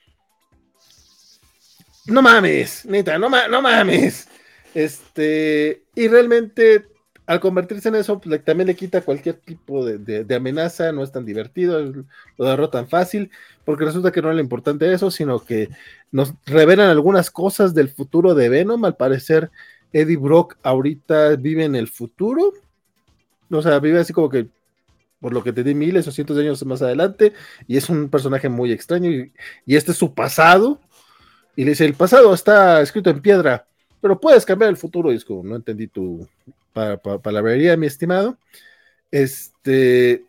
No 2.07 2.21
mames, 2.21 2.85
neta, 2.85 3.19
no, 3.19 3.29
no 3.49 3.63
mames. 3.63 4.29
Este, 4.75 5.85
y 5.95 6.09
realmente 6.09 6.87
al 7.27 7.41
convertirse 7.41 7.89
en 7.89 7.95
eso, 7.95 8.21
pues, 8.21 8.45
también 8.45 8.67
le 8.67 8.77
quita 8.77 9.01
cualquier 9.01 9.37
tipo 9.37 9.85
de, 9.85 10.35
amenaza, 10.35 10.93
no 10.93 11.03
es 11.03 11.11
tan 11.11 11.25
divertido, 11.25 11.81
lo 12.37 12.45
derrotan 12.45 12.89
fácil, 12.89 13.31
porque 13.65 13.85
resulta 13.85 14.13
que 14.13 14.21
no 14.21 14.29
es 14.31 14.35
lo 14.35 14.43
importante 14.43 14.93
eso, 14.93 15.11
sino 15.11 15.39
que 15.39 15.71
nos 16.13 16.35
revelan 16.45 16.91
algunas 16.91 17.31
cosas 17.31 17.73
del 17.75 17.89
futuro 17.89 18.35
de 18.35 18.51
Venom. 18.51 18.85
Al 18.85 18.97
parecer, 18.97 19.51
Eddie 19.95 20.17
Brock 20.17 20.57
ahorita 20.63 21.37
vive 21.37 21.65
en 21.65 21.77
el 21.77 21.89
futuro, 21.89 22.53
O 23.51 23.63
sea, 23.63 23.79
vive 23.79 24.01
así 24.01 24.13
como 24.13 24.29
que 24.29 24.49
por 25.21 25.33
lo 25.33 25.43
que 25.43 25.53
te 25.53 25.65
di 25.65 25.75
miles 25.75 26.07
o 26.07 26.13
cientos 26.13 26.37
de 26.37 26.43
años 26.43 26.67
más 26.67 26.83
adelante, 26.83 27.33
y 27.67 27.79
es 27.79 27.89
un 27.89 28.11
personaje 28.11 28.51
muy 28.51 28.73
extraño, 28.73 29.11
y, 29.11 29.33
este 29.67 29.93
es 29.93 29.97
su 29.97 30.13
pasado, 30.15 30.81
y 31.57 31.65
le 31.65 31.71
dice, 31.71 31.87
el 31.87 31.95
pasado 31.95 32.35
está 32.35 32.83
escrito 32.83 33.09
en 33.09 33.23
piedra, 33.23 33.67
pero 34.03 34.21
puedes 34.21 34.45
cambiar 34.45 34.69
el 34.71 34.77
futuro, 34.77 35.13
y 35.13 35.17
es 35.17 35.25
como, 35.25 35.43
no 35.45 35.57
entendí 35.57 35.87
tu 35.87 36.29
palabrería, 37.23 37.77
mi 37.77 37.87
estimado. 37.87 38.37
Este, 39.11 40.27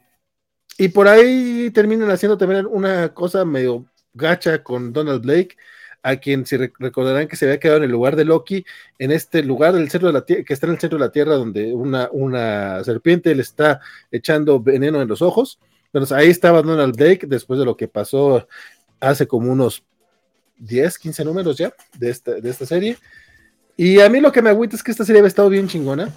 y 0.77 0.88
por 0.90 1.08
ahí 1.08 1.72
terminan 1.72 2.10
haciendo 2.11 2.38
también 2.38 2.66
una 2.66 3.14
cosa 3.14 3.44
medio 3.44 3.85
gacha 4.14 4.64
con 4.64 4.94
Donald 4.94 5.24
Blake, 5.24 5.58
a 6.06 6.17
quien 6.17 6.45
si 6.45 6.56
recordarán 6.56 7.27
que 7.27 7.35
se 7.35 7.45
había 7.45 7.59
quedado 7.59 7.80
en 7.80 7.85
el 7.85 7.92
lugar 7.92 8.16
de 8.16 8.25
Loki, 8.25 8.64
en 9.00 9.11
este 9.11 9.42
lugar 9.42 9.74
del 9.74 9.90
centro 9.90 10.09
de 10.09 10.14
la 10.14 10.24
tierra, 10.24 10.43
que 10.43 10.53
está 10.53 10.67
en 10.67 10.74
el 10.74 10.80
centro 10.80 11.00
de 11.00 11.06
la 11.06 11.11
tierra, 11.11 11.34
donde 11.34 11.74
una, 11.74 12.09
una 12.11 12.84
serpiente 12.84 13.34
le 13.34 13.42
está 13.42 13.82
echando 14.11 14.59
veneno 14.59 15.01
en 15.01 15.08
los 15.08 15.24
ojos. 15.24 15.58
Entonces 15.85 16.16
ahí 16.16 16.30
estaba 16.30 16.61
Donald 16.61 16.95
Blake 16.95 17.25
después 17.25 17.59
de 17.59 17.66
lo 17.66 17.75
que 17.75 17.88
pasó 17.88 18.48
hace 19.00 19.25
como 19.25 19.51
unos 19.51 19.84
10, 20.59 20.95
15 21.00 21.25
números 21.25 21.58
ya 21.58 21.74
de 21.98 22.11
esta, 22.11 22.34
de 22.34 22.50
esta 22.51 22.67
serie. 22.67 23.00
Y 23.75 24.00
a 24.00 24.08
mí 24.08 24.19
lo 24.19 24.32
que 24.32 24.43
me 24.43 24.51
agüita 24.51 24.75
es 24.75 24.84
que 24.84 24.92
esta 24.92 25.06
serie 25.06 25.22
había 25.22 25.30
estado 25.30 25.50
bien 25.50 25.67
chingona. 25.67 26.14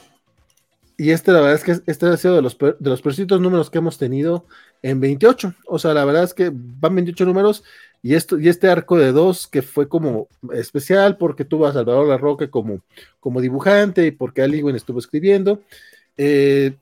Y 0.99 1.13
este, 1.13 1.33
la 1.33 1.41
verdad 1.41 1.55
es 1.55 1.65
que 1.65 1.91
este 1.91 2.07
ha 2.07 2.17
sido 2.19 2.35
de 2.35 2.43
los, 2.43 2.59
de 2.59 2.91
los 2.91 3.41
números 3.41 3.71
que 3.71 3.79
hemos 3.79 3.97
tenido 3.97 4.45
en 4.83 5.01
28. 5.01 5.55
O 5.67 5.79
sea, 5.79 5.95
la 5.95 6.05
verdad 6.05 6.25
es 6.25 6.35
que 6.35 6.51
van 6.53 6.95
28 6.95 7.25
números 7.25 7.65
y, 8.03 8.15
esto, 8.15 8.39
y 8.39 8.49
este 8.49 8.69
arco 8.69 8.97
de 8.97 9.13
dos 9.13 9.47
que 9.47 9.63
fue 9.63 9.89
como 9.89 10.29
especial 10.53 11.17
porque 11.17 11.45
tuvo 11.45 11.67
a 11.67 11.73
Salvador 11.73 12.07
Larroque 12.07 12.49
como, 12.49 12.81
como 13.21 13.41
dibujante 13.41 14.07
y 14.07 14.11
porque 14.13 14.43
Ali 14.43 14.63
estuvo 14.77 14.99
escribiendo. 14.99 15.63
Eh, 16.17 16.75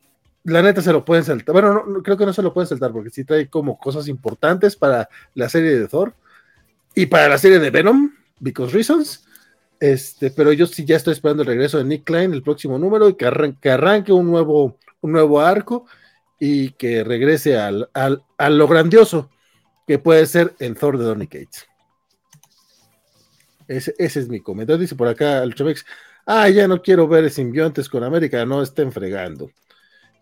la 0.44 0.62
neta 0.62 0.82
se 0.82 0.92
lo 0.92 1.04
pueden 1.04 1.24
saltar. 1.24 1.52
Bueno, 1.52 1.84
no, 1.86 2.02
creo 2.02 2.16
que 2.16 2.26
no 2.26 2.32
se 2.32 2.42
lo 2.42 2.52
pueden 2.52 2.68
saltar 2.68 2.92
porque 2.92 3.10
sí 3.10 3.24
trae 3.24 3.48
como 3.48 3.78
cosas 3.78 4.08
importantes 4.08 4.76
para 4.76 5.08
la 5.34 5.48
serie 5.48 5.78
de 5.78 5.88
Thor 5.88 6.14
y 6.94 7.06
para 7.06 7.28
la 7.28 7.38
serie 7.38 7.58
de 7.58 7.70
Venom, 7.70 8.12
Because 8.38 8.72
Reasons. 8.72 9.24
Este, 9.80 10.30
pero 10.30 10.52
yo 10.52 10.66
sí 10.66 10.84
ya 10.84 10.96
estoy 10.96 11.12
esperando 11.12 11.42
el 11.42 11.48
regreso 11.48 11.78
de 11.78 11.84
Nick 11.84 12.04
Klein, 12.04 12.32
el 12.32 12.42
próximo 12.42 12.78
número, 12.78 13.08
y 13.08 13.14
que, 13.14 13.26
arranque 13.26 14.12
un 14.12 14.26
nuevo, 14.26 14.78
un 15.00 15.12
nuevo 15.12 15.40
arco 15.40 15.86
y 16.38 16.70
que 16.72 17.04
regrese 17.04 17.58
al, 17.58 17.88
al, 17.92 18.22
a 18.38 18.50
lo 18.50 18.68
grandioso 18.68 19.30
que 19.86 19.98
puede 19.98 20.26
ser 20.26 20.54
el 20.58 20.76
Thor 20.76 20.98
de 20.98 21.04
Donny 21.04 21.26
Cates. 21.26 21.66
Ese, 23.68 23.94
es 23.98 24.28
mi 24.28 24.40
comentario. 24.40 24.80
Dice 24.80 24.94
por 24.94 25.08
acá 25.08 25.42
el 25.42 25.54
Chovex, 25.54 25.84
ah, 26.26 26.48
ya 26.48 26.68
no 26.68 26.82
quiero 26.82 27.08
ver 27.08 27.30
simbiontes 27.30 27.88
con 27.88 28.04
América, 28.04 28.44
no 28.44 28.62
estén 28.62 28.92
fregando. 28.92 29.50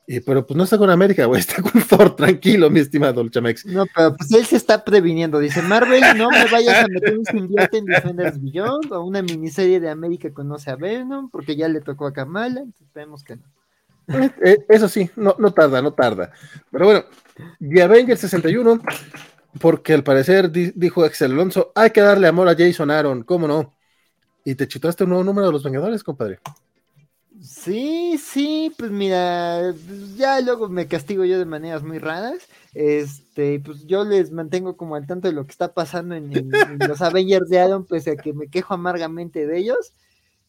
Y, 0.06 0.20
pero 0.20 0.46
pues 0.46 0.56
no 0.56 0.64
está 0.64 0.76
con 0.76 0.90
América, 0.90 1.24
güey, 1.24 1.40
está 1.40 1.62
con 1.62 1.82
Thor, 1.82 2.14
tranquilo, 2.14 2.68
mi 2.68 2.80
estimado 2.80 3.26
Chamex. 3.26 3.64
No, 3.66 3.86
pero 3.94 4.14
pues 4.14 4.30
él 4.32 4.44
se 4.44 4.56
está 4.56 4.84
previniendo. 4.84 5.38
Dice, 5.38 5.62
Marvel, 5.62 6.02
no 6.16 6.30
me 6.30 6.44
vayas 6.46 6.84
a 6.84 6.88
meter 6.88 7.18
un 7.18 7.24
simbionte 7.24 7.78
en 7.78 7.86
Defenders 7.86 8.40
Beyond 8.40 8.92
o 8.92 9.02
una 9.02 9.22
miniserie 9.22 9.80
de 9.80 9.88
América 9.88 10.30
conoce 10.32 10.70
a 10.70 10.76
Venom, 10.76 11.30
porque 11.30 11.56
ya 11.56 11.68
le 11.68 11.80
tocó 11.80 12.06
a 12.06 12.12
Kamala, 12.12 12.60
entonces 12.60 12.82
esperemos 12.82 13.24
que 13.24 13.36
no. 13.36 13.42
Eh, 14.06 14.30
eh, 14.44 14.58
eso 14.68 14.86
sí, 14.86 15.10
no, 15.16 15.34
no 15.38 15.52
tarda, 15.52 15.80
no 15.80 15.94
tarda. 15.94 16.30
Pero 16.70 16.84
bueno, 16.84 17.04
The 17.58 17.82
Avengers 17.82 18.20
61 18.20 18.82
porque 19.60 19.92
al 19.92 20.04
parecer 20.04 20.50
dijo 20.50 21.04
Excel 21.04 21.32
Alonso, 21.32 21.72
hay 21.74 21.90
que 21.90 22.00
darle 22.00 22.26
amor 22.28 22.48
a 22.48 22.56
Jason 22.56 22.90
Aaron, 22.90 23.22
¿cómo 23.22 23.46
no? 23.48 23.74
Y 24.44 24.54
te 24.54 24.68
chitaste 24.68 25.04
un 25.04 25.10
nuevo 25.10 25.24
número 25.24 25.46
de 25.46 25.52
los 25.52 25.62
Vengadores, 25.62 26.04
compadre. 26.04 26.40
Sí, 27.40 28.16
sí, 28.18 28.72
pues 28.78 28.90
mira, 28.90 29.74
ya 30.16 30.40
luego 30.40 30.68
me 30.68 30.86
castigo 30.86 31.24
yo 31.24 31.38
de 31.38 31.44
maneras 31.44 31.82
muy 31.82 31.98
raras. 31.98 32.48
Este, 32.72 33.60
pues 33.60 33.86
yo 33.86 34.04
les 34.04 34.30
mantengo 34.30 34.76
como 34.76 34.94
al 34.94 35.06
tanto 35.06 35.28
de 35.28 35.34
lo 35.34 35.44
que 35.44 35.50
está 35.50 35.74
pasando 35.74 36.14
en, 36.14 36.32
en 36.34 36.78
los 36.88 37.02
Avengers 37.02 37.48
de 37.48 37.60
Aaron, 37.60 37.86
pese 37.86 38.12
a 38.12 38.16
que 38.16 38.32
me 38.32 38.48
quejo 38.48 38.74
amargamente 38.74 39.46
de 39.46 39.58
ellos. 39.58 39.92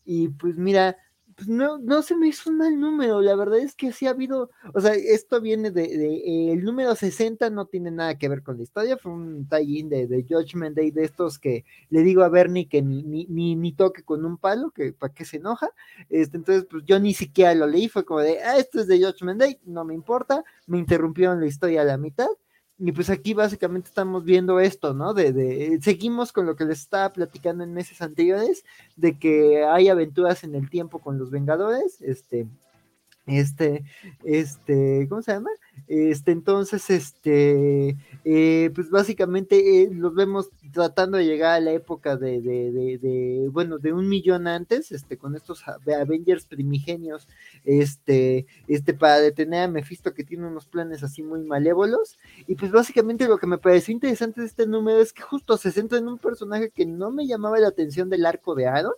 Y 0.06 0.30
pues 0.30 0.56
mira, 0.58 0.98
pues 1.36 1.50
no, 1.50 1.78
no 1.80 2.02
se 2.02 2.16
me 2.16 2.30
hizo 2.30 2.50
un 2.50 2.58
mal 2.58 2.80
número, 2.80 3.22
la 3.22 3.36
verdad 3.36 3.60
es 3.60 3.76
que 3.76 3.92
sí 3.92 4.08
ha 4.08 4.12
habido, 4.12 4.50
o 4.74 4.80
sea, 4.80 4.94
esto 4.94 5.42
viene 5.42 5.70
de, 5.70 5.98
de 5.98 6.54
el 6.54 6.64
número 6.64 6.96
60 6.96 7.50
no 7.50 7.66
tiene 7.66 7.92
nada 7.92 8.18
que 8.18 8.30
ver 8.30 8.42
con 8.42 8.56
la 8.58 8.64
historia, 8.64 8.98
fue 8.98 9.12
un 9.12 9.48
tie-in 9.50 9.90
de, 9.90 10.08
de 10.08 10.26
Judgment 10.28 10.78
Day 10.78 10.92
de 10.92 11.04
estos 11.04 11.38
que 11.38 11.66
le 11.90 12.04
digo 12.04 12.24
a 12.24 12.30
Bernie 12.30 12.70
que 12.70 12.82
ni, 12.82 13.04
ni, 13.04 13.56
ni, 13.56 13.74
toque 13.74 14.04
con 14.04 14.24
un 14.24 14.38
palo, 14.38 14.72
que 14.72 14.94
para 14.94 15.14
qué 15.14 15.26
se 15.26 15.38
enoja, 15.38 15.70
este, 16.10 16.38
entonces 16.38 16.66
pues 16.70 16.84
yo 16.86 17.00
ni 17.00 17.14
siquiera 17.14 17.54
lo 17.54 17.68
leí, 17.68 17.90
fue 17.90 18.06
como 18.06 18.22
de, 18.22 18.42
ah, 18.42 18.58
esto 18.58 18.80
es 18.80 18.88
de 18.88 19.04
Judgment 19.04 19.40
Day, 19.40 19.60
no 19.66 19.84
me 19.84 19.94
importa, 19.94 20.44
me 20.68 20.78
interrumpieron 20.78 21.42
la 21.42 21.48
historia 21.48 21.82
a 21.82 21.86
la 21.86 21.98
mitad, 21.98 22.30
y 22.78 22.92
pues 22.92 23.10
aquí 23.10 23.34
básicamente 23.34 23.88
estamos 23.88 24.26
viendo 24.26 24.60
esto, 24.60 24.94
¿no? 24.94 25.14
De, 25.14 25.32
de, 25.32 25.80
seguimos 25.82 26.32
con 26.34 26.46
lo 26.46 26.56
que 26.56 26.66
les 26.66 26.80
estaba 26.80 27.12
platicando 27.14 27.64
en 27.64 27.74
meses 27.74 28.02
anteriores, 28.02 28.66
de 28.96 29.18
que 29.18 29.64
hay 29.64 29.88
aventuras 29.88 30.44
en 30.44 30.56
el 30.56 30.70
tiempo 30.70 31.00
con 31.00 31.18
los 31.18 31.32
Vengadores, 31.32 32.02
este, 32.02 32.48
este, 33.28 33.84
este, 34.24 35.08
¿cómo 35.10 35.22
se 35.22 35.34
llama? 35.34 35.50
Este, 35.88 36.32
entonces, 36.32 36.90
este, 36.90 37.96
eh, 38.24 38.72
pues 38.74 38.90
básicamente 38.90 39.84
eh, 39.84 39.90
los 39.92 40.14
vemos 40.14 40.50
tratando 40.72 41.18
de 41.18 41.26
llegar 41.26 41.54
a 41.54 41.60
la 41.60 41.72
época 41.72 42.18
de, 42.18 42.42
de, 42.42 42.72
de, 43.00 43.48
bueno, 43.52 43.78
de 43.80 43.94
un 43.94 44.08
millón 44.08 44.48
antes, 44.48 44.92
este, 44.92 45.18
con 45.18 45.36
estos 45.36 45.64
Avengers 45.68 46.46
primigenios, 46.46 47.28
este, 47.64 48.46
este, 48.68 48.94
para 48.94 49.20
detener 49.20 49.64
a 49.64 49.68
Mephisto 49.68 50.14
que 50.14 50.24
tiene 50.24 50.48
unos 50.48 50.66
planes 50.66 51.04
así 51.04 51.24
muy 51.24 51.44
malévolos. 51.44 52.18
Y 52.48 52.56
pues 52.56 52.72
básicamente 52.72 53.28
lo 53.28 53.38
que 53.38 53.48
me 53.48 53.58
pareció 53.58 53.92
interesante 53.92 54.42
de 54.42 54.48
este 54.48 54.68
número 54.68 55.00
es 55.00 55.14
que 55.14 55.24
justo 55.24 55.58
se 55.58 55.72
centra 55.72 55.98
en 55.98 56.08
un 56.08 56.20
personaje 56.20 56.70
que 56.70 56.86
no 56.86 57.12
me 57.12 57.28
llamaba 57.28 57.60
la 57.60 57.70
atención 57.70 58.10
del 58.10 58.26
arco 58.26 58.54
de 58.56 58.68
Aaron, 58.68 58.94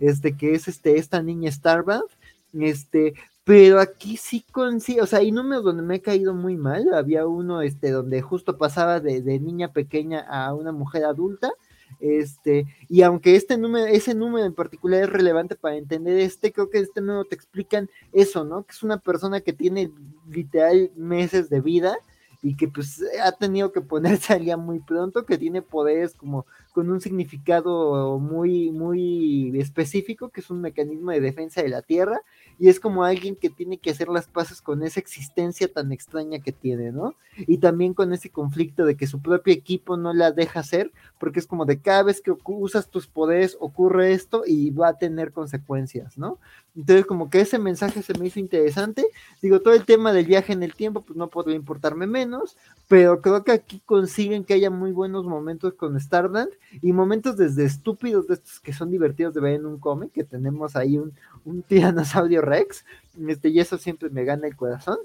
este, 0.00 0.36
que 0.36 0.54
es 0.54 0.68
este, 0.68 0.98
esta 0.98 1.22
niña 1.22 1.50
Starbound, 1.52 2.08
este, 2.54 3.14
pero 3.46 3.78
aquí 3.78 4.16
sí 4.16 4.44
con 4.50 4.80
sí, 4.80 4.98
o 4.98 5.06
sea, 5.06 5.20
hay 5.20 5.30
números 5.30 5.62
donde 5.62 5.84
me 5.84 5.94
he 5.94 6.02
caído 6.02 6.34
muy 6.34 6.56
mal. 6.56 6.92
Había 6.92 7.28
uno 7.28 7.62
este 7.62 7.92
donde 7.92 8.20
justo 8.20 8.58
pasaba 8.58 8.98
de, 8.98 9.22
de, 9.22 9.38
niña 9.38 9.72
pequeña 9.72 10.26
a 10.28 10.52
una 10.52 10.72
mujer 10.72 11.04
adulta. 11.04 11.52
Este, 12.00 12.66
y 12.88 13.02
aunque 13.02 13.36
este 13.36 13.56
número, 13.56 13.86
ese 13.86 14.16
número 14.16 14.46
en 14.46 14.54
particular 14.54 15.04
es 15.04 15.10
relevante 15.10 15.54
para 15.54 15.76
entender 15.76 16.18
este, 16.18 16.52
creo 16.52 16.70
que 16.70 16.80
este 16.80 17.00
número 17.00 17.24
te 17.24 17.36
explican 17.36 17.88
eso, 18.12 18.42
¿no? 18.42 18.64
Que 18.64 18.72
es 18.72 18.82
una 18.82 18.98
persona 18.98 19.40
que 19.40 19.52
tiene 19.52 19.92
literal 20.28 20.90
meses 20.96 21.48
de 21.48 21.60
vida 21.60 21.96
y 22.42 22.56
que 22.56 22.66
pues 22.66 23.00
ha 23.22 23.30
tenido 23.30 23.70
que 23.70 23.80
ponerse 23.80 24.32
al 24.32 24.44
día 24.44 24.56
muy 24.56 24.80
pronto, 24.80 25.24
que 25.24 25.38
tiene 25.38 25.62
poderes 25.62 26.14
como 26.14 26.46
con 26.76 26.90
un 26.90 27.00
significado 27.00 28.18
muy, 28.18 28.70
muy 28.70 29.58
específico, 29.58 30.28
que 30.28 30.42
es 30.42 30.50
un 30.50 30.60
mecanismo 30.60 31.10
de 31.10 31.22
defensa 31.22 31.62
de 31.62 31.70
la 31.70 31.80
Tierra, 31.80 32.20
y 32.58 32.68
es 32.68 32.80
como 32.80 33.02
alguien 33.02 33.34
que 33.34 33.48
tiene 33.48 33.78
que 33.78 33.88
hacer 33.88 34.08
las 34.08 34.26
paces 34.26 34.60
con 34.60 34.82
esa 34.82 35.00
existencia 35.00 35.72
tan 35.72 35.90
extraña 35.90 36.38
que 36.38 36.52
tiene, 36.52 36.92
¿no? 36.92 37.14
Y 37.38 37.58
también 37.58 37.94
con 37.94 38.12
ese 38.12 38.28
conflicto 38.28 38.84
de 38.84 38.94
que 38.94 39.06
su 39.06 39.22
propio 39.22 39.54
equipo 39.54 39.96
no 39.96 40.12
la 40.12 40.32
deja 40.32 40.60
hacer, 40.60 40.92
porque 41.18 41.38
es 41.38 41.46
como 41.46 41.64
de 41.64 41.80
cada 41.80 42.02
vez 42.02 42.20
que 42.20 42.34
usas 42.44 42.90
tus 42.90 43.06
poderes 43.06 43.56
ocurre 43.58 44.12
esto 44.12 44.42
y 44.46 44.68
va 44.68 44.88
a 44.88 44.98
tener 44.98 45.32
consecuencias, 45.32 46.18
¿no? 46.18 46.38
Entonces 46.76 47.06
como 47.06 47.30
que 47.30 47.40
ese 47.40 47.58
mensaje 47.58 48.02
se 48.02 48.18
me 48.18 48.26
hizo 48.26 48.38
interesante. 48.38 49.06
Digo, 49.40 49.60
todo 49.60 49.72
el 49.72 49.86
tema 49.86 50.12
del 50.12 50.26
viaje 50.26 50.52
en 50.52 50.62
el 50.62 50.74
tiempo, 50.74 51.00
pues 51.00 51.16
no 51.16 51.28
podría 51.28 51.56
importarme 51.56 52.06
menos, 52.06 52.58
pero 52.86 53.22
creo 53.22 53.44
que 53.44 53.52
aquí 53.52 53.80
consiguen 53.86 54.44
que 54.44 54.52
haya 54.52 54.68
muy 54.68 54.92
buenos 54.92 55.24
momentos 55.24 55.72
con 55.72 55.96
Stardust 55.96 56.52
y 56.82 56.92
momentos 56.92 57.36
desde 57.36 57.64
estúpidos 57.64 58.26
de 58.26 58.34
estos 58.34 58.60
que 58.60 58.72
son 58.72 58.90
divertidos 58.90 59.34
de 59.34 59.40
ver 59.40 59.54
en 59.54 59.66
un 59.66 59.78
cómic, 59.78 60.12
que 60.12 60.24
tenemos 60.24 60.76
ahí 60.76 60.98
un, 60.98 61.12
un 61.44 61.62
tiranosaurio 61.68 62.42
Rex, 62.42 62.84
este, 63.28 63.48
y 63.48 63.60
eso 63.60 63.78
siempre 63.78 64.10
me 64.10 64.24
gana 64.24 64.46
el 64.46 64.56
corazón. 64.56 64.98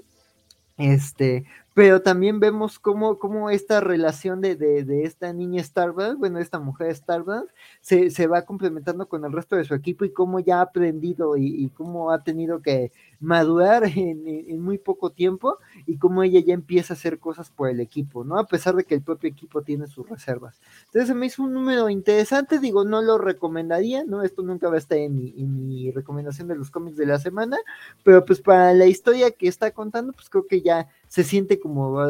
Este, 0.78 1.44
pero 1.74 2.02
también 2.02 2.38
vemos 2.38 2.78
cómo, 2.78 3.18
cómo 3.18 3.48
esta 3.48 3.80
relación 3.80 4.40
de, 4.40 4.56
de, 4.56 4.84
de 4.84 5.04
esta 5.04 5.32
niña 5.32 5.62
Starbucks, 5.62 6.18
bueno, 6.18 6.38
esta 6.38 6.58
mujer 6.58 6.94
Starbucks, 6.94 7.52
se, 7.80 8.10
se, 8.10 8.26
va 8.26 8.42
complementando 8.42 9.08
con 9.08 9.24
el 9.24 9.32
resto 9.32 9.56
de 9.56 9.64
su 9.64 9.74
equipo 9.74 10.04
y 10.04 10.12
cómo 10.12 10.38
ya 10.38 10.58
ha 10.58 10.62
aprendido 10.62 11.36
y, 11.36 11.70
cómo 11.70 12.10
ha 12.10 12.22
tenido 12.22 12.60
que 12.60 12.92
madurar 13.20 13.84
en, 13.84 14.26
en, 14.26 14.60
muy 14.60 14.76
poco 14.78 15.10
tiempo 15.10 15.58
y 15.86 15.96
cómo 15.96 16.22
ella 16.22 16.40
ya 16.40 16.52
empieza 16.52 16.92
a 16.92 16.96
hacer 16.96 17.18
cosas 17.18 17.50
por 17.50 17.70
el 17.70 17.80
equipo, 17.80 18.22
¿no? 18.22 18.38
A 18.38 18.46
pesar 18.46 18.76
de 18.76 18.84
que 18.84 18.94
el 18.94 19.02
propio 19.02 19.30
equipo 19.30 19.62
tiene 19.62 19.86
sus 19.86 20.08
reservas. 20.08 20.60
Entonces 20.86 21.08
se 21.08 21.14
me 21.14 21.26
hizo 21.26 21.42
un 21.42 21.54
número 21.54 21.88
interesante, 21.88 22.58
digo, 22.58 22.84
no 22.84 23.00
lo 23.00 23.16
recomendaría, 23.16 24.04
¿no? 24.04 24.22
Esto 24.22 24.42
nunca 24.42 24.68
va 24.68 24.74
a 24.74 24.78
estar 24.78 24.98
en 24.98 25.16
mi, 25.16 25.34
en 25.38 25.68
mi 25.68 25.90
recomendación 25.90 26.48
de 26.48 26.56
los 26.56 26.70
cómics 26.70 26.98
de 26.98 27.06
la 27.06 27.18
semana, 27.18 27.56
pero 28.04 28.24
pues 28.26 28.42
para 28.42 28.74
la 28.74 28.86
historia 28.86 29.30
que 29.30 29.48
está 29.48 29.70
contando, 29.70 30.12
pues 30.12 30.28
creo 30.28 30.46
que 30.46 30.60
ya 30.60 30.88
se 31.12 31.24
siente 31.24 31.60
como 31.60 32.02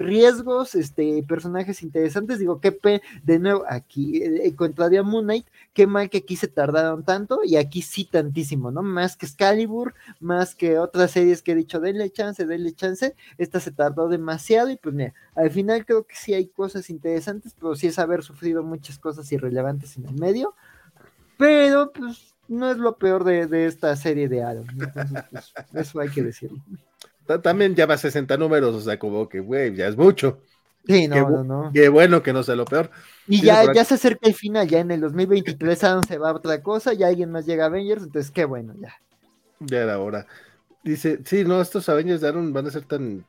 riesgos, 0.00 0.74
este, 0.74 1.22
personajes 1.28 1.80
interesantes, 1.84 2.40
digo, 2.40 2.60
qué 2.60 2.72
pe, 2.72 3.00
de 3.22 3.38
nuevo, 3.38 3.62
aquí, 3.68 4.20
eh, 4.20 4.48
encontraría 4.48 5.04
Moon 5.04 5.26
Knight, 5.26 5.46
qué 5.72 5.86
mal 5.86 6.10
que 6.10 6.18
aquí 6.18 6.34
se 6.34 6.48
tardaron 6.48 7.04
tanto, 7.04 7.38
y 7.44 7.54
aquí 7.54 7.82
sí 7.82 8.04
tantísimo, 8.04 8.72
¿no? 8.72 8.82
Más 8.82 9.16
que 9.16 9.26
Excalibur, 9.26 9.94
más 10.18 10.56
que 10.56 10.76
otras 10.76 11.12
series 11.12 11.40
que 11.40 11.52
he 11.52 11.54
dicho, 11.54 11.78
denle 11.78 12.10
chance, 12.10 12.44
denle 12.44 12.72
chance, 12.72 13.14
esta 13.38 13.60
se 13.60 13.70
tardó 13.70 14.08
demasiado, 14.08 14.70
y 14.70 14.76
pues 14.76 14.92
mira, 14.92 15.14
al 15.36 15.52
final 15.52 15.86
creo 15.86 16.04
que 16.04 16.16
sí 16.16 16.34
hay 16.34 16.48
cosas 16.48 16.90
interesantes, 16.90 17.54
pero 17.54 17.76
sí 17.76 17.86
es 17.86 17.96
haber 18.00 18.24
sufrido 18.24 18.64
muchas 18.64 18.98
cosas 18.98 19.30
irrelevantes 19.30 19.96
en 19.98 20.06
el 20.06 20.16
medio, 20.16 20.56
pero 21.38 21.92
pues 21.92 22.34
no 22.48 22.72
es 22.72 22.76
lo 22.76 22.96
peor 22.96 23.22
de, 23.22 23.66
esta 23.66 23.94
serie 23.94 24.28
de 24.28 24.42
Aaron. 24.42 24.66
Pues, 25.30 25.54
eso 25.74 26.00
hay 26.00 26.08
que 26.08 26.24
decirlo. 26.24 26.60
También 27.42 27.74
llama 27.74 27.96
60 27.96 28.36
números, 28.36 28.74
o 28.74 28.80
sea, 28.80 28.98
como 28.98 29.28
que, 29.28 29.40
güey, 29.40 29.74
ya 29.74 29.88
es 29.88 29.96
mucho. 29.96 30.40
Sí, 30.86 31.08
no, 31.08 31.28
no, 31.28 31.44
no. 31.44 31.70
Qué 31.74 31.88
bueno 31.88 32.22
que 32.22 32.32
no 32.32 32.42
sea 32.42 32.54
lo 32.54 32.64
peor. 32.64 32.90
Y 33.26 33.42
ya, 33.42 33.72
ya 33.72 33.84
se 33.84 33.94
acerca 33.94 34.28
el 34.28 34.34
final, 34.34 34.68
ya 34.68 34.78
en 34.78 34.92
el 34.92 35.00
2023 35.00 35.82
Aaron 35.84 36.04
se 36.04 36.18
va 36.18 36.30
a 36.30 36.34
otra 36.34 36.62
cosa, 36.62 36.92
ya 36.92 37.08
alguien 37.08 37.32
más 37.32 37.44
llega 37.44 37.64
a 37.64 37.66
Avengers, 37.66 38.04
entonces 38.04 38.30
qué 38.30 38.44
bueno, 38.44 38.74
ya. 38.80 38.94
Ya 39.58 39.82
era 39.82 39.98
hora. 39.98 40.26
Dice, 40.84 41.20
sí, 41.24 41.44
no, 41.44 41.60
estos 41.60 41.88
Avengers 41.88 42.20
de 42.20 42.28
Aaron 42.28 42.52
van 42.52 42.68
a 42.68 42.70
ser 42.70 42.84
tan 42.84 43.24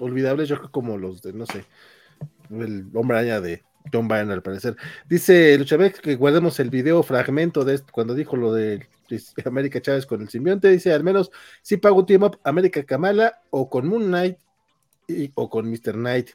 olvidables, 0.00 0.48
yo 0.48 0.56
creo, 0.58 0.70
como 0.72 0.98
los 0.98 1.22
de, 1.22 1.32
no 1.32 1.46
sé, 1.46 1.64
el 2.50 2.86
hombre 2.94 3.18
araña 3.18 3.40
de, 3.40 3.62
John 3.92 4.08
Byrne, 4.08 4.32
al 4.32 4.42
parecer. 4.42 4.76
Dice 5.08 5.56
Luchabeck 5.58 6.00
que 6.00 6.16
guardemos 6.16 6.60
el 6.60 6.70
video 6.70 7.02
fragmento 7.02 7.64
de 7.64 7.80
cuando 7.92 8.14
dijo 8.14 8.36
lo 8.36 8.52
de 8.52 8.86
América 9.44 9.80
Chávez 9.80 10.06
con 10.06 10.22
el 10.22 10.28
simbionte. 10.28 10.68
Dice, 10.68 10.92
al 10.92 11.04
menos 11.04 11.30
si 11.62 11.76
pago 11.76 12.00
un 12.00 12.06
team 12.06 12.22
up 12.22 12.38
América 12.44 12.82
Kamala 12.84 13.40
o 13.50 13.68
con 13.68 13.86
Moon 13.86 14.06
Knight 14.06 14.38
o 15.34 15.48
con 15.48 15.70
Mr. 15.70 15.94
Knight. 15.94 16.30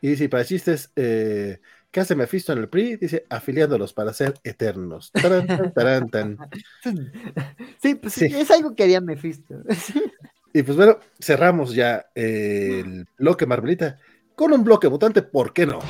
Y 0.00 0.08
dice, 0.08 0.28
para 0.28 0.44
chistes, 0.44 0.90
eh, 0.96 1.60
¿qué 1.90 2.00
hace 2.00 2.16
Mephisto 2.16 2.52
en 2.52 2.58
el 2.58 2.68
PRI? 2.68 2.96
Dice, 2.96 3.24
afiliándolos 3.30 3.92
para 3.92 4.12
ser 4.12 4.34
eternos. 4.44 5.12
Sí, 7.80 7.96
pues 7.96 8.14
sí. 8.14 8.26
es 8.26 8.50
algo 8.52 8.76
que 8.76 8.84
haría 8.84 9.00
Mephisto. 9.00 9.56
y 10.52 10.62
pues 10.62 10.76
bueno, 10.76 10.98
cerramos 11.20 11.74
ya 11.74 12.06
el 12.14 13.06
bloque 13.18 13.44
Marvelita 13.44 13.98
con 14.36 14.52
un 14.52 14.62
bloque 14.62 14.88
mutante, 14.88 15.22
¿por 15.22 15.52
qué 15.52 15.66
no? 15.66 15.80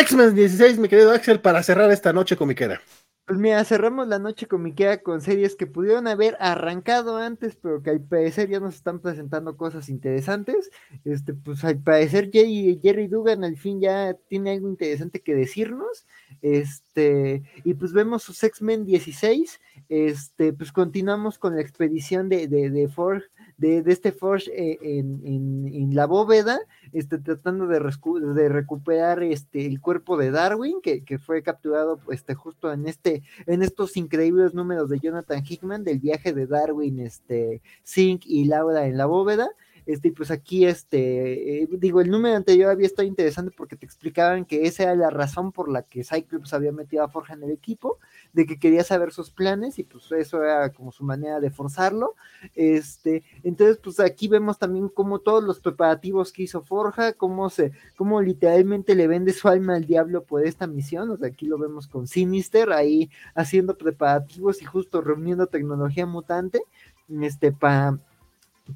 X-Men 0.00 0.34
16, 0.34 0.78
mi 0.78 0.88
querido 0.88 1.12
Axel, 1.12 1.40
para 1.40 1.62
cerrar 1.62 1.90
esta 1.90 2.10
noche 2.14 2.34
comiquera. 2.34 2.80
Pues 3.26 3.38
mira, 3.38 3.62
cerramos 3.64 4.08
la 4.08 4.18
noche 4.18 4.46
comiquera 4.46 5.02
con 5.02 5.20
series 5.20 5.56
que 5.56 5.66
pudieron 5.66 6.08
haber 6.08 6.38
arrancado 6.40 7.18
antes, 7.18 7.54
pero 7.54 7.82
que 7.82 7.90
al 7.90 8.00
parecer 8.00 8.48
ya 8.48 8.60
nos 8.60 8.76
están 8.76 9.00
presentando 9.00 9.58
cosas 9.58 9.90
interesantes. 9.90 10.70
Este, 11.04 11.34
pues 11.34 11.62
al 11.64 11.78
parecer 11.78 12.30
Jerry, 12.32 13.06
Dugan 13.08 13.44
al 13.44 13.58
fin 13.58 13.82
ya 13.82 14.14
tiene 14.26 14.52
algo 14.52 14.70
interesante 14.70 15.20
que 15.20 15.34
decirnos. 15.34 16.06
Este, 16.40 17.42
y 17.62 17.74
pues 17.74 17.92
vemos 17.92 18.22
sus 18.22 18.42
X-Men 18.42 18.86
16. 18.86 19.60
Este, 19.90 20.54
pues 20.54 20.72
continuamos 20.72 21.38
con 21.38 21.56
la 21.56 21.60
expedición 21.60 22.30
de, 22.30 22.48
de, 22.48 22.70
de 22.70 22.88
Forge 22.88 23.28
de, 23.60 23.84
este 23.86 24.10
Forge 24.10 24.50
eh, 24.50 24.78
en, 24.80 25.94
la 25.94 26.06
bóveda, 26.06 26.58
este, 26.92 27.18
tratando 27.18 27.66
de, 27.66 27.78
de, 27.78 28.48
recuperar 28.48 29.22
este, 29.22 29.66
el 29.66 29.80
cuerpo 29.80 30.16
de 30.16 30.30
Darwin, 30.30 30.80
que, 30.82 31.18
fue 31.18 31.42
capturado 31.42 32.00
este, 32.10 32.34
justo 32.34 32.72
en, 32.72 32.86
este, 32.86 33.22
en 33.46 33.62
estos 33.62 33.96
increíbles 33.96 34.54
números 34.54 34.88
de 34.88 34.98
Jonathan 34.98 35.44
Hickman 35.46 35.84
del 35.84 35.98
viaje 35.98 36.32
de 36.32 36.46
Darwin, 36.46 37.00
este, 37.00 37.60
Zink 37.86 38.22
y 38.24 38.44
Laura 38.44 38.86
en 38.86 38.96
la 38.96 39.06
bóveda. 39.06 39.50
Este, 39.90 40.12
pues 40.12 40.30
aquí, 40.30 40.66
este, 40.66 41.62
eh, 41.62 41.68
digo, 41.72 42.00
el 42.00 42.10
número 42.10 42.36
anterior 42.36 42.70
había 42.70 42.86
estado 42.86 43.08
interesante 43.08 43.50
porque 43.50 43.74
te 43.74 43.84
explicaban 43.84 44.44
que 44.44 44.66
esa 44.66 44.84
era 44.84 44.94
la 44.94 45.10
razón 45.10 45.50
por 45.50 45.68
la 45.68 45.82
que 45.82 46.04
Cyclops 46.04 46.52
había 46.54 46.70
metido 46.70 47.02
a 47.02 47.08
Forja 47.08 47.34
en 47.34 47.42
el 47.42 47.50
equipo, 47.50 47.98
de 48.32 48.46
que 48.46 48.60
quería 48.60 48.84
saber 48.84 49.10
sus 49.10 49.32
planes 49.32 49.80
y 49.80 49.82
pues 49.82 50.12
eso 50.12 50.44
era 50.44 50.70
como 50.70 50.92
su 50.92 51.02
manera 51.02 51.40
de 51.40 51.50
forzarlo. 51.50 52.14
Este, 52.54 53.24
entonces, 53.42 53.78
pues 53.78 53.98
aquí 53.98 54.28
vemos 54.28 54.58
también 54.58 54.88
cómo 54.88 55.18
todos 55.18 55.42
los 55.42 55.58
preparativos 55.58 56.32
que 56.32 56.44
hizo 56.44 56.62
Forja, 56.62 57.12
cómo 57.14 57.50
se, 57.50 57.72
cómo 57.96 58.22
literalmente 58.22 58.94
le 58.94 59.08
vende 59.08 59.32
su 59.32 59.48
alma 59.48 59.74
al 59.74 59.86
diablo 59.86 60.22
por 60.22 60.46
esta 60.46 60.68
misión. 60.68 61.10
O 61.10 61.16
sea, 61.16 61.28
aquí 61.28 61.46
lo 61.46 61.58
vemos 61.58 61.88
con 61.88 62.06
Sinister 62.06 62.70
ahí 62.70 63.10
haciendo 63.34 63.76
preparativos 63.76 64.62
y 64.62 64.66
justo 64.66 65.00
reuniendo 65.00 65.48
tecnología 65.48 66.06
mutante, 66.06 66.62
este, 67.08 67.50
para 67.50 67.98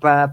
para, 0.00 0.32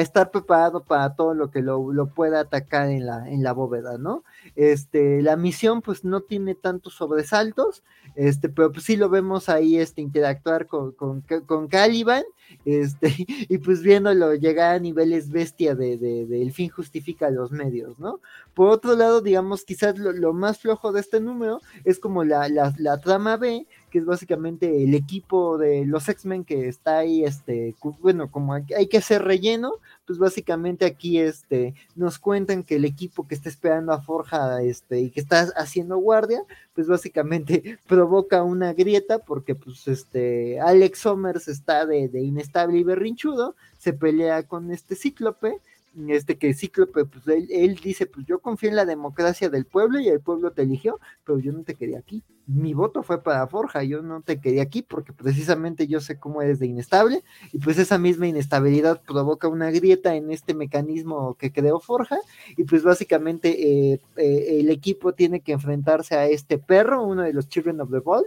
estar 0.00 0.30
preparado 0.30 0.82
para 0.82 1.14
todo 1.14 1.34
lo 1.34 1.50
que 1.50 1.62
lo, 1.62 2.06
pueda 2.14 2.40
atacar 2.40 2.90
en 2.90 3.06
la, 3.06 3.28
en 3.28 3.42
la 3.42 3.52
bóveda, 3.52 3.98
¿no? 3.98 4.24
Este, 4.56 5.22
la 5.22 5.36
misión 5.36 5.82
pues 5.82 6.04
no 6.04 6.22
tiene 6.22 6.54
tantos 6.54 6.94
sobresaltos, 6.94 7.82
este, 8.16 8.48
pero 8.48 8.72
pues 8.72 8.84
sí 8.84 8.96
lo 8.96 9.08
vemos 9.08 9.48
ahí 9.48 9.78
este, 9.78 10.00
interactuar 10.00 10.66
con, 10.66 10.92
con, 10.92 11.68
Caliban, 11.68 12.24
este, 12.64 13.14
y 13.48 13.58
pues 13.58 13.82
viéndolo 13.82 14.34
llegar 14.34 14.74
a 14.74 14.78
niveles 14.78 15.30
bestia 15.30 15.74
de, 15.74 15.94
el 16.30 16.52
fin 16.52 16.68
justifica 16.68 17.30
los 17.30 17.52
medios, 17.52 17.98
¿no? 17.98 18.20
Por 18.54 18.70
otro 18.70 18.96
lado, 18.96 19.20
digamos, 19.20 19.64
quizás 19.64 19.98
lo, 19.98 20.32
más 20.32 20.58
flojo 20.58 20.92
de 20.92 21.00
este 21.00 21.20
número 21.20 21.60
es 21.84 21.98
como 21.98 22.24
la, 22.24 22.48
la, 22.48 22.74
la 22.78 22.98
trama 22.98 23.36
B, 23.36 23.66
que 23.90 23.98
es 23.98 24.04
básicamente 24.04 24.82
el 24.82 24.94
equipo 24.94 25.58
de 25.58 25.84
los 25.84 26.08
X-Men 26.08 26.44
que 26.44 26.68
está 26.68 26.98
ahí, 26.98 27.24
este, 27.24 27.74
bueno, 28.00 28.30
como 28.30 28.54
hay 28.54 28.86
que 28.88 28.98
hacer 28.98 29.22
relleno, 29.22 29.74
pues 30.06 30.18
básicamente 30.18 30.86
aquí 30.86 31.18
este, 31.18 31.74
nos 31.94 32.18
cuentan 32.18 32.62
que 32.62 32.76
el 32.76 32.84
equipo 32.84 33.28
que 33.28 33.34
está 33.34 33.48
esperando 33.48 33.92
a 33.92 34.00
Forja 34.00 34.62
este, 34.62 35.00
y 35.00 35.10
que 35.10 35.20
está 35.20 35.52
haciendo 35.56 35.98
guardia, 35.98 36.42
pues 36.74 36.86
básicamente 36.86 37.78
provoca 37.86 38.42
una 38.42 38.72
grieta 38.72 39.18
porque 39.18 39.54
pues 39.54 39.86
este, 39.88 40.60
Alex 40.60 41.00
Somers 41.00 41.48
está 41.48 41.86
de, 41.86 42.08
inestable 42.20 42.78
y 42.78 42.84
berrinchudo, 42.84 43.54
se 43.78 43.92
pelea 43.92 44.44
con 44.44 44.70
este 44.70 44.94
cíclope, 44.94 45.60
este 46.08 46.38
que 46.38 46.54
Cíclope, 46.54 47.04
pues 47.04 47.26
él, 47.26 47.74
dice, 47.82 48.06
pues 48.06 48.24
yo 48.26 48.38
confío 48.38 48.68
en 48.68 48.76
la 48.76 48.84
democracia 48.84 49.48
del 49.48 49.64
pueblo 49.64 49.98
y 49.98 50.08
el 50.08 50.20
pueblo 50.20 50.52
te 50.52 50.62
eligió, 50.62 51.00
pero 51.24 51.38
yo 51.38 51.52
no 51.52 51.64
te 51.64 51.74
quería 51.74 51.98
aquí. 51.98 52.22
Mi 52.52 52.74
voto 52.74 53.04
fue 53.04 53.22
para 53.22 53.46
Forja, 53.46 53.84
yo 53.84 54.02
no 54.02 54.22
te 54.22 54.40
quería 54.40 54.62
aquí 54.62 54.82
porque 54.82 55.12
precisamente 55.12 55.86
yo 55.86 56.00
sé 56.00 56.18
cómo 56.18 56.42
eres 56.42 56.58
de 56.58 56.66
inestable 56.66 57.22
y 57.52 57.58
pues 57.58 57.78
esa 57.78 57.96
misma 57.96 58.26
inestabilidad 58.26 59.00
provoca 59.02 59.46
una 59.46 59.70
grieta 59.70 60.16
en 60.16 60.32
este 60.32 60.52
mecanismo 60.52 61.36
que 61.36 61.52
creó 61.52 61.78
Forja 61.78 62.18
y 62.56 62.64
pues 62.64 62.82
básicamente 62.82 63.92
eh, 63.92 64.00
eh, 64.16 64.56
el 64.58 64.70
equipo 64.70 65.12
tiene 65.12 65.40
que 65.40 65.52
enfrentarse 65.52 66.16
a 66.16 66.26
este 66.26 66.58
perro, 66.58 67.04
uno 67.04 67.22
de 67.22 67.32
los 67.32 67.48
Children 67.48 67.82
of 67.82 67.92
the 67.92 68.00
Vault, 68.00 68.26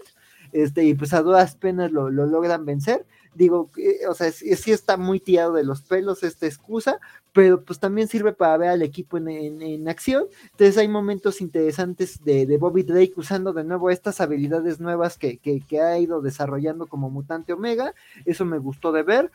este, 0.53 0.85
y 0.85 0.93
pues 0.93 1.13
a 1.13 1.21
duras 1.21 1.57
penas 1.57 1.91
lo, 1.91 2.09
lo 2.09 2.25
logran 2.25 2.65
vencer 2.65 3.05
digo, 3.35 3.69
eh, 3.77 4.07
o 4.07 4.13
sea, 4.13 4.31
sí, 4.31 4.71
está 4.71 4.97
muy 4.97 5.19
tirado 5.19 5.53
de 5.53 5.63
los 5.63 5.81
pelos 5.81 6.23
esta 6.23 6.45
excusa, 6.45 6.99
pero 7.31 7.63
pues 7.63 7.79
también 7.79 8.07
sirve 8.07 8.33
para 8.33 8.57
ver 8.57 8.69
al 8.69 8.81
equipo 8.81 9.17
en, 9.17 9.87
acción. 9.87 10.25
Entonces 10.51 10.77
hay 10.77 10.87
momentos 10.87 11.41
interesantes 11.41 12.23
de, 12.23 12.57
Bobby 12.57 12.83
Drake 12.83 13.13
usando 13.15 13.53
de 13.53 13.63
nuevo 13.63 13.89
estas 13.89 14.21
habilidades 14.21 14.79
nuevas 14.79 15.17
que, 15.17 15.39
ha 15.81 15.97
ido 15.97 16.21
desarrollando 16.21 16.87
como 16.87 17.09
mutante 17.09 17.53
Omega. 17.53 17.93
Eso 18.25 18.45
me 18.45 18.59
gustó 18.59 18.91
de 18.91 19.03
ver 19.03 19.31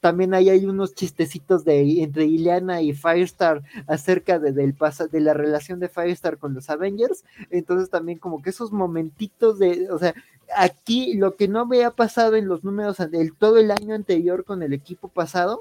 también 0.00 0.34
ahí 0.34 0.50
hay 0.50 0.66
unos 0.66 0.94
chistecitos 0.94 1.64
de 1.64 2.02
entre 2.02 2.26
Ileana 2.26 2.82
y 2.82 2.92
Firestar 2.92 3.62
acerca 3.86 4.38
de, 4.38 4.52
del 4.52 4.74
de 5.10 5.20
la 5.20 5.34
relación 5.34 5.80
de 5.80 5.88
Firestar 5.88 6.38
con 6.38 6.54
los 6.54 6.70
Avengers. 6.70 7.24
Entonces 7.50 7.90
también 7.90 8.18
como 8.18 8.42
que 8.42 8.50
esos 8.50 8.72
momentitos 8.72 9.58
de, 9.58 9.88
o 9.90 9.98
sea, 9.98 10.14
aquí 10.56 11.14
lo 11.14 11.36
que 11.36 11.48
no 11.48 11.60
había 11.60 11.90
pasado 11.90 12.36
en 12.36 12.48
los 12.48 12.64
números 12.64 12.98
del 13.10 13.34
todo 13.34 13.58
el 13.58 13.70
año 13.70 13.94
anterior 13.94 14.44
con 14.44 14.62
el 14.62 14.72
equipo 14.72 15.08
pasado, 15.08 15.60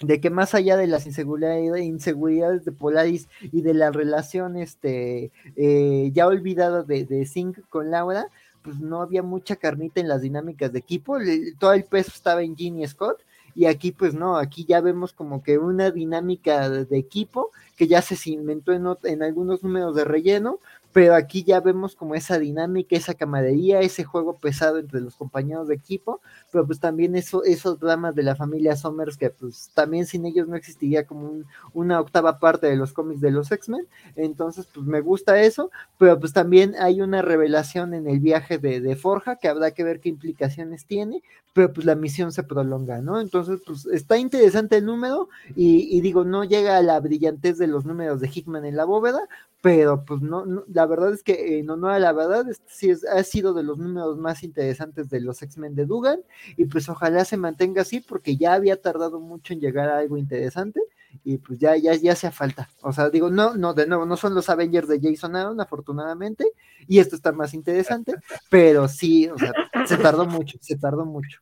de 0.00 0.20
que 0.20 0.30
más 0.30 0.54
allá 0.54 0.76
de 0.76 0.88
las 0.88 1.06
inseguridades, 1.06 2.64
de 2.64 2.72
Polaris 2.72 3.28
y 3.40 3.62
de 3.62 3.74
la 3.74 3.90
relación 3.92 4.56
este, 4.56 5.30
eh, 5.56 6.10
ya 6.12 6.26
olvidada 6.26 6.82
de, 6.82 7.04
de 7.04 7.26
Zinc 7.26 7.60
con 7.68 7.90
Laura, 7.90 8.28
pues 8.64 8.80
no 8.80 9.02
había 9.02 9.22
mucha 9.22 9.56
carnita 9.56 10.00
en 10.00 10.08
las 10.08 10.22
dinámicas 10.22 10.72
de 10.72 10.78
equipo, 10.78 11.18
todo 11.58 11.74
el 11.74 11.84
peso 11.84 12.10
estaba 12.14 12.42
en 12.42 12.56
Ginny 12.56 12.86
Scott, 12.88 13.20
y 13.54 13.66
aquí 13.66 13.92
pues 13.92 14.14
no, 14.14 14.36
aquí 14.36 14.64
ya 14.64 14.80
vemos 14.80 15.12
como 15.12 15.42
que 15.42 15.58
una 15.58 15.90
dinámica 15.90 16.68
de, 16.68 16.98
equipo 16.98 17.50
que 17.76 17.86
ya 17.86 18.02
se 18.02 18.16
inventó 18.30 18.72
en, 18.72 18.86
en 19.04 19.22
algunos 19.22 19.62
números 19.62 19.94
de 19.94 20.04
relleno, 20.04 20.58
pero 20.94 21.16
aquí 21.16 21.42
ya 21.42 21.58
vemos 21.58 21.96
como 21.96 22.14
esa 22.14 22.38
dinámica, 22.38 22.94
esa 22.94 23.14
camaradería, 23.14 23.80
ese 23.80 24.04
juego 24.04 24.38
pesado 24.38 24.78
entre 24.78 25.00
los 25.00 25.16
compañeros 25.16 25.66
de 25.66 25.74
equipo, 25.74 26.20
pero 26.52 26.64
pues 26.64 26.78
también 26.78 27.16
eso, 27.16 27.42
esos 27.42 27.80
dramas 27.80 28.14
de 28.14 28.22
la 28.22 28.36
familia 28.36 28.76
Somers 28.76 29.16
que 29.16 29.30
pues 29.30 29.72
también 29.74 30.06
sin 30.06 30.24
ellos 30.24 30.46
no 30.46 30.54
existiría 30.54 31.04
como 31.04 31.42
una 31.72 31.98
octava 31.98 32.38
parte 32.38 32.68
de 32.68 32.76
los 32.76 32.92
cómics 32.92 33.20
de 33.20 33.32
los 33.32 33.50
X-Men, 33.50 33.88
entonces 34.14 34.68
pues 34.72 34.86
me 34.86 35.00
gusta 35.00 35.42
eso, 35.42 35.72
pero 35.98 36.20
pues 36.20 36.32
también 36.32 36.76
hay 36.78 37.00
una 37.00 37.22
revelación 37.22 37.92
en 37.92 38.06
el 38.06 38.20
viaje 38.20 38.58
de, 38.58 38.80
de 38.80 38.94
Forja 38.94 39.34
que 39.34 39.48
habrá 39.48 39.72
que 39.72 39.82
ver 39.82 39.98
qué 39.98 40.10
implicaciones 40.10 40.86
tiene, 40.86 41.24
pero 41.54 41.72
pues 41.72 41.86
la 41.86 41.96
misión 41.96 42.30
se 42.30 42.44
prolonga, 42.44 43.00
¿no? 43.00 43.20
Entonces 43.20 43.60
pues 43.66 43.86
está 43.86 44.16
interesante 44.16 44.76
el 44.76 44.86
número 44.86 45.28
y, 45.56 45.88
y 45.90 46.00
digo, 46.02 46.24
no 46.24 46.44
llega 46.44 46.76
a 46.76 46.82
la 46.82 47.00
brillantez 47.00 47.58
de 47.58 47.66
los 47.66 47.84
números 47.84 48.20
de 48.20 48.30
Hickman 48.32 48.64
en 48.64 48.76
la 48.76 48.84
bóveda, 48.84 49.28
pero 49.64 50.04
pues 50.04 50.20
no, 50.20 50.44
la 50.70 50.84
verdad 50.84 51.14
es 51.14 51.22
que 51.22 51.62
no, 51.64 51.74
no, 51.74 51.98
la 51.98 52.12
verdad 52.12 52.46
este 52.50 52.66
sí 52.68 52.90
es, 52.90 53.02
ha 53.06 53.22
sido 53.22 53.54
de 53.54 53.62
los 53.62 53.78
números 53.78 54.18
más 54.18 54.42
interesantes 54.42 55.08
de 55.08 55.22
los 55.22 55.40
X-Men 55.40 55.74
de 55.74 55.86
Dugan 55.86 56.20
y 56.58 56.66
pues 56.66 56.86
ojalá 56.90 57.24
se 57.24 57.38
mantenga 57.38 57.80
así 57.80 58.00
porque 58.00 58.36
ya 58.36 58.52
había 58.52 58.78
tardado 58.78 59.20
mucho 59.20 59.54
en 59.54 59.60
llegar 59.60 59.88
a 59.88 60.00
algo 60.00 60.18
interesante 60.18 60.82
y 61.24 61.38
pues 61.38 61.58
ya, 61.58 61.78
ya, 61.78 61.94
ya 61.94 62.12
hace 62.12 62.30
falta. 62.30 62.68
O 62.82 62.92
sea, 62.92 63.08
digo, 63.08 63.30
no, 63.30 63.54
no, 63.56 63.72
de 63.72 63.86
nuevo, 63.86 64.04
no 64.04 64.18
son 64.18 64.34
los 64.34 64.50
Avengers 64.50 64.86
de 64.86 65.00
Jason 65.00 65.34
Aaron, 65.34 65.58
afortunadamente, 65.58 66.44
y 66.86 66.98
esto 66.98 67.16
está 67.16 67.32
más 67.32 67.54
interesante, 67.54 68.16
pero 68.50 68.86
sí, 68.86 69.30
o 69.30 69.38
sea, 69.38 69.54
se 69.86 69.96
tardó 69.96 70.26
mucho, 70.26 70.58
se 70.60 70.76
tardó 70.76 71.06
mucho. 71.06 71.40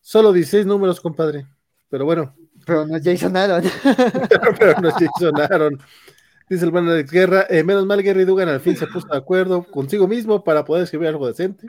Solo 0.00 0.32
16 0.32 0.66
números, 0.66 1.00
compadre, 1.00 1.46
pero 1.88 2.04
bueno. 2.04 2.34
Pero 2.66 2.84
no 2.84 2.96
es 2.96 3.04
Jason 3.04 3.36
Aaron. 3.36 3.62
pero 4.58 4.80
no 4.80 4.88
es 4.88 4.94
Jason 4.94 5.40
Aaron. 5.40 5.78
Dice 6.48 6.64
el 6.64 6.70
buen 6.70 6.88
Alex 6.88 7.10
Guerra, 7.10 7.46
eh, 7.48 7.64
menos 7.64 7.86
mal 7.86 8.02
Gary 8.02 8.24
Dugan 8.24 8.48
al 8.48 8.60
fin 8.60 8.76
se 8.76 8.86
puso 8.86 9.08
de 9.08 9.16
acuerdo 9.16 9.62
consigo 9.64 10.06
mismo 10.08 10.44
para 10.44 10.64
poder 10.64 10.84
escribir 10.84 11.08
algo 11.08 11.26
decente. 11.26 11.66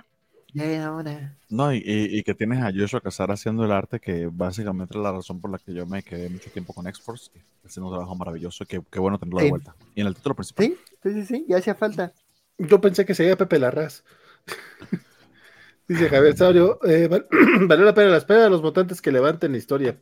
No, 1.50 1.74
y, 1.74 2.22
que 2.24 2.36
tienes 2.36 2.62
a 2.62 2.72
Joshua 2.72 3.02
Casar 3.02 3.32
haciendo 3.32 3.66
el 3.66 3.72
arte, 3.72 4.00
que 4.00 4.30
básicamente 4.32 4.96
es 4.96 5.04
la 5.04 5.12
razón 5.12 5.42
por 5.42 5.52
la 5.52 5.58
que 5.58 5.74
yo 5.74 5.86
me 5.88 6.04
quedé 6.04 6.30
mucho 6.30 6.52
tiempo 6.52 6.74
con 6.74 6.88
Exports, 6.88 7.32
haciendo 7.66 7.88
un 7.88 7.94
trabajo 7.94 8.16
maravilloso, 8.16 8.66
que 8.66 8.82
qué 8.92 9.00
bueno 9.00 9.18
tenerlo 9.18 9.40
de 9.40 9.50
vuelta. 9.50 9.76
Y 9.96 10.02
en 10.02 10.08
el 10.08 10.16
título 10.16 10.36
principal. 10.36 10.66
Sí, 10.66 10.78
sí, 11.12 11.26
sí, 11.26 11.46
ya 11.48 11.58
hacía 11.58 11.74
falta. 11.74 12.14
Yo 12.60 12.80
pensé 12.80 13.04
que 13.04 13.16
sería 13.16 13.36
Pepe 13.36 13.58
Larraz. 13.58 14.04
Dice 15.88 16.08
Javier 16.08 16.38
Saurio, 16.38 16.80
eh, 16.86 17.08
valió 17.68 17.86
la 17.86 17.94
pena 17.94 18.10
la 18.10 18.18
espera 18.18 18.44
de 18.44 18.50
los 18.50 18.62
votantes 18.62 19.02
que 19.02 19.12
levanten 19.12 19.52
la 19.52 19.58
historia. 19.58 19.98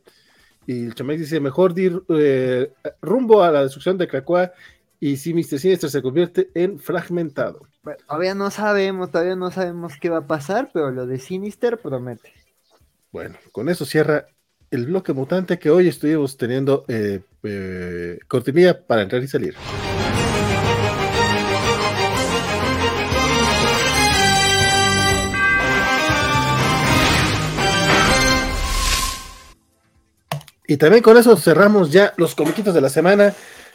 Y 0.66 0.84
el 0.84 0.94
Chamex 0.94 1.20
dice, 1.20 1.40
mejor 1.40 1.78
ir 1.78 2.02
eh, 2.08 2.72
rumbo 3.00 3.42
a 3.42 3.50
la 3.50 3.62
destrucción 3.62 3.98
de 3.98 4.08
Krakoa 4.08 4.52
y 5.00 5.16
si 5.16 5.34
Mr. 5.34 5.58
Sinister 5.58 5.90
se 5.90 6.00
convierte 6.00 6.50
en 6.54 6.78
fragmentado. 6.78 7.66
todavía 8.06 8.36
no 8.36 8.50
sabemos, 8.50 9.10
todavía 9.10 9.34
no 9.34 9.50
sabemos 9.50 9.94
qué 10.00 10.08
va 10.08 10.18
a 10.18 10.26
pasar, 10.28 10.70
pero 10.72 10.92
lo 10.92 11.06
de 11.06 11.18
Sinister 11.18 11.78
promete. 11.78 12.32
Bueno, 13.10 13.36
con 13.50 13.68
eso 13.68 13.84
cierra 13.84 14.26
el 14.70 14.86
bloque 14.86 15.12
mutante 15.12 15.58
que 15.58 15.70
hoy 15.70 15.88
estuvimos 15.88 16.36
teniendo 16.36 16.84
eh, 16.88 17.20
eh, 17.42 18.20
cortinilla 18.28 18.86
para 18.86 19.02
entrar 19.02 19.22
y 19.22 19.28
salir. 19.28 19.54
Y 30.66 30.76
también 30.76 31.02
con 31.02 31.16
eso 31.16 31.36
cerramos 31.36 31.90
ya 31.90 32.14
los 32.16 32.34
comiquitos 32.34 32.74
de 32.74 32.80
la 32.80 32.88
semana. 32.88 33.34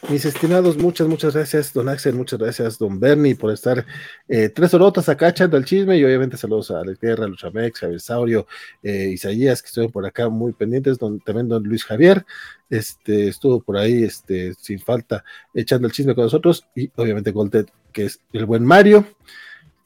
Mis 0.10 0.26
estimados, 0.26 0.78
muchas, 0.78 1.08
muchas 1.08 1.34
gracias, 1.34 1.74
don 1.74 1.90
Axel, 1.90 2.14
muchas 2.14 2.38
gracias, 2.38 2.78
don 2.78 3.00
Bernie, 3.00 3.36
por 3.36 3.52
estar 3.52 3.84
eh, 4.28 4.48
tres 4.50 4.72
horotas 4.76 5.10
acá 5.10 5.30
echando 5.30 5.58
el 5.58 5.66
chisme. 5.66 5.98
Y 5.98 6.06
obviamente 6.06 6.38
saludos 6.38 6.70
a 6.70 6.82
Alex 6.82 7.00
Guerra, 7.00 7.28
Luchamex, 7.28 7.80
Javier 7.80 8.00
Saurio, 8.00 8.48
eh, 8.84 9.10
Isaías, 9.14 9.62
que 9.62 9.68
estuvieron 9.68 9.92
por 9.92 10.06
acá 10.06 10.30
muy 10.30 10.54
pendientes, 10.54 11.00
don, 11.00 11.20
también 11.20 11.50
don 11.50 11.64
Luis 11.64 11.84
Javier, 11.84 12.26
este, 12.70 13.28
estuvo 13.28 13.60
por 13.60 13.76
ahí 13.76 14.04
este, 14.04 14.54
sin 14.54 14.80
falta 14.80 15.26
echando 15.54 15.88
el 15.88 15.94
chisme 15.94 16.14
con 16.14 16.26
nosotros. 16.26 16.68
Y 16.76 16.92
obviamente 16.96 17.32
Goldet, 17.32 17.70
que 17.92 18.06
es 18.06 18.22
el 18.34 18.46
buen 18.46 18.64
Mario 18.64 19.06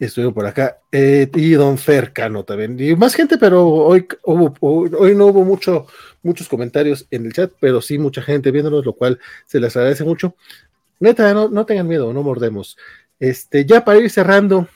estuvieron 0.05 0.33
por 0.33 0.45
acá, 0.45 0.79
eh, 0.91 1.29
y 1.35 1.51
Don 1.51 1.77
Fercano 1.77 2.43
también, 2.43 2.77
y 2.79 2.95
más 2.95 3.13
gente, 3.13 3.37
pero 3.37 3.67
hoy, 3.67 4.07
hoy 4.23 5.15
no 5.15 5.27
hubo 5.27 5.43
mucho, 5.43 5.87
muchos 6.23 6.47
comentarios 6.47 7.07
en 7.11 7.25
el 7.25 7.33
chat, 7.33 7.51
pero 7.59 7.81
sí 7.81 7.97
mucha 7.97 8.21
gente 8.21 8.51
viéndonos, 8.51 8.85
lo 8.85 8.93
cual 8.93 9.19
se 9.45 9.59
les 9.59 9.75
agradece 9.75 10.03
mucho. 10.03 10.35
Neta, 10.99 11.33
no, 11.33 11.49
no 11.49 11.65
tengan 11.65 11.87
miedo, 11.87 12.13
no 12.13 12.23
mordemos. 12.23 12.77
Este, 13.19 13.65
ya 13.65 13.85
para 13.85 13.99
ir 13.99 14.09
cerrando, 14.09 14.67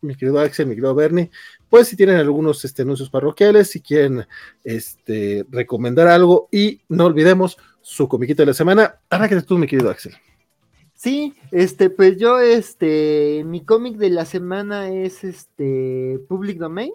mi 0.00 0.14
querido 0.14 0.40
Axel, 0.40 0.66
mi 0.66 0.74
querido 0.74 0.94
Bernie, 0.94 1.30
pues 1.68 1.88
si 1.88 1.96
tienen 1.96 2.16
algunos 2.16 2.64
este, 2.64 2.82
anuncios 2.82 3.10
parroquiales, 3.10 3.70
si 3.70 3.80
quieren 3.80 4.26
este, 4.64 5.44
recomendar 5.50 6.08
algo, 6.08 6.48
y 6.52 6.80
no 6.88 7.06
olvidemos 7.06 7.58
su 7.80 8.08
comiquita 8.08 8.42
de 8.42 8.46
la 8.46 8.54
semana, 8.54 9.00
arráquete 9.10 9.42
tú, 9.42 9.58
mi 9.58 9.66
querido 9.66 9.90
Axel. 9.90 10.14
Sí, 10.98 11.34
este, 11.52 11.90
pues 11.90 12.16
yo, 12.18 12.40
este, 12.40 13.44
mi 13.46 13.64
cómic 13.64 13.98
de 13.98 14.10
la 14.10 14.24
semana 14.24 14.90
es 14.90 15.22
este 15.22 16.18
Public 16.28 16.58
Domain. 16.58 16.92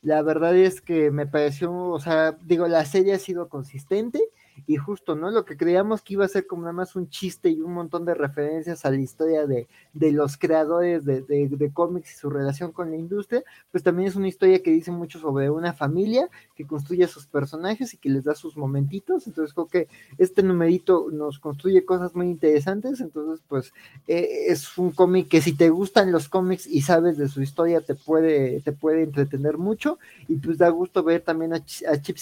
La 0.00 0.22
verdad 0.22 0.56
es 0.56 0.80
que 0.80 1.10
me 1.10 1.26
pareció, 1.26 1.70
o 1.70 2.00
sea, 2.00 2.32
digo, 2.46 2.66
la 2.66 2.86
serie 2.86 3.12
ha 3.12 3.18
sido 3.18 3.50
consistente 3.50 4.22
y 4.66 4.76
justo, 4.76 5.14
¿no? 5.14 5.30
Lo 5.30 5.44
que 5.44 5.56
creíamos 5.56 6.02
que 6.02 6.14
iba 6.14 6.24
a 6.24 6.28
ser 6.28 6.46
como 6.46 6.62
nada 6.62 6.72
más 6.72 6.94
un 6.96 7.08
chiste 7.08 7.50
y 7.50 7.60
un 7.60 7.72
montón 7.72 8.04
de 8.04 8.14
referencias 8.14 8.84
a 8.84 8.90
la 8.90 9.00
historia 9.00 9.46
de, 9.46 9.68
de 9.92 10.12
los 10.12 10.36
creadores 10.36 11.04
de, 11.04 11.22
de, 11.22 11.70
cómics 11.72 12.12
y 12.12 12.18
su 12.18 12.30
relación 12.30 12.72
con 12.72 12.90
la 12.90 12.96
industria, 12.96 13.42
pues 13.70 13.82
también 13.82 14.08
es 14.08 14.16
una 14.16 14.28
historia 14.28 14.62
que 14.62 14.70
dice 14.70 14.90
mucho 14.90 15.18
sobre 15.18 15.50
una 15.50 15.72
familia 15.72 16.28
que 16.54 16.66
construye 16.66 17.06
sus 17.06 17.26
personajes 17.26 17.94
y 17.94 17.96
que 17.96 18.10
les 18.10 18.24
da 18.24 18.34
sus 18.34 18.56
momentitos, 18.56 19.26
entonces 19.26 19.54
creo 19.54 19.66
que 19.66 19.88
este 20.18 20.42
numerito 20.42 21.08
nos 21.10 21.38
construye 21.38 21.84
cosas 21.84 22.14
muy 22.14 22.26
interesantes, 22.26 23.00
entonces 23.00 23.42
pues 23.48 23.72
eh, 24.06 24.46
es 24.48 24.76
un 24.76 24.90
cómic 24.90 25.28
que 25.28 25.40
si 25.40 25.54
te 25.54 25.70
gustan 25.70 26.12
los 26.12 26.28
cómics 26.28 26.66
y 26.66 26.82
sabes 26.82 27.16
de 27.16 27.28
su 27.28 27.42
historia 27.42 27.80
te 27.80 27.94
puede, 27.94 28.60
te 28.60 28.72
puede 28.72 29.02
entretener 29.02 29.56
mucho 29.56 29.98
y 30.28 30.36
pues 30.36 30.58
da 30.58 30.68
gusto 30.68 31.02
ver 31.02 31.22
también 31.22 31.54
a, 31.54 31.56
a 31.56 32.02
Chip 32.02 32.16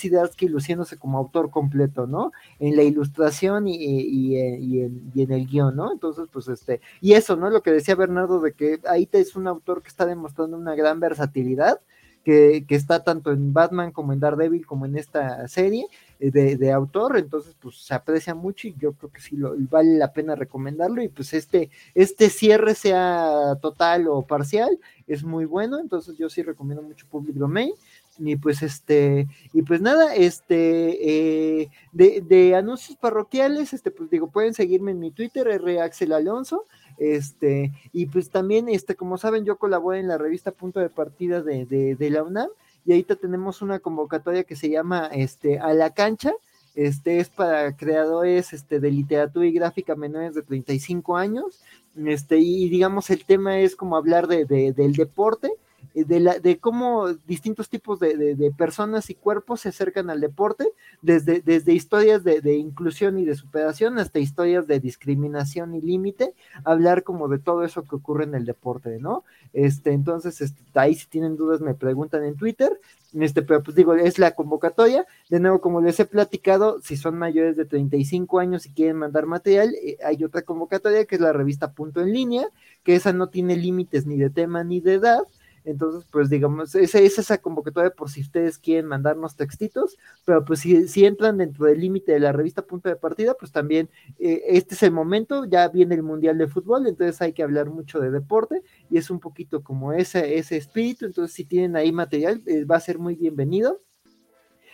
luciéndose 0.48 0.96
como 0.96 1.18
autor 1.18 1.50
completo, 1.50 2.06
¿no? 2.06 2.19
En 2.58 2.76
la 2.76 2.82
ilustración 2.82 3.66
y, 3.66 4.36
en, 4.36 5.32
el 5.32 5.46
guion, 5.46 5.76
¿no? 5.76 5.92
Entonces, 5.92 6.28
pues 6.32 6.48
este, 6.48 6.80
y 7.00 7.12
eso, 7.12 7.36
¿no? 7.36 7.50
Lo 7.50 7.62
que 7.62 7.72
decía 7.72 7.94
Bernardo 7.94 8.40
de 8.40 8.52
que 8.52 8.78
te 8.78 9.20
es 9.20 9.36
un 9.36 9.46
autor 9.46 9.82
que 9.82 9.88
está 9.88 10.06
demostrando 10.06 10.56
una 10.56 10.74
gran 10.74 11.00
versatilidad, 11.00 11.80
que, 12.24 12.64
que, 12.68 12.74
está 12.74 13.02
tanto 13.02 13.32
en 13.32 13.52
Batman 13.52 13.92
como 13.92 14.12
en 14.12 14.20
Daredevil 14.20 14.66
como 14.66 14.84
en 14.84 14.98
esta 14.98 15.48
serie 15.48 15.86
eh, 16.18 16.30
de, 16.30 16.56
de, 16.56 16.70
autor, 16.70 17.16
entonces 17.16 17.56
pues 17.58 17.76
se 17.76 17.94
aprecia 17.94 18.34
mucho 18.34 18.68
y 18.68 18.74
yo 18.78 18.92
creo 18.92 19.10
que 19.10 19.22
sí 19.22 19.36
lo, 19.36 19.54
vale 19.56 19.96
la 19.96 20.12
pena 20.12 20.34
recomendarlo. 20.34 21.02
Y 21.02 21.08
pues 21.08 21.32
este, 21.32 21.70
este 21.94 22.28
cierre 22.28 22.74
sea 22.74 23.56
total 23.62 24.06
o 24.08 24.22
parcial 24.22 24.78
es 25.06 25.24
muy 25.24 25.46
bueno, 25.46 25.78
entonces 25.78 26.16
yo 26.18 26.28
sí 26.28 26.42
recomiendo 26.42 26.82
mucho 26.82 27.06
Public 27.10 27.36
Domain 27.36 27.72
y 28.18 28.36
pues 28.36 28.62
este, 28.62 29.28
y 29.52 29.62
pues 29.62 29.80
nada, 29.80 30.14
este, 30.14 31.62
eh, 31.62 31.70
de, 31.92 32.54
anuncios 32.54 32.98
parroquiales, 32.98 33.72
este, 33.72 33.90
pues 33.90 34.10
digo, 34.10 34.30
pueden 34.30 34.54
seguirme 34.54 34.90
en 34.90 35.00
mi 35.00 35.10
Twitter, 35.10 35.48
R. 35.48 35.80
Axel 35.80 36.12
Alonso, 36.12 36.66
este, 36.98 37.72
y 37.92 38.06
pues 38.06 38.30
también, 38.30 38.68
este, 38.68 38.94
como 38.94 39.16
saben, 39.16 39.44
yo 39.44 39.56
colaboro 39.56 39.96
en 39.96 40.08
la 40.08 40.18
revista 40.18 40.50
Punto 40.50 40.80
de 40.80 40.90
Partida 40.90 41.42
de, 41.42 41.64
de, 41.66 42.10
la 42.10 42.22
UNAM, 42.22 42.50
y 42.84 42.92
ahorita 42.92 43.16
tenemos 43.16 43.62
una 43.62 43.78
convocatoria 43.78 44.44
que 44.44 44.56
se 44.56 44.68
llama, 44.68 45.08
este, 45.12 45.58
A 45.58 45.72
la 45.72 45.90
Cancha, 45.90 46.32
este 46.74 47.18
es 47.18 47.30
para 47.30 47.76
creadores 47.76 48.52
este, 48.52 48.80
de 48.80 48.90
literatura 48.90 49.46
y 49.46 49.52
gráfica 49.52 49.96
menores 49.96 50.34
de 50.34 50.42
35 50.42 51.16
años, 51.16 51.62
este, 51.96 52.38
y 52.38 52.68
digamos 52.68 53.10
el 53.10 53.24
tema 53.24 53.58
es 53.58 53.74
como 53.74 53.96
hablar 53.96 54.28
de, 54.28 54.44
de 54.44 54.72
del 54.72 54.92
deporte, 54.92 55.50
de, 55.94 56.20
la, 56.20 56.38
de 56.38 56.58
cómo 56.58 57.08
distintos 57.26 57.68
tipos 57.68 57.98
de, 58.00 58.52
personas 58.56 59.10
y 59.10 59.14
cuerpos 59.14 59.60
se 59.60 59.70
acercan 59.70 60.10
al 60.10 60.20
deporte, 60.20 60.68
desde, 61.02 61.40
desde 61.40 61.72
historias 61.72 62.24
de, 62.24 62.56
inclusión 62.56 63.18
y 63.18 63.24
de 63.24 63.34
superación 63.34 63.98
hasta 63.98 64.18
historias 64.18 64.66
de 64.66 64.80
discriminación 64.80 65.74
y 65.74 65.80
límite, 65.80 66.34
hablar 66.64 67.02
como 67.02 67.28
de 67.28 67.38
todo 67.38 67.64
eso 67.64 67.84
que 67.84 67.96
ocurre 67.96 68.24
en 68.24 68.34
el 68.34 68.44
deporte, 68.44 68.98
¿no? 69.00 69.24
Este, 69.52 69.92
entonces, 69.92 70.40
este, 70.40 70.62
ahí 70.74 70.94
si 70.94 71.06
tienen 71.06 71.36
dudas 71.36 71.60
me 71.60 71.74
preguntan 71.74 72.24
en 72.24 72.36
Twitter, 72.36 72.80
este, 73.18 73.42
pero 73.42 73.62
pues 73.62 73.76
digo, 73.76 73.94
es 73.94 74.18
la 74.18 74.34
convocatoria, 74.36 75.04
de 75.28 75.40
nuevo, 75.40 75.60
como 75.60 75.80
les 75.80 75.98
he 75.98 76.04
platicado, 76.04 76.80
si 76.80 76.96
son 76.96 77.18
mayores 77.18 77.56
de 77.56 77.64
35 77.64 78.38
años 78.38 78.66
y 78.66 78.72
quieren 78.72 78.96
mandar 78.96 79.26
material, 79.26 79.74
eh, 79.82 79.98
hay 80.04 80.22
otra 80.22 80.42
convocatoria 80.42 81.04
que 81.04 81.16
es 81.16 81.20
la 81.20 81.32
revista 81.32 81.72
Punto 81.72 82.00
en 82.00 82.12
Línea, 82.12 82.46
que 82.84 82.94
esa 82.94 83.12
no 83.12 83.28
tiene 83.28 83.56
límites 83.56 84.06
ni 84.06 84.16
de 84.16 84.30
tema 84.30 84.62
ni 84.62 84.80
de 84.80 84.94
edad, 84.94 85.22
Entonces, 85.64 86.06
pues 86.10 86.30
digamos, 86.30 86.74
esa 86.74 86.98
es 86.98 87.18
esa 87.18 87.38
convocatoria 87.38 87.90
por 87.90 88.10
si 88.10 88.20
ustedes 88.20 88.58
quieren 88.58 88.86
mandarnos 88.86 89.36
textitos, 89.36 89.96
pero 90.24 90.44
pues 90.44 90.60
si, 90.60 90.88
si 90.88 91.04
entran 91.04 91.38
dentro 91.38 91.66
del 91.66 91.80
límite 91.80 92.12
de 92.12 92.20
la 92.20 92.32
revista 92.32 92.62
Punto 92.62 92.88
de 92.88 92.96
Partida, 92.96 93.34
pues 93.38 93.52
también 93.52 93.90
eh, 94.18 94.42
este 94.46 94.74
es 94.74 94.82
el 94.82 94.92
momento, 94.92 95.44
ya 95.44 95.68
viene 95.68 95.94
el 95.94 96.02
Mundial 96.02 96.38
de 96.38 96.48
Fútbol, 96.48 96.86
entonces 96.86 97.20
hay 97.20 97.32
que 97.32 97.42
hablar 97.42 97.68
mucho 97.70 98.00
de 98.00 98.10
deporte 98.10 98.62
y 98.90 98.98
es 98.98 99.10
un 99.10 99.20
poquito 99.20 99.62
como 99.62 99.92
ese, 99.92 100.38
ese 100.38 100.56
espíritu, 100.56 101.06
entonces 101.06 101.34
si 101.34 101.44
tienen 101.44 101.76
ahí 101.76 101.92
material, 101.92 102.42
eh, 102.46 102.64
va 102.64 102.76
a 102.76 102.80
ser 102.80 102.98
muy 102.98 103.16
bienvenido. 103.16 103.80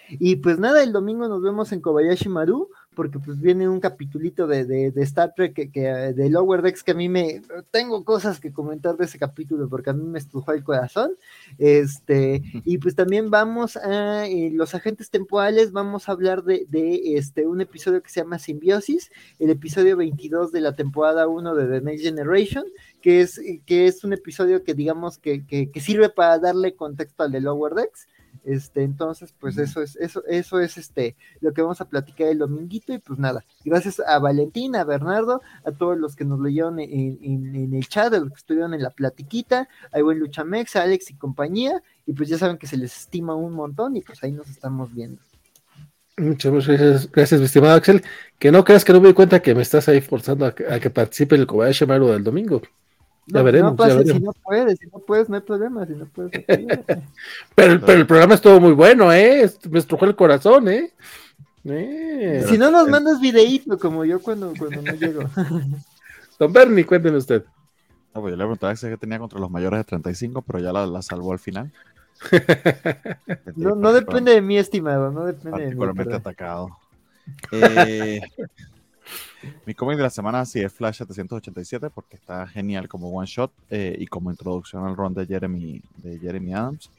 Y 0.09 0.37
pues 0.37 0.59
nada, 0.59 0.83
el 0.83 0.93
domingo 0.93 1.27
nos 1.27 1.43
vemos 1.43 1.73
en 1.73 1.81
Kobayashi 1.81 2.29
Maru, 2.29 2.71
porque 2.97 3.19
pues 3.19 3.39
viene 3.39 3.69
un 3.69 3.79
capitulito 3.79 4.47
de, 4.47 4.65
de, 4.65 5.03
Star 5.03 5.35
Trek 5.37 5.53
que, 5.53 5.71
que, 5.71 5.83
de 5.83 6.31
Lower 6.31 6.63
Decks 6.63 6.83
que 6.83 6.93
a 6.93 6.95
mí 6.95 7.11
me 7.11 7.43
tengo 7.71 8.03
cosas 8.05 8.41
que 8.41 8.55
comentar 8.55 8.97
de 8.97 9.05
ese 9.05 9.19
capítulo 9.19 9.69
porque 9.69 9.91
a 9.91 9.93
mí 9.93 10.03
me 10.03 10.19
estrujó 10.19 10.53
el 10.53 10.65
corazón. 10.65 11.13
Este, 11.59 12.43
y 12.65 12.79
pues 12.79 12.95
también 12.95 13.31
vamos 13.31 13.77
a 13.77 14.27
eh, 14.27 14.51
los 14.51 14.75
agentes 14.75 15.11
temporales, 15.11 15.73
vamos 15.73 16.09
a 16.09 16.13
hablar 16.13 16.43
de, 16.43 16.65
de, 16.71 17.17
este 17.17 17.47
un 17.47 17.61
episodio 17.61 18.03
que 18.03 18.09
se 18.09 18.21
llama 18.21 18.39
Simbiosis, 18.39 19.11
el 19.39 19.51
episodio 19.51 19.99
22 19.99 20.51
de 20.51 20.63
la 20.63 20.75
temporada 20.75 21.29
1 21.29 21.55
de 21.55 21.67
The 21.67 21.85
Next 21.85 22.03
Generation, 22.03 22.65
que 23.03 23.21
es, 23.21 23.39
que 23.67 23.87
es 23.87 24.05
un 24.05 24.15
episodio 24.15 24.65
que 24.65 24.73
digamos 24.73 25.19
que, 25.19 25.47
que, 25.47 25.71
que 25.71 25.81
sirve 25.81 26.09
para 26.09 26.39
darle 26.39 26.75
contexto 26.75 27.25
al 27.25 27.33
de 27.33 27.43
Lower 27.43 27.75
Decks. 27.75 28.09
Este, 28.47 28.85
entonces, 28.85 29.35
pues 29.41 29.59
eso 29.59 29.83
es, 29.83 29.97
eso, 29.97 30.25
eso 30.29 30.61
es 30.61 30.79
este 30.79 31.17
lo 31.41 31.53
que 31.53 31.63
vamos 31.63 31.81
a 31.81 31.89
platicar 31.89 32.29
el 32.29 32.39
dominguito, 32.39 32.93
y 32.93 32.99
pues 32.99 33.19
nada, 33.19 33.45
gracias 33.65 33.99
a 33.99 34.21
Valentina, 34.21 34.83
a 34.83 34.85
Bernardo, 34.85 35.43
a 35.65 35.73
todos 35.73 35.99
los 35.99 36.15
que 36.15 36.25
nos 36.25 36.39
leyeron 36.39 36.79
en, 36.79 37.75
el 37.75 37.89
chat, 37.89 38.15
a 38.15 38.21
los 38.21 38.29
que 38.29 38.37
estuvieron 38.37 38.73
en 38.73 38.85
la 38.85 38.91
platiquita, 38.91 39.69
a 39.91 40.01
buen 40.01 40.21
Luchamex, 40.21 40.77
a 40.77 40.83
Alex 40.83 41.11
y 41.11 41.15
compañía, 41.15 41.83
y 42.07 42.13
pues 42.13 42.29
ya 42.29 42.39
saben 42.39 42.57
que 42.57 42.69
se 42.69 42.77
les 42.77 42.97
estima 42.97 43.35
un 43.35 43.53
montón, 43.53 43.97
y 43.97 44.03
pues 44.03 44.23
ahí 44.23 44.31
nos 44.31 44.49
estamos 44.49 44.95
viendo. 44.95 45.21
Muchas, 46.17 46.53
gracias, 46.53 47.11
gracias, 47.11 47.41
mi 47.41 47.47
estimado 47.47 47.75
Axel. 47.75 48.05
Que 48.39 48.53
no 48.53 48.65
creas 48.65 48.85
que 48.85 48.93
no 48.93 49.01
me 49.01 49.09
di 49.09 49.15
cuenta 49.15 49.43
que 49.43 49.57
me 49.57 49.63
estás 49.63 49.89
ahí 49.89 50.01
forzando 50.01 50.47
a 50.47 50.55
que, 50.55 50.89
participe 50.91 51.35
en 51.35 51.41
el 51.41 51.47
Kobayashi 51.49 51.85
Maru 51.85 52.07
del 52.07 52.23
domingo. 52.23 52.63
Ya 53.27 53.43
veremos, 53.43 53.73
Si 54.05 54.21
no 54.21 54.33
puedes, 54.33 54.79
si 54.79 54.87
no 54.87 54.99
puedes, 55.01 55.29
no 55.29 55.37
hay 55.37 55.43
problema. 55.43 55.85
Si 55.85 55.95
no 55.95 56.07
puedes, 56.07 56.31
pero, 57.55 57.81
pero, 57.81 57.99
el 57.99 58.07
programa 58.07 58.35
estuvo 58.35 58.61
muy 58.61 58.73
bueno, 58.73 59.13
¿eh? 59.13 59.51
Me 59.69 59.81
estrujó 59.81 60.05
el 60.05 60.15
corazón, 60.15 60.69
¿eh? 60.69 60.93
eh. 61.65 62.45
Si 62.49 62.57
no 62.57 62.71
nos 62.71 62.89
mandas 62.89 63.21
videíto, 63.21 63.79
como 63.79 64.05
yo 64.05 64.21
cuando, 64.21 64.53
cuando 64.57 64.81
no 64.83 64.93
llego. 64.93 65.23
Don 66.39 66.53
Bernie, 66.53 66.85
cuénteme 66.85 67.17
usted. 67.17 67.45
No, 68.15 68.21
pues 68.21 68.33
yo 68.33 68.37
le 68.37 68.45
preguntaba 68.45 68.77
si 68.77 68.89
que 68.89 68.97
tenía 68.97 69.19
contra 69.19 69.41
los 69.41 69.51
mayores 69.51 69.81
de 69.81 69.85
35, 69.85 70.43
pero 70.43 70.59
ya 70.61 70.73
la, 70.73 70.87
la 70.87 71.03
salvó 71.03 71.33
al 71.33 71.39
final. 71.39 71.73
no, 73.57 73.75
no 73.75 73.93
depende 73.93 74.33
de 74.33 74.41
mí, 74.41 74.57
estimado, 74.57 75.11
no 75.11 75.27
depende 75.27 75.51
de 75.51 75.57
mí. 75.57 75.63
Particularmente 75.65 76.15
atacado. 76.15 76.79
Eh, 77.51 78.21
mi 79.65 79.75
cómic 79.75 79.97
de 79.97 80.03
la 80.03 80.11
semana 80.11 80.45
sí 80.45 80.61
es 80.61 80.73
Flash 80.73 80.99
787 80.99 81.91
porque 81.91 82.17
está 82.17 82.47
genial 82.47 82.89
como 82.89 83.11
one 83.11 83.27
shot 83.27 83.53
eh, 83.71 83.97
y 83.99 84.07
como 84.07 84.31
introducción 84.31 84.87
al 84.87 84.97
run 84.97 85.15
de 85.15 85.27
Jeremy, 85.27 85.83
de 85.97 86.19
Jeremy 86.19 86.55
Adams. 86.55 86.91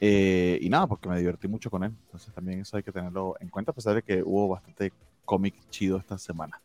Eh, 0.00 0.58
y 0.60 0.68
nada, 0.68 0.86
porque 0.86 1.08
me 1.08 1.18
divertí 1.18 1.48
mucho 1.48 1.70
con 1.70 1.84
él. 1.84 1.92
Entonces 2.06 2.32
también 2.34 2.60
eso 2.60 2.76
hay 2.76 2.82
que 2.82 2.92
tenerlo 2.92 3.36
en 3.40 3.48
cuenta, 3.48 3.70
a 3.70 3.74
pesar 3.74 3.94
de 3.94 4.02
que 4.02 4.22
hubo 4.22 4.48
bastante 4.48 4.92
cómic 5.24 5.54
chido 5.70 5.98
esta 5.98 6.18
semana. 6.18 6.60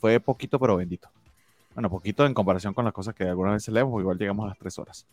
Fue 0.00 0.20
poquito 0.20 0.58
pero 0.58 0.76
bendito. 0.76 1.08
Bueno, 1.74 1.88
poquito 1.88 2.26
en 2.26 2.34
comparación 2.34 2.74
con 2.74 2.84
las 2.84 2.94
cosas 2.94 3.14
que 3.14 3.24
alguna 3.24 3.52
vez 3.52 3.68
leemos, 3.68 4.00
igual 4.00 4.18
llegamos 4.18 4.44
a 4.44 4.48
las 4.48 4.58
tres 4.58 4.78
horas. 4.78 5.06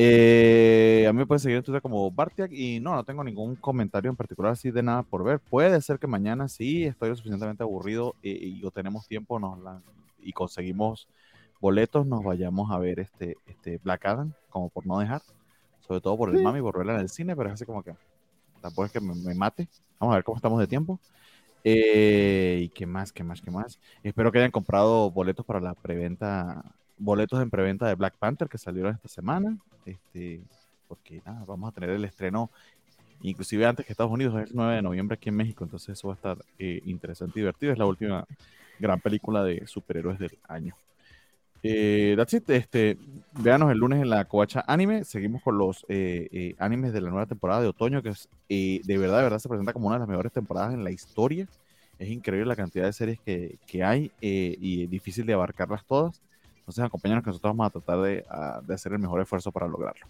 Eh, 0.00 1.06
a 1.08 1.12
mí 1.12 1.18
me 1.18 1.26
pueden 1.26 1.40
seguir 1.40 1.56
en 1.56 1.64
Twitter 1.64 1.82
como 1.82 2.08
Bartiak 2.08 2.52
y 2.52 2.78
no, 2.78 2.94
no 2.94 3.02
tengo 3.02 3.24
ningún 3.24 3.56
comentario 3.56 4.08
en 4.08 4.16
particular 4.16 4.52
así 4.52 4.70
de 4.70 4.80
nada 4.80 5.02
por 5.02 5.24
ver. 5.24 5.40
Puede 5.40 5.80
ser 5.82 5.98
que 5.98 6.06
mañana 6.06 6.46
sí 6.46 6.84
estoy 6.84 7.08
lo 7.08 7.16
suficientemente 7.16 7.64
aburrido 7.64 8.14
y, 8.22 8.64
o 8.64 8.70
tenemos 8.70 9.08
tiempo 9.08 9.40
nos 9.40 9.58
y 10.22 10.32
conseguimos 10.32 11.08
boletos, 11.60 12.06
nos 12.06 12.22
vayamos 12.22 12.70
a 12.70 12.78
ver 12.78 13.00
este, 13.00 13.38
este 13.46 13.78
Black 13.78 14.06
Adam, 14.06 14.32
como 14.50 14.68
por 14.68 14.86
no 14.86 15.00
dejar, 15.00 15.22
sobre 15.80 16.00
todo 16.00 16.16
por 16.16 16.30
el 16.32 16.44
mami, 16.44 16.60
por 16.60 16.78
verla 16.78 16.94
en 16.94 17.00
el 17.00 17.08
cine, 17.08 17.34
pero 17.34 17.48
es 17.48 17.54
así 17.54 17.64
como 17.64 17.82
que 17.82 17.92
tampoco 18.60 18.86
es 18.86 18.92
que 18.92 19.00
me, 19.00 19.34
mate. 19.34 19.66
Vamos 19.98 20.12
a 20.12 20.18
ver 20.18 20.24
cómo 20.24 20.36
estamos 20.36 20.60
de 20.60 20.68
tiempo. 20.68 21.00
Eh, 21.64 22.60
y 22.62 22.68
qué 22.68 22.86
más, 22.86 23.12
qué 23.12 23.24
más, 23.24 23.42
qué 23.42 23.50
más. 23.50 23.80
Espero 24.04 24.30
que 24.30 24.38
hayan 24.38 24.52
comprado 24.52 25.10
boletos 25.10 25.44
para 25.44 25.58
la 25.58 25.74
preventa 25.74 26.62
boletos 26.98 27.40
en 27.42 27.50
preventa 27.50 27.86
de 27.86 27.94
Black 27.94 28.14
Panther 28.18 28.48
que 28.48 28.58
salieron 28.58 28.94
esta 28.94 29.08
semana. 29.08 29.56
Este, 29.84 30.40
porque 30.86 31.22
nada, 31.24 31.44
vamos 31.46 31.68
a 31.70 31.72
tener 31.72 31.90
el 31.90 32.04
estreno, 32.04 32.50
inclusive 33.22 33.66
antes 33.66 33.86
que 33.86 33.92
Estados 33.92 34.12
Unidos, 34.12 34.40
es 34.40 34.50
el 34.50 34.56
9 34.56 34.76
de 34.76 34.82
noviembre 34.82 35.14
aquí 35.16 35.28
en 35.28 35.36
México, 35.36 35.64
entonces 35.64 35.90
eso 35.90 36.08
va 36.08 36.14
a 36.14 36.16
estar 36.16 36.38
eh, 36.58 36.80
interesante 36.84 37.38
y 37.38 37.42
divertido. 37.42 37.72
Es 37.72 37.78
la 37.78 37.86
última 37.86 38.26
gran 38.78 39.00
película 39.00 39.42
de 39.44 39.66
superhéroes 39.66 40.18
del 40.18 40.38
año. 40.48 40.74
Eh, 41.62 42.14
that's 42.16 42.34
it. 42.34 42.48
Este, 42.50 42.96
véanos 43.32 43.70
el 43.72 43.78
lunes 43.78 44.00
en 44.00 44.10
la 44.10 44.24
Coacha 44.26 44.64
Anime. 44.66 45.04
Seguimos 45.04 45.42
con 45.42 45.58
los 45.58 45.84
eh, 45.88 46.28
eh, 46.32 46.54
animes 46.58 46.92
de 46.92 47.00
la 47.00 47.10
nueva 47.10 47.26
temporada 47.26 47.60
de 47.60 47.68
otoño, 47.68 48.02
que 48.02 48.10
es 48.10 48.28
de 48.48 48.98
verdad, 48.98 49.18
de 49.18 49.24
verdad 49.24 49.38
se 49.38 49.48
presenta 49.48 49.72
como 49.72 49.88
una 49.88 49.96
de 49.96 50.00
las 50.00 50.08
mejores 50.08 50.32
temporadas 50.32 50.74
en 50.74 50.84
la 50.84 50.90
historia. 50.90 51.48
Es 51.98 52.08
increíble 52.08 52.46
la 52.46 52.56
cantidad 52.56 52.84
de 52.84 52.92
series 52.92 53.18
que, 53.20 53.58
que 53.66 53.82
hay 53.82 54.12
y 54.20 54.86
difícil 54.86 55.26
de 55.26 55.32
abarcarlas 55.32 55.84
todas. 55.84 56.22
Entonces, 56.68 56.84
acompáñanos 56.84 57.24
que 57.24 57.30
nosotros 57.30 57.56
vamos 57.56 57.66
a 57.66 57.70
tratar 57.70 58.02
de, 58.02 58.26
de, 58.66 58.74
hacer 58.74 58.92
el 58.92 58.98
mejor 58.98 59.22
esfuerzo 59.22 59.50
para 59.50 59.66
lograrlo. 59.66 60.06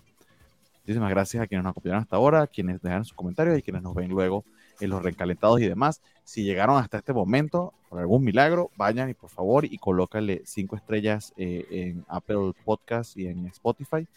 Muchísimas 0.80 1.08
gracias 1.08 1.40
a 1.40 1.46
quienes 1.46 1.62
nos 1.62 1.70
acompañaron 1.70 2.02
hasta 2.02 2.16
ahora, 2.16 2.42
a 2.42 2.46
quienes 2.48 2.82
dejaron 2.82 3.04
sus 3.04 3.14
comentarios 3.14 3.56
y 3.56 3.62
quienes 3.62 3.80
nos 3.80 3.94
ven 3.94 4.08
luego 4.08 4.44
en 4.80 4.90
los 4.90 5.00
recalentados 5.00 5.60
y 5.60 5.68
demás. 5.68 6.00
Si 6.24 6.42
llegaron 6.42 6.76
hasta 6.76 6.98
este 6.98 7.12
momento, 7.12 7.74
por 7.88 8.00
algún 8.00 8.24
milagro, 8.24 8.72
vayan 8.76 9.08
y 9.08 9.14
por 9.14 9.30
favor 9.30 9.66
y 9.66 9.78
colócale 9.78 10.42
cinco 10.46 10.74
estrellas 10.74 11.32
eh, 11.36 11.64
en 11.70 12.04
Apple 12.08 12.52
Podcast 12.64 13.16
y 13.16 13.28
en 13.28 13.46
Spotify, 13.46 14.08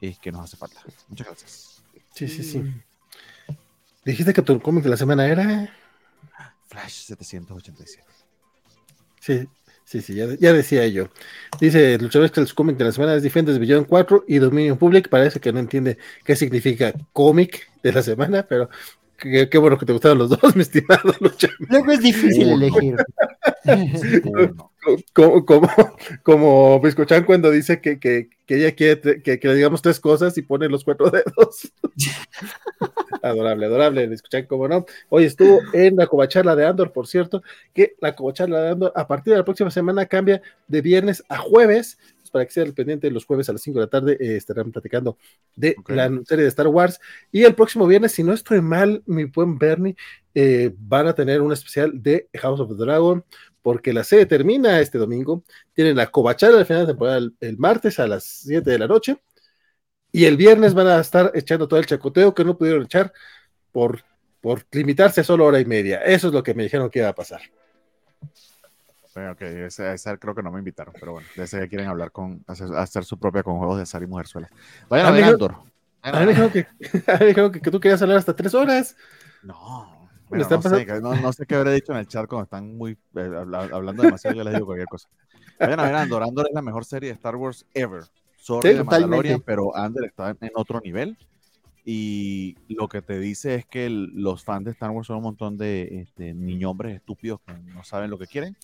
es 0.00 0.20
que 0.20 0.30
nos 0.30 0.42
hace 0.42 0.56
falta. 0.56 0.80
Muchas 1.08 1.26
gracias. 1.26 1.82
Sí, 2.14 2.28
sí, 2.28 2.44
sí. 2.44 2.62
Dijiste 4.04 4.32
que 4.32 4.42
tu 4.42 4.60
cómic 4.60 4.84
de 4.84 4.90
la 4.90 4.96
semana 4.96 5.26
era 5.26 5.68
Flash 6.68 7.06
787. 7.06 8.06
Sí, 9.18 9.48
Sí, 9.92 10.00
sí, 10.00 10.14
ya, 10.14 10.26
decía 10.54 10.86
yo. 10.86 11.10
Dice 11.60 11.98
Luchadores 11.98 12.32
que 12.32 12.40
el 12.40 12.54
cómic 12.54 12.78
de 12.78 12.84
la 12.84 12.92
semana 12.92 13.14
es 13.14 13.22
Defenders 13.22 13.58
Beyond 13.58 13.86
4 13.86 14.24
y 14.26 14.38
Dominion 14.38 14.78
Public. 14.78 15.10
Parece 15.10 15.38
que 15.38 15.52
no 15.52 15.58
entiende 15.58 15.98
qué 16.24 16.34
significa 16.34 16.94
cómic 17.12 17.68
de 17.82 17.92
la 17.92 18.02
semana, 18.02 18.46
pero 18.48 18.70
qué, 19.22 19.58
bueno 19.58 19.78
que 19.78 19.86
te 19.86 19.92
gustaron 19.92 20.18
los 20.18 20.30
dos, 20.30 20.40
mi 20.56 20.62
estimado 20.62 21.14
Luchador. 21.20 21.56
Luego 21.68 21.92
es 21.92 22.00
difícil 22.00 22.50
elegir. 22.50 22.96
como, 25.12 25.44
como, 25.44 25.68
como 26.22 26.80
Biscochan 26.80 27.24
cuando 27.24 27.50
dice 27.50 27.80
que, 27.80 28.00
que, 28.00 28.30
que 28.46 28.56
ella 28.56 28.74
quiere 28.74 29.22
que, 29.22 29.38
que, 29.38 29.48
le 29.48 29.54
digamos 29.54 29.82
tres 29.82 30.00
cosas 30.00 30.36
y 30.36 30.42
pone 30.42 30.68
los 30.68 30.84
cuatro 30.84 31.10
dedos. 31.10 31.72
adorable, 33.22 33.66
adorable, 33.66 34.06
Biscochan, 34.08 34.46
como 34.46 34.66
no. 34.66 34.84
Hoy 35.08 35.24
estuvo 35.24 35.60
en 35.72 35.96
la 35.96 36.06
covacharla 36.06 36.56
de 36.56 36.66
Andor, 36.66 36.92
por 36.92 37.06
cierto, 37.06 37.42
que 37.72 37.94
la 38.00 38.14
covacharla 38.16 38.60
de 38.62 38.70
Andor 38.70 38.92
a 38.96 39.06
partir 39.06 39.32
de 39.32 39.38
la 39.38 39.44
próxima 39.44 39.70
semana 39.70 40.06
cambia 40.06 40.42
de 40.66 40.80
viernes 40.80 41.22
a 41.28 41.38
jueves 41.38 41.98
para 42.32 42.46
que 42.46 42.50
sea 42.50 42.64
el 42.64 42.74
pendiente 42.74 43.10
los 43.10 43.26
jueves 43.26 43.48
a 43.48 43.52
las 43.52 43.62
5 43.62 43.78
de 43.78 43.84
la 43.84 43.90
tarde 43.90 44.16
eh, 44.18 44.36
estarán 44.36 44.72
platicando 44.72 45.18
de 45.54 45.76
la 45.86 46.10
serie 46.26 46.44
de 46.44 46.48
Star 46.48 46.66
Wars. 46.66 46.98
Y 47.30 47.44
el 47.44 47.54
próximo 47.54 47.86
viernes, 47.86 48.12
si 48.12 48.24
no 48.24 48.32
estoy 48.32 48.60
mal, 48.60 49.02
mi 49.06 49.24
buen 49.24 49.58
Bernie, 49.58 49.94
eh, 50.34 50.74
van 50.76 51.06
a 51.06 51.14
tener 51.14 51.42
un 51.42 51.52
especial 51.52 52.02
de 52.02 52.28
House 52.34 52.58
of 52.60 52.70
the 52.70 52.74
Dragon, 52.74 53.24
porque 53.60 53.92
la 53.92 54.02
serie 54.02 54.26
termina 54.26 54.80
este 54.80 54.98
domingo. 54.98 55.44
Tienen 55.74 55.96
la 55.96 56.10
covachada 56.10 56.58
al 56.58 56.66
final 56.66 56.86
de 56.86 56.92
temporada 56.92 57.20
el, 57.40 57.58
martes 57.58 58.00
a 58.00 58.06
las 58.06 58.24
7 58.24 58.68
de 58.68 58.78
la 58.78 58.88
noche. 58.88 59.22
Y 60.10 60.24
el 60.26 60.36
viernes 60.36 60.74
van 60.74 60.88
a 60.88 61.00
estar 61.00 61.30
echando 61.34 61.68
todo 61.68 61.80
el 61.80 61.86
chacoteo 61.86 62.34
que 62.34 62.44
no 62.44 62.58
pudieron 62.58 62.84
echar 62.84 63.12
por, 63.72 64.04
por 64.40 64.66
limitarse 64.72 65.22
a 65.22 65.24
solo 65.24 65.46
hora 65.46 65.60
y 65.60 65.64
media. 65.64 65.98
Eso 66.02 66.28
es 66.28 66.34
lo 66.34 66.42
que 66.42 66.54
me 66.54 66.64
dijeron 66.64 66.90
que 66.90 67.00
iba 67.00 67.08
a 67.08 67.14
pasar. 67.14 67.40
Bueno, 69.14 69.32
ok, 69.32 69.42
ese, 69.42 70.18
creo 70.18 70.34
que 70.34 70.42
no 70.42 70.50
me 70.50 70.58
invitaron, 70.58 70.94
pero 70.98 71.12
bueno, 71.12 71.28
de 71.36 71.44
ese 71.44 71.60
que 71.60 71.68
quieren 71.68 71.88
hablar 71.88 72.12
con, 72.12 72.44
hacer, 72.46 73.04
su 73.04 73.18
propia 73.18 73.42
con 73.42 73.58
juegos 73.58 73.76
de 73.76 73.82
azar 73.82 74.02
y 74.02 74.06
mujerzuela. 74.06 74.48
Vayan 74.88 75.06
a, 75.06 75.10
ver 75.10 75.24
Andor. 75.24 75.56
Me 76.04 76.26
dijeron 76.26 76.50
que, 76.50 76.66
que, 77.34 77.60
que, 77.60 77.70
tú 77.70 77.78
querías 77.78 78.00
hablar 78.02 78.18
hasta 78.18 78.34
tres 78.34 78.54
horas. 78.54 78.96
No, 79.42 80.02
no, 80.32 81.32
sé, 81.32 81.46
qué 81.46 81.54
habré 81.54 81.74
dicho 81.74 81.92
en 81.92 81.98
el 81.98 82.06
chat 82.06 82.26
cuando 82.26 82.44
están 82.44 82.76
muy 82.76 82.92
eh, 83.14 83.30
hablando 83.72 84.02
demasiado, 84.02 84.36
yo 84.36 84.44
les 84.44 84.54
digo 84.54 84.66
cualquier 84.66 84.88
cosa. 84.88 85.08
Vayan 85.60 85.80
a 85.80 85.84
ver 85.84 85.94
Andor. 85.94 86.22
Andor 86.22 86.46
es 86.48 86.54
la 86.54 86.62
mejor 86.62 86.84
serie 86.84 87.10
de 87.10 87.14
Star 87.14 87.36
Wars 87.36 87.66
ever. 87.74 88.04
Sorry 88.36 88.74
de 88.74 88.82
Mandalorian, 88.82 89.40
pero 89.42 89.76
Andor 89.76 90.06
está 90.06 90.30
en 90.30 90.50
otro 90.54 90.80
nivel. 90.80 91.16
Y 91.84 92.56
lo 92.68 92.88
que 92.88 93.02
te 93.02 93.18
dice 93.18 93.56
es 93.56 93.66
que 93.66 93.90
los 93.90 94.44
fans 94.44 94.64
de 94.64 94.70
Star 94.70 94.90
Wars 94.90 95.08
son 95.08 95.16
un 95.16 95.24
montón 95.24 95.58
de 95.58 96.02
este, 96.02 96.32
niños 96.32 96.70
hombres 96.70 96.96
estúpidos 96.96 97.40
que 97.40 97.52
no 97.52 97.84
saben 97.84 98.10
lo 98.10 98.18
que 98.18 98.26
quieren. 98.26 98.56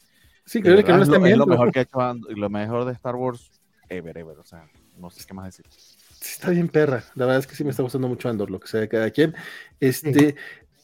Sí, 0.48 0.62
creo 0.62 0.82
que 0.82 0.90
no 0.90 0.96
lo 0.96 1.04
están 1.04 1.22
viendo. 1.22 1.44
Es 1.44 1.46
lo 1.46 1.52
mejor 1.52 1.72
que 1.72 1.80
ha 1.80 1.82
hecho 1.82 1.98
lo 2.28 2.48
mejor 2.48 2.86
de 2.86 2.92
Star 2.92 3.14
Wars 3.16 3.50
ever, 3.90 4.16
ever. 4.16 4.38
O 4.38 4.44
sea, 4.44 4.66
no 4.98 5.10
sé 5.10 5.24
qué 5.26 5.34
más 5.34 5.44
decir. 5.44 5.66
está 6.22 6.50
bien 6.50 6.68
perra. 6.68 7.04
La 7.14 7.26
verdad 7.26 7.40
es 7.40 7.46
que 7.46 7.54
sí 7.54 7.64
me 7.64 7.70
está 7.70 7.82
gustando 7.82 8.08
mucho 8.08 8.30
Andor, 8.30 8.50
lo 8.50 8.58
que 8.58 8.66
sea 8.66 8.80
de 8.80 8.88
cada 8.88 9.10
quien. 9.10 9.34
Este, 9.78 10.36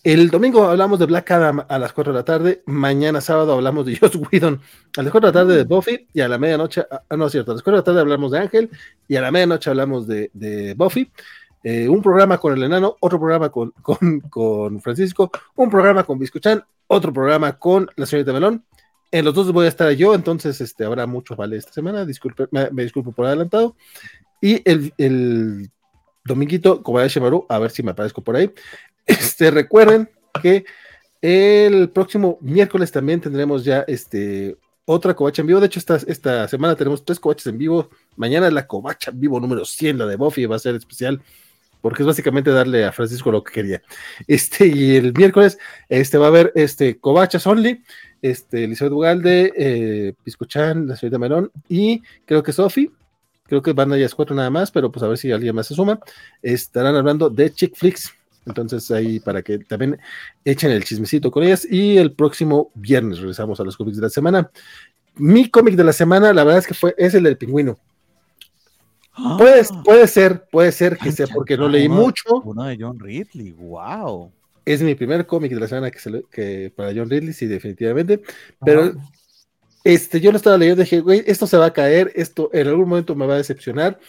el 0.03 0.29
domingo 0.29 0.65
hablamos 0.65 0.99
de 0.99 1.07
Black 1.07 1.31
Adam 1.31 1.65
a 1.67 1.79
las 1.79 1.95
4 1.95 2.13
de 2.13 2.19
la 2.19 2.25
tarde. 2.27 2.63
Mañana 2.67 3.23
sábado 3.23 3.55
hablamos 3.55 3.87
de 3.87 3.97
Joss 4.01 4.17
Whedon 4.17 4.61
a 4.99 5.03
las 5.03 5.11
4 5.11 5.31
de 5.31 5.35
la 5.35 5.41
tarde 5.41 5.57
de 5.57 5.65
mm. 5.65 5.69
Buffy. 5.69 6.09
Y 6.13 6.21
a 6.21 6.29
la 6.29 6.37
medianoche, 6.37 6.83
ah, 6.91 7.17
no 7.17 7.27
es 7.27 7.33
cierto, 7.33 7.53
a 7.53 7.55
las 7.55 7.63
4 7.63 7.73
de 7.73 7.81
la 7.81 7.85
tarde 7.85 8.01
hablamos 8.01 8.33
de 8.33 8.41
Ángel. 8.41 8.71
Y 9.09 9.17
a 9.17 9.23
la 9.23 9.33
medianoche 9.33 9.71
hablamos 9.71 10.07
de, 10.07 10.31
de 10.35 10.75
Buffy. 10.75 11.11
Eh, 11.63 11.89
un 11.89 12.03
programa 12.03 12.37
con 12.37 12.53
el 12.53 12.63
enano, 12.63 12.97
otro 13.01 13.19
programa 13.19 13.49
con, 13.49 13.71
con, 13.83 14.21
con 14.29 14.83
Francisco, 14.83 15.31
un 15.55 15.71
programa 15.71 16.05
con 16.05 16.19
Biscuchan, 16.19 16.63
otro 16.87 17.11
programa 17.15 17.59
con 17.59 17.91
la 17.97 18.05
señorita 18.05 18.35
Melón. 18.35 18.63
En 19.15 19.25
los 19.25 19.33
dos 19.33 19.53
voy 19.53 19.67
a 19.67 19.69
estar 19.69 19.93
yo, 19.93 20.13
entonces 20.13 20.61
este, 20.61 20.85
habrá 20.85 21.07
mucho 21.07 21.37
vale 21.37 21.57
esta 21.57 21.73
semana. 21.73 22.05
Disculpe, 22.05 22.49
me, 22.51 22.83
disculpo 22.83 23.13
por 23.13 23.27
adelantado. 23.27 23.77
Y 24.41 24.61
el, 24.69 24.93
el 24.99 25.71
dominguito, 26.25 26.83
Kobayashi 26.83 27.21
Maru, 27.21 27.47
a 27.49 27.61
ver 27.61 27.71
si 27.71 27.85
me 27.85 27.93
aparezco 27.93 28.25
por 28.25 28.35
ahí. 28.35 28.51
Este, 29.07 29.53
recuerden 29.53 30.11
que 30.43 30.65
el 31.23 31.91
próximo 31.91 32.39
miércoles 32.41 32.91
también 32.91 33.21
tendremos 33.21 33.65
ya 33.65 33.85
este, 33.87 34.57
otra 34.85 35.15
covacha 35.15 35.43
en 35.43 35.47
vivo. 35.47 35.61
De 35.61 35.67
hecho, 35.67 35.79
esta, 35.79 35.95
esta 36.09 36.49
semana 36.49 36.75
tenemos 36.75 37.05
tres 37.05 37.21
covachas 37.21 37.47
en 37.47 37.59
vivo. 37.59 37.91
Mañana 38.17 38.51
la 38.51 38.67
covacha 38.67 39.13
en 39.13 39.21
vivo 39.21 39.39
número 39.39 39.65
100, 39.65 39.97
la 39.97 40.07
de 40.07 40.17
Buffy, 40.17 40.47
va 40.47 40.57
a 40.57 40.59
ser 40.59 40.75
especial 40.75 41.23
porque 41.85 42.03
es 42.03 42.07
básicamente 42.07 42.51
darle 42.51 42.87
a 42.87 42.93
Francisco 42.93 43.31
lo 43.31 43.45
que 43.45 43.53
quería. 43.53 43.83
Este, 44.27 44.67
y 44.67 44.97
el 44.97 45.13
miércoles 45.13 45.59
este, 45.91 46.17
va 46.17 46.25
a 46.25 46.29
haber 46.31 46.51
este, 46.55 46.99
Covachas 46.99 47.47
Only, 47.47 47.83
este, 48.25 48.65
Elizabeth 48.65 48.95
Ugalde, 48.95 49.53
eh, 49.55 50.15
Piscochan, 50.25 50.89
la 50.89 50.97
señorita 50.97 51.19
Melón 51.19 51.53
y 51.69 52.01
creo 52.25 52.43
que 52.43 52.53
Sofi. 52.53 52.91
Creo 53.47 53.61
que 53.61 53.75
van 53.75 53.93
a 53.93 53.99
ellas 53.99 54.15
cuatro 54.15 54.35
nada 54.35 54.49
más, 54.49 54.71
pero 54.71 54.91
pues 54.91 55.03
a 55.03 55.09
ver 55.09 55.19
si 55.19 55.31
alguien 55.31 55.55
más 55.55 55.67
se 55.67 55.75
suma. 55.75 56.01
Estarán 56.41 56.97
hablando 56.97 57.29
de 57.29 57.53
Chick 57.53 57.77
Flicks. 57.77 58.15
Entonces 58.47 58.91
ahí 58.91 59.21
para 59.21 59.43
que 59.43 59.59
también 59.59 59.99
echen 60.43 60.71
el 60.71 60.85
chismecito 60.85 61.31
con 61.31 61.43
ellas. 61.43 61.69
Y 61.71 61.99
el 61.99 62.13
próximo 62.13 62.71
viernes 62.73 63.19
regresamos 63.19 63.61
a 63.61 63.65
los 63.65 63.77
cómics 63.77 63.99
de 63.99 64.05
la 64.05 64.09
semana. 64.09 64.51
Mi 65.17 65.51
cómic 65.51 65.75
de 65.75 65.85
la 65.85 65.93
semana, 65.93 66.33
la 66.33 66.45
verdad 66.45 66.61
es 66.61 66.67
que 66.67 66.73
fue, 66.73 66.95
es 66.97 67.13
el 67.13 67.25
del 67.25 67.37
pingüino. 67.37 67.77
Puede, 69.37 69.61
ah. 69.61 69.83
puede 69.85 70.07
ser, 70.07 70.47
puede 70.51 70.73
ser 70.73 70.97
que 70.97 71.13
sea 71.13 71.27
porque 71.27 71.59
no 71.59 71.69
leí 71.69 71.91
mucho. 71.91 72.41
Uno 72.43 72.65
de 72.65 72.79
John 72.81 72.99
Ridley, 72.99 73.53
wow. 73.53 74.33
Es 74.65 74.83
mi 74.83 74.95
primer 74.95 75.27
cómic 75.27 75.53
de 75.53 75.61
la 75.61 75.69
semana 75.69 75.91
que, 75.91 75.99
se 75.99 76.25
que 76.31 76.73
para 76.75 76.93
John 76.95 77.11
Ridley, 77.11 77.33
sí, 77.33 77.47
definitivamente. 77.47 78.23
Pero 78.65 78.95
este, 79.85 80.21
yo 80.21 80.31
lo 80.31 80.39
estaba 80.39 80.57
leyendo 80.57 80.83
y 80.83 80.85
dije, 80.85 81.01
güey, 81.01 81.23
esto 81.27 81.47
se 81.47 81.59
va 81.59 81.67
a 81.67 81.73
caer, 81.73 82.11
esto 82.15 82.49
en 82.53 82.69
algún 82.69 82.89
momento 82.89 83.15
me 83.15 83.27
va 83.27 83.35
a 83.35 83.39
decepcionar, 83.39 84.01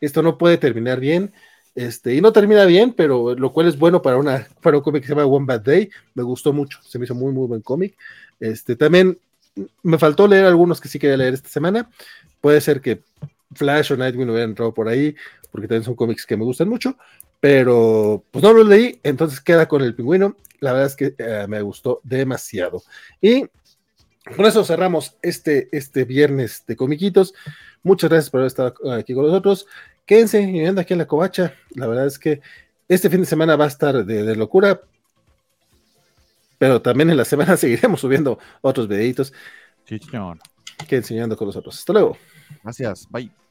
esto 0.00 0.22
no 0.22 0.38
puede 0.38 0.58
terminar 0.58 1.00
bien. 1.00 1.32
Este, 1.74 2.14
y 2.14 2.20
no 2.20 2.32
termina 2.32 2.64
bien, 2.66 2.92
pero 2.92 3.34
lo 3.34 3.52
cual 3.52 3.66
es 3.66 3.76
bueno 3.76 4.00
para, 4.00 4.16
una, 4.16 4.46
para 4.62 4.76
un 4.76 4.82
cómic 4.84 5.02
que 5.02 5.08
se 5.08 5.14
llama 5.14 5.26
One 5.26 5.46
Bad 5.46 5.62
Day. 5.62 5.90
Me 6.14 6.22
gustó 6.22 6.52
mucho, 6.52 6.78
se 6.82 6.98
me 6.98 7.04
hizo 7.04 7.16
muy, 7.16 7.32
muy 7.32 7.48
buen 7.48 7.62
cómic. 7.62 7.96
Este, 8.38 8.76
también 8.76 9.18
me 9.82 9.98
faltó 9.98 10.28
leer 10.28 10.44
algunos 10.44 10.80
que 10.80 10.88
sí 10.88 10.98
quería 10.98 11.16
leer 11.16 11.34
esta 11.34 11.48
semana. 11.48 11.90
Puede 12.40 12.60
ser 12.60 12.80
que 12.80 13.02
Flash 13.54 13.92
o 13.92 13.96
Nightwing 13.96 14.28
hubiera 14.28 14.44
entrado 14.44 14.72
por 14.72 14.88
ahí, 14.88 15.16
porque 15.50 15.66
también 15.66 15.84
son 15.84 15.94
cómics 15.94 16.26
que 16.26 16.36
me 16.36 16.44
gustan 16.44 16.68
mucho, 16.68 16.96
pero 17.44 18.24
pues 18.30 18.42
no 18.42 18.54
los 18.54 18.66
leí, 18.66 18.98
entonces 19.02 19.38
queda 19.38 19.68
con 19.68 19.82
el 19.82 19.94
pingüino. 19.94 20.38
La 20.60 20.72
verdad 20.72 20.86
es 20.86 20.96
que 20.96 21.14
eh, 21.18 21.44
me 21.46 21.60
gustó 21.60 22.00
demasiado. 22.02 22.82
Y 23.20 23.42
con 24.34 24.46
eso 24.46 24.64
cerramos 24.64 25.18
este, 25.20 25.68
este 25.70 26.06
viernes 26.06 26.64
de 26.66 26.74
comiquitos. 26.74 27.34
Muchas 27.82 28.08
gracias 28.08 28.30
por 28.30 28.40
haber 28.40 28.46
estado 28.46 28.74
aquí 28.92 29.12
con 29.12 29.26
nosotros. 29.26 29.66
Quédense 30.06 30.40
y 30.40 30.52
viendo 30.52 30.80
aquí 30.80 30.94
en 30.94 31.00
la 31.00 31.06
covacha. 31.06 31.52
La 31.74 31.86
verdad 31.86 32.06
es 32.06 32.18
que 32.18 32.40
este 32.88 33.10
fin 33.10 33.20
de 33.20 33.26
semana 33.26 33.56
va 33.56 33.66
a 33.66 33.68
estar 33.68 34.06
de, 34.06 34.36
locura, 34.36 34.80
pero 36.56 36.80
también 36.80 37.10
en 37.10 37.18
la 37.18 37.26
semana 37.26 37.56
seguiremos 37.58 38.00
subiendo 38.00 38.38
otros 38.62 38.88
videitos. 38.88 39.34
Sí, 39.84 39.98
señor. 39.98 40.38
Que 40.88 40.96
enseñando 40.96 41.36
con 41.36 41.48
nosotros. 41.48 41.76
Hasta 41.76 41.92
luego. 41.92 42.16
Gracias. 42.62 43.06
Bye. 43.10 43.43